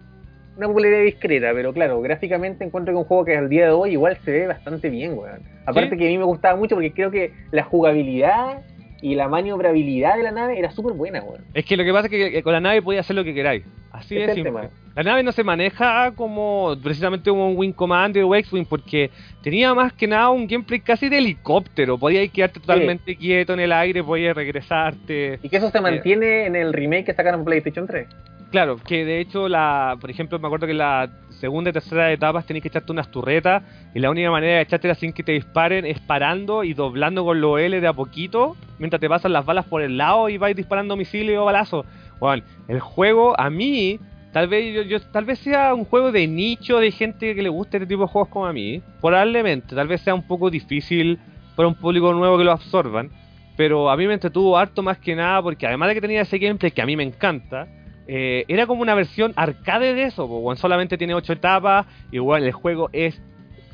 una 0.57 0.67
popularidad 0.67 1.03
discreta, 1.03 1.51
pero 1.53 1.71
claro, 1.71 2.01
gráficamente 2.01 2.65
encuentro 2.65 2.93
que 2.93 2.97
un 2.97 3.05
juego 3.05 3.23
que 3.23 3.37
al 3.37 3.47
día 3.47 3.65
de 3.65 3.71
hoy 3.71 3.91
igual 3.91 4.17
se 4.25 4.31
ve 4.31 4.47
bastante 4.47 4.89
bien, 4.89 5.17
weón. 5.17 5.39
Aparte 5.65 5.91
Sí. 5.91 5.97
que 5.97 6.05
a 6.07 6.09
mí 6.09 6.17
me 6.17 6.25
gustaba 6.25 6.57
mucho 6.57 6.75
porque 6.75 6.91
creo 6.93 7.11
que 7.11 7.31
la 7.51 7.63
jugabilidad 7.63 8.59
y 9.01 9.15
la 9.15 9.27
maniobrabilidad 9.27 10.17
de 10.17 10.23
la 10.23 10.31
nave 10.31 10.59
era 10.59 10.71
súper 10.71 10.93
buena, 10.93 11.21
weón. 11.21 11.41
Es 11.53 11.65
que 11.65 11.77
lo 11.77 11.83
que 11.83 11.93
pasa 11.93 12.07
es 12.07 12.11
que, 12.11 12.43
con 12.43 12.53
la 12.53 12.59
nave 12.59 12.81
podía 12.81 13.01
hacer 13.01 13.15
lo 13.15 13.23
que 13.23 13.33
queráis. 13.33 13.63
Así 13.91 14.15
de 14.15 14.25
es 14.25 14.33
simple. 14.33 14.51
tema. 14.51 14.69
La 14.95 15.03
nave 15.03 15.23
no 15.23 15.31
se 15.31 15.43
maneja 15.43 16.11
como 16.11 16.75
precisamente 16.83 17.29
como 17.29 17.49
un 17.49 17.57
Wing 17.57 17.71
Commander 17.71 18.23
o 18.23 18.35
X-Wing 18.35 18.65
porque 18.65 19.09
tenía 19.41 19.73
más 19.73 19.93
que 19.93 20.07
nada 20.07 20.29
un 20.29 20.45
gameplay 20.45 20.81
casi 20.81 21.07
de 21.07 21.19
helicóptero. 21.19 21.97
Podías 21.97 22.29
quedarte 22.31 22.59
totalmente 22.59 23.15
quieto 23.15 23.53
en 23.53 23.61
el 23.61 23.71
aire, 23.71 24.03
podías 24.03 24.35
regresarte. 24.35 25.39
Y 25.41 25.49
que 25.49 25.57
eso 25.57 25.69
se 25.69 25.79
mantiene 25.79 26.45
en 26.47 26.55
el 26.55 26.73
remake 26.73 27.05
que 27.05 27.13
sacaron 27.13 27.41
en 27.41 27.45
PlayStation 27.45 27.87
3. 27.87 28.07
Claro, 28.51 28.77
que 28.77 29.05
de 29.05 29.19
hecho, 29.19 29.47
la, 29.47 29.95
por 30.01 30.09
ejemplo, 30.09 30.39
me 30.39 30.47
acuerdo 30.47 30.65
que 30.65 30.73
la 30.73 31.09
segunda 31.39 31.69
y 31.69 31.73
tercera 31.73 32.11
etapas 32.11 32.45
tenías 32.45 32.61
que 32.61 32.67
echarte 32.67 32.91
unas 32.91 33.09
turretas 33.09 33.63
y 33.93 33.99
la 33.99 34.09
única 34.09 34.29
manera 34.31 34.55
de 34.55 34.61
echártelas 34.61 34.97
sin 34.99 35.13
que 35.13 35.23
te 35.23 35.31
disparen 35.31 35.85
es 35.85 35.99
parando 35.99 36.63
y 36.63 36.73
doblando 36.73 37.23
con 37.23 37.39
los 37.41 37.59
L 37.59 37.79
de 37.79 37.87
a 37.87 37.93
poquito 37.93 38.55
mientras 38.77 38.99
te 38.99 39.09
pasan 39.09 39.33
las 39.33 39.45
balas 39.45 39.65
por 39.65 39.81
el 39.81 39.97
lado 39.97 40.29
y 40.29 40.37
vais 40.37 40.55
disparando 40.55 40.95
misiles 40.95 41.37
o 41.37 41.45
balazos. 41.45 41.85
Bueno, 42.19 42.43
el 42.67 42.79
juego 42.79 43.39
a 43.39 43.49
mí 43.49 43.99
Tal 44.31 44.47
vez 44.47 44.75
yo, 44.75 44.83
yo- 44.83 45.01
tal 45.11 45.25
vez 45.25 45.39
sea 45.39 45.73
un 45.73 45.85
juego 45.85 46.11
de 46.11 46.27
nicho 46.27 46.77
de 46.77 46.91
gente 46.91 47.33
que 47.33 47.41
le 47.41 47.49
guste 47.49 47.77
este 47.77 47.87
tipo 47.87 48.03
de 48.03 48.09
juegos 48.09 48.29
como 48.29 48.45
a 48.45 48.53
mí. 48.53 48.79
Probablemente, 49.01 49.73
tal 49.75 49.87
vez 49.87 50.01
sea 50.01 50.13
un 50.13 50.21
poco 50.27 50.51
difícil 50.51 51.17
para 51.55 51.67
un 51.67 51.73
público 51.73 52.13
nuevo 52.13 52.37
que 52.37 52.43
lo 52.43 52.51
absorban. 52.51 53.09
Pero 53.57 53.89
a 53.89 53.97
mí 53.97 54.05
me 54.05 54.13
entretuvo 54.13 54.55
harto 54.55 54.83
más 54.83 54.99
que 54.99 55.15
nada 55.15 55.41
porque 55.41 55.65
además 55.65 55.89
de 55.89 55.95
que 55.95 56.01
tenía 56.01 56.21
ese 56.21 56.37
gameplay 56.37 56.71
que 56.71 56.81
a 56.83 56.85
mí 56.85 56.95
me 56.95 57.01
encanta, 57.01 57.65
eh, 58.11 58.43
era 58.47 58.65
como 58.65 58.81
una 58.81 58.95
versión 58.95 59.33
arcade 59.35 59.93
de 59.93 60.05
eso. 60.05 60.25
weón. 60.25 60.57
solamente 60.57 60.97
tiene 60.97 61.13
8 61.13 61.33
etapas 61.33 61.85
y 62.11 62.17
bueno, 62.17 62.47
el 62.47 62.51
juego 62.53 62.89
es 62.91 63.21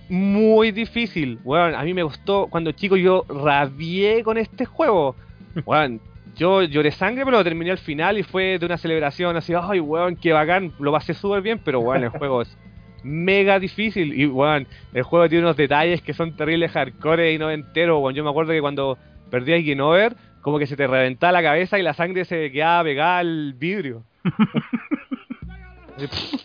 muy 0.10 0.72
difícil. 0.72 1.40
Weón, 1.46 1.74
a 1.74 1.84
mí 1.84 1.94
me 1.94 2.04
gustó 2.04 2.48
cuando 2.48 2.74
chico 2.74 2.98
yo 2.98 3.24
rabié 3.30 4.24
con 4.26 4.38
este 4.38 4.66
juego. 4.66 5.16
Weón, 5.66 6.02
yo 6.36 6.64
lloré 6.64 6.92
sangre, 6.92 7.24
pero 7.24 7.38
lo 7.38 7.44
terminé 7.46 7.72
al 7.72 7.78
final 7.78 8.18
y 8.18 8.24
fue 8.24 8.60
de 8.60 8.66
una 8.66 8.78
celebración 8.78 9.38
así, 9.38 9.54
ay, 9.58 9.80
weón, 9.80 10.18
qué 10.18 10.34
bacán, 10.34 10.74
lo 10.80 10.92
pasé 10.92 11.14
súper 11.14 11.42
bien, 11.42 11.62
pero 11.64 11.80
weón, 11.80 12.04
el 12.04 12.10
juego 12.10 12.42
es 12.42 12.58
mega 13.04 13.58
difícil 13.58 14.20
y 14.20 14.26
weón, 14.26 14.68
el 14.94 15.04
juego 15.04 15.30
tiene 15.30 15.46
unos 15.46 15.56
detalles 15.56 16.02
que 16.02 16.14
son 16.14 16.36
terribles 16.36 16.72
hardcore 16.72 17.32
y 17.32 17.38
no 17.38 17.50
enteros, 17.52 18.02
weón. 18.02 18.14
Yo 18.14 18.24
me 18.26 18.32
acuerdo 18.32 18.52
que 18.52 18.60
cuando 18.60 18.98
perdí 19.30 19.54
el 19.54 19.64
Game 19.66 19.82
Over, 19.82 20.16
como 20.42 20.60
que 20.60 20.68
se 20.68 20.76
te 20.76 20.88
reventaba 20.88 21.32
la 21.34 21.44
cabeza 21.44 21.80
y 21.80 21.84
la 21.84 21.94
sangre 21.94 22.26
se 22.26 22.52
quedaba 22.52 22.84
pegada 22.84 23.20
al 23.20 23.54
vidrio. 23.54 24.04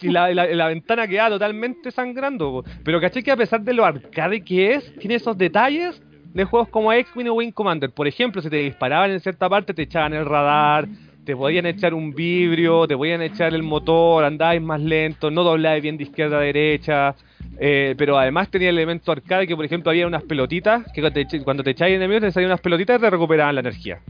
y 0.00 0.08
la, 0.08 0.32
la- 0.32 0.46
la 0.46 0.66
ventana 0.68 1.06
quedaba 1.08 1.30
totalmente 1.30 1.90
sangrando. 1.90 2.64
Pero 2.84 3.00
caché 3.00 3.22
que 3.22 3.32
a 3.32 3.36
pesar 3.36 3.60
de 3.62 3.74
lo 3.74 3.84
arcade 3.84 4.42
que 4.42 4.74
es, 4.74 4.94
tiene 4.98 5.16
esos 5.16 5.36
detalles 5.36 6.00
de 6.32 6.44
juegos 6.44 6.68
como 6.68 6.92
X-Wing 6.92 7.28
o 7.28 7.34
Wing 7.34 7.50
Commander. 7.52 7.90
Por 7.90 8.06
ejemplo, 8.06 8.40
si 8.40 8.48
te 8.48 8.56
disparaban 8.56 9.10
en 9.10 9.20
cierta 9.20 9.48
parte, 9.48 9.74
te 9.74 9.82
echaban 9.82 10.14
el 10.14 10.24
radar, 10.24 10.86
te 11.24 11.36
podían 11.36 11.66
echar 11.66 11.94
un 11.94 12.12
vibrio, 12.14 12.86
te 12.86 12.96
podían 12.96 13.22
echar 13.22 13.54
el 13.54 13.62
motor, 13.62 14.24
andabas 14.24 14.60
más 14.60 14.80
lento, 14.80 15.30
no 15.30 15.44
doblabas 15.44 15.82
bien 15.82 15.96
de 15.96 16.04
izquierda 16.04 16.38
a 16.38 16.40
derecha. 16.40 17.14
eh, 17.58 17.94
pero 17.98 18.18
además 18.18 18.48
tenía 18.50 18.70
el 18.70 18.78
elemento 18.78 19.12
arcade 19.12 19.46
que, 19.46 19.54
por 19.54 19.64
ejemplo, 19.64 19.90
había 19.90 20.06
unas 20.06 20.22
pelotitas 20.22 20.84
que 20.92 21.00
cuando 21.02 21.26
te, 21.26 21.42
cuando 21.44 21.62
te 21.62 21.70
echabas 21.70 21.92
enemigos 21.92 22.22
te 22.22 22.32
salían 22.32 22.50
unas 22.50 22.60
pelotitas 22.60 22.98
y 22.98 23.00
te 23.00 23.10
recuperaban 23.10 23.54
la 23.54 23.60
energía. 23.60 24.00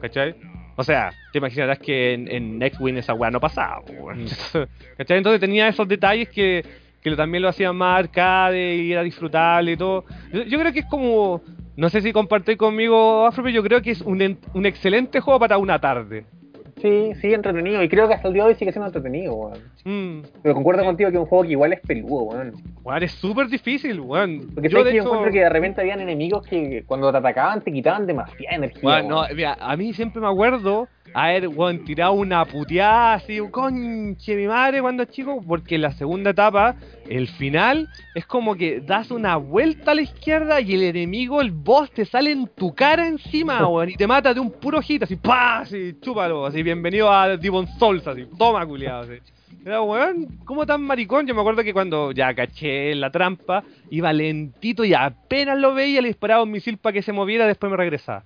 ¿Cachai? 0.00 0.34
O 0.76 0.84
sea, 0.84 1.10
te 1.32 1.38
imaginarás 1.38 1.78
que 1.78 2.12
en, 2.12 2.30
en 2.30 2.62
X-Wing 2.62 2.98
esa 2.98 3.14
weá 3.14 3.30
no 3.30 3.40
pasaba. 3.40 3.82
weón. 3.88 4.26
¿Cachai? 4.96 5.18
Entonces 5.18 5.40
tenía 5.40 5.68
esos 5.68 5.88
detalles 5.88 6.28
que, 6.28 6.64
que 7.02 7.16
también 7.16 7.42
lo 7.42 7.48
hacían 7.48 7.76
más 7.76 8.00
arcade 8.00 8.76
y 8.76 8.92
era 8.92 9.02
disfrutable 9.02 9.72
y 9.72 9.76
todo. 9.76 10.04
Yo, 10.32 10.42
yo 10.42 10.58
creo 10.58 10.72
que 10.72 10.80
es 10.80 10.86
como. 10.86 11.42
No 11.76 11.90
sé 11.90 12.00
si 12.00 12.12
compartís 12.12 12.56
conmigo, 12.56 13.26
Afro, 13.26 13.44
pero 13.44 13.54
yo 13.54 13.62
creo 13.62 13.82
que 13.82 13.90
es 13.90 14.00
un, 14.00 14.38
un 14.54 14.66
excelente 14.66 15.20
juego 15.20 15.38
para 15.38 15.58
una 15.58 15.78
tarde. 15.78 16.24
Sí, 16.80 17.12
sí, 17.20 17.32
entretenido. 17.32 17.82
Y 17.82 17.88
creo 17.88 18.06
que 18.06 18.14
hasta 18.14 18.28
el 18.28 18.34
día 18.34 18.44
de 18.44 18.50
hoy 18.50 18.54
sigue 18.54 18.70
siendo 18.70 18.86
entretenido, 18.86 19.34
weón. 19.34 19.58
Mm. 19.84 20.22
Pero 20.42 20.54
concuerdo 20.54 20.84
contigo 20.84 21.10
que 21.10 21.16
es 21.16 21.20
un 21.20 21.26
juego 21.26 21.44
que 21.44 21.52
igual 21.52 21.72
es 21.72 21.80
peludo, 21.80 22.22
weón. 22.24 22.52
Weón, 22.84 23.02
es 23.02 23.12
súper 23.12 23.48
difícil, 23.48 24.00
weón. 24.00 24.50
Porque 24.54 24.68
Yo, 24.68 24.84
de 24.84 24.90
que 24.90 24.96
yo 24.96 25.02
hecho, 25.02 25.08
encuentro 25.08 25.32
que 25.32 25.40
de 25.40 25.48
repente 25.48 25.80
habían 25.80 26.00
enemigos 26.00 26.46
que 26.46 26.84
cuando 26.86 27.10
te 27.10 27.18
atacaban 27.18 27.62
te 27.62 27.72
quitaban 27.72 28.06
demasiada 28.06 28.56
energía. 28.56 28.82
weón, 28.82 29.08
no, 29.08 29.22
mira, 29.34 29.56
a 29.58 29.76
mí 29.76 29.92
siempre 29.94 30.20
me 30.20 30.28
acuerdo 30.28 30.88
haber, 31.14 31.48
weón, 31.48 31.84
tirado 31.84 32.12
una 32.12 32.44
puteada 32.44 33.14
así, 33.14 33.38
conche 33.50 34.36
mi 34.36 34.46
madre 34.46 34.80
cuando 34.80 35.04
chico, 35.04 35.42
porque 35.46 35.76
en 35.76 35.82
la 35.82 35.92
segunda 35.92 36.30
etapa, 36.30 36.76
el 37.08 37.28
final, 37.28 37.88
es 38.14 38.26
como 38.26 38.54
que 38.54 38.80
das 38.80 39.10
una 39.10 39.36
vuelta 39.36 39.92
a 39.92 39.94
la 39.94 40.02
izquierda 40.02 40.60
y 40.60 40.74
el 40.74 40.82
enemigo, 40.82 41.40
el 41.40 41.50
boss, 41.50 41.90
te 41.90 42.04
sale 42.04 42.30
en 42.30 42.48
tu 42.48 42.74
cara 42.74 43.06
encima, 43.06 43.66
weón, 43.68 43.90
y 43.90 43.94
te 43.94 44.06
mata 44.06 44.34
de 44.34 44.40
un 44.40 44.50
puro 44.50 44.80
hit, 44.82 45.02
así, 45.02 45.16
pa, 45.16 45.60
así, 45.60 45.96
chúpalo, 46.00 46.46
así, 46.46 46.62
bienvenido 46.62 47.10
a 47.10 47.36
Demon 47.36 47.66
Souls, 47.78 48.06
así, 48.06 48.26
toma, 48.36 48.66
culiado, 48.66 49.02
así. 49.02 49.20
Era, 49.64 49.82
weón, 49.82 50.38
¿cómo 50.44 50.64
tan 50.64 50.82
maricón? 50.82 51.26
Yo 51.26 51.34
me 51.34 51.40
acuerdo 51.40 51.64
que 51.64 51.72
cuando 51.72 52.12
ya 52.12 52.32
caché 52.34 52.94
la 52.94 53.10
trampa, 53.10 53.64
iba 53.90 54.12
lentito 54.12 54.84
y 54.84 54.94
apenas 54.94 55.58
lo 55.58 55.74
veía, 55.74 56.00
le 56.00 56.08
disparaba 56.08 56.44
un 56.44 56.52
misil 56.52 56.78
para 56.78 56.92
que 56.92 57.02
se 57.02 57.12
moviera, 57.12 57.48
después 57.48 57.70
me 57.70 57.76
regresaba. 57.76 58.24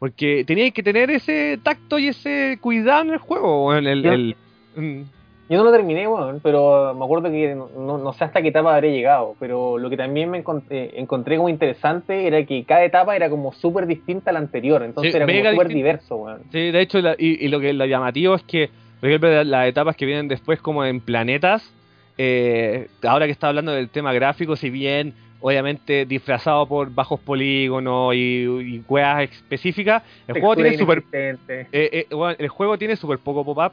Porque 0.00 0.44
teníais 0.46 0.72
que 0.72 0.82
tener 0.82 1.10
ese 1.10 1.58
tacto 1.62 1.98
y 1.98 2.08
ese 2.08 2.58
cuidado 2.60 3.02
en 3.02 3.10
el 3.10 3.18
juego, 3.18 3.68
weón. 3.68 3.86
El, 3.86 4.02
Yo- 4.02 4.12
el- 4.12 4.36
mm. 4.74 5.02
Yo 5.50 5.58
no 5.58 5.64
lo 5.64 5.72
terminé, 5.72 6.06
weón, 6.06 6.38
pero 6.44 6.94
me 6.94 7.04
acuerdo 7.04 7.28
que 7.28 7.56
no, 7.56 8.12
sé 8.12 8.22
hasta 8.22 8.40
qué 8.40 8.48
etapa 8.48 8.72
habré 8.72 8.92
llegado. 8.92 9.34
Pero 9.40 9.78
lo 9.78 9.90
que 9.90 9.96
también 9.96 10.30
me 10.30 10.44
eh, 10.70 10.90
encontré 10.94 11.36
como 11.36 11.48
interesante 11.48 12.26
era 12.26 12.44
que 12.46 12.62
cada 12.64 12.84
etapa 12.84 13.16
era 13.16 13.28
como 13.28 13.52
súper 13.52 13.86
distinta 13.86 14.30
a 14.30 14.32
la 14.32 14.38
anterior. 14.38 14.82
Entonces 14.84 15.12
Sí, 15.12 15.16
era 15.16 15.26
como 15.26 15.50
súper 15.50 15.68
diverso, 15.68 16.16
weón. 16.16 16.42
Sí, 16.52 16.70
de 16.70 16.80
hecho, 16.80 17.00
la- 17.00 17.16
y, 17.18 17.44
y 17.44 17.48
lo 17.48 17.58
que 17.58 17.72
lo 17.72 17.84
llamativo 17.84 18.36
es 18.36 18.44
que, 18.44 18.70
por 19.00 19.08
ejemplo, 19.08 19.42
las 19.44 19.68
etapas 19.68 19.96
que 19.96 20.06
vienen 20.06 20.28
después 20.28 20.60
como 20.60 20.84
en 20.84 21.00
planetas, 21.00 21.68
eh, 22.16 22.86
ahora 23.02 23.26
que 23.26 23.32
está 23.32 23.48
hablando 23.48 23.72
del 23.72 23.88
tema 23.88 24.12
gráfico, 24.12 24.54
si 24.54 24.70
bien 24.70 25.14
obviamente 25.40 26.04
disfrazado 26.06 26.66
por 26.66 26.92
bajos 26.92 27.20
polígonos 27.20 28.14
y, 28.14 28.18
y 28.44 28.84
weas 28.88 29.22
específicas, 29.30 30.02
el 30.28 30.40
juego 30.40 30.54
tiene 30.56 30.78
super... 30.78 31.02
eh, 31.12 31.36
eh, 31.72 32.06
bueno, 32.14 32.36
el 32.38 32.48
juego 32.48 32.78
tiene 32.78 32.96
súper 32.96 33.18
poco 33.18 33.44
pop-up. 33.44 33.72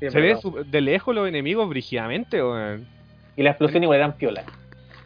Sí, 0.00 0.10
Se 0.10 0.20
ve 0.20 0.36
de 0.66 0.80
lejos 0.80 1.14
los 1.14 1.28
enemigos 1.28 1.68
brígidamente. 1.68 2.38
Y 3.36 3.42
las 3.42 3.52
explosiones 3.52 3.84
igual 3.84 3.98
eran 3.98 4.12
piolas. 4.16 4.44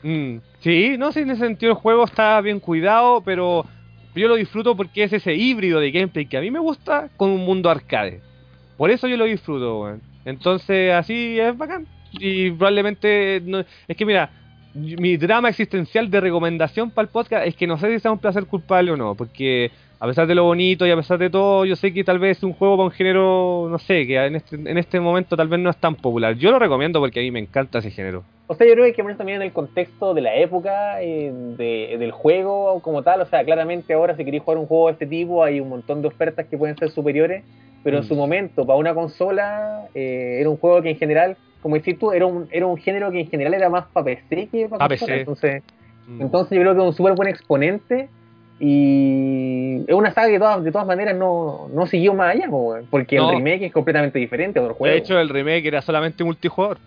Mm, 0.02 0.36
Sí, 0.60 0.96
no 0.96 1.10
sé, 1.10 1.22
en 1.22 1.30
ese 1.30 1.40
sentido 1.44 1.72
el 1.72 1.78
juego 1.78 2.04
está 2.04 2.40
bien 2.40 2.60
cuidado, 2.60 3.20
pero 3.20 3.66
yo 4.14 4.28
lo 4.28 4.36
disfruto 4.36 4.76
porque 4.76 5.02
es 5.04 5.12
ese 5.12 5.34
híbrido 5.34 5.80
de 5.80 5.90
gameplay 5.90 6.26
que 6.26 6.36
a 6.36 6.40
mí 6.40 6.50
me 6.52 6.60
gusta 6.60 7.08
con 7.16 7.30
un 7.30 7.44
mundo 7.44 7.68
arcade. 7.68 8.20
Por 8.76 8.90
eso 8.90 9.08
yo 9.08 9.16
lo 9.16 9.24
disfruto, 9.24 9.80
weón. 9.80 10.02
Entonces, 10.24 10.92
así 10.92 11.38
es 11.40 11.56
bacán. 11.56 11.86
Y 12.12 12.50
probablemente, 12.52 13.42
no, 13.44 13.64
es 13.88 13.96
que 13.96 14.04
mira, 14.06 14.30
mi 14.74 15.16
drama 15.16 15.48
existencial 15.50 16.10
de 16.10 16.20
recomendación 16.20 16.90
para 16.90 17.04
el 17.06 17.12
podcast 17.12 17.46
es 17.46 17.54
que 17.54 17.66
no 17.66 17.78
sé 17.78 17.90
si 17.92 18.00
sea 18.00 18.12
un 18.12 18.18
placer 18.18 18.46
culpable 18.46 18.90
o 18.92 18.96
no, 18.96 19.14
porque 19.14 19.70
a 20.00 20.06
pesar 20.06 20.26
de 20.26 20.34
lo 20.34 20.44
bonito 20.44 20.84
y 20.86 20.90
a 20.90 20.96
pesar 20.96 21.18
de 21.18 21.30
todo, 21.30 21.64
yo 21.64 21.76
sé 21.76 21.92
que 21.92 22.02
tal 22.02 22.18
vez 22.18 22.38
es 22.38 22.42
un 22.42 22.52
juego 22.54 22.76
para 22.76 22.86
un 22.86 22.90
género, 22.90 23.68
no 23.70 23.78
sé, 23.78 24.04
que 24.06 24.16
en 24.16 24.34
este, 24.34 24.56
en 24.56 24.76
este 24.78 24.98
momento 24.98 25.36
tal 25.36 25.46
vez 25.48 25.60
no 25.60 25.70
es 25.70 25.76
tan 25.76 25.94
popular. 25.94 26.34
Yo 26.36 26.50
lo 26.50 26.58
recomiendo 26.58 26.98
porque 26.98 27.20
a 27.20 27.22
mí 27.22 27.30
me 27.30 27.38
encanta 27.38 27.78
ese 27.78 27.90
género. 27.92 28.24
O 28.48 28.54
sea, 28.56 28.66
yo 28.66 28.72
creo 28.72 28.84
que 28.84 28.88
hay 28.90 28.94
que 28.96 29.02
poner 29.02 29.16
también 29.16 29.36
en 29.36 29.42
el 29.46 29.52
contexto 29.52 30.12
de 30.12 30.20
la 30.22 30.34
época, 30.34 31.00
eh, 31.00 31.30
de- 31.56 31.96
del 31.98 32.10
juego 32.10 32.80
como 32.82 33.02
tal. 33.02 33.20
O 33.20 33.26
sea, 33.26 33.44
claramente 33.44 33.94
ahora 33.94 34.16
si 34.16 34.24
queréis 34.24 34.42
jugar 34.42 34.58
un 34.58 34.66
juego 34.66 34.86
de 34.88 34.92
este 34.94 35.06
tipo 35.06 35.44
hay 35.44 35.60
un 35.60 35.68
montón 35.68 36.02
de 36.02 36.08
ofertas 36.08 36.46
que 36.46 36.58
pueden 36.58 36.76
ser 36.76 36.90
superiores, 36.90 37.44
pero 37.82 37.98
en 37.98 38.04
Mm. 38.04 38.06
su 38.06 38.14
momento, 38.16 38.66
para 38.66 38.78
una 38.78 38.94
consola, 38.94 39.88
eh, 39.94 40.38
era 40.40 40.48
un 40.50 40.56
juego 40.56 40.82
que 40.82 40.90
en 40.90 40.96
general, 40.96 41.36
como 41.60 41.76
decís 41.76 41.98
tú, 41.98 42.12
era 42.12 42.26
un, 42.26 42.48
era 42.50 42.66
un 42.66 42.76
género 42.76 43.10
que 43.10 43.20
en 43.20 43.28
general 43.28 43.54
era 43.54 43.68
más 43.68 43.86
para 43.92 44.04
PC 44.04 44.48
que 44.50 44.68
para 44.68 44.78
Pa' 44.78 44.88
consola. 44.88 45.16
Entonces, 45.16 45.62
Mm. 46.06 46.22
entonces 46.22 46.56
yo 46.56 46.62
creo 46.62 46.74
que 46.74 46.80
es 46.80 46.86
un 46.86 46.92
súper 46.94 47.14
buen 47.14 47.28
exponente 47.28 48.10
y 48.58 49.84
es 49.86 49.94
una 49.94 50.12
saga 50.12 50.28
que 50.28 50.32
de 50.34 50.38
todas, 50.38 50.64
de 50.64 50.72
todas 50.72 50.86
maneras 50.86 51.16
no, 51.16 51.68
no 51.72 51.86
siguió 51.86 52.14
más 52.14 52.34
allá, 52.34 52.46
porque 52.90 53.16
No. 53.16 53.30
el 53.30 53.36
remake 53.36 53.66
es 53.66 53.72
completamente 53.72 54.18
diferente 54.18 54.58
a 54.58 54.62
otro 54.62 54.74
juego. 54.74 54.92
De 54.92 54.98
hecho, 54.98 55.18
el 55.18 55.28
remake 55.28 55.66
era 55.66 55.82
solamente 55.82 56.24
multijugador. 56.24 56.78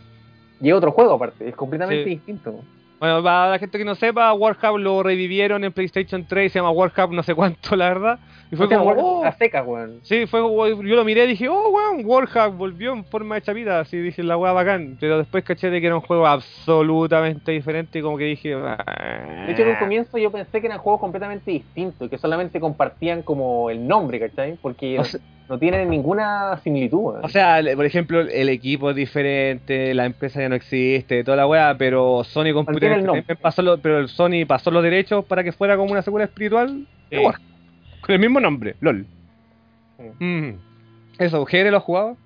y 0.61 0.69
es 0.69 0.73
otro 0.73 0.91
juego 0.93 1.13
aparte, 1.13 1.49
es 1.49 1.55
completamente 1.55 2.03
Sí. 2.05 2.09
distinto. 2.11 2.63
Bueno, 2.99 3.21
para 3.21 3.51
la 3.51 3.59
gente 3.59 3.77
que 3.77 3.83
no 3.83 3.93
sepa, 3.95 4.31
Warcraft 4.33 4.77
lo 4.79 5.03
revivieron 5.03 5.63
en 5.65 5.73
PlayStation 5.73 6.25
3, 6.25 6.51
se 6.51 6.59
llama 6.59 6.71
Warcraft 6.71 7.11
no 7.11 7.23
sé 7.23 7.35
cuánto, 7.35 7.59
la 7.75 7.89
verdad. 7.89 8.19
Y 8.55 8.57
fue 8.57 8.65
O 8.67 8.69
sea, 8.69 8.77
como, 8.79 8.91
oh, 8.91 9.23
a 9.25 9.31
secas, 9.33 9.65
weón. 9.67 9.99
sí, 10.03 10.25
fue 10.27 10.41
como- 10.41 10.65
yo 10.67 10.95
lo 10.95 11.03
miré 11.05 11.25
y 11.25 11.27
dije, 11.27 11.49
oh, 11.49 11.69
weón, 11.69 12.05
Warcraft 12.05 12.55
volvió 12.57 12.93
en 12.93 13.03
forma 13.05 13.39
de 13.39 13.53
vida, 13.53 13.79
así 13.81 13.97
dije, 13.97 14.23
la 14.23 14.37
weá 14.37 14.53
bacán. 14.53 14.97
Pero 14.99 15.17
después 15.17 15.43
caché 15.43 15.69
de 15.69 15.81
que 15.81 15.87
era 15.87 15.95
un 15.95 16.01
juego 16.01 16.25
absolutamente 16.25 17.51
diferente 17.51 17.99
y 17.99 18.01
como 18.01 18.17
que 18.17 18.23
dije, 18.25 18.55
De 18.55 19.51
hecho, 19.51 19.61
en 19.63 19.69
un 19.69 19.75
comienzo 19.75 20.17
yo 20.17 20.31
pensé 20.31 20.61
que 20.61 20.67
eran 20.67 20.79
juegos 20.79 21.01
completamente 21.01 21.51
distintos, 21.51 22.09
que 22.09 22.17
solamente 22.17 22.59
compartían 22.59 23.21
como 23.21 23.69
el 23.69 23.87
nombre, 23.87 24.19
¿cachai? 24.19 24.57
Porque 24.61 24.99
O 24.99 25.03
sea- 25.03 25.19
no 25.47 25.59
tienen 25.59 25.89
ninguna 25.91 26.57
similitud, 26.63 26.97
weón. 26.99 27.23
O 27.25 27.29
sea, 27.29 27.59
por 27.75 27.85
ejemplo, 27.85 28.21
el 28.21 28.49
equipo 28.49 28.89
es 28.89 28.95
diferente, 28.95 29.93
la 29.93 30.05
empresa 30.05 30.39
ya 30.41 30.49
no 30.49 30.55
existe, 30.55 31.23
toda 31.23 31.37
la 31.37 31.45
weá, 31.47 31.75
pero 31.77 32.23
Sony 32.23 32.51
Computer 32.53 32.93
el 32.93 33.37
pasó 33.39 33.61
lo- 33.61 33.77
pero 33.77 33.99
el 33.99 34.07
Sony 34.07 34.45
pasó 34.47 34.71
los 34.71 34.81
derechos 34.81 35.23
para 35.25 35.43
que 35.43 35.51
fuera 35.51 35.77
como 35.77 35.91
una 35.91 36.01
secuela 36.01 36.25
espiritual 36.25 36.85
Sí. 37.11 37.17
Con 38.05 38.13
el 38.13 38.19
mismo 38.19 38.39
nombre, 38.39 38.75
LOL. 38.81 39.05
Mm. 40.19 40.51
Eso, 41.17 41.45
¿Jere 41.45 41.71
lo 41.71 41.77
ha 41.77 41.81
jugado? 41.81 42.17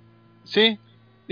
Sí. 0.43 0.77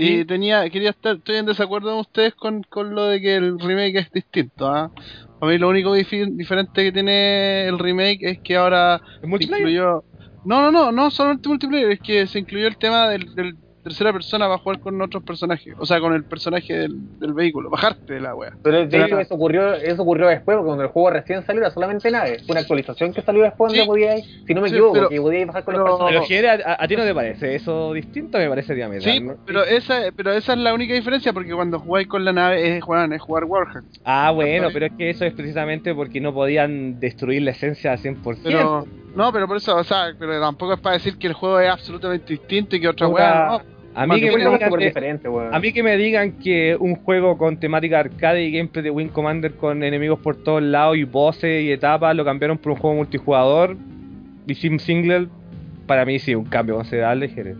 Y 0.00 0.24
tenía, 0.24 0.70
quería 0.70 0.90
estar, 0.90 1.16
estoy 1.16 1.36
en 1.36 1.46
desacuerdo 1.46 1.90
con 1.90 1.98
ustedes 1.98 2.32
con, 2.34 2.62
con 2.62 2.94
lo 2.94 3.06
de 3.06 3.20
que 3.20 3.34
el 3.34 3.58
remake 3.58 3.98
es 3.98 4.12
distinto, 4.12 4.68
¿ah? 4.68 4.92
A 5.40 5.46
mí 5.46 5.58
lo 5.58 5.68
único 5.68 5.92
diferente 5.92 6.84
que 6.84 6.92
tiene 6.92 7.66
el 7.66 7.80
remake 7.80 8.18
es 8.22 8.38
que 8.38 8.56
ahora 8.56 9.00
¿El 9.22 9.28
multiplayer? 9.28 9.68
incluyó... 9.68 10.04
No, 10.44 10.62
no, 10.62 10.70
no, 10.70 10.92
no 10.92 11.10
solamente 11.10 11.48
multiplayer, 11.48 11.90
es 11.90 12.00
que 12.00 12.28
se 12.28 12.38
incluyó 12.38 12.68
el 12.68 12.76
tema 12.76 13.08
del, 13.08 13.34
del, 13.34 13.56
tercera 13.88 14.12
persona 14.12 14.46
para 14.46 14.58
jugar 14.58 14.80
con 14.80 15.00
otros 15.02 15.22
personajes. 15.22 15.74
O 15.78 15.86
sea, 15.86 16.00
con 16.00 16.14
el 16.14 16.24
personaje 16.24 16.72
del, 16.74 17.18
del 17.18 17.32
vehículo. 17.32 17.70
Bajarte 17.70 18.14
de 18.14 18.20
la 18.20 18.34
wea. 18.34 18.52
Pero 18.62 18.86
de 18.86 19.04
hecho 19.04 19.18
eso 19.18 19.34
ocurrió, 19.34 19.74
eso 19.74 20.02
ocurrió 20.02 20.28
después, 20.28 20.56
porque 20.56 20.66
cuando 20.66 20.84
el 20.84 20.90
juego 20.90 21.10
recién 21.10 21.44
salió 21.44 21.62
era 21.62 21.70
solamente 21.70 22.10
nave. 22.10 22.38
Fue 22.46 22.52
una 22.52 22.60
actualización 22.60 23.12
que 23.12 23.22
salió 23.22 23.42
después 23.42 23.68
donde 23.70 23.82
Sí. 23.82 23.86
podíais, 23.86 24.24
si 24.46 24.54
no 24.54 24.60
me 24.60 24.68
Sí, 24.68 24.74
equivoco, 24.76 24.94
pero- 24.94 25.08
que 25.08 25.20
podíais 25.20 25.46
bajar 25.46 25.64
con 25.64 25.74
pero- 25.74 25.84
los 25.86 25.98
personajes. 25.98 26.28
Pero 26.28 26.42
Jere, 26.48 26.62
¿a, 26.64 26.76
a 26.80 26.88
ti 26.88 26.96
no 26.96 27.04
te 27.04 27.14
parece 27.14 27.54
eso 27.54 27.92
distinto? 27.92 28.38
Me 28.38 28.48
parece 28.48 28.74
diametral. 28.74 29.12
Sí, 29.14 29.20
¿no? 29.20 29.34
pero 29.46 29.64
esa, 29.64 30.00
pero 30.16 30.32
esa 30.32 30.52
es 30.52 30.58
la 30.58 30.74
única 30.74 30.94
diferencia 30.94 31.32
porque 31.32 31.52
cuando 31.54 31.78
jugáis 31.80 32.06
con 32.06 32.24
la 32.24 32.32
nave 32.32 32.76
es 32.76 32.82
jugar, 32.84 33.12
es 33.12 33.20
jugar 33.22 33.44
Warhammer. 33.44 33.82
Ah, 34.04 34.30
bueno, 34.34 34.68
pero 34.72 34.86
es 34.86 34.92
que 34.98 35.10
eso 35.10 35.24
es 35.24 35.32
precisamente 35.32 35.94
porque 35.94 36.20
no 36.20 36.32
podían 36.34 37.00
destruir 37.00 37.42
la 37.42 37.52
esencia 37.52 37.92
al 37.92 37.98
100%. 37.98 38.40
Pero, 38.44 38.86
no, 39.14 39.32
pero 39.32 39.46
por 39.48 39.56
eso, 39.56 39.76
o 39.76 39.84
sea, 39.84 40.12
pero 40.18 40.40
tampoco 40.40 40.74
es 40.74 40.80
para 40.80 40.94
decir 40.94 41.16
que 41.18 41.26
el 41.26 41.32
juego 41.32 41.58
es 41.60 41.70
absolutamente 41.70 42.32
distinto 42.32 42.76
y 42.76 42.80
que 42.80 42.88
otra 42.88 43.08
weá, 43.08 43.46
no. 43.46 43.77
A, 43.98 44.06
mí 44.06 44.20
que 44.20 44.30
me 44.30 44.38
digan 44.38 44.58
que, 44.58 44.84
diferente, 44.84 45.28
weón. 45.28 45.54
a 45.54 45.58
mí 45.58 45.72
que 45.72 45.82
me 45.82 45.96
digan 45.96 46.32
que 46.38 46.76
un 46.78 46.94
juego 46.96 47.36
con 47.36 47.58
temática 47.58 47.98
arcade 47.98 48.44
y 48.44 48.52
gameplay 48.52 48.84
de 48.84 48.90
Wing 48.90 49.08
Commander 49.08 49.54
con 49.54 49.82
enemigos 49.82 50.20
por 50.20 50.36
todos 50.36 50.62
lados 50.62 50.96
y 50.96 51.04
voces 51.04 51.64
y 51.64 51.72
etapas 51.72 52.14
lo 52.14 52.24
cambiaron 52.24 52.58
por 52.58 52.72
un 52.72 52.78
juego 52.78 52.96
multijugador 52.96 53.76
y 54.46 54.54
sim 54.54 54.78
single, 54.78 55.28
para 55.86 56.04
mí 56.04 56.18
sí, 56.18 56.34
un 56.34 56.44
cambio 56.44 56.76
considerable, 56.76 57.28
Jere. 57.28 57.56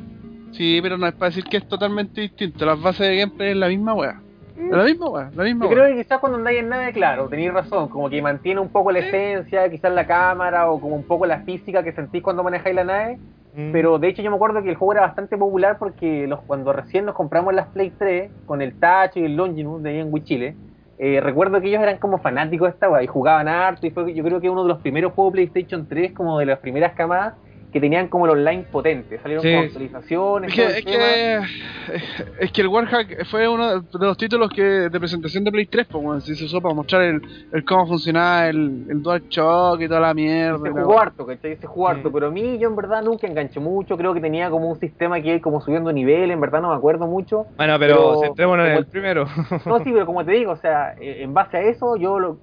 Sí, 0.52 0.78
pero 0.82 0.96
no 0.96 1.06
es 1.06 1.14
para 1.14 1.30
decir 1.30 1.44
que 1.44 1.58
es 1.58 1.68
totalmente 1.68 2.20
distinto. 2.20 2.64
Las 2.64 2.80
bases 2.80 3.08
de 3.08 3.16
gameplay 3.16 3.50
es 3.50 3.56
la 3.56 3.68
misma 3.68 3.94
weá. 3.94 4.20
La 4.56 4.84
misma 4.84 5.08
weá, 5.08 5.30
la 5.34 5.44
misma 5.44 5.64
Yo 5.64 5.70
weá. 5.70 5.78
creo 5.78 5.96
que 5.96 6.02
quizás 6.02 6.18
cuando 6.18 6.38
andáis 6.38 6.58
en 6.60 6.68
nave, 6.68 6.92
claro, 6.92 7.28
tenéis 7.28 7.52
razón, 7.52 7.88
como 7.88 8.08
que 8.08 8.20
mantiene 8.22 8.60
un 8.60 8.68
poco 8.70 8.90
la 8.90 9.00
esencia, 9.00 9.68
quizás 9.70 9.92
la 9.92 10.06
cámara 10.06 10.70
o 10.70 10.80
como 10.80 10.96
un 10.96 11.04
poco 11.04 11.26
la 11.26 11.40
física 11.40 11.82
que 11.82 11.92
sentís 11.92 12.22
cuando 12.22 12.42
manejáis 12.42 12.74
la 12.74 12.84
nave, 12.84 13.18
Mm. 13.58 13.72
pero 13.72 13.98
de 13.98 14.06
hecho 14.06 14.22
yo 14.22 14.30
me 14.30 14.36
acuerdo 14.36 14.62
que 14.62 14.70
el 14.70 14.76
juego 14.76 14.92
era 14.92 15.00
bastante 15.00 15.36
popular 15.36 15.78
porque 15.80 16.28
los, 16.28 16.40
cuando 16.42 16.72
recién 16.72 17.04
nos 17.04 17.16
compramos 17.16 17.52
las 17.52 17.66
Play 17.66 17.90
3 17.90 18.30
con 18.46 18.62
el 18.62 18.78
Touch 18.78 19.16
y 19.16 19.24
el 19.24 19.34
Longitude 19.34 19.82
de 19.82 19.90
ahí 19.90 19.98
en 19.98 20.12
Wichile, 20.12 20.54
eh, 20.96 21.20
recuerdo 21.20 21.60
que 21.60 21.66
ellos 21.66 21.82
eran 21.82 21.98
como 21.98 22.18
fanáticos 22.18 22.68
de 22.68 22.74
esta 22.74 22.88
weá 22.88 23.02
y 23.02 23.08
jugaban 23.08 23.48
harto 23.48 23.84
y 23.84 23.90
fue 23.90 24.14
yo 24.14 24.22
creo 24.22 24.40
que 24.40 24.48
uno 24.48 24.62
de 24.62 24.68
los 24.68 24.78
primeros 24.78 25.12
juegos 25.12 25.32
PlayStation 25.32 25.88
3 25.88 26.12
como 26.12 26.38
de 26.38 26.46
las 26.46 26.60
primeras 26.60 26.92
camadas 26.92 27.34
que 27.72 27.80
tenían 27.80 28.08
como 28.08 28.24
el 28.24 28.30
online 28.32 28.64
potente, 28.72 29.18
salieron 29.18 29.42
Sí. 29.44 29.52
con 29.54 29.64
actualizaciones, 29.64 30.50
Es 30.50 30.56
todo 30.56 30.66
que, 30.66 30.72
el 30.72 30.78
es, 30.78 30.84
que, 30.86 32.44
es 32.44 32.52
que 32.52 32.60
el 32.62 32.68
Warhack 32.68 33.26
fue 33.26 33.46
uno 33.46 33.80
de 33.80 34.06
los 34.06 34.16
títulos 34.16 34.48
que 34.50 34.62
de 34.62 34.98
presentación 34.98 35.44
de 35.44 35.50
Play 35.52 35.66
3, 35.66 35.86
pues 35.90 36.02
bueno, 36.02 36.20
se 36.22 36.32
usó 36.44 36.62
para 36.62 36.74
mostrar 36.74 37.02
el, 37.02 37.20
el 37.52 37.64
cómo 37.66 37.86
funcionaba 37.86 38.48
el, 38.48 38.86
el 38.88 39.02
DualShock 39.02 39.82
y 39.82 39.86
toda 39.88 40.00
la 40.00 40.14
mierda. 40.14 40.58
se 40.62 40.70
jugó 40.70 40.98
harto, 40.98 41.26
¿cachai? 41.26 41.56
Se 41.58 41.66
jugó 41.66 41.88
harto, 41.88 42.10
pero 42.10 42.28
a 42.28 42.30
mí 42.30 42.58
yo 42.58 42.68
en 42.70 42.76
verdad 42.76 43.02
nunca 43.02 43.26
enganché 43.26 43.60
mucho, 43.60 43.98
creo 43.98 44.14
que 44.14 44.20
tenía 44.22 44.48
como 44.48 44.70
un 44.70 44.80
sistema 44.80 45.20
que 45.20 45.40
como 45.42 45.60
subiendo 45.60 45.92
nivel, 45.92 46.30
en 46.30 46.40
verdad 46.40 46.62
no 46.62 46.70
me 46.70 46.76
acuerdo 46.76 47.06
mucho. 47.06 47.46
Bueno, 47.58 47.76
pero, 47.78 47.96
pero- 47.96 48.20
centrémonos 48.22 48.66
en 48.66 48.72
el 48.76 48.86
primero. 48.86 49.26
No, 49.66 49.78
sí, 49.80 49.90
pero 49.92 50.06
como 50.06 50.24
te 50.24 50.32
digo, 50.32 50.52
o 50.52 50.56
sea, 50.56 50.94
eh, 50.98 51.22
en 51.22 51.34
base 51.34 51.58
a 51.58 51.60
eso 51.62 51.96
yo 51.96 52.18
lo 52.18 52.38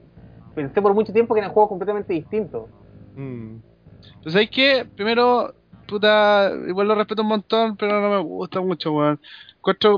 pensé 0.53 0.81
por 0.83 0.93
mucho 0.93 1.11
tiempo 1.11 1.33
que 1.33 1.39
eran 1.39 1.51
juegos 1.51 1.69
completamente 1.69 2.13
distintos. 2.13 2.69
Mm. 3.15 3.55
Entonces 4.25 4.39
hay 4.39 4.47
que, 4.47 4.85
primero, 4.95 5.53
puta, 5.87 6.51
igual 6.67 6.87
lo 6.87 6.95
respeto 6.95 7.21
un 7.21 7.27
montón, 7.27 7.77
pero 7.77 8.01
no 8.01 8.09
me 8.09 8.17
gusta 8.23 8.59
mucho, 8.59 8.91
weón. 8.91 9.19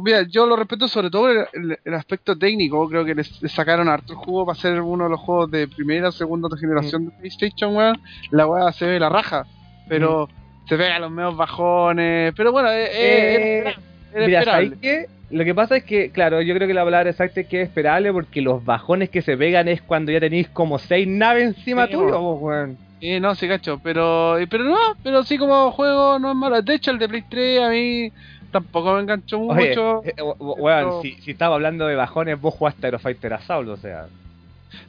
Mira, 0.04 0.24
yo 0.24 0.46
lo 0.46 0.58
respeto 0.58 0.90
sobre 0.90 1.10
todo 1.10 1.30
el, 1.30 1.94
aspecto 1.94 2.38
técnico, 2.38 2.90
creo 2.90 3.06
que 3.06 3.16
les 3.16 3.30
sacaron 3.48 3.88
harto 3.88 4.12
el 4.12 4.20
juego 4.20 4.46
para 4.46 4.60
ser 4.60 4.82
uno 4.82 5.06
de 5.06 5.12
los 5.12 5.20
juegos 5.22 5.50
de 5.50 5.70
primera 5.70 6.10
o 6.10 6.12
segunda 6.12 6.50
generación 6.58 7.06
de 7.06 7.12
PlayStation, 7.12 7.74
weón. 7.74 8.02
La 8.32 8.46
weá 8.48 8.74
se 8.74 8.86
ve 8.86 9.00
la 9.00 9.08
raja, 9.08 9.46
pero 9.88 10.28
se 10.68 10.76
pega 10.76 11.00
los 11.00 11.12
medios 11.12 11.38
bajones, 11.38 12.34
pero 12.36 12.52
bueno, 12.52 12.70
es, 12.70 12.90
Eh, 12.92 13.60
es- 13.66 13.78
es 14.14 14.28
Mira, 14.28 14.40
esperable. 14.40 14.68
¿sabes 14.68 14.80
qué? 14.82 15.06
Lo 15.30 15.46
que 15.46 15.56
pasa 15.56 15.78
es 15.78 15.86
que, 15.86 16.12
claro, 16.12 16.42
yo 16.42 16.54
creo 16.54 16.68
que 16.68 16.74
la 16.74 16.84
palabra 16.84 17.10
exacta 17.10 17.40
es 17.40 17.48
que 17.48 17.62
es 17.62 17.70
esperable 17.70 18.12
porque 18.12 18.42
los 18.42 18.64
bajones 18.66 19.10
que 19.10 19.22
se 19.22 19.38
pegan 19.38 19.70
es 19.70 19.82
cuando 19.82 20.12
ya 20.12 20.20
tenéis 20.20 20.50
como 20.50 20.80
seis 20.80 21.08
naves 21.08 21.56
encima 21.56 21.86
Sí, 21.86 21.94
tuyo, 21.94 22.20
weón. 22.20 22.87
Sí, 23.00 23.20
no, 23.20 23.36
sí, 23.36 23.48
cacho, 23.48 23.80
pero, 23.84 24.38
pero 24.50 24.64
no, 24.64 24.78
pero 25.04 25.24
sí 25.24 25.38
como 25.38 25.72
juego 25.72 26.18
no 26.20 26.32
es 26.32 26.36
malo. 26.36 26.62
De 26.62 26.74
hecho, 26.74 26.92
el 26.92 26.98
de 27.00 27.08
Play 27.08 27.24
3 27.30 27.62
a 27.62 27.70
mí 27.70 28.12
tampoco 28.52 28.94
me 28.96 29.02
enganchó 29.02 29.40
Oye, 29.40 29.70
mucho. 29.70 30.02
eh, 30.04 30.14
we- 30.22 30.34
we- 30.40 30.62
weón, 30.62 30.84
Pero- 30.86 31.02
si, 31.04 31.12
si 31.22 31.32
estaba 31.32 31.56
hablando 31.56 31.86
de 31.86 31.96
bajones, 31.96 32.42
vos 32.42 32.54
jugaste 32.56 32.88
Aerofighter 32.88 33.34
Assault, 33.34 33.70
o 33.70 33.78
sea. 33.78 34.08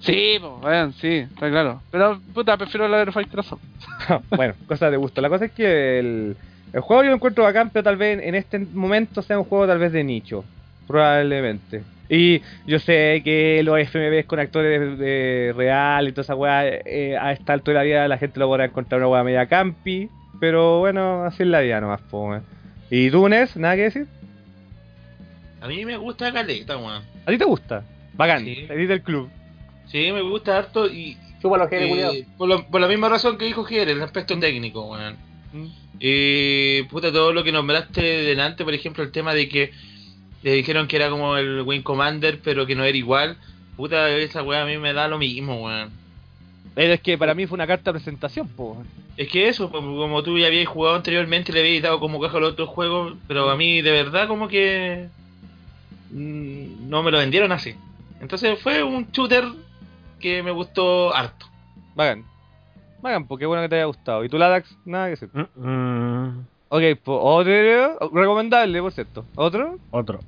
Sí, 0.00 0.38
pues, 0.40 0.52
weón, 0.62 0.92
sí, 0.94 1.08
está 1.18 1.50
claro. 1.50 1.82
Pero, 1.90 2.18
puta, 2.32 2.56
prefiero 2.56 2.88
la 2.88 3.04
de 3.04 3.12
Fighter 3.12 3.40
Assault. 3.40 3.62
bueno, 4.30 4.54
cosa 4.66 4.90
de 4.90 4.96
gusto. 4.96 5.20
La 5.20 5.28
cosa 5.28 5.44
es 5.46 5.52
que 5.52 5.98
el, 5.98 6.36
el 6.72 6.80
juego 6.80 7.02
yo 7.02 7.10
lo 7.10 7.16
encuentro 7.16 7.44
bacán, 7.44 7.70
pero 7.70 7.82
tal 7.84 7.96
vez 7.96 8.20
en 8.22 8.34
este 8.34 8.58
momento 8.58 9.20
sea 9.22 9.38
un 9.38 9.44
juego 9.44 9.66
tal 9.66 9.78
vez 9.78 9.92
de 9.92 10.02
nicho. 10.02 10.44
Probablemente. 10.86 11.82
Y 12.10 12.40
yo 12.66 12.78
sé 12.78 13.20
que 13.24 13.62
los 13.62 13.78
FMVs 13.78 14.24
con 14.26 14.40
actores 14.40 14.80
de, 14.80 15.04
de 15.04 15.52
real 15.52 16.08
y 16.08 16.12
toda 16.12 16.22
esa 16.22 16.34
weá, 16.34 16.66
eh, 16.66 17.16
a 17.20 17.32
esta 17.32 17.52
altura 17.52 17.80
de 17.80 17.84
la 17.84 17.94
vida 17.96 18.08
la 18.08 18.18
gente 18.18 18.40
lo 18.40 18.46
podrá 18.48 18.64
encontrar 18.64 19.00
una 19.00 19.08
weá 19.08 19.24
media 19.24 19.46
campi. 19.46 20.08
Pero 20.40 20.78
bueno, 20.80 21.24
así 21.24 21.42
es 21.42 21.48
la 21.48 21.60
vida 21.60 21.80
nomás, 21.80 22.00
po, 22.02 22.28
weón. 22.28 22.44
¿Y 22.90 23.10
tú, 23.10 23.28
Nes? 23.28 23.56
¿Nada 23.56 23.76
que 23.76 23.82
decir? 23.82 24.06
A 25.60 25.66
mí 25.68 25.84
me 25.84 25.96
gusta 25.96 26.32
Caleta, 26.32 26.76
weón. 26.76 27.02
¿A 27.26 27.30
ti 27.30 27.38
te 27.38 27.44
gusta? 27.44 27.84
Bacán, 28.14 28.44
Sí. 28.44 28.66
eres 28.68 28.88
del 28.88 29.02
club. 29.02 29.28
Sí, 29.86 30.10
me 30.12 30.22
gusta 30.22 30.58
harto 30.58 30.86
y. 30.86 31.16
Que 31.40 31.46
eh, 32.18 32.26
por, 32.36 32.48
lo- 32.48 32.66
por 32.66 32.80
la 32.80 32.88
misma 32.88 33.08
razón 33.08 33.38
que 33.38 33.44
dijo 33.44 33.62
Jere, 33.64 33.92
el 33.92 34.02
aspecto 34.02 34.38
técnico, 34.38 34.86
weón. 34.90 35.16
Mm. 35.52 35.66
Y 36.00 36.82
puta, 36.84 37.12
todo 37.12 37.32
lo 37.32 37.44
que 37.44 37.52
nombraste 37.52 38.00
delante, 38.00 38.64
por 38.64 38.74
ejemplo, 38.74 39.02
el 39.04 39.12
tema 39.12 39.34
de 39.34 39.48
que 39.48 39.70
le 40.42 40.52
dijeron 40.52 40.86
que 40.86 40.96
era 40.96 41.10
como 41.10 41.36
el 41.36 41.62
Wing 41.62 41.82
Commander, 41.82 42.40
pero 42.42 42.66
que 42.66 42.74
no 42.74 42.84
era 42.84 42.96
igual. 42.96 43.36
Puta, 43.76 44.08
esa 44.10 44.42
weá 44.42 44.62
a 44.62 44.66
mí 44.66 44.76
me 44.78 44.92
da 44.92 45.08
lo 45.08 45.18
mismo, 45.18 45.64
weón. 45.64 45.90
Pero 46.74 46.94
es 46.94 47.00
que 47.00 47.18
para 47.18 47.34
mí 47.34 47.46
fue 47.46 47.56
una 47.56 47.66
carta 47.66 47.90
de 47.90 47.98
presentación, 47.98 48.48
po. 48.48 48.82
Es 49.16 49.28
que 49.28 49.48
eso, 49.48 49.70
como 49.70 50.22
tú 50.22 50.38
ya 50.38 50.46
habías 50.46 50.68
jugado 50.68 50.94
anteriormente, 50.94 51.52
le 51.52 51.60
habías 51.60 51.82
dado 51.82 51.98
como 51.98 52.20
caja 52.20 52.36
a 52.38 52.40
los 52.40 52.52
otros 52.52 52.68
juegos, 52.68 53.16
pero 53.26 53.50
a 53.50 53.56
mí 53.56 53.82
de 53.82 53.90
verdad 53.90 54.28
como 54.28 54.46
que 54.46 55.08
mm, 56.12 56.88
no 56.88 57.02
me 57.02 57.10
lo 57.10 57.18
vendieron 57.18 57.50
así. 57.50 57.74
Entonces 58.20 58.60
fue 58.60 58.82
un 58.84 59.10
shooter 59.10 59.44
que 60.20 60.42
me 60.42 60.52
gustó 60.52 61.14
harto. 61.14 61.46
Bacán. 61.94 62.24
Bacán, 63.02 63.26
porque 63.26 63.46
bueno 63.46 63.62
que 63.62 63.68
te 63.70 63.76
haya 63.76 63.86
gustado. 63.86 64.24
¿Y 64.24 64.28
tú, 64.28 64.38
Ladax? 64.38 64.76
Nada 64.84 65.06
que 65.06 65.10
decir. 65.10 65.30
Mm, 65.32 65.68
mm, 65.68 66.46
Ok, 66.68 66.82
pues 67.02 67.18
otro. 67.20 68.10
Recomendable, 68.12 68.80
por 68.80 68.92
cierto. 68.92 69.24
¿Otro? 69.34 69.78
otro. 69.90 70.20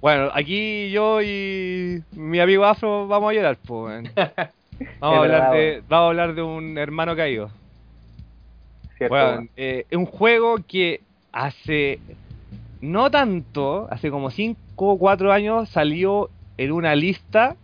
Bueno, 0.00 0.30
aquí 0.32 0.90
yo 0.90 1.20
y 1.22 2.02
mi 2.12 2.40
amigo 2.40 2.64
Afro 2.64 3.06
vamos 3.06 3.30
a 3.30 3.34
llorar, 3.34 3.58
pues. 3.66 4.10
Vamos, 5.00 5.18
a 5.18 5.22
hablar 5.22 5.52
de, 5.54 5.82
vamos 5.88 6.04
a 6.04 6.08
hablar 6.08 6.34
de 6.36 6.42
un 6.42 6.78
hermano 6.78 7.16
caído. 7.16 7.50
¿cierto? 8.96 9.12
Bueno, 9.12 9.48
eh, 9.56 9.84
es 9.90 9.98
un 9.98 10.06
juego 10.06 10.58
que 10.68 11.00
hace 11.32 11.98
no 12.80 13.10
tanto, 13.10 13.88
hace 13.90 14.08
como 14.08 14.30
5 14.30 14.58
o 14.76 14.96
4 14.96 15.32
años 15.32 15.68
salió 15.68 16.30
en 16.56 16.70
una 16.70 16.94
lista 16.94 17.56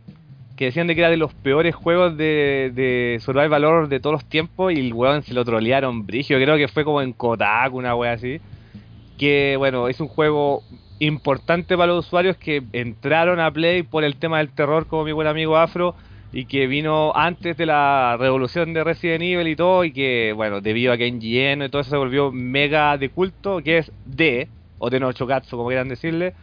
que 0.57 0.67
decían 0.67 0.87
de 0.87 0.95
que 0.95 1.01
era 1.01 1.11
de 1.11 1.17
los 1.17 1.35
peores 1.35 1.75
juegos 1.75 2.17
de, 2.17 2.71
de 2.75 3.19
Survival 3.21 3.65
Horror 3.65 3.89
de 3.89 4.01
todos 4.01 4.15
los 4.15 4.25
tiempos 4.25 4.73
y 4.73 4.79
el 4.79 4.93
weón 4.93 5.23
se 5.23 5.35
lo 5.35 5.45
trolearon 5.45 6.07
brigio, 6.07 6.39
creo 6.39 6.57
que 6.57 6.69
fue 6.69 6.85
como 6.85 7.03
en 7.03 7.13
Kotaku, 7.13 7.79
una 7.79 7.95
wea 7.95 8.13
así. 8.13 8.41
Que 9.19 9.57
bueno, 9.59 9.89
es 9.89 10.01
un 10.01 10.09
juego 10.09 10.63
importante 10.99 11.77
para 11.77 11.93
los 11.93 12.07
usuarios 12.07 12.37
que 12.37 12.63
entraron 12.73 13.41
a 13.41 13.51
Play 13.51 13.83
por 13.83 14.05
el 14.05 14.17
tema 14.17 14.39
del 14.39 14.51
terror 14.51 14.87
como 14.87 15.05
mi 15.05 15.13
buen 15.13 15.27
amigo 15.27 15.57
Afro 15.57 15.95
y 16.33 16.47
que 16.47 16.67
vino 16.67 17.13
antes 17.15 17.57
de 17.57 17.67
la 17.67 18.17
revolución 18.19 18.75
de 18.75 18.83
Resident 18.83 19.23
Evil 19.23 19.47
y 19.49 19.57
todo 19.57 19.85
y 19.85 19.93
que 19.93 20.33
bueno, 20.35 20.61
debido 20.61 20.93
a 20.93 20.97
que 20.97 21.07
en 21.07 21.21
y 21.23 21.69
todo 21.69 21.81
eso 21.81 21.91
se 21.91 21.97
volvió 21.97 22.33
mega 22.33 22.97
de 22.99 23.09
culto, 23.09 23.61
que 23.63 23.79
es 23.79 23.93
D 24.05 24.49
o 24.79 24.91
de 24.91 25.01
Nochokatsu 25.01 25.57
como 25.57 25.69
quieran 25.69 25.89
decirle, 25.89 26.35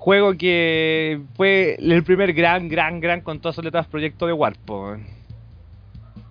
juego 0.00 0.32
que 0.32 1.20
fue 1.36 1.76
el 1.78 2.02
primer 2.02 2.32
gran, 2.32 2.70
gran, 2.70 3.00
gran 3.00 3.20
con 3.20 3.38
todas 3.38 3.54
sus 3.54 3.62
letras 3.62 3.86
proyecto 3.86 4.26
de 4.26 4.32
Warpo. 4.32 4.96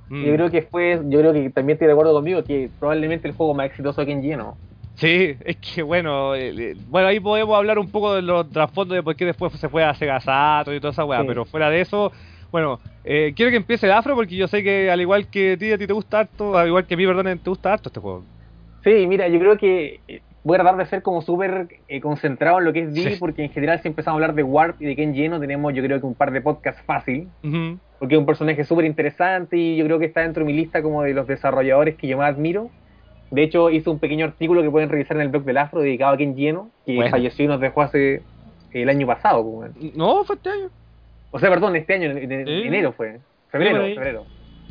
Mm. 0.10 0.26
Yo 0.26 0.34
creo 0.34 0.50
que 0.50 0.64
fue, 0.64 1.00
yo 1.06 1.20
creo 1.20 1.34
que 1.34 1.52
también 1.52 1.76
estoy 1.76 1.86
de 1.86 1.94
acuerdo 1.94 2.14
conmigo 2.14 2.44
que 2.44 2.72
probablemente 2.80 3.28
el 3.28 3.36
juego 3.36 3.54
más 3.54 3.68
exitoso 3.68 4.04
que 4.04 4.12
en 4.12 4.24
lleno. 4.24 4.58
Sí, 4.96 5.36
es 5.46 5.58
que 5.58 5.84
bueno, 5.84 6.34
eh, 6.34 6.52
eh, 6.58 6.76
bueno 6.88 7.10
ahí 7.10 7.20
podemos 7.20 7.56
hablar 7.56 7.78
un 7.78 7.91
poco 7.91 8.16
de 8.16 8.24
los 8.24 8.50
trasfondos 8.50 8.96
de 8.96 9.04
por 9.04 9.16
qué 9.16 9.26
después 9.26 9.54
se 9.54 9.70
fue 9.70 9.84
a 9.84 9.94
Sega 9.94 10.20
Saturn 10.20 10.76
y 10.76 10.80
toda 10.80 10.91
esa 10.91 11.06
weá, 11.06 11.22
Sí. 11.22 11.28
pero 11.28 11.46
fuera 11.46 11.70
de 11.70 11.82
eso, 11.82 12.12
bueno, 12.52 12.80
eh, 13.04 13.34
quiero 13.36 13.52
que 13.52 13.58
empiece 13.58 13.86
el 13.86 13.91
afro 13.91 14.16
porque 14.16 14.36
yo 14.36 14.48
sé 14.48 14.64
que 14.64 14.90
al 14.90 15.00
igual 15.00 15.28
que 15.28 15.54
a 15.54 15.58
ti, 15.58 15.72
a 15.72 15.78
ti 15.78 15.86
te 15.86 15.94
gusta 15.94 16.22
harto, 16.22 16.58
al 16.58 16.68
igual 16.68 16.88
que 16.88 16.96
a 16.96 16.98
mí, 16.98 17.06
perdón, 17.06 17.38
te 17.38 17.50
gusta 17.52 17.72
harto 17.72 17.90
este 17.90 18.00
juego. 18.00 18.24
Sí, 18.84 19.06
mira, 19.06 19.28
yo 19.28 19.40
creo 19.40 19.58
que 19.60 20.00
voy 20.50 20.56
a 20.56 20.62
tratar 20.62 20.78
de 20.78 20.86
ser 20.88 21.02
como 21.02 21.22
súper 21.22 21.68
eh, 21.88 22.02
concentrado 22.02 22.60
en 22.60 22.66
lo 22.66 22.74
que 22.74 22.82
es 22.82 22.94
D, 22.94 23.02
Sí. 23.12 23.16
porque 23.20 23.44
en 23.44 23.52
general 23.52 23.80
si 23.82 23.88
empezamos 23.88 24.16
a 24.16 24.24
hablar 24.24 24.34
de 24.36 24.44
Warp 24.44 24.82
y 24.82 24.86
de 24.86 24.96
Ken 24.96 25.14
Lleno 25.14 25.40
tenemos 25.40 25.74
yo 25.74 25.84
creo 25.84 26.00
que 26.00 26.06
un 26.06 26.16
par 26.16 26.32
de 26.32 26.42
podcasts 26.42 26.82
fácil, 26.86 27.28
porque 28.00 28.16
es 28.16 28.20
un 28.20 28.26
personaje 28.26 28.64
súper 28.64 28.86
interesante 28.86 29.56
y 29.58 29.78
yo 29.78 29.86
creo 29.86 30.00
que 30.00 30.06
está 30.06 30.22
dentro 30.22 30.44
de 30.44 30.52
mi 30.52 30.58
lista 30.58 30.82
como 30.82 31.04
de 31.04 31.14
los 31.14 31.28
desarrolladores 31.28 31.96
que 31.96 32.08
yo 32.08 32.18
más 32.18 32.34
admiro. 32.34 32.70
De 33.32 33.44
hecho, 33.44 33.70
hice 33.70 33.90
un 33.92 34.00
pequeño 34.00 34.26
artículo 34.26 34.64
que 34.64 34.72
pueden 34.72 34.90
revisar 34.90 35.18
en 35.18 35.22
el 35.22 35.30
blog 35.30 35.44
del 35.44 35.58
Afro 35.58 35.82
dedicado 35.82 36.14
a 36.14 36.18
Ken 36.18 36.36
Lleno, 36.36 36.70
que 36.86 36.96
Bueno. 36.96 37.12
falleció 37.12 37.46
y 37.46 37.48
nos 37.48 37.60
dejó 37.62 37.84
hace 37.84 38.24
el 38.74 38.90
año 38.90 39.06
pasado. 39.06 39.44
pues, 39.44 39.72
weón. 39.78 39.92
No, 39.96 40.24
fue 40.24 40.36
este 40.36 40.50
año. 40.50 40.70
O 41.32 41.38
sea, 41.38 41.50
perdón, 41.50 41.76
este 41.76 41.94
año, 41.94 42.10
en, 42.10 42.32
enero 42.32 42.92
fue. 42.94 43.20
Febrero, 43.50 43.84
febrero. 43.84 44.26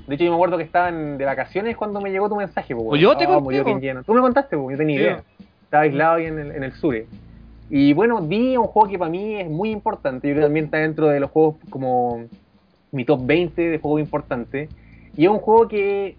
De 0.08 0.14
hecho, 0.14 0.24
yo 0.24 0.30
me 0.30 0.36
acuerdo 0.36 0.56
que 0.56 0.64
estaban 0.64 1.18
de 1.18 1.24
vacaciones 1.24 1.76
cuando 1.76 2.00
me 2.00 2.10
llegó 2.10 2.28
tu 2.28 2.34
mensaje. 2.36 2.74
Pues, 2.74 2.86
Pues 2.88 3.00
yo 3.00 3.16
te 3.16 3.26
oh, 3.26 3.40
conté, 3.42 3.62
po. 3.62 3.78
Lleno. 3.78 4.02
Tú 4.02 4.14
me 4.14 4.20
contaste, 4.22 4.56
pues, 4.56 4.72
yo 4.74 4.78
tenía 4.78 4.96
Sí. 4.96 5.02
idea. 5.02 5.22
Estaba 5.68 5.82
aislado 5.82 6.14
ahí 6.14 6.24
en 6.24 6.38
el, 6.38 6.52
en 6.52 6.64
el 6.64 6.72
sur. 6.72 6.96
Y 7.68 7.92
bueno, 7.92 8.22
vi 8.22 8.56
un 8.56 8.66
juego 8.66 8.88
que 8.88 8.98
para 8.98 9.10
mí 9.10 9.34
es 9.34 9.50
muy 9.50 9.70
importante. 9.70 10.26
Yo 10.26 10.32
creo 10.32 10.44
que 10.44 10.46
también 10.46 10.64
está 10.64 10.78
dentro 10.78 11.08
de 11.08 11.20
los 11.20 11.30
juegos 11.30 11.56
como 11.68 12.24
mi 12.90 13.04
top 13.04 13.20
20 13.26 13.60
de 13.68 13.78
juegos 13.78 14.00
importantes. 14.00 14.70
Y 15.14 15.24
es 15.24 15.30
un 15.30 15.38
juego 15.38 15.68
que 15.68 16.16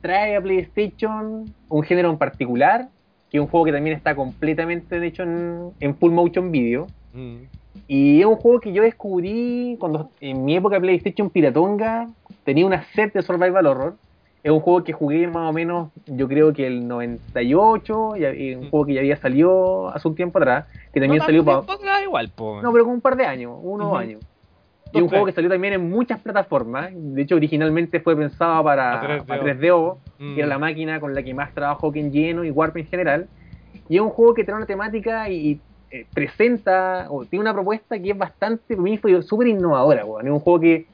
trae 0.00 0.34
a 0.34 0.40
PlayStation 0.40 1.44
un 1.68 1.82
género 1.84 2.10
en 2.10 2.18
particular, 2.18 2.88
que 3.30 3.36
es 3.38 3.40
un 3.40 3.46
juego 3.46 3.66
que 3.66 3.72
también 3.72 3.96
está 3.96 4.16
completamente 4.16 5.06
hecho 5.06 5.22
en, 5.22 5.70
en 5.78 5.94
full 5.94 6.10
motion 6.10 6.50
video. 6.50 6.88
Mm. 7.12 7.36
Y 7.86 8.18
es 8.18 8.26
un 8.26 8.34
juego 8.34 8.58
que 8.58 8.72
yo 8.72 8.82
descubrí 8.82 9.76
cuando 9.78 10.10
en 10.20 10.44
mi 10.44 10.56
época 10.56 10.76
de 10.76 10.80
PlayStation 10.80 11.30
Piratonga 11.30 12.08
tenía 12.42 12.66
una 12.66 12.82
set 12.94 13.12
de 13.12 13.22
Survival 13.22 13.66
Horror. 13.66 13.96
Es 14.42 14.52
un 14.52 14.60
juego 14.60 14.84
que 14.84 14.92
jugué 14.92 15.26
más 15.26 15.50
o 15.50 15.52
menos, 15.52 15.90
yo 16.06 16.28
creo 16.28 16.52
que 16.52 16.66
el 16.66 16.86
98, 16.86 18.16
y, 18.16 18.54
un 18.54 18.66
Mm. 18.66 18.70
juego 18.70 18.86
que 18.86 18.94
ya 18.94 19.00
había 19.00 19.16
salido 19.16 19.88
hace 19.88 20.06
un 20.06 20.14
tiempo 20.14 20.38
atrás, 20.38 20.66
que 20.92 21.00
también 21.00 21.18
no, 21.18 21.24
salió 21.26 21.44
para... 21.44 21.62
igual, 22.04 22.30
po. 22.34 22.62
No, 22.62 22.72
pero 22.72 22.84
con 22.84 22.94
un 22.94 23.00
par 23.00 23.16
de 23.16 23.24
años, 23.26 23.58
uno 23.60 23.84
o 23.84 23.86
Ujú. 23.88 23.94
dos 23.94 24.00
años. 24.02 24.20
Y 24.92 25.02
un 25.02 25.08
juego 25.08 25.26
que 25.26 25.32
salió 25.32 25.50
también 25.50 25.74
en 25.74 25.90
muchas 25.90 26.18
plataformas. 26.20 26.90
De 26.94 27.22
hecho, 27.22 27.34
originalmente 27.36 28.00
fue 28.00 28.16
pensado 28.16 28.64
para, 28.64 28.94
A 28.94 29.00
3DO. 29.02 29.26
para 29.26 29.42
3DO, 29.42 29.98
Mm. 30.18 30.34
que 30.34 30.40
era 30.40 30.48
la 30.48 30.58
máquina 30.58 30.98
con 31.00 31.14
la 31.14 31.22
que 31.22 31.34
más 31.34 31.52
trabajó 31.52 31.92
Ken 31.92 32.10
Lleno 32.10 32.42
y 32.44 32.50
Warp 32.50 32.76
en 32.78 32.86
general. 32.86 33.28
Y 33.88 33.96
es 33.96 34.00
un 34.00 34.08
juego 34.10 34.32
que 34.34 34.44
trae 34.44 34.56
una 34.56 34.66
temática 34.66 35.28
y, 35.28 35.60
eh, 35.90 36.06
presenta, 36.14 37.06
o 37.10 37.24
tiene 37.26 37.42
una 37.42 37.52
propuesta 37.52 38.00
que 38.00 38.10
es 38.10 38.16
bastante, 38.18 38.64
para 38.76 38.80
mí 38.82 38.96
fue 38.98 39.20
súper 39.22 39.48
innovadora. 39.48 40.02
Es 40.22 40.30
un 40.30 40.40
juego 40.40 40.60
que 40.60 40.86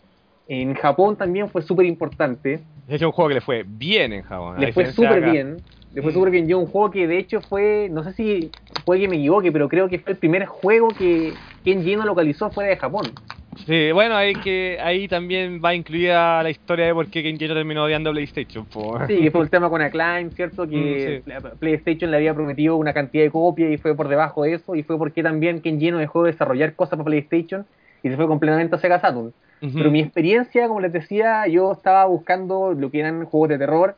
en 0.49 0.75
Japón 0.75 1.17
también 1.17 1.49
fue 1.49 1.63
súper 1.63 1.87
importante. 1.87 2.61
De 2.87 2.97
hecho, 2.97 3.07
un 3.07 3.13
juego 3.13 3.29
que 3.29 3.35
le 3.35 3.41
fue 3.41 3.65
bien 3.67 4.13
en 4.13 4.23
Japón. 4.23 4.57
Le 4.61 4.73
fue 4.73 4.87
súper 4.87 5.21
bien. 5.23 5.63
Le 5.95 6.03
fue 6.03 6.11
Mm. 6.11 6.15
súper 6.15 6.31
bien. 6.31 6.49
Yo 6.49 6.59
un 6.59 6.67
juego 6.67 6.91
que 6.91 7.07
de 7.07 7.19
hecho 7.19 7.41
fue, 7.41 7.89
no 7.91 8.05
sé 8.05 8.13
si 8.13 8.53
puede 8.85 9.01
que 9.01 9.09
me 9.09 9.17
equivoque, 9.17 9.53
pero 9.53 9.69
creo 9.69 9.89
que 9.89 9.99
fue 9.99 10.13
el 10.13 10.19
primer 10.19 10.47
juego 10.47 10.95
que 10.95 11.41
Ken 11.63 11.83
Lleno 11.85 12.05
localizó 12.05 12.51
fuera 12.51 12.71
de 12.71 12.77
Japón. 12.77 13.19
Sí, 13.57 13.93
bueno, 13.93 14.17
ahí, 14.17 14.37
que, 14.37 14.79
ahí 14.83 15.07
también 15.09 15.61
va 15.65 15.75
incluida 15.75 16.43
la 16.43 16.51
historia 16.51 16.87
de 16.87 16.95
por 16.95 17.09
qué 17.09 17.23
Kenjiro 17.23 17.55
terminó 17.55 17.85
odiando 17.85 18.11
PlayStation. 18.13 18.67
Sí, 19.07 19.21
que 19.23 19.31
fue 19.31 19.43
el 19.43 19.51
tema 19.51 19.69
con 19.69 19.83
Acclaim, 19.83 20.31
¿cierto? 20.31 20.67
Que 20.67 20.97
Mm, 20.97 20.99
sí. 20.99 21.25
la- 21.27 21.41
PlayStation 21.57 22.11
le 22.11 22.17
había 22.17 22.35
prometido 22.35 22.77
una 22.77 22.95
cantidad 22.95 23.23
de 23.25 23.31
copias 23.31 23.71
y 23.71 23.77
fue 23.77 23.95
por 23.95 24.09
debajo 24.09 24.45
de 24.45 24.55
eso, 24.55 24.75
y 24.75 24.83
fue 24.83 24.97
porque 24.97 25.23
también 25.23 25.61
Ken 25.61 25.79
Lleno 25.79 25.99
dejó 25.99 26.23
de 26.25 26.33
desarrollar 26.33 26.75
cosas 26.75 26.93
para 26.93 27.05
PlayStation 27.05 27.67
y 28.05 28.11
se 28.11 28.17
fue 28.17 28.29
completamente 28.29 28.77
a 28.77 28.79
Sega 28.79 29.01
Saturn. 29.01 29.33
Pero 29.61 29.91
mi 29.91 30.01
experiencia, 30.01 30.69
como 30.69 30.81
les 30.81 30.93
decía, 30.93 31.47
yo 31.49 31.73
estaba 31.73 32.05
buscando 32.05 32.75
lo 32.75 32.91
que 32.91 33.01
eran 33.01 33.25
juegos 33.25 33.49
de 33.49 33.59
terror 33.59 33.97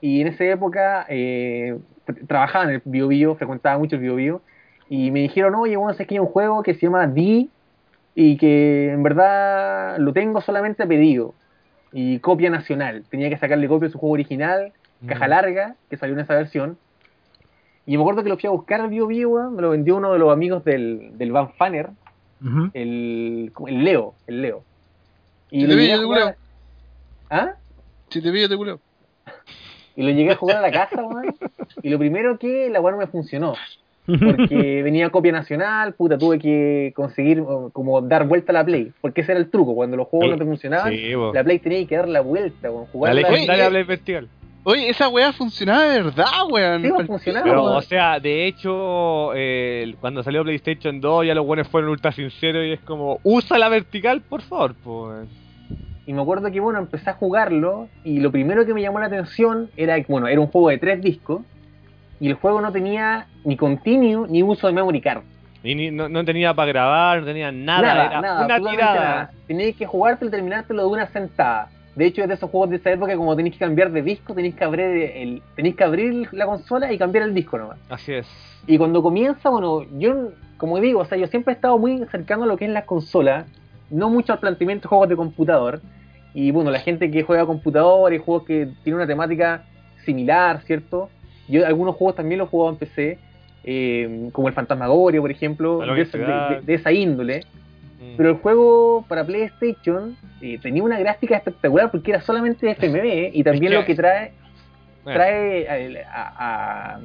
y 0.00 0.20
en 0.20 0.28
esa 0.28 0.44
época 0.44 1.04
eh, 1.08 1.76
tr- 2.06 2.26
trabajaba 2.28 2.64
en 2.66 2.70
el 2.70 2.82
Bio 2.84 3.08
Bio, 3.08 3.34
frecuentaba 3.34 3.76
mucho 3.78 3.96
el 3.96 4.02
Bio 4.02 4.14
Bio 4.14 4.40
y 4.88 5.10
me 5.10 5.18
dijeron, 5.20 5.56
oye, 5.56 5.76
bueno, 5.76 5.92
sé 5.94 6.06
que 6.06 6.14
hay 6.14 6.20
un 6.20 6.26
juego 6.28 6.62
que 6.62 6.74
se 6.74 6.86
llama 6.86 7.08
D 7.08 7.48
y 8.14 8.36
que 8.36 8.92
en 8.92 9.02
verdad 9.02 9.98
lo 9.98 10.12
tengo 10.12 10.40
solamente 10.40 10.86
pedido 10.86 11.34
y 11.92 12.20
copia 12.20 12.48
nacional. 12.48 13.02
Tenía 13.10 13.28
que 13.28 13.38
sacarle 13.38 13.66
copia 13.66 13.88
de 13.88 13.92
su 13.92 13.98
juego 13.98 14.14
original, 14.14 14.72
caja 15.08 15.26
Mm. 15.26 15.30
larga, 15.30 15.74
que 15.90 15.96
salió 15.96 16.14
en 16.14 16.20
esa 16.20 16.34
versión. 16.36 16.78
Y 17.86 17.96
me 17.96 18.02
acuerdo 18.02 18.22
que 18.22 18.28
lo 18.28 18.36
fui 18.38 18.46
a 18.46 18.50
buscar 18.52 18.80
al 18.82 18.88
Bio 18.90 19.06
Bio, 19.08 19.50
me 19.50 19.62
lo 19.62 19.70
vendió 19.70 19.96
uno 19.96 20.12
de 20.12 20.18
los 20.18 20.32
amigos 20.32 20.62
del, 20.64 21.16
del 21.18 21.32
Van 21.32 21.52
Fanner, 21.54 21.88
El, 22.72 23.52
el 23.66 23.84
Leo, 23.84 24.14
el 24.26 24.42
Leo. 24.42 24.62
Y 25.50 25.60
Sí, 25.60 25.66
lo 25.66 25.74
te 25.74 25.76
vi, 25.76 25.88
yo 25.88 25.98
te 26.00 26.06
culeo. 26.06 26.34
¿Ah? 27.30 27.54
Si 28.10 28.22
te 28.22 28.32
pillo, 28.32 28.48
te 28.48 28.56
culeo. 28.56 28.80
Y 29.96 30.02
lo 30.02 30.10
llegué 30.10 30.32
a 30.32 30.36
jugar 30.36 30.58
a 30.58 30.60
la 30.60 30.70
casa, 30.70 31.02
weón. 31.02 31.34
Y 31.82 31.90
lo 31.90 31.98
primero 31.98 32.38
que 32.38 32.70
la 32.70 32.80
weá 32.80 32.92
no 32.92 32.98
me 32.98 33.06
funcionó. 33.06 33.54
Porque 34.06 34.82
venía 34.84 35.10
copia 35.10 35.32
nacional, 35.32 35.92
puta, 35.94 36.16
tuve 36.16 36.38
que 36.38 36.92
conseguir 36.94 37.42
como 37.72 38.00
dar 38.00 38.26
vuelta 38.26 38.52
a 38.52 38.54
la 38.54 38.64
Play. 38.64 38.92
Porque 39.00 39.20
ese 39.20 39.32
era 39.32 39.40
el 39.40 39.50
truco, 39.50 39.74
cuando 39.74 39.96
los 39.96 40.08
juegos 40.08 40.26
Sí, 40.26 40.30
no 40.30 40.38
te 40.38 40.44
funcionaban, 40.44 40.92
sí, 40.92 41.12
la 41.34 41.44
Play 41.44 41.58
tenía 41.58 41.86
que 41.86 41.96
dar 41.96 42.08
la 42.08 42.20
vuelta, 42.20 42.70
weón. 42.70 42.88
La 43.02 43.14
legendaria 43.14 43.68
Play 43.68 43.84
Festival. 43.84 44.28
Oye, 44.64 44.90
esa 44.90 45.08
weá 45.08 45.32
funcionaba 45.32 45.84
de 45.84 46.02
verdad, 46.02 46.24
weón. 46.50 46.82
Sí, 46.82 46.90
pues, 46.94 47.06
funcionaba, 47.06 47.44
Pero, 47.44 47.64
weón. 47.64 47.76
o 47.76 47.82
sea, 47.82 48.20
de 48.20 48.46
hecho, 48.46 49.30
eh, 49.34 49.94
cuando 50.00 50.22
salió 50.22 50.42
PlayStation 50.42 51.00
2 51.00 51.26
ya 51.26 51.34
los 51.34 51.46
buenos 51.46 51.68
fueron 51.68 51.90
ultra 51.90 52.12
sinceros 52.12 52.64
y 52.66 52.72
es 52.72 52.80
como, 52.80 53.18
usa 53.22 53.56
la 53.58 53.68
vertical, 53.68 54.20
por 54.20 54.42
favor. 54.42 54.74
Pues. 54.82 55.28
Y 56.06 56.12
me 56.12 56.20
acuerdo 56.22 56.50
que, 56.50 56.60
bueno, 56.60 56.78
empecé 56.80 57.08
a 57.10 57.14
jugarlo 57.14 57.88
y 58.04 58.20
lo 58.20 58.30
primero 58.30 58.66
que 58.66 58.74
me 58.74 58.82
llamó 58.82 58.98
la 59.00 59.06
atención 59.06 59.70
era 59.76 59.96
que, 59.96 60.06
bueno, 60.10 60.26
era 60.26 60.40
un 60.40 60.48
juego 60.48 60.68
de 60.70 60.78
tres 60.78 61.00
discos 61.00 61.42
y 62.20 62.28
el 62.28 62.34
juego 62.34 62.60
no 62.60 62.72
tenía 62.72 63.26
ni 63.44 63.56
continue 63.56 64.26
ni 64.28 64.42
uso 64.42 64.66
de 64.66 64.72
memory 64.74 65.00
card. 65.00 65.22
Y 65.62 65.74
ni- 65.74 65.90
no, 65.90 66.08
no 66.08 66.24
tenía 66.24 66.52
para 66.54 66.68
grabar, 66.72 67.20
no 67.20 67.26
tenía 67.26 67.50
nada, 67.52 67.82
Nada, 67.82 68.06
era 68.06 68.20
nada, 68.20 68.44
una 68.44 68.54
absolutamente 68.54 68.76
tirada. 68.76 69.00
nada. 69.14 69.30
Tenías 69.46 69.76
que 69.76 69.86
jugártelo 69.86 70.28
y 70.28 70.32
terminártelo 70.32 70.82
de 70.82 70.88
una 70.88 71.06
sentada. 71.08 71.68
De 71.98 72.06
hecho, 72.06 72.22
es 72.22 72.28
de 72.28 72.34
esos 72.34 72.48
juegos 72.48 72.70
de 72.70 72.76
esa 72.76 72.92
época, 72.92 73.16
como 73.16 73.34
tenéis 73.34 73.56
que 73.56 73.64
cambiar 73.64 73.90
de 73.90 74.02
disco, 74.02 74.32
tenéis 74.32 74.54
que 74.54 74.62
abrir 74.62 74.86
el, 74.86 75.42
tenéis 75.56 75.74
que 75.74 75.82
abrir 75.82 76.28
la 76.30 76.46
consola 76.46 76.92
y 76.92 76.96
cambiar 76.96 77.24
el 77.24 77.34
disco 77.34 77.58
nomás. 77.58 77.76
Así 77.90 78.12
es. 78.12 78.28
Y 78.68 78.78
cuando 78.78 79.02
comienza, 79.02 79.50
bueno, 79.50 79.82
yo, 79.98 80.28
como 80.58 80.78
digo, 80.78 81.00
o 81.00 81.04
sea, 81.04 81.18
yo 81.18 81.26
siempre 81.26 81.52
he 81.52 81.56
estado 81.56 81.76
muy 81.76 82.04
cercano 82.08 82.44
a 82.44 82.46
lo 82.46 82.56
que 82.56 82.66
es 82.66 82.70
la 82.70 82.86
consola, 82.86 83.46
no 83.90 84.10
mucho 84.10 84.32
al 84.32 84.38
planteamiento 84.38 84.82
de 84.82 84.88
juegos 84.90 85.08
de 85.08 85.16
computador. 85.16 85.80
Y 86.34 86.52
bueno, 86.52 86.70
la 86.70 86.78
gente 86.78 87.10
que 87.10 87.24
juega 87.24 87.42
a 87.42 87.46
computador 87.46 88.14
y 88.14 88.18
juegos 88.18 88.44
que 88.44 88.68
tienen 88.84 89.00
una 89.00 89.06
temática 89.08 89.64
similar, 90.04 90.62
¿cierto? 90.62 91.08
Yo 91.48 91.66
algunos 91.66 91.96
juegos 91.96 92.14
también 92.14 92.38
los 92.38 92.46
he 92.46 92.50
jugado 92.52 92.70
en 92.74 92.76
PC, 92.76 93.18
eh, 93.64 94.28
como 94.30 94.46
el 94.46 94.54
Fantasmagoria, 94.54 95.20
por 95.20 95.32
ejemplo, 95.32 95.80
de 95.80 96.74
esa 96.74 96.92
índole. 96.92 97.40
Mm. 98.00 98.16
Pero 98.16 98.28
el 98.30 98.36
juego 98.36 99.04
para 99.08 99.24
PlayStation 99.24 100.16
eh, 100.40 100.58
tenía 100.62 100.82
una 100.84 100.98
gráfica 100.98 101.36
espectacular 101.36 101.90
porque 101.90 102.12
era 102.12 102.20
solamente 102.20 102.70
FMV 102.70 103.30
y 103.34 103.42
también 103.44 103.72
lo 103.80 103.84
que 103.86 103.94
trae 103.94 104.32
trae 105.14 106.04
a, 106.04 106.22
a- 106.22 106.94
a- 106.94 107.00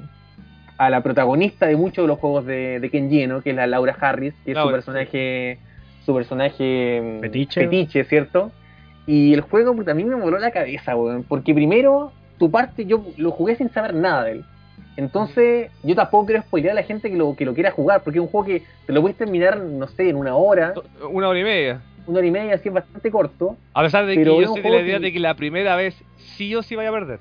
a 0.77 0.89
la 0.89 1.01
protagonista 1.01 1.67
de 1.67 1.75
muchos 1.77 2.03
de 2.03 2.07
los 2.07 2.19
juegos 2.19 2.45
de, 2.45 2.79
de 2.79 2.89
Ken 2.89 3.09
Geno, 3.09 3.41
que 3.41 3.51
es 3.51 3.55
la 3.55 3.67
Laura 3.67 3.95
Harris, 3.99 4.33
que 4.43 4.51
es 4.51 4.57
su 4.57 4.71
personaje, 4.71 5.57
su 6.05 6.13
personaje 6.15 7.01
mm, 7.01 7.21
Fetiche. 7.21 8.03
¿cierto? 8.05 8.51
Y 9.05 9.33
el 9.33 9.41
juego 9.41 9.75
mí 9.93 10.03
me 10.03 10.15
voló 10.15 10.37
la 10.39 10.51
cabeza, 10.51 10.95
weón, 10.95 11.23
porque 11.23 11.53
primero 11.53 12.11
tu 12.39 12.49
parte 12.51 12.85
yo 12.85 13.05
lo 13.17 13.31
jugué 13.31 13.55
sin 13.55 13.69
saber 13.69 13.93
nada 13.93 14.23
de 14.25 14.31
él. 14.31 14.45
Entonces, 14.97 15.71
yo 15.83 15.95
tampoco 15.95 16.27
quiero 16.27 16.41
spoilear 16.43 16.73
a 16.73 16.81
la 16.81 16.83
gente 16.83 17.09
que 17.09 17.15
lo, 17.17 17.35
que 17.35 17.45
lo 17.45 17.53
quiera 17.53 17.71
jugar, 17.71 18.01
porque 18.03 18.19
es 18.19 18.23
un 18.23 18.29
juego 18.29 18.45
que 18.47 18.63
te 18.85 18.93
lo 18.93 19.01
puedes 19.01 19.17
terminar, 19.17 19.57
no 19.59 19.87
sé, 19.87 20.09
en 20.09 20.15
una 20.17 20.35
hora, 20.35 20.73
Una 21.09 21.29
hora 21.29 21.39
y 21.39 21.43
media. 21.43 21.81
una 22.05 22.19
hora 22.19 22.27
y 22.27 22.31
media, 22.31 22.55
así 22.55 22.69
es 22.69 22.73
bastante 22.75 23.09
corto. 23.11 23.57
A 23.73 23.81
pesar 23.81 24.05
de 24.05 24.15
que 24.15 24.23
yo 24.25 24.47
soy 24.47 24.61
de 24.61 24.69
la 24.69 24.81
idea 24.81 24.97
que- 24.99 25.05
de 25.05 25.13
que 25.13 25.19
la 25.19 25.33
primera 25.35 25.75
vez 25.75 25.95
sí 26.35 26.53
o 26.55 26.61
sí 26.61 26.75
vaya 26.75 26.89
a 26.89 26.93
perder. 26.93 27.19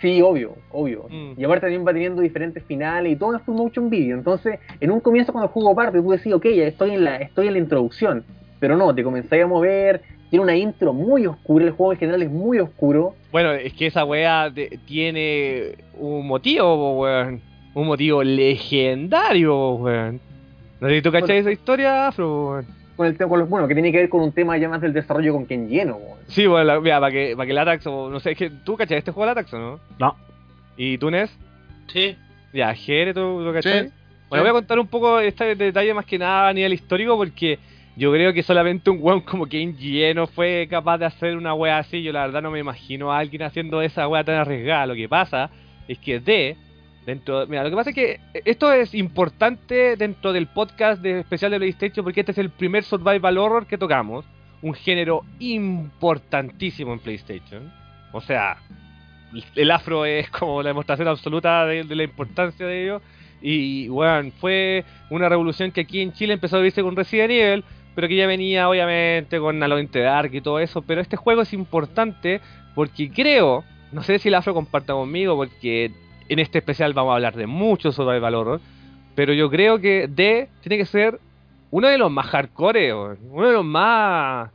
Sí, 0.00 0.20
obvio, 0.20 0.54
obvio. 0.70 1.06
Mm. 1.08 1.40
Y 1.40 1.44
aparte 1.44 1.62
también 1.62 1.86
va 1.86 1.92
teniendo 1.92 2.20
diferentes 2.20 2.62
finales 2.64 3.10
y 3.12 3.16
todo 3.16 3.34
es 3.36 3.42
full 3.42 3.54
motion 3.56 3.88
video. 3.88 4.16
Entonces, 4.18 4.58
en 4.80 4.90
un 4.90 5.00
comienzo 5.00 5.32
cuando 5.32 5.46
el 5.46 5.52
juego 5.52 5.74
parte, 5.74 5.98
tú 6.02 6.10
decís, 6.10 6.32
ok, 6.34 6.44
ya 6.48 6.64
estoy 6.66 6.90
en 6.90 7.04
la, 7.04 7.16
estoy 7.16 7.46
en 7.46 7.54
la 7.54 7.58
introducción. 7.60 8.24
Pero 8.60 8.76
no, 8.76 8.94
te 8.94 9.02
comenzáis 9.02 9.44
a 9.44 9.46
mover, 9.46 10.02
tiene 10.34 10.42
una 10.42 10.56
intro 10.56 10.92
muy 10.92 11.26
oscura, 11.26 11.64
el 11.64 11.70
juego 11.70 11.92
en 11.92 11.98
general 12.00 12.22
es 12.22 12.28
muy 12.28 12.58
oscuro. 12.58 13.14
Bueno, 13.30 13.52
es 13.52 13.72
que 13.72 13.86
esa 13.86 14.04
wea 14.04 14.50
de- 14.50 14.80
tiene 14.84 15.76
un 15.96 16.26
motivo, 16.26 16.98
weón. 17.02 17.40
Un 17.72 17.86
motivo 17.86 18.24
legendario, 18.24 19.74
weón. 19.74 20.20
No 20.80 20.88
sé 20.88 20.96
si 20.96 21.02
tú 21.02 21.12
cachai 21.12 21.28
Bueno. 21.28 21.40
esa 21.42 21.52
historia, 21.52 22.08
Afro, 22.08 22.48
weón. 22.50 22.66
Con 22.96 23.06
el 23.06 23.16
tema, 23.16 23.28
con 23.30 23.38
los- 23.38 23.48
bueno, 23.48 23.68
que 23.68 23.74
tiene 23.74 23.92
que 23.92 23.98
ver 23.98 24.08
con 24.08 24.22
un 24.22 24.32
tema 24.32 24.56
ya 24.58 24.68
más 24.68 24.80
del 24.80 24.92
desarrollo 24.92 25.32
con 25.32 25.44
quien 25.44 25.68
lleno. 25.68 25.98
weón. 25.98 26.18
Sí, 26.26 26.48
bueno, 26.48 26.64
la- 26.64 26.80
mira, 26.80 26.98
para 26.98 27.12
que, 27.12 27.34
para 27.36 27.46
que 27.46 27.52
Latax, 27.52 27.86
o 27.86 28.10
no 28.10 28.18
sé, 28.18 28.32
es 28.32 28.38
que 28.38 28.50
tú 28.50 28.76
cachai 28.76 28.98
este 28.98 29.12
juego 29.12 29.26
Latax, 29.26 29.54
¿o 29.54 29.58
no? 29.60 29.80
No. 30.00 30.16
¿Y 30.76 30.98
tú, 30.98 31.12
Nes? 31.12 31.30
Sí. 31.92 32.16
Ya, 32.52 32.74
Jere, 32.74 33.14
¿tú 33.14 33.40
lo 33.40 33.52
cachai? 33.52 33.84
Sí. 33.88 33.94
Bueno, 34.28 34.42
voy 34.42 34.50
a 34.50 34.52
contar 34.54 34.80
un 34.80 34.88
poco 34.88 35.20
este 35.20 35.54
detalle 35.54 35.94
más 35.94 36.04
que 36.06 36.18
nada 36.18 36.48
a 36.48 36.52
nivel 36.52 36.72
histórico 36.72 37.16
porque 37.16 37.60
yo 37.96 38.10
creo 38.12 38.32
que 38.32 38.42
solamente 38.42 38.90
un 38.90 38.98
weón 39.00 39.20
como 39.20 39.46
Kenji 39.46 40.12
no 40.14 40.26
fue 40.26 40.66
capaz 40.68 40.98
de 40.98 41.06
hacer 41.06 41.36
una 41.36 41.54
wea 41.54 41.78
así. 41.78 42.02
Yo 42.02 42.12
la 42.12 42.22
verdad 42.26 42.42
no 42.42 42.50
me 42.50 42.58
imagino 42.58 43.12
a 43.12 43.18
alguien 43.18 43.42
haciendo 43.42 43.82
esa 43.82 44.08
wea 44.08 44.24
tan 44.24 44.34
arriesgada. 44.34 44.86
Lo 44.86 44.94
que 44.94 45.08
pasa 45.08 45.50
es 45.86 45.98
que 45.98 46.18
D, 46.18 46.56
dentro... 47.06 47.46
Mira, 47.46 47.62
lo 47.62 47.70
que 47.70 47.76
pasa 47.76 47.90
es 47.90 47.96
que 47.96 48.20
esto 48.44 48.72
es 48.72 48.94
importante 48.94 49.96
dentro 49.96 50.32
del 50.32 50.48
podcast 50.48 51.00
de 51.02 51.20
especial 51.20 51.52
de 51.52 51.58
PlayStation 51.58 52.04
porque 52.04 52.20
este 52.20 52.32
es 52.32 52.38
el 52.38 52.50
primer 52.50 52.82
survival 52.82 53.38
horror 53.38 53.66
que 53.66 53.78
tocamos. 53.78 54.24
Un 54.60 54.74
género 54.74 55.24
importantísimo 55.38 56.92
en 56.94 56.98
PlayStation. 56.98 57.72
O 58.12 58.20
sea, 58.20 58.56
el 59.54 59.70
afro 59.70 60.04
es 60.04 60.30
como 60.30 60.62
la 60.62 60.70
demostración 60.70 61.06
absoluta 61.06 61.64
de, 61.66 61.84
de 61.84 61.94
la 61.94 62.02
importancia 62.02 62.66
de 62.66 62.82
ello. 62.82 63.02
Y 63.40 63.88
bueno, 63.88 64.32
fue 64.40 64.84
una 65.10 65.28
revolución 65.28 65.70
que 65.70 65.82
aquí 65.82 66.00
en 66.00 66.12
Chile 66.12 66.32
empezó 66.32 66.56
a 66.56 66.60
vivirse 66.60 66.82
con 66.82 66.96
Resident 66.96 67.30
Evil, 67.30 67.64
pero 67.94 68.08
que 68.08 68.16
ya 68.16 68.26
venía 68.26 68.68
obviamente 68.68 69.38
con 69.38 69.62
Alone 69.62 69.82
in 69.82 69.88
the 69.88 70.00
Dark 70.00 70.34
y 70.34 70.40
todo 70.40 70.58
eso. 70.58 70.82
Pero 70.82 71.00
este 71.00 71.16
juego 71.16 71.42
es 71.42 71.52
importante 71.52 72.40
porque 72.74 73.10
creo, 73.10 73.64
no 73.92 74.02
sé 74.02 74.18
si 74.18 74.28
el 74.28 74.34
afro 74.34 74.54
comparta 74.54 74.92
conmigo, 74.92 75.36
porque 75.36 75.92
en 76.28 76.38
este 76.38 76.58
especial 76.58 76.92
vamos 76.92 77.12
a 77.12 77.14
hablar 77.16 77.36
de 77.36 77.46
mucho 77.46 77.92
sobre 77.92 78.16
el 78.16 78.22
valor, 78.22 78.60
pero 79.14 79.32
yo 79.32 79.50
creo 79.50 79.78
que 79.78 80.08
D 80.08 80.48
tiene 80.60 80.78
que 80.78 80.86
ser 80.86 81.20
uno 81.70 81.88
de 81.88 81.98
los 81.98 82.10
más 82.10 82.26
hardcore, 82.26 82.92
uno 82.94 83.46
de 83.46 83.52
los 83.52 83.64
más 83.64 84.50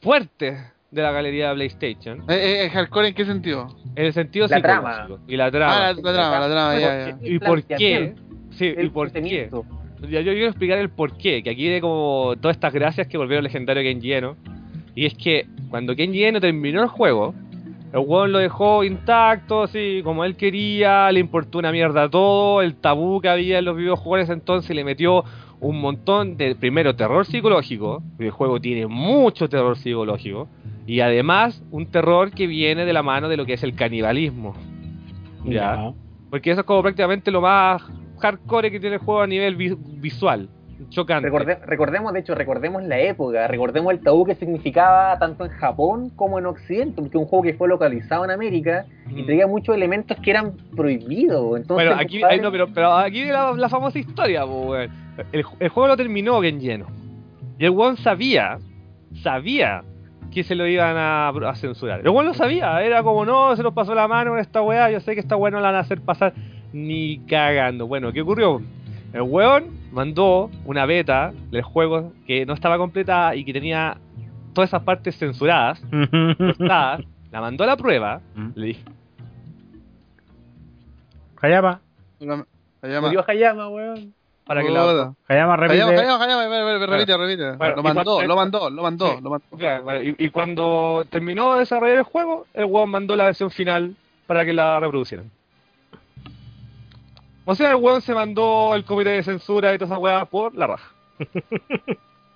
fuertes 0.00 0.60
de 0.90 1.02
la 1.02 1.10
galería 1.10 1.48
de 1.48 1.54
PlayStation. 1.54 2.20
Eh, 2.28 2.64
eh, 2.64 2.70
¿Hardcore 2.70 3.08
en 3.08 3.14
qué 3.14 3.24
sentido? 3.24 3.74
En 3.96 4.06
el 4.06 4.12
sentido 4.12 4.46
La 4.46 4.56
psicológico. 4.56 5.20
Y 5.26 5.36
la 5.36 5.50
trama. 5.50 5.88
Ah, 5.88 5.92
la, 5.92 6.02
la 6.02 6.12
trama, 6.12 6.40
la 6.40 6.50
trama, 6.50 6.78
ya, 6.78 7.08
ya. 7.10 7.18
¿Y 7.22 7.38
por 7.38 7.62
qué? 7.64 8.14
Sí, 8.50 8.74
¿y 8.78 8.88
por 8.90 9.10
qué? 9.10 9.48
Ya, 10.08 10.20
Yo 10.20 10.32
quiero 10.32 10.48
explicar 10.48 10.78
el 10.78 10.90
por 10.90 11.16
qué, 11.16 11.42
que 11.42 11.50
aquí 11.50 11.68
de 11.68 11.80
como 11.80 12.34
todas 12.40 12.56
estas 12.56 12.72
gracias 12.72 13.06
que 13.06 13.16
volvieron 13.16 13.44
legendario 13.44 13.82
Kenji 13.82 14.12
Eno. 14.12 14.36
Y 14.94 15.06
es 15.06 15.14
que 15.14 15.46
cuando 15.70 15.96
Kenji 15.96 16.24
Eno 16.24 16.40
terminó 16.40 16.82
el 16.82 16.88
juego, 16.88 17.34
el 17.92 18.00
weón 18.00 18.32
lo 18.32 18.38
dejó 18.38 18.84
intacto, 18.84 19.62
así 19.62 20.00
como 20.02 20.24
él 20.24 20.36
quería, 20.36 21.10
le 21.12 21.20
importó 21.20 21.58
una 21.58 21.72
mierda 21.72 22.08
todo, 22.08 22.62
el 22.62 22.74
tabú 22.74 23.20
que 23.20 23.28
había 23.28 23.58
en 23.58 23.64
los 23.64 23.76
videojuegos 23.76 24.30
entonces 24.30 24.74
le 24.74 24.82
metió 24.84 25.24
un 25.60 25.80
montón 25.80 26.36
de, 26.36 26.56
primero, 26.56 26.96
terror 26.96 27.24
psicológico, 27.24 28.02
el 28.18 28.30
juego 28.30 28.60
tiene 28.60 28.86
mucho 28.86 29.48
terror 29.48 29.76
psicológico, 29.76 30.48
y 30.86 31.00
además 31.00 31.62
un 31.70 31.86
terror 31.86 32.32
que 32.32 32.48
viene 32.48 32.84
de 32.84 32.92
la 32.92 33.02
mano 33.02 33.28
de 33.28 33.36
lo 33.36 33.46
que 33.46 33.52
es 33.52 33.62
el 33.62 33.74
canibalismo. 33.74 34.54
Ya. 35.44 35.92
Porque 36.30 36.50
eso 36.50 36.60
es 36.62 36.66
como 36.66 36.82
prácticamente 36.82 37.30
lo 37.30 37.40
más 37.40 37.82
hardcore 38.22 38.70
que 38.70 38.80
tiene 38.80 38.96
el 38.96 39.02
juego 39.02 39.20
a 39.22 39.26
nivel 39.26 39.56
vi- 39.56 39.76
visual. 39.78 40.48
Chocante. 40.88 41.28
Recorde- 41.30 41.60
recordemos, 41.64 42.12
de 42.12 42.20
hecho, 42.20 42.34
recordemos 42.34 42.82
la 42.82 42.98
época, 42.98 43.46
recordemos 43.46 43.92
el 43.92 44.00
tabú 44.00 44.24
que 44.26 44.34
significaba 44.34 45.16
tanto 45.18 45.44
en 45.44 45.52
Japón 45.52 46.10
como 46.16 46.40
en 46.40 46.46
Occidente, 46.46 47.00
porque 47.00 47.18
un 47.18 47.26
juego 47.26 47.44
que 47.44 47.54
fue 47.54 47.68
localizado 47.68 48.24
en 48.24 48.32
América 48.32 48.84
y 49.08 49.22
Mm. 49.22 49.26
traía 49.26 49.46
muchos 49.46 49.76
elementos 49.76 50.16
que 50.20 50.30
eran 50.30 50.52
prohibidos. 50.76 51.56
Entonces, 51.56 51.86
Bueno, 51.86 51.92
aquí, 52.00 52.16
compadre, 52.20 52.34
ay, 52.34 52.40
no, 52.40 52.50
pero, 52.50 52.66
pero 52.74 52.94
aquí 52.96 53.24
la, 53.26 53.52
la 53.52 53.68
famosa 53.68 53.98
historia, 53.98 54.42
el, 55.32 55.44
el 55.60 55.68
juego 55.68 55.86
lo 55.86 55.96
terminó 55.96 56.40
bien 56.40 56.58
lleno. 56.58 56.86
Y 57.60 57.64
el 57.64 57.70
weón 57.70 57.96
sabía, 57.96 58.58
sabía 59.22 59.82
que 60.32 60.42
se 60.42 60.54
lo 60.54 60.66
iban 60.66 60.96
a, 60.96 61.28
a 61.28 61.54
censurar. 61.54 62.00
El 62.00 62.08
weón 62.08 62.26
lo 62.26 62.34
sabía, 62.34 62.82
era 62.82 63.02
como, 63.02 63.24
no, 63.24 63.54
se 63.54 63.62
nos 63.62 63.74
pasó 63.74 63.94
la 63.94 64.08
mano 64.08 64.34
en 64.34 64.40
esta 64.40 64.62
weá, 64.62 64.90
yo 64.90 64.98
sé 65.00 65.14
que 65.14 65.20
esta 65.20 65.36
weá 65.36 65.50
no 65.50 65.60
la 65.60 65.68
van 65.68 65.76
a 65.76 65.80
hacer 65.80 66.00
pasar 66.00 66.32
ni 66.72 67.18
cagando. 67.26 67.86
Bueno, 67.86 68.12
¿qué 68.12 68.22
ocurrió? 68.22 68.62
El 69.12 69.22
weón 69.22 69.66
mandó 69.92 70.50
una 70.64 70.86
beta 70.86 71.32
del 71.50 71.62
juego 71.62 72.12
que 72.26 72.46
no 72.46 72.54
estaba 72.54 72.78
completa 72.78 73.34
y 73.36 73.44
que 73.44 73.52
tenía 73.52 73.98
todas 74.54 74.70
esas 74.70 74.82
partes 74.82 75.16
censuradas, 75.18 75.82
cortadas, 76.38 77.02
la 77.30 77.40
mandó 77.40 77.64
a 77.64 77.66
la 77.66 77.76
prueba, 77.76 78.20
le 78.54 78.66
dije, 78.66 78.82
Hayama. 81.40 81.80
Llama- 82.20 82.46
Murió 83.00 83.24
Hayama, 83.26 83.68
weón. 83.68 84.12
para 84.46 84.62
que 84.62 84.70
la... 84.70 84.80
Joda. 84.80 85.14
Hayama 85.28 85.56
repite. 85.56 85.84
Ve- 85.84 85.90
ve- 85.96 86.78
ve- 86.78 86.86
repite, 86.86 87.16
repite. 87.16 87.52
Bueno, 87.56 87.74
lo 87.76 87.80
y 87.80 87.84
mandó, 87.84 88.04
cuando- 88.04 88.22
lo 88.26 88.36
mandó, 88.36 88.70
lo 88.70 88.82
mandó, 88.82 89.06
Sí. 89.16 89.22
lo 89.22 89.30
mandó, 89.30 89.44
lo. 89.50 89.58
Claro, 89.58 90.02
y, 90.02 90.14
y 90.18 90.30
cuando 90.30 91.04
terminó 91.10 91.54
de 91.54 91.60
desarrollar 91.60 91.98
el 91.98 92.02
juego, 92.04 92.46
el 92.54 92.64
weón 92.66 92.90
mandó 92.90 93.16
la 93.16 93.24
versión 93.24 93.50
final 93.50 93.94
para 94.26 94.44
que 94.44 94.52
la 94.52 94.78
reproducieran. 94.80 95.30
O 97.44 97.54
sea, 97.54 97.70
el 97.70 97.76
weón 97.76 98.00
se 98.02 98.14
mandó 98.14 98.74
el 98.74 98.84
comité 98.84 99.10
de 99.10 99.22
censura 99.22 99.74
y 99.74 99.78
toda 99.78 99.94
esa 99.94 99.98
weá 99.98 100.24
por 100.24 100.54
la 100.54 100.68
raja. 100.68 100.92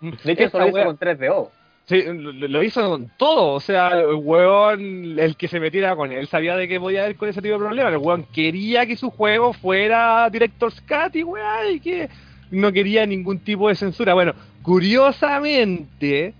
de 0.00 0.32
hecho, 0.32 0.44
eso 0.44 0.58
lo 0.58 0.68
hizo 0.68 0.84
con 0.84 0.98
3DO. 0.98 1.50
Sí, 1.86 2.02
lo, 2.02 2.32
lo 2.32 2.62
hizo 2.64 2.88
con 2.88 3.10
todo. 3.16 3.54
O 3.54 3.60
sea, 3.60 3.90
el 3.90 4.14
weón, 4.14 5.18
el 5.18 5.36
que 5.36 5.46
se 5.46 5.60
metiera 5.60 5.94
con 5.94 6.10
él, 6.10 6.26
sabía 6.26 6.56
de 6.56 6.66
que 6.66 6.80
podía 6.80 7.04
haber 7.04 7.16
con 7.16 7.28
ese 7.28 7.40
tipo 7.40 7.54
de 7.54 7.64
problemas. 7.64 7.92
El 7.92 7.98
weón 7.98 8.24
quería 8.32 8.86
que 8.86 8.96
su 8.96 9.10
juego 9.10 9.52
fuera 9.52 10.28
Director's 10.30 10.80
Cut 10.80 11.14
y 11.14 11.22
weá, 11.22 11.70
y 11.70 11.78
que 11.78 12.08
no 12.50 12.72
quería 12.72 13.06
ningún 13.06 13.38
tipo 13.38 13.68
de 13.68 13.76
censura. 13.76 14.14
Bueno, 14.14 14.34
curiosamente, 14.62 16.34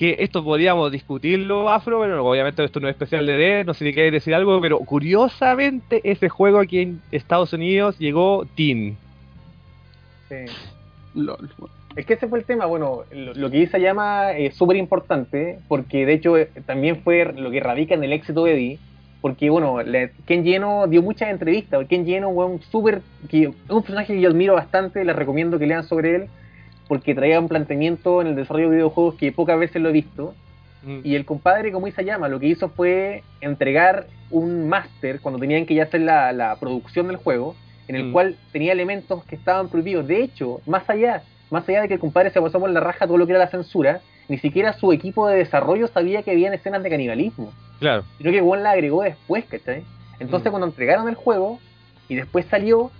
que 0.00 0.16
esto 0.20 0.42
podríamos 0.42 0.90
discutirlo, 0.90 1.68
Afro, 1.68 2.00
pero 2.00 2.26
obviamente 2.26 2.64
esto 2.64 2.80
no 2.80 2.88
es 2.88 2.94
especial 2.94 3.26
de 3.26 3.36
D, 3.36 3.64
no 3.64 3.74
sé 3.74 3.84
si 3.84 3.92
quieres 3.92 4.12
decir 4.12 4.34
algo, 4.34 4.58
pero 4.58 4.78
curiosamente 4.78 6.00
ese 6.04 6.30
juego 6.30 6.58
aquí 6.58 6.80
en 6.80 7.00
Estados 7.12 7.52
Unidos 7.52 7.98
llegó 7.98 8.46
Teen. 8.56 8.96
Sí. 10.30 10.36
Lol. 11.14 11.50
Es 11.96 12.06
que 12.06 12.14
ese 12.14 12.28
fue 12.28 12.38
el 12.38 12.46
tema, 12.46 12.64
bueno, 12.64 13.02
lo, 13.12 13.34
lo 13.34 13.50
que 13.50 13.58
dice 13.58 13.78
Llama 13.78 14.32
es 14.32 14.54
súper 14.54 14.78
importante, 14.78 15.58
porque 15.68 16.06
de 16.06 16.14
hecho 16.14 16.38
eh, 16.38 16.48
también 16.64 17.02
fue 17.02 17.30
lo 17.34 17.50
que 17.50 17.60
radica 17.60 17.94
en 17.94 18.02
el 18.02 18.14
éxito 18.14 18.44
de 18.44 18.54
Eddie, 18.54 18.78
porque 19.20 19.50
bueno, 19.50 19.82
le- 19.82 20.12
Ken 20.24 20.44
Lleno 20.44 20.86
dio 20.86 21.02
muchas 21.02 21.28
entrevistas, 21.28 21.86
Ken 21.88 22.06
Lleno 22.06 22.30
un 22.30 22.62
súper, 22.62 23.02
un 23.68 23.82
personaje 23.82 24.14
que 24.14 24.20
yo 24.22 24.30
admiro 24.30 24.54
bastante, 24.54 25.04
les 25.04 25.14
recomiendo 25.14 25.58
que 25.58 25.66
lean 25.66 25.84
sobre 25.84 26.16
él, 26.16 26.28
porque 26.90 27.14
traía 27.14 27.38
un 27.38 27.46
planteamiento 27.46 28.20
en 28.20 28.26
el 28.26 28.34
desarrollo 28.34 28.68
de 28.68 28.74
videojuegos 28.78 29.14
que 29.14 29.30
pocas 29.30 29.56
veces 29.60 29.80
lo 29.80 29.90
he 29.90 29.92
visto, 29.92 30.34
Mm. 30.82 30.98
y 31.04 31.14
el 31.14 31.24
compadre, 31.24 31.70
como 31.70 31.86
dice 31.86 32.04
Llama, 32.04 32.26
lo 32.26 32.40
que 32.40 32.46
hizo 32.48 32.68
fue 32.70 33.22
entregar 33.40 34.08
un 34.28 34.68
máster 34.68 35.20
cuando 35.20 35.38
tenían 35.38 35.66
que 35.66 35.74
ya 35.76 35.84
hacer 35.84 36.00
la, 36.00 36.32
la 36.32 36.56
producción 36.56 37.06
del 37.06 37.14
juego, 37.16 37.54
en 37.86 37.94
el 37.94 38.04
Mm. 38.06 38.12
cual 38.12 38.36
tenía 38.50 38.72
elementos 38.72 39.22
que 39.24 39.36
estaban 39.36 39.68
prohibidos. 39.68 40.08
De 40.08 40.20
hecho, 40.20 40.62
más 40.66 40.90
allá, 40.90 41.22
más 41.48 41.68
allá 41.68 41.82
de 41.82 41.86
que 41.86 41.94
el 41.94 42.00
compadre 42.00 42.30
se 42.30 42.40
pasó 42.42 42.58
por 42.58 42.70
la 42.70 42.80
raja 42.80 43.06
todo 43.06 43.18
lo 43.18 43.26
que 43.26 43.34
era 43.34 43.38
la 43.38 43.50
censura, 43.50 44.00
ni 44.28 44.38
siquiera 44.38 44.72
su 44.72 44.92
equipo 44.92 45.28
de 45.28 45.36
desarrollo 45.36 45.86
sabía 45.86 46.24
que 46.24 46.32
habían 46.32 46.54
escenas 46.54 46.82
de 46.82 46.90
canibalismo. 46.90 47.52
Claro. 47.78 48.02
Sino 48.18 48.32
que 48.32 48.40
Juan 48.40 48.64
la 48.64 48.72
agregó 48.72 49.02
después, 49.04 49.44
¿cachai? 49.44 49.84
Entonces 50.18 50.48
Mm. 50.48 50.50
cuando 50.50 50.66
entregaron 50.66 51.08
el 51.08 51.14
juego 51.14 51.60
y 52.08 52.16
después 52.16 52.46
salió 52.46 52.90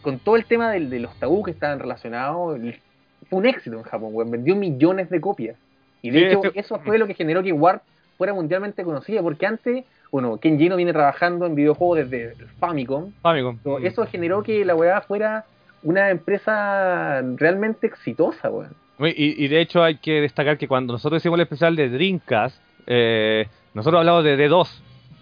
con 0.00 0.18
todo 0.18 0.36
el 0.36 0.46
tema 0.46 0.70
del- 0.70 0.88
de 0.88 1.00
los 1.00 1.14
tabú 1.16 1.42
que 1.42 1.50
estaban 1.50 1.78
relacionados, 1.78 2.56
el- 2.56 2.80
fue 3.28 3.38
un 3.40 3.46
éxito 3.46 3.76
en 3.76 3.82
Japón, 3.82 4.10
weón. 4.12 4.30
Vendió 4.30 4.54
millones 4.56 5.10
de 5.10 5.20
copias. 5.20 5.56
Y 6.02 6.10
de 6.10 6.18
Sí, 6.18 6.24
hecho, 6.26 6.44
este- 6.44 6.60
eso 6.60 6.78
fue 6.80 6.98
lo 6.98 7.06
que 7.06 7.14
generó 7.14 7.42
que 7.42 7.52
Warp 7.52 7.82
fuera 8.18 8.32
mundialmente 8.34 8.84
conocida, 8.84 9.22
porque 9.22 9.46
antes, 9.46 9.84
bueno, 10.12 10.36
Ken 10.38 10.58
Gino 10.58 10.76
viene 10.76 10.92
trabajando 10.92 11.46
en 11.46 11.54
videojuegos 11.54 12.08
desde 12.08 12.34
Famicom, 12.60 13.10
Famicom. 13.22 13.58
Mm. 13.64 13.86
eso 13.86 14.06
generó 14.06 14.42
que 14.42 14.64
la 14.64 14.74
weá 14.76 15.00
fuera 15.00 15.44
una 15.82 16.10
empresa 16.10 17.22
realmente 17.36 17.86
exitosa, 17.86 18.50
weón. 18.50 18.74
Y, 19.00 19.44
y 19.44 19.48
de 19.48 19.60
hecho 19.60 19.82
hay 19.82 19.96
que 19.96 20.20
destacar 20.20 20.56
que 20.56 20.68
cuando 20.68 20.92
nosotros 20.92 21.20
hicimos 21.20 21.36
el 21.38 21.42
especial 21.42 21.74
de 21.74 21.88
Dreamcast, 21.88 22.56
eh, 22.86 23.46
nosotros 23.74 23.98
hablamos 23.98 24.22
de 24.24 24.36
D2 24.36 24.68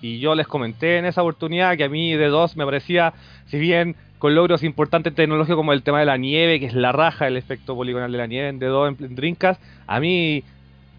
y 0.03 0.19
yo 0.19 0.35
les 0.35 0.47
comenté 0.47 0.99
en 0.99 1.07
esa 1.07 1.23
oportunidad 1.23 1.77
que 1.77 1.85
a 1.85 1.89
mí 1.89 2.13
D2 2.15 2.57
me 2.57 2.65
parecía, 2.67 3.15
si 3.47 3.59
bien 3.59 3.97
con 4.23 4.36
logros 4.36 4.62
importantes 4.62 5.17
tecnológicos 5.17 5.57
como 5.57 5.73
el 5.73 5.83
tema 5.83 5.99
de 5.99 6.07
la 6.07 6.17
nieve, 6.17 6.60
que 6.60 6.67
es 6.67 6.75
la 6.75 6.92
raja, 6.92 7.26
el 7.26 7.36
efecto 7.36 7.75
poligonal 7.75 8.12
de 8.12 8.18
la 8.18 8.28
nieve 8.28 8.51
en 8.51 8.60
D2 8.60 8.97
en, 8.97 9.05
en 9.05 9.17
Dreamcast, 9.17 9.60
a 9.89 9.99
mí 9.99 10.44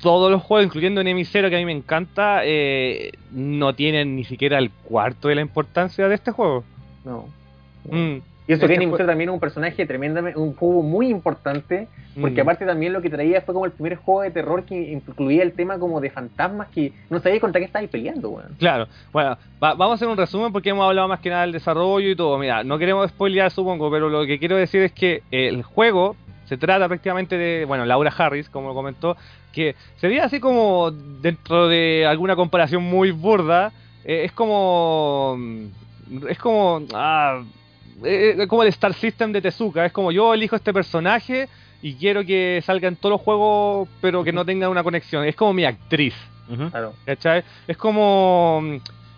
todos 0.02 0.30
los 0.30 0.44
juegos, 0.44 0.66
incluyendo 0.66 1.00
Enemy 1.00 1.24
Zero, 1.24 1.50
que 1.50 1.56
a 1.56 1.60
mí 1.60 1.64
me 1.64 1.72
encanta, 1.72 2.42
eh, 2.44 3.14
no 3.32 3.76
tienen 3.76 4.18
ni 4.18 4.26
siquiera 4.26 4.58
el 4.58 4.72
cuarto 4.72 5.30
de 5.30 5.36
la 5.36 5.42
importancia 5.42 6.10
de 6.10 6.16
este 6.16 6.32
juego. 6.32 6.66
No. 7.06 7.30
Mm, 7.90 8.18
Y 8.48 8.54
eso 8.54 8.68
que 8.68 8.74
Enemy 8.74 8.92
fue- 8.92 9.06
también 9.06 9.30
es 9.30 9.34
un 9.34 9.40
personaje 9.40 9.86
tremendamente, 9.86 10.38
un 10.40 10.54
juego 10.56 10.82
muy 10.82 11.08
importante, 11.08 11.88
porque 12.20 12.40
mm. 12.42 12.42
aparte 12.42 12.66
también 12.66 12.92
lo 12.94 13.02
que 13.02 13.10
traía 13.10 13.42
fue 13.42 13.54
como 13.54 13.66
el 13.66 13.72
primer 13.72 13.96
juego 13.96 14.22
de 14.22 14.32
terror 14.32 14.66
que 14.66 14.76
incluía 14.76 15.44
el 15.44 15.54
tema 15.54 15.80
como 15.80 16.02
de 16.02 16.10
fantasmas 16.10 16.68
que 16.70 16.92
no 17.10 17.20
sabía 17.20 17.40
contra 17.40 17.60
qué 17.60 17.66
estabais 17.66 17.90
peleando, 17.90 18.30
weón. 18.32 18.56
Claro, 18.60 18.88
bueno, 19.14 19.38
va- 19.64 19.74
vamos 19.76 19.92
a 19.92 19.96
hacer 19.96 20.08
un 20.08 20.18
resumen 20.18 20.52
porque 20.52 20.70
hemos 20.70 20.86
hablado 20.86 21.08
más 21.08 21.22
que 21.22 21.30
nada 21.30 21.44
del 21.44 21.54
desarrollo 21.54 22.10
y 22.10 22.16
todo. 22.16 22.38
Mira, 22.38 22.64
no 22.64 22.78
queremos 22.78 23.10
spoilear, 23.10 23.50
supongo, 23.50 23.90
pero 23.90 24.10
lo 24.10 24.26
que 24.26 24.38
quiero 24.40 24.58
decir 24.58 24.82
es 24.84 24.92
que 24.92 25.24
el 25.32 25.64
juego 25.64 26.16
se 26.46 26.58
trata 26.58 26.88
prácticamente 26.88 27.38
de, 27.38 27.64
bueno, 27.66 27.86
Laura 27.86 28.14
Harris, 28.16 28.50
como 28.50 28.68
lo 28.68 28.74
comentó, 28.74 29.16
que 29.54 29.76
sería 29.98 30.26
así 30.26 30.40
como, 30.42 30.92
dentro 30.92 31.70
de 31.70 32.06
alguna 32.06 32.36
comparación 32.36 32.84
muy 32.84 33.12
burda, 33.12 33.72
eh, 34.04 34.24
es 34.26 34.34
como. 34.34 35.38
Es 36.28 36.38
como. 36.38 36.82
Ah, 36.94 37.42
eh, 38.04 38.36
eh, 38.40 38.48
como 38.48 38.64
el 38.64 38.70
Star 38.70 38.94
System 38.94 39.32
de 39.32 39.42
Tezuka. 39.42 39.86
Es 39.86 39.92
como 39.92 40.12
yo 40.12 40.34
elijo 40.34 40.56
este 40.56 40.74
personaje 40.74 41.48
y 41.82 41.96
quiero 41.96 42.24
que 42.26 42.62
salga 42.66 42.88
en 42.88 42.96
todos 42.96 43.12
los 43.14 43.22
juegos, 43.22 43.90
pero 44.02 44.24
que 44.24 44.32
no 44.34 44.46
tenga 44.46 44.70
una 44.70 44.84
conexión. 44.84 45.26
Es 45.26 45.36
como 45.36 45.54
mi 45.54 45.66
actriz. 45.66 46.16
Ujú. 46.50 46.70
Claro. 46.70 46.94
¿Cachai? 47.06 47.44
Es 47.68 47.78
como. 47.78 48.62
mm, 48.62 48.76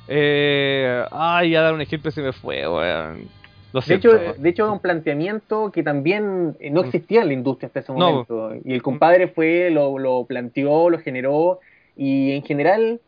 Eh, 0.07 1.03
ay, 1.11 1.55
a 1.55 1.61
dar 1.61 1.73
un 1.73 1.81
ejemplo 1.81 2.11
se 2.11 2.21
me 2.21 2.31
fue, 2.31 2.67
weón. 2.67 3.27
Lo 3.73 3.79
De 3.81 3.85
siento. 3.87 4.15
hecho, 4.15 4.33
de 4.41 4.49
hecho, 4.49 4.65
es 4.67 4.71
un 4.71 4.79
planteamiento 4.79 5.71
que 5.71 5.81
también 5.83 6.55
eh, 6.59 6.69
no 6.69 6.81
existía 6.81 7.21
en 7.23 7.27
la 7.27 7.33
industria 7.33 7.67
hasta 7.67 7.79
ese 7.79 7.91
No. 7.91 7.97
momento. 8.11 8.53
Y 8.63 8.73
el 8.73 8.81
compadre 8.83 9.27
fue, 9.27 9.69
lo, 9.71 9.97
lo 9.97 10.23
planteó, 10.25 10.89
lo 10.91 10.99
generó. 10.99 11.59
Y 11.97 12.31
en 12.33 12.43
general, 12.43 13.01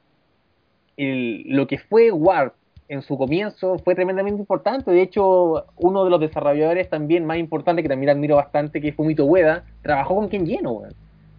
el- 0.97 1.43
lo 1.47 1.67
que 1.67 1.77
fue 1.77 2.11
Warp 2.11 2.53
en 2.89 3.01
su 3.01 3.17
comienzo 3.17 3.77
fue 3.79 3.95
tremendamente 3.95 4.39
importante. 4.39 4.91
De 4.91 5.01
hecho, 5.01 5.65
uno 5.75 6.03
de 6.03 6.09
los 6.09 6.19
desarrolladores 6.19 6.89
también 6.89 7.25
más 7.25 7.37
importantes, 7.37 7.83
que 7.83 7.89
también 7.89 8.09
admiro 8.09 8.35
bastante, 8.35 8.81
que 8.81 8.89
es 8.89 8.95
Fumito 8.95 9.25
Ueda, 9.25 9.65
trabajó 9.81 10.15
con 10.15 10.29
Ken 10.29 10.45
Lleno, 10.45 10.71
weón. 10.71 10.93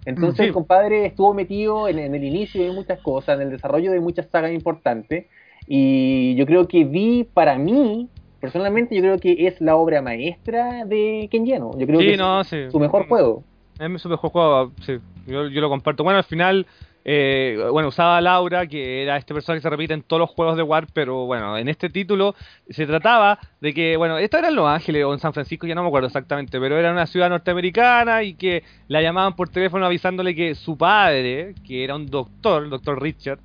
Entonces 0.04 0.36
sí. 0.36 0.44
el 0.44 0.52
compadre 0.52 1.06
estuvo 1.06 1.34
metido 1.34 1.88
en, 1.88 1.98
en 1.98 2.14
el 2.14 2.24
inicio 2.24 2.62
de 2.62 2.72
muchas 2.72 3.00
cosas, 3.00 3.36
en 3.36 3.48
el 3.48 3.50
desarrollo 3.50 3.92
de 3.92 4.00
muchas 4.00 4.26
sagas 4.30 4.52
importantes. 4.52 5.26
Y 5.66 6.34
yo 6.36 6.46
creo 6.46 6.66
que 6.66 6.84
vi, 6.84 7.24
para 7.24 7.58
mí, 7.58 8.08
personalmente, 8.40 8.94
yo 8.94 9.02
creo 9.02 9.18
que 9.18 9.46
es 9.46 9.60
la 9.60 9.76
obra 9.76 10.00
maestra 10.00 10.86
de 10.86 11.28
Ken 11.30 11.44
Lleno. 11.44 11.72
Yo 11.78 11.86
creo 11.86 11.98
que 11.98 12.14
es 12.14 12.46
sí. 12.46 12.70
su 12.70 12.78
mejor 12.78 13.06
juego. 13.06 13.44
Es 13.78 13.90
mi 13.90 13.98
super 13.98 14.18
juego, 14.18 14.72
sí. 14.80 14.98
Yo, 15.26 15.46
yo 15.48 15.60
lo 15.60 15.68
comparto. 15.68 16.04
Bueno, 16.04 16.18
al 16.18 16.24
final, 16.24 16.66
eh, 17.10 17.56
bueno, 17.72 17.88
usaba 17.88 18.18
a 18.18 18.20
Laura, 18.20 18.66
que 18.66 19.02
era 19.02 19.16
este 19.16 19.32
personaje 19.32 19.60
que 19.60 19.62
se 19.62 19.70
repite 19.70 19.94
en 19.94 20.02
todos 20.02 20.20
los 20.20 20.28
juegos 20.28 20.58
de 20.58 20.62
War, 20.62 20.86
pero 20.92 21.24
bueno, 21.24 21.56
en 21.56 21.66
este 21.68 21.88
título 21.88 22.34
se 22.68 22.86
trataba 22.86 23.38
de 23.62 23.72
que, 23.72 23.96
bueno, 23.96 24.18
esto 24.18 24.36
era 24.36 24.48
en 24.48 24.56
Los 24.56 24.68
Ángeles 24.68 25.06
o 25.06 25.14
en 25.14 25.18
San 25.18 25.32
Francisco, 25.32 25.66
ya 25.66 25.74
no 25.74 25.80
me 25.80 25.88
acuerdo 25.88 26.08
exactamente, 26.08 26.60
pero 26.60 26.78
era 26.78 26.92
una 26.92 27.06
ciudad 27.06 27.30
norteamericana 27.30 28.22
y 28.24 28.34
que 28.34 28.62
la 28.88 29.00
llamaban 29.00 29.34
por 29.36 29.48
teléfono 29.48 29.86
avisándole 29.86 30.34
que 30.34 30.54
su 30.54 30.76
padre, 30.76 31.54
que 31.66 31.82
era 31.82 31.96
un 31.96 32.10
doctor, 32.10 32.64
el 32.64 32.68
doctor 32.68 33.00
Richard, 33.00 33.38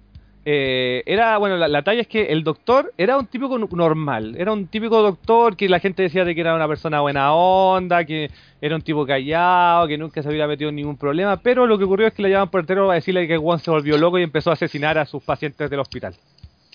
eh, 0.45 1.03
era, 1.05 1.37
bueno, 1.37 1.55
la, 1.57 1.67
la 1.67 1.83
talla 1.83 2.01
es 2.01 2.07
que 2.07 2.25
el 2.25 2.43
doctor 2.43 2.93
era 2.97 3.17
un 3.17 3.27
típico 3.27 3.57
normal, 3.57 4.35
era 4.37 4.51
un 4.51 4.67
típico 4.67 5.01
doctor 5.01 5.55
que 5.55 5.69
la 5.69 5.79
gente 5.79 6.03
decía 6.03 6.25
de 6.25 6.35
que 6.35 6.41
era 6.41 6.53
una 6.53 6.67
persona 6.67 6.99
buena 6.99 7.33
onda, 7.33 8.03
que 8.03 8.29
era 8.59 8.75
un 8.75 8.81
tipo 8.81 9.05
callado, 9.05 9.87
que 9.87 9.97
nunca 9.97 10.21
se 10.21 10.27
hubiera 10.27 10.47
metido 10.47 10.69
en 10.69 10.75
ningún 10.75 10.97
problema, 10.97 11.37
pero 11.37 11.65
lo 11.65 11.77
que 11.77 11.85
ocurrió 11.85 12.07
es 12.07 12.13
que 12.13 12.23
le 12.23 12.29
llaman 12.29 12.49
por 12.49 12.65
teléfono 12.65 12.91
a 12.91 12.95
decirle 12.95 13.27
que 13.27 13.37
Juan 13.37 13.59
se 13.59 13.71
volvió 13.71 13.97
loco 13.97 14.19
y 14.19 14.23
empezó 14.23 14.49
a 14.49 14.53
asesinar 14.53 14.97
a 14.97 15.05
sus 15.05 15.23
pacientes 15.23 15.69
del 15.69 15.79
hospital. 15.79 16.13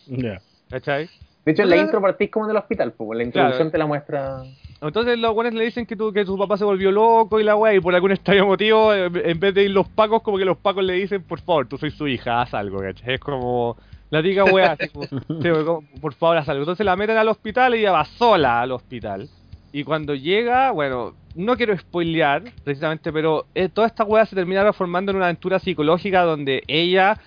Ya. 0.07 0.41
¿Cachai? 0.71 1.09
De 1.45 1.53
hecho, 1.53 1.63
en 1.63 1.71
la 1.71 1.77
intro 1.77 2.01
partís 2.01 2.31
como 2.31 2.47
en 2.47 2.51
el 2.51 2.57
hospital, 2.59 2.93
pues 2.93 3.17
la 3.17 3.25
introducción 3.25 3.71
te 3.71 3.79
la 3.79 3.87
muestra. 3.87 4.43
Entonces 4.81 5.19
los 5.19 5.35
buenos 5.35 5.55
le 5.55 5.65
dicen 5.65 5.87
que, 5.87 5.97
tu, 5.97 6.13
que 6.13 6.25
su 6.25 6.39
papá 6.39 6.57
se 6.57 6.65
volvió 6.65 6.93
loco 6.93 7.41
y 7.41 7.45
la 7.45 7.57
weá, 7.57 7.75
y 7.75 7.81
por 7.81 7.95
algún 7.95 8.13
extraño 8.13 8.47
motivo, 8.47 8.95
en 8.95 9.41
vez 9.41 9.55
de 9.55 9.65
ir 9.65 9.71
los 9.71 9.89
pacos, 9.89 10.23
como 10.23 10.39
que 10.39 10.45
los 10.45 10.57
pacos 10.59 10.85
le 10.85 10.95
dicen, 10.95 11.23
por 11.23 11.41
favor, 11.41 11.67
tú 11.67 11.79
soy 11.79 11.91
su 11.91 12.07
hija, 12.07 12.41
haz 12.41 12.55
algo, 12.55 12.79
¿cachai? 12.79 13.15
Es 13.15 13.21
como 13.21 13.77
la 14.11 14.23
diga 14.23 14.45
weá, 14.45 14.73
así 14.73 14.89
como, 14.89 15.05
sí, 15.43 15.65
como, 15.65 15.83
por 16.01 16.15
favor, 16.15 16.37
haz 16.37 16.49
algo. 16.49 16.63
Entonces 16.63 16.87
la 16.87 16.97
meten 16.97 17.17
al 17.17 17.29
hospital 17.29 17.75
y 17.75 17.81
ella 17.81 17.93
va 17.93 18.05
sola 18.05 18.61
al 18.61 18.73
hospital. 18.73 19.29
Y 19.73 19.85
cuando 19.85 20.15
llega, 20.15 20.71
bueno, 20.71 21.15
no 21.35 21.57
quiero 21.57 21.77
spoilear 21.77 22.45
precisamente, 22.65 23.13
pero 23.13 23.47
eh, 23.55 23.69
toda 23.69 23.87
esta 23.87 24.05
weá 24.05 24.25
se 24.27 24.37
termina 24.37 24.63
transformando 24.63 25.11
en 25.11 25.17
una 25.17 25.27
aventura 25.27 25.59
psicológica 25.59 26.23
donde 26.23 26.63
ella 26.69 27.21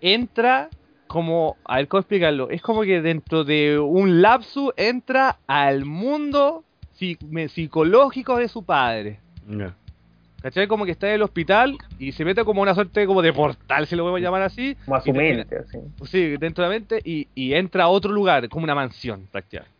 entra 0.00 0.68
como, 1.06 1.56
a 1.64 1.76
ver 1.76 1.88
cómo 1.88 2.00
explicarlo, 2.00 2.50
es 2.50 2.62
como 2.62 2.82
que 2.82 3.02
dentro 3.02 3.44
de 3.44 3.78
un 3.78 4.22
lapsus 4.22 4.72
entra 4.76 5.38
al 5.46 5.84
mundo 5.84 6.64
psi- 7.02 7.18
me- 7.28 7.48
psicológico 7.48 8.36
de 8.36 8.48
su 8.48 8.62
padre. 8.64 9.18
¿Cachai? 10.40 10.66
Como 10.66 10.84
que 10.84 10.90
está 10.92 11.08
en 11.08 11.14
el 11.14 11.22
hospital 11.22 11.76
y 11.98 12.12
se 12.12 12.24
mete 12.24 12.44
como 12.44 12.62
una 12.62 12.74
suerte 12.74 13.06
como 13.06 13.22
de 13.22 13.32
portal, 13.32 13.86
si 13.86 13.94
lo 13.94 14.02
podemos 14.02 14.20
llamar 14.20 14.42
así. 14.42 14.76
Como 14.84 14.96
a 14.96 15.00
su 15.00 15.12
termina- 15.12 15.36
mente, 15.38 15.56
así. 15.58 15.78
Sí, 16.10 16.36
dentro 16.36 16.64
de 16.64 16.68
la 16.70 16.74
mente 16.74 17.00
y, 17.04 17.28
y 17.34 17.54
entra 17.54 17.84
a 17.84 17.88
otro 17.88 18.10
lugar, 18.12 18.48
como 18.48 18.64
una 18.64 18.74
mansión 18.74 19.28
prácticamente. 19.30 19.72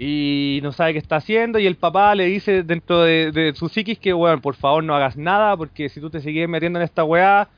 Y 0.00 0.60
no 0.62 0.72
sabe 0.72 0.92
qué 0.92 0.98
está 0.98 1.16
haciendo 1.16 1.58
y 1.58 1.66
el 1.66 1.76
papá 1.76 2.14
le 2.14 2.26
dice 2.26 2.62
dentro 2.62 3.00
de, 3.02 3.32
de 3.32 3.52
su 3.54 3.68
psiquis 3.68 3.98
que, 3.98 4.14
weón, 4.14 4.40
por 4.40 4.54
favor 4.54 4.84
no 4.84 4.94
hagas 4.94 5.16
nada 5.16 5.56
porque 5.56 5.88
si 5.88 6.00
tú 6.00 6.08
te 6.10 6.20
sigues 6.20 6.48
metiendo 6.48 6.78
en 6.78 6.84
esta 6.84 7.02
weá, 7.02 7.48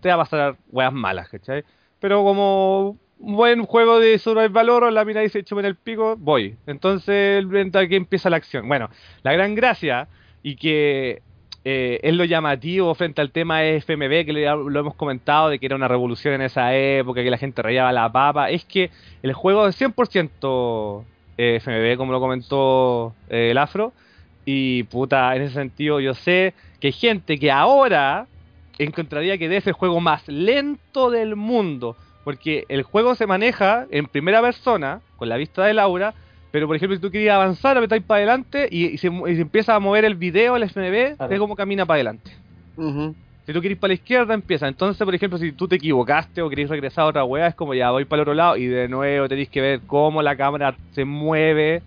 te 0.00 0.08
va 0.08 0.14
a 0.14 0.18
pasar 0.18 0.56
weas 0.70 0.92
malas, 0.92 1.28
¿cachai? 1.28 1.64
Pero 2.00 2.22
como 2.22 2.96
buen 3.32 3.64
juego 3.64 4.00
de 4.00 4.18
survival 4.18 4.68
horror, 4.68 4.92
la 4.92 5.04
mina 5.04 5.20
dice, 5.20 5.42
chúpame 5.42 5.68
el 5.68 5.76
pico, 5.76 6.16
voy. 6.16 6.56
Entonces, 6.66 7.44
aquí 7.74 7.96
empieza 7.96 8.30
la 8.30 8.36
acción. 8.36 8.68
Bueno, 8.68 8.90
la 9.22 9.32
gran 9.32 9.54
gracia 9.54 10.08
y 10.42 10.56
que 10.56 11.22
eh, 11.64 11.98
es 12.02 12.14
lo 12.14 12.24
llamativo 12.24 12.94
frente 12.94 13.22
al 13.22 13.30
tema 13.30 13.60
de 13.60 13.80
FMV, 13.80 14.26
que 14.26 14.32
lo 14.32 14.80
hemos 14.80 14.94
comentado, 14.94 15.48
de 15.48 15.58
que 15.58 15.66
era 15.66 15.76
una 15.76 15.88
revolución 15.88 16.34
en 16.34 16.42
esa 16.42 16.74
época, 16.76 17.22
que 17.22 17.30
la 17.30 17.38
gente 17.38 17.62
rayaba 17.62 17.90
la 17.92 18.12
papa, 18.12 18.50
es 18.50 18.64
que 18.66 18.90
el 19.22 19.32
juego 19.32 19.66
es 19.66 19.80
100% 19.80 21.04
eh, 21.38 21.56
FMV, 21.60 21.96
como 21.96 22.12
lo 22.12 22.20
comentó 22.20 23.14
eh, 23.30 23.50
el 23.50 23.58
Afro, 23.58 23.94
y 24.44 24.82
puta, 24.84 25.34
en 25.34 25.42
ese 25.42 25.54
sentido 25.54 26.00
yo 26.00 26.12
sé 26.12 26.52
que 26.80 26.88
hay 26.88 26.92
gente 26.92 27.38
que 27.38 27.50
ahora 27.50 28.26
encontraría 28.78 29.38
que 29.38 29.54
es 29.56 29.66
el 29.66 29.72
juego 29.72 30.00
más 30.00 30.28
lento 30.28 31.10
del 31.10 31.34
mundo, 31.34 31.96
porque 32.24 32.64
el 32.68 32.82
juego 32.82 33.14
se 33.14 33.26
maneja 33.26 33.86
en 33.90 34.06
primera 34.06 34.40
persona, 34.40 35.00
con 35.16 35.28
la 35.28 35.36
vista 35.36 35.64
de 35.64 35.74
Laura, 35.74 36.14
pero 36.50 36.66
por 36.66 36.76
ejemplo 36.76 36.96
si 36.96 37.02
tú 37.02 37.10
querías 37.10 37.34
avanzar, 37.34 37.76
apretáis 37.76 38.02
para 38.02 38.18
adelante 38.18 38.68
y, 38.70 38.86
y 38.86 38.98
se, 38.98 39.08
y 39.08 39.34
se 39.34 39.42
empieza 39.42 39.74
a 39.74 39.80
mover 39.80 40.04
el 40.04 40.14
video, 40.14 40.56
el 40.56 40.62
FMV, 40.64 41.16
Claro. 41.16 41.30
ves 41.30 41.38
cómo 41.38 41.56
camina 41.56 41.84
para 41.86 41.96
adelante. 41.96 42.30
Si 43.46 43.52
tú 43.52 43.60
querés 43.60 43.76
para 43.76 43.88
la 43.88 43.94
izquierda, 43.94 44.32
empieza. 44.32 44.66
Entonces, 44.66 45.04
por 45.04 45.14
ejemplo, 45.14 45.38
si 45.38 45.52
tú 45.52 45.68
te 45.68 45.76
equivocaste 45.76 46.40
o 46.40 46.48
querés 46.48 46.70
regresar 46.70 47.04
a 47.04 47.08
otra 47.08 47.24
weá, 47.24 47.48
es 47.48 47.54
como 47.54 47.74
ya 47.74 47.90
voy 47.90 48.06
para 48.06 48.18
el 48.18 48.22
otro 48.22 48.34
lado 48.34 48.56
y 48.56 48.66
de 48.66 48.88
nuevo 48.88 49.28
tenéis 49.28 49.50
que 49.50 49.60
ver 49.60 49.80
cómo 49.86 50.22
la 50.22 50.34
cámara 50.34 50.74
se 50.92 51.04
mueve 51.04 51.82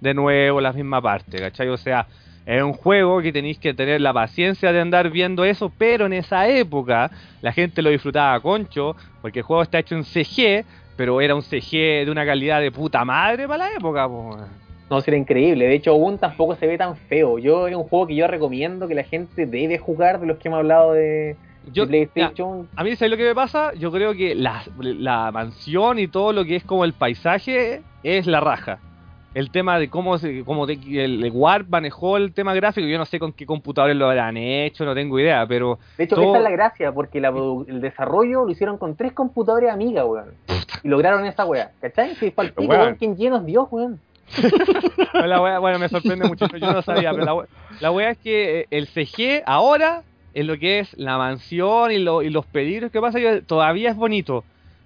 de 0.00 0.14
nuevo 0.14 0.60
la 0.60 0.72
misma 0.72 1.00
parte, 1.02 1.38
¿cachai? 1.38 1.68
O 1.70 1.76
sea, 1.76 2.06
es 2.46 2.62
un 2.62 2.72
juego 2.72 3.20
que 3.22 3.32
tenéis 3.32 3.58
que 3.58 3.74
tener 3.74 4.00
la 4.00 4.12
paciencia 4.12 4.72
de 4.72 4.80
andar 4.80 5.10
viendo 5.10 5.44
eso, 5.44 5.70
pero 5.76 6.06
en 6.06 6.12
esa 6.12 6.48
época 6.48 7.10
la 7.40 7.52
gente 7.52 7.82
lo 7.82 7.90
disfrutaba 7.90 8.34
a 8.34 8.40
concho, 8.40 8.96
porque 9.20 9.40
el 9.40 9.44
juego 9.44 9.62
está 9.62 9.78
hecho 9.78 9.94
en 9.94 10.04
CG, 10.04 10.64
pero 10.96 11.20
era 11.20 11.34
un 11.34 11.42
CG 11.42 12.04
de 12.04 12.08
una 12.10 12.26
calidad 12.26 12.60
de 12.60 12.72
puta 12.72 13.04
madre 13.04 13.46
para 13.46 13.68
la 13.68 13.74
época, 13.74 14.08
po. 14.08 14.36
No, 14.90 15.00
sería 15.00 15.18
increíble. 15.18 15.66
De 15.66 15.74
hecho, 15.74 15.92
aún 15.92 16.18
tampoco 16.18 16.54
se 16.56 16.66
ve 16.66 16.76
tan 16.76 16.96
feo. 16.96 17.38
Yo 17.38 17.66
es 17.66 17.74
un 17.74 17.84
juego 17.84 18.06
que 18.08 18.14
yo 18.14 18.26
recomiendo 18.26 18.86
que 18.88 18.94
la 18.94 19.04
gente 19.04 19.46
debe 19.46 19.78
jugar 19.78 20.20
de 20.20 20.26
los 20.26 20.36
que 20.36 20.48
hemos 20.48 20.58
hablado 20.58 20.92
de, 20.92 21.34
Yo, 21.72 21.86
PlayStation. 21.86 22.68
a 22.76 22.84
mí, 22.84 22.94
¿sabes 22.96 23.10
lo 23.10 23.16
que 23.16 23.24
me 23.24 23.34
pasa? 23.34 23.72
Yo 23.72 23.90
creo 23.90 24.12
que 24.12 24.34
la, 24.34 24.64
la 24.78 25.30
mansión 25.32 25.98
y 25.98 26.08
todo 26.08 26.34
lo 26.34 26.44
que 26.44 26.56
es 26.56 26.64
como 26.64 26.84
el 26.84 26.92
paisaje 26.92 27.80
es 28.02 28.26
la 28.26 28.40
raja. 28.40 28.80
El 29.34 29.50
tema 29.50 29.78
de 29.78 29.88
cómo, 29.88 30.18
se, 30.18 30.44
cómo 30.44 30.66
de- 30.66 30.74
el, 31.04 31.24
el 31.24 31.30
Warp 31.32 31.66
manejó 31.70 32.18
el 32.18 32.34
tema 32.34 32.52
gráfico, 32.54 32.86
yo 32.86 32.98
no 32.98 33.06
sé 33.06 33.18
con 33.18 33.32
qué 33.32 33.46
computadores 33.46 33.96
lo 33.96 34.06
habrán 34.10 34.36
hecho, 34.36 34.84
no 34.84 34.94
tengo 34.94 35.18
idea, 35.18 35.46
pero 35.46 35.78
De 35.96 36.04
hecho, 36.04 36.16
todo- 36.16 36.30
esa 36.30 36.38
es 36.38 36.44
la 36.44 36.50
gracia, 36.50 36.92
porque 36.92 37.18
la 37.20 37.32
el 37.66 37.80
desarrollo 37.80 38.44
lo 38.44 38.50
hicieron 38.50 38.76
con 38.76 38.94
tres 38.94 39.12
computadores 39.14 39.70
amigas, 39.70 40.04
weón. 40.06 40.26
Y 40.84 40.88
lograron 40.88 41.24
esa 41.24 41.46
weá. 41.46 41.70
¿Cachai? 41.80 42.14
Si 42.16 42.30
para 42.30 42.48
el 42.48 42.54
pico, 42.54 42.72
Weón. 42.72 42.94
quien 42.96 43.16
llenos 43.16 43.46
Dios, 43.46 43.68
weón. 43.70 43.98
La 45.14 45.40
wea- 45.40 45.58
bueno, 45.60 45.78
me 45.78 45.88
sorprende 45.88 46.26
mucho, 46.26 46.46
yo 46.48 46.72
no 46.72 46.82
sabía, 46.82 47.12
pero 47.12 47.24
la, 47.24 47.34
wea- 47.34 47.46
la 47.80 47.90
wea 47.90 48.10
es 48.10 48.18
que 48.18 48.60
eh, 48.60 48.66
el 48.70 48.86
CG 48.86 49.42
ahora, 49.46 50.02
en 50.34 50.46
lo 50.46 50.58
que 50.58 50.78
es 50.80 50.96
la 50.98 51.18
mansión 51.18 51.90
y, 51.92 51.98
lo- 51.98 52.22
y 52.22 52.30
los 52.30 52.44
pedidos 52.46 52.90
que 52.90 53.00
pasa, 53.00 53.18
yo- 53.18 53.42
todavía 53.44 53.90
es 53.90 53.96
bonito. 53.96 54.44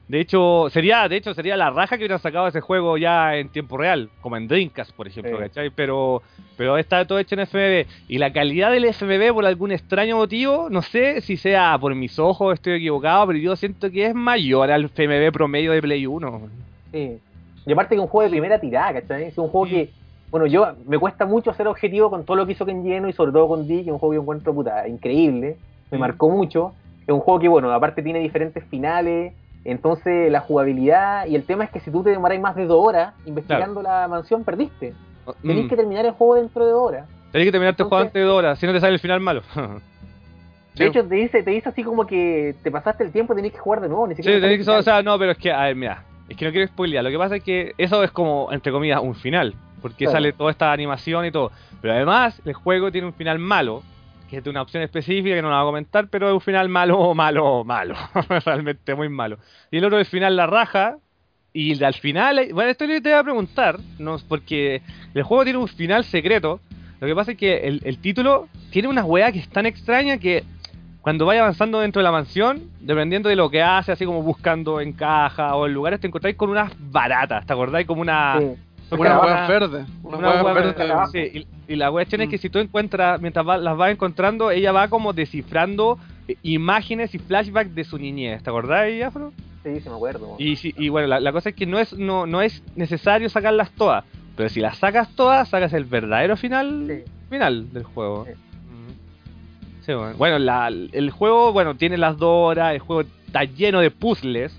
De 0.08 0.20
hecho, 0.20 0.68
sería 0.70 1.08
de 1.08 1.16
hecho 1.16 1.34
sería 1.34 1.56
la 1.56 1.70
raja 1.70 1.96
que 1.96 2.04
hubieran 2.04 2.20
sacado 2.20 2.46
ese 2.46 2.60
juego 2.60 2.96
ya 2.96 3.34
en 3.36 3.48
tiempo 3.48 3.76
real, 3.76 4.08
como 4.20 4.36
en 4.36 4.46
Dreamcast, 4.46 4.92
por 4.92 5.08
ejemplo, 5.08 5.36
Sí. 5.36 5.42
¿cachai? 5.42 5.70
Pero, 5.70 6.22
pero 6.56 6.78
está 6.78 7.04
todo 7.06 7.18
hecho 7.18 7.34
en 7.34 7.40
FMV. 7.40 7.86
Y 8.06 8.18
la 8.18 8.32
calidad 8.32 8.70
del 8.70 8.84
FMV, 8.84 9.34
por 9.34 9.44
algún 9.46 9.72
extraño 9.72 10.16
motivo, 10.16 10.68
no 10.70 10.80
sé 10.82 11.20
si 11.22 11.36
sea 11.36 11.76
por 11.80 11.92
mis 11.96 12.18
ojos, 12.20 12.54
estoy 12.54 12.74
equivocado, 12.74 13.26
pero 13.26 13.38
yo 13.40 13.56
siento 13.56 13.90
que 13.90 14.06
es 14.06 14.14
mayor 14.14 14.70
al 14.70 14.84
FMV 14.84 15.32
promedio 15.32 15.72
de 15.72 15.82
Play 15.82 16.06
1. 16.06 16.40
Sí. 16.92 17.18
Y 17.66 17.72
aparte 17.72 17.96
que 17.96 18.00
un 18.00 18.06
juego 18.06 18.24
de 18.24 18.30
primera 18.30 18.60
tirada, 18.60 19.00
¿cachai? 19.00 19.24
Es 19.24 19.38
un 19.38 19.48
juego 19.48 19.66
Sí. 19.66 19.72
que, 19.74 19.90
bueno, 20.30 20.46
yo 20.46 20.68
me 20.86 20.98
cuesta 21.00 21.26
mucho 21.26 21.52
ser 21.52 21.66
objetivo 21.66 22.10
con 22.10 22.24
todo 22.24 22.36
lo 22.36 22.46
que 22.46 22.52
hizo 22.52 22.64
Ken 22.64 22.84
Lleno 22.84 23.08
y 23.08 23.12
sobre 23.12 23.32
todo 23.32 23.48
con 23.48 23.66
Dick, 23.66 23.78
que 23.82 23.90
es 23.90 23.92
un 23.92 23.98
juego 23.98 24.12
que 24.12 24.20
encuentro 24.20 24.54
puta 24.54 24.86
increíble, 24.86 25.56
me 25.90 25.98
marcó 25.98 26.30
mucho. 26.30 26.74
Es 27.04 27.12
un 27.12 27.18
juego 27.18 27.40
que, 27.40 27.48
bueno, 27.48 27.72
aparte 27.72 28.02
tiene 28.02 28.20
diferentes 28.20 28.62
finales, 28.66 29.32
entonces 29.70 30.30
la 30.30 30.40
jugabilidad 30.40 31.26
y 31.26 31.34
el 31.36 31.44
tema 31.44 31.64
es 31.64 31.70
que 31.70 31.80
si 31.80 31.90
tú 31.90 32.02
te 32.02 32.10
demoráis 32.10 32.40
más 32.40 32.54
de 32.56 32.66
dos 32.66 32.78
horas 32.86 33.14
investigando 33.26 33.82
la 33.82 34.06
mansión, 34.08 34.44
perdiste. 34.44 34.94
Tenés 35.42 35.64
Mm. 35.64 35.68
que 35.68 35.76
terminar 35.76 36.06
el 36.06 36.12
juego 36.12 36.36
dentro 36.36 36.64
de 36.64 36.70
dos 36.72 36.82
horas. 36.88 37.08
Tenés 37.32 37.46
que 37.48 37.52
terminarte 37.52 37.82
el 37.82 37.88
juego 37.88 38.02
antes 38.04 38.22
de 38.22 38.28
horas, 38.28 38.58
si 38.58 38.66
no 38.66 38.72
te 38.72 38.80
sale 38.80 38.94
el 38.94 39.00
final 39.00 39.20
malo. 39.20 39.42
De 40.76 40.84
Sí. 40.84 40.90
hecho, 40.90 41.08
te 41.08 41.14
dice, 41.14 41.42
te 41.42 41.50
dice 41.52 41.70
así 41.70 41.82
como 41.82 42.06
que 42.06 42.54
te 42.62 42.70
pasaste 42.70 43.02
el 43.02 43.10
tiempo 43.10 43.32
y 43.32 43.36
tenés 43.36 43.52
que 43.52 43.58
jugar 43.58 43.80
de 43.80 43.88
nuevo. 43.88 44.06
Ni 44.06 44.14
Sí, 44.14 44.22
siquiera 44.22 44.40
tenés 44.42 44.64
que, 44.64 44.70
o 44.70 44.82
sea, 44.82 45.02
no, 45.02 45.18
pero 45.18 45.32
es 45.32 45.38
que, 45.38 45.50
a 45.50 45.62
ver, 45.62 45.74
mira, 45.74 46.02
es 46.28 46.36
que 46.36 46.44
no 46.44 46.50
quiero 46.50 46.66
spoilear. 46.68 47.02
Lo 47.02 47.10
que 47.10 47.16
pasa 47.18 47.36
es 47.36 47.42
que 47.42 47.72
eso 47.78 48.04
es 48.04 48.10
como, 48.10 48.52
entre 48.52 48.70
comillas, 48.72 49.00
un 49.00 49.14
final. 49.14 49.54
Porque 49.80 50.04
Claro. 50.04 50.12
sale 50.12 50.32
toda 50.34 50.50
esta 50.50 50.72
animación 50.72 51.24
y 51.24 51.30
todo. 51.30 51.50
Pero 51.80 51.94
además, 51.94 52.42
el 52.44 52.52
juego 52.52 52.92
tiene 52.92 53.06
un 53.06 53.14
final 53.14 53.38
malo, 53.38 53.82
que 54.28 54.38
es 54.38 54.44
de 54.44 54.50
una 54.50 54.62
opción 54.62 54.82
específica 54.82 55.34
que 55.34 55.42
no 55.42 55.50
la 55.50 55.58
voy 55.58 55.64
a 55.64 55.70
comentar, 55.70 56.08
pero 56.08 56.28
es 56.28 56.34
un 56.34 56.40
final 56.40 56.68
malo, 56.68 57.14
malo, 57.14 57.64
malo. 57.64 57.94
Realmente 58.44 58.94
muy 58.94 59.08
malo. 59.08 59.38
Y 59.70 59.78
el 59.78 59.84
otro, 59.84 59.98
el 59.98 60.06
final, 60.06 60.36
la 60.36 60.46
raja. 60.46 60.98
Y 61.52 61.82
al 61.82 61.94
final, 61.94 62.48
bueno, 62.52 62.70
esto 62.70 62.86
te 62.86 63.00
voy 63.00 63.12
a 63.12 63.22
preguntar, 63.22 63.78
no, 63.98 64.18
porque 64.28 64.82
el 65.14 65.22
juego 65.22 65.44
tiene 65.44 65.58
un 65.58 65.68
final 65.68 66.04
secreto. 66.04 66.60
Lo 67.00 67.06
que 67.06 67.14
pasa 67.14 67.32
es 67.32 67.38
que 67.38 67.66
el, 67.66 67.80
el 67.84 67.98
título 67.98 68.48
tiene 68.70 68.88
una 68.88 69.04
weá 69.04 69.32
que 69.32 69.38
es 69.38 69.48
tan 69.48 69.64
extraña 69.64 70.18
que 70.18 70.44
cuando 71.06 71.24
vayas 71.24 71.42
avanzando 71.42 71.78
dentro 71.78 72.00
de 72.00 72.04
la 72.04 72.10
mansión, 72.10 72.68
dependiendo 72.80 73.28
de 73.28 73.36
lo 73.36 73.48
que 73.48 73.62
haces, 73.62 73.90
así 73.90 74.04
como 74.04 74.22
buscando 74.22 74.80
en 74.80 74.92
caja 74.92 75.54
o 75.54 75.64
en 75.64 75.72
lugares, 75.72 76.00
te 76.00 76.08
encontráis 76.08 76.34
con 76.34 76.50
unas 76.50 76.72
baratas, 76.90 77.46
¿te 77.46 77.52
acordáis? 77.52 77.86
Como 77.86 78.00
una... 78.00 78.40
Una 78.90 79.20
hueá 79.20 79.48
verde. 79.48 79.84
Una 80.02 80.18
una 80.18 80.28
hueá 80.30 80.42
hueá 80.44 80.52
verde. 80.54 80.72
verde, 80.74 80.96
sí, 81.12 81.46
y, 81.68 81.72
y 81.72 81.76
la 81.76 81.90
cuestión 81.90 82.20
es 82.22 82.28
Mm. 82.28 82.30
que 82.30 82.38
si 82.38 82.50
tú 82.50 82.58
encuentras, 82.60 83.20
mientras 83.20 83.46
va- 83.46 83.56
las 83.58 83.76
vas 83.76 83.90
encontrando, 83.90 84.50
ella 84.50 84.72
va 84.72 84.88
como 84.88 85.12
descifrando 85.12 85.98
eh, 86.28 86.36
imágenes 86.42 87.14
y 87.14 87.18
flashbacks 87.18 87.74
de 87.74 87.84
su 87.84 87.98
niñez, 87.98 88.42
¿te 88.42 88.50
acordáis, 88.50 89.02
Afro? 89.04 89.32
Sí, 89.64 89.80
sí, 89.80 89.88
me 89.88 89.94
acuerdo. 89.96 90.36
Y, 90.38 90.56
si- 90.56 90.74
y 90.76 90.88
bueno, 90.88 91.08
la, 91.08 91.18
la 91.20 91.32
cosa 91.32 91.48
es 91.50 91.54
que 91.56 91.66
no 91.66 91.78
es, 91.78 91.92
no, 91.96 92.26
no 92.26 92.42
es 92.42 92.62
necesario 92.76 93.28
sacarlas 93.28 93.70
todas, 93.72 94.04
pero 94.36 94.48
si 94.48 94.60
las 94.60 94.78
sacas 94.78 95.08
todas, 95.16 95.48
sacas 95.48 95.72
el 95.72 95.84
verdadero 95.84 96.36
final, 96.36 96.84
Sí. 96.86 97.10
final 97.30 97.72
del 97.72 97.82
juego. 97.84 98.24
Sí. 98.26 98.32
Mm. 98.32 99.84
Sí, 99.84 99.92
bueno, 99.94 100.14
Bueno, 100.16 100.38
la- 100.38 100.68
el 100.68 101.10
juego, 101.10 101.52
bueno, 101.52 101.74
tiene 101.76 101.96
las 101.96 102.16
dos 102.18 102.50
horas, 102.50 102.72
el 102.74 102.80
juego 102.80 103.02
está 103.26 103.42
lleno 103.44 103.80
de 103.80 103.90
puzzles, 103.90 104.56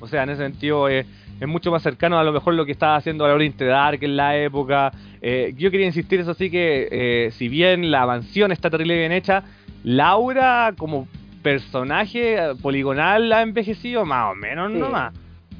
o 0.00 0.06
sea, 0.08 0.22
en 0.24 0.30
ese 0.30 0.42
sentido 0.42 0.88
es, 0.88 1.06
es 1.40 1.46
mucho 1.48 1.70
más 1.70 1.82
cercano 1.82 2.18
a 2.18 2.24
lo 2.24 2.32
mejor 2.32 2.54
lo 2.54 2.64
que 2.64 2.72
estaba 2.72 2.96
haciendo 2.96 3.26
Laurent 3.26 3.60
Dark 3.60 3.98
en 4.02 4.16
la 4.16 4.36
época. 4.36 4.92
Eh, 5.20 5.52
yo 5.56 5.70
quería 5.70 5.86
insistir 5.86 6.20
eso 6.20 6.34
sí 6.34 6.50
que, 6.50 6.88
eh, 6.90 7.30
si 7.32 7.48
bien 7.48 7.90
la 7.90 8.06
mansión 8.06 8.52
está 8.52 8.70
terrible 8.70 8.96
bien 8.96 9.12
hecha, 9.12 9.42
Laura 9.84 10.74
como 10.76 11.06
personaje 11.42 12.36
poligonal 12.60 13.32
ha 13.32 13.42
envejecido 13.42 14.04
más 14.04 14.32
o 14.32 14.34
menos 14.34 14.72
Sí. 14.72 14.78
nomás. 14.78 15.14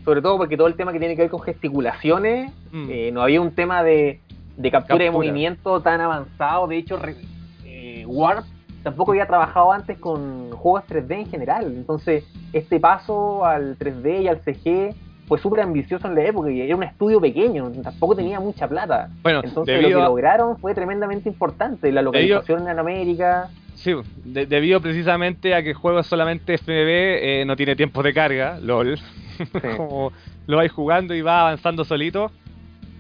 Sobre 0.05 0.23
todo 0.23 0.37
porque 0.39 0.57
todo 0.57 0.67
el 0.69 0.75
tema 0.75 0.93
que 0.93 0.99
tiene 0.99 1.17
que 1.17 1.23
ver 1.23 1.31
con 1.31 1.41
gesticulaciones, 1.43 2.51
Mm. 2.73 2.87
eh, 2.91 3.11
no 3.13 3.23
había 3.23 3.41
un 3.41 3.53
tema 3.55 3.83
de, 3.83 4.21
de 4.57 4.71
captura, 4.71 5.05
de 5.05 5.11
movimiento 5.11 5.81
tan 5.81 6.01
avanzado. 6.01 6.67
De 6.69 6.77
hecho, 6.77 6.97
re- 6.97 7.17
eh, 7.65 8.05
Warp 8.07 8.45
tampoco 8.83 9.13
había 9.13 9.27
trabajado 9.27 9.73
antes 9.73 9.99
con 9.99 10.51
juegos 10.53 10.85
3D 10.87 11.17
en 11.21 11.27
general. 11.31 11.65
Entonces, 11.67 12.25
este 12.53 12.79
paso 12.79 13.45
al 13.45 13.77
3D 13.79 14.23
y 14.23 14.29
al 14.29 14.41
CG 14.43 14.95
fue 15.27 15.39
súper 15.39 15.61
ambicioso 15.61 16.07
en 16.09 16.15
la 16.15 16.25
época 16.25 16.51
y 16.51 16.61
era 16.61 16.77
un 16.77 16.83
estudio 16.83 17.21
pequeño, 17.21 17.71
tampoco 17.83 18.15
tenía 18.17 18.39
mucha 18.41 18.69
plata. 18.69 19.09
Bueno, 19.23 19.41
Entonces, 19.45 19.83
lo 19.83 19.89
que 19.89 19.95
a- 19.95 20.05
lograron 20.05 20.57
fue 20.59 20.75
tremendamente 20.75 21.29
importante. 21.29 21.91
La 21.93 22.03
localización 22.03 22.69
en 22.69 22.79
América. 22.79 23.49
Sí, 23.75 23.93
de- 24.25 24.47
debido 24.47 24.81
precisamente 24.81 25.55
a 25.55 25.63
que 25.63 25.71
el 25.71 25.75
juego 25.75 26.01
es 26.01 26.07
solamente 26.07 26.55
FMV, 26.55 27.41
eh, 27.41 27.45
no 27.47 27.57
tiene 27.57 27.77
tiempo 27.77 28.03
de 28.03 28.15
carga, 28.15 28.59
LOL. 28.61 28.99
Como 29.77 30.13
lo 30.47 30.57
vais 30.57 30.73
jugando 30.73 31.15
y 31.15 31.21
va 31.23 31.41
avanzando 31.43 31.85
solito. 31.85 32.31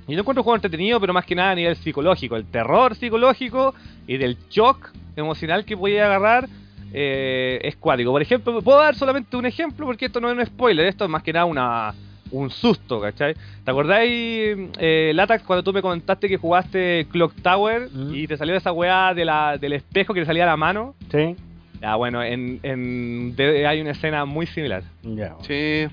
Y 0.09 0.15
yo 0.15 0.21
encuentro 0.21 0.43
un 0.43 0.45
juego 0.45 0.57
entretenido, 0.57 1.01
pero 1.01 1.13
más 1.13 1.25
que 1.25 1.35
nada 1.35 1.51
a 1.53 1.55
nivel 1.55 1.75
psicológico. 1.77 2.37
El 2.37 2.45
terror 2.45 2.95
psicológico 2.95 3.75
y 4.07 4.17
del 4.19 4.37
shock 4.51 4.91
emocional 5.17 5.65
que 5.65 5.75
voy 5.75 5.97
a 5.97 6.07
agarrar 6.07 6.47
eh, 6.93 7.59
es 7.63 7.77
cuático. 7.77 8.11
Por 8.13 8.23
ejemplo, 8.23 8.61
puedo 8.63 8.79
dar 8.79 8.95
solamente 8.95 9.37
un 9.37 9.47
ejemplo 9.47 9.87
porque 9.87 10.07
esto 10.07 10.21
no 10.21 10.31
es 10.31 10.37
un 10.39 10.47
spoiler, 10.47 10.87
esto 10.87 11.05
es 11.05 11.11
más 11.11 11.23
que 11.23 11.33
nada 11.33 11.45
una, 11.47 11.95
un 12.31 12.51
susto, 12.51 13.01
¿cachai? 13.01 13.35
¿Te 13.65 13.71
acordáis, 13.71 14.57
eh, 14.79 15.13
Latax, 15.15 15.45
cuando 15.45 15.63
tú 15.63 15.73
me 15.73 15.83
comentaste 15.83 16.29
que 16.29 16.37
jugaste 16.37 17.07
Clock 17.11 17.35
Tower 17.43 17.89
Mm. 17.93 18.15
y 18.15 18.27
te 18.27 18.37
salió 18.37 18.55
esa 18.57 18.73
weá 18.73 19.15
de 19.15 19.25
la, 19.25 19.59
del 19.59 19.75
espejo 19.75 20.13
que 20.15 20.21
le 20.21 20.27
salía 20.27 20.45
a 20.45 20.47
la 20.49 20.57
mano? 20.57 20.95
Sí. 21.11 21.37
Ya, 21.81 21.95
bueno, 21.97 22.23
en, 22.23 22.59
en 22.63 23.37
de- 23.37 23.67
hay 23.67 23.81
una 23.81 23.91
escena 23.93 24.25
muy 24.25 24.47
similar. 24.47 24.83
Ya. 25.03 25.35
Sí. 25.43 25.87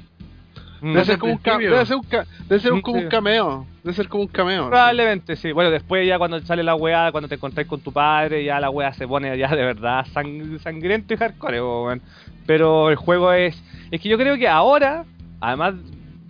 Mm. 0.82 0.94
Debe 0.94 1.06
ser 1.06 1.18
como 1.20 1.32
un, 1.34 1.38
ca- 1.38 1.56
principio. 1.56 1.72
debe 1.74 1.86
ser 1.86 1.96
un, 1.98 2.04
ca- 2.04 2.26
debe 2.50 2.62
ser 2.62 2.74
un- 2.74 2.82
como 2.82 2.98
Sí. 3.00 3.04
un 3.06 3.10
cameo. 3.10 3.66
Debe 3.84 3.96
ser 3.96 4.08
como 4.10 4.24
un 4.24 4.30
cameo. 4.30 4.68
Probablemente 4.70 5.36
sí. 5.36 5.52
Bueno, 5.52 5.70
después 5.72 6.06
ya 6.08 6.18
cuando 6.18 6.40
sale 6.42 6.64
la 6.64 6.76
weá, 6.76 7.12
cuando 7.12 7.28
te 7.30 7.36
encontrás 7.36 7.68
con 7.68 7.80
tu 7.82 7.92
padre, 7.94 8.44
ya 8.44 8.60
la 8.60 8.70
weá 8.70 8.92
se 8.94 9.08
pone 9.08 9.38
ya 9.38 9.50
de 9.56 9.64
verdad 9.64 10.06
sang- 10.14 10.58
sangriento 10.60 11.14
y 11.14 11.18
hardcore, 11.18 11.62
weón. 11.62 12.02
Pero 12.46 12.90
el 12.90 12.96
juego 12.98 13.32
es... 13.32 13.62
Es 13.92 14.02
que 14.02 14.10
yo 14.10 14.18
creo 14.18 14.38
que 14.38 14.48
ahora, 14.48 15.06
además, 15.40 15.76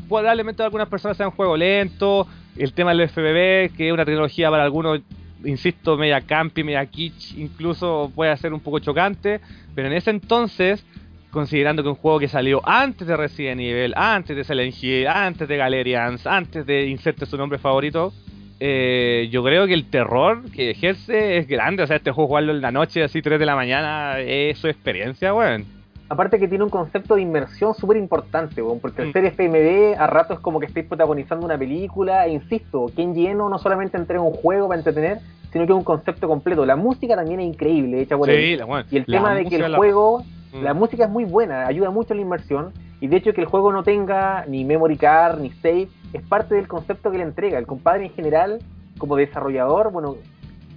probablemente 0.07 0.63
algunas 0.63 0.87
personas 0.87 1.17
sean 1.17 1.31
juego 1.31 1.57
lento, 1.57 2.27
el 2.57 2.73
tema 2.73 2.93
del 2.93 3.09
FBB, 3.09 3.75
que 3.75 3.87
es 3.87 3.93
una 3.93 4.05
tecnología 4.05 4.49
para 4.49 4.63
algunos, 4.63 5.01
insisto, 5.43 5.97
media 5.97 6.21
campi, 6.21 6.63
media 6.63 6.85
kitsch, 6.85 7.37
incluso 7.37 8.11
puede 8.15 8.35
ser 8.37 8.53
un 8.53 8.59
poco 8.59 8.79
chocante, 8.79 9.39
pero 9.75 9.87
en 9.87 9.93
ese 9.93 10.09
entonces... 10.09 10.85
Considerando 11.31 11.81
que 11.81 11.89
un 11.89 11.95
juego 11.95 12.19
que 12.19 12.27
salió 12.27 12.61
antes 12.63 13.07
de 13.07 13.17
Resident 13.17 13.59
Evil, 13.59 13.95
antes 13.95 14.37
de 14.37 14.43
Silent 14.43 14.75
Hill, 14.79 15.07
antes 15.07 15.47
de 15.47 15.57
Galerians, 15.57 16.27
antes 16.27 16.63
de 16.63 16.85
inserte 16.85 17.25
su 17.25 17.37
nombre 17.37 17.57
favorito, 17.57 18.13
eh, 18.59 19.29
yo 19.31 19.43
creo 19.43 19.67
que 19.67 19.73
el 19.73 19.89
terror 19.89 20.43
que 20.51 20.71
ejerce 20.71 21.37
es 21.37 21.47
grande. 21.47 21.83
O 21.83 21.87
sea, 21.87 21.97
este 21.97 22.11
juego 22.11 22.27
jugarlo 22.27 22.53
en 22.53 22.61
la 22.61 22.71
noche, 22.71 23.03
así 23.03 23.21
3 23.21 23.39
de 23.39 23.45
la 23.45 23.55
mañana, 23.55 24.19
es 24.19 24.57
su 24.57 24.67
experiencia, 24.67 25.33
weón. 25.33 25.65
Aparte 26.13 26.37
que 26.37 26.47
tiene 26.47 26.63
un 26.63 26.69
concepto 26.69 27.15
de 27.15 27.23
inmersión 27.23 27.73
súper 27.73 27.97
importante, 27.97 28.61
weón, 28.61 28.79
porque 28.79 29.01
al 29.01 29.07
Mm. 29.07 29.13
ser 29.13 29.25
FMV 29.25 29.95
a 29.97 30.05
rato 30.05 30.35
es 30.35 30.39
como 30.41 30.59
que 30.59 30.67
estáis 30.67 30.85
protagonizando 30.85 31.43
una 31.43 31.57
película, 31.57 32.27
e 32.27 32.33
insisto, 32.33 32.85
Kenji 32.95 33.25
Eno 33.25 33.49
no 33.49 33.57
solamente 33.57 33.97
entrega 33.97 34.21
un 34.21 34.31
juego 34.33 34.67
para 34.67 34.79
entretener, 34.79 35.17
sino 35.51 35.65
que 35.65 35.71
es 35.71 35.77
un 35.77 35.83
concepto 35.83 36.27
completo. 36.27 36.67
La 36.67 36.75
música 36.75 37.15
también 37.15 37.39
es 37.39 37.47
increíble, 37.47 37.99
hecha 37.99 38.15
por 38.15 38.29
él. 38.29 38.59
la 38.59 38.65
weón. 38.67 38.85
Y 38.91 38.97
el 38.97 39.05
tema 39.07 39.33
de 39.33 39.45
que 39.45 39.55
el 39.55 39.71
la- 39.71 39.77
juego, 39.77 40.23
Mm. 40.53 40.61
la 40.63 40.73
música 40.75 41.05
es 41.05 41.09
muy 41.09 41.25
buena, 41.25 41.65
ayuda 41.65 41.89
mucho 41.89 42.13
a 42.13 42.15
la 42.15 42.21
inmersión, 42.21 42.73
y 43.01 43.07
de 43.07 43.17
hecho 43.17 43.33
que 43.33 43.41
el 43.41 43.47
juego 43.47 43.71
no 43.73 43.81
tenga 43.81 44.45
ni 44.47 44.63
memory 44.65 44.97
card, 44.97 45.39
ni 45.41 45.49
save, 45.49 45.87
es 46.13 46.21
parte 46.21 46.53
del 46.53 46.67
concepto 46.67 47.09
que 47.09 47.17
le 47.17 47.23
entrega. 47.23 47.57
El 47.57 47.65
compadre 47.65 48.05
en 48.05 48.11
general, 48.11 48.59
como 48.99 49.15
desarrollador, 49.15 49.91
bueno, 49.91 50.17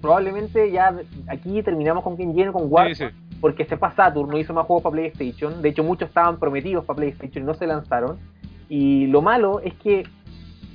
probablemente 0.00 0.70
ya 0.70 0.94
aquí 1.28 1.62
terminamos 1.62 2.02
con 2.04 2.16
Kenji 2.16 2.40
Eno, 2.42 2.52
con 2.54 2.62
Warp, 2.72 2.88
Sí, 2.94 2.94
sí. 2.94 3.04
Porque 3.40 3.64
se 3.64 3.76
fue 3.76 3.88
a 3.88 3.92
Saturn, 3.92 4.28
no 4.30 4.38
hizo 4.38 4.54
más 4.54 4.66
juegos 4.66 4.82
para 4.82 4.92
PlayStation. 4.94 5.62
De 5.62 5.68
hecho, 5.68 5.84
muchos 5.84 6.08
estaban 6.08 6.38
prometidos 6.38 6.84
para 6.84 6.96
PlayStation 6.96 7.44
y 7.44 7.46
no 7.46 7.54
se 7.54 7.66
lanzaron. 7.66 8.18
Y 8.68 9.06
lo 9.06 9.22
malo 9.22 9.60
es 9.60 9.74
que 9.74 10.04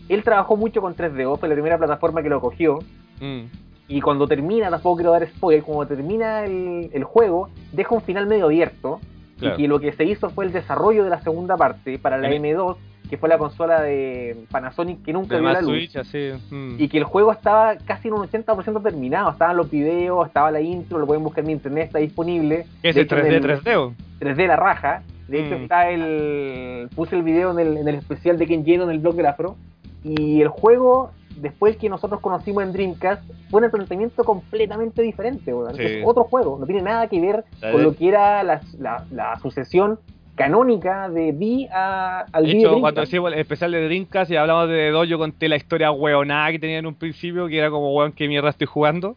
él 0.09 0.23
trabajó 0.23 0.57
mucho 0.57 0.81
con 0.81 0.95
3DO, 0.95 1.37
fue 1.39 1.49
la 1.49 1.55
primera 1.55 1.77
plataforma 1.77 2.21
que 2.21 2.29
lo 2.29 2.39
cogió. 2.41 2.79
Mm. 3.19 3.41
Y 3.87 3.99
cuando 4.01 4.27
termina, 4.27 4.69
tampoco 4.69 4.97
quiero 4.97 5.11
dar 5.11 5.27
spoiler, 5.27 5.63
cuando 5.63 5.85
termina 5.87 6.45
el, 6.45 6.89
el 6.93 7.03
juego, 7.03 7.49
deja 7.73 7.93
un 7.93 8.01
final 8.01 8.25
medio 8.27 8.45
abierto. 8.45 8.99
Claro. 9.37 9.55
Y 9.55 9.63
que 9.63 9.67
lo 9.67 9.79
que 9.79 9.91
se 9.91 10.05
hizo 10.05 10.29
fue 10.29 10.45
el 10.45 10.51
desarrollo 10.53 11.03
de 11.03 11.09
la 11.09 11.19
segunda 11.21 11.57
parte 11.57 11.97
para 11.97 12.17
la 12.17 12.29
En- 12.31 12.43
M2, 12.43 12.75
que 13.11 13.17
fue 13.17 13.27
la 13.29 13.37
consola 13.37 13.81
de 13.81 14.45
Panasonic 14.49 15.03
que 15.03 15.11
nunca 15.13 15.35
De 15.35 15.41
vio 15.41 15.51
la 15.51 15.61
luz 15.61 15.69
Switch, 15.71 15.95
así. 15.97 16.31
mm. 16.49 16.75
y 16.79 16.87
que 16.87 16.97
el 16.97 17.03
juego 17.03 17.31
estaba 17.33 17.75
casi 17.75 18.07
en 18.07 18.13
un 18.15 18.21
80% 18.27 18.81
terminado. 18.81 19.29
Estaban 19.31 19.57
los 19.57 19.69
videos, 19.69 20.25
estaba 20.25 20.49
la 20.49 20.61
intro, 20.61 20.97
lo 20.97 21.05
pueden 21.05 21.21
buscar 21.21 21.43
en 21.43 21.51
internet, 21.51 21.87
está 21.87 21.99
disponible. 21.99 22.65
¿Qué 22.81 22.89
es 22.89 22.95
el 22.95 23.03
hecho, 23.03 23.17
en 23.17 23.25
3D, 23.25 23.35
el- 23.35 23.43
3D? 23.43 23.75
o? 23.77 23.93
3D 24.19 24.47
la 24.47 24.55
raja. 24.55 25.03
De 25.27 25.45
hecho, 25.45 25.59
Mm. 25.59 25.61
está 25.63 25.89
el. 25.89 26.87
Puse 26.95 27.15
el 27.17 27.23
video 27.23 27.51
en 27.51 27.59
el, 27.59 27.77
en 27.77 27.87
el 27.89 27.95
especial 27.95 28.37
de 28.37 28.47
Ken 28.47 28.63
Lleno 28.63 28.85
en 28.85 28.91
el 28.91 28.99
blog 28.99 29.15
del 29.15 29.25
Afro. 29.25 29.55
Y 30.03 30.41
el 30.41 30.47
juego, 30.47 31.11
después 31.35 31.75
que 31.77 31.89
nosotros 31.89 32.21
conocimos 32.21 32.63
en 32.63 32.71
Dreamcast, 32.71 33.23
fue 33.49 33.61
un 33.61 33.69
planteamiento 33.71 34.23
completamente 34.23 35.01
diferente. 35.01 35.51
Sí. 35.75 35.83
Es 35.83 36.03
otro 36.05 36.23
juego, 36.23 36.57
no 36.59 36.65
tiene 36.65 36.81
nada 36.81 37.07
que 37.07 37.19
ver 37.19 37.43
con 37.59 37.83
lo 37.83 37.93
que 37.93 38.07
era 38.07 38.41
la, 38.43 38.61
la- 38.79 39.03
la 39.11 39.37
sucesión 39.41 39.99
canónica 40.35 41.09
de 41.09 41.33
D 41.33 41.69
a, 41.71 42.25
al 42.31 42.45
De 42.45 42.51
hecho, 42.51 42.79
cuando 42.79 43.01
decíamos 43.01 43.33
el 43.33 43.39
especial 43.39 43.71
de 43.71 43.85
Dreamcast 43.85 44.31
y 44.31 44.35
hablamos 44.35 44.69
de 44.69 44.89
Dojo, 44.91 45.03
yo 45.05 45.17
conté 45.17 45.49
la 45.49 45.55
historia 45.55 45.91
hueonada 45.91 46.51
que 46.51 46.59
tenía 46.59 46.79
en 46.79 46.85
un 46.85 46.95
principio, 46.95 47.47
que 47.47 47.57
era 47.57 47.69
como, 47.69 47.93
weón, 47.95 48.11
¿qué 48.11 48.27
mierda 48.27 48.49
estoy 48.49 48.67
jugando? 48.67 49.15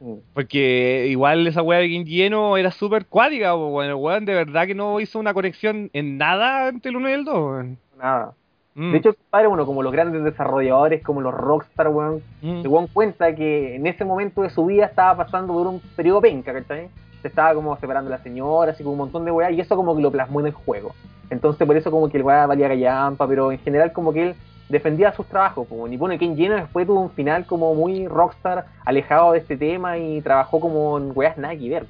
Mm. 0.00 0.14
Porque 0.32 1.06
igual 1.08 1.46
esa 1.46 1.62
weá 1.62 1.78
de 1.78 1.88
Game 1.88 2.04
Lleno 2.04 2.56
era 2.56 2.70
súper 2.70 3.06
cuática, 3.06 3.54
weón. 3.54 3.88
El 3.88 3.94
weón 3.94 4.24
de 4.24 4.34
verdad 4.34 4.66
que 4.66 4.74
no 4.74 5.00
hizo 5.00 5.18
una 5.18 5.34
conexión 5.34 5.90
en 5.92 6.18
nada 6.18 6.68
entre 6.68 6.90
el 6.90 6.96
1 6.96 7.08
y 7.08 7.12
el 7.12 7.24
2, 7.24 7.34
weón. 7.34 7.78
Nada. 7.98 8.32
Mm, 8.74 8.92
De 8.92 8.98
hecho, 8.98 9.16
padre, 9.30 9.48
bueno, 9.48 9.66
como 9.66 9.82
los 9.82 9.92
grandes 9.92 10.22
desarrolladores, 10.22 11.02
como 11.02 11.20
los 11.20 11.34
Rockstar, 11.34 11.88
weón, 11.88 12.22
mm. 12.40 12.60
el 12.60 12.68
weón 12.68 12.86
cuenta 12.86 13.34
que 13.34 13.76
en 13.76 13.86
ese 13.86 14.04
momento 14.04 14.42
de 14.42 14.50
su 14.50 14.64
vida 14.66 14.86
estaba 14.86 15.24
pasando 15.24 15.52
por 15.52 15.66
un 15.66 15.80
periodo 15.96 16.20
penca, 16.20 16.52
¿cachai? 16.52 16.88
Se 17.22 17.28
estaba 17.28 17.54
como 17.54 17.76
separando 17.76 18.10
la 18.10 18.18
señora, 18.18 18.72
así 18.72 18.82
como 18.82 18.92
un 18.92 18.98
montón 18.98 19.24
de 19.24 19.30
weá, 19.30 19.50
y 19.50 19.60
eso 19.60 19.76
como 19.76 19.94
que 19.94 20.02
lo 20.02 20.10
plasmó 20.10 20.40
en 20.40 20.46
el 20.46 20.52
juego. 20.52 20.94
Entonces 21.30 21.66
por 21.66 21.76
eso 21.76 21.90
como 21.90 22.08
que 22.08 22.16
el 22.18 22.24
weá 22.24 22.46
valía 22.46 22.68
gallampa, 22.68 23.26
pero 23.28 23.52
en 23.52 23.58
general 23.58 23.92
como 23.92 24.12
que 24.12 24.22
él 24.22 24.34
defendía 24.68 25.12
sus 25.12 25.26
trabajos, 25.26 25.66
como 25.68 25.86
ni 25.86 25.98
pone 25.98 26.18
Ken 26.18 26.36
Jenner 26.36 26.62
después 26.62 26.86
tuvo 26.86 27.00
un 27.00 27.10
final 27.10 27.44
como 27.44 27.74
muy 27.74 28.06
rockstar, 28.06 28.66
alejado 28.84 29.32
de 29.32 29.38
este 29.38 29.56
tema 29.56 29.98
y 29.98 30.20
trabajó 30.22 30.60
como 30.60 30.96
en 30.98 31.12
weas 31.14 31.36
nada 31.36 31.56
que 31.56 31.68
ver. 31.68 31.86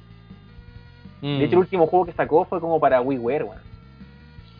Mm. 1.21 1.37
De 1.37 1.45
hecho 1.45 1.53
el 1.53 1.59
último 1.59 1.87
juego 1.87 2.05
que 2.05 2.13
sacó 2.13 2.45
fue 2.45 2.59
como 2.59 2.79
para 2.79 3.01
WiiWare, 3.01 3.43
weón. 3.43 3.61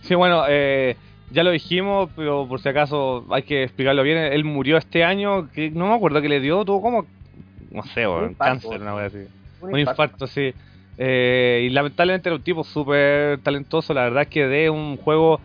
Sí, 0.01 0.15
bueno, 0.15 0.43
eh, 0.47 0.95
ya 1.31 1.43
lo 1.43 1.51
dijimos, 1.51 2.09
pero 2.15 2.47
por 2.47 2.59
si 2.61 2.69
acaso 2.69 3.25
hay 3.31 3.43
que 3.43 3.63
explicarlo 3.63 4.03
bien. 4.03 4.17
Él 4.17 4.43
murió 4.43 4.77
este 4.77 5.03
año, 5.03 5.49
que 5.51 5.71
no 5.71 5.87
me 5.87 5.95
acuerdo 5.95 6.21
que 6.21 6.29
le 6.29 6.39
dio, 6.39 6.63
tuvo 6.65 6.81
como, 6.81 7.05
no 7.71 7.83
sé, 7.83 8.07
Un 8.07 8.15
weón, 8.15 8.33
cáncer, 8.35 8.81
una 8.81 8.95
wea 8.95 9.05
así. 9.05 9.27
Un 9.61 9.73
Un 9.73 9.79
infarto, 9.79 10.27
sí. 10.27 10.53
Eh, 10.97 11.65
y 11.65 11.69
lamentablemente 11.69 12.29
era 12.29 12.35
un 12.35 12.43
tipo 12.43 12.63
súper 12.63 13.39
talentoso. 13.39 13.93
La 13.93 14.03
verdad 14.03 14.23
es 14.23 14.27
que 14.29 14.47
de 14.47 14.69
un 14.69 14.97
juego, 14.97 15.39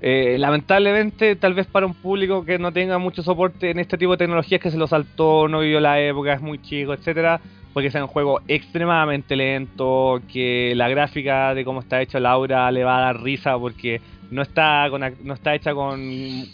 eh, 0.00 0.36
lamentablemente, 0.38 1.36
tal 1.36 1.54
vez 1.54 1.66
para 1.66 1.86
un 1.86 1.94
público 1.94 2.44
que 2.44 2.58
no 2.58 2.72
tenga 2.72 2.98
mucho 2.98 3.22
soporte 3.22 3.70
en 3.70 3.78
este 3.78 3.96
tipo 3.96 4.12
de 4.12 4.18
tecnologías, 4.18 4.60
que 4.60 4.70
se 4.70 4.76
lo 4.76 4.86
saltó, 4.86 5.48
no 5.48 5.60
vivió 5.60 5.80
la 5.80 6.00
época, 6.00 6.34
es 6.34 6.40
muy 6.40 6.60
chico, 6.60 6.92
etcétera 6.92 7.40
porque 7.72 7.92
sea 7.92 8.02
un 8.02 8.08
juego 8.08 8.40
extremadamente 8.48 9.36
lento, 9.36 10.20
que 10.32 10.72
la 10.74 10.88
gráfica 10.88 11.54
de 11.54 11.64
cómo 11.64 11.78
está 11.78 12.02
hecho 12.02 12.18
Laura 12.18 12.70
le 12.72 12.82
va 12.82 12.98
a 12.98 13.00
dar 13.02 13.22
risa 13.22 13.56
porque 13.56 14.00
no 14.32 14.42
está 14.42 14.88
con, 14.90 15.00
no 15.22 15.34
está 15.34 15.54
hecha 15.54 15.74
con 15.74 16.00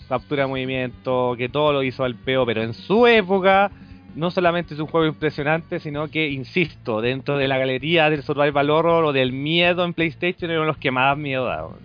captura 0.07 0.43
de 0.43 0.49
movimiento, 0.49 1.35
que 1.39 1.49
todo 1.49 1.73
lo 1.73 1.83
hizo 1.83 2.05
al 2.05 2.15
peo, 2.15 2.45
pero 2.45 2.63
en 2.63 2.75
su 2.75 3.07
época 3.07 3.71
no 4.15 4.31
solamente 4.31 4.75
es 4.75 4.81
un 4.81 4.87
juego 4.87 5.07
impresionante, 5.07 5.81
sino 5.81 6.09
que, 6.09 6.29
insisto, 6.29 7.01
dentro 7.01 7.37
de 7.39 7.49
la 7.49 7.59
galería 7.59 8.11
del 8.11 8.23
survival 8.23 8.71
horror 8.71 9.05
o 9.05 9.13
del 9.13 9.33
miedo 9.33 9.85
en 9.85 9.93
PlayStation, 9.95 10.51
eran 10.51 10.67
los 10.67 10.77
que 10.79 10.91
más 10.91 11.17
miedo 11.17 11.45
daban. 11.47 11.77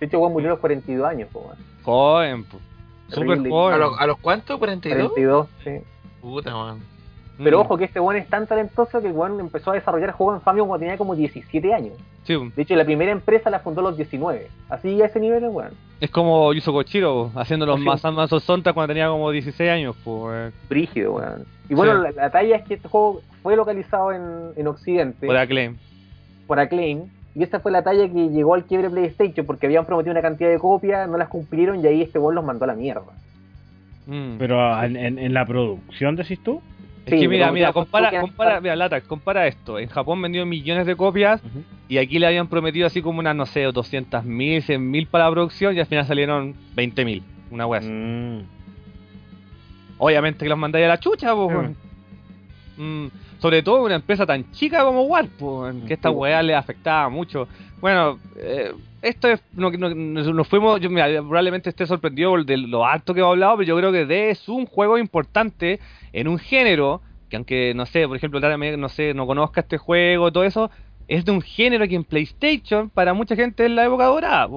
De 0.00 0.06
hecho, 0.06 0.18
weón 0.18 0.32
murió 0.32 0.48
a 0.48 0.50
los 0.52 0.60
42 0.60 1.06
años, 1.08 1.28
po. 1.32 1.50
Joven, 1.82 2.44
po. 2.44 2.58
super 3.08 3.38
joven. 3.48 3.74
¿A, 3.74 3.78
los- 3.78 3.98
¿A 4.00 4.06
los 4.06 4.18
cuántos? 4.18 4.58
¿42? 4.60 5.08
42, 5.08 5.46
sí. 5.64 5.70
Puta, 6.20 6.54
man. 6.54 6.80
Pero 7.38 7.58
Mm, 7.58 7.60
ojo 7.60 7.76
que 7.76 7.84
este 7.84 8.00
weón 8.00 8.16
es 8.16 8.28
tan 8.28 8.46
talentoso 8.46 9.00
que 9.02 9.08
el 9.08 9.12
weón 9.12 9.38
empezó 9.40 9.70
a 9.70 9.74
desarrollar 9.74 10.12
juegos 10.12 10.36
en 10.36 10.40
Famicom 10.42 10.68
cuando 10.68 10.84
tenía 10.84 10.96
como 10.96 11.14
17 11.14 11.74
años. 11.74 11.92
sí, 12.24 12.34
De 12.56 12.62
hecho, 12.62 12.74
la 12.76 12.84
primera 12.84 13.12
empresa 13.12 13.50
la 13.50 13.58
fundó 13.60 13.80
a 13.82 13.84
los 13.84 13.96
19. 13.96 14.48
Así 14.70 15.00
a 15.02 15.06
ese 15.06 15.20
nivel 15.20 15.44
es 15.44 15.50
weón. 15.52 15.70
es 16.00 16.10
como 16.10 16.52
Yuzo 16.54 16.72
Kochiro 16.72 17.30
haciendo 17.34 17.66
los 17.66 17.78
Sí. 17.78 17.84
más 17.84 18.00
Sonta 18.42 18.72
cuando 18.72 18.88
tenía 18.94 19.08
como 19.08 19.30
16 19.30 19.70
años, 19.70 19.94
pues, 20.04 20.52
Brígido, 20.68 21.14
weón. 21.14 21.44
Y 21.68 21.74
bueno, 21.74 21.94
Sí. 22.06 22.14
la, 22.16 22.22
la 22.22 22.30
talla 22.30 22.56
es 22.56 22.62
que 22.66 22.74
este 22.74 22.88
juego 22.88 23.20
fue 23.42 23.54
localizado 23.56 24.12
en, 24.12 24.22
en 24.56 24.66
Occidente 24.66 25.26
por 25.26 25.36
Acclaim. 25.36 25.76
por 26.46 26.58
Acclaim. 26.58 27.02
Y 27.34 27.42
esa 27.42 27.60
fue 27.60 27.70
la 27.70 27.82
talla 27.82 28.08
que 28.08 28.28
llegó 28.30 28.54
al 28.54 28.64
quiebre 28.64 28.88
PlayStation 28.88 29.44
porque 29.44 29.66
habían 29.66 29.84
prometido 29.84 30.12
una 30.12 30.22
cantidad 30.22 30.48
de 30.48 30.58
copias, 30.58 31.06
no 31.06 31.18
las 31.18 31.28
cumplieron 31.28 31.84
y 31.84 31.86
ahí 31.86 32.00
este 32.00 32.18
weón 32.18 32.34
los 32.34 32.44
mandó 32.44 32.64
a 32.64 32.68
la 32.68 32.74
mierda. 32.74 33.12
Mm. 34.06 34.38
Pero 34.38 34.82
en, 34.84 34.96
en- 34.96 35.18
en 35.18 35.34
la 35.34 35.44
producción, 35.44 36.16
decís 36.16 36.40
tú. 36.42 36.60
Es 37.06 37.20
que 37.20 37.28
mira, 37.28 37.52
mira, 37.52 37.72
compara, 37.72 38.20
compara, 38.20 38.60
mira, 38.60 38.74
Lata, 38.74 39.00
compara 39.00 39.46
esto. 39.46 39.78
En 39.78 39.88
Japón 39.88 40.20
vendió 40.20 40.44
millones 40.44 40.86
de 40.86 40.96
copias 40.96 41.40
y 41.88 41.98
aquí 41.98 42.18
le 42.18 42.26
habían 42.26 42.48
prometido 42.48 42.86
así 42.88 43.00
como 43.00 43.20
unas, 43.20 43.36
no 43.36 43.46
sé, 43.46 43.62
200 43.62 44.24
mil, 44.24 44.60
100 44.60 44.90
mil 44.90 45.06
para 45.06 45.26
la 45.26 45.30
producción 45.30 45.76
y 45.76 45.80
al 45.80 45.86
final 45.86 46.04
salieron 46.04 46.56
20 46.74 47.04
mil. 47.04 47.22
Una 47.52 47.66
wea 47.66 47.78
así. 47.78 47.88
Mm. 47.88 48.40
Obviamente 49.98 50.44
que 50.44 50.48
los 50.48 50.58
mandáis 50.58 50.84
a 50.84 50.88
la 50.88 50.98
chucha. 50.98 51.32
Mm. 51.32 51.38
weón. 51.38 51.76
Mm, 52.76 53.06
sobre 53.38 53.62
todo 53.62 53.84
una 53.84 53.96
empresa 53.96 54.24
tan 54.26 54.50
chica 54.52 54.82
como 54.84 55.02
Warp, 55.02 55.30
pues, 55.38 55.74
que 55.86 55.94
esta 55.94 56.10
weá 56.10 56.42
le 56.42 56.54
afectaba 56.54 57.08
mucho. 57.08 57.48
Bueno, 57.80 58.18
eh, 58.36 58.72
esto 59.02 59.28
es. 59.28 59.42
No, 59.52 59.70
no- 59.70 59.90
nos 59.94 60.48
fuimos. 60.48 60.80
Yo, 60.80 60.88
mira, 60.90 61.06
probablemente 61.06 61.68
esté 61.70 61.86
sorprendido 61.86 62.42
de 62.44 62.56
lo 62.56 62.84
alto 62.86 63.12
que 63.14 63.20
hemos 63.20 63.32
hablado, 63.32 63.56
pero 63.58 63.66
yo 63.68 63.76
creo 63.76 63.92
que 63.92 64.06
D 64.06 64.30
es 64.30 64.48
un 64.48 64.66
juego 64.66 64.98
importante 64.98 65.78
en 66.12 66.28
un 66.28 66.38
género 66.38 67.02
que, 67.28 67.36
aunque 67.36 67.72
no 67.74 67.86
sé, 67.86 68.06
por 68.08 68.16
ejemplo, 68.16 68.40
no 68.76 68.88
sé, 68.88 69.12
no 69.14 69.26
conozca 69.26 69.60
este 69.60 69.78
juego, 69.78 70.32
todo 70.32 70.44
eso. 70.44 70.70
Es 71.08 71.24
de 71.24 71.30
un 71.30 71.40
género 71.40 71.86
que 71.86 71.94
en 71.94 72.02
PlayStation, 72.02 72.90
para 72.90 73.14
mucha 73.14 73.36
gente 73.36 73.64
es 73.64 73.70
la 73.70 73.84
época 73.84 74.06
dorada, 74.06 74.48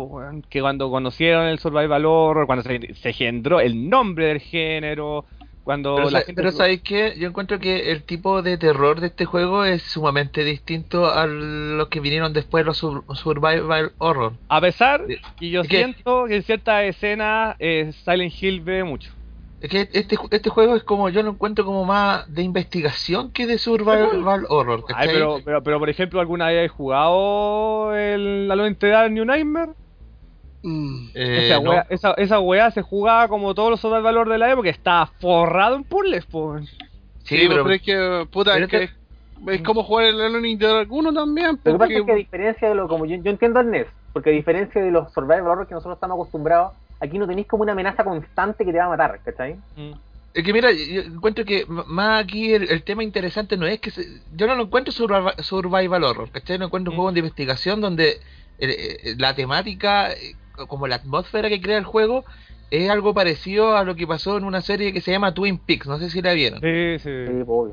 que 0.49 0.61
cuando 0.61 0.90
conocieron 0.90 1.45
el 1.45 1.59
Survival 1.59 2.06
Horror, 2.06 2.48
cuando 2.48 2.64
se, 2.64 2.93
se 2.95 3.09
engendró 3.09 3.59
el 3.59 3.88
nombre 3.88 4.25
del 4.27 4.40
género, 4.40 5.25
cuando 5.69 5.98
Pero, 5.98 6.09
la 6.09 6.19
sa- 6.22 6.25
gente... 6.25 6.41
pero 6.41 6.51
¿sabéis 6.51 6.81
qué? 6.81 7.14
Yo 7.19 7.27
encuentro 7.27 7.59
que 7.59 7.91
el 7.91 8.01
tipo 8.01 8.41
de 8.41 8.57
terror 8.57 8.99
de 9.01 9.06
este 9.07 9.25
juego 9.25 9.65
es 9.65 9.83
sumamente 9.83 10.43
distinto 10.43 11.06
a 11.06 11.27
los 11.27 11.89
que 11.89 11.99
vinieron 11.99 12.33
después, 12.33 12.65
los 12.65 12.75
sur- 12.77 13.03
survival 13.14 13.91
horror. 13.99 14.33
A 14.48 14.59
pesar 14.61 15.06
que 15.38 15.51
yo 15.51 15.61
es 15.61 15.67
que- 15.67 15.77
siento 15.77 16.25
que 16.27 16.38
en 16.38 16.41
ciertas 16.43 16.85
escenas 16.85 17.56
eh, 17.59 17.91
Silent 18.03 18.33
Hill 18.41 18.61
ve 18.61 18.83
mucho. 18.83 19.11
Es 19.61 19.69
que 19.69 19.88
este, 19.93 20.17
este 20.31 20.49
juego 20.49 20.75
es 20.75 20.81
como, 20.81 21.07
yo 21.09 21.22
lo 21.22 21.30
encuentro 21.30 21.64
como 21.64 21.85
más 21.85 22.25
de 22.33 22.41
investigación 22.41 23.30
que 23.31 23.45
de 23.45 23.59
survival 23.59 24.48
horror. 24.49 24.83
Pero, 25.06 25.39
pero, 25.45 25.61
pero 25.61 25.77
por 25.77 25.89
ejemplo, 25.91 26.19
¿alguna 26.19 26.48
vez 26.48 26.65
has 26.67 26.75
jugado 26.75 27.93
el 27.95 28.51
in 28.67 28.75
the 28.75 28.88
Dark 28.88 29.11
New 29.11 29.23
Nightmare? 29.25 29.73
Mm. 30.61 31.09
Eh, 31.13 31.45
esa, 31.45 31.59
no. 31.61 31.69
wea, 31.69 31.85
esa, 31.89 32.13
esa 32.13 32.39
wea 32.39 32.71
se 32.71 32.81
jugaba 32.81 33.27
como 33.27 33.53
todos 33.55 33.69
los 33.71 33.83
horror 33.85 34.29
de 34.29 34.38
la 34.38 34.51
época, 34.51 34.69
estaba 34.69 35.07
forrado 35.19 35.75
en 35.75 35.83
puzzles, 35.83 36.25
po. 36.25 36.59
Sí, 36.59 37.38
Sí, 37.38 37.45
pero, 37.47 37.63
pero 37.63 37.75
es 37.75 37.81
que, 37.81 38.27
puta, 38.31 38.57
es, 38.57 38.67
que 38.67 38.83
es 38.83 38.91
es, 39.47 39.61
como 39.61 39.83
jugar 39.83 40.05
el 40.05 40.19
Alone 40.19 40.49
in 40.49 40.59
1 40.89 41.13
también. 41.13 41.51
Lo 41.51 41.55
que 41.57 41.71
pasa 41.71 41.77
Porque, 41.77 41.97
es 41.97 42.05
que 42.05 42.11
a 42.11 42.15
diferencia 42.15 42.69
de 42.69 42.75
lo 42.75 42.88
como 42.88 43.05
yo, 43.05 43.15
yo 43.17 43.31
entiendo 43.31 43.59
el 43.59 43.69
NES, 43.71 43.88
porque 44.11 44.31
a 44.31 44.33
diferencia 44.33 44.81
de 44.81 44.91
los 44.91 45.11
survival 45.13 45.47
horror 45.47 45.67
que 45.67 45.73
nosotros 45.75 45.95
estamos 45.95 46.15
acostumbrados, 46.15 46.73
aquí 46.99 47.17
no 47.17 47.27
tenéis 47.27 47.47
como 47.47 47.63
una 47.63 47.71
amenaza 47.73 48.03
constante 48.03 48.65
que 48.65 48.71
te 48.71 48.77
va 48.79 48.85
a 48.85 48.89
matar, 48.89 49.21
¿cachai? 49.23 49.55
Mm. 49.77 49.91
es 50.33 50.43
que 50.43 50.53
mira, 50.53 50.71
yo 50.71 51.01
encuentro 51.01 51.45
que 51.45 51.65
más 51.67 52.23
aquí 52.23 52.53
el, 52.53 52.69
el 52.69 52.83
tema 52.83 53.03
interesante 53.03 53.57
no 53.57 53.65
es 53.65 53.79
que 53.79 53.91
se- 53.91 54.05
yo 54.35 54.45
no 54.47 54.55
lo 54.55 54.63
encuentro 54.63 54.91
survival, 54.91 55.33
survival 55.39 56.03
horror, 56.03 56.31
¿cachai? 56.31 56.57
No 56.57 56.65
encuentro 56.65 56.91
un 56.91 56.95
Mm. 56.95 56.99
juego 56.99 57.11
de 57.13 57.19
investigación 57.19 57.81
donde 57.81 58.19
eh, 58.61 58.97
eh, 59.05 59.15
la 59.17 59.33
temática, 59.35 60.11
eh, 60.11 60.35
como 60.67 60.88
la 60.88 60.95
atmósfera 60.95 61.49
que 61.49 61.61
crea 61.61 61.77
el 61.77 61.85
juego, 61.85 62.25
es 62.71 62.89
algo 62.89 63.13
parecido 63.13 63.75
a 63.75 63.83
lo 63.83 63.95
que 63.95 64.05
pasó 64.05 64.38
en 64.38 64.43
una 64.43 64.61
serie 64.61 64.93
que 64.93 65.01
se 65.01 65.11
llama 65.11 65.33
Twin 65.33 65.57
Peaks, 65.57 65.88
no 65.88 65.97
sé 65.97 66.09
si 66.09 66.21
la 66.21 66.33
vieron. 66.33 66.59
Sí, 66.61 66.99
sí. 66.99 67.25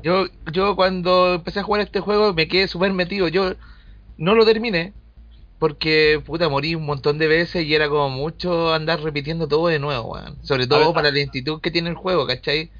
Yo, 0.03 0.25
yo 0.51 0.75
cuando 0.75 1.35
empecé 1.35 1.59
a 1.59 1.63
jugar 1.63 1.81
este 1.81 1.99
juego 1.99 2.33
me 2.33 2.47
quedé 2.47 2.67
súper 2.67 2.93
metido. 2.93 3.27
Yo 3.27 3.53
no 4.17 4.33
lo 4.33 4.45
terminé 4.45 4.93
porque, 5.59 6.21
puta, 6.25 6.49
morí 6.49 6.75
un 6.75 6.85
montón 6.85 7.17
de 7.17 7.27
veces 7.27 7.65
y 7.65 7.73
era 7.75 7.89
como 7.89 8.09
mucho 8.09 8.73
andar 8.73 9.01
repitiendo 9.01 9.47
todo 9.47 9.67
de 9.67 9.79
nuevo, 9.79 10.13
weón. 10.13 10.37
Sobre 10.43 10.67
todo 10.67 10.89
ah. 10.89 10.93
para 10.93 11.09
la 11.09 11.15
lentitud 11.15 11.61
que 11.61 11.71
tiene 11.71 11.89
el 11.89 11.95
juego, 11.95 12.25
¿cachai? 12.25 12.71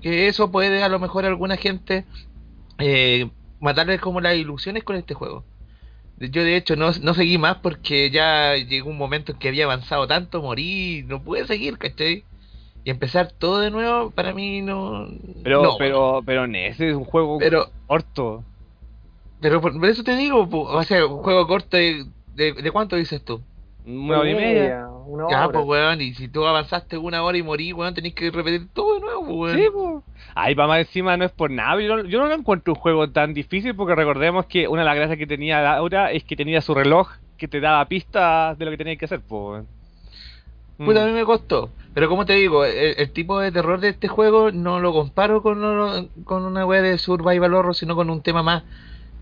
Que 0.00 0.28
eso 0.28 0.50
puede 0.50 0.82
a 0.82 0.88
lo 0.88 0.98
mejor 0.98 1.24
a 1.24 1.28
alguna 1.28 1.56
gente 1.56 2.04
eh, 2.78 3.30
matarles 3.60 4.00
como 4.00 4.20
las 4.20 4.36
ilusiones 4.36 4.84
con 4.84 4.96
este 4.96 5.14
juego. 5.14 5.44
Yo 6.18 6.42
de 6.44 6.56
hecho 6.56 6.76
no, 6.76 6.90
no 7.02 7.14
seguí 7.14 7.36
más 7.38 7.56
porque 7.58 8.10
ya 8.10 8.54
llegó 8.56 8.88
un 8.90 8.96
momento 8.96 9.32
en 9.32 9.38
que 9.38 9.48
había 9.48 9.64
avanzado 9.64 10.06
tanto, 10.06 10.40
morí, 10.42 11.04
no 11.06 11.22
pude 11.22 11.46
seguir, 11.46 11.76
¿cachai? 11.78 12.24
Y 12.84 12.90
empezar 12.90 13.32
todo 13.32 13.58
de 13.60 13.70
nuevo 13.70 14.10
para 14.10 14.32
mí 14.32 14.62
no... 14.62 15.08
Pero, 15.42 15.62
no, 15.62 15.76
pero, 15.76 16.22
pero 16.24 16.46
NES 16.46 16.80
es 16.80 16.94
un 16.94 17.04
juego 17.04 17.38
pero 17.38 17.68
corto. 17.86 18.44
Pero 19.40 19.60
por, 19.60 19.78
por 19.78 19.88
eso 19.88 20.02
te 20.04 20.16
digo, 20.16 20.48
o 20.50 20.82
sea, 20.84 21.04
un 21.06 21.18
juego 21.22 21.46
corto 21.46 21.76
de, 21.76 22.06
de, 22.34 22.52
de 22.54 22.70
cuánto 22.70 22.96
dices 22.96 23.22
tú? 23.22 23.42
Una 23.84 24.20
hora 24.20 24.30
y 24.30 24.34
media. 24.34 24.88
Una 25.06 25.26
Ya, 25.30 25.46
hora. 25.46 25.52
pues 25.52 25.66
weón, 25.66 26.00
y 26.00 26.14
si 26.14 26.28
tú 26.28 26.46
avanzaste 26.46 26.96
una 26.96 27.22
hora 27.22 27.36
y 27.38 27.42
morí, 27.42 27.72
weón, 27.72 27.92
tenés 27.94 28.14
que 28.14 28.30
repetir 28.30 28.68
todo 28.72 28.94
de 28.94 29.00
nuevo, 29.00 29.20
pues, 29.26 29.54
weón. 29.54 29.58
Sí, 29.58 29.70
po. 29.72 30.02
Ahí 30.38 30.54
para 30.54 30.68
más 30.68 30.80
encima 30.80 31.16
no 31.16 31.24
es 31.24 31.32
por 31.32 31.50
nada. 31.50 31.80
Yo 31.80 31.96
no, 31.96 32.04
yo 32.04 32.18
no 32.20 32.26
lo 32.26 32.34
encuentro 32.34 32.74
un 32.74 32.78
juego 32.78 33.10
tan 33.10 33.32
difícil 33.34 33.74
porque 33.74 33.94
recordemos 33.94 34.46
que 34.46 34.68
una 34.68 34.82
de 34.82 34.86
las 34.86 34.96
gracias 34.96 35.18
que 35.18 35.26
tenía 35.26 35.62
Laura 35.62 36.12
es 36.12 36.24
que 36.24 36.36
tenía 36.36 36.60
su 36.60 36.74
reloj 36.74 37.08
que 37.38 37.48
te 37.48 37.60
daba 37.60 37.86
pistas 37.88 38.58
de 38.58 38.64
lo 38.66 38.70
que 38.70 38.76
tenías 38.76 38.98
que 38.98 39.06
hacer. 39.06 39.20
Puta, 39.22 41.02
a 41.02 41.06
mí 41.06 41.12
me 41.12 41.24
costó. 41.24 41.70
Pero 41.94 42.08
como 42.10 42.26
te 42.26 42.34
digo, 42.34 42.64
el, 42.66 42.94
el 42.98 43.10
tipo 43.12 43.40
de 43.40 43.50
terror 43.50 43.80
de 43.80 43.88
este 43.88 44.08
juego 44.08 44.52
no 44.52 44.78
lo 44.80 44.92
comparo 44.92 45.42
con, 45.42 46.10
con 46.24 46.44
una 46.44 46.66
wea 46.66 46.82
de 46.82 46.98
survival 46.98 47.54
horror, 47.54 47.74
sino 47.74 47.96
con 47.96 48.10
un 48.10 48.22
tema 48.22 48.42
más, 48.42 48.64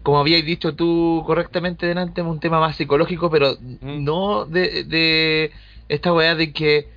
como 0.02 0.18
habías 0.18 0.44
dicho 0.44 0.74
tú 0.74 1.22
correctamente 1.26 1.86
delante, 1.86 2.22
un 2.22 2.40
tema 2.40 2.58
más 2.60 2.76
psicológico, 2.76 3.30
pero 3.30 3.54
Mm. 3.60 4.04
no 4.04 4.46
de, 4.46 4.84
de 4.84 5.52
esta 5.88 6.12
wea 6.12 6.34
de 6.34 6.52
que 6.52 6.88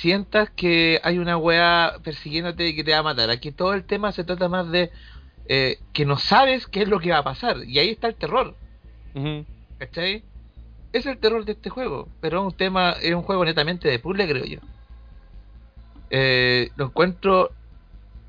sientas 0.00 0.50
que 0.50 1.00
hay 1.02 1.18
una 1.18 1.36
wea 1.36 1.94
persiguiéndote 2.02 2.68
y 2.68 2.76
que 2.76 2.84
te 2.84 2.92
va 2.92 2.98
a 2.98 3.02
matar. 3.02 3.30
Aquí 3.30 3.50
todo 3.52 3.74
el 3.74 3.84
tema 3.84 4.12
se 4.12 4.24
trata 4.24 4.48
más 4.48 4.70
de 4.70 4.90
eh, 5.48 5.78
que 5.92 6.04
no 6.04 6.16
sabes 6.18 6.66
qué 6.66 6.82
es 6.82 6.88
lo 6.88 7.00
que 7.00 7.10
va 7.10 7.18
a 7.18 7.24
pasar. 7.24 7.56
Y 7.66 7.78
ahí 7.78 7.90
está 7.90 8.08
el 8.08 8.14
terror. 8.14 8.54
Ujú. 9.14 9.44
¿Cachai? 9.78 10.22
Es 10.92 11.06
el 11.06 11.18
terror 11.18 11.44
de 11.44 11.52
este 11.52 11.70
juego, 11.70 12.08
pero 12.20 12.40
es 12.40 12.44
un 12.52 12.56
tema, 12.56 12.92
es 13.00 13.14
un 13.14 13.22
juego 13.22 13.44
netamente 13.44 13.88
de 13.88 13.98
puzzle, 13.98 14.28
creo 14.28 14.44
yo. 14.44 14.58
Eh, 16.10 16.70
lo 16.76 16.86
encuentro 16.86 17.52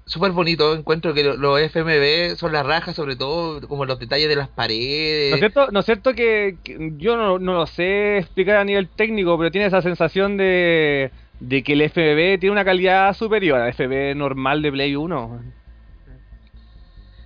súper 0.05 0.31
bonito, 0.31 0.75
encuentro 0.75 1.13
que 1.13 1.23
lo- 1.23 1.35
los 1.37 1.59
FMV 1.59 2.35
son 2.37 2.51
las 2.51 2.65
rajas, 2.65 2.95
sobre 2.95 3.15
todo 3.15 3.65
como 3.67 3.85
los 3.85 3.97
detalles 3.99 4.29
de 4.29 4.35
las 4.35 4.49
paredes. 4.49 5.29
¿No 5.31 5.35
es 5.35 5.39
cierto, 5.39 5.71
no 5.71 5.79
es 5.79 5.85
cierto 5.85 6.13
que, 6.13 6.57
que 6.63 6.91
yo 6.97 7.17
no, 7.17 7.39
no 7.39 7.53
lo 7.53 7.65
sé 7.65 8.17
explicar 8.17 8.57
a 8.57 8.63
nivel 8.65 8.89
técnico, 8.89 9.37
pero 9.37 9.51
tiene 9.51 9.67
esa 9.67 9.81
sensación 9.81 10.37
de, 10.37 11.11
de 11.41 11.63
que 11.63 11.73
el 11.73 11.81
FBB 11.89 12.39
tiene 12.39 12.51
una 12.51 12.63
calidad 12.65 13.13
superior 13.15 13.59
al 13.59 13.73
FBB 13.73 14.15
normal 14.15 14.61
de 14.61 14.71
Play 14.71 14.95
1? 14.95 15.41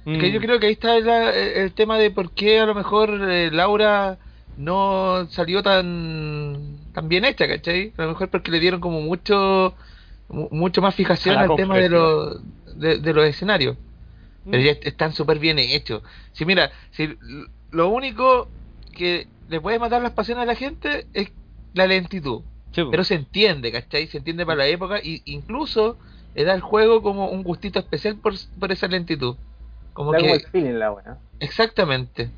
Es 0.05 0.19
que 0.19 0.29
Mm. 0.29 0.33
yo 0.33 0.39
creo 0.39 0.59
que 0.59 0.67
ahí 0.67 0.73
está 0.73 0.97
el, 0.97 1.07
el 1.09 1.73
tema 1.73 1.97
de 1.97 2.11
por 2.11 2.31
qué 2.31 2.59
a 2.59 2.65
lo 2.65 2.75
mejor 2.75 3.09
eh, 3.29 3.49
Laura 3.51 4.17
no 4.57 5.27
salió 5.29 5.63
tan 5.63 6.77
tan 6.93 7.09
bien 7.09 7.25
hecha, 7.25 7.47
¿cachai? 7.47 7.91
A 7.97 8.03
lo 8.03 8.09
mejor 8.09 8.29
porque 8.29 8.51
le 8.51 8.59
dieron 8.59 8.79
como 8.79 9.01
mucho 9.01 9.73
mu- 10.29 10.47
mucho 10.51 10.81
más 10.81 10.95
fijación 10.95 11.37
al 11.37 11.55
tema 11.55 11.77
de 11.77 11.89
los 11.89 12.41
de, 12.79 12.99
de 12.99 13.13
los 13.13 13.25
escenarios. 13.25 13.77
Pero 14.49 14.61
Mm. 14.61 14.65
ya 14.65 14.71
est- 14.73 14.85
están 14.85 15.11
súper 15.11 15.39
bien 15.39 15.57
hechos. 15.59 16.03
Si 16.33 16.45
mira, 16.45 16.71
si 16.91 17.17
lo 17.71 17.89
único 17.89 18.47
que 18.93 19.27
le 19.49 19.59
puede 19.59 19.79
matar 19.79 20.01
las 20.03 20.11
pasiones 20.13 20.43
a 20.43 20.45
la 20.45 20.55
gente 20.55 21.07
es 21.13 21.31
la 21.73 21.87
lentitud. 21.87 22.41
Sí. 22.75 22.83
Pero 22.89 23.03
se 23.03 23.15
entiende, 23.15 23.71
¿cachai? 23.71 24.07
Se 24.07 24.17
entiende 24.17 24.45
para 24.45 24.57
la 24.59 24.67
época 24.67 24.99
y 25.03 25.21
incluso 25.25 25.97
le 26.33 26.43
da 26.43 26.53
al 26.53 26.61
juego 26.61 27.01
como 27.01 27.29
un 27.29 27.43
gustito 27.43 27.79
especial 27.79 28.19
por, 28.19 28.33
por 28.59 28.71
esa 28.71 28.87
lentitud. 28.87 29.37
Como 29.93 30.11
Da 30.11 30.19
como 30.19 30.33
que, 30.33 30.33
el 30.35 30.45
feeling 30.51 30.73
la 30.79 30.91
weá. 30.91 31.19
exactamente. 31.39 32.29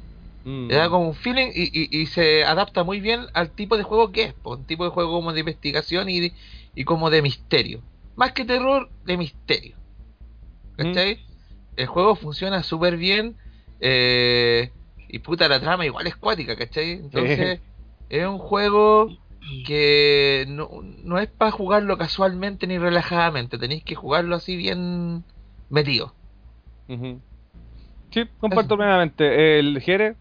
Mm. 0.43 0.67
Le 0.69 0.75
da 0.75 0.89
como 0.89 1.07
un 1.09 1.15
feeling 1.15 1.49
y, 1.53 1.63
y, 1.97 2.01
y 2.01 2.05
se 2.07 2.43
adapta 2.45 2.83
muy 2.83 2.99
bien 3.01 3.21
al 3.33 3.51
tipo 3.55 3.77
de 3.77 3.83
juego 3.83 4.11
que 4.11 4.23
es, 4.25 4.33
po, 4.33 4.55
un 4.55 4.65
tipo 4.65 4.83
de 4.85 4.91
juego 4.91 5.11
como 5.13 5.33
de 5.33 5.39
investigación 5.41 6.09
y, 6.09 6.19
de- 6.19 6.33
y 6.75 6.83
como 6.85 7.09
de 7.09 7.21
misterio. 7.21 7.83
Más 8.15 8.33
que 8.33 8.45
terror, 8.45 8.91
de 9.05 9.17
misterio. 9.17 9.77
¿Cachai? 10.75 11.19
El 11.75 11.87
juego 11.87 12.15
funciona 12.15 12.63
súper 12.63 12.97
bien 12.97 13.37
eh, 13.79 14.71
y 15.07 15.19
puta 15.19 15.47
la 15.47 15.59
trama 15.59 15.85
igual 15.85 16.07
es 16.07 16.15
cuática, 16.15 16.55
¿cachai? 16.55 16.91
Entonces 17.03 17.61
es 18.09 18.25
un 18.27 18.37
juego 18.39 19.09
que 19.65 20.45
no, 20.47 20.69
no 20.81 21.19
es 21.19 21.29
para 21.29 21.51
jugarlo 21.51 21.97
casualmente 21.97 22.67
ni 22.67 22.77
relajadamente, 22.77 23.57
tenéis 23.57 23.83
que 23.83 23.95
jugarlo 23.95 24.35
así 24.35 24.55
bien 24.55 25.23
metido. 25.69 26.13
Sí, 28.11 28.23
comparto 28.39 28.77
plenamente. 28.77 29.59
¿El 29.59 29.81
Jere? 29.81 30.15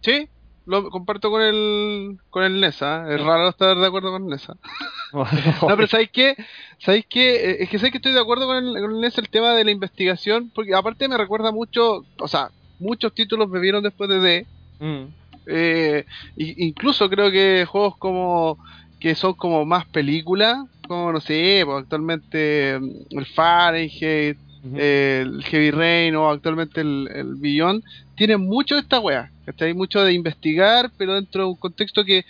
Sí, 0.00 0.28
lo 0.66 0.90
comparto 0.90 1.30
con 1.30 1.42
el 1.42 2.18
con 2.30 2.42
el 2.42 2.60
Nesa. 2.60 3.12
Es 3.12 3.20
raro 3.22 3.48
estar 3.48 3.76
de 3.76 3.86
acuerdo 3.86 4.10
con 4.10 4.26
Nesa. 4.26 4.56
No, 5.12 5.76
pero 5.76 5.86
¿sabéis 5.88 6.10
qué? 6.12 6.36
¿Sabéis 6.78 7.06
qué? 7.08 7.50
Eh, 7.50 7.56
Es 7.60 7.68
que 7.68 7.78
sé 7.78 7.90
que 7.90 7.98
estoy 7.98 8.12
de 8.12 8.20
acuerdo 8.20 8.46
con 8.46 8.56
el, 8.56 8.72
con 8.80 8.92
el 8.92 9.00
Nesa 9.00 9.20
el 9.20 9.28
tema 9.28 9.54
de 9.54 9.64
la 9.64 9.70
investigación, 9.70 10.50
porque 10.54 10.74
aparte 10.74 11.08
me 11.08 11.16
recuerda 11.16 11.52
mucho, 11.52 12.04
o 12.18 12.28
sea, 12.28 12.50
muchos 12.78 13.12
títulos 13.14 13.48
me 13.48 13.60
vieron 13.60 13.82
después 13.82 14.08
de 14.08 14.20
D. 14.20 14.46
Mm. 14.78 15.04
Eh, 15.46 16.04
incluso 16.36 17.08
creo 17.08 17.30
que 17.30 17.64
juegos 17.66 17.96
como 17.96 18.58
que 19.00 19.14
son 19.14 19.34
como 19.34 19.64
más 19.64 19.86
películas, 19.86 20.58
como 20.86 21.12
no 21.12 21.20
sé, 21.20 21.62
pues, 21.64 21.82
actualmente 21.82 22.78
mm, 22.78 23.18
el 23.18 23.26
Fahrenheit, 23.26 24.36
eh, 24.76 25.24
el 25.24 25.42
Heavy 25.44 25.70
Rain 25.70 26.16
o 26.16 26.28
actualmente 26.28 26.82
el, 26.82 27.08
el 27.14 27.34
Beyond, 27.36 27.82
tienen 28.14 28.42
mucho 28.42 28.74
de 28.74 28.82
esta 28.82 29.00
wea, 29.00 29.30
¿cachai? 29.46 29.72
Mucho 29.72 30.04
de 30.04 30.12
investigar, 30.12 30.90
pero 30.98 31.14
dentro 31.14 31.44
de 31.44 31.48
un 31.48 31.56
contexto 31.56 32.04
que, 32.04 32.26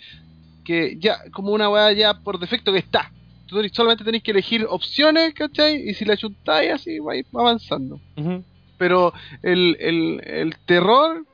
que 0.63 0.97
ya, 0.99 1.17
como 1.31 1.51
una 1.51 1.69
wea 1.69 1.91
ya 1.91 2.13
por 2.13 2.39
defecto 2.39 2.71
que 2.71 2.79
está. 2.79 3.11
Tú 3.47 3.61
solamente 3.73 4.05
tenéis 4.05 4.23
que 4.23 4.31
elegir 4.31 4.65
opciones, 4.69 5.33
¿cachai? 5.33 5.89
Y 5.89 5.93
si 5.93 6.05
la 6.05 6.15
juntáis 6.15 6.71
así, 6.71 6.99
vais 6.99 7.25
avanzando. 7.33 7.99
Pero 8.77 9.13
el, 9.43 9.75
el, 9.81 10.21
el 10.25 10.55
terror, 10.65 11.25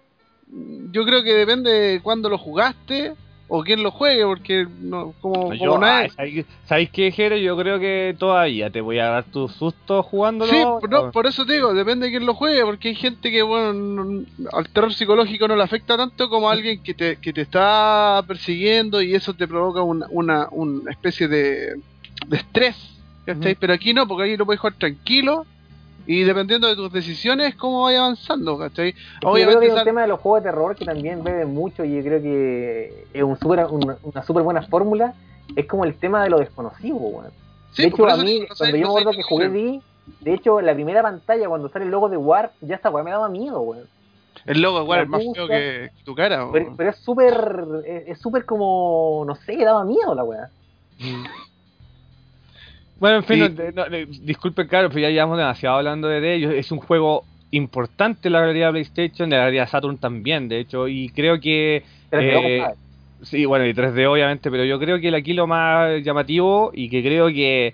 yo 0.92 1.06
creo 1.06 1.24
que 1.24 1.34
depende 1.34 1.72
de 1.72 2.02
cuándo 2.02 2.30
lo 2.30 2.38
jugaste 2.38 3.14
o 3.50 3.64
quién 3.64 3.82
lo 3.82 3.92
juegue, 3.92 4.24
porque 4.26 4.68
no, 4.82 5.14
como, 5.22 5.54
Yo, 5.54 5.72
como 5.76 5.86
ay, 5.86 6.10
¿sabéis- 6.10 6.46
¿Sabéis 6.66 6.90
qué, 6.92 7.12
Jere? 7.12 7.42
Yo 7.42 7.56
creo 7.58 7.80
que 7.80 8.14
todavía 8.20 8.70
te 8.70 8.82
voy 8.82 9.00
a 9.00 9.06
dar 9.06 9.24
tu 9.24 9.48
susto 9.48 10.04
jugándolo. 10.04 10.52
Sí, 10.52 10.58
por- 10.82 10.90
no, 10.90 11.12
por 11.12 11.28
eso 11.28 11.46
te 11.46 11.54
digo, 11.54 11.74
depende 11.74 12.08
de 12.08 12.12
quién 12.12 12.26
lo 12.26 12.34
juegue, 12.34 12.64
porque 12.66 12.90
hay 12.90 12.96
gente 12.96 13.32
que, 13.32 13.42
bueno, 13.44 13.72
no- 13.74 14.26
al 14.52 14.68
terror 14.70 14.94
psicológico 14.94 15.48
no 15.48 15.56
le 15.56 15.64
afecta 15.64 15.96
tanto 15.96 16.30
como 16.30 16.50
a 16.50 16.54
alguien 16.54 16.84
que 16.84 16.94
te, 16.94 17.16
que 17.22 17.32
te 17.32 17.42
está 17.42 18.22
persiguiendo 18.28 19.02
y 19.02 19.16
eso 19.16 19.34
te 19.34 19.48
provoca 19.48 19.82
una, 19.82 20.08
una, 20.10 20.48
una 20.52 20.92
especie 20.92 21.30
de, 21.30 21.76
de 22.28 22.38
estrés, 22.38 22.76
¿cachai? 23.26 23.52
Ujú. 23.54 23.60
Pero 23.62 23.74
aquí 23.74 23.94
no, 23.94 24.06
porque 24.10 24.26
aquí 24.26 24.36
lo 24.38 24.46
puedes 24.46 24.60
jugar 24.60 24.76
tranquilo 24.78 25.46
y 26.08 26.24
dependiendo 26.24 26.68
de 26.68 26.76
tus 26.76 26.92
decisiones, 26.92 27.56
cómo 27.56 27.84
vaya 27.84 28.00
avanzando, 28.00 28.58
¿cachai? 28.58 28.94
Que 28.94 29.00
yo 29.00 29.20
creo 29.20 29.34
que 29.34 29.44
Obviamente 29.44 29.76
sal- 29.76 29.86
tema 29.86 30.02
de 30.02 30.08
los 30.08 30.20
juegos 30.22 30.42
de 30.42 30.50
terror 30.50 30.76
que 30.76 30.86
también 30.86 31.22
bebe 31.24 31.46
mucho 31.46 31.84
y 31.84 31.96
yo 31.96 32.02
creo 32.02 32.22
que 32.22 33.08
es 33.14 33.24
un 33.24 33.38
super, 33.38 33.66
una, 33.70 33.98
una 34.02 34.24
súper 34.24 34.44
buena 34.44 34.62
fórmula. 34.64 35.14
Es 35.56 35.66
como 35.66 35.84
el 35.86 35.96
tema 35.96 36.24
de 36.24 36.30
lo 36.30 36.40
desconocido, 36.40 36.96
weón. 36.96 37.32
sí, 37.72 37.84
de 37.84 37.88
hecho, 37.90 38.08
a 38.08 38.18
mí, 38.18 38.40
no 38.40 38.56
cuando 38.58 38.78
yo 38.78 38.84
me 38.84 38.88
acuerdo 38.90 39.12
que 39.12 39.24
jugué. 39.24 39.50
D, 39.50 39.82
de 40.22 40.34
hecho, 40.34 40.62
la 40.62 40.74
primera 40.74 41.02
pantalla, 41.02 41.48
cuando 41.50 41.70
sale 41.70 41.86
el 41.86 41.92
logo 41.92 42.08
de 42.10 42.18
War, 42.18 42.54
ya 42.62 42.76
esta 42.76 42.90
weá 42.90 43.04
me 43.04 43.12
daba 43.12 43.28
miedo, 43.28 43.60
weón. 43.62 43.86
El 44.46 44.62
logo 44.62 44.82
igual 44.82 45.00
la 45.00 45.04
es 45.04 45.10
más 45.10 45.24
feo 45.36 45.48
que 45.48 45.90
tu 46.06 46.16
cara. 46.16 46.48
Pero, 46.52 46.66
weón. 46.66 46.78
pero 46.78 46.90
es 46.92 46.98
súper, 46.98 47.66
es 47.86 48.08
es 48.08 48.20
súper 48.22 48.46
como, 48.46 49.26
no 49.28 49.36
sé, 49.36 49.58
daba 49.58 49.84
miedo 49.84 50.16
la 50.16 50.24
weá. 50.24 50.50
Bueno, 53.00 53.18
en 53.18 53.24
fin, 53.24 53.38
Y- 53.38 53.42
no, 53.42 53.50
de- 53.50 53.72
no, 53.74 53.86
de- 53.86 54.06
disculpen, 54.06 54.68
claro, 54.68 54.90
pero 54.90 55.02
ya 55.02 55.10
llevamos 55.10 55.38
demasiado 55.38 55.78
hablando 55.78 56.08
de 56.08 56.34
ellos. 56.36 56.54
Es 56.54 56.72
un 56.72 56.80
juego 56.80 57.24
importante 57.52 58.28
en 58.28 58.34
la 58.34 58.42
galería 58.42 58.66
de 58.68 58.72
PlayStation, 58.74 59.30
de 59.30 59.36
la 59.38 59.44
galería 59.44 59.68
Saturn 59.68 59.98
también, 59.98 60.48
de 60.50 60.60
hecho, 60.60 60.88
y 60.88 61.10
creo 61.10 61.40
que. 61.40 61.84
Eh. 62.12 62.64
Sí, 63.24 63.46
bueno, 63.46 63.66
y 63.66 63.74
3D 63.74 64.06
obviamente, 64.08 64.52
pero 64.52 64.64
yo 64.64 64.78
creo 64.80 65.00
que 65.00 65.08
el 65.08 65.16
aquí 65.16 65.34
lo 65.34 65.48
más 65.48 66.04
llamativo 66.04 66.72
y 66.74 66.88
que 66.88 67.02
creo 67.02 67.28
que 67.30 67.74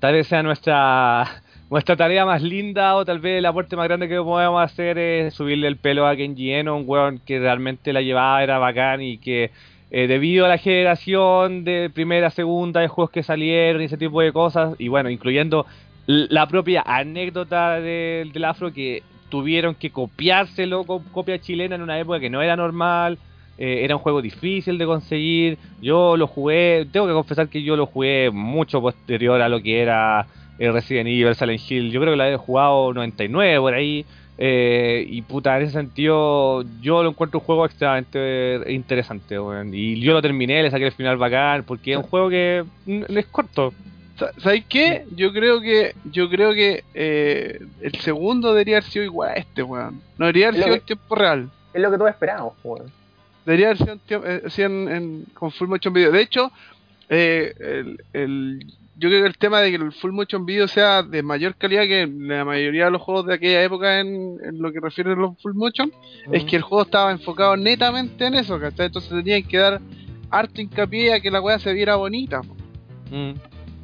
tal 0.00 0.12
vez 0.14 0.26
sea 0.26 0.42
nuestra 0.42 1.24
nuestra 1.70 1.96
tarea 1.96 2.26
más 2.26 2.42
linda 2.42 2.94
o 2.96 3.04
tal 3.06 3.18
vez 3.18 3.38
el 3.38 3.46
aporte 3.46 3.74
más 3.74 3.88
grande 3.88 4.06
que 4.06 4.16
podemos 4.20 4.62
hacer 4.62 4.98
es 4.98 5.32
subirle 5.32 5.66
el 5.68 5.78
pelo 5.78 6.06
a 6.06 6.14
Kenji 6.14 6.52
Eno, 6.52 6.76
un 6.76 6.84
weón 6.86 7.20
que 7.24 7.38
realmente 7.38 7.92
la 7.94 8.02
llevaba, 8.02 8.42
era 8.42 8.58
bacán 8.58 9.00
y 9.00 9.16
que 9.16 9.50
eh, 9.92 10.08
debido 10.08 10.46
a 10.46 10.48
la 10.48 10.58
generación 10.58 11.62
de 11.62 11.90
primera, 11.92 12.30
segunda, 12.30 12.80
de 12.80 12.88
juegos 12.88 13.10
que 13.10 13.22
salieron 13.22 13.82
y 13.82 13.84
ese 13.84 13.98
tipo 13.98 14.20
de 14.22 14.32
cosas, 14.32 14.74
y 14.78 14.88
bueno, 14.88 15.10
incluyendo 15.10 15.66
la 16.06 16.48
propia 16.48 16.82
anécdota 16.84 17.78
del, 17.78 18.32
del 18.32 18.44
afro 18.44 18.72
que 18.72 19.02
tuvieron 19.28 19.74
que 19.74 19.90
copiárselo 19.90 20.84
con 20.84 21.04
copia 21.04 21.38
chilena 21.38 21.76
en 21.76 21.82
una 21.82 21.98
época 21.98 22.18
que 22.18 22.30
no 22.30 22.42
era 22.42 22.56
normal, 22.56 23.18
eh, 23.58 23.84
era 23.84 23.96
un 23.96 24.02
juego 24.02 24.22
difícil 24.22 24.78
de 24.78 24.86
conseguir. 24.86 25.58
Yo 25.80 26.16
lo 26.16 26.26
jugué, 26.26 26.86
tengo 26.90 27.06
que 27.06 27.12
confesar 27.12 27.48
que 27.48 27.62
yo 27.62 27.76
lo 27.76 27.86
jugué 27.86 28.30
mucho 28.30 28.80
posterior 28.80 29.40
a 29.40 29.48
lo 29.48 29.62
que 29.62 29.80
era 29.80 30.26
eh, 30.58 30.72
Resident 30.72 31.08
Evil, 31.08 31.34
Silent 31.34 31.60
Hill. 31.70 31.90
Yo 31.90 32.00
creo 32.00 32.12
que 32.12 32.16
lo 32.16 32.24
había 32.24 32.38
jugado 32.38 32.92
99 32.92 33.60
por 33.60 33.74
ahí. 33.74 34.04
Eh, 34.44 35.06
y 35.08 35.22
puta, 35.22 35.56
en 35.56 35.62
ese 35.62 35.72
sentido, 35.74 36.64
yo 36.80 37.04
lo 37.04 37.10
encuentro 37.10 37.38
un 37.38 37.46
juego 37.46 37.64
extremadamente 37.64 38.72
interesante. 38.72 39.38
weón. 39.38 39.72
Y 39.72 40.00
yo 40.00 40.12
lo 40.14 40.20
terminé, 40.20 40.60
le 40.64 40.70
saqué 40.72 40.86
el 40.86 40.92
final 40.92 41.16
bacán, 41.16 41.62
porque 41.62 41.92
es 41.92 41.96
un 41.98 42.02
juego 42.02 42.28
que 42.28 42.64
es 42.86 43.26
corto. 43.26 43.72
Sa- 44.16 44.32
¿Sabes 44.38 44.64
qué? 44.68 45.04
Yo 45.14 45.32
creo 45.32 45.60
que 45.60 45.94
yo 46.10 46.28
creo 46.28 46.52
que 46.54 46.82
eh, 46.92 47.60
el 47.82 47.94
segundo 48.00 48.52
debería 48.52 48.78
haber 48.78 48.90
sido 48.90 49.04
igual 49.04 49.30
a 49.30 49.34
este, 49.34 49.62
weón. 49.62 50.00
No 50.18 50.26
debería 50.26 50.48
haber 50.48 50.56
sido 50.64 50.74
que- 50.74 50.80
en 50.80 50.86
tiempo 50.86 51.14
real. 51.14 51.48
Es 51.72 51.80
lo 51.80 51.90
que 51.92 51.96
todos 51.98 52.10
esperábamos, 52.10 52.54
weón. 52.64 52.90
Debería 53.46 53.66
haber 53.68 53.78
sido 53.78 53.92
en, 53.92 54.00
tiemp- 54.00 54.24
eh, 54.26 54.42
así 54.46 54.62
en, 54.62 54.88
en- 54.88 55.24
con 55.34 55.52
Full 55.52 55.68
Motion 55.68 55.94
Video. 55.94 56.10
De 56.10 56.20
hecho, 56.20 56.50
eh, 57.08 57.54
el, 57.60 58.02
el- 58.12 58.66
yo 58.96 59.08
creo 59.08 59.22
que 59.22 59.28
el 59.28 59.38
tema 59.38 59.60
de 59.60 59.70
que 59.70 59.76
el 59.76 59.92
Full 59.92 60.12
Motion 60.12 60.44
Video 60.44 60.68
sea 60.68 61.02
de 61.02 61.22
mayor 61.22 61.56
calidad 61.56 61.82
que 61.84 62.06
la 62.06 62.44
mayoría 62.44 62.86
de 62.86 62.90
los 62.90 63.02
juegos 63.02 63.26
de 63.26 63.34
aquella 63.34 63.62
época 63.62 64.00
en, 64.00 64.36
en 64.44 64.60
lo 64.60 64.70
que 64.72 64.80
refiere 64.80 65.12
a 65.12 65.16
los 65.16 65.40
Full 65.40 65.54
Motion 65.54 65.90
es 66.30 66.44
que 66.44 66.56
el 66.56 66.62
juego 66.62 66.84
estaba 66.84 67.10
enfocado 67.10 67.56
netamente 67.56 68.26
en 68.26 68.34
eso, 68.34 68.58
¿cachai? 68.60 68.86
Entonces 68.86 69.10
tenían 69.10 69.42
que 69.44 69.58
dar 69.58 69.80
harto 70.30 70.60
hincapié 70.60 71.14
a 71.14 71.20
que 71.20 71.30
la 71.30 71.40
weá 71.40 71.58
se 71.58 71.72
viera 71.72 71.96
bonita. 71.96 72.40
po. 72.42 72.54
Mm. 73.10 73.34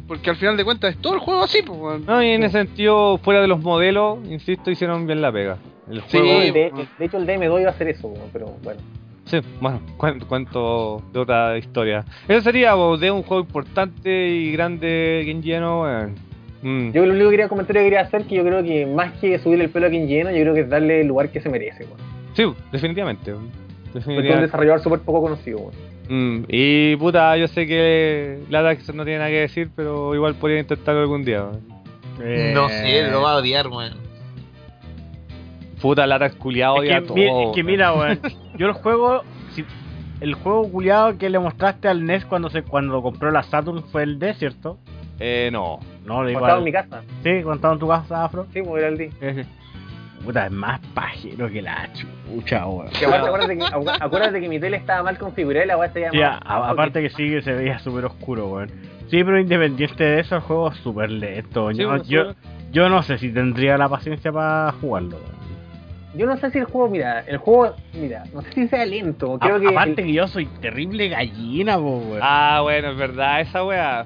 Porque 0.06 0.30
al 0.30 0.36
final 0.36 0.56
de 0.56 0.64
cuentas 0.64 0.94
es 0.94 1.00
todo 1.02 1.14
el 1.14 1.20
juego 1.20 1.42
así, 1.42 1.60
pues. 1.62 2.00
No, 2.00 2.22
y 2.22 2.30
en 2.30 2.42
ese 2.42 2.58
sentido, 2.58 3.18
fuera 3.18 3.42
de 3.42 3.46
los 3.46 3.60
modelos, 3.60 4.18
insisto, 4.26 4.70
hicieron 4.70 5.06
bien 5.06 5.20
la 5.20 5.30
pega. 5.30 5.58
El 5.90 6.00
Sí, 6.02 6.18
juego, 6.18 6.38
de, 6.40 6.72
hecho, 7.00 7.18
el 7.18 7.26
DM2 7.26 7.60
iba 7.60 7.70
a 7.70 7.72
hacer 7.72 7.88
eso, 7.88 8.12
pero 8.32 8.46
bueno. 8.62 8.80
Sí, 9.28 9.40
bueno, 9.60 9.80
cuen- 9.98 10.24
cuento 10.26 11.02
de 11.12 11.20
otra 11.20 11.56
historia. 11.58 12.04
Eso 12.26 12.40
sería 12.40 12.74
bo, 12.74 12.96
de 12.96 13.10
un 13.10 13.22
juego 13.22 13.42
importante 13.42 14.28
y 14.28 14.52
grande 14.52 15.38
lleno, 15.42 15.82
weón. 15.82 16.14
Mm. 16.62 16.90
Yo 16.92 17.06
lo 17.06 17.12
único 17.12 17.26
que 17.26 17.30
quería 17.32 17.48
comentario 17.48 17.80
que 17.82 17.86
quería 17.86 18.00
hacer 18.00 18.24
que 18.24 18.34
yo 18.34 18.42
creo 18.44 18.62
que 18.64 18.84
más 18.86 19.12
que 19.20 19.38
subirle 19.38 19.64
el 19.66 19.70
pelo 19.70 19.86
a 19.86 19.90
quien 19.90 20.08
lleno, 20.08 20.30
yo 20.30 20.40
creo 20.42 20.54
que 20.54 20.60
es 20.62 20.68
darle 20.68 21.02
el 21.02 21.06
lugar 21.06 21.30
que 21.30 21.40
se 21.40 21.48
merece, 21.48 21.84
weón. 21.84 21.98
Sí, 22.34 22.44
definitivamente. 22.72 23.32
Porque 23.32 23.48
es 23.90 23.94
un 23.94 24.00
definitivamente. 24.00 24.46
desarrollador 24.46 24.80
súper 24.82 25.00
poco 25.00 25.22
conocido, 25.22 25.58
weón. 25.58 25.74
Mm, 26.40 26.44
Y 26.48 26.96
puta, 26.96 27.36
yo 27.36 27.46
sé 27.48 27.66
que 27.66 28.38
Latax 28.48 28.92
no 28.94 29.04
tiene 29.04 29.18
nada 29.18 29.30
que 29.30 29.40
decir, 29.40 29.68
pero 29.76 30.14
igual 30.14 30.34
podría 30.36 30.60
intentarlo 30.60 31.02
algún 31.02 31.22
día. 31.24 31.42
weón. 31.44 31.60
Eh, 32.22 32.50
No 32.54 32.68
sé, 32.70 33.08
lo 33.10 33.22
va 33.22 33.32
a 33.32 33.36
odiar, 33.36 33.68
weón. 33.68 33.92
Puta, 35.80 36.06
Latax 36.06 36.34
culiado 36.36 36.76
Es 36.76 36.80
odia 36.82 37.00
que, 37.00 37.06
todo. 37.06 37.14
mi- 37.16 37.24
es 37.44 37.54
que 37.54 37.62
mira, 37.62 37.92
weón. 37.94 38.20
Yo 38.56 38.66
el 38.66 38.72
juego. 38.72 39.22
si- 39.54 39.64
el 40.20 40.34
juego 40.34 40.68
culiado 40.70 41.16
que 41.18 41.30
le 41.30 41.38
mostraste 41.38 41.86
al 41.88 42.04
NES 42.04 42.24
cuando 42.24 42.50
se 42.50 42.62
cuando 42.62 43.00
compró 43.02 43.30
la 43.30 43.42
Saturn 43.44 43.84
fue 43.84 44.02
el 44.02 44.18
D, 44.18 44.34
¿cierto? 44.34 44.78
Eh, 45.20 45.48
no. 45.52 45.78
No, 46.04 46.14
Cuando 46.16 46.30
estaba 46.30 46.58
en 46.58 46.64
mi 46.64 46.72
casa. 46.72 47.02
Sí, 47.22 47.30
cuando 47.42 47.54
estaba 47.54 47.74
en 47.74 47.80
tu 47.80 47.88
casa, 47.88 48.24
Afro. 48.24 48.46
Sí, 48.52 48.60
pues 48.62 48.82
era 48.82 48.88
el 48.88 48.98
D. 48.98 49.46
Puta, 50.24 50.46
es 50.46 50.52
más 50.52 50.80
pajero 50.94 51.48
que 51.48 51.62
la 51.62 51.88
chucha, 51.92 52.66
weón. 52.66 52.88
Acuérdate, 52.88 53.56
que, 53.58 53.64
acuérdate 54.00 54.40
que 54.40 54.48
mi 54.48 54.58
tele 54.58 54.76
estaba 54.78 55.04
mal 55.04 55.16
configurada 55.18 55.64
y 55.64 55.68
la 55.68 55.76
weá 55.76 55.92
se 55.92 56.10
Sí, 56.10 56.20
a- 56.22 56.40
a- 56.44 56.70
aparte 56.70 57.00
que 57.02 57.10
sí 57.10 57.28
que 57.30 57.40
se 57.42 57.52
veía 57.52 57.78
súper 57.78 58.04
oscuro, 58.06 58.48
weón. 58.48 58.68
Sí, 59.10 59.22
pero 59.24 59.38
independiente 59.40 60.02
de 60.04 60.20
eso, 60.20 60.34
el 60.34 60.40
juego 60.42 60.72
es 60.72 60.78
súper 60.78 61.10
lento. 61.10 61.70
Sí, 61.70 61.78
yo, 61.78 61.88
bueno, 61.88 62.04
yo, 62.04 62.32
yo 62.72 62.88
no 62.88 63.02
sé 63.04 63.16
si 63.18 63.30
tendría 63.32 63.78
la 63.78 63.88
paciencia 63.88 64.32
para 64.32 64.72
jugarlo, 64.80 65.16
weón. 65.18 65.37
Yo 66.18 66.26
no 66.26 66.36
sé 66.36 66.50
si 66.50 66.58
el 66.58 66.64
juego, 66.64 66.90
mira, 66.90 67.20
el 67.20 67.38
juego, 67.38 67.74
mira, 67.94 68.24
no 68.34 68.42
sé 68.42 68.52
si 68.52 68.68
sea 68.68 68.84
lento. 68.84 69.38
Creo 69.38 69.56
A- 69.56 69.60
que. 69.60 69.68
aparte 69.68 69.90
el- 69.90 69.96
que 70.08 70.12
yo 70.12 70.26
soy 70.28 70.46
terrible 70.60 71.08
gallina, 71.08 71.76
po, 71.78 71.98
weón. 71.98 72.20
Ah, 72.20 72.60
bueno, 72.62 72.90
es 72.90 72.96
verdad, 72.98 73.40
esa 73.40 73.64
weá. 73.64 74.04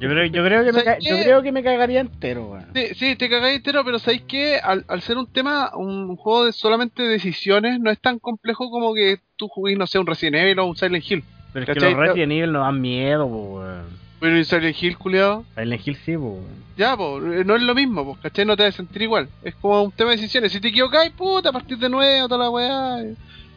Yo 0.00 0.08
creo, 0.08 0.24
yo 0.26 0.42
creo 0.44 0.64
que 0.64 0.72
me, 0.72 0.80
¿Sabes 0.84 0.84
ca- 0.84 0.98
yo 1.00 1.16
qué? 1.16 1.22
creo 1.24 1.42
que 1.42 1.52
me 1.52 1.62
cagaría 1.62 2.00
entero, 2.00 2.46
weón. 2.46 2.66
Sí, 2.74 2.94
sí, 2.94 3.16
te 3.16 3.28
cagáis 3.28 3.56
entero, 3.58 3.84
pero 3.84 3.98
¿sabéis 3.98 4.22
que 4.22 4.56
al, 4.56 4.84
al 4.88 5.02
ser 5.02 5.18
un 5.18 5.26
tema, 5.26 5.72
un 5.76 6.16
juego 6.16 6.46
de 6.46 6.52
solamente 6.52 7.02
decisiones, 7.02 7.78
no 7.78 7.90
es 7.90 8.00
tan 8.00 8.18
complejo 8.18 8.70
como 8.70 8.94
que 8.94 9.18
tú 9.36 9.48
juguís, 9.48 9.76
no 9.76 9.86
sé, 9.86 9.98
un 9.98 10.06
Resident 10.06 10.36
Evil 10.36 10.58
o 10.60 10.66
un 10.66 10.76
Silent 10.76 11.04
Hill. 11.10 11.24
Pero 11.52 11.64
es 11.66 11.74
que 11.78 11.80
los 11.80 11.94
Resident 11.94 12.32
Evil 12.32 12.52
no 12.52 12.60
dan 12.60 12.80
miedo, 12.80 13.28
po, 13.28 13.58
weón. 13.58 14.07
Pero 14.20 14.36
¿y 14.38 14.44
Silent 14.44 14.82
Hill, 14.82 14.98
culiado? 14.98 15.44
Silent 15.54 15.86
Hill 15.86 15.96
sí, 16.04 16.16
po. 16.16 16.40
Ya, 16.76 16.96
pues, 16.96 17.44
no 17.46 17.56
es 17.56 17.62
lo 17.62 17.74
mismo, 17.74 18.04
pues, 18.04 18.18
¿cachai? 18.22 18.44
No 18.44 18.56
te 18.56 18.64
vas 18.64 18.74
a 18.74 18.76
sentir 18.78 19.02
igual. 19.02 19.28
Es 19.42 19.54
como 19.56 19.82
un 19.82 19.92
tema 19.92 20.10
de 20.10 20.16
decisiones. 20.16 20.52
Si 20.52 20.60
te 20.60 20.68
equivocáis, 20.68 21.12
puta, 21.12 21.48
a 21.50 21.52
partir 21.52 21.78
de 21.78 21.88
nuevo, 21.88 22.28
toda 22.28 22.44
la 22.44 22.50
weá. 22.50 23.02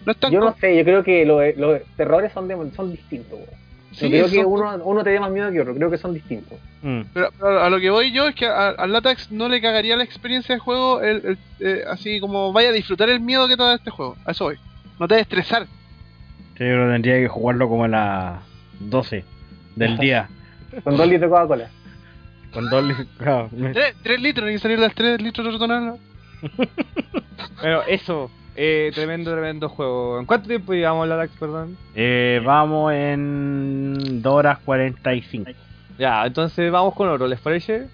No 0.06 0.12
es 0.12 0.18
tan 0.18 0.32
Yo 0.32 0.40
no 0.40 0.56
sé, 0.60 0.76
yo 0.78 0.84
creo 0.84 1.04
que 1.04 1.26
los, 1.26 1.42
los 1.58 1.82
terrores 1.96 2.32
son, 2.34 2.48
de- 2.48 2.72
son 2.76 2.92
distintos, 2.92 3.34
weón. 3.40 3.62
Sí, 3.94 4.06
no 4.06 4.10
creo 4.12 4.30
que 4.30 4.46
uno, 4.46 4.76
uno 4.86 5.04
te 5.04 5.10
dé 5.10 5.20
más 5.20 5.30
miedo 5.32 5.52
que 5.52 5.60
otro, 5.62 5.76
creo 5.76 5.92
que 5.92 5.98
son 5.98 6.14
distintos. 6.14 6.58
Mm. 6.82 7.02
Pero, 7.14 7.30
pero 7.38 7.62
a 7.62 7.70
lo 7.70 7.78
que 7.80 7.90
voy 7.90 8.12
yo 8.14 8.28
es 8.28 8.36
que 8.36 8.48
al 8.48 8.92
Latax 8.92 9.32
no 9.32 9.50
le 9.50 9.60
cagaría 9.62 9.98
la 9.98 10.04
experiencia 10.06 10.56
de 10.56 10.60
juego 10.60 11.02
el, 11.02 11.22
el- 11.26 11.38
eh, 11.60 11.84
así 11.90 12.20
como 12.22 12.54
vaya 12.54 12.70
a 12.70 12.72
disfrutar 12.72 13.10
el 13.10 13.20
miedo 13.20 13.48
que 13.50 13.58
te 13.58 13.64
da 13.64 13.76
este 13.76 13.92
juego. 13.92 14.16
A 14.26 14.32
eso 14.32 14.46
voy. 14.46 14.56
No 14.98 15.08
te 15.10 15.16
a 15.16 15.20
estresar. 15.20 15.66
Sí, 16.58 16.64
yo 16.64 16.74
creo 16.74 16.86
que 16.88 16.94
tendría 16.94 17.16
que 17.20 17.28
jugarlo 17.28 17.68
como 17.68 17.84
a 17.84 17.88
las 17.90 18.40
12 18.80 19.26
del 19.76 19.98
día. 20.00 20.30
Con 20.83 20.98
dos 20.98 21.08
litros 21.08 21.22
de 21.22 21.30
Coca-Cola. 21.30 21.69
Con 22.53 22.69
dos 22.69 22.83
li- 22.83 23.06
claro, 23.17 23.50
me- 23.51 23.74
3, 24.03 24.22
litros, 24.22 24.48
hay 24.48 24.53
que 24.53 24.59
salir 24.59 24.80
las 24.80 24.93
3 24.93 25.22
litros 25.22 25.45
de 25.45 25.51
retornar. 25.53 25.95
Pero 27.61 27.83
eso, 27.83 28.30
eh, 28.56 28.91
tremendo, 28.93 29.32
tremendo 29.32 29.69
juego. 29.69 30.19
¿En 30.19 30.25
cuánto 30.25 30.48
tiempo 30.48 30.74
llevamos 30.74 31.08
la 31.08 31.16
DAX, 31.16 31.33
perdón? 31.40 31.77
Eh, 31.95 32.41
vamos 32.43 32.93
en 32.93 34.22
2 34.22 34.33
horas 34.33 34.59
45. 34.66 35.51
Ya, 35.98 36.25
entonces 36.25 36.72
vamos 36.72 36.93
con 36.95 37.08
oro, 37.09 37.27
¿les 37.27 37.40
parece? 37.40 37.88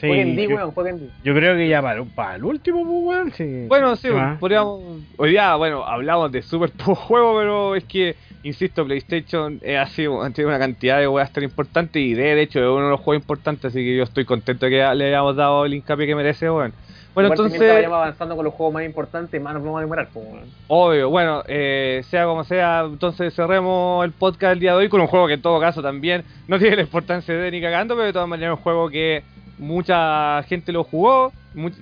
Sí, 0.00 0.06
jueguen 0.06 0.36
D, 0.36 0.48
yo, 0.48 0.56
weón, 0.56 0.70
jueguen 0.72 0.98
D. 0.98 1.10
yo 1.22 1.34
creo 1.34 1.56
que 1.56 1.68
ya 1.68 1.82
para, 1.82 2.02
para 2.04 2.36
el 2.36 2.44
último, 2.44 2.84
pues, 2.84 3.16
weón. 3.16 3.32
Sí. 3.32 3.66
Bueno, 3.68 3.96
sí, 3.96 4.08
¿Qué 4.08 4.14
más? 4.14 4.38
podríamos. 4.38 4.80
Hoy 5.16 5.30
día, 5.30 5.54
bueno, 5.56 5.84
hablamos 5.84 6.32
de 6.32 6.42
super 6.42 6.70
poco 6.76 6.94
juego, 6.94 7.38
pero 7.38 7.76
es 7.76 7.84
que, 7.84 8.16
insisto, 8.42 8.84
PlayStation 8.84 9.60
ha 9.78 9.86
sido 9.86 10.20
tenido 10.32 10.48
una 10.48 10.58
cantidad 10.58 10.98
de 10.98 11.06
weas 11.08 11.32
tan 11.32 11.44
importantes 11.44 12.00
y 12.00 12.14
de 12.14 12.40
hecho 12.40 12.60
es 12.60 12.66
uno 12.66 12.84
de 12.84 12.90
los 12.90 13.00
juegos 13.00 13.22
importantes, 13.22 13.66
así 13.66 13.78
que 13.78 13.96
yo 13.96 14.04
estoy 14.04 14.24
contento 14.24 14.66
de 14.66 14.72
que 14.72 14.94
le 14.94 15.08
hayamos 15.08 15.36
dado 15.36 15.64
el 15.66 15.74
hincapié 15.74 16.06
que 16.06 16.14
merece, 16.14 16.50
weón. 16.50 16.72
Bueno, 17.12 17.26
Igual 17.34 17.46
entonces, 17.48 17.74
vayamos 17.74 17.96
avanzando 17.96 18.36
con 18.36 18.44
los 18.44 18.54
juegos 18.54 18.72
más 18.72 18.84
importantes, 18.84 19.42
más 19.42 19.52
nos 19.52 19.64
vamos 19.64 19.78
a 19.78 19.80
demorar, 19.80 20.08
pues, 20.12 20.24
weón. 20.24 20.44
obvio, 20.68 21.10
bueno, 21.10 21.42
eh, 21.48 22.02
sea 22.08 22.24
como 22.24 22.44
sea, 22.44 22.84
entonces 22.86 23.34
cerremos 23.34 24.04
el 24.04 24.12
podcast 24.12 24.50
del 24.50 24.60
día 24.60 24.70
de 24.72 24.78
hoy 24.78 24.88
con 24.88 25.00
un 25.00 25.08
juego 25.08 25.26
que 25.26 25.34
en 25.34 25.42
todo 25.42 25.58
caso 25.58 25.82
también 25.82 26.22
no 26.46 26.58
tiene 26.60 26.76
la 26.76 26.82
importancia 26.82 27.34
de 27.34 27.50
ni 27.50 27.60
cagando, 27.60 27.94
pero 27.96 28.06
de 28.06 28.12
todas 28.12 28.28
maneras 28.28 28.52
es 28.54 28.58
un 28.58 28.62
juego 28.62 28.88
que 28.90 29.24
mucha 29.60 30.42
gente 30.44 30.72
lo 30.72 30.84
jugó. 30.84 31.32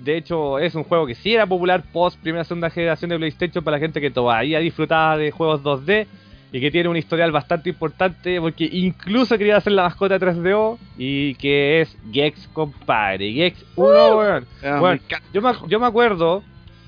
De 0.03 0.17
hecho, 0.17 0.59
es 0.59 0.75
un 0.75 0.85
juego 0.85 1.07
que 1.07 1.15
sí 1.15 1.35
era 1.35 1.47
popular 1.47 1.83
post 1.93 2.21
primera 2.21 2.45
segunda 2.45 2.71
generación 2.71 3.11
de 3.11 3.17
PlayStation 3.17 3.65
para 3.65 3.77
la 3.77 3.81
gente 3.81 4.01
que 4.01 4.11
todavía 4.11 4.59
disfrutaba 4.59 5.17
de 5.17 5.31
juegos 5.31 5.63
2D 5.63 6.07
y 6.51 6.61
que 6.61 6.71
tiene 6.71 6.89
un 6.89 6.97
historial 6.97 7.31
bastante 7.31 7.69
importante 7.69 8.41
porque 8.41 8.69
incluso 8.73 9.37
quería 9.37 9.59
hacer 9.59 9.73
la 9.73 9.85
mascota 9.85 10.19
3DO 10.19 10.79
y 10.97 11.35
que 11.35 11.83
es 11.83 11.97
Gex, 12.11 12.49
compadre. 12.49 13.33
Gex 13.33 13.65
1, 13.77 14.17
weón. 14.17 14.47
Bueno, 14.81 15.01
yo 15.33 15.43
me, 15.43 15.53
yo 15.69 15.79
me 15.79 15.87
acuerdo 15.87 16.43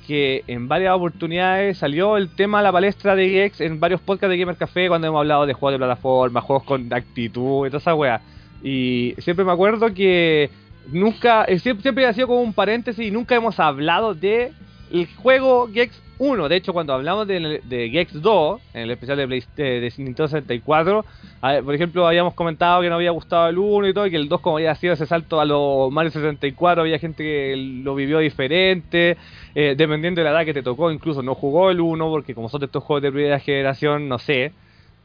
que 0.06 0.42
en 0.48 0.66
varias 0.66 0.94
oportunidades 0.94 1.78
salió 1.78 2.16
el 2.16 2.34
tema 2.34 2.58
a 2.58 2.62
la 2.62 2.72
palestra 2.72 3.14
de 3.14 3.28
Gex 3.28 3.60
en 3.60 3.78
varios 3.78 4.00
podcasts 4.00 4.30
de 4.30 4.38
Gamer 4.38 4.56
Café 4.56 4.88
cuando 4.88 5.06
hemos 5.06 5.20
hablado 5.20 5.46
de 5.46 5.52
juegos 5.52 5.74
de 5.74 5.78
plataforma, 5.78 6.40
juegos 6.40 6.64
con 6.64 6.92
actitud 6.92 7.66
y 7.66 7.70
toda 7.70 7.78
esa 7.78 7.94
wea. 7.94 8.20
Y 8.62 9.14
siempre 9.18 9.44
me 9.44 9.52
acuerdo 9.52 9.92
que 9.94 10.50
nunca, 10.92 11.44
eh, 11.44 11.58
siempre, 11.58 11.82
siempre 11.82 12.06
ha 12.06 12.12
sido 12.12 12.28
como 12.28 12.40
un 12.40 12.52
paréntesis 12.52 13.06
y 13.06 13.10
nunca 13.10 13.34
hemos 13.34 13.58
hablado 13.60 14.14
de 14.14 14.52
el 14.92 15.06
juego 15.16 15.68
Gex 15.72 16.00
1. 16.18 16.48
De 16.48 16.56
hecho, 16.56 16.72
cuando 16.72 16.92
hablamos 16.92 17.26
de, 17.26 17.88
Gex 17.90 18.20
2, 18.20 18.60
en 18.74 18.82
el 18.82 18.90
especial 18.90 19.16
de, 19.16 19.26
Play- 19.26 19.44
de, 19.56 19.92
Nintendo 19.96 20.28
64, 20.28 21.04
a 21.40 21.52
ver, 21.52 21.64
por 21.64 21.74
ejemplo, 21.74 22.06
habíamos 22.06 22.34
comentado 22.34 22.82
que 22.82 22.88
no 22.88 22.96
había 22.96 23.10
gustado 23.10 23.48
el 23.48 23.58
1 23.58 23.88
y 23.88 23.94
todo, 23.94 24.06
y 24.06 24.10
que 24.10 24.16
el 24.16 24.28
2 24.28 24.40
como 24.40 24.56
había 24.56 24.74
sido 24.74 24.92
ese 24.92 25.06
salto 25.06 25.40
a 25.40 25.44
los 25.44 25.90
Mario 25.90 26.10
64, 26.10 26.82
había 26.82 26.98
gente 26.98 27.22
que 27.22 27.54
lo 27.82 27.94
vivió 27.94 28.18
diferente, 28.18 29.16
eh, 29.54 29.74
dependiendo 29.76 30.20
de 30.20 30.24
la 30.24 30.32
edad 30.32 30.44
que 30.44 30.54
te 30.54 30.62
tocó, 30.62 30.90
incluso 30.90 31.22
no 31.22 31.34
jugó 31.34 31.70
el 31.70 31.80
1, 31.80 32.10
porque 32.10 32.34
como 32.34 32.48
son 32.48 32.62
estos 32.64 32.84
juegos 32.84 33.02
de 33.02 33.12
primera 33.12 33.38
generación, 33.38 34.08
no 34.08 34.18
sé, 34.18 34.52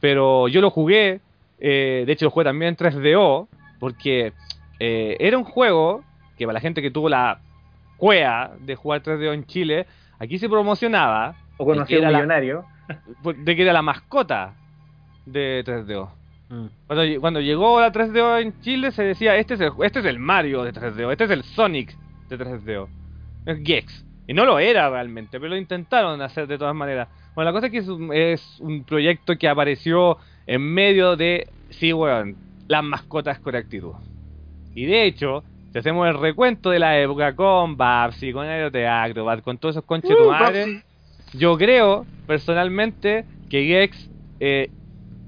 pero 0.02 0.48
yo 0.50 0.60
lo 0.62 0.70
jugué, 0.70 1.22
eh, 1.60 2.04
de 2.06 2.12
hecho 2.12 2.26
lo 2.26 2.32
jugué 2.32 2.44
también 2.44 2.70
en 2.70 2.76
3DO, 2.76 3.48
porque 3.80 4.34
eh, 4.80 5.18
era 5.20 5.38
un 5.38 5.44
juego 5.44 6.04
que 6.38 6.46
para 6.46 6.54
la 6.56 6.60
gente 6.62 6.82
que 6.82 6.92
tuvo 6.92 7.10
la 7.10 7.40
cuea 7.98 8.52
de 8.60 8.76
jugar 8.76 9.02
3DO 9.02 9.34
en 9.34 9.46
Chile, 9.46 9.86
aquí 10.20 10.38
se 10.38 10.50
promocionaba 10.50 11.36
O 11.58 11.66
conocido 11.66 12.00
Era 12.00 12.08
un 12.10 12.14
la- 12.14 12.20
millonario. 12.20 12.66
de 13.38 13.56
que 13.56 13.62
era 13.62 13.74
la 13.74 13.82
mascota 13.82 14.54
de 15.26 15.64
3DO. 15.66 16.10
Mm. 16.50 16.66
Cuando, 16.88 17.22
cuando 17.22 17.42
llegó 17.42 17.80
la 17.80 17.92
3DO 17.92 18.42
en 18.42 18.60
Chile 18.62 18.92
se 18.92 19.04
decía, 19.04 19.36
este 19.38 19.56
es, 19.56 19.62
el, 19.62 19.72
este 19.84 20.00
es 20.00 20.06
el 20.06 20.20
Mario 20.20 20.64
de 20.64 20.74
3DO, 20.74 21.12
este 21.12 21.24
es 21.24 21.32
el 21.32 21.44
Sonic 21.44 21.96
de 22.30 22.38
3DO. 22.38 22.88
Es 23.46 23.60
Gex. 23.64 24.06
Y 24.28 24.34
no 24.34 24.46
lo 24.46 24.60
era 24.60 24.90
realmente, 24.90 25.40
pero 25.40 25.52
lo 25.52 25.58
intentaron 25.58 26.22
hacer 26.22 26.48
de 26.48 26.58
todas 26.58 26.76
maneras. 26.76 27.08
Bueno, 27.36 27.50
la 27.50 27.54
cosa 27.54 27.68
es 27.68 27.72
que 27.72 27.78
es 27.80 27.88
un, 27.88 28.12
es 28.14 28.60
un 28.60 28.84
proyecto 28.84 29.38
que 29.38 29.48
apareció 29.48 30.18
en 30.48 30.62
medio 30.62 31.16
de, 31.16 31.48
sí, 31.70 31.94
weón, 31.94 32.36
las 32.68 32.84
mascotas 32.84 33.40
con 33.40 33.56
actitud. 33.56 33.94
Y 34.76 34.86
de 34.86 35.06
hecho, 35.06 35.44
si 35.72 35.80
hacemos 35.80 36.08
el 36.08 36.18
recuento 36.20 36.70
de 36.70 36.80
la 36.80 37.00
época 37.00 37.36
con 37.36 37.76
Babsy, 37.78 38.32
con 38.34 38.46
Aeroteatro, 38.46 39.26
con 39.44 39.58
todos 39.58 39.76
esos 39.76 39.86
conches 39.86 40.10
de 40.12 40.16
tu 40.18 40.30
madre, 40.30 40.84
yo 41.34 41.58
creo, 41.58 42.06
personalmente, 42.28 43.26
que 43.50 43.66
Gex 43.66 44.10
eh, 44.40 44.70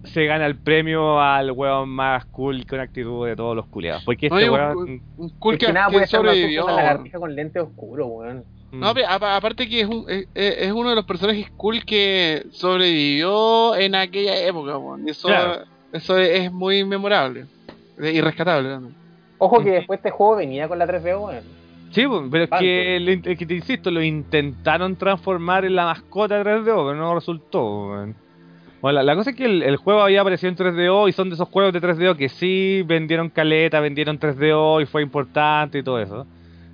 se 0.03 0.25
gana 0.25 0.45
el 0.45 0.55
premio 0.55 1.19
al 1.21 1.51
weón 1.51 1.89
más 1.89 2.25
cool 2.27 2.65
con 2.65 2.79
actitud 2.79 3.25
de 3.27 3.35
todos 3.35 3.55
los 3.55 3.65
culiados. 3.67 4.03
Porque 4.05 4.27
este 4.27 4.37
Oye, 4.37 4.49
weón. 4.49 4.77
un, 4.77 5.01
un 5.17 5.29
cool 5.39 5.55
Es 5.55 5.59
que, 5.59 5.65
que 5.67 5.73
nada 5.73 5.87
que 5.87 5.93
puede 5.93 6.07
ser 6.07 6.21
más 6.21 6.29
sobrevivió. 6.33 6.63
una 6.65 6.75
lagartija 6.75 7.19
con 7.19 7.35
lente 7.35 7.59
oscuro, 7.59 8.05
weón. 8.07 8.43
mm, 8.71 8.79
No, 8.79 8.93
pero 8.93 9.07
aparte 9.09 9.67
que 9.67 9.81
es, 9.81 9.87
un, 9.87 10.05
es, 10.09 10.27
es 10.33 10.71
uno 10.71 10.89
de 10.89 10.95
los 10.95 11.05
personajes 11.05 11.49
cool 11.57 11.83
que 11.83 12.45
sobrevivió 12.51 13.75
en 13.75 13.95
aquella 13.95 14.37
época, 14.45 14.77
weón. 14.77 15.07
Eso, 15.09 15.27
Claro. 15.27 15.63
eso 15.91 16.17
es 16.17 16.51
muy 16.51 16.83
memorable 16.85 17.45
y 17.99 18.21
rescatable. 18.21 18.69
también. 18.69 18.95
Ojo 19.39 19.63
que 19.63 19.71
después 19.71 19.97
este 19.99 20.09
juego 20.11 20.35
venía 20.37 20.67
con 20.67 20.79
la 20.79 20.85
3DO, 20.87 21.25
weón. 21.27 21.43
Sí, 21.91 22.05
pues, 22.05 22.21
pero 22.29 22.43
es 22.43 22.49
que, 22.59 22.99
lo 22.99 23.11
in- 23.11 23.21
es 23.23 23.37
que 23.37 23.45
te 23.45 23.53
insisto, 23.55 23.89
lo 23.91 24.03
intentaron 24.03 24.95
transformar 24.97 25.63
en 25.65 25.75
la 25.75 25.85
mascota 25.85 26.41
3DO, 26.43 26.63
pero 26.87 26.95
no 26.95 27.15
resultó. 27.15 28.05
Bueno, 28.81 28.95
la, 28.99 29.03
la 29.03 29.15
cosa 29.15 29.29
es 29.31 29.35
que 29.35 29.45
el, 29.45 29.63
el 29.63 29.77
juego 29.77 30.01
había 30.01 30.21
aparecido 30.21 30.49
en 30.49 30.55
3DO 30.57 31.07
y 31.09 31.13
son 31.13 31.29
de 31.29 31.35
esos 31.35 31.47
juegos 31.49 31.73
de 31.73 31.81
3DO 31.81 32.15
que 32.17 32.29
sí 32.29 32.83
vendieron 32.85 33.29
caleta, 33.29 33.79
vendieron 33.79 34.19
3DO 34.19 34.81
y 34.81 34.85
fue 34.85 35.01
importante 35.01 35.79
y 35.79 35.83
todo 35.83 35.99
eso. 35.99 36.27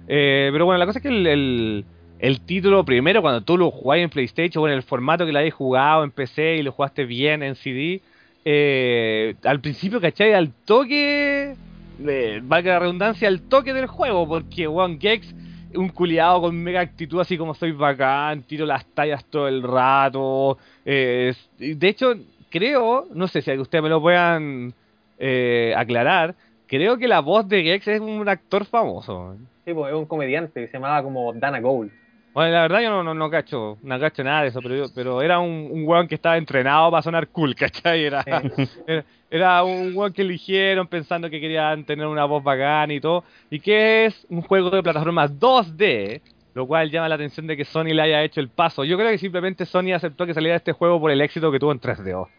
Eh, 0.07 0.49
pero 0.51 0.65
bueno, 0.65 0.79
la 0.79 0.85
cosa 0.85 0.99
es 0.99 1.03
que 1.03 1.09
el, 1.09 1.25
el, 1.27 1.85
el 2.19 2.41
título, 2.41 2.83
primero, 2.83 3.21
cuando 3.21 3.41
tú 3.41 3.57
lo 3.57 3.71
jugás 3.71 3.99
en 3.99 4.09
PlayStation 4.09 4.63
o 4.63 4.67
en 4.67 4.73
el 4.73 4.83
formato 4.83 5.25
que 5.25 5.31
lo 5.31 5.39
hayas 5.39 5.53
jugado 5.53 6.03
en 6.03 6.11
PC 6.11 6.57
y 6.57 6.63
lo 6.63 6.71
jugaste 6.73 7.05
bien 7.05 7.41
en 7.43 7.55
CD, 7.55 8.01
eh, 8.45 9.35
al 9.45 9.59
principio, 9.61 10.01
¿cachai? 10.01 10.33
Al 10.33 10.49
toque, 10.65 11.55
eh, 11.99 12.41
valga 12.43 12.73
la 12.73 12.79
redundancia, 12.79 13.27
al 13.27 13.41
toque 13.41 13.73
del 13.73 13.87
juego, 13.87 14.27
porque 14.27 14.67
One 14.67 14.97
Gex, 14.99 15.33
un 15.75 15.89
culiado 15.89 16.41
con 16.41 16.55
mega 16.55 16.81
actitud, 16.81 17.19
así 17.19 17.37
como 17.37 17.53
soy 17.53 17.71
bacán, 17.71 18.43
tiro 18.43 18.65
las 18.65 18.85
tallas 18.87 19.25
todo 19.25 19.47
el 19.47 19.63
rato. 19.63 20.57
eh, 20.85 21.33
de 21.57 21.87
hecho, 21.87 22.13
creo, 22.49 23.07
no 23.13 23.27
sé 23.27 23.41
si 23.41 23.57
ustedes 23.57 23.83
me 23.83 23.89
lo 23.89 24.01
puedan 24.01 24.73
eh, 25.17 25.73
aclarar, 25.75 26.35
creo 26.67 26.97
que 26.97 27.07
la 27.07 27.19
voz 27.19 27.47
de 27.47 27.63
Gex 27.63 27.87
es 27.87 27.99
un 28.01 28.27
actor 28.27 28.65
famoso. 28.65 29.35
Sí, 29.65 29.73
pues 29.73 29.91
es 29.91 29.97
un 29.97 30.05
comediante 30.05 30.67
se 30.67 30.73
llamaba 30.73 31.01
como 31.01 31.33
Dana 31.33 31.59
Gould. 31.59 31.91
Bueno, 32.33 32.51
la 32.51 32.61
verdad 32.63 32.81
yo 32.81 32.89
no, 32.89 33.03
no, 33.03 33.13
no 33.13 33.29
cacho, 33.29 33.77
no 33.83 33.99
cacho 33.99 34.23
nada 34.23 34.41
de 34.41 34.47
eso, 34.47 34.59
pero, 34.63 34.75
yo- 34.75 34.93
pero 34.93 35.21
era 35.21 35.39
un, 35.39 35.67
un 35.71 35.87
weón 35.87 36.07
que 36.07 36.15
estaba 36.15 36.35
entrenado 36.37 36.89
para 36.89 37.03
sonar 37.03 37.27
cool, 37.29 37.53
¿cachai? 37.55 38.05
Era, 38.05 38.23
era, 38.87 39.05
era 39.29 39.63
un 39.63 39.91
weón 39.95 40.13
que 40.13 40.23
eligieron 40.23 40.87
pensando 40.87 41.29
que 41.29 41.39
querían 41.39 41.85
tener 41.85 42.07
una 42.07 42.25
voz 42.25 42.43
bacana 42.43 42.91
y 42.93 42.99
todo, 42.99 43.23
y 43.51 43.59
que 43.59 44.05
es 44.05 44.25
un 44.29 44.41
juego 44.41 44.71
de 44.71 44.81
plataforma 44.81 45.27
2D, 45.27 46.21
lo 46.55 46.65
cual 46.65 46.89
llama 46.89 47.07
la 47.09 47.15
atención 47.15 47.45
de 47.45 47.55
que 47.55 47.65
Sony 47.65 47.93
le 47.93 48.01
haya 48.01 48.23
hecho 48.23 48.39
el 48.39 48.49
paso. 48.49 48.83
Yo 48.83 48.97
creo 48.97 49.11
que 49.11 49.17
simplemente 49.19 49.65
Sony 49.67 49.93
aceptó 49.93 50.25
que 50.25 50.33
saliera 50.33 50.55
este 50.57 50.71
juego 50.71 50.99
por 50.99 51.11
el 51.11 51.21
éxito 51.21 51.51
que 51.51 51.59
tuvo 51.59 51.71
en 51.71 51.79
3DO. 51.79 52.29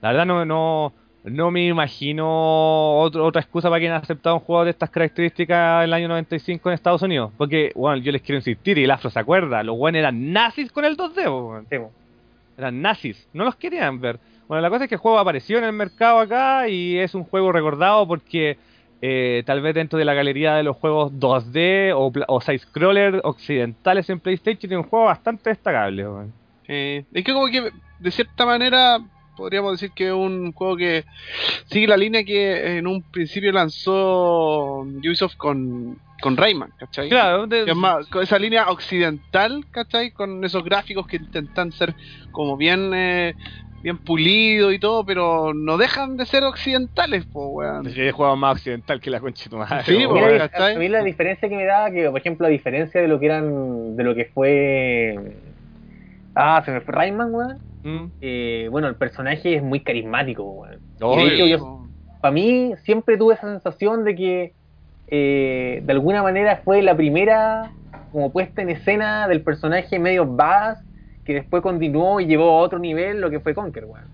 La 0.00 0.08
verdad 0.10 0.26
no, 0.26 0.44
no, 0.44 0.94
no 1.24 1.50
me 1.50 1.66
imagino 1.66 2.98
otro- 3.00 3.24
otra 3.24 3.40
excusa 3.42 3.68
para 3.68 3.80
quien 3.80 3.92
ha 3.92 3.96
aceptado 3.96 4.36
un 4.36 4.40
juego 4.42 4.64
de 4.64 4.70
estas 4.70 4.90
características 4.90 5.80
en 5.80 5.84
el 5.84 5.92
año 5.92 6.08
95 6.08 6.68
en 6.70 6.74
Estados 6.74 7.02
Unidos. 7.02 7.32
Porque, 7.36 7.72
bueno, 7.74 7.96
yo 8.02 8.12
les 8.12 8.22
quiero 8.22 8.38
insistir, 8.38 8.78
y 8.78 8.84
el 8.84 8.90
afro 8.90 9.10
se 9.10 9.18
acuerda, 9.18 9.62
los 9.62 9.76
buenos 9.76 9.98
eran 9.98 10.32
nazis 10.32 10.70
con 10.72 10.84
el 10.84 10.96
2D, 10.96 11.24
po, 11.24 11.48
weón. 11.50 11.66
Sí, 11.70 11.76
pues. 11.78 11.90
eran 12.56 12.80
nazis, 12.82 13.28
no 13.32 13.44
los 13.44 13.56
querían 13.56 14.00
ver. 14.00 14.18
Bueno, 14.48 14.62
la 14.62 14.70
cosa 14.70 14.84
es 14.84 14.88
que 14.88 14.94
el 14.94 15.00
juego 15.00 15.18
apareció 15.18 15.58
en 15.58 15.64
el 15.64 15.72
mercado 15.74 16.20
acá 16.20 16.68
y 16.68 16.96
es 16.98 17.14
un 17.14 17.24
juego 17.24 17.52
recordado 17.52 18.06
porque 18.08 18.56
eh, 19.02 19.42
tal 19.44 19.60
vez 19.60 19.74
dentro 19.74 19.98
de 19.98 20.04
la 20.06 20.14
galería 20.14 20.54
de 20.54 20.62
los 20.62 20.76
juegos 20.76 21.12
2D 21.12 21.92
o, 21.94 22.10
o 22.26 22.40
side-scroller 22.40 23.20
occidentales 23.24 24.08
en 24.08 24.18
PlayStation 24.20 24.72
es 24.72 24.78
un 24.78 24.84
juego 24.84 25.04
bastante 25.04 25.50
destacable. 25.50 26.06
Eh, 26.66 27.04
es 27.12 27.24
que 27.24 27.32
como 27.34 27.46
que 27.48 27.70
de 27.98 28.10
cierta 28.10 28.46
manera 28.46 28.98
podríamos 29.38 29.72
decir 29.72 29.92
que 29.94 30.08
es 30.08 30.12
un 30.12 30.52
juego 30.52 30.76
que 30.76 31.04
sigue 31.70 31.86
la 31.86 31.96
línea 31.96 32.24
que 32.24 32.76
en 32.78 32.86
un 32.86 33.02
principio 33.10 33.52
lanzó 33.52 34.80
Ubisoft 34.82 35.36
con, 35.36 35.96
con 36.20 36.36
Rayman, 36.36 36.72
¿cachai? 36.78 37.08
Claro, 37.08 37.46
de- 37.46 37.64
Que 37.64 37.70
es 37.70 37.76
más, 37.76 38.06
con 38.08 38.22
esa 38.22 38.38
línea 38.38 38.68
occidental, 38.68 39.64
¿cachai? 39.70 40.10
Con 40.10 40.44
esos 40.44 40.64
gráficos 40.64 41.06
que 41.06 41.16
intentan 41.16 41.72
ser 41.72 41.94
como 42.32 42.56
bien 42.56 42.92
eh, 42.94 43.34
bien 43.80 43.98
pulidos 43.98 44.74
y 44.74 44.80
todo, 44.80 45.06
pero 45.06 45.54
no 45.54 45.78
dejan 45.78 46.16
de 46.16 46.26
ser 46.26 46.42
occidentales, 46.42 47.24
po, 47.26 47.46
weón. 47.50 47.88
Sí, 47.92 48.00
hay 48.00 48.10
juego 48.10 48.34
más 48.36 48.56
occidental 48.56 49.00
que 49.00 49.08
la 49.10 49.20
concha 49.20 49.44
de 49.44 49.50
tu 49.50 49.56
madre, 49.56 49.84
Sí, 49.84 50.04
¿cachai? 50.38 50.74
a 50.74 50.78
mí 50.80 50.88
la 50.88 51.04
diferencia 51.04 51.48
que 51.48 51.54
me 51.54 51.64
da, 51.64 51.88
que 51.90 52.10
por 52.10 52.18
ejemplo, 52.18 52.46
a 52.48 52.50
diferencia 52.50 53.00
de 53.00 53.06
lo 53.06 53.20
que 53.20 53.26
eran, 53.26 53.96
de 53.96 54.02
lo 54.02 54.16
que 54.16 54.24
fue. 54.34 55.16
Ah, 56.34 56.62
se 56.64 56.70
me 56.72 56.80
fue 56.80 56.94
Rayman, 56.94 57.32
weón. 57.34 57.58
Mm. 57.88 58.12
Eh, 58.20 58.68
bueno, 58.70 58.88
el 58.88 58.96
personaje 58.96 59.54
es 59.56 59.62
muy 59.62 59.80
carismático, 59.80 60.42
weón. 60.42 60.78
Obvio. 61.00 61.24
de 61.26 61.34
hecho, 61.34 61.46
yo- 61.46 61.74
Para 62.20 62.32
mí, 62.32 62.72
siempre 62.84 63.16
tuve 63.16 63.34
esa 63.34 63.46
sensación 63.48 64.04
de 64.04 64.14
que 64.16 64.52
eh, 65.10 65.80
de 65.84 65.92
alguna 65.92 66.22
manera 66.22 66.60
fue 66.64 66.82
la 66.82 66.94
primera 66.96 67.70
como 68.12 68.30
puesta 68.32 68.60
en 68.60 68.70
escena 68.70 69.26
del 69.28 69.42
personaje 69.42 69.98
medio 69.98 70.26
badass 70.26 70.84
que 71.24 71.34
después 71.34 71.62
continuó 71.62 72.20
y 72.20 72.26
llevó 72.26 72.50
a 72.58 72.62
otro 72.62 72.78
nivel 72.78 73.20
lo 73.20 73.30
que 73.30 73.40
fue 73.40 73.54
Conker, 73.54 73.84
weón. 73.86 74.04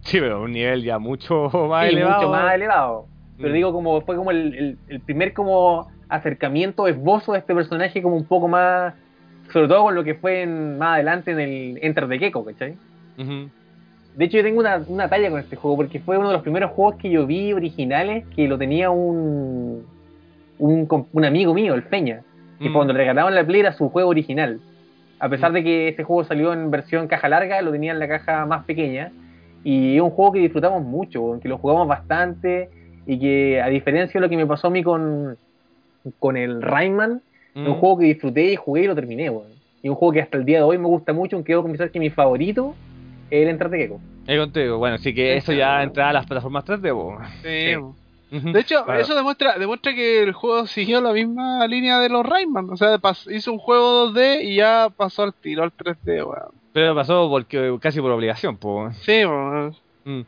Sí, 0.00 0.18
pero 0.20 0.42
un 0.42 0.52
nivel 0.52 0.82
ya 0.82 0.98
mucho 0.98 1.48
más 1.70 1.86
Sí, 1.88 1.94
elevado. 1.94 2.16
mucho 2.22 2.30
más 2.30 2.54
elevado. 2.54 3.06
Pero 3.38 3.50
Mm. 3.50 3.54
digo, 3.54 3.72
como 3.72 4.00
fue 4.02 4.16
como 4.16 4.30
el, 4.32 4.54
el- 4.54 4.78
el 4.88 5.00
primer 5.00 5.32
como 5.32 5.86
acercamiento, 6.08 6.86
esbozo 6.88 7.32
de 7.32 7.38
este 7.38 7.54
personaje 7.54 8.02
como 8.02 8.16
un 8.16 8.26
poco 8.26 8.48
más, 8.48 8.94
sobre 9.52 9.68
todo 9.68 9.82
con 9.84 9.94
lo 9.94 10.04
que 10.04 10.14
fue 10.14 10.42
en- 10.42 10.78
más 10.78 10.94
adelante 10.94 11.30
en 11.32 11.40
el 11.40 11.78
Enter 11.82 12.08
the 12.08 12.18
Gecko, 12.18 12.44
¿cachai? 12.44 12.74
De 14.16 14.24
hecho, 14.26 14.36
yo 14.38 14.42
tengo 14.42 14.60
una, 14.60 14.82
una 14.88 15.08
talla 15.08 15.30
con 15.30 15.40
este 15.40 15.56
juego 15.56 15.76
porque 15.76 15.98
fue 16.00 16.18
uno 16.18 16.28
de 16.28 16.34
los 16.34 16.42
primeros 16.42 16.70
juegos 16.72 16.96
que 16.96 17.08
yo 17.10 17.26
vi 17.26 17.52
originales 17.52 18.24
que 18.34 18.46
lo 18.46 18.58
tenía 18.58 18.90
un, 18.90 19.86
un, 20.58 21.24
amigo 21.24 21.54
mío, 21.54 21.74
el 21.74 21.82
Feña, 21.82 22.20
que 22.60 22.68
Mm. 22.68 22.72
cuando 22.74 22.92
le 22.92 22.98
regalaban 22.98 23.34
la 23.34 23.44
Play 23.44 23.60
era 23.60 23.72
su 23.72 23.88
juego 23.88 24.10
original. 24.10 24.60
A 25.18 25.28
pesar 25.28 25.52
de 25.52 25.62
que 25.62 25.88
ese 25.88 26.02
juego 26.04 26.24
salió 26.24 26.52
en 26.52 26.70
versión 26.70 27.06
caja 27.08 27.28
larga, 27.28 27.62
lo 27.62 27.70
tenía 27.72 27.92
en 27.92 27.98
la 28.00 28.08
caja 28.08 28.44
más 28.44 28.64
pequeña. 28.64 29.12
Y 29.64 29.96
es 29.96 30.02
un 30.02 30.10
juego 30.10 30.32
que 30.32 30.40
disfrutamos 30.40 30.82
mucho, 30.82 31.38
que 31.40 31.48
lo 31.48 31.58
jugamos 31.58 31.86
bastante 31.86 32.68
y 33.06 33.18
que 33.18 33.62
a 33.62 33.68
diferencia 33.68 34.20
de 34.20 34.26
lo 34.26 34.28
que 34.28 34.36
me 34.36 34.46
pasó 34.46 34.66
a 34.66 34.70
mí 34.70 34.82
con, 34.82 35.36
con 36.18 36.36
el 36.36 36.60
Rayman, 36.60 37.22
es 37.54 37.66
un 37.66 37.68
Mm. 37.70 37.74
juego 37.80 37.98
que 37.98 38.06
disfruté 38.06 38.52
y 38.52 38.56
jugué 38.56 38.82
y 38.82 38.86
lo 38.86 38.94
terminé, 38.94 39.30
weón. 39.30 39.52
Y 39.82 39.88
un 39.88 39.94
juego 39.96 40.12
que 40.12 40.20
hasta 40.20 40.36
el 40.38 40.44
día 40.44 40.58
de 40.58 40.64
hoy 40.64 40.78
me 40.78 40.86
gusta 40.86 41.12
mucho, 41.12 41.36
aunque 41.36 41.52
debo 41.52 41.62
confesar 41.62 41.90
que 41.90 41.98
mi 41.98 42.08
favorito 42.10 42.74
es 43.30 43.42
el 43.42 43.48
Enter 43.48 43.68
the 43.70 43.76
Gecko. 43.78 44.00
Ahí 44.28 44.38
contigo. 44.38 44.78
Bueno, 44.78 44.98
sí 44.98 45.12
que 45.14 45.36
eso 45.36 45.52
ya 45.52 45.82
entra 45.82 46.10
a 46.10 46.12
las 46.12 46.26
plataformas 46.26 46.64
3D, 46.64 46.92
po. 46.92 47.18
Sí. 47.42 47.74
De 48.52 48.60
hecho, 48.60 48.84
Claro. 48.84 49.00
eso 49.00 49.14
demuestra 49.14 49.58
demuestra 49.58 49.92
que 49.94 50.22
el 50.22 50.32
juego 50.32 50.66
siguió 50.66 51.00
la 51.02 51.12
misma 51.12 51.66
línea 51.66 51.98
de 51.98 52.08
los 52.08 52.24
Rayman. 52.24 52.70
O 52.70 52.76
sea, 52.78 52.96
pas- 52.98 53.30
hizo 53.30 53.52
un 53.52 53.58
juego 53.58 54.06
2D 54.12 54.42
y 54.44 54.56
ya 54.56 54.88
pasó 54.96 55.24
al 55.24 55.34
tiro 55.34 55.62
al 55.64 55.72
3D, 55.72 56.22
weón. 56.24 56.52
Pero 56.72 56.94
pasó 56.94 57.28
porque 57.28 57.76
casi 57.80 58.00
por 58.00 58.10
obligación, 58.12 58.56
po. 58.56 58.90
Sí, 59.02 59.24
weón. 59.26 59.74
Mm. 60.04 60.20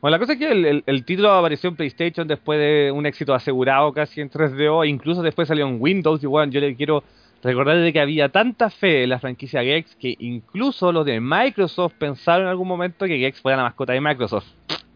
Bueno, 0.00 0.16
la 0.16 0.18
cosa 0.20 0.34
es 0.34 0.38
que 0.38 0.50
el, 0.52 0.64
el- 0.64 0.84
el 0.86 1.04
título 1.04 1.32
apareció 1.32 1.70
en 1.70 1.76
PlayStation 1.76 2.26
después 2.28 2.58
de 2.58 2.92
un 2.92 3.04
éxito 3.06 3.34
asegurado 3.34 3.92
casi 3.92 4.20
en 4.20 4.30
3DO, 4.30 4.84
e 4.84 4.88
incluso 4.88 5.22
después 5.22 5.48
salió 5.48 5.66
en 5.66 5.78
Windows. 5.80 6.22
Y 6.22 6.26
bueno, 6.26 6.52
yo 6.52 6.60
le 6.60 6.76
quiero 6.76 7.02
recordar 7.42 7.76
de 7.78 7.92
que 7.92 8.00
había 8.00 8.28
tanta 8.28 8.70
fe 8.70 9.04
en 9.04 9.10
la 9.10 9.18
franquicia 9.18 9.62
Gex 9.62 9.94
que 9.96 10.14
incluso 10.18 10.90
los 10.92 11.04
de 11.06 11.20
Microsoft 11.20 11.94
pensaron 11.98 12.42
en 12.46 12.48
algún 12.50 12.66
momento 12.68 13.06
que 13.06 13.18
Gex 13.18 13.40
fuera 13.40 13.56
la 13.58 13.62
mascota 13.64 13.92
de 13.92 14.00
Microsoft. 14.00 14.46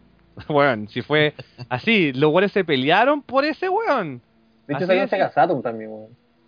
Bueno, 0.47 0.87
si 0.89 1.03
fue 1.03 1.33
así, 1.69 2.11
los 2.13 2.31
güeyes 2.31 2.51
se 2.51 2.63
pelearon 2.65 3.21
por 3.21 3.45
ese 3.45 3.69
weón. 3.69 4.19
De 4.67 4.73
hecho, 4.73 4.87
salió 4.87 5.03
en 5.03 5.09
Sega 5.09 5.29
Saturn 5.29 5.61
también, 5.61 5.91
weón. 5.91 6.07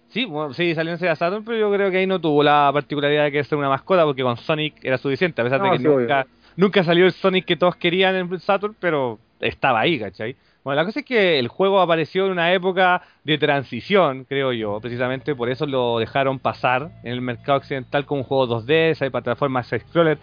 Sí, 0.10 0.26
bueno, 0.26 0.54
sí, 0.54 0.74
salió 0.74 0.94
en 0.94 0.98
Sega 0.98 1.16
Saturn, 1.16 1.46
pero 1.46 1.60
yo 1.60 1.72
creo 1.72 1.92
que 1.92 1.98
ahí 1.98 2.08
no 2.08 2.20
tuvo 2.20 2.42
la 2.42 2.72
particularidad 2.74 3.26
de 3.26 3.32
que 3.32 3.44
ser 3.44 3.58
una 3.60 3.70
mascota 3.70 4.04
porque 4.04 4.24
con 4.24 4.38
Sonic 4.38 4.74
era 4.84 4.98
suficiente, 4.98 5.40
a 5.40 5.44
pesar 5.44 5.60
No, 5.60 5.66
de 5.66 5.72
que 5.74 5.78
sí, 5.80 5.88
obvio. 5.88 6.08
Nunca, 6.56 6.84
salió 6.84 7.06
el 7.06 7.12
Sonic 7.12 7.46
que 7.46 7.56
todos 7.56 7.76
querían 7.76 8.16
en 8.16 8.40
Saturn, 8.40 8.76
pero 8.80 9.20
estaba 9.40 9.80
ahí, 9.80 10.00
¿cachai? 10.00 10.36
Bueno, 10.64 10.82
la 10.82 10.86
cosa 10.86 11.02
es 11.02 11.06
que 11.06 11.38
el 11.38 11.48
juego 11.48 11.80
apareció 11.80 12.26
en 12.26 12.32
una 12.32 12.52
época 12.52 13.04
de 13.24 13.38
transición, 13.38 14.26
creo 14.28 14.52
yo, 14.52 14.80
precisamente 14.82 15.36
por 15.36 15.50
eso 15.50 15.68
lo 15.68 16.00
dejaron 16.00 16.40
pasar 16.40 16.90
en 17.04 17.12
el 17.12 17.22
mercado 17.22 17.60
occidental 17.60 18.06
como 18.06 18.22
un 18.22 18.28
juego 18.28 18.48
2D, 18.48 18.90
esa 18.90 19.08
plataforma 19.12 19.64
side-scroller, 19.64 20.18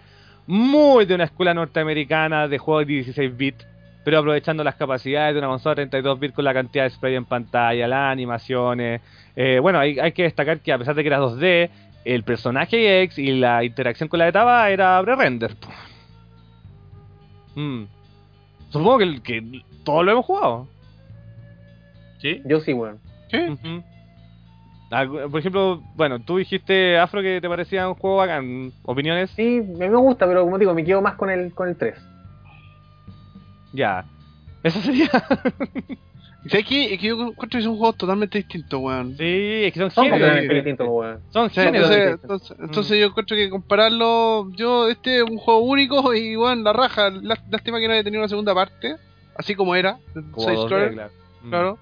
muy 0.45 1.05
de 1.05 1.15
una 1.15 1.23
escuela 1.23 1.53
norteamericana 1.53 2.49
de 2.49 2.57
juegos 2.57 2.85
de 2.87 2.93
16 2.93 3.37
bits, 3.37 3.65
pero 4.03 4.19
aprovechando 4.19 4.65
las 4.65 4.75
capacidades 4.75 5.33
de 5.33 5.39
una 5.39 5.47
consola 5.47 5.75
32 5.75 6.19
bits 6.19 6.35
con 6.35 6.43
la 6.43 6.53
cantidad 6.53 6.83
de 6.83 6.89
spray 6.89 7.15
en 7.15 7.23
pantalla, 7.23 7.87
las 7.87 8.11
animaciones. 8.11 8.99
Eh, 9.37 9.59
bueno, 9.61 9.79
hay, 9.79 9.97
hay 9.97 10.11
que 10.11 10.23
destacar 10.23 10.59
que 10.59 10.73
a 10.73 10.77
pesar 10.77 10.93
de 10.93 11.03
que 11.03 11.07
era 11.07 11.21
2D, 11.21 11.69
el 12.03 12.23
personaje 12.23 13.03
X 13.03 13.17
y 13.17 13.31
la 13.31 13.63
interacción 13.63 14.09
con 14.09 14.19
la 14.19 14.27
etapa 14.27 14.69
era 14.69 15.01
pre-render. 15.01 15.55
Mm. 17.55 17.83
Supongo 18.69 18.97
que, 18.99 19.21
que 19.21 19.61
todos 19.83 20.03
lo 20.05 20.11
hemos 20.11 20.25
jugado. 20.25 20.67
¿Sí? 22.19 22.41
Yo 22.45 22.59
sí, 22.61 22.73
weón. 22.73 22.99
Algu- 24.91 25.29
Por 25.29 25.39
ejemplo, 25.39 25.81
bueno, 25.95 26.19
tú 26.19 26.37
dijiste, 26.37 26.97
Afro, 26.99 27.21
que 27.21 27.41
te 27.41 27.49
parecía 27.49 27.87
un 27.89 27.95
juego 27.95 28.17
bacán. 28.17 28.71
¿Opiniones? 28.83 29.29
Sí, 29.31 29.57
a 29.57 29.61
mí 29.63 29.89
me 29.89 29.95
gusta, 29.97 30.25
pero 30.27 30.43
como 30.43 30.57
digo, 30.59 30.73
me 30.73 30.83
quedo 30.83 31.01
más 31.01 31.15
con 31.15 31.29
el, 31.29 31.53
con 31.53 31.67
el 31.67 31.75
3. 31.75 31.95
Ya. 33.73 34.05
Eso 34.63 34.79
sería. 34.81 35.09
¿Y 36.45 36.49
¿Sabes 36.49 36.65
qué? 36.67 36.93
Es 36.93 36.99
que 36.99 37.07
yo 37.07 37.13
encuentro 37.27 37.57
que 37.57 37.63
son 37.63 37.77
juegos 37.77 37.95
totalmente 37.97 38.37
distintos, 38.37 38.79
weón. 38.81 39.15
sí, 39.17 39.23
es 39.65 39.73
que 39.73 39.79
son 39.79 39.91
Son 39.91 40.03
géneros. 40.05 40.27
completamente 40.29 40.41
diferentes. 40.41 40.65
distintos, 40.65 40.87
weón. 40.89 41.19
Son 41.29 41.49
géneros. 41.49 41.75
entonces, 41.75 41.97
distintos. 42.11 42.21
entonces, 42.51 42.57
entonces 42.59 42.99
yo 42.99 43.05
encuentro 43.05 43.37
que 43.37 43.49
compararlo, 43.49 44.51
yo 44.51 44.89
este 44.89 45.17
es 45.17 45.23
un 45.23 45.37
juego 45.37 45.59
único 45.61 46.13
y 46.13 46.35
bueno, 46.35 46.61
la 46.63 46.73
raja, 46.73 47.09
lá- 47.11 47.37
lástima 47.49 47.79
que 47.79 47.87
no 47.87 47.93
haya 47.93 48.03
tenido 48.03 48.21
una 48.21 48.27
segunda 48.29 48.53
parte, 48.53 48.95
así 49.37 49.55
como 49.55 49.75
era, 49.75 49.97
Como 50.31 50.47
Side 50.47 50.57
2D, 50.57 50.65
Scroller, 50.65 50.93
claro. 50.93 51.11
Mm. 51.43 51.49
claro. 51.49 51.77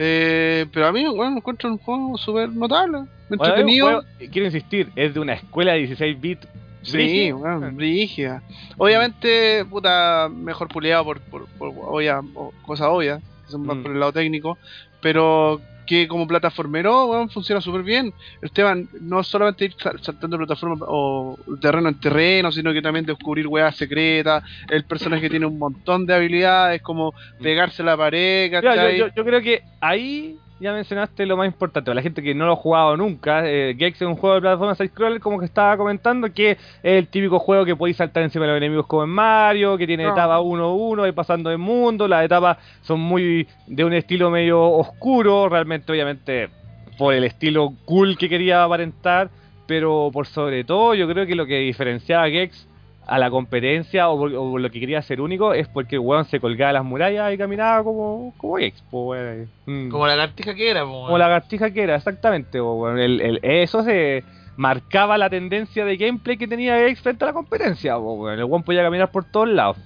Eh, 0.00 0.66
pero 0.72 0.86
a 0.86 0.92
mí, 0.92 1.04
bueno, 1.08 1.36
encuentro 1.36 1.68
un 1.68 1.78
juego 1.78 2.16
súper 2.18 2.50
notable, 2.50 2.98
Bueno, 2.98 3.08
entretenido. 3.44 3.86
juego, 3.86 4.02
quiero 4.30 4.46
insistir, 4.46 4.90
es 4.94 5.12
de 5.12 5.18
una 5.20 5.32
escuela 5.34 5.72
de 5.72 5.78
16 5.78 6.20
bits. 6.20 6.46
Sí, 6.82 6.92
brígida. 6.96 7.34
bueno, 7.34 7.70
brígida. 7.72 8.42
Obviamente, 8.76 9.64
puta, 9.64 10.28
mejor 10.32 10.68
puleado 10.68 11.04
por, 11.04 11.20
por, 11.22 11.46
por 11.58 11.70
obvia- 11.70 12.22
o- 12.34 12.52
cosas 12.64 12.86
obvias, 12.88 13.20
que 13.20 13.26
son 13.48 13.62
más 13.66 13.76
Mm. 13.76 13.82
por 13.82 13.92
el 13.92 14.00
lado 14.00 14.12
técnico, 14.12 14.58
pero 15.00 15.60
que 15.86 16.06
como 16.06 16.26
plataformero, 16.28 17.26
funciona 17.30 17.62
súper 17.62 17.82
bien. 17.82 18.12
Esteban, 18.42 18.88
no 19.00 19.22
solamente 19.22 19.64
ir 19.64 19.74
sal- 19.78 19.98
saltando 20.02 20.36
de 20.36 20.44
plataforma 20.44 20.84
o 20.86 21.38
terreno 21.62 21.88
en 21.88 21.98
terreno, 21.98 22.52
sino 22.52 22.74
que 22.74 22.82
también 22.82 23.06
descubrir 23.06 23.46
weas 23.46 23.74
secretas. 23.74 24.42
El 24.68 24.84
personaje 24.84 25.30
tiene 25.30 25.46
un 25.46 25.58
montón 25.58 26.04
de 26.04 26.14
habilidades, 26.14 26.82
como 26.82 27.14
pegarse 27.42 27.80
a 27.80 27.86
la 27.86 27.96
pared, 27.96 28.48
Mira, 28.50 28.60
¿cachai? 28.60 28.98
yo, 28.98 29.06
yo- 29.06 29.14
yo 29.14 29.24
creo 29.24 29.40
que 29.40 29.62
ahí 29.80 30.36
ya 30.60 30.72
mencionaste 30.72 31.24
lo 31.26 31.36
más 31.36 31.46
importante. 31.46 31.86
Para 31.90 31.96
la 31.96 32.02
gente 32.02 32.22
que 32.22 32.34
no 32.34 32.46
lo 32.46 32.52
ha 32.52 32.56
jugado 32.56 32.96
nunca, 32.96 33.42
eh, 33.48 33.74
Gex 33.78 34.02
es 34.02 34.08
un 34.08 34.16
juego 34.16 34.34
de 34.36 34.40
plataforma 34.42 34.74
side-scroller, 34.74 35.20
como 35.20 35.38
que 35.38 35.44
estaba 35.46 35.76
comentando, 35.76 36.32
que 36.32 36.52
es 36.52 36.58
el 36.82 37.08
típico 37.08 37.38
juego 37.38 37.64
que 37.64 37.76
podéis 37.76 37.96
saltar 37.96 38.22
encima 38.22 38.44
de 38.44 38.52
los 38.52 38.58
enemigos 38.58 38.86
como 38.86 39.04
en 39.04 39.10
Mario, 39.10 39.76
que 39.78 39.86
tiene 39.86 40.04
No. 40.04 40.12
etapas 40.12 40.40
1-1, 40.42 41.06
y 41.08 41.12
pasando 41.12 41.50
de 41.50 41.56
mundo. 41.56 42.08
Las 42.08 42.24
etapas 42.24 42.58
son 42.82 43.00
muy 43.00 43.46
de 43.66 43.84
un 43.84 43.92
estilo 43.92 44.30
medio 44.30 44.60
oscuro, 44.62 45.48
realmente, 45.48 45.90
obviamente, 45.92 46.48
por 46.96 47.14
el 47.14 47.24
estilo 47.24 47.74
cool 47.84 48.16
que 48.18 48.28
quería 48.28 48.64
aparentar. 48.64 49.30
Pero 49.66 50.10
por 50.12 50.26
sobre 50.26 50.64
todo, 50.64 50.94
yo 50.94 51.06
creo 51.08 51.26
que 51.26 51.34
lo 51.34 51.44
que 51.44 51.58
diferenciaba 51.58 52.24
a 52.24 52.30
Gex 52.30 52.67
a 53.08 53.18
la 53.18 53.30
competencia 53.30 54.08
o, 54.10 54.18
por- 54.18 54.34
o 54.34 54.58
lo 54.58 54.70
que 54.70 54.78
quería 54.80 55.00
ser 55.02 55.20
único 55.20 55.54
es 55.54 55.66
porque 55.66 55.96
el 55.96 56.00
weón 56.00 56.26
se 56.26 56.40
colgaba 56.40 56.74
las 56.74 56.84
murallas 56.84 57.32
y 57.32 57.38
caminaba 57.38 57.82
como, 57.82 58.34
como 58.36 58.56
Gex, 58.58 58.82
po, 58.90 59.08
weón. 59.08 59.48
Mm. 59.66 59.88
Como 59.88 60.06
la 60.06 60.14
lagartija 60.14 60.54
que 60.54 60.70
era, 60.70 60.82
Como 60.82 61.16
la 61.16 61.24
lagartija 61.26 61.70
que 61.70 61.82
era, 61.82 61.96
exactamente. 61.96 62.60
weón. 62.60 62.98
El, 62.98 63.20
el- 63.20 63.40
eso 63.42 63.82
se 63.82 64.22
marcaba 64.56 65.16
la 65.16 65.30
tendencia 65.30 65.84
de 65.84 65.96
gameplay 65.96 66.36
que 66.36 66.46
tenía 66.46 66.76
Gex 66.78 67.00
frente 67.00 67.24
a 67.24 67.28
la 67.28 67.32
competencia. 67.32 67.96
weón. 67.98 68.38
El 68.38 68.44
weón 68.44 68.62
podía 68.62 68.82
caminar 68.82 69.10
por 69.10 69.24
todos 69.24 69.48
lados. 69.48 69.78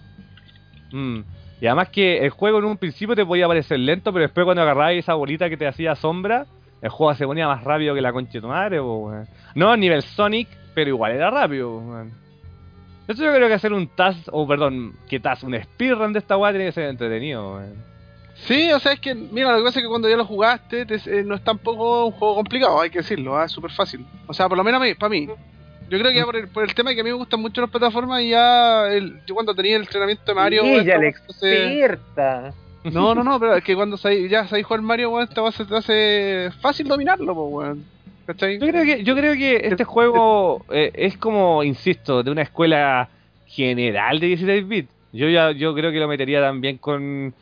Mm. 0.90 1.20
Y 1.60 1.66
además 1.66 1.90
que 1.90 2.18
el 2.24 2.30
juego 2.30 2.58
en 2.58 2.64
un 2.64 2.76
principio 2.76 3.14
te 3.14 3.24
podía 3.24 3.46
parecer 3.46 3.78
lento, 3.78 4.12
pero 4.12 4.24
después 4.24 4.44
cuando 4.44 4.62
agarrabas 4.62 4.94
esa 4.94 5.14
bolita 5.14 5.48
que 5.48 5.56
te 5.56 5.68
hacía 5.68 5.94
sombra, 5.94 6.46
el 6.80 6.88
juego 6.90 7.14
se 7.14 7.24
ponía 7.24 7.46
más 7.46 7.62
rápido 7.62 7.94
que 7.94 8.00
la 8.00 8.12
concha 8.12 8.32
de 8.32 8.40
tu 8.40 8.48
madre. 8.48 8.80
weón. 8.80 9.26
No 9.54 9.70
a 9.70 9.76
nivel 9.76 10.02
Sonic, 10.02 10.48
pero 10.74 10.88
igual 10.90 11.12
era 11.12 11.30
rápido. 11.30 11.78
weón. 11.78 12.21
Entonces 13.12 13.30
yo 13.30 13.36
creo 13.36 13.48
que 13.48 13.54
hacer 13.54 13.72
un 13.74 13.88
task, 13.88 14.20
o 14.32 14.46
perdón, 14.48 14.94
que 15.06 15.20
task, 15.20 15.44
un 15.44 15.54
speedrun 15.62 16.14
de 16.14 16.20
esta 16.20 16.36
weá 16.38 16.50
tiene 16.50 16.64
que 16.66 16.72
ser 16.72 16.84
entretenido, 16.88 17.56
weón. 17.56 17.74
Sí, 18.46 18.72
o 18.72 18.80
sea, 18.80 18.92
es 18.92 19.00
que, 19.00 19.14
mira, 19.14 19.52
lo 19.52 19.58
que 19.58 19.64
pasa 19.64 19.78
es 19.80 19.84
que 19.84 19.88
cuando 19.90 20.08
ya 20.08 20.16
lo 20.16 20.24
jugaste, 20.24 20.86
te- 20.86 20.94
eh, 21.20 21.22
no 21.22 21.34
es 21.34 21.44
tampoco 21.44 22.06
un 22.06 22.12
juego 22.12 22.36
complicado, 22.36 22.80
hay 22.80 22.88
que 22.88 22.98
decirlo, 23.00 23.36
ah, 23.36 23.44
es 23.44 23.52
súper 23.52 23.70
fácil. 23.70 24.06
O 24.26 24.32
sea, 24.32 24.48
por 24.48 24.56
lo 24.56 24.64
menos 24.64 24.80
a 24.80 24.84
mí, 24.84 24.94
para 24.94 25.10
mí. 25.10 25.26
Yo 25.90 25.98
creo 25.98 26.10
que 26.10 26.16
ya 26.16 26.24
por 26.24 26.36
el, 26.36 26.48
por 26.48 26.64
el 26.64 26.74
tema 26.74 26.88
de 26.90 26.94
que 26.96 27.02
a 27.02 27.04
mí 27.04 27.10
me 27.10 27.16
gustan 27.16 27.40
mucho 27.40 27.60
las 27.60 27.68
plataformas, 27.70 28.22
y 28.22 28.30
ya 28.30 28.88
el, 28.88 29.20
yo 29.26 29.34
cuando 29.34 29.54
tenía 29.54 29.76
el 29.76 29.82
entrenamiento 29.82 30.24
de 30.24 30.34
Mario... 30.34 30.62
Sí, 30.62 30.84
ya 30.86 30.96
experta. 30.96 32.54
No, 32.84 33.14
no, 33.14 33.22
no, 33.22 33.38
pero 33.38 33.54
es 33.56 33.62
que 33.62 33.76
cuando 33.76 33.96
ya 33.98 34.48
sabéis 34.48 34.64
jugar 34.66 34.80
Mario, 34.80 35.10
weón, 35.10 35.28
esta 35.28 35.52
se 35.52 35.64
te 35.66 35.76
hace 35.76 36.50
fácil 36.62 36.88
dominarlo, 36.88 37.34
pues, 37.34 37.52
weón. 37.52 37.84
¿Cachai? 38.26 38.58
Yo 38.58 38.66
creo 38.68 38.84
que, 38.84 39.02
yo 39.04 39.14
creo 39.14 39.34
que 39.34 39.56
este 39.64 39.84
juego 39.84 40.64
eh, 40.70 40.90
es 40.94 41.16
como, 41.16 41.62
insisto, 41.62 42.22
de 42.22 42.30
una 42.30 42.42
escuela 42.42 43.08
general 43.46 44.20
de 44.20 44.28
16 44.28 44.68
bits. 44.68 44.88
Yo 45.12 45.28
ya, 45.28 45.50
yo 45.52 45.74
creo 45.74 45.92
que 45.92 45.98
lo 45.98 46.08
metería 46.08 46.40
también 46.40 46.78
con 46.78 47.34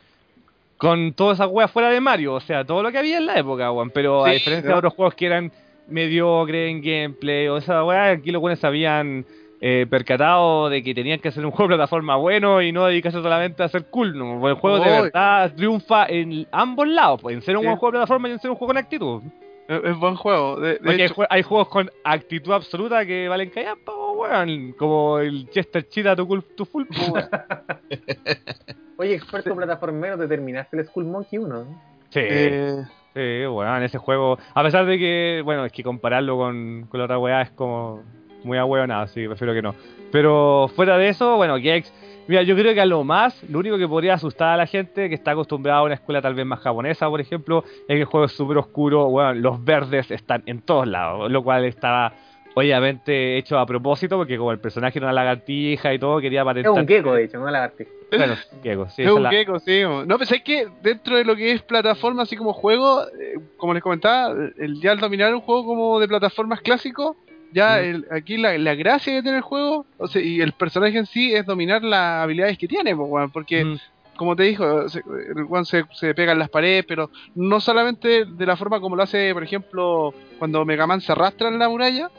con 0.81 1.13
todas 1.13 1.37
esas 1.37 1.47
weas 1.51 1.69
fuera 1.69 1.91
de 1.91 2.01
Mario, 2.01 2.33
o 2.33 2.39
sea, 2.39 2.65
todo 2.65 2.81
lo 2.81 2.91
que 2.91 2.97
había 2.97 3.19
en 3.19 3.27
la 3.27 3.37
época, 3.37 3.71
weón. 3.71 3.91
Pero 3.91 4.25
a 4.25 4.31
diferencia 4.31 4.67
¿no? 4.67 4.75
de 4.75 4.79
otros 4.79 4.95
juegos 4.95 5.13
que 5.13 5.27
eran 5.27 5.51
mediocres 5.87 6.71
en 6.71 6.81
gameplay 6.81 7.47
o 7.49 7.57
esa 7.57 7.83
wea, 7.85 8.09
aquí 8.09 8.31
los 8.31 8.41
buenos 8.41 8.63
habían 8.63 9.23
eh, 9.61 9.85
percatado 9.87 10.69
de 10.69 10.81
que 10.81 10.95
tenían 10.95 11.19
que 11.19 11.27
hacer 11.27 11.45
un 11.45 11.51
juego 11.51 11.69
de 11.69 11.75
plataforma 11.75 12.15
bueno 12.15 12.63
y 12.63 12.71
no 12.71 12.87
dedicarse 12.87 13.21
solamente 13.21 13.61
a 13.61 13.67
hacer 13.67 13.85
cool, 13.91 14.17
¿no? 14.17 14.47
El 14.49 14.55
juego 14.55 14.79
de 14.79 14.89
verdad 14.89 15.53
triunfa 15.55 16.07
en 16.07 16.47
ambos 16.51 16.87
lados, 16.87 17.21
pues, 17.21 17.35
en 17.35 17.43
ser 17.43 17.57
un 17.57 17.61
Sí. 17.61 17.67
buen 17.67 17.77
juego 17.77 17.91
de 17.91 17.97
plataforma 17.99 18.29
y 18.29 18.31
en 18.31 18.39
ser 18.39 18.49
un 18.49 18.57
juego 18.57 18.69
con 18.73 18.77
actitud. 18.77 19.21
Es, 19.67 19.97
buen 19.97 20.15
juego. 20.15 20.59
De, 20.59 20.69
de 20.73 20.75
Porque 20.77 20.91
hay, 20.91 21.01
hecho, 21.03 21.15
jue- 21.15 21.27
hay 21.29 21.43
juegos 21.43 21.67
con 21.69 21.89
actitud 22.03 22.51
absoluta 22.51 23.05
que 23.05 23.27
valen 23.27 23.49
callar, 23.49 23.77
po, 23.85 24.11
weón. 24.13 24.73
Como 24.73 25.19
el 25.19 25.49
Chester 25.49 25.87
Cheetah 25.87 26.15
tu, 26.15 26.65
full, 26.65 26.83
weón. 26.89 27.29
Oye, 28.97 29.15
experto 29.15 29.55
plataformero, 29.55 30.17
te 30.17 30.27
terminaste 30.27 30.77
el 30.77 30.85
Skull 30.85 31.05
Monkey 31.05 31.39
1. 31.39 31.47
¿no? 31.47 31.63
Sí, 32.09 32.19
eh, 32.21 32.83
sí, 33.13 33.47
weón, 33.47 33.83
ese 33.83 33.97
juego. 33.97 34.37
A 34.53 34.63
pesar 34.63 34.85
de 34.85 34.97
que, 34.97 35.41
bueno, 35.43 35.65
es 35.65 35.71
que 35.71 35.83
compararlo 35.83 36.37
con, 36.37 36.87
con 36.89 36.99
la 36.99 37.05
otra 37.05 37.17
weá 37.17 37.41
es 37.41 37.51
como 37.51 38.03
muy 38.43 38.57
ahueonado, 38.57 39.03
así 39.03 39.21
que 39.21 39.27
prefiero 39.27 39.53
que 39.53 39.61
no. 39.61 39.75
Pero 40.11 40.69
fuera 40.75 40.97
de 40.97 41.09
eso, 41.09 41.37
bueno, 41.37 41.57
Gex. 41.57 41.91
Mira, 42.27 42.43
yo 42.43 42.55
creo 42.55 42.73
que 42.73 42.81
a 42.81 42.85
lo 42.85 43.03
más, 43.03 43.41
lo 43.49 43.59
único 43.59 43.77
que 43.77 43.87
podría 43.87 44.13
asustar 44.13 44.49
a 44.49 44.57
la 44.57 44.65
gente 44.67 45.09
que 45.09 45.15
está 45.15 45.31
acostumbrada 45.31 45.79
a 45.79 45.83
una 45.83 45.95
escuela 45.95 46.21
tal 46.21 46.33
vez 46.33 46.45
más 46.45 46.59
japonesa, 46.59 47.09
por 47.09 47.19
ejemplo, 47.19 47.63
es 47.65 47.87
que 47.87 47.99
el 47.99 48.05
juego 48.05 48.25
es 48.25 48.31
súper 48.31 48.57
oscuro, 48.57 49.09
bueno, 49.09 49.33
los 49.33 49.63
verdes 49.63 50.09
están 50.11 50.43
en 50.45 50.61
todos 50.61 50.87
lados, 50.87 51.29
lo 51.31 51.43
cual 51.43 51.65
estaba 51.65 52.13
obviamente 52.53 53.37
hecho 53.37 53.57
a 53.57 53.65
propósito, 53.65 54.17
porque 54.17 54.37
como 54.37 54.51
el 54.51 54.59
personaje 54.59 54.99
era 54.99 55.07
una 55.07 55.13
lagartija 55.13 55.93
y 55.93 55.99
todo, 55.99 56.19
quería 56.19 56.41
Es 56.41 56.45
patentar... 56.45 56.71
un 56.73 56.87
gecko, 56.87 57.13
de 57.13 57.23
hecho, 57.25 57.39
no 57.39 57.49
lagartija. 57.49 57.89
Bueno, 58.15 58.35
gecko, 58.61 58.89
sí, 58.89 59.03
es 59.03 59.11
un 59.11 59.23
la- 59.23 59.29
gecko, 59.29 59.59
sí. 59.59 59.81
No, 60.05 60.17
pues 60.17 60.31
es 60.31 60.41
que 60.43 60.67
dentro 60.81 61.15
de 61.15 61.23
lo 61.25 61.35
que 61.35 61.51
es 61.53 61.61
plataforma, 61.63 62.23
así 62.23 62.35
como 62.35 62.53
juego, 62.53 63.03
eh, 63.19 63.39
como 63.57 63.73
les 63.73 63.81
comentaba, 63.81 64.35
el, 64.57 64.79
ya 64.81 64.91
al 64.91 64.99
dominar 64.99 65.33
un 65.33 65.39
juego 65.41 65.65
como 65.65 65.99
de 65.99 66.07
plataformas 66.09 66.59
clásico, 66.61 67.15
ya 67.53 67.79
el- 67.81 68.05
aquí 68.11 68.37
la, 68.37 68.57
la 68.57 68.75
gracia 68.75 69.13
que 69.13 69.21
tiene 69.21 69.37
el 69.37 69.43
juego, 69.43 69.85
o 69.97 70.07
sea, 70.07 70.21
y 70.21 70.41
el 70.41 70.53
personaje 70.53 70.97
en 70.97 71.05
sí, 71.05 71.33
es 71.33 71.45
dominar 71.45 71.83
las 71.83 72.23
habilidades 72.23 72.57
que 72.57 72.67
tiene, 72.67 72.95
porque... 73.33 73.65
Mm. 73.65 73.77
como 74.17 74.35
te 74.35 74.43
dijo, 74.43 74.87
se, 74.87 74.99
el 74.99 75.45
weón 75.45 75.65
se, 75.65 75.83
se 75.93 76.13
pega 76.13 76.33
en 76.33 76.37
las 76.37 76.49
paredes, 76.49 76.85
pero 76.87 77.09
no 77.33 77.59
solamente 77.59 78.25
de 78.25 78.45
la 78.45 78.55
forma 78.55 78.79
como 78.79 78.95
lo 78.95 79.01
hace, 79.01 79.33
por 79.33 79.43
ejemplo, 79.43 80.13
cuando 80.37 80.63
Mega 80.63 80.85
Man 80.85 81.01
se 81.01 81.11
arrastra 81.11 81.47
en 81.47 81.57
la 81.57 81.67
muralla, 81.67 82.11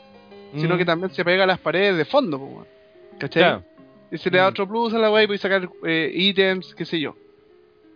sino 0.53 0.77
que 0.77 0.83
también 0.83 1.11
se 1.13 1.23
pega 1.23 1.45
a 1.45 1.47
las 1.47 1.59
paredes 1.59 1.95
de 1.95 2.03
fondo, 2.03 2.37
po. 2.39 2.67
¿cachai? 3.19 3.43
Claro. 3.43 3.63
Y 4.11 4.17
se 4.17 4.29
le 4.29 4.37
da 4.39 4.45
Mm. 4.47 4.49
otro 4.49 4.67
plus 4.67 4.93
a 4.93 4.97
la 4.99 5.09
weá 5.11 5.23
y 5.23 5.27
puede 5.27 5.39
sacar 5.39 5.69
eh, 5.85 6.11
ítems, 6.13 6.75
qué 6.75 6.83
sé 6.83 6.99
yo. 6.99 7.15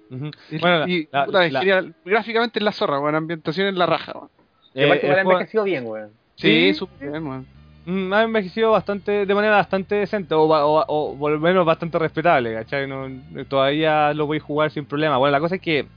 Y, 0.09 0.57
Bueno, 0.59 0.80
la- 0.80 0.90
y, 0.90 1.07
la- 1.11 1.25
puta, 1.25 1.45
es 1.45 1.51
la- 1.51 1.59
genial. 1.59 1.93
gráficamente 2.06 2.59
es 2.59 2.64
la 2.64 2.72
zorra, 2.72 2.99
weón, 3.01 3.16
ambientación 3.16 3.67
en 3.67 3.77
la 3.77 3.88
raja, 3.88 4.14
weón. 4.16 4.30
Y 4.74 4.83
aparte, 4.85 5.06
Eh, 5.07 5.14
juego- 5.16 5.32
envejecido 5.32 5.64
bien, 5.66 5.85
weón. 5.85 6.11
Sí, 6.38 6.72
Sí, 6.72 6.74
súper 6.75 7.11
bien. 7.11 7.48
Mm, 7.85 8.14
ha 8.14 8.24
envejecido 8.24 8.72
bastante, 8.72 9.25
de 9.25 9.33
manera 9.35 9.56
bastante 9.56 9.95
decente, 9.95 10.35
o, 10.35 10.41
o 10.45 11.17
por 11.17 11.32
lo 11.32 11.40
menos 11.40 11.66
bastante 11.66 11.98
respetable, 11.99 12.53
¿cachai? 12.53 12.88
No, 12.88 13.07
todavía 13.48 14.14
lo 14.14 14.27
voy 14.27 14.38
a 14.38 14.41
jugar 14.41 14.72
sin 14.72 14.85
problema. 14.85 15.17
Bueno, 15.17 15.32
la 15.32 15.40
cosa 15.40 15.56
es 15.56 15.61
que, 15.61 15.88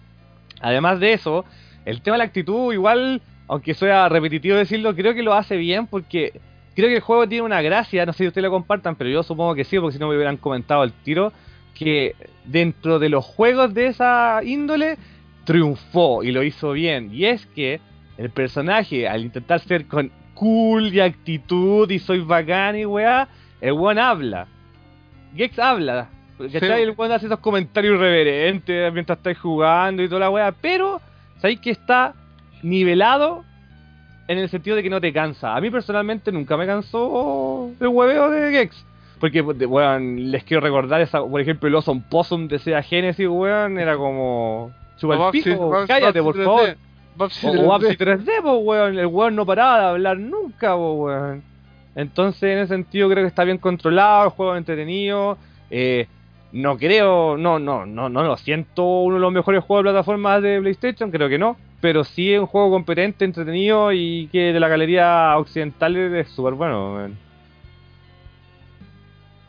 además 0.61 1.01
de 1.01 1.13
eso, 1.15 1.45
el 1.85 2.03
tema 2.03 2.15
de 2.15 2.19
la 2.19 2.25
actitud, 2.25 2.73
igual, 2.73 3.23
aunque 3.49 3.75
sea 3.75 4.09
repetitivo 4.09 4.57
decirlo, 4.57 4.95
creo 4.95 5.15
que 5.15 5.23
lo 5.23 5.35
hace 5.35 5.57
bien 5.57 5.87
porque 5.89 6.41
creo 6.75 6.89
que 6.89 6.97
el 6.97 7.01
juego 7.03 7.29
tiene 7.29 7.45
una 7.45 7.63
gracia, 7.63 8.07
no 8.07 8.13
sé 8.13 8.25
si 8.25 8.29
ustedes 8.29 8.45
lo 8.45 8.51
compartan, 8.51 8.97
pero 8.97 9.11
yo 9.11 9.23
supongo 9.23 9.55
que 9.55 9.65
sí, 9.65 9.79
porque 9.79 9.95
si 9.95 9.99
no 10.01 10.09
me 10.09 10.15
hubieran 10.17 10.37
comentado 10.39 10.85
el 10.85 10.93
tiro, 10.93 11.33
que 11.75 12.15
dentro 12.45 12.99
de 12.99 13.09
los 13.09 13.25
juegos 13.25 13.75
de 13.75 13.89
esa 13.89 14.41
índole, 14.45 14.97
triunfó 15.45 16.23
y 16.23 16.33
lo 16.33 16.43
hizo 16.43 16.73
bien. 16.73 17.11
Y 17.13 17.27
es 17.27 17.47
que 17.47 17.81
el 18.19 18.31
personaje, 18.31 19.09
al 19.09 19.23
intentar 19.23 19.61
ser 19.61 19.87
con 19.87 20.13
cool 20.41 20.95
y 20.95 21.01
actitud 21.01 21.91
y 21.91 21.99
soy 21.99 22.21
bacán 22.21 22.75
y 22.75 22.87
weá, 22.87 23.29
el 23.61 23.73
weón 23.73 23.99
habla. 23.99 24.47
Gex 25.37 25.59
habla. 25.59 26.09
¿Cachai? 26.39 26.61
Sí. 26.61 26.83
El 26.83 26.95
weón 26.97 27.13
hace 27.13 27.27
esos 27.27 27.41
comentarios 27.41 27.97
irreverentes 27.97 28.91
mientras 28.95 29.19
estáis 29.19 29.39
jugando 29.39 30.03
y 30.03 30.09
toda 30.09 30.21
la 30.21 30.31
weá, 30.31 30.51
pero 30.53 30.99
sabéis 31.43 31.61
que 31.61 31.71
está 31.71 32.15
nivelado 32.63 33.45
en 34.29 34.39
el 34.39 34.49
sentido 34.49 34.77
de 34.77 34.83
que 34.83 34.89
no 34.89 34.99
te 34.99 35.13
cansa. 35.13 35.55
A 35.55 35.61
mí 35.61 35.69
personalmente 35.69 36.33
nunca 36.33 36.57
me 36.57 36.65
cansó 36.65 37.71
el 37.79 37.89
hueveo 37.89 38.31
de 38.31 38.51
Gex. 38.51 38.87
Porque, 39.21 39.43
weón, 39.43 40.31
les 40.31 40.43
quiero 40.45 40.63
recordar, 40.63 41.03
esa, 41.03 41.23
por 41.23 41.39
ejemplo, 41.39 41.69
el 41.69 41.75
Awesome 41.75 42.03
Possum 42.09 42.49
de 42.49 42.59
Sega 42.59 42.83
Genesis, 42.83 43.29
weón, 43.29 43.79
era 43.79 43.95
como... 43.99 44.73
Chupa 44.97 45.27
el 45.27 45.31
pico, 45.33 45.85
cállate, 45.87 46.23
por 46.23 46.43
favor. 46.43 46.77
3D. 47.17 47.17
Babsy 47.17 47.47
O, 47.47 47.53
3D. 47.53 47.65
o 47.65 47.69
Babsy 47.69 47.97
3D, 47.97 48.43
po, 48.43 48.55
weón. 48.59 48.99
El 48.99 49.07
weón 49.07 49.37
no 49.37 49.47
paraba 49.47 49.79
de 49.81 49.87
hablar 49.87 50.19
nunca, 50.19 50.75
po, 50.75 50.93
weón. 50.95 51.43
Entonces, 51.95 52.43
en 52.43 52.59
ese 52.59 52.75
sentido, 52.75 53.09
creo 53.09 53.25
que 53.25 53.29
está 53.29 53.45
bien 53.45 53.59
controlado, 53.59 54.25
el 54.25 54.31
juego 54.31 54.55
es 54.55 54.59
entretenido. 54.59 55.37
Eh, 55.71 56.07
no 56.53 56.77
creo, 56.79 57.37
no, 57.37 57.59
no, 57.59 57.87
no, 57.87 58.09
no 58.09 58.23
lo 58.23 58.37
siento 58.37 58.85
uno 58.85 59.17
de 59.17 59.21
los 59.21 59.33
mejores 59.33 59.63
juegos 59.63 59.85
de 59.85 59.91
plataformas 59.91 60.43
de 60.43 60.61
PlayStation, 60.61 61.11
creo 61.11 61.29
que 61.29 61.39
no. 61.39 61.57
Pero 61.81 62.05
sí 62.05 62.33
es 62.33 62.41
un 62.41 62.47
juego 62.47 62.71
competente, 62.71 63.25
entretenido 63.25 63.93
y 63.93 64.29
que 64.33 64.53
de 64.53 64.61
la 64.61 64.69
galería 64.69 65.35
occidental 65.39 65.97
es 65.97 66.29
súper 66.29 66.55
bueno, 66.55 66.95
weón. 66.95 67.19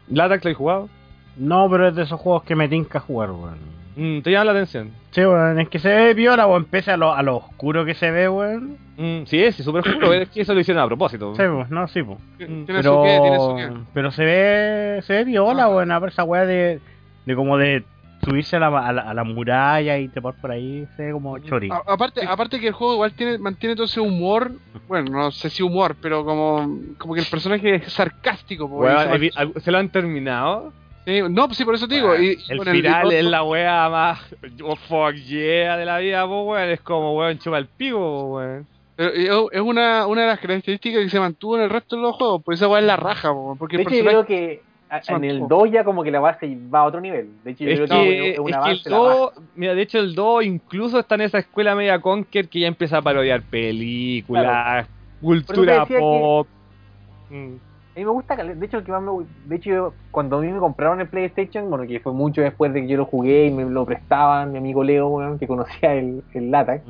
¿Latax 0.09 0.43
lo 0.43 0.51
he 0.51 0.53
jugado? 0.53 0.89
No, 1.37 1.69
pero 1.69 1.87
es 1.87 1.95
de 1.95 2.03
esos 2.03 2.19
juegos 2.19 2.43
que 2.43 2.55
me 2.55 2.67
tinca 2.67 2.99
jugar, 2.99 3.31
weón. 3.31 3.80
Mm, 3.95 4.21
¿Te 4.21 4.31
llama 4.31 4.45
la 4.45 4.51
atención? 4.51 4.91
Sí, 5.11 5.21
weón, 5.21 5.59
es 5.59 5.69
que 5.69 5.79
se 5.79 5.89
ve 5.89 6.13
viola, 6.13 6.47
weón, 6.47 6.65
pese 6.65 6.91
a 6.91 6.97
lo, 6.97 7.13
a 7.13 7.21
lo 7.21 7.37
oscuro 7.37 7.83
que 7.85 7.93
se 7.93 8.09
ve, 8.11 8.29
weón. 8.29 8.77
Mm, 8.97 9.25
sí, 9.25 9.43
es 9.43 9.55
súper 9.57 9.87
oscuro, 9.87 10.13
es 10.13 10.29
que 10.29 10.41
eso 10.41 10.53
lo 10.53 10.59
hicieron 10.61 10.83
a 10.83 10.87
propósito. 10.87 11.35
Sí, 11.35 11.43
pues, 11.53 11.69
no, 11.69 11.87
sí, 11.87 12.01
pues. 12.03 12.17
Mm, 12.49 12.65
Tiene 12.65 12.83
su 12.83 13.01
qué, 13.03 13.19
tiene 13.21 13.37
su 13.37 13.55
qué. 13.57 13.63
Pero, 13.67 13.85
pero 13.93 14.11
se 14.11 14.23
ve, 14.25 15.01
se 15.03 15.13
ve 15.13 15.23
viola, 15.25 15.63
Ah. 15.65 15.69
weón, 15.69 15.91
a 15.91 15.99
ver 15.99 16.09
esa 16.09 16.23
weá 16.23 16.45
de, 16.45 16.79
de 17.25 17.35
como 17.35 17.57
de 17.57 17.83
subirse 18.23 18.55
a 18.55 18.59
la, 18.59 18.67
a 18.67 18.93
la, 18.93 19.01
a 19.01 19.13
la 19.15 19.23
muralla 19.23 19.97
y 19.97 20.07
trepar 20.07 20.35
por 20.39 20.51
ahí, 20.51 20.87
se 20.95 21.05
ve 21.07 21.11
como 21.11 21.39
chori. 21.39 21.69
A- 21.71 21.81
aparte, 21.91 22.21
aparte 22.25 22.59
que 22.59 22.67
el 22.67 22.73
juego 22.73 22.93
igual 22.93 23.13
tiene, 23.13 23.39
mantiene 23.39 23.75
todo 23.75 23.85
ese 23.85 23.99
humor, 23.99 24.51
bueno, 24.87 25.11
no 25.11 25.31
sé 25.31 25.49
si 25.49 25.63
humor, 25.63 25.95
pero 25.99 26.23
como, 26.23 26.77
como 26.99 27.15
que 27.15 27.21
el 27.21 27.25
personaje 27.25 27.75
es 27.75 27.91
sarcástico. 27.91 28.65
Weón, 28.65 29.19
¿Se 29.59 29.71
lo 29.71 29.79
han 29.79 29.89
terminado? 29.89 30.71
Sí, 31.05 31.21
no, 31.29 31.45
pues 31.47 31.57
sí, 31.57 31.65
por 31.65 31.75
eso 31.75 31.87
te 31.87 31.95
digo. 31.95 32.15
y- 32.15 32.37
el 32.49 32.57
bueno, 32.57 32.71
final 32.71 33.11
el- 33.11 33.17
es 33.19 33.25
la 33.25 33.43
wea 33.43 33.89
más 33.89 34.19
oh, 34.63 34.75
fuck 34.75 35.13
yeah 35.15 35.77
de 35.77 35.85
la 35.85 35.97
vida, 35.99 36.25
po, 36.25 36.43
weón. 36.43 36.69
Es 36.69 36.81
como, 36.81 37.17
weón, 37.17 37.37
chupa 37.39 37.57
el 37.57 37.67
pico, 37.67 38.35
weón. 38.35 38.67
pero 38.95 39.51
es 39.51 39.61
una, 39.61 40.05
una 40.07 40.21
de 40.21 40.27
las 40.27 40.39
características 40.39 41.03
que 41.03 41.09
se 41.09 41.19
mantuvo 41.19 41.57
en 41.57 41.63
el 41.63 41.69
resto 41.69 41.95
de 41.95 42.01
los 42.03 42.15
juegos, 42.15 42.41
pues 42.45 42.59
esa 42.59 42.67
weá 42.67 42.79
es 42.81 42.85
la 42.85 42.97
raja, 42.97 43.31
po, 43.33 43.55
porque 43.57 43.77
De 43.77 43.83
hecho, 43.83 43.95
yo 43.95 44.03
creo 44.05 44.25
que 44.25 44.61
en 45.07 45.23
el 45.23 45.39
mantuvo. 45.39 45.61
2 45.63 45.71
ya 45.71 45.83
como 45.85 46.03
que 46.03 46.11
la 46.11 46.19
base 46.19 46.57
va 46.73 46.79
a 46.81 46.83
otro 46.83 46.99
nivel. 46.99 47.29
De 47.45 47.51
hecho, 47.51 47.63
yo 47.63 47.69
Es 47.71 47.79
creo 47.89 48.01
que, 48.03 48.09
que 48.09 48.31
es 48.33 48.39
un 48.39 48.49
es 48.49 48.57
que 48.57 48.71
el 48.71 48.81
la 48.91 48.97
raja. 48.99 49.09
2, 49.19 49.33
mira, 49.55 49.73
de 49.73 49.81
hecho 49.81 49.99
el 49.99 50.13
2 50.13 50.43
incluso 50.43 50.99
está 50.99 51.15
en 51.15 51.21
esa 51.21 51.39
escuela 51.39 51.73
media 51.75 51.99
Conker 51.99 52.49
que 52.49 52.59
ya 52.59 52.67
empieza 52.67 52.97
a 52.97 53.01
parodiar 53.01 53.41
películas, 53.41 54.87
cultura 55.21 55.79
decía 55.79 55.85
que- 55.87 55.99
pop. 55.99 56.47
Mm. 57.29 57.53
A 57.93 57.99
mí 57.99 58.05
me 58.05 58.11
gusta, 58.11 58.35
de 58.37 58.65
hecho, 58.65 58.83
que 58.83 58.91
más 58.91 59.01
me 59.01 59.11
de 59.45 59.55
hecho, 59.55 59.93
cuando 60.11 60.37
a 60.37 60.41
mí 60.41 60.47
me 60.47 60.59
compraron 60.59 61.01
el 61.01 61.09
PlayStation, 61.09 61.69
bueno, 61.69 61.85
que 61.85 61.99
fue 61.99 62.13
mucho 62.13 62.41
después 62.41 62.71
de 62.73 62.81
que 62.81 62.87
yo 62.87 62.97
lo 62.97 63.05
jugué 63.05 63.47
y 63.47 63.51
me 63.51 63.65
lo 63.65 63.85
prestaban 63.85 64.51
mi 64.53 64.59
amigo 64.59 64.83
Leo, 64.83 65.37
que 65.37 65.47
conocía 65.47 65.93
el, 65.93 66.23
el 66.33 66.51
LATAC, 66.51 66.83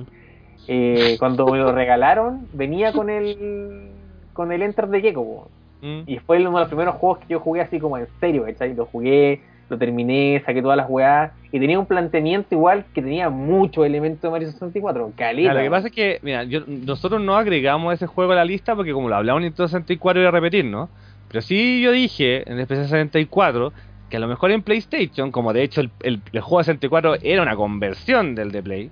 eh, 0.68 1.16
cuando 1.18 1.48
me 1.48 1.58
lo 1.58 1.72
regalaron, 1.74 2.48
venía 2.54 2.94
con 2.94 3.10
el 3.10 3.90
con 4.34 4.52
el 4.52 4.62
Enter 4.62 4.88
de 4.88 5.02
Gecko. 5.02 5.50
Mm. 5.82 6.04
y 6.06 6.20
fue 6.20 6.38
uno 6.38 6.52
de 6.52 6.60
los 6.60 6.68
primeros 6.68 6.96
juegos 6.96 7.20
que 7.20 7.26
yo 7.28 7.40
jugué 7.40 7.62
así 7.62 7.80
como 7.80 7.98
en 7.98 8.08
serio, 8.20 8.46
¿cachai? 8.46 8.76
Lo 8.76 8.86
jugué, 8.86 9.42
lo 9.72 9.78
terminé, 9.78 10.44
saqué 10.46 10.62
todas 10.62 10.78
las 10.78 10.90
weas, 10.90 11.32
y 11.52 11.60
tenía 11.60 11.80
un 11.80 11.86
planteamiento 11.86 12.54
igual 12.54 12.86
que 12.94 13.02
tenía 13.02 13.30
muchos 13.30 13.86
elementos 13.86 14.22
de 14.22 14.30
Mario 14.30 14.52
64, 14.52 15.14
caleta. 15.16 15.52
Claro, 15.52 15.60
lo 15.60 15.66
que 15.66 15.72
pasa 15.72 15.88
es 15.88 15.94
que, 15.94 16.20
mira, 16.22 16.44
yo- 16.44 16.62
nosotros 16.68 17.22
no 17.22 17.36
agregamos 17.38 17.94
ese 17.94 18.06
juego 18.08 18.34
a 18.34 18.36
la 18.36 18.46
lista 18.46 18.76
porque 18.76 18.94
como 18.94 19.10
lo 19.10 19.16
hablamos 19.16 19.40
en 19.40 19.46
Nintendo 19.46 19.68
64 19.70 20.22
iba 20.22 20.30
a 20.30 20.32
repetir, 20.32 20.66
¿no? 20.66 20.92
Pero 21.28 21.42
sí 21.42 21.82
yo 21.82 21.92
dije 21.92 22.50
en 22.52 22.60
el 22.60 22.68
PC64 22.68 23.74
que 24.10 24.18
a 24.18 24.20
lo 24.20 24.28
mejor 24.28 24.52
en 24.52 24.62
PlayStation, 24.64 25.32
como 25.32 25.54
de 25.54 25.64
hecho 25.64 25.80
el, 25.82 25.92
el- 26.02 26.22
juego 26.42 26.58
de 26.60 26.64
64 26.66 27.16
era 27.22 27.42
una 27.42 27.56
conversión 27.56 28.36
del 28.36 28.52
de 28.52 28.62
Play, 28.62 28.92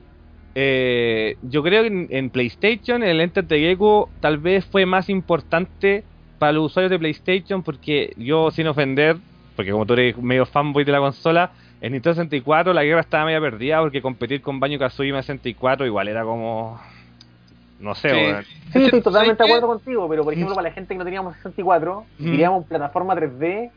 eh, 0.55 1.37
yo 1.41 1.61
creo 1.63 1.81
que 1.83 1.87
en, 1.87 2.07
en 2.09 2.29
PlayStation 2.29 3.03
el 3.03 3.21
Enter 3.21 3.45
the 3.47 3.59
Gecko 3.59 4.09
tal 4.19 4.37
vez 4.39 4.65
fue 4.65 4.85
más 4.85 5.09
importante 5.09 6.05
para 6.37 6.53
los 6.53 6.65
usuarios 6.67 6.89
de 6.91 6.99
PlayStation 6.99 7.63
porque 7.63 8.13
yo 8.17 8.49
sin 8.51 8.67
ofender, 8.67 9.17
porque 9.59 9.73
como 9.73 9.85
tú 9.85 9.91
eres 9.91 10.17
medio 10.17 10.45
fanboy 10.45 10.85
de 10.85 10.93
la 10.93 10.99
consola, 10.99 11.51
en 11.81 11.91
Nintendo 11.91 12.15
64 12.15 12.71
la 12.71 12.81
guerra 12.85 13.01
estaba 13.01 13.25
media 13.25 13.41
perdida 13.41 13.81
porque 13.81 14.01
competir 14.01 14.41
con 14.41 14.57
Banjo 14.57 14.79
Kazooie 14.79 15.09
en 15.09 15.21
64 15.21 15.85
igual 15.85 16.07
era 16.07 16.23
como... 16.23 16.79
No 17.81 17.93
sé, 17.93 18.09
Sí. 18.09 18.47
Sí, 18.71 18.85
estoy 18.85 19.01
totalmente 19.01 19.43
de 19.43 19.49
acuerdo 19.49 19.67
contigo, 19.67 20.07
pero 20.07 20.23
por 20.23 20.31
ejemplo, 20.31 20.55
para 20.55 20.69
la 20.69 20.73
gente 20.73 20.93
que 20.93 20.97
no 20.97 21.03
teníamos 21.03 21.35
64, 21.35 22.05
si 22.15 22.23
Mm. 22.23 22.31
queríamos 22.31 22.65
plataforma 22.67 23.15
3D, 23.15 23.47
Eh, 23.47 23.71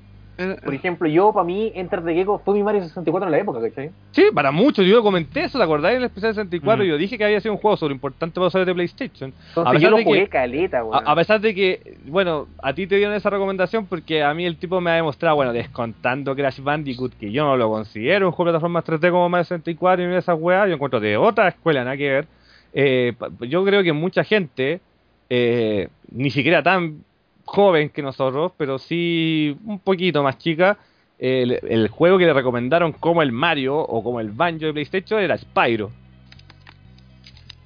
por 0.65 0.75
ejemplo, 0.75 1.09
yo, 1.09 1.33
para 1.33 1.45
mí, 1.45 1.71
Enter 1.75 2.03
the 2.03 2.15
Gecko 2.15 2.41
fue 2.45 2.55
mi 2.55 2.63
Mario 2.63 2.83
64 2.83 3.27
en 3.27 3.33
la 3.33 3.39
época, 3.39 3.61
¿cachai? 3.61 3.91
Sí, 4.13 4.25
para 4.35 4.51
muchos, 4.51 4.85
yo 4.87 4.97
lo 4.97 5.03
comenté 5.03 5.45
eso, 5.45 5.59
¿te 5.59 5.65
acordás? 5.65 5.93
En 5.93 5.99
el 5.99 6.05
especial 6.05 6.35
64 6.35 6.85
Mm. 6.85 6.89
yo 6.89 6.97
dije 6.97 7.19
que 7.19 7.25
había 7.25 7.41
sido 7.41 7.55
un 7.55 7.61
juego 7.61 7.77
sobre 7.77 7.95
importante 7.95 8.35
para 8.35 8.47
usuarios 8.49 8.67
de 8.67 8.75
PlayStation. 8.75 9.31
A 9.31 9.49
Entonces 9.49 9.73
pesar 9.73 9.81
yo 9.83 9.91
lo 9.91 9.97
de 9.99 10.05
jugué 10.05 10.21
que- 10.25 10.29
caleta, 10.29 10.79
A, 10.81 10.85
weón. 10.85 11.03
a 11.07 11.15
pesar 11.15 11.41
de 11.41 11.55
que, 11.55 11.97
bueno, 12.07 12.47
a 12.63 12.73
ti 12.73 12.87
te 12.87 12.97
dieron 12.97 13.15
esa 13.15 13.31
recomendación 13.31 13.87
porque 13.87 14.23
a 14.23 14.33
mí 14.35 14.45
el 14.47 14.57
tipo 14.57 14.81
me 14.81 14.91
ha 14.91 14.95
demostrado, 14.95 15.37
bueno, 15.37 15.53
descontando 15.53 16.35
Crash 16.35 16.61
Bandicoot, 16.61 17.13
que 17.19 17.31
yo 17.31 17.45
no 17.45 17.57
lo 17.57 17.69
considero 17.71 18.27
un 18.27 18.33
juego 18.33 18.51
de 18.51 18.53
plataformas 18.55 18.85
3D 18.85 19.11
como 19.11 19.29
Mario 19.29 19.45
64 19.45 20.05
y 20.05 20.09
de 20.09 20.19
esas 20.19 20.39
weas, 20.41 20.67
yo 20.69 20.75
encuentro 20.75 20.99
de 21.01 21.17
otra 21.17 21.49
escuela, 21.49 21.85
nada 21.85 21.97
que 21.97 22.09
ver. 22.11 22.27
Eh, 22.75 23.13
yo 23.41 23.65
creo 23.65 23.83
que 23.83 23.93
mucha 23.93 24.25
gente, 24.25 24.81
eh, 25.29 25.89
ni 26.11 26.31
siquiera 26.31 26.63
tan 26.63 27.05
joven 27.53 27.91
que 27.91 28.01
nosotros, 28.01 28.53
pero 28.57 28.79
sí 28.79 29.55
un 29.67 29.79
poquito 29.79 30.23
más 30.23 30.39
chica, 30.39 30.79
el, 31.19 31.59
el 31.69 31.89
juego 31.89 32.17
que 32.17 32.25
le 32.25 32.33
recomendaron 32.33 32.93
como 32.93 33.21
el 33.23 33.31
Mario 33.31 33.79
o 33.79 34.03
como 34.03 34.21
el 34.21 34.31
Banjo 34.31 34.65
de 34.67 34.73
PlayStation 34.73 35.21
era 35.21 35.37
Spyro. 35.37 35.91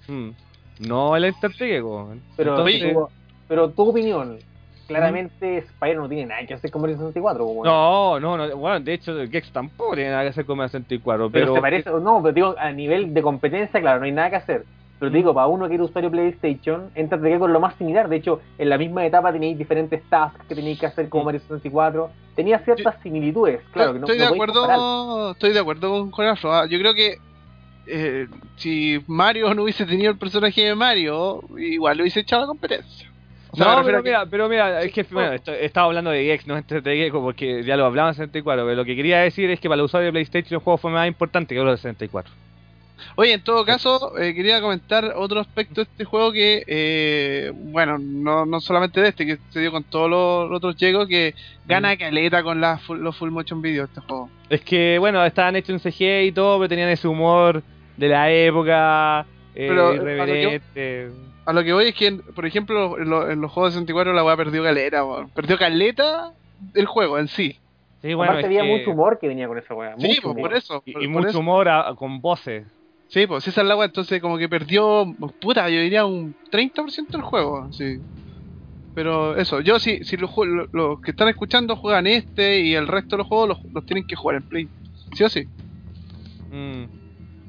Mm, 0.09 0.31
No 0.89 1.17
el 1.17 1.25
Enter. 1.25 1.53
Pero, 1.57 2.11
Entonces- 2.37 2.93
tu, 2.93 3.09
pero 3.47 3.71
tu 3.71 3.89
opinión, 3.89 4.39
claramente 4.89 5.63
Spyro 5.69 6.03
no 6.03 6.09
tiene 6.09 6.27
nada 6.27 6.45
que 6.47 6.55
hacer 6.55 6.71
con 6.73 6.83
Mario 6.83 6.97
64, 6.97 7.45
weón. 7.47 7.65
No, 7.65 8.19
no, 8.19 8.37
no, 8.37 8.57
bueno, 8.57 8.81
de 8.81 8.93
hecho 8.93 9.19
el 9.21 9.31
Gex 9.31 9.51
tampoco 9.53 9.95
tiene 9.95 10.11
nada 10.11 10.25
que 10.25 10.31
hacer 10.31 10.45
con 10.47 10.59
Mario 10.59 10.71
64, 10.71 11.31
pero, 11.31 11.45
pero... 11.47 11.55
se 11.55 11.61
parece, 11.61 11.91
no, 11.91 12.21
pero 12.23 12.33
digo, 12.33 12.55
a 12.59 12.73
nivel 12.73 13.15
de 13.15 13.23
competencia, 13.23 13.81
claro, 13.81 14.01
no 14.01 14.07
hay 14.07 14.13
nada 14.13 14.31
que 14.31 14.37
hacer. 14.37 14.65
Pero 14.99 15.11
te 15.11 15.19
digo, 15.19 15.35
para 15.35 15.47
uno 15.47 15.69
que 15.69 15.75
era 15.75 15.85
usuario 15.85 16.11
PlayStation, 16.11 16.91
Enter 16.95 17.21
the 17.21 17.29
Gecko 17.29 17.47
es 17.47 17.53
lo 17.53 17.61
más 17.61 17.75
similar. 17.77 18.09
De 18.09 18.17
hecho, 18.17 18.41
en 18.57 18.69
la 18.71 18.79
misma 18.79 19.05
etapa 19.05 19.31
tenéis 19.33 19.59
diferentes 19.59 20.03
tasks 20.09 20.45
que 20.49 20.55
tenéis 20.55 20.81
que 20.81 20.87
hacer 20.87 21.09
como 21.11 21.25
Mm. 21.25 21.27
Mario 21.27 21.41
64. 21.41 22.11
Tenía 22.35 22.59
ciertas 22.61 22.97
similitudes, 23.03 23.61
claro. 23.73 23.93
que 23.95 23.99
no, 24.01 24.07
estoy, 24.07 24.19
no 24.19 24.25
de 24.25 24.35
acuerdo, 24.35 25.31
estoy 25.33 25.53
de 25.53 25.59
acuerdo 25.61 25.91
con 25.91 26.11
Corazón. 26.11 26.51
ah, 26.55 26.67
Yo 26.67 26.79
creo 26.79 26.95
que 26.95 27.17
eh, 27.87 28.27
si 28.57 29.01
Mario 29.07 29.53
no 29.55 29.63
hubiese 29.63 29.85
tenido 29.87 30.11
el 30.13 30.19
personaje 30.19 30.63
de 30.65 30.75
Mario, 30.75 31.43
igual 31.59 31.97
lo 31.99 32.03
hubiese 32.03 32.21
echado 32.21 32.43
a 32.43 32.45
la 32.45 32.49
competencia. 32.49 33.11
O 33.53 33.57
sea, 33.57 33.67
me 33.69 33.77
no, 33.77 33.85
pero 33.85 34.03
que- 34.03 34.09
mira, 34.11 34.27
pero 34.27 34.49
mira, 34.49 34.83
es 34.83 34.93
que 34.93 35.05
bueno, 35.11 35.33
esto- 35.33 35.53
estaba 35.53 35.87
hablando 35.87 36.11
de 36.11 36.25
Gex, 36.25 36.47
no 36.47 36.61
the 36.63 36.81
Gecko, 36.97 37.23
porque 37.23 37.63
ya 37.63 37.77
lo 37.77 37.85
hablaba 37.87 38.09
en 38.09 38.15
64, 38.15 38.65
pero 38.65 38.75
lo 38.77 38.85
que 38.85 38.97
quería 38.97 39.21
decir 39.21 39.49
es 39.51 39.61
que 39.61 39.69
para 39.69 39.77
los 39.77 39.87
usuarios 39.91 40.09
de 40.09 40.13
PlayStation 40.13 40.59
el 40.59 40.65
juego 40.65 40.79
fue 40.79 40.91
más 40.91 41.07
importante 41.07 41.55
que 41.55 41.61
los 41.63 41.71
de 41.71 41.77
64. 41.77 42.33
Oye, 43.19 43.33
en 43.33 43.43
todo 43.43 43.65
caso, 43.65 44.17
eh, 44.19 44.35
quería 44.35 44.61
comentar 44.61 45.15
otro 45.17 45.41
aspecto 45.41 45.77
de 45.77 45.83
este 45.85 46.05
juego 46.05 46.33
que, 46.33 46.63
eh, 46.67 47.51
bueno, 47.55 47.97
no, 47.99 48.45
no 48.45 48.61
solamente 48.61 49.01
de 49.01 49.09
este, 49.09 49.25
que 49.25 49.39
se 49.49 49.61
dio 49.61 49.73
con 49.73 49.85
todos 49.85 50.11
los, 50.11 50.51
los 50.51 50.59
otros 50.59 50.77
llegos, 50.77 51.09
que 51.09 51.35
gana 51.67 51.97
caleta 51.97 52.43
con 52.43 52.61
las 52.61 52.83
full- 52.83 52.99
los 52.99 53.17
full 53.17 53.31
motion 53.31 53.63
video 53.63 53.85
este 53.85 54.03
juego. 54.03 54.29
Es 54.51 54.61
que, 54.61 54.99
bueno, 54.99 55.25
estaban 55.25 55.57
hechos 55.57 55.71
en 55.71 55.81
CG 55.93 56.25
y 56.27 56.33
todo, 56.33 56.59
pero 56.59 56.69
tenían 56.69 56.91
ese 56.91 57.09
humor 57.09 57.63
de 57.97 58.09
la 58.09 58.31
época, 58.31 59.21
eh, 59.55 59.67
Pero, 59.69 59.95
irreverente. 59.95 61.09
A 61.47 61.53
lo 61.55 61.65
que 61.65 61.73
voy 61.73 61.87
es 61.87 61.95
que, 61.95 62.09
en- 62.09 62.21
por 62.21 62.45
ejemplo, 62.45 62.99
en, 62.99 63.09
lo- 63.09 63.31
en 63.31 63.41
los 63.41 63.51
juegos 63.51 63.73
de 63.73 63.81
64 63.81 64.13
la 64.13 64.25
weá 64.25 64.37
perdió 64.37 64.63
caleta. 64.63 65.03
Perdió 65.35 65.57
caleta 65.57 66.33
el 66.75 66.85
juego 66.85 67.19
en 67.19 67.29
sí. 67.29 67.57
Sí, 68.03 68.13
bueno, 68.13 68.33
Aparte 68.33 68.41
es 68.41 68.47
había 68.61 68.63
que- 68.63 68.79
mucho 68.79 68.91
humor 68.91 69.19
que 69.19 69.27
venía 69.29 69.49
con 69.49 69.57
esa 69.57 69.73
weá. 69.73 69.95
Sí, 69.97 70.07
mucho 70.07 70.23
pues 70.23 70.35
humor. 70.37 70.49
por 70.51 70.59
eso. 70.59 70.83
Y, 70.85 70.93
por- 70.93 71.03
y 71.03 71.07
por 71.07 71.15
mucho 71.17 71.29
eso. 71.31 71.39
humor 71.39 71.69
a- 71.71 71.95
con 71.97 72.21
voces. 72.21 72.67
Sí, 73.09 73.27
pues 73.27 73.47
esa 73.47 73.61
es 73.63 73.67
la 73.67 73.77
weá, 73.77 73.87
entonces 73.87 74.21
como 74.21 74.37
que 74.39 74.49
perdió, 74.49 75.07
puta, 75.41 75.69
yo 75.71 75.81
diría 75.81 76.05
un 76.05 76.37
30% 76.51 77.17
del 77.19 77.25
juego, 77.25 77.73
sí. 77.73 77.99
Pero 78.95 79.37
eso, 79.37 79.61
yo 79.61 79.79
sí, 79.79 80.01
si 80.05 80.17
los, 80.17 80.31
lo- 80.37 80.69
los 80.73 81.01
que 81.01 81.13
están 81.13 81.29
escuchando 81.29 81.77
juegan 81.77 82.07
este 82.07 82.61
y 82.61 82.75
el 82.75 82.89
resto 82.89 83.17
de 83.17 83.19
los 83.19 83.27
juegos 83.29 83.49
los, 83.49 83.59
los 83.73 83.85
tienen 83.85 84.05
que 84.07 84.17
jugar 84.17 84.37
en 84.37 84.45
Play. 84.45 84.71
¿Sí 85.17 85.25
o 85.25 85.29
sí? 85.29 85.47
Mm. 86.51 86.85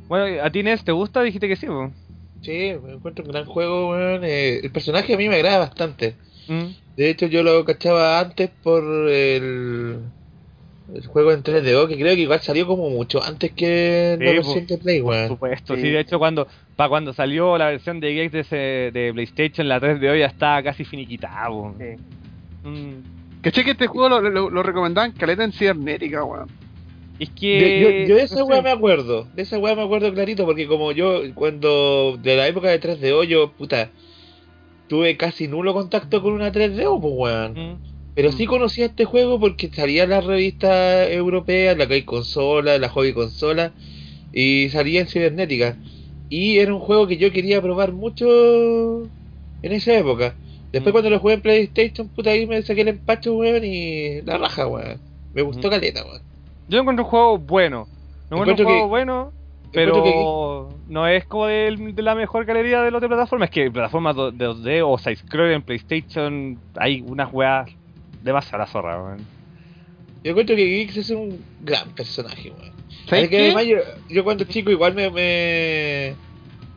Bueno, 0.09 0.43
¿a 0.43 0.51
ti 0.51 0.63
Nes 0.63 0.83
te 0.83 0.91
gusta? 0.91 1.21
Dijiste 1.23 1.47
que 1.47 1.55
sí, 1.55 1.67
po. 1.67 1.93
Sí, 2.41 2.73
me 2.81 2.93
encuentro 2.93 3.25
un 3.25 3.31
gran 3.31 3.45
juego, 3.45 3.91
weón. 3.91 4.23
eh, 4.23 4.59
el 4.63 4.71
personaje 4.71 5.13
a 5.13 5.17
mí 5.17 5.27
me 5.29 5.35
agrada 5.35 5.59
bastante. 5.59 6.17
Mm. 6.47 6.67
De 6.95 7.09
hecho, 7.09 7.27
yo 7.27 7.43
lo 7.43 7.65
cachaba 7.65 8.19
antes 8.19 8.51
por 8.63 8.83
el, 9.09 10.11
el 10.93 11.05
juego 11.07 11.31
en 11.33 11.43
3DO, 11.43 11.87
que 11.87 11.95
creo 11.97 12.15
que 12.15 12.21
igual 12.21 12.39
salió 12.41 12.65
como 12.65 12.89
mucho 12.89 13.21
antes 13.23 13.51
que 13.51 14.15
Sí, 14.17 14.23
la 14.25 14.29
po. 14.29 14.35
versión 14.47 14.67
de 14.67 14.77
Play, 14.77 15.01
Por 15.01 15.27
supuesto, 15.27 15.75
sí. 15.75 15.81
Sí. 15.81 15.89
de 15.89 15.99
hecho 15.99 16.17
cuando 16.19 16.47
para 16.75 16.89
cuando 16.89 17.11
salió 17.13 17.57
la 17.57 17.67
versión 17.67 17.99
de 17.99 18.13
Gex 18.13 18.31
de, 18.31 18.39
ese- 18.39 18.91
de 18.93 19.11
PlayStation, 19.13 19.67
la 19.67 19.79
3 19.79 19.99
de 19.99 20.09
hoy 20.09 20.19
ya 20.19 20.27
estaba 20.27 20.61
casi 20.63 20.85
finiquitada. 20.85 21.47
Sí. 21.77 22.67
Mm. 22.69 23.41
¿Caché 23.41 23.63
que 23.63 23.71
este 23.71 23.87
juego 23.87 24.09
lo, 24.09 24.21
lo, 24.21 24.49
lo 24.49 24.63
recomendaban 24.63 25.11
caleta 25.11 25.43
en 25.43 25.51
cibernética, 25.51 26.23
weón? 26.23 26.47
Es 27.19 27.29
De- 27.29 27.35
que... 27.35 27.79
yo, 27.81 28.09
yo 28.09 28.15
de 28.15 28.23
esa 28.23 28.39
no 28.39 28.45
weá 28.45 28.61
me 28.61 28.69
acuerdo, 28.71 29.27
de 29.35 29.41
esa 29.41 29.57
weá 29.57 29.75
me 29.75 29.81
acuerdo 29.83 30.13
clarito, 30.13 30.45
porque 30.45 30.67
como 30.67 30.91
yo, 30.91 31.21
cuando, 31.33 32.17
de 32.21 32.35
la 32.35 32.47
época 32.47 32.69
de 32.69 32.79
3DO, 32.79 33.23
yo, 33.25 33.51
puta, 33.53 33.89
tuve 34.87 35.17
casi 35.17 35.47
nulo 35.47 35.73
contacto 35.73 36.21
con 36.21 36.33
una 36.33 36.51
3DO, 36.51 37.01
pues 37.01 37.13
weón. 37.17 37.53
Mm. 37.53 37.96
Pero 38.17 38.31
sí 38.31 38.47
conocía 38.47 38.87
este 38.87 39.05
juego 39.05 39.39
porque 39.39 39.69
salía 39.69 40.05
en 40.05 40.09
las 40.09 40.25
revistas 40.25 41.07
europeas, 41.11 41.77
la 41.77 41.83
hay 41.83 42.01
consola, 42.01 42.79
la 42.79 42.89
hobby 42.89 43.13
consola, 43.13 43.73
y 44.33 44.69
salía 44.69 45.01
en 45.01 45.07
cibernética. 45.07 45.77
Y 46.27 46.57
era 46.57 46.73
un 46.73 46.79
juego 46.79 47.05
que 47.05 47.17
yo 47.17 47.31
quería 47.31 47.61
probar 47.61 47.91
mucho 47.91 49.03
en 49.61 49.71
esa 49.71 49.95
época. 49.95 50.35
Después 50.71 50.91
Mm. 50.91 50.95
cuando 50.95 51.09
lo 51.11 51.19
jugué 51.19 51.35
en 51.35 51.41
PlayStation, 51.41 52.09
puta, 52.09 52.31
ahí 52.31 52.47
me 52.47 52.59
saqué 52.63 52.81
el 52.81 52.87
empacho, 52.87 53.35
weón, 53.35 53.63
y 53.63 54.23
la 54.23 54.39
raja, 54.39 54.65
weón. 54.65 54.99
Me 55.33 55.43
gustó 55.43 55.67
Mm. 55.67 55.71
caleta, 55.71 56.03
weón. 56.03 56.21
Yo 56.67 56.79
encuentro 56.79 57.05
un 57.05 57.11
juego 57.11 57.37
bueno. 57.37 57.87
No 58.31 58.37
encuentro 58.37 58.63
Encuentro 58.63 58.65
un 58.65 58.71
juego 58.71 58.85
que- 58.85 58.89
bueno, 58.89 59.33
pero 59.71 60.79
no 60.87 61.07
es 61.07 61.23
como 61.25 61.45
de, 61.45 61.93
la 61.97 62.15
mejor 62.15 62.45
galería 62.45 62.81
de 62.81 62.89
las 62.89 62.99
plataformas. 62.99 63.49
Es 63.49 63.53
que 63.53 63.69
plataformas 63.69 64.15
do- 64.15 64.31
de 64.31 64.45
2D 64.45 64.81
o 64.81 64.97
side-scroller 64.97 65.51
en 65.53 65.61
PlayStation 65.61 66.59
hay 66.75 67.01
unas 67.01 67.31
weas 67.31 67.69
de 68.27 68.33
más 68.33 68.53
a 68.53 68.57
la 68.57 68.67
zorra, 68.67 69.01
weón. 69.01 69.25
Yo 70.23 70.31
encuentro 70.31 70.55
que 70.55 70.65
Geeks 70.65 70.97
es 70.97 71.09
un 71.09 71.43
gran 71.61 71.89
personaje, 71.95 72.51
weón. 72.51 72.71
¿Sabes 73.07 73.23
Es 73.25 73.29
que 73.29 73.37
qué? 73.37 73.43
además 73.45 73.65
yo, 73.65 73.77
yo 74.09 74.23
cuando 74.23 74.43
chico 74.45 74.69
igual 74.71 74.93
me, 74.93 75.09
me... 75.09 76.15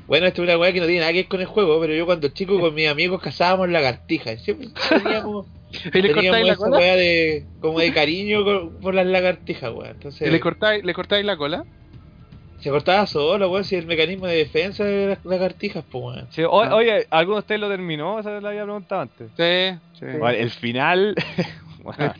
Bueno, 0.06 0.26
esta 0.26 0.42
es 0.42 0.48
una 0.48 0.58
weá 0.58 0.72
que 0.72 0.80
no 0.80 0.86
tiene 0.86 1.00
nada 1.00 1.12
que 1.12 1.18
ver 1.18 1.28
con 1.28 1.40
el 1.40 1.46
juego, 1.46 1.80
pero 1.80 1.94
yo 1.94 2.06
cuando 2.06 2.28
chico 2.28 2.58
con 2.58 2.74
mis 2.74 2.88
amigos 2.88 3.20
cazábamos 3.22 3.68
lagartijas. 3.68 4.42
Siempre 4.42 4.68
teníamos, 4.88 5.46
¿Y 5.92 6.02
le 6.02 6.12
cortáis 6.12 6.14
teníamos 6.14 6.46
la 6.46 6.52
esa 6.52 6.56
cola? 6.64 6.78
weá 6.78 6.96
de, 6.96 7.46
como 7.60 7.78
de 7.80 7.92
cariño 7.92 8.44
con- 8.44 8.80
por 8.80 8.94
las 8.94 9.06
lagartijas, 9.06 9.72
weón. 9.72 9.90
Entonces, 9.90 10.26
¿Y 10.26 10.30
le 10.30 10.40
cortáis, 10.40 10.84
le 10.84 10.94
cortáis 10.94 11.24
la 11.24 11.36
cola? 11.36 11.64
Se 12.60 12.70
cortaba 12.70 13.06
solo, 13.06 13.50
weón, 13.50 13.64
si 13.64 13.76
el 13.76 13.86
mecanismo 13.86 14.26
de 14.26 14.36
defensa 14.36 14.84
de 14.84 15.08
las 15.08 15.24
lagartijas, 15.24 15.84
pues, 15.90 16.04
weón. 16.04 16.26
Sí, 16.30 16.42
o- 16.42 16.62
Ah. 16.62 16.74
Oye, 16.74 17.06
¿alguno 17.10 17.36
de 17.36 17.40
ustedes 17.40 17.60
lo 17.60 17.68
terminó? 17.68 18.18
Esa 18.18 18.40
la 18.40 18.48
había 18.50 18.64
preguntado 18.64 19.02
antes. 19.02 19.28
Sí, 19.36 19.78
sí. 19.98 20.06
Bueno, 20.18 20.28
el 20.38 20.50
final... 20.50 21.14
weón, 21.82 22.12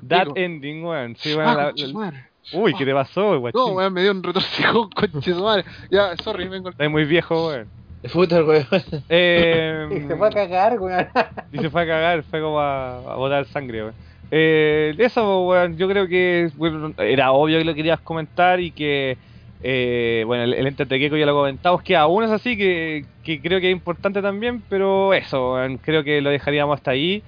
that 0.08 0.28
ending, 0.36 0.84
weón. 0.84 1.16
Sí, 1.16 1.32
Ah, 1.32 1.36
weón, 1.36 1.56
la- 1.56 1.72
su 1.76 1.92
madre. 1.94 2.24
Uy, 2.52 2.72
¿qué 2.74 2.86
te 2.86 2.94
pasó, 2.94 3.38
guachín? 3.40 3.60
No, 3.60 3.66
weón, 3.74 3.92
me 3.92 4.02
dio 4.02 4.10
un 4.12 4.22
retorcijón, 4.22 4.88
conche 4.94 5.34
su 5.34 5.42
madre. 5.42 5.64
Ya, 5.90 6.16
sorry, 6.22 6.48
vengo. 6.48 6.70
Estás 6.70 6.90
muy 6.90 7.04
viejo, 7.04 7.48
weón. 7.48 7.68
Puta, 8.12 8.42
weón. 8.44 8.64
Eh, 9.10 9.88
Y 9.90 10.06
se 10.08 10.16
fue 10.16 10.28
a 10.28 10.30
cagar, 10.30 10.78
weón. 10.80 11.08
y 11.52 11.58
se 11.58 11.68
fue 11.68 11.82
a 11.82 11.86
cagar, 11.86 12.22
fue 12.22 12.40
como 12.40 12.58
a, 12.60 12.98
a 13.12 13.16
botar 13.16 13.44
sangre, 13.46 13.82
weón. 13.82 13.94
Eh, 14.30 14.94
eso, 14.98 15.46
weón, 15.46 15.76
yo 15.78 15.88
creo 15.88 16.06
que 16.06 16.50
bueno, 16.56 16.92
era 16.98 17.32
obvio 17.32 17.58
que 17.58 17.64
lo 17.64 17.74
querías 17.74 18.00
comentar 18.00 18.60
y 18.60 18.70
que, 18.70 19.16
eh, 19.62 20.22
bueno, 20.26 20.44
el, 20.44 20.54
el 20.54 20.74
Gecko 20.76 21.16
ya 21.16 21.26
lo 21.26 21.34
comentamos, 21.34 21.82
que 21.82 21.96
aún 21.96 22.24
es 22.24 22.30
así, 22.30 22.56
que, 22.56 23.04
que 23.24 23.40
creo 23.40 23.60
que 23.60 23.68
es 23.70 23.72
importante 23.72 24.22
también, 24.22 24.62
pero 24.68 25.12
eso, 25.14 25.56
creo 25.82 26.04
que 26.04 26.20
lo 26.20 26.30
dejaríamos 26.30 26.76
hasta 26.76 26.92
ahí. 26.92 27.22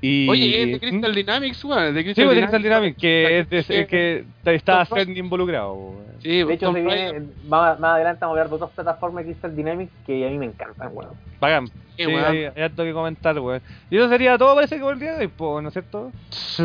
Y... 0.00 0.28
Oye, 0.28 0.62
es 0.62 0.72
de 0.72 0.80
Crystal 0.80 1.12
¿Mm? 1.12 1.14
Dynamics, 1.14 1.64
weón. 1.64 1.94
De 1.94 2.00
Sí, 2.00 2.04
Crystal 2.04 2.24
pues, 2.26 2.36
de 2.36 2.42
Crystal 2.42 2.62
Dynamics. 2.62 2.96
Dynamics, 2.98 3.00
que 3.00 3.38
es 3.38 3.68
de, 3.68 3.80
es 3.80 3.88
que 3.88 4.24
está 4.44 4.84
Sony 4.84 5.16
involucrado. 5.16 5.72
weón. 5.74 6.04
Sí, 6.20 6.42
De 6.42 6.54
hecho, 6.54 6.66
Tomb 6.66 6.76
se 6.76 6.82
viene, 6.82 7.20
más, 7.48 7.80
más 7.80 7.94
adelante 7.94 8.20
vamos 8.20 8.36
a 8.36 8.40
hablar 8.40 8.48
de 8.50 8.54
otras 8.54 8.70
plataformas 8.72 9.24
de 9.24 9.30
Crystal 9.32 9.56
Dynamics 9.56 9.92
que 10.06 10.26
a 10.26 10.30
mí 10.30 10.36
me 10.38 10.46
encantan, 10.46 10.90
weón. 10.92 11.12
Bacán. 11.40 11.68
Sí, 11.96 12.06
weón. 12.06 12.24
hay, 12.24 12.44
hay 12.54 12.62
harto 12.62 12.84
que 12.84 12.92
comentar, 12.92 13.38
weón. 13.38 13.62
Y 13.90 13.96
eso 13.96 14.08
sería 14.10 14.36
todo, 14.36 14.54
parece 14.54 14.76
que 14.76 14.82
por 14.82 14.92
el 14.92 15.00
día 15.00 15.14
de 15.16 15.30
hoy, 15.38 15.62
¿no 15.62 15.68
es 15.68 15.72
cierto? 15.72 16.12
Sí. 16.28 16.62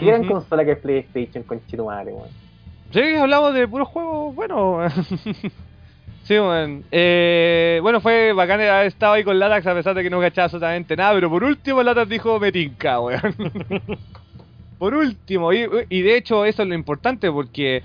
¿Qué 0.00 0.06
gran 0.06 0.22
Ujú. 0.22 0.32
consola 0.32 0.64
que 0.64 0.72
es 0.72 0.78
PlayStation 0.78 1.44
con 1.44 1.64
Chitumare, 1.66 2.10
weón? 2.10 2.28
Sí, 2.92 3.00
hablamos 3.00 3.52
de 3.52 3.68
puros 3.68 3.88
juegos, 3.88 4.34
bueno. 4.34 4.80
sí, 6.24 6.38
weón. 6.38 6.84
Eh, 6.90 7.80
bueno, 7.82 8.00
fue 8.00 8.32
bacán 8.32 8.60
haber 8.60 8.86
estado 8.86 9.12
ahí 9.12 9.24
con 9.24 9.38
Latax 9.38 9.66
a 9.66 9.74
pesar 9.74 9.94
de 9.94 10.02
que 10.02 10.10
no 10.10 10.20
cachaba 10.20 10.46
absolutamente 10.46 10.96
nada, 10.96 11.12
pero 11.14 11.28
por 11.28 11.44
último 11.44 11.82
Latax 11.82 12.08
dijo 12.08 12.40
me 12.40 12.50
tinca, 12.50 13.00
weón. 13.00 13.34
por 14.78 14.94
último, 14.94 15.52
y, 15.52 15.66
de 16.02 16.16
hecho 16.16 16.46
eso 16.46 16.62
es 16.62 16.68
lo 16.68 16.74
importante 16.74 17.30
porque 17.30 17.82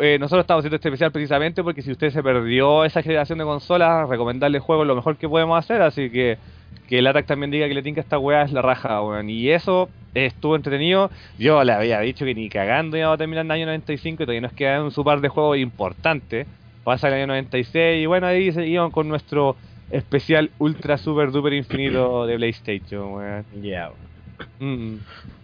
eh, 0.00 0.18
nosotros 0.18 0.42
estamos 0.42 0.60
haciendo 0.60 0.76
este 0.76 0.88
especial 0.88 1.12
precisamente 1.12 1.62
porque 1.62 1.80
si 1.80 1.90
usted 1.90 2.10
se 2.10 2.22
perdió 2.22 2.84
esa 2.84 3.02
generación 3.02 3.38
de 3.38 3.44
consolas, 3.44 4.06
recomendarle 4.06 4.58
juegos 4.58 4.86
lo 4.86 4.96
mejor 4.96 5.16
que 5.16 5.28
podemos 5.28 5.58
hacer, 5.58 5.80
así 5.80 6.10
que 6.10 6.36
que 6.92 6.98
el 6.98 7.06
Atac 7.06 7.24
también 7.24 7.50
diga 7.50 7.66
que 7.68 7.72
le 7.72 7.82
tinca 7.82 8.02
esta 8.02 8.18
weá 8.18 8.42
es 8.42 8.52
la 8.52 8.60
raja, 8.60 9.00
weón. 9.00 9.30
Y 9.30 9.48
eso 9.48 9.88
estuvo 10.12 10.56
entretenido. 10.56 11.10
Yo 11.38 11.64
le 11.64 11.72
había 11.72 11.98
dicho 12.00 12.26
que 12.26 12.34
ni 12.34 12.50
cagando 12.50 12.98
íbamos 12.98 13.14
a 13.14 13.16
terminar 13.16 13.46
en 13.46 13.50
el 13.50 13.52
año 13.52 13.64
95 13.64 14.22
y 14.22 14.26
todavía 14.26 14.42
nos 14.42 14.52
quedan 14.52 14.82
un 14.82 14.90
su 14.90 15.02
par 15.02 15.22
de 15.22 15.30
juegos 15.30 15.56
importantes. 15.56 16.46
Pasa 16.84 17.08
el 17.08 17.14
año 17.14 17.28
96 17.28 18.02
y 18.02 18.04
bueno, 18.04 18.26
ahí 18.26 18.52
seguimos 18.52 18.92
con 18.92 19.08
nuestro 19.08 19.56
especial 19.90 20.50
ultra 20.58 20.98
super 20.98 21.32
duper 21.32 21.54
infinito 21.54 22.26
de 22.26 22.36
PlayStation, 22.36 23.14
weón. 23.14 23.46
Weón. 23.54 23.92
Mm. 24.60 24.96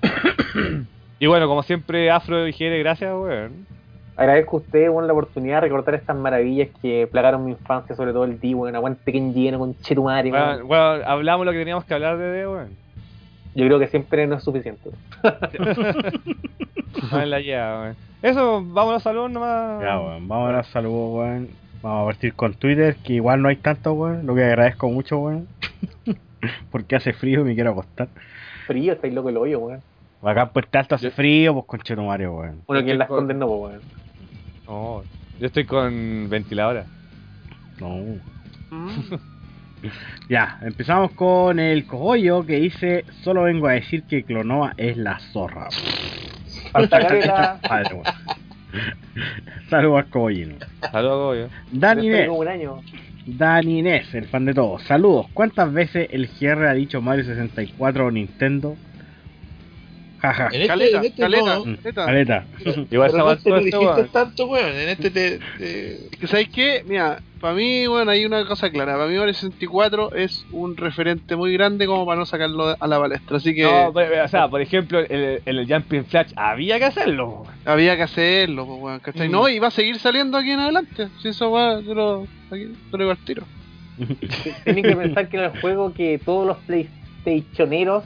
y 1.19 1.27
bueno, 1.29 1.49
como 1.49 1.63
siempre, 1.63 2.11
Afro 2.11 2.47
y 2.47 2.53
Jere, 2.53 2.79
gracias, 2.81 3.11
weón. 3.11 3.78
Agradezco 4.19 4.57
a 4.57 4.61
ustedes, 4.61 4.91
la 4.93 5.13
oportunidad 5.13 5.59
de 5.59 5.61
recordar 5.61 5.95
estas 5.95 6.17
maravillas 6.17 6.69
que 6.83 7.07
plagaron 7.11 7.45
mi 7.45 7.53
infancia, 7.53 7.95
sobre 7.95 8.13
todo 8.13 8.25
el 8.25 8.41
D, 8.41 8.53
weón. 8.53 8.75
Aguante 8.75 9.13
que 9.13 9.21
lleno 9.33 9.61
con 9.61 9.77
Chetumare, 9.79 10.33
Weón, 10.33 10.63
weón. 10.67 10.71
weón, 10.71 11.03
hablamos 11.07 11.47
lo 11.47 11.53
que 11.53 11.59
teníamos 11.59 11.85
que 11.85 11.95
hablar 11.95 12.19
de 12.19 12.25
D, 12.33 12.49
weón. 12.49 12.69
Yo 13.55 13.65
creo 13.67 13.79
que 13.79 13.87
siempre 13.87 14.27
no 14.27 14.35
es 14.35 14.43
suficiente. 14.43 14.91
La 17.13 17.39
weón. 17.39 17.97
Eso, 18.21 18.61
vamos 18.65 18.91
a 18.91 18.95
los 18.95 19.03
saludos 19.05 19.31
nomás. 19.31 19.81
Ya, 19.83 20.01
weón. 20.01 20.27
Vamos 20.27 20.53
a 20.53 20.63
saludos, 20.65 21.15
weón. 21.21 21.49
Vamos 21.81 22.03
a 22.03 22.07
partir 22.07 22.35
con 22.35 22.55
Twitter, 22.55 22.97
que 22.97 23.13
igual 23.13 23.41
no 23.41 23.49
hay 23.49 23.57
tanto, 23.57 23.93
weón. 23.93 24.27
Lo 24.27 24.35
que 24.35 24.43
agradezco 24.43 24.89
mucho, 24.91 25.19
weón. 25.19 25.47
Porque 26.73 26.97
hace 26.97 27.13
frío 27.13 27.43
y 27.43 27.45
me 27.45 27.55
quiero 27.55 27.71
acostar. 27.71 28.09
Frío, 28.67 28.95
estáis 28.95 29.15
loco 29.15 29.29
el 29.29 29.37
hoyo, 29.37 29.61
weón. 29.61 29.81
Acá 30.23 30.43
en 30.43 30.49
Puerto 30.49 30.77
Alto 30.77 30.97
hace 30.97 31.05
Yo- 31.05 31.13
frío, 31.13 31.55
pues 31.55 31.67
con 31.67 31.81
Chetumario, 31.81 32.35
weón. 32.35 32.63
Bueno, 32.67 32.85
quien 32.85 32.99
las 32.99 33.09
no, 33.09 33.47
po, 33.47 33.57
weón. 33.69 33.81
No, 34.69 35.03
yo 35.41 35.47
estoy 35.47 35.65
con 35.65 36.29
ventiladora. 36.29 36.85
No. 37.81 38.19
Mm. 38.71 39.15
Ya, 40.29 40.59
empezamos 40.63 41.13
con 41.13 41.61
el 41.61 41.87
cogollo 41.87 42.45
que 42.45 42.57
dice: 42.57 43.05
Solo 43.23 43.45
vengo 43.45 43.69
a 43.69 43.75
decir 43.75 44.03
que 44.03 44.25
Clonoa 44.25 44.75
es 44.77 44.97
la 44.97 45.21
zorra. 45.21 45.69
Falta. 46.73 47.61
Saludos 49.71 49.99
al 49.99 50.11
cogollino. 50.11 50.57
Saludos, 50.91 51.39
yo. 51.39 51.49
Dan 51.71 51.99
Yo 51.99 52.03
estoy 52.03 52.07
Inés, 52.09 52.27
como 52.27 52.41
un 52.41 52.49
año. 52.49 52.83
Dan 53.25 53.69
Inés, 53.69 54.15
el 54.15 54.27
fan 54.27 54.47
de 54.47 54.55
todos. 54.55 54.83
Saludos. 54.83 55.27
¿Cuántas 55.33 55.73
veces 55.73 56.09
el 56.11 56.29
GR 56.29 56.67
ha 56.67 56.75
dicho 56.75 57.01
Mario 57.01 57.25
64 57.25 58.07
o 58.07 58.11
Nintendo? 58.11 58.77
Jaja. 60.21 60.47
En 60.49 60.55
este, 60.63 60.67
Caleta, 60.67 60.99
en 60.99 61.05
este 61.05 61.23
caleta, 61.23 61.55
no. 61.55 61.65
caleta. 61.65 62.05
Caleta. 62.07 62.45
Igual 62.91 63.13
no 63.17 63.37
suerte, 63.37 63.65
dijiste 63.67 64.05
tanto, 64.13 64.47
weón. 64.47 64.75
En 64.77 64.89
este 64.89 65.11
te... 65.11 65.39
te- 65.59 65.99
Que 66.19 66.27
¿Sabes 66.27 66.49
qué? 66.49 66.85
Mira, 66.87 67.21
para 67.41 67.55
mí, 67.55 67.87
bueno, 67.87 68.11
hay 68.11 68.25
una 68.25 68.45
cosa 68.47 68.69
clara. 68.71 68.95
Para 68.95 69.07
mí 69.07 69.17
Mario 69.17 69.33
64 69.35 70.15
es 70.15 70.45
un 70.51 70.77
referente 70.77 71.37
muy 71.37 71.53
grande 71.53 71.87
como 71.87 72.05
para 72.05 72.19
no 72.19 72.27
sacarlo 72.27 72.75
a 72.81 72.87
la 72.89 72.99
palestra. 72.99 73.37
Así 73.37 73.55
que 73.55 73.63
No, 73.63 73.93
pero, 73.95 74.25
o 74.25 74.29
sea, 74.29 74.49
por 74.49 74.61
ejemplo, 74.61 74.99
el, 74.99 75.41
el 75.45 75.67
Jumping 75.73 76.05
Flash 76.07 76.33
había 76.35 76.79
que 76.79 76.87
hacerlo. 76.87 77.45
había 77.65 77.97
que 77.97 78.03
hacerlo, 78.03 78.67
pues, 78.67 78.81
weón, 78.83 78.99
¿cachai? 79.01 79.29
Mm. 79.29 79.33
No, 79.33 79.49
y 79.49 79.59
va 79.61 79.69
a 79.69 79.71
seguir 79.71 79.99
saliendo 80.01 80.37
aquí 80.37 80.51
en 80.51 80.59
adelante. 80.61 81.09
Si 81.23 81.29
eso 81.29 81.51
va, 81.53 81.81
yo 81.81 81.95
lo, 81.95 82.27
aquí, 82.51 82.73
te 82.91 82.99
lo 82.99 83.15
tiro. 83.17 83.45
Tienen 84.65 84.83
que 84.85 84.97
pensar 84.97 85.29
que 85.29 85.37
era 85.37 85.47
el 85.53 85.61
juego 85.61 85.93
que 85.95 86.19
todos 86.25 86.45
los 86.47 86.57
PlayStationeros 87.25 88.05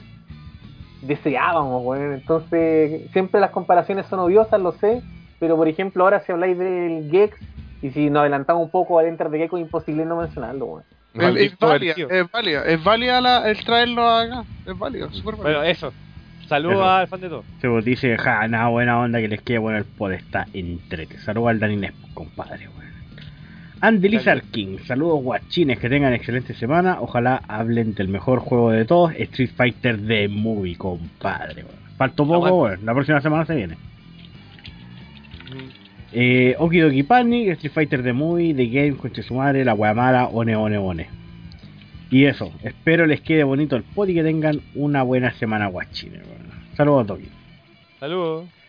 deseábamos, 1.02 1.82
weón. 1.84 2.12
Entonces, 2.14 3.10
siempre 3.12 3.40
las 3.40 3.50
comparaciones 3.50 4.06
son 4.06 4.20
odiosas, 4.20 4.60
lo 4.60 4.72
sé. 4.72 5.02
Pero, 5.38 5.56
por 5.56 5.68
ejemplo, 5.68 6.04
ahora 6.04 6.20
si 6.20 6.32
habláis 6.32 6.56
del 6.58 7.08
Gex, 7.10 7.36
y 7.82 7.90
si 7.90 8.10
nos 8.10 8.20
adelantamos 8.20 8.62
un 8.64 8.70
poco 8.70 8.98
al 8.98 9.06
Enter 9.06 9.28
de 9.28 9.38
Gecko, 9.38 9.58
es 9.58 9.62
imposible 9.64 10.04
no 10.04 10.16
mencionarlo, 10.16 10.66
weón. 10.66 10.84
Es, 11.14 11.52
es 11.52 11.58
válida, 11.58 11.94
es 12.08 12.30
válida, 12.30 12.64
es 12.64 12.82
válida 12.84 13.20
la- 13.20 13.50
el 13.50 13.62
traerlo 13.64 14.08
acá. 14.08 14.44
Es 14.66 14.78
válido, 14.78 15.10
súper 15.10 15.34
válido. 15.36 15.58
Bueno, 15.58 15.62
eso. 15.70 15.92
Saludos 16.48 16.86
al 16.86 17.06
fan 17.08 17.20
de 17.20 17.28
todo. 17.28 17.44
Se 17.60 17.68
vos 17.68 17.84
dice, 17.84 18.16
ja, 18.18 18.46
nada, 18.48 18.68
buena 18.68 18.98
onda 18.98 19.20
que 19.20 19.28
les 19.28 19.42
quede 19.42 19.58
bueno 19.58 19.78
el 19.78 19.84
pod, 19.84 20.12
está 20.12 20.46
entrete. 20.54 21.18
Saludos 21.18 21.50
al 21.50 21.60
Dan 21.60 21.72
Inés, 21.72 21.92
compadre, 22.14 22.68
weón. 22.68 22.91
Andy 23.84 24.08
Lizard 24.08 24.44
King, 24.52 24.78
saludos 24.86 25.24
guachines, 25.24 25.76
que 25.76 25.88
tengan 25.88 26.12
excelente 26.12 26.54
semana. 26.54 26.98
Ojalá 27.00 27.42
hablen 27.48 27.94
del 27.94 28.06
mejor 28.06 28.38
juego 28.38 28.70
de 28.70 28.84
todos, 28.84 29.12
Street 29.16 29.50
Fighter 29.56 29.98
The 30.06 30.28
Movie, 30.28 30.76
compadre, 30.76 31.64
weón. 31.64 31.82
Faltó 31.96 32.24
poco. 32.24 32.68
La 32.68 32.94
próxima 32.94 33.20
semana 33.20 33.44
se 33.44 33.56
viene. 33.56 33.76
Eh, 36.12 36.54
Okidoki 36.60 37.02
Panic, 37.02 37.48
Street 37.54 37.72
Fighter 37.72 38.04
The 38.04 38.12
Movie, 38.12 38.54
The 38.54 38.66
Game, 38.66 38.92
Conche 38.92 39.24
su 39.24 39.34
madre, 39.34 39.64
La 39.64 39.72
Guamara, 39.72 40.26
One 40.28 40.54
One 40.54 40.78
One. 40.78 41.08
Y 42.08 42.26
eso, 42.26 42.52
espero 42.62 43.06
les 43.06 43.20
quede 43.20 43.42
bonito 43.42 43.74
el 43.74 43.82
pod 43.82 44.06
y 44.06 44.14
que 44.14 44.22
tengan 44.22 44.60
una 44.76 45.02
buena 45.02 45.32
semana 45.32 45.66
guachines, 45.66 46.22
weón. 46.24 46.52
Saludos 46.76 47.02
a 47.02 47.06
Toki. 47.08 47.28
Saludos. 47.98 48.61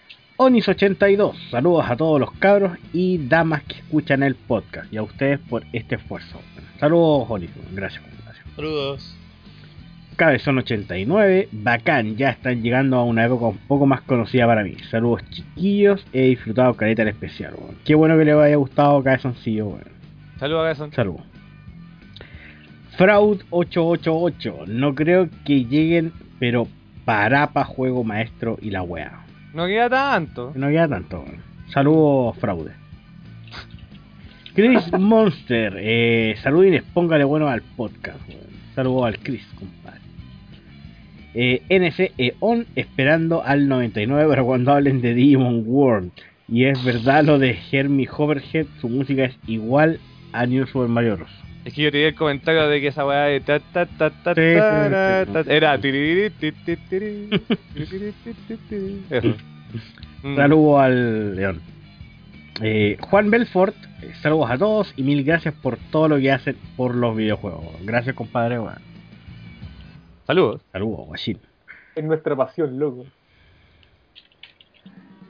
Onis82, 0.49 1.49
saludos 1.49 1.85
a 1.87 1.95
todos 1.95 2.19
los 2.19 2.31
cabros 2.33 2.77
y 2.91 3.17
damas 3.27 3.63
que 3.63 3.75
escuchan 3.75 4.23
el 4.23 4.35
podcast 4.35 4.91
y 4.91 4.97
a 4.97 5.03
ustedes 5.03 5.39
por 5.39 5.63
este 5.71 5.95
esfuerzo. 5.95 6.41
Saludos, 6.79 7.27
Onis, 7.29 7.49
gracias. 7.71 8.03
gracias. 8.25 8.45
Saludos. 8.55 9.15
Cabezón89, 10.17 11.47
bacán, 11.51 12.17
ya 12.17 12.29
están 12.29 12.61
llegando 12.61 12.97
a 12.97 13.03
una 13.03 13.25
época 13.25 13.45
un 13.45 13.57
poco 13.57 13.85
más 13.85 14.01
conocida 14.01 14.45
para 14.45 14.63
mí. 14.63 14.75
Saludos, 14.91 15.21
chiquillos, 15.29 16.05
he 16.11 16.23
disfrutado 16.23 16.73
caleta 16.75 17.03
el 17.03 17.07
especial. 17.07 17.53
Qué 17.85 17.95
bueno 17.95 18.17
que 18.17 18.25
les 18.25 18.35
haya 18.35 18.57
gustado 18.57 19.01
Cabezoncillo, 19.01 19.67
weón. 19.67 19.83
Saludos 20.39 20.65
Gason. 20.65 20.91
Saludos. 20.91 21.21
Fraud888, 22.97 24.67
no 24.67 24.93
creo 24.93 25.29
que 25.45 25.65
lleguen, 25.65 26.11
pero 26.37 26.67
parapa, 27.05 27.63
juego 27.63 28.03
maestro 28.03 28.57
y 28.61 28.69
la 28.69 28.83
wea. 28.83 29.22
No 29.53 29.67
queda 29.67 29.89
tanto. 29.89 30.51
No 30.55 30.67
queda 30.69 30.87
tanto. 30.87 31.25
Saludos, 31.69 32.37
fraude. 32.37 32.71
Chris 34.55 34.91
Monster, 34.99 35.75
eh, 35.77 36.35
saludines, 36.41 36.83
póngale 36.93 37.23
bueno 37.23 37.47
al 37.47 37.61
podcast. 37.61 38.19
Saludos 38.75 39.05
al 39.05 39.19
Chris, 39.19 39.45
compadre. 39.57 39.99
Eh, 41.35 41.61
NCE 41.69 42.35
On 42.39 42.65
esperando 42.75 43.43
al 43.43 43.67
99 43.67 44.27
para 44.27 44.43
cuando 44.43 44.73
hablen 44.73 45.01
de 45.01 45.13
Digimon 45.13 45.63
World. 45.65 46.11
Y 46.47 46.65
es 46.65 46.83
verdad 46.83 47.23
lo 47.23 47.39
de 47.39 47.57
Hermie 47.71 48.09
Hoverhead, 48.15 48.67
su 48.81 48.89
música 48.89 49.25
es 49.25 49.37
igual 49.47 49.99
a 50.33 50.45
New 50.45 50.67
Super 50.67 50.89
Mario 50.89 51.17
Bros. 51.17 51.42
Es 51.65 51.73
que 51.73 51.81
yo 51.81 51.91
te 51.91 51.97
di 51.97 52.03
el 52.03 52.15
comentario 52.15 52.67
de 52.67 52.81
que 52.81 52.87
esa 52.87 53.05
weá 53.05 53.25
de 53.25 53.39
ta 53.39 53.59
ta 53.59 53.85
ta 53.85 54.09
ta 54.09 54.23
ta, 54.23 54.35
ta, 54.35 54.41
era. 55.47 55.79
Saludos 60.35 60.81
al 60.81 61.35
León. 61.35 61.61
Eh, 62.61 62.97
Juan 62.99 63.31
Belfort, 63.31 63.75
eh, 64.01 64.13
saludos 64.21 64.51
a 64.51 64.57
todos 64.57 64.93
y 64.95 65.03
mil 65.03 65.23
gracias 65.23 65.53
por 65.53 65.77
todo 65.91 66.07
lo 66.07 66.17
que 66.17 66.31
hacen 66.31 66.55
por 66.77 66.95
los 66.95 67.15
videojuegos. 67.15 67.65
Gracias, 67.83 68.15
compadre. 68.15 68.59
Saludos. 70.27 70.61
Saludos, 70.71 71.07
guachín. 71.07 71.39
Es 71.95 72.03
nuestra 72.03 72.35
pasión, 72.35 72.77
loco. 72.77 73.05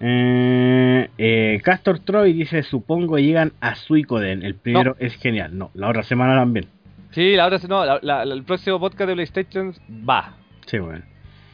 Eh, 0.05 1.09
eh, 1.17 1.61
Castor 1.63 1.99
Troy 1.99 2.33
dice: 2.33 2.61
Supongo 2.63 3.17
llegan 3.19 3.53
a 3.61 3.75
Suicoden. 3.75 4.43
El 4.43 4.55
primero 4.55 4.97
es 4.99 5.15
genial. 5.15 5.57
No, 5.57 5.71
la 5.75 5.87
otra 5.89 6.03
semana 6.03 6.35
también. 6.35 6.65
Sí, 7.11 7.35
la 7.37 7.45
otra 7.45 7.59
no, 7.69 7.85
la- 7.85 7.99
la- 8.01 8.25
la- 8.25 8.33
el 8.33 8.43
próximo 8.43 8.79
podcast 8.81 9.07
de 9.07 9.13
PlayStation 9.13 9.73
va. 10.09 10.33
Sí, 10.65 10.77
bueno. 10.79 11.03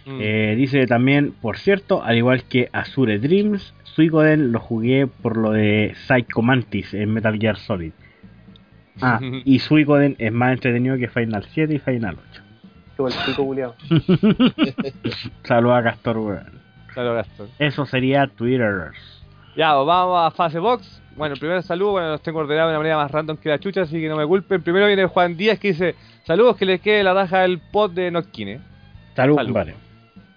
Mm. 0.08 0.18
Eh, 0.20 0.56
dice 0.58 0.88
también: 0.88 1.32
Por 1.42 1.58
cierto, 1.60 2.02
al 2.04 2.18
igual 2.18 2.44
que 2.46 2.70
Azure 2.74 3.20
Dreams, 3.20 3.76
Suicoden 3.84 4.52
lo 4.52 4.60
jugué 4.60 5.06
por 5.06 5.38
lo 5.38 5.52
de 5.52 5.94
Psycho 6.08 6.42
Mantis 6.42 6.94
en 6.96 7.14
Metal 7.14 7.38
Gear 7.38 7.58
Solid. 7.58 7.92
Ah, 9.00 9.20
y 9.46 9.60
Suicoden 9.60 10.16
es 10.18 10.32
más 10.32 10.54
entretenido 10.54 10.98
que 10.98 11.08
Final 11.08 11.46
7 11.54 11.76
y 11.76 11.80
Final 11.80 12.18
8. 12.32 12.42
chupa 12.98 13.10
el 13.10 13.16
pico, 13.28 13.46
culiao. 13.46 13.76
Saludos 15.44 15.78
a 15.78 15.84
Castor, 15.84 16.18
weón. 16.18 16.59
Claro, 16.94 17.14
Gastón. 17.14 17.50
Eso 17.60 17.86
sería 17.86 18.28
Twitter. 18.28 18.92
Ya, 19.56 19.74
pues 19.76 19.88
vamos 19.88 20.20
a 20.26 20.32
fase 20.32 20.60
box. 20.60 21.02
Bueno, 21.16 21.34
el 21.34 21.40
primer 21.40 21.62
saludo, 21.64 21.92
bueno, 21.92 22.10
los 22.12 22.22
tengo 22.22 22.40
ordenados 22.40 22.70
de 22.70 22.72
una 22.72 22.80
manera 22.80 22.98
más 22.98 23.12
random 23.12 23.36
que 23.38 23.50
la 23.50 23.60
chucha, 23.60 23.82
así 23.82 24.00
que 24.00 24.08
no 24.08 24.16
me 24.16 24.26
culpen. 24.26 24.62
Primero 24.62 24.88
viene 24.88 25.06
Juan 25.06 25.36
Díaz 25.36 25.60
que 25.60 25.70
dice, 25.70 25.96
saludos 26.26 26.56
que 26.56 26.66
les 26.66 26.80
quede 26.80 27.04
la 27.04 27.14
raja 27.14 27.40
del 27.42 27.60
pod 27.60 27.92
de 27.92 28.10
Notkine. 28.10 28.62
Saludos, 29.16 29.38
Salud. 29.38 29.50
compadre. 29.54 29.76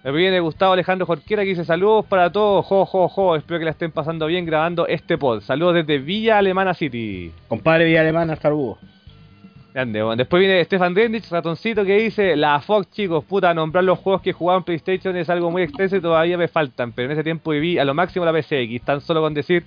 Después 0.03 0.15
viene 0.15 0.41
Gustavo 0.41 0.73
Alejandro 0.73 1.05
Jorquera 1.07 1.43
que 1.43 1.49
dice 1.49 1.63
saludos 1.63 2.05
para 2.07 2.29
todos, 2.29 2.65
jo, 2.65 2.85
jo, 2.85 3.07
jo, 3.07 3.37
espero 3.37 3.59
que 3.59 3.65
la 3.65 3.71
estén 3.71 3.91
pasando 3.91 4.25
bien 4.25 4.45
grabando 4.45 4.85
este 4.85 5.17
pod. 5.17 5.39
Saludos 5.39 5.75
desde 5.75 5.99
Villa 5.99 6.37
Alemana 6.39 6.73
City. 6.73 7.31
Compadre 7.47 7.85
Villa 7.85 8.01
Alemana, 8.01 8.35
saludos. 8.35 8.79
Grande, 9.73 10.03
bueno. 10.03 10.15
Después 10.17 10.39
viene 10.39 10.63
Stefan 10.65 10.93
Dendich, 10.93 11.27
ratoncito, 11.29 11.83
que 11.83 11.97
dice, 11.97 12.35
la 12.35 12.59
Fox, 12.61 12.91
chicos, 12.91 13.23
puta, 13.25 13.53
nombrar 13.53 13.83
los 13.83 13.97
juegos 13.97 14.21
que 14.21 14.31
jugaban 14.31 14.59
en 14.59 14.65
PlayStation 14.65 15.15
es 15.17 15.29
algo 15.29 15.49
muy 15.49 15.63
extenso 15.63 15.95
y 15.95 16.01
todavía 16.01 16.37
me 16.37 16.47
faltan, 16.47 16.91
pero 16.91 17.07
en 17.07 17.13
ese 17.13 17.23
tiempo 17.23 17.51
viví 17.51 17.79
a 17.79 17.85
lo 17.85 17.93
máximo 17.95 18.23
la 18.23 18.39
PSX, 18.39 18.81
tan 18.85 19.01
solo 19.01 19.21
con 19.21 19.33
decir 19.33 19.63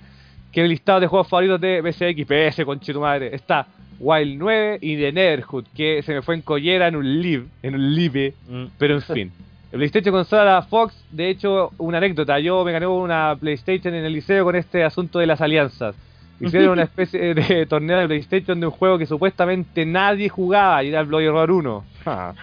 que 0.51 0.61
el 0.61 0.69
listado 0.69 1.01
de 1.01 1.07
juegos 1.07 1.27
favoritos 1.27 1.59
de 1.59 1.81
PSX, 1.81 2.25
PS, 2.25 2.63
conchito 2.63 3.01
madre, 3.01 3.35
está 3.35 3.67
Wild 3.99 4.37
9 4.39 4.77
y 4.81 4.95
The 4.95 5.11
Netherhood, 5.11 5.65
que 5.75 6.01
se 6.03 6.13
me 6.13 6.21
fue 6.21 6.35
en 6.35 6.41
collera 6.41 6.87
en 6.87 6.95
un 6.95 7.21
live, 7.21 7.45
en 7.61 7.75
un 7.75 7.93
live, 7.95 8.33
Mm. 8.47 8.65
pero 8.77 8.95
en 8.95 9.01
fin. 9.01 9.31
El 9.73 9.79
PlayStation 9.79 10.13
consola 10.13 10.45
la 10.45 10.61
Fox, 10.61 10.95
de 11.11 11.29
hecho, 11.29 11.71
una 11.77 11.97
anécdota. 11.97 12.39
Yo 12.39 12.63
me 12.63 12.71
gané 12.71 12.87
una 12.87 13.35
PlayStation 13.37 13.93
en 13.93 14.05
el 14.05 14.13
liceo 14.13 14.45
con 14.45 14.55
este 14.55 14.85
asunto 14.85 15.19
de 15.19 15.25
las 15.27 15.41
alianzas. 15.41 15.93
Hicieron 16.39 16.69
una 16.69 16.83
especie 16.83 17.33
de 17.33 17.65
torneo 17.69 17.99
de 17.99 18.07
PlayStation 18.07 18.59
de 18.59 18.67
un 18.67 18.71
juego 18.71 18.97
que 18.97 19.05
supuestamente 19.05 19.85
nadie 19.85 20.29
jugaba 20.29 20.83
y 20.83 20.89
era 20.89 21.01
el 21.01 21.07
Bloody 21.07 21.29
Roar 21.29 21.51
1. 21.51 21.85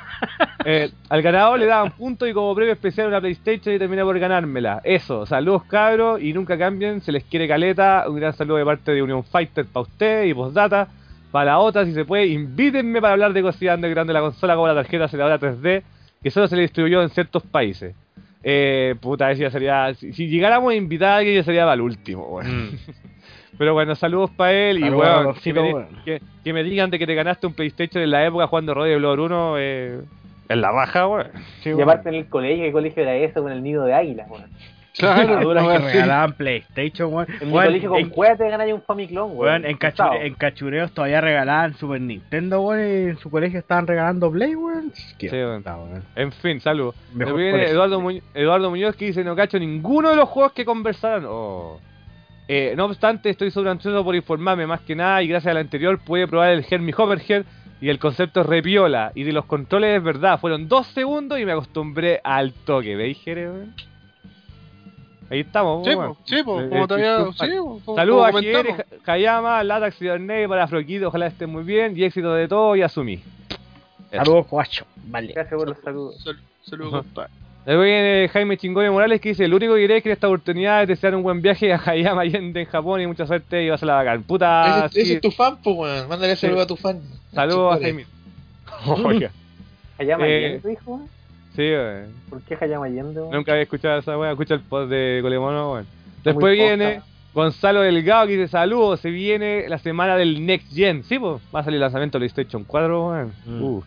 Eh, 0.66 0.90
al 1.10 1.20
ganador 1.20 1.58
le 1.58 1.66
daban 1.66 1.92
puntos 1.92 2.26
y 2.26 2.32
como 2.32 2.54
premio 2.54 2.72
especial 2.72 3.08
una 3.08 3.20
PlayStation 3.20 3.74
y 3.74 3.78
terminé 3.78 4.02
por 4.02 4.18
ganármela. 4.18 4.80
Eso, 4.82 5.26
saludos 5.26 5.64
cabros 5.64 6.22
y 6.22 6.32
nunca 6.32 6.56
cambien, 6.56 7.02
se 7.02 7.12
les 7.12 7.24
quiere 7.24 7.46
caleta. 7.46 8.06
Un 8.08 8.16
gran 8.16 8.32
saludo 8.32 8.56
de 8.56 8.64
parte 8.64 8.92
de 8.92 9.02
Union 9.02 9.22
Fighter 9.24 9.66
para 9.66 9.82
usted 9.82 10.24
y 10.24 10.32
postdata. 10.32 10.88
Para 11.30 11.46
la 11.46 11.58
otra, 11.58 11.84
si 11.84 11.92
se 11.92 12.06
puede, 12.06 12.28
invítenme 12.28 13.02
para 13.02 13.12
hablar 13.12 13.34
de 13.34 13.42
cositas 13.42 13.76
underground 13.76 14.08
de 14.08 14.14
la 14.14 14.20
consola 14.20 14.54
como 14.54 14.68
la 14.68 14.74
tarjeta 14.74 15.04
aceleradora 15.04 15.38
3D, 15.38 15.82
que 16.22 16.30
solo 16.30 16.48
se 16.48 16.56
le 16.56 16.62
distribuyó 16.62 17.02
en 17.02 17.10
ciertos 17.10 17.42
países. 17.42 17.94
Eh, 18.42 18.94
puta, 19.00 19.30
ese 19.30 19.42
ya 19.42 19.50
sería. 19.50 19.92
Si, 19.94 20.12
si 20.12 20.28
llegáramos 20.28 20.72
a 20.72 20.76
invitar 20.76 21.08
a 21.08 21.16
alguien, 21.16 21.34
ya 21.34 21.42
sería 21.42 21.62
para 21.62 21.74
el 21.74 21.80
último, 21.80 22.26
weón. 22.28 22.78
Pero 23.58 23.72
bueno, 23.74 23.94
saludos 23.94 24.30
para 24.30 24.52
él 24.52 24.78
y 24.78 24.82
Saludos, 24.82 25.24
Rocito, 25.24 25.54
que, 25.54 25.60
me, 25.62 25.66
di- 25.68 25.74
weón. 25.74 25.88
que, 26.04 26.22
que 26.42 26.52
me 26.52 26.62
digan 26.64 26.90
de 26.90 26.98
que 26.98 27.06
te 27.06 27.14
ganaste 27.14 27.46
un 27.46 27.54
PlayStation 27.54 28.02
en 28.02 28.10
la 28.10 28.24
época 28.26 28.46
jugando 28.46 28.74
Radio 28.74 28.98
Blood 28.98 29.18
1 29.20 29.54
eh, 29.58 30.00
en 30.48 30.60
la 30.60 30.70
baja, 30.70 31.06
weón. 31.08 31.28
Sí, 31.62 31.70
Y 31.76 31.80
aparte 31.80 32.08
en 32.08 32.16
el 32.16 32.28
colegio, 32.28 32.64
¿qué 32.64 32.72
colegio 32.72 33.02
era 33.02 33.14
eso 33.14 33.42
con 33.42 33.52
el 33.52 33.62
nido 33.62 33.84
de 33.84 33.94
águila, 33.94 34.26
weón? 34.28 34.50
Claro, 34.96 35.40
no, 35.54 35.68
que 35.68 35.78
sí. 35.78 35.84
regalaban 35.86 36.32
PlayStation, 36.34 37.12
weón. 37.12 37.26
En 37.40 37.48
mi 37.48 37.52
colegio 37.52 37.90
con 37.90 38.10
juegos 38.10 38.38
te 38.38 38.72
un 38.72 38.82
Famiclone, 38.82 39.32
weón. 39.34 39.38
weón, 39.62 39.66
en, 39.66 39.76
cachure- 39.78 40.24
en 40.24 40.34
cachureos 40.34 40.92
todavía 40.92 41.20
regalaban 41.20 41.74
Super 41.74 42.00
Nintendo, 42.00 42.60
weón. 42.60 42.80
Y 42.80 43.08
en 43.10 43.18
su 43.18 43.28
colegio 43.30 43.58
estaban 43.58 43.86
regalando 43.88 44.30
Play, 44.30 44.54
weón. 44.54 44.92
Qué 45.18 45.28
Sí, 45.28 45.36
weón. 45.36 45.64
En 46.14 46.30
fin, 46.32 46.60
saludos. 46.60 46.94
Eduardo, 47.18 48.00
Muñoz, 48.00 48.22
Eduardo 48.34 48.70
Muñoz 48.70 48.94
que 48.94 49.06
dice: 49.06 49.24
No 49.24 49.34
cacho 49.34 49.58
ninguno 49.58 50.10
de 50.10 50.16
los 50.16 50.28
juegos 50.28 50.52
que 50.52 50.64
conversaron. 50.64 51.24
Oh. 51.28 51.80
Eh, 52.46 52.74
no 52.76 52.84
obstante, 52.86 53.30
estoy 53.30 53.50
sobre 53.50 53.70
ansioso 53.70 54.04
por 54.04 54.14
informarme 54.14 54.66
más 54.66 54.80
que 54.82 54.94
nada 54.94 55.22
y 55.22 55.28
gracias 55.28 55.50
al 55.50 55.56
anterior 55.58 55.98
pude 55.98 56.28
probar 56.28 56.50
el 56.50 56.64
Hermi 56.68 56.92
Hoverhead 56.96 57.44
y 57.80 57.88
el 57.88 57.98
concepto 57.98 58.40
es 58.42 58.46
repiola. 58.46 59.12
Y 59.14 59.22
de 59.24 59.32
los 59.32 59.46
controles 59.46 59.96
es 59.96 60.02
verdad, 60.02 60.38
fueron 60.38 60.68
dos 60.68 60.86
segundos 60.88 61.38
y 61.40 61.44
me 61.46 61.52
acostumbré 61.52 62.20
al 62.22 62.52
toque. 62.52 62.96
¿Veis, 62.96 63.18
Jere? 63.22 63.48
Ahí 65.30 65.40
estamos, 65.40 65.86
Sí, 65.86 65.92
sí, 66.24 66.42
po, 66.42 66.60
Eh, 66.60 66.68
como 66.68 66.84
eh, 66.84 66.86
todavía. 66.86 67.18
Sí, 67.32 67.56
po, 67.56 67.80
como- 67.84 67.96
Saludos 67.96 68.26
a 68.28 68.40
Jere, 68.40 68.84
Hayama, 69.06 69.64
Latax 69.64 70.02
y 70.02 70.06
Darnay 70.06 70.46
para 70.46 70.68
Froquito, 70.68 71.08
ojalá 71.08 71.26
estén 71.28 71.48
muy 71.50 71.62
bien 71.64 71.96
y 71.96 72.04
éxito 72.04 72.34
de 72.34 72.46
todo 72.46 72.76
y 72.76 72.82
asumí. 72.82 73.22
Saludos, 74.12 74.46
guacho. 74.50 74.84
Vale. 75.06 75.32
Gracias 75.32 75.58
por 75.58 75.68
los 75.68 75.78
saludos. 75.78 76.22
Sal- 76.22 76.38
Saludos, 76.62 76.92
compadre. 77.04 77.30
Después 77.66 77.86
viene 77.86 78.28
Jaime 78.30 78.58
Chingone 78.58 78.90
Morales 78.90 79.20
que 79.22 79.30
dice, 79.30 79.48
lo 79.48 79.56
único 79.56 79.74
que 79.74 79.80
diré 79.80 79.96
es 79.96 80.02
que 80.02 80.10
en 80.10 80.12
esta 80.14 80.26
oportunidad 80.28 80.82
es 80.82 80.88
desear 80.88 81.14
un 81.14 81.22
buen 81.22 81.40
viaje 81.40 81.72
a 81.72 81.80
Hayama 81.84 82.20
Allende 82.22 82.60
en 82.60 82.66
Japón 82.66 83.00
y 83.00 83.06
mucha 83.06 83.26
suerte 83.26 83.64
y 83.64 83.70
vas 83.70 83.82
a 83.82 83.86
la 83.86 83.94
bacán. 83.94 84.22
Puta, 84.22 84.86
ese, 84.86 85.00
ese 85.00 85.08
sí, 85.08 85.14
es 85.14 85.20
tu 85.22 85.30
fan, 85.30 85.56
pues, 85.62 85.76
weón. 85.76 86.08
Mándale 86.08 86.36
saludos 86.36 86.64
a 86.64 86.66
tu 86.66 86.76
fan. 86.76 87.00
saludos 87.32 87.76
a. 87.76 87.80
Jaime. 87.80 88.04
Oiga, 89.04 89.30
¿Hayama 89.98 90.26
Eh, 90.28 90.46
Allende, 90.62 90.78
weón? 90.84 91.08
sí, 91.56 91.62
weón. 91.62 92.12
¿Por 92.28 92.42
qué 92.42 92.58
Hayama 92.60 92.84
Allende, 92.86 93.20
weón? 93.20 93.32
Nunca 93.32 93.52
había 93.52 93.62
escuchado 93.62 93.98
esa 93.98 94.18
weá, 94.18 94.32
escucha 94.32 94.54
el 94.54 94.60
post 94.60 94.90
de 94.90 95.20
Colemono, 95.22 95.72
weón. 95.72 95.86
Después 96.22 96.52
viene 96.54 96.96
posta. 96.96 97.10
Gonzalo 97.32 97.80
Delgado 97.80 98.26
que 98.26 98.32
dice, 98.36 98.48
saludos, 98.48 99.00
se 99.00 99.10
viene 99.10 99.68
la 99.68 99.78
semana 99.78 100.16
del 100.16 100.44
Next 100.44 100.72
Gen. 100.74 101.02
Sí, 101.04 101.18
pues, 101.18 101.40
va 101.54 101.60
a 101.60 101.64
salir 101.64 101.76
el 101.76 101.80
lanzamiento 101.80 102.18
de 102.18 102.20
PlayStation 102.26 102.62
4, 102.64 103.08
weón. 103.08 103.32
Mm. 103.46 103.62
Uh. 103.62 103.82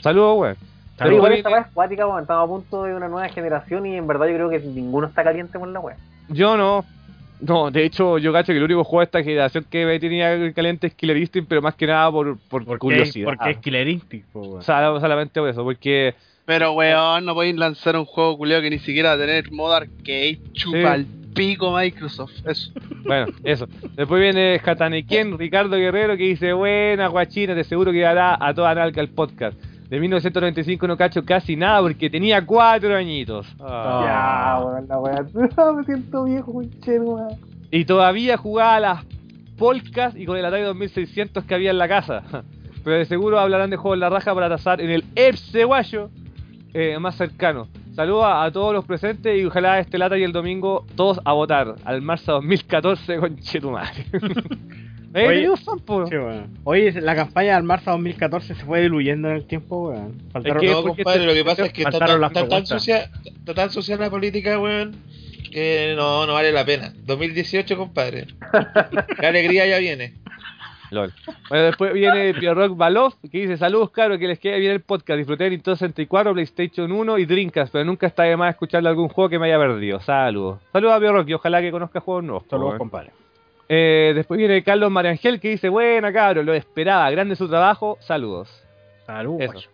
Saludos, 0.00 0.38
weón. 0.38 0.56
Pero 0.98 1.16
igual 1.16 1.32
esta 1.34 1.50
weá 1.50 1.60
es 1.60 1.66
cuática, 1.72 2.06
weón. 2.06 2.22
Estamos 2.22 2.44
a 2.44 2.46
punto 2.48 2.82
de 2.84 2.94
una 2.94 3.08
nueva 3.08 3.28
generación 3.28 3.86
y 3.86 3.96
en 3.96 4.06
verdad 4.06 4.26
yo 4.28 4.34
creo 4.34 4.50
que 4.50 4.58
ninguno 4.60 5.06
está 5.06 5.22
caliente 5.24 5.58
con 5.58 5.72
la 5.72 5.80
weá. 5.80 5.96
Yo 6.28 6.56
no. 6.56 6.84
No, 7.38 7.70
de 7.70 7.84
hecho, 7.84 8.16
yo 8.16 8.32
cacho 8.32 8.52
que 8.52 8.56
el 8.58 8.64
único 8.64 8.82
juego 8.82 9.00
de 9.00 9.04
esta 9.04 9.22
generación 9.22 9.66
que 9.68 9.84
me 9.84 10.00
tenía 10.00 10.52
caliente 10.54 10.86
es 10.86 10.94
Killer 10.94 11.18
Instinct, 11.18 11.46
pero 11.48 11.60
más 11.60 11.74
que 11.74 11.86
nada 11.86 12.10
por, 12.10 12.38
por 12.38 12.64
¿Por 12.64 12.76
qué? 12.76 12.78
curiosidad. 12.78 13.26
Porque 13.26 13.50
es 13.50 13.58
Killer 13.58 13.86
Instinct, 13.88 14.26
po, 14.32 14.40
weón. 14.40 14.58
O 14.60 14.62
sea, 14.62 14.98
solamente 15.00 15.38
por 15.38 15.50
eso, 15.50 15.62
porque 15.62 16.14
Pero, 16.46 16.72
weón, 16.72 17.26
no 17.26 17.34
podéis 17.34 17.56
lanzar 17.56 17.94
un 17.96 18.06
juego 18.06 18.38
culiao 18.38 18.62
que 18.62 18.70
ni 18.70 18.78
siquiera 18.78 19.10
va 19.10 19.14
a 19.16 19.18
tener 19.18 19.52
modo 19.52 19.74
arcade. 19.74 20.38
Chupa 20.54 20.94
Sí. 20.94 21.00
el 21.00 21.06
pico 21.34 21.76
Microsoft. 21.76 22.32
Eso. 22.46 22.70
Bueno, 23.04 23.26
eso. 23.44 23.68
Después 23.94 24.18
viene 24.22 24.58
Jatanequien, 24.58 25.36
Ricardo 25.36 25.76
Guerrero, 25.76 26.16
que 26.16 26.22
dice, 26.22 26.54
buena 26.54 27.08
guachina, 27.08 27.54
de 27.54 27.64
seguro 27.64 27.92
que 27.92 28.00
dará 28.00 28.38
a 28.40 28.54
toda 28.54 28.74
nalca 28.74 29.02
el 29.02 29.10
podcast. 29.10 29.58
De 29.88 30.00
1995 30.00 30.86
no 30.88 30.96
cacho 30.96 31.24
casi 31.24 31.54
nada 31.54 31.80
porque 31.80 32.10
tenía 32.10 32.44
cuatro 32.44 32.96
añitos. 32.96 33.46
Ah. 33.60 34.56
Ya, 34.58 34.64
weón, 34.64 34.88
la 34.88 34.98
weá. 34.98 35.72
Me 35.76 35.84
siento 35.84 36.24
viejo, 36.24 36.50
weón. 36.50 37.36
Y 37.70 37.84
todavía 37.84 38.36
jugaba 38.36 38.74
a 38.76 38.80
las 38.80 39.04
polcas 39.56 40.14
y 40.16 40.26
con 40.26 40.36
el 40.36 40.44
Atari 40.44 40.62
2600 40.64 41.44
que 41.44 41.54
había 41.54 41.70
en 41.70 41.78
la 41.78 41.88
casa. 41.88 42.22
Pero 42.84 42.96
de 42.98 43.04
seguro 43.04 43.38
hablarán 43.38 43.70
de 43.70 43.76
juegos 43.76 43.96
en 43.96 44.00
la 44.00 44.10
raja 44.10 44.34
para 44.34 44.48
tasar 44.48 44.80
en 44.80 44.90
el 44.90 45.04
Epseguayo 45.14 46.10
eh, 46.74 46.98
más 46.98 47.16
cercano. 47.16 47.68
Saludos 47.94 48.24
a, 48.24 48.44
a 48.44 48.50
todos 48.52 48.74
los 48.74 48.84
presentes 48.84 49.40
y 49.40 49.44
ojalá 49.46 49.78
este 49.80 49.98
lata 49.98 50.18
y 50.18 50.22
el 50.22 50.32
domingo 50.32 50.84
todos 50.96 51.20
a 51.24 51.32
votar 51.32 51.76
al 51.84 52.02
marzo 52.02 52.32
2014 52.32 53.18
con 53.18 53.36
Chetumare. 53.38 54.04
Oye, 55.14 55.26
tenemos 55.36 55.60
fan, 55.64 55.78
po? 55.80 56.06
Sí, 56.06 56.14
weón. 56.16 56.58
Oye, 56.64 56.92
la 57.00 57.14
campaña 57.14 57.54
del 57.54 57.62
marzo 57.64 57.90
2014 57.92 58.54
se 58.54 58.64
fue 58.64 58.82
diluyendo 58.82 59.28
en 59.30 59.36
el 59.36 59.46
tiempo, 59.46 59.88
weón. 59.88 60.14
Faltaron, 60.32 60.60
porque 60.60 61.02
compadre, 61.02 61.20
te- 61.20 61.26
lo 61.26 61.32
que 61.34 61.44
pasa 61.44 61.66
es 61.66 61.72
que 61.72 61.82
está, 61.82 61.98
tan- 61.98 62.20
las 62.20 62.30
está 62.30 62.48
tan 62.48 62.66
sucia, 62.66 63.10
está 63.24 63.54
tan 63.54 63.70
sucia 63.70 63.96
la 63.96 64.10
política, 64.10 64.58
weón, 64.58 64.96
que 65.50 65.94
no, 65.96 66.26
no 66.26 66.34
vale 66.34 66.52
la 66.52 66.64
pena. 66.66 66.92
2018, 67.06 67.76
compadre. 67.76 68.26
La 69.22 69.28
alegría 69.28 69.66
ya 69.66 69.78
viene. 69.78 70.14
Lol. 70.90 71.12
Bueno, 71.48 71.64
después 71.64 71.92
viene 71.94 72.32
Pierrock 72.34 72.76
Balov 72.76 73.14
que 73.22 73.38
dice 73.40 73.56
saludos 73.56 73.90
cabros, 73.90 74.18
que 74.18 74.28
les 74.28 74.38
quede 74.38 74.60
bien 74.60 74.70
el 74.72 74.82
podcast. 74.82 75.16
Disfruté 75.18 75.44
de 75.44 75.50
Nintendo 75.50 75.74
64, 75.76 76.32
PlayStation 76.32 76.92
1 76.92 77.18
y 77.18 77.24
Dreamcast, 77.26 77.72
pero 77.72 77.84
nunca 77.84 78.06
está 78.06 78.22
de 78.22 78.36
más 78.36 78.50
escucharle 78.50 78.88
algún 78.88 79.08
juego 79.08 79.28
que 79.28 79.38
me 79.38 79.46
haya 79.46 79.58
perdido. 79.58 79.98
Saludos. 80.00 80.60
Saludos 80.72 80.94
a 80.94 81.00
Pierrock 81.00 81.28
y 81.28 81.34
ojalá 81.34 81.60
que 81.60 81.72
conozca 81.72 81.98
juegos 82.00 82.22
nuevos. 82.22 82.44
Saludos, 82.48 82.76
compadre. 82.78 83.10
Eh, 83.68 84.12
después 84.14 84.38
viene 84.38 84.62
Carlos 84.62 84.90
Mariangel 84.90 85.40
que 85.40 85.50
dice, 85.50 85.68
buena 85.68 86.12
cabros, 86.12 86.44
lo 86.44 86.54
esperaba, 86.54 87.10
grande 87.10 87.36
su 87.36 87.48
trabajo, 87.48 87.98
saludos. 88.00 88.48
Saludos. 89.06 89.68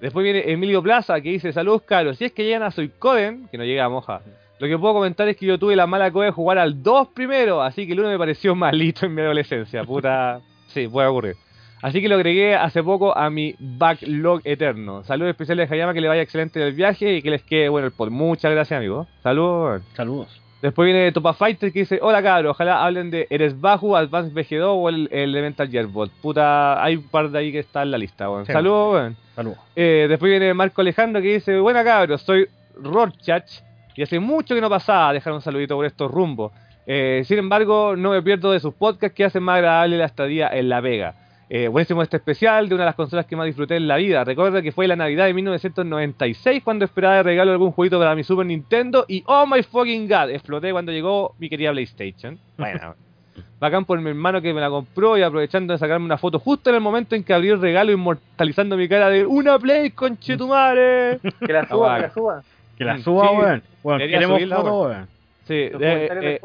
Después 0.00 0.24
viene 0.24 0.50
Emilio 0.50 0.82
Plaza 0.82 1.20
que 1.20 1.30
dice, 1.30 1.52
saludos 1.52 1.82
cabros, 1.82 2.18
si 2.18 2.24
es 2.24 2.32
que 2.32 2.44
llegan 2.44 2.62
a 2.62 2.70
Suicoden, 2.70 3.48
que 3.48 3.58
no 3.58 3.64
llega 3.64 3.84
a 3.84 3.88
Moja, 3.88 4.20
lo 4.58 4.68
que 4.68 4.78
puedo 4.78 4.94
comentar 4.94 5.28
es 5.28 5.36
que 5.36 5.46
yo 5.46 5.58
tuve 5.58 5.74
la 5.74 5.86
mala 5.86 6.10
cosa 6.12 6.26
de 6.26 6.30
jugar 6.30 6.58
al 6.58 6.82
2 6.82 7.08
primero, 7.08 7.62
así 7.62 7.86
que 7.86 7.94
el 7.94 8.00
1 8.00 8.10
me 8.10 8.18
pareció 8.18 8.54
malito 8.54 9.06
en 9.06 9.14
mi 9.14 9.22
adolescencia, 9.22 9.84
puta, 9.84 10.40
sí, 10.68 10.86
puede 10.86 11.08
ocurrir. 11.08 11.36
Así 11.82 12.00
que 12.00 12.08
lo 12.08 12.14
agregué 12.14 12.54
hace 12.54 12.80
poco 12.80 13.16
a 13.16 13.28
mi 13.28 13.56
backlog 13.58 14.40
eterno. 14.44 15.02
Saludos 15.02 15.30
especiales 15.30 15.68
a 15.68 15.74
Hayama, 15.74 15.92
que 15.92 16.00
le 16.00 16.06
vaya 16.06 16.22
excelente 16.22 16.64
el 16.64 16.74
viaje 16.74 17.14
y 17.14 17.22
que 17.22 17.30
les 17.30 17.42
quede 17.42 17.68
bueno 17.68 17.88
el 17.88 17.92
pod. 17.92 18.10
Muchas 18.10 18.52
gracias, 18.52 18.78
amigo. 18.78 19.08
Saludos. 19.24 19.82
Saludos. 19.96 20.41
Después 20.62 20.86
viene 20.86 21.10
Topa 21.10 21.34
Fighter 21.34 21.72
que 21.72 21.80
dice, 21.80 21.98
hola 22.00 22.22
cabros, 22.22 22.52
ojalá 22.52 22.84
hablen 22.84 23.10
de 23.10 23.26
Eres 23.30 23.60
Bajo, 23.60 23.96
Advanced 23.96 24.32
VG2 24.32 24.64
o 24.64 24.88
el, 24.88 25.08
el 25.10 25.30
Elemental 25.30 25.68
Gearbot. 25.68 26.08
Puta, 26.22 26.82
hay 26.82 26.96
un 26.96 27.08
par 27.08 27.30
de 27.30 27.38
ahí 27.40 27.50
que 27.50 27.58
está 27.58 27.82
en 27.82 27.90
la 27.90 27.98
lista, 27.98 28.30
weón. 28.30 28.46
Sí. 28.46 28.52
Saludos, 28.52 28.94
weón. 28.94 29.16
Saludos. 29.34 29.58
Eh, 29.74 30.06
después 30.08 30.30
viene 30.30 30.54
Marco 30.54 30.80
Alejandro 30.80 31.20
que 31.20 31.34
dice, 31.34 31.58
buena 31.58 31.82
cabros, 31.82 32.22
soy 32.22 32.46
Rorchach 32.80 33.60
y 33.96 34.02
hace 34.02 34.20
mucho 34.20 34.54
que 34.54 34.60
no 34.60 34.70
pasaba 34.70 35.12
dejar 35.12 35.32
un 35.32 35.42
saludito 35.42 35.74
por 35.74 35.84
estos 35.84 36.08
rumbos. 36.08 36.52
Eh, 36.86 37.22
sin 37.26 37.38
embargo, 37.38 37.96
no 37.96 38.12
me 38.12 38.22
pierdo 38.22 38.52
de 38.52 38.60
sus 38.60 38.72
podcasts 38.72 39.16
que 39.16 39.24
hacen 39.24 39.42
más 39.42 39.56
agradable 39.56 39.98
la 39.98 40.06
estadía 40.06 40.48
en 40.48 40.68
La 40.68 40.80
Vega. 40.80 41.14
Eh, 41.48 41.68
buenísimo 41.68 42.02
este 42.02 42.16
especial 42.16 42.68
de 42.68 42.74
una 42.74 42.84
de 42.84 42.86
las 42.86 42.94
consolas 42.94 43.26
que 43.26 43.36
más 43.36 43.44
disfruté 43.46 43.76
en 43.76 43.86
la 43.86 43.96
vida. 43.96 44.24
Recuerda 44.24 44.62
que 44.62 44.72
fue 44.72 44.86
la 44.88 44.96
Navidad 44.96 45.26
de 45.26 45.34
1996 45.34 46.62
cuando 46.64 46.84
esperaba 46.86 47.16
de 47.16 47.22
regalo 47.24 47.52
algún 47.52 47.72
jueguito 47.72 47.98
para 47.98 48.14
mi 48.14 48.24
Super 48.24 48.46
Nintendo 48.46 49.04
y 49.06 49.22
oh 49.26 49.46
my 49.46 49.62
fucking 49.62 50.08
god, 50.08 50.30
exploté 50.30 50.72
cuando 50.72 50.92
llegó 50.92 51.34
mi 51.38 51.50
querida 51.50 51.70
PlayStation. 51.72 52.38
Bueno, 52.56 52.94
bacán 53.60 53.84
por 53.84 54.00
mi 54.00 54.08
hermano 54.08 54.40
que 54.40 54.54
me 54.54 54.60
la 54.62 54.70
compró 54.70 55.18
y 55.18 55.22
aprovechando 55.22 55.74
de 55.74 55.78
sacarme 55.78 56.06
una 56.06 56.16
foto 56.16 56.38
justo 56.38 56.70
en 56.70 56.76
el 56.76 56.82
momento 56.82 57.14
en 57.14 57.22
que 57.22 57.34
abrí 57.34 57.50
el 57.50 57.60
regalo 57.60 57.92
inmortalizando 57.92 58.76
mi 58.78 58.88
cara 58.88 59.10
de 59.10 59.26
una 59.26 59.58
Play 59.58 59.90
conchetumare. 59.90 61.18
Que 61.46 61.52
la 61.52 61.68
suba, 61.68 61.96
que 61.96 62.02
la 62.02 62.10
suba. 62.10 62.42
Que 62.78 62.84
la 62.84 62.94
Mm, 62.96 63.02
suba, 63.02 63.28
sí, 63.28 63.36
weón. 63.36 63.62
Debería 63.98 64.16
queremos 64.16 64.36
subirla, 64.38 64.56
foto, 64.56 64.82
weón. 64.82 65.08
Sí, 65.46 65.54
eh, 65.54 65.70
eh, 65.80 66.40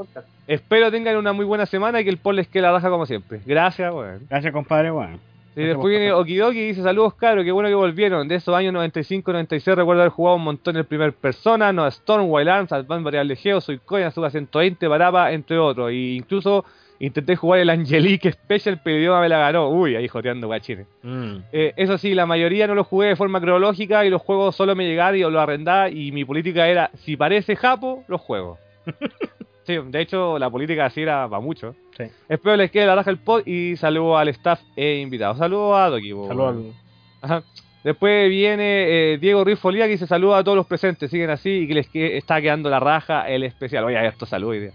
espero 0.48 0.92
tengan 0.92 1.18
una 1.18 1.34
muy 1.34 1.46
buena 1.46 1.66
semana 1.66 2.02
y 2.02 2.04
que 2.04 2.10
el 2.10 2.18
poll 2.18 2.38
les 2.38 2.48
quede 2.48 2.64
la 2.64 2.72
raja 2.72 2.90
como 2.90 3.06
siempre. 3.06 3.42
Gracias, 3.46 3.94
weón. 3.94 4.26
Gracias, 4.30 4.52
compadre, 4.52 4.92
weón. 4.92 5.20
Y 5.58 5.64
después 5.64 5.90
viene 5.90 6.12
Okidoki 6.12 6.60
y 6.60 6.68
dice 6.68 6.84
saludos 6.84 7.16
caro, 7.16 7.44
qué 7.44 7.52
bueno 7.52 7.68
que 7.68 7.74
volvieron. 7.74 8.28
De 8.28 8.36
esos 8.36 8.54
años 8.56 8.76
95-96 8.76 9.74
recuerdo 9.74 10.04
haber 10.04 10.12
jugado 10.12 10.38
un 10.38 10.44
montón 10.44 10.76
en 10.76 10.82
el 10.82 10.86
primer 10.86 11.14
persona, 11.14 11.74
No 11.74 11.88
Storm, 11.88 12.30
Wild 12.30 12.48
Arms, 12.48 12.72
Advance 12.72 13.04
Variable 13.04 13.36
Geo, 13.36 13.60
Soy 13.60 13.80
Coin, 13.80 14.06
Azuka 14.06 14.30
120, 14.30 14.88
Barapa, 14.88 15.32
entre 15.32 15.58
otros. 15.58 15.92
Y 15.92 16.18
incluso 16.18 16.64
intenté 17.00 17.36
jugar 17.36 17.60
el 17.60 17.72
Angelique 17.72 18.32
Special, 18.32 18.80
pero 18.84 18.98
el 18.98 19.02
idioma 19.02 19.22
me 19.22 19.30
la 19.30 19.40
ganó. 19.40 19.70
Uy, 19.70 19.96
ahí 19.96 20.08
joteando 20.08 20.46
guachines. 20.46 20.86
Mm. 21.02 21.38
Eh, 21.52 21.74
eso 21.76 21.98
sí, 21.98 22.14
la 22.14 22.28
mayoría 22.28 22.68
no 22.68 22.76
lo 22.76 22.84
jugué 22.84 23.08
de 23.08 23.16
forma 23.16 23.42
cronológica 23.42 24.06
y 24.06 24.12
los 24.12 24.22
juegos 24.22 24.56
solo 24.56 24.76
me 24.76 24.86
llegaban 24.86 25.16
y 25.16 25.22
los 25.22 25.36
arrendaba 25.36 25.90
y 25.90 26.12
mi 26.12 26.24
política 26.24 26.68
era, 26.68 26.92
si 27.04 27.18
parece 27.18 27.56
Japo, 27.56 28.04
los 28.08 28.22
juego. 28.22 28.60
sí, 29.66 29.78
de 29.86 30.02
hecho 30.02 30.38
la 30.40 30.50
política 30.50 30.86
así 30.86 31.02
era 31.02 31.28
para 31.30 31.42
mucho. 31.42 31.76
Sí. 31.98 32.06
Espero 32.30 32.56
les 32.56 32.72
quede 32.72 32.86
la 32.86 32.96
raja 32.96 33.10
el 33.10 33.18
pod 33.18 33.46
y 33.46 33.76
saludo 33.78 34.18
al 34.18 34.28
staff 34.30 34.62
e 34.76 34.98
invitados. 34.98 35.38
Saludos 35.38 35.78
a 35.78 35.90
Doki. 35.90 36.14
weón. 36.14 36.42
al- 36.42 36.74
Ajá. 37.22 37.44
Después 37.84 38.30
viene 38.30 39.14
eh, 39.14 39.18
Diego 39.18 39.44
Ruiz 39.44 39.60
Folía 39.60 39.86
que 39.86 39.92
dice 39.92 40.08
saludos 40.08 40.40
a 40.40 40.44
todos 40.44 40.58
los 40.58 40.68
presentes, 40.68 41.10
siguen 41.10 41.30
así 41.30 41.50
y 41.50 41.68
que 41.68 41.74
les 41.74 41.90
que- 41.90 42.18
está 42.18 42.42
quedando 42.42 42.70
la 42.70 42.80
raja 42.80 43.28
el 43.30 43.44
especial. 43.44 43.84
Oye, 43.86 44.06
esto 44.08 44.26
saludos. 44.26 44.74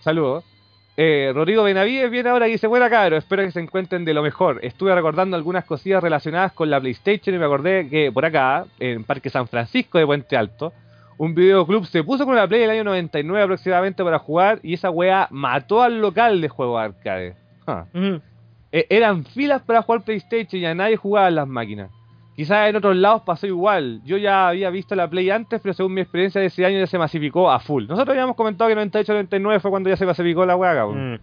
Saludos. 0.00 0.44
Eh, 0.96 1.32
Rodrigo 1.34 1.62
Benavides 1.62 2.10
viene 2.10 2.28
ahora 2.28 2.46
y 2.48 2.52
dice, 2.52 2.66
buena 2.66 2.90
cabros, 2.90 3.24
espero 3.24 3.42
que 3.42 3.50
se 3.50 3.60
encuentren 3.60 4.04
de 4.04 4.12
lo 4.12 4.22
mejor. 4.22 4.60
Estuve 4.62 4.94
recordando 4.94 5.36
algunas 5.36 5.64
cosillas 5.64 6.02
relacionadas 6.02 6.52
con 6.52 6.68
la 6.68 6.78
PlayStation 6.80 7.34
y 7.34 7.38
me 7.38 7.46
acordé 7.46 7.88
que 7.88 8.12
por 8.12 8.24
acá, 8.26 8.66
en 8.78 9.02
Parque 9.04 9.30
San 9.30 9.48
Francisco 9.48 9.96
de 9.98 10.04
Puente 10.06 10.36
Alto, 10.36 10.72
un 11.22 11.36
videoclub 11.36 11.86
se 11.86 12.02
puso 12.02 12.24
con 12.24 12.34
la 12.34 12.48
Play 12.48 12.62
el 12.62 12.70
año 12.70 12.82
99 12.82 13.44
aproximadamente 13.44 14.02
para 14.02 14.18
jugar 14.18 14.58
y 14.64 14.74
esa 14.74 14.90
wea 14.90 15.28
mató 15.30 15.80
al 15.80 16.00
local 16.00 16.40
de 16.40 16.48
juego 16.48 16.76
arcade. 16.76 17.36
Eh, 18.72 18.86
eran 18.90 19.24
filas 19.24 19.62
para 19.62 19.82
jugar 19.82 20.02
PlayStation 20.02 20.60
y 20.60 20.66
a 20.66 20.74
nadie 20.74 20.96
jugaba 20.96 21.28
en 21.28 21.36
las 21.36 21.46
máquinas. 21.46 21.92
Quizás 22.34 22.68
en 22.68 22.74
otros 22.74 22.96
lados 22.96 23.22
pasó 23.24 23.46
igual. 23.46 24.00
Yo 24.04 24.16
ya 24.16 24.48
había 24.48 24.68
visto 24.70 24.96
la 24.96 25.08
Play 25.08 25.30
antes, 25.30 25.60
pero 25.62 25.72
según 25.74 25.94
mi 25.94 26.00
experiencia 26.00 26.40
de 26.40 26.48
ese 26.48 26.66
año 26.66 26.80
ya 26.80 26.88
se 26.88 26.98
masificó 26.98 27.52
a 27.52 27.60
full. 27.60 27.86
Nosotros 27.86 28.14
habíamos 28.14 28.34
comentado 28.34 28.68
que 28.68 28.76
98-99 28.76 29.60
fue 29.60 29.70
cuando 29.70 29.90
ya 29.90 29.96
se 29.96 30.06
masificó 30.06 30.44
la 30.44 30.56
hueá, 30.56 30.74
cabrón. 30.74 31.20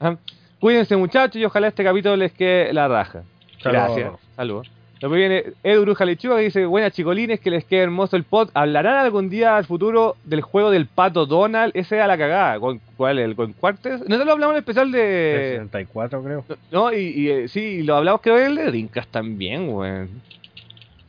Mm. 0.00 0.16
Cuídense 0.60 0.96
muchachos 0.96 1.42
y 1.42 1.44
ojalá 1.44 1.66
este 1.66 1.82
capítulo 1.82 2.14
les 2.14 2.32
quede 2.32 2.72
la 2.72 2.86
raja. 2.86 3.24
Gracias. 3.64 4.12
Saludos. 4.36 4.70
Después 5.00 5.18
viene 5.18 5.44
Edu 5.62 5.80
Bruja 5.82 6.04
Lechuga 6.04 6.36
que 6.36 6.42
dice, 6.42 6.66
buenas 6.66 6.92
chicolines, 6.92 7.40
que 7.40 7.50
les 7.50 7.64
quede 7.64 7.80
hermoso 7.80 8.16
el 8.16 8.24
pod. 8.24 8.50
¿Hablarán 8.52 8.98
algún 8.98 9.30
día 9.30 9.56
al 9.56 9.64
futuro 9.64 10.16
del 10.24 10.42
juego 10.42 10.70
del 10.70 10.84
pato 10.84 11.24
Donald? 11.24 11.72
Ese 11.74 11.96
era 11.96 12.06
la 12.06 12.18
cagada. 12.18 12.60
¿Con, 12.60 12.82
¿Cuál? 12.98 13.18
¿El 13.18 13.34
con 13.34 13.54
Quartes? 13.54 14.00
Nosotros 14.00 14.28
hablamos 14.28 14.52
en 14.52 14.56
el 14.56 14.58
especial 14.58 14.92
De 14.92 14.98
de... 14.98 15.50
64, 15.52 16.22
creo. 16.22 16.44
No, 16.70 16.92
y, 16.92 16.98
y, 16.98 17.30
eh, 17.30 17.48
sí, 17.48 17.82
lo 17.82 17.96
hablamos 17.96 18.20
creo 18.20 18.38
en 18.38 18.46
el 18.48 18.56
de 18.56 18.64
Dreamcast 18.66 19.10
también, 19.10 19.70
weón. 19.70 20.10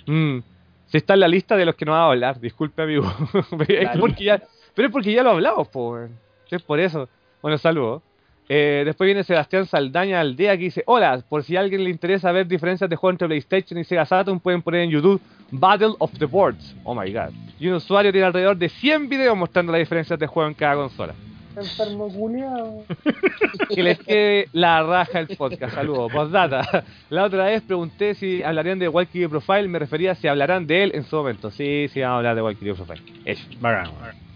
Mm. 0.06 0.40
Sí 0.88 0.98
está 0.98 1.16
en 1.16 1.20
la 1.20 1.28
lista 1.28 1.58
de 1.58 1.66
los 1.66 1.76
que 1.76 1.84
no 1.84 1.92
va 1.92 2.04
a 2.04 2.12
hablar, 2.12 2.40
disculpe 2.40 2.82
amigo. 2.84 3.14
Pero 3.58 3.92
es 3.92 4.00
porque 4.00 4.24
ya, 4.24 4.42
pero 4.74 4.88
es 4.88 4.92
porque 4.94 5.12
ya 5.12 5.22
lo 5.24 5.32
hablamos, 5.32 5.68
po, 5.68 5.92
weón. 5.92 6.12
Es 6.50 6.62
por 6.62 6.80
eso. 6.80 7.10
Bueno, 7.42 7.58
saludos. 7.58 8.02
Eh, 8.54 8.84
después 8.84 9.06
viene 9.06 9.24
Sebastián 9.24 9.66
Saldaña 9.66 10.20
Aldea 10.20 10.58
que 10.58 10.66
dice, 10.66 10.84
hola, 10.86 11.24
por 11.30 11.42
si 11.42 11.56
a 11.56 11.62
alguien 11.62 11.86
le 11.86 11.90
interesa 11.90 12.34
ver 12.34 12.46
diferencias 12.46 12.90
de 12.90 12.98
juego 12.98 13.12
entre 13.12 13.28
PlayStation 13.30 13.80
y 13.80 13.86
Sega 13.86 14.06
Saturn, 14.06 14.42
pueden 14.42 14.62
poner 14.62 14.82
en 14.82 14.90
YouTube 14.90 15.22
Battle 15.52 15.94
of 16.00 16.12
the 16.20 16.26
Boards. 16.26 16.76
Oh 16.84 16.94
my 16.94 17.10
god. 17.14 17.30
Y 17.62 17.70
un 17.70 17.76
usuario 17.76 18.12
tiene 18.12 18.28
alrededor 18.28 18.58
de 18.58 18.68
100 18.68 19.08
videos 19.08 19.38
mostrando 19.38 19.72
las 19.72 19.80
diferencias 19.80 20.20
de 20.20 20.28
juego 20.28 20.50
en 20.50 20.54
cada 20.54 20.76
consola. 20.76 21.14
Enfermo 21.56 22.10
culiao. 22.10 22.84
que 23.74 23.84
les 23.84 23.98
quede 24.00 24.50
la 24.52 24.84
raja 24.84 25.22
el 25.22 25.28
podcast. 25.38 25.74
Saludos. 25.74 26.12
Postdata. 26.12 26.84
La 27.10 27.24
otra 27.24 27.46
vez 27.46 27.62
pregunté 27.62 28.16
si 28.16 28.44
hablarían 28.44 28.80
de 28.80 28.90
Valkyrie 28.90 29.30
Profile. 29.30 29.70
Me 29.70 29.80
refería 29.80 30.12
a 30.12 30.16
si 30.16 30.28
hablarán 30.28 30.68
de 30.68 30.84
él 30.84 30.92
en 30.94 31.06
su 31.06 31.16
momento. 31.16 31.52
Sí, 31.52 31.88
sí, 31.94 32.02
vamos 32.02 32.16
a 32.16 32.18
hablar 32.18 32.36
de 32.36 32.42
Valkyrie 32.42 32.74
Profile. 32.74 33.02
Eso. 33.24 33.48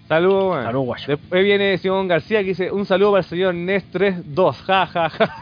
Saludos, 0.07 0.51
weón. 0.51 0.63
Saludos, 0.63 0.85
guacho. 0.85 1.11
Después 1.11 1.43
viene 1.43 1.77
Simón 1.77 2.07
García 2.07 2.39
que 2.39 2.49
dice: 2.49 2.71
Un 2.71 2.85
saludo 2.85 3.11
para 3.11 3.23
el 3.23 3.29
señor 3.29 3.55
Nest 3.55 3.91
32. 3.91 4.61
Ja, 4.61 4.85
ja, 4.85 5.09
ja. 5.09 5.35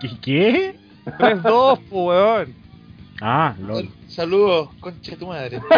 ¿Qué? 0.00 0.10
¿Qué? 0.20 0.74
32, 1.18 1.78
po, 1.90 2.06
weón. 2.08 2.54
Ah, 3.20 3.54
lol. 3.60 3.88
Saludos, 4.08 4.70
concha 4.80 5.12
de 5.12 5.16
tu 5.16 5.26
madre. 5.26 5.60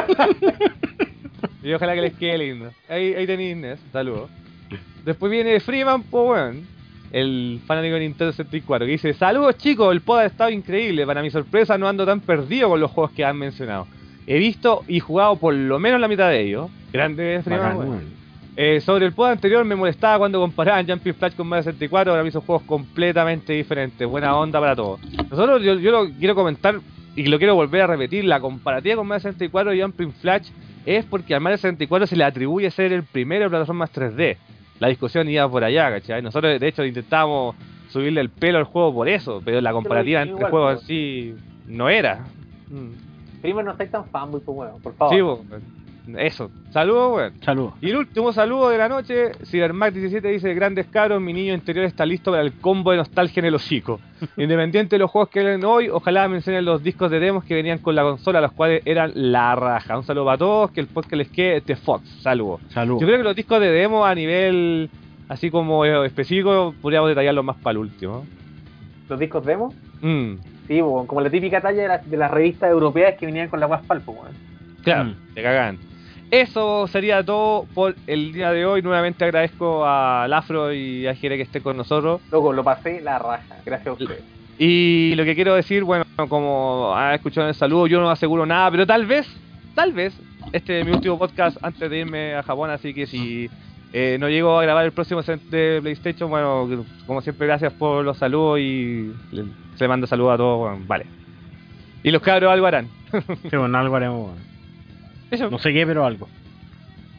Y 1.62 1.72
ojalá 1.72 1.94
que 1.96 2.00
les 2.00 2.14
quede 2.14 2.38
lindo. 2.38 2.70
Ahí, 2.88 3.12
ahí 3.14 3.26
tenéis 3.26 3.56
Nest. 3.56 3.82
Saludos. 3.92 4.30
Después 5.04 5.32
viene 5.32 5.58
Freeman, 5.58 6.04
po, 6.04 6.30
weón. 6.30 6.64
El 7.10 7.60
fanático 7.66 7.94
de 7.94 8.00
Nintendo 8.00 8.32
64 8.32 8.86
que 8.86 8.92
dice: 8.92 9.14
Saludos 9.14 9.56
chicos, 9.58 9.92
el 9.92 10.00
pod 10.00 10.18
ha 10.18 10.26
estado 10.26 10.50
increíble. 10.50 11.04
Para 11.04 11.22
mi 11.22 11.30
sorpresa, 11.30 11.76
no 11.76 11.88
ando 11.88 12.06
tan 12.06 12.20
perdido 12.20 12.68
con 12.68 12.80
los 12.80 12.90
juegos 12.92 13.12
que 13.12 13.24
han 13.24 13.36
mencionado. 13.36 13.88
He 14.28 14.38
visto 14.38 14.84
y 14.86 15.00
jugado 15.00 15.36
por 15.36 15.54
lo 15.54 15.78
menos 15.80 16.00
la 16.00 16.06
mitad 16.08 16.28
de 16.28 16.40
ellos. 16.40 16.70
Grande 16.92 17.40
Freeman, 17.42 17.76
Bacán, 17.76 17.90
weón. 17.90 18.15
Eh, 18.58 18.80
sobre 18.80 19.04
el 19.04 19.12
pod 19.12 19.28
anterior 19.28 19.62
me 19.66 19.76
molestaba 19.76 20.18
cuando 20.18 20.40
comparaban 20.40 20.86
Jumping 20.88 21.14
Flash 21.14 21.34
con 21.34 21.46
Mario 21.46 21.64
64, 21.64 22.10
ahora 22.10 22.24
mismo 22.24 22.40
juegos 22.40 22.62
completamente 22.62 23.52
diferentes, 23.52 24.08
buena 24.08 24.34
onda 24.34 24.58
para 24.58 24.74
todos. 24.74 24.98
Nosotros, 25.30 25.62
yo, 25.62 25.74
yo 25.74 25.90
lo 25.90 26.10
quiero 26.10 26.34
comentar 26.34 26.80
y 27.14 27.26
lo 27.26 27.36
quiero 27.36 27.54
volver 27.54 27.82
a 27.82 27.86
repetir, 27.86 28.24
la 28.24 28.40
comparativa 28.40 28.96
con 28.96 29.06
Mario 29.06 29.20
64 29.20 29.74
y 29.74 29.82
Jumping 29.82 30.12
Flash 30.12 30.48
es 30.86 31.04
porque 31.04 31.34
al 31.34 31.42
Mario 31.42 31.58
64 31.58 32.06
se 32.06 32.16
le 32.16 32.24
atribuye 32.24 32.70
ser 32.70 32.94
el 32.94 33.02
primero 33.02 33.44
de 33.44 33.50
plataformas 33.50 33.92
3D. 33.92 34.38
La 34.78 34.88
discusión 34.88 35.28
iba 35.28 35.46
por 35.50 35.62
allá, 35.62 35.90
¿cachai? 35.90 36.22
Nosotros 36.22 36.58
de 36.58 36.68
hecho 36.68 36.82
intentábamos 36.82 37.56
subirle 37.90 38.22
el 38.22 38.30
pelo 38.30 38.58
al 38.58 38.64
juego 38.64 38.94
por 38.94 39.08
eso, 39.08 39.42
pero 39.44 39.60
la 39.60 39.72
comparativa 39.72 40.22
igual, 40.22 40.30
entre 40.30 40.50
juegos 40.50 40.74
pues. 40.74 40.82
en 40.82 40.86
sí 40.86 41.34
no 41.66 41.90
era. 41.90 42.24
Mm. 42.68 43.40
Primero 43.42 43.64
no 43.64 43.72
estáis 43.72 43.90
tan 43.90 44.06
fanboy, 44.06 44.40
pues 44.40 44.56
weón, 44.56 44.80
por 44.80 44.94
favor. 44.94 45.14
Sí, 45.14 45.22
po, 45.22 45.44
eso. 46.18 46.50
Saludos, 46.70 47.16
weón. 47.16 47.32
Saludos. 47.42 47.74
Y 47.80 47.90
el 47.90 47.96
último 47.96 48.32
saludo 48.32 48.68
de 48.70 48.78
la 48.78 48.88
noche, 48.88 49.32
CyberMac17 49.32 50.20
dice, 50.32 50.54
grandes 50.54 50.86
caros, 50.86 51.20
mi 51.20 51.32
niño 51.32 51.54
interior 51.54 51.84
está 51.84 52.06
listo 52.06 52.30
para 52.30 52.42
el 52.42 52.52
combo 52.54 52.90
de 52.92 52.98
nostalgia 52.98 53.40
en 53.40 53.46
el 53.46 53.54
hocico. 53.54 54.00
Independiente 54.36 54.96
de 54.96 55.00
los 55.00 55.10
juegos 55.10 55.28
que 55.30 55.42
ven 55.42 55.64
hoy, 55.64 55.88
ojalá 55.88 56.28
mencionen 56.28 56.64
los 56.64 56.82
discos 56.82 57.10
de 57.10 57.18
demos 57.20 57.44
que 57.44 57.54
venían 57.54 57.78
con 57.78 57.94
la 57.94 58.02
consola, 58.02 58.40
los 58.40 58.52
cuales 58.52 58.82
eran 58.84 59.12
la 59.14 59.54
raja. 59.56 59.96
Un 59.98 60.04
saludo 60.04 60.24
para 60.26 60.38
todos, 60.38 60.70
que 60.70 60.80
el 60.80 60.86
podcast 60.86 61.14
les 61.14 61.28
quede 61.28 61.60
de 61.60 61.76
Fox. 61.76 62.08
Saludos. 62.22 62.60
Saludos. 62.68 63.00
Yo 63.00 63.06
creo 63.06 63.18
que 63.18 63.24
los 63.24 63.36
discos 63.36 63.60
de 63.60 63.70
demo 63.70 64.04
a 64.06 64.14
nivel 64.14 64.88
así 65.28 65.50
como 65.50 65.84
eh, 65.84 66.06
específico, 66.06 66.72
podríamos 66.80 67.08
detallarlos 67.08 67.44
más 67.44 67.56
para 67.56 67.72
el 67.72 67.78
último. 67.78 68.24
Los 69.08 69.18
discos 69.18 69.44
demo, 69.44 69.72
Mm, 70.02 70.34
sí, 70.68 70.78
como 71.06 71.20
la 71.22 71.30
típica 71.30 71.60
talla 71.60 71.82
de, 71.82 71.88
las- 71.88 72.10
de 72.10 72.16
las 72.18 72.30
revistas 72.30 72.70
europeas 72.70 73.14
que 73.18 73.24
venían 73.26 73.48
con 73.48 73.58
la 73.60 73.66
guaspal, 73.66 74.02
pues 74.02 74.18
weón. 74.18 74.32
claro, 74.84 75.04
Mm. 75.10 75.34
te 75.34 75.42
cagan. 75.42 75.78
Eso 76.30 76.86
sería 76.88 77.22
todo 77.24 77.66
por 77.74 77.94
el 78.06 78.32
día 78.32 78.50
de 78.52 78.66
hoy. 78.66 78.82
Nuevamente 78.82 79.24
agradezco 79.24 79.86
al 79.86 80.32
Afro 80.32 80.72
y 80.72 81.06
a 81.06 81.14
Jere 81.14 81.36
que 81.36 81.44
esté 81.44 81.60
con 81.60 81.76
nosotros. 81.76 82.20
Loco, 82.32 82.52
lo 82.52 82.64
pasé 82.64 83.00
la 83.00 83.18
raja, 83.18 83.56
gracias 83.64 83.86
a 83.88 83.92
ustedes. 83.92 84.24
Y 84.58 85.14
lo 85.16 85.24
que 85.24 85.34
quiero 85.34 85.54
decir, 85.54 85.84
bueno, 85.84 86.04
como 86.28 86.92
ha 86.96 87.14
escuchado 87.14 87.46
en 87.46 87.50
el 87.50 87.54
saludo, 87.54 87.86
yo 87.86 88.00
no 88.00 88.10
aseguro 88.10 88.44
nada, 88.46 88.70
pero 88.70 88.86
tal 88.86 89.06
vez, 89.06 89.28
tal 89.74 89.92
vez, 89.92 90.18
este 90.52 90.80
es 90.80 90.86
mi 90.86 90.92
último 90.92 91.18
podcast 91.18 91.58
antes 91.62 91.88
de 91.90 91.98
irme 91.98 92.34
a 92.34 92.42
Japón, 92.42 92.70
así 92.70 92.92
que 92.94 93.06
si 93.06 93.48
eh, 93.92 94.16
no 94.18 94.28
llego 94.28 94.58
a 94.58 94.62
grabar 94.62 94.84
el 94.86 94.92
próximo 94.92 95.22
set 95.22 95.40
de 95.42 95.78
PlayStation, 95.82 96.28
bueno, 96.30 96.68
como 97.06 97.20
siempre, 97.20 97.46
gracias 97.46 97.72
por 97.74 98.02
los 98.04 98.16
saludos 98.16 98.58
y 98.60 99.12
le- 99.30 99.44
se 99.76 99.86
manda 99.86 100.06
saludos 100.06 100.34
a 100.34 100.36
todos, 100.38 100.58
bueno, 100.58 100.84
vale. 100.88 101.06
Y 102.02 102.10
los 102.10 102.22
cabros 102.22 102.50
algo 102.50 102.66
harán. 102.66 102.88
Sí, 103.50 103.56
bueno, 103.56 103.76
algo 103.78 103.94
haremos. 103.96 104.30
Eso. 105.30 105.50
No 105.50 105.58
sé 105.58 105.72
qué, 105.72 105.86
pero 105.86 106.04
algo. 106.06 106.28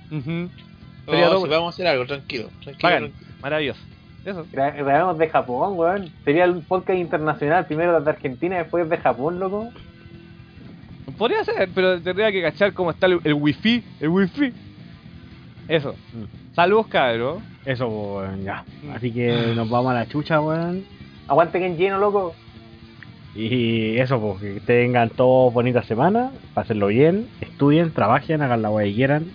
Sería 0.10 1.28
todo. 1.30 1.44
si 1.44 1.50
vamos 1.50 1.68
a 1.68 1.70
hacer 1.76 1.88
algo, 1.88 2.06
tranquilo. 2.06 2.50
tranquilo. 2.64 3.10
Maravilloso. 3.42 3.80
Eso. 4.26 4.46
Gra- 4.52 4.76
Grabamos 4.76 5.18
de 5.18 5.30
Japón, 5.30 5.74
weón. 5.78 6.10
Sería 6.26 6.44
el 6.46 6.62
podcast 6.62 7.00
internacional, 7.00 7.66
primero 7.66 8.00
de 8.02 8.10
Argentina, 8.10 8.58
después 8.58 8.90
de 8.90 8.98
Japón, 8.98 9.40
loco. 9.40 9.70
Podría 11.18 11.44
ser, 11.46 11.70
pero 11.74 12.00
tendría 12.02 12.32
que 12.32 12.42
cachar 12.42 12.74
cómo 12.74 12.92
está 12.92 13.08
el, 13.08 13.20
el 13.24 13.34
wifi, 13.34 13.84
el 14.02 14.10
wifi. 14.10 14.52
Eso. 15.68 15.94
Mm. 16.14 16.54
Saludos, 16.56 16.88
cabros. 16.88 17.42
Eso, 17.66 17.88
weón, 17.88 18.44
ya. 18.44 18.64
Mm. 18.84 18.92
Así 18.92 19.12
que 19.12 19.54
nos 19.56 19.70
vamos 19.70 19.92
a 19.92 19.96
la 19.96 20.08
chucha, 20.08 20.42
weón. 20.42 20.84
Aguante 21.28 21.60
que 21.60 21.66
en 21.66 21.78
lleno, 21.78 21.98
loco. 21.98 22.36
Y 23.38 23.98
eso, 24.00 24.20
pues, 24.20 24.42
que 24.42 24.60
tengan 24.62 25.10
todos 25.10 25.54
bonita 25.54 25.84
semana, 25.84 26.32
pásenlo 26.54 26.88
bien, 26.88 27.28
estudien, 27.42 27.92
trabajen, 27.94 28.42
hagan 28.42 28.62
la 28.64 28.70
weá 28.72 28.86
que 28.88 28.96
quieran. 28.96 29.26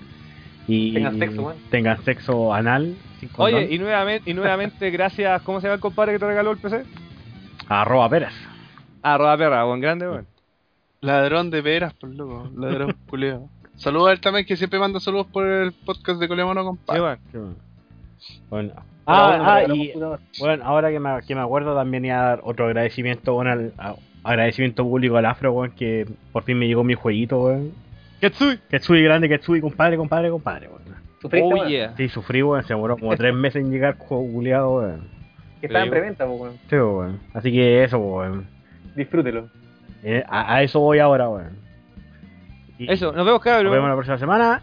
Y 0.67 0.95
Tengan 0.95 1.19
sexo, 1.19 1.43
weón. 1.43 1.57
tengan 1.71 2.05
sexo 2.05 2.55
anal. 2.55 2.95
sin. 3.21 3.31
Oye, 3.37 3.69
y 3.71 3.79
nuevamente, 3.79 4.31
y 4.31 4.35
nuevamente 4.35 4.91
gracias, 4.93 5.43
¿cómo 5.43 5.61
se 5.61 5.67
llama 5.67 5.75
el 5.77 5.81
compadre 5.81 6.13
que 6.13 6.19
te 6.19 6.27
regaló 6.27 6.51
el 6.53 6.59
PC? 6.59 6.85
Arroba 7.69 8.09
Pérez. 8.09 8.33
Arroba 9.03 9.37
perra, 9.37 9.65
buen 9.65 9.81
grande, 9.81 10.09
weón. 10.09 10.27
Ladrón 11.01 11.51
de 11.51 11.61
veras, 11.63 11.95
por 11.95 12.11
loco. 12.11 12.49
Ladrón 12.57 12.97
culeo. 13.09 13.49
Saludos 13.77 14.09
a 14.09 14.13
él 14.13 14.21
también, 14.21 14.47
que 14.47 14.57
siempre 14.57 14.79
manda 14.79 15.01
saludos 15.01 15.27
por 15.27 15.45
el 15.47 15.73
podcast 15.73 16.21
de 16.21 16.29
Colemono, 16.29 16.65
compadre. 16.65 17.19
Sí, 17.33 17.39
bueno. 17.39 17.55
Bueno. 18.51 18.73
Ah, 19.07 19.37
uno 19.41 19.51
ah, 19.51 19.63
y 19.75 19.93
bueno, 20.39 20.65
ahora 20.65 20.91
que 20.91 21.01
me, 21.01 21.11
que 21.27 21.35
me 21.35 21.41
acuerdo 21.41 21.75
también 21.75 22.05
iba 22.05 22.21
a 22.21 22.29
dar 22.29 22.41
otro 22.45 22.67
agradecimiento, 22.67 23.35
bueno, 23.35 23.51
al, 23.51 23.73
a- 23.79 23.97
agradecimiento 24.23 24.85
público 24.85 25.17
al 25.17 25.27
Afro, 25.27 25.53
weón, 25.53 25.73
que 25.73 26.07
por 26.33 26.45
fin 26.45 26.59
me 26.59 26.67
llegó 26.69 26.85
mi 26.85 26.95
jueguito, 26.95 27.43
weón. 27.43 27.73
Ketsui. 28.21 28.59
Ketsui 28.71 29.03
grande, 29.03 29.29
Ketsui, 29.29 29.61
compadre, 29.61 29.97
compadre, 29.97 30.31
compadre, 30.31 30.69
weón. 30.69 30.83
¿Sufriste, 31.21 31.49
Oh 31.53 31.67
yeah. 31.67 31.95
Sí, 31.97 32.09
sufrí, 32.09 32.43
weón, 32.43 32.63
se 32.63 32.75
demoró 32.75 32.97
como 32.97 33.17
tres 33.17 33.35
meses 33.35 33.65
en 33.65 33.71
llegar 33.73 33.97
juego 33.99 34.25
culiado, 34.33 34.75
weón. 34.77 35.09
Que 35.61 35.67
estaba 35.67 35.85
en 35.85 35.91
preventa, 35.91 36.25
weón. 36.29 36.53
Sí, 36.71 36.77
weón. 36.77 37.19
Así 37.35 37.51
que 37.53 37.83
eso, 37.85 37.99
weón. 37.99 38.47
Disfrútelo. 38.95 39.49
Eh, 40.05 40.23
a, 40.29 40.55
a 40.57 40.63
eso 40.63 40.79
voy 40.81 40.99
ahora, 41.01 41.29
weón. 41.29 41.57
Y 42.79 42.91
Eso, 42.91 43.13
nos 43.13 43.25
vemos, 43.27 43.41
cabrón. 43.41 43.65
Nos 43.65 43.73
vemos 43.75 43.89
la 43.89 43.95
próxima 43.95 44.19
semana. 44.19 44.63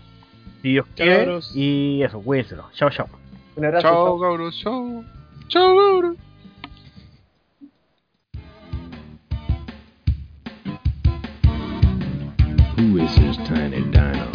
Si 0.61 0.69
Dios 0.71 0.85
quiere. 0.95 1.39
Y 1.55 2.01
eso, 2.03 2.21
cuídenselo. 2.21 2.65
Chao, 2.73 2.89
chao. 2.89 3.07
Un 3.59 3.65
abrazo. 3.65 3.81
Chao, 3.81 4.05
chao. 4.05 4.19
cabros. 4.19 4.55
Chao. 4.57 5.03
Chao, 5.49 5.75
cabros. 5.75 6.17
Who 12.77 12.97
is 12.99 13.15
this 13.17 13.35
tiny 13.49 13.81
dino? 13.91 14.31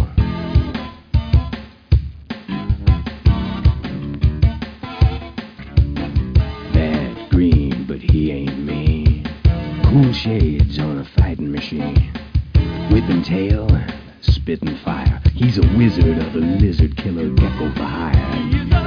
Bad 6.75 7.31
green, 7.31 7.86
but 7.89 8.01
he 8.01 8.31
ain't 8.31 8.59
mean. 8.59 9.27
Cool 9.85 10.12
shades 10.12 10.78
on 10.78 10.99
a 10.99 11.05
fighting 11.19 11.51
machine. 11.51 12.12
Whipping 12.91 13.23
tail, 13.23 13.67
spitting 14.20 14.77
fire. 14.85 15.23
He's 15.33 15.57
a 15.57 15.67
wizard 15.78 16.19
of 16.19 16.35
a 16.35 16.41
lizard 16.41 16.94
killer 16.99 17.31
gecko 17.31 17.73
for 17.73 17.85
hire. 17.85 18.84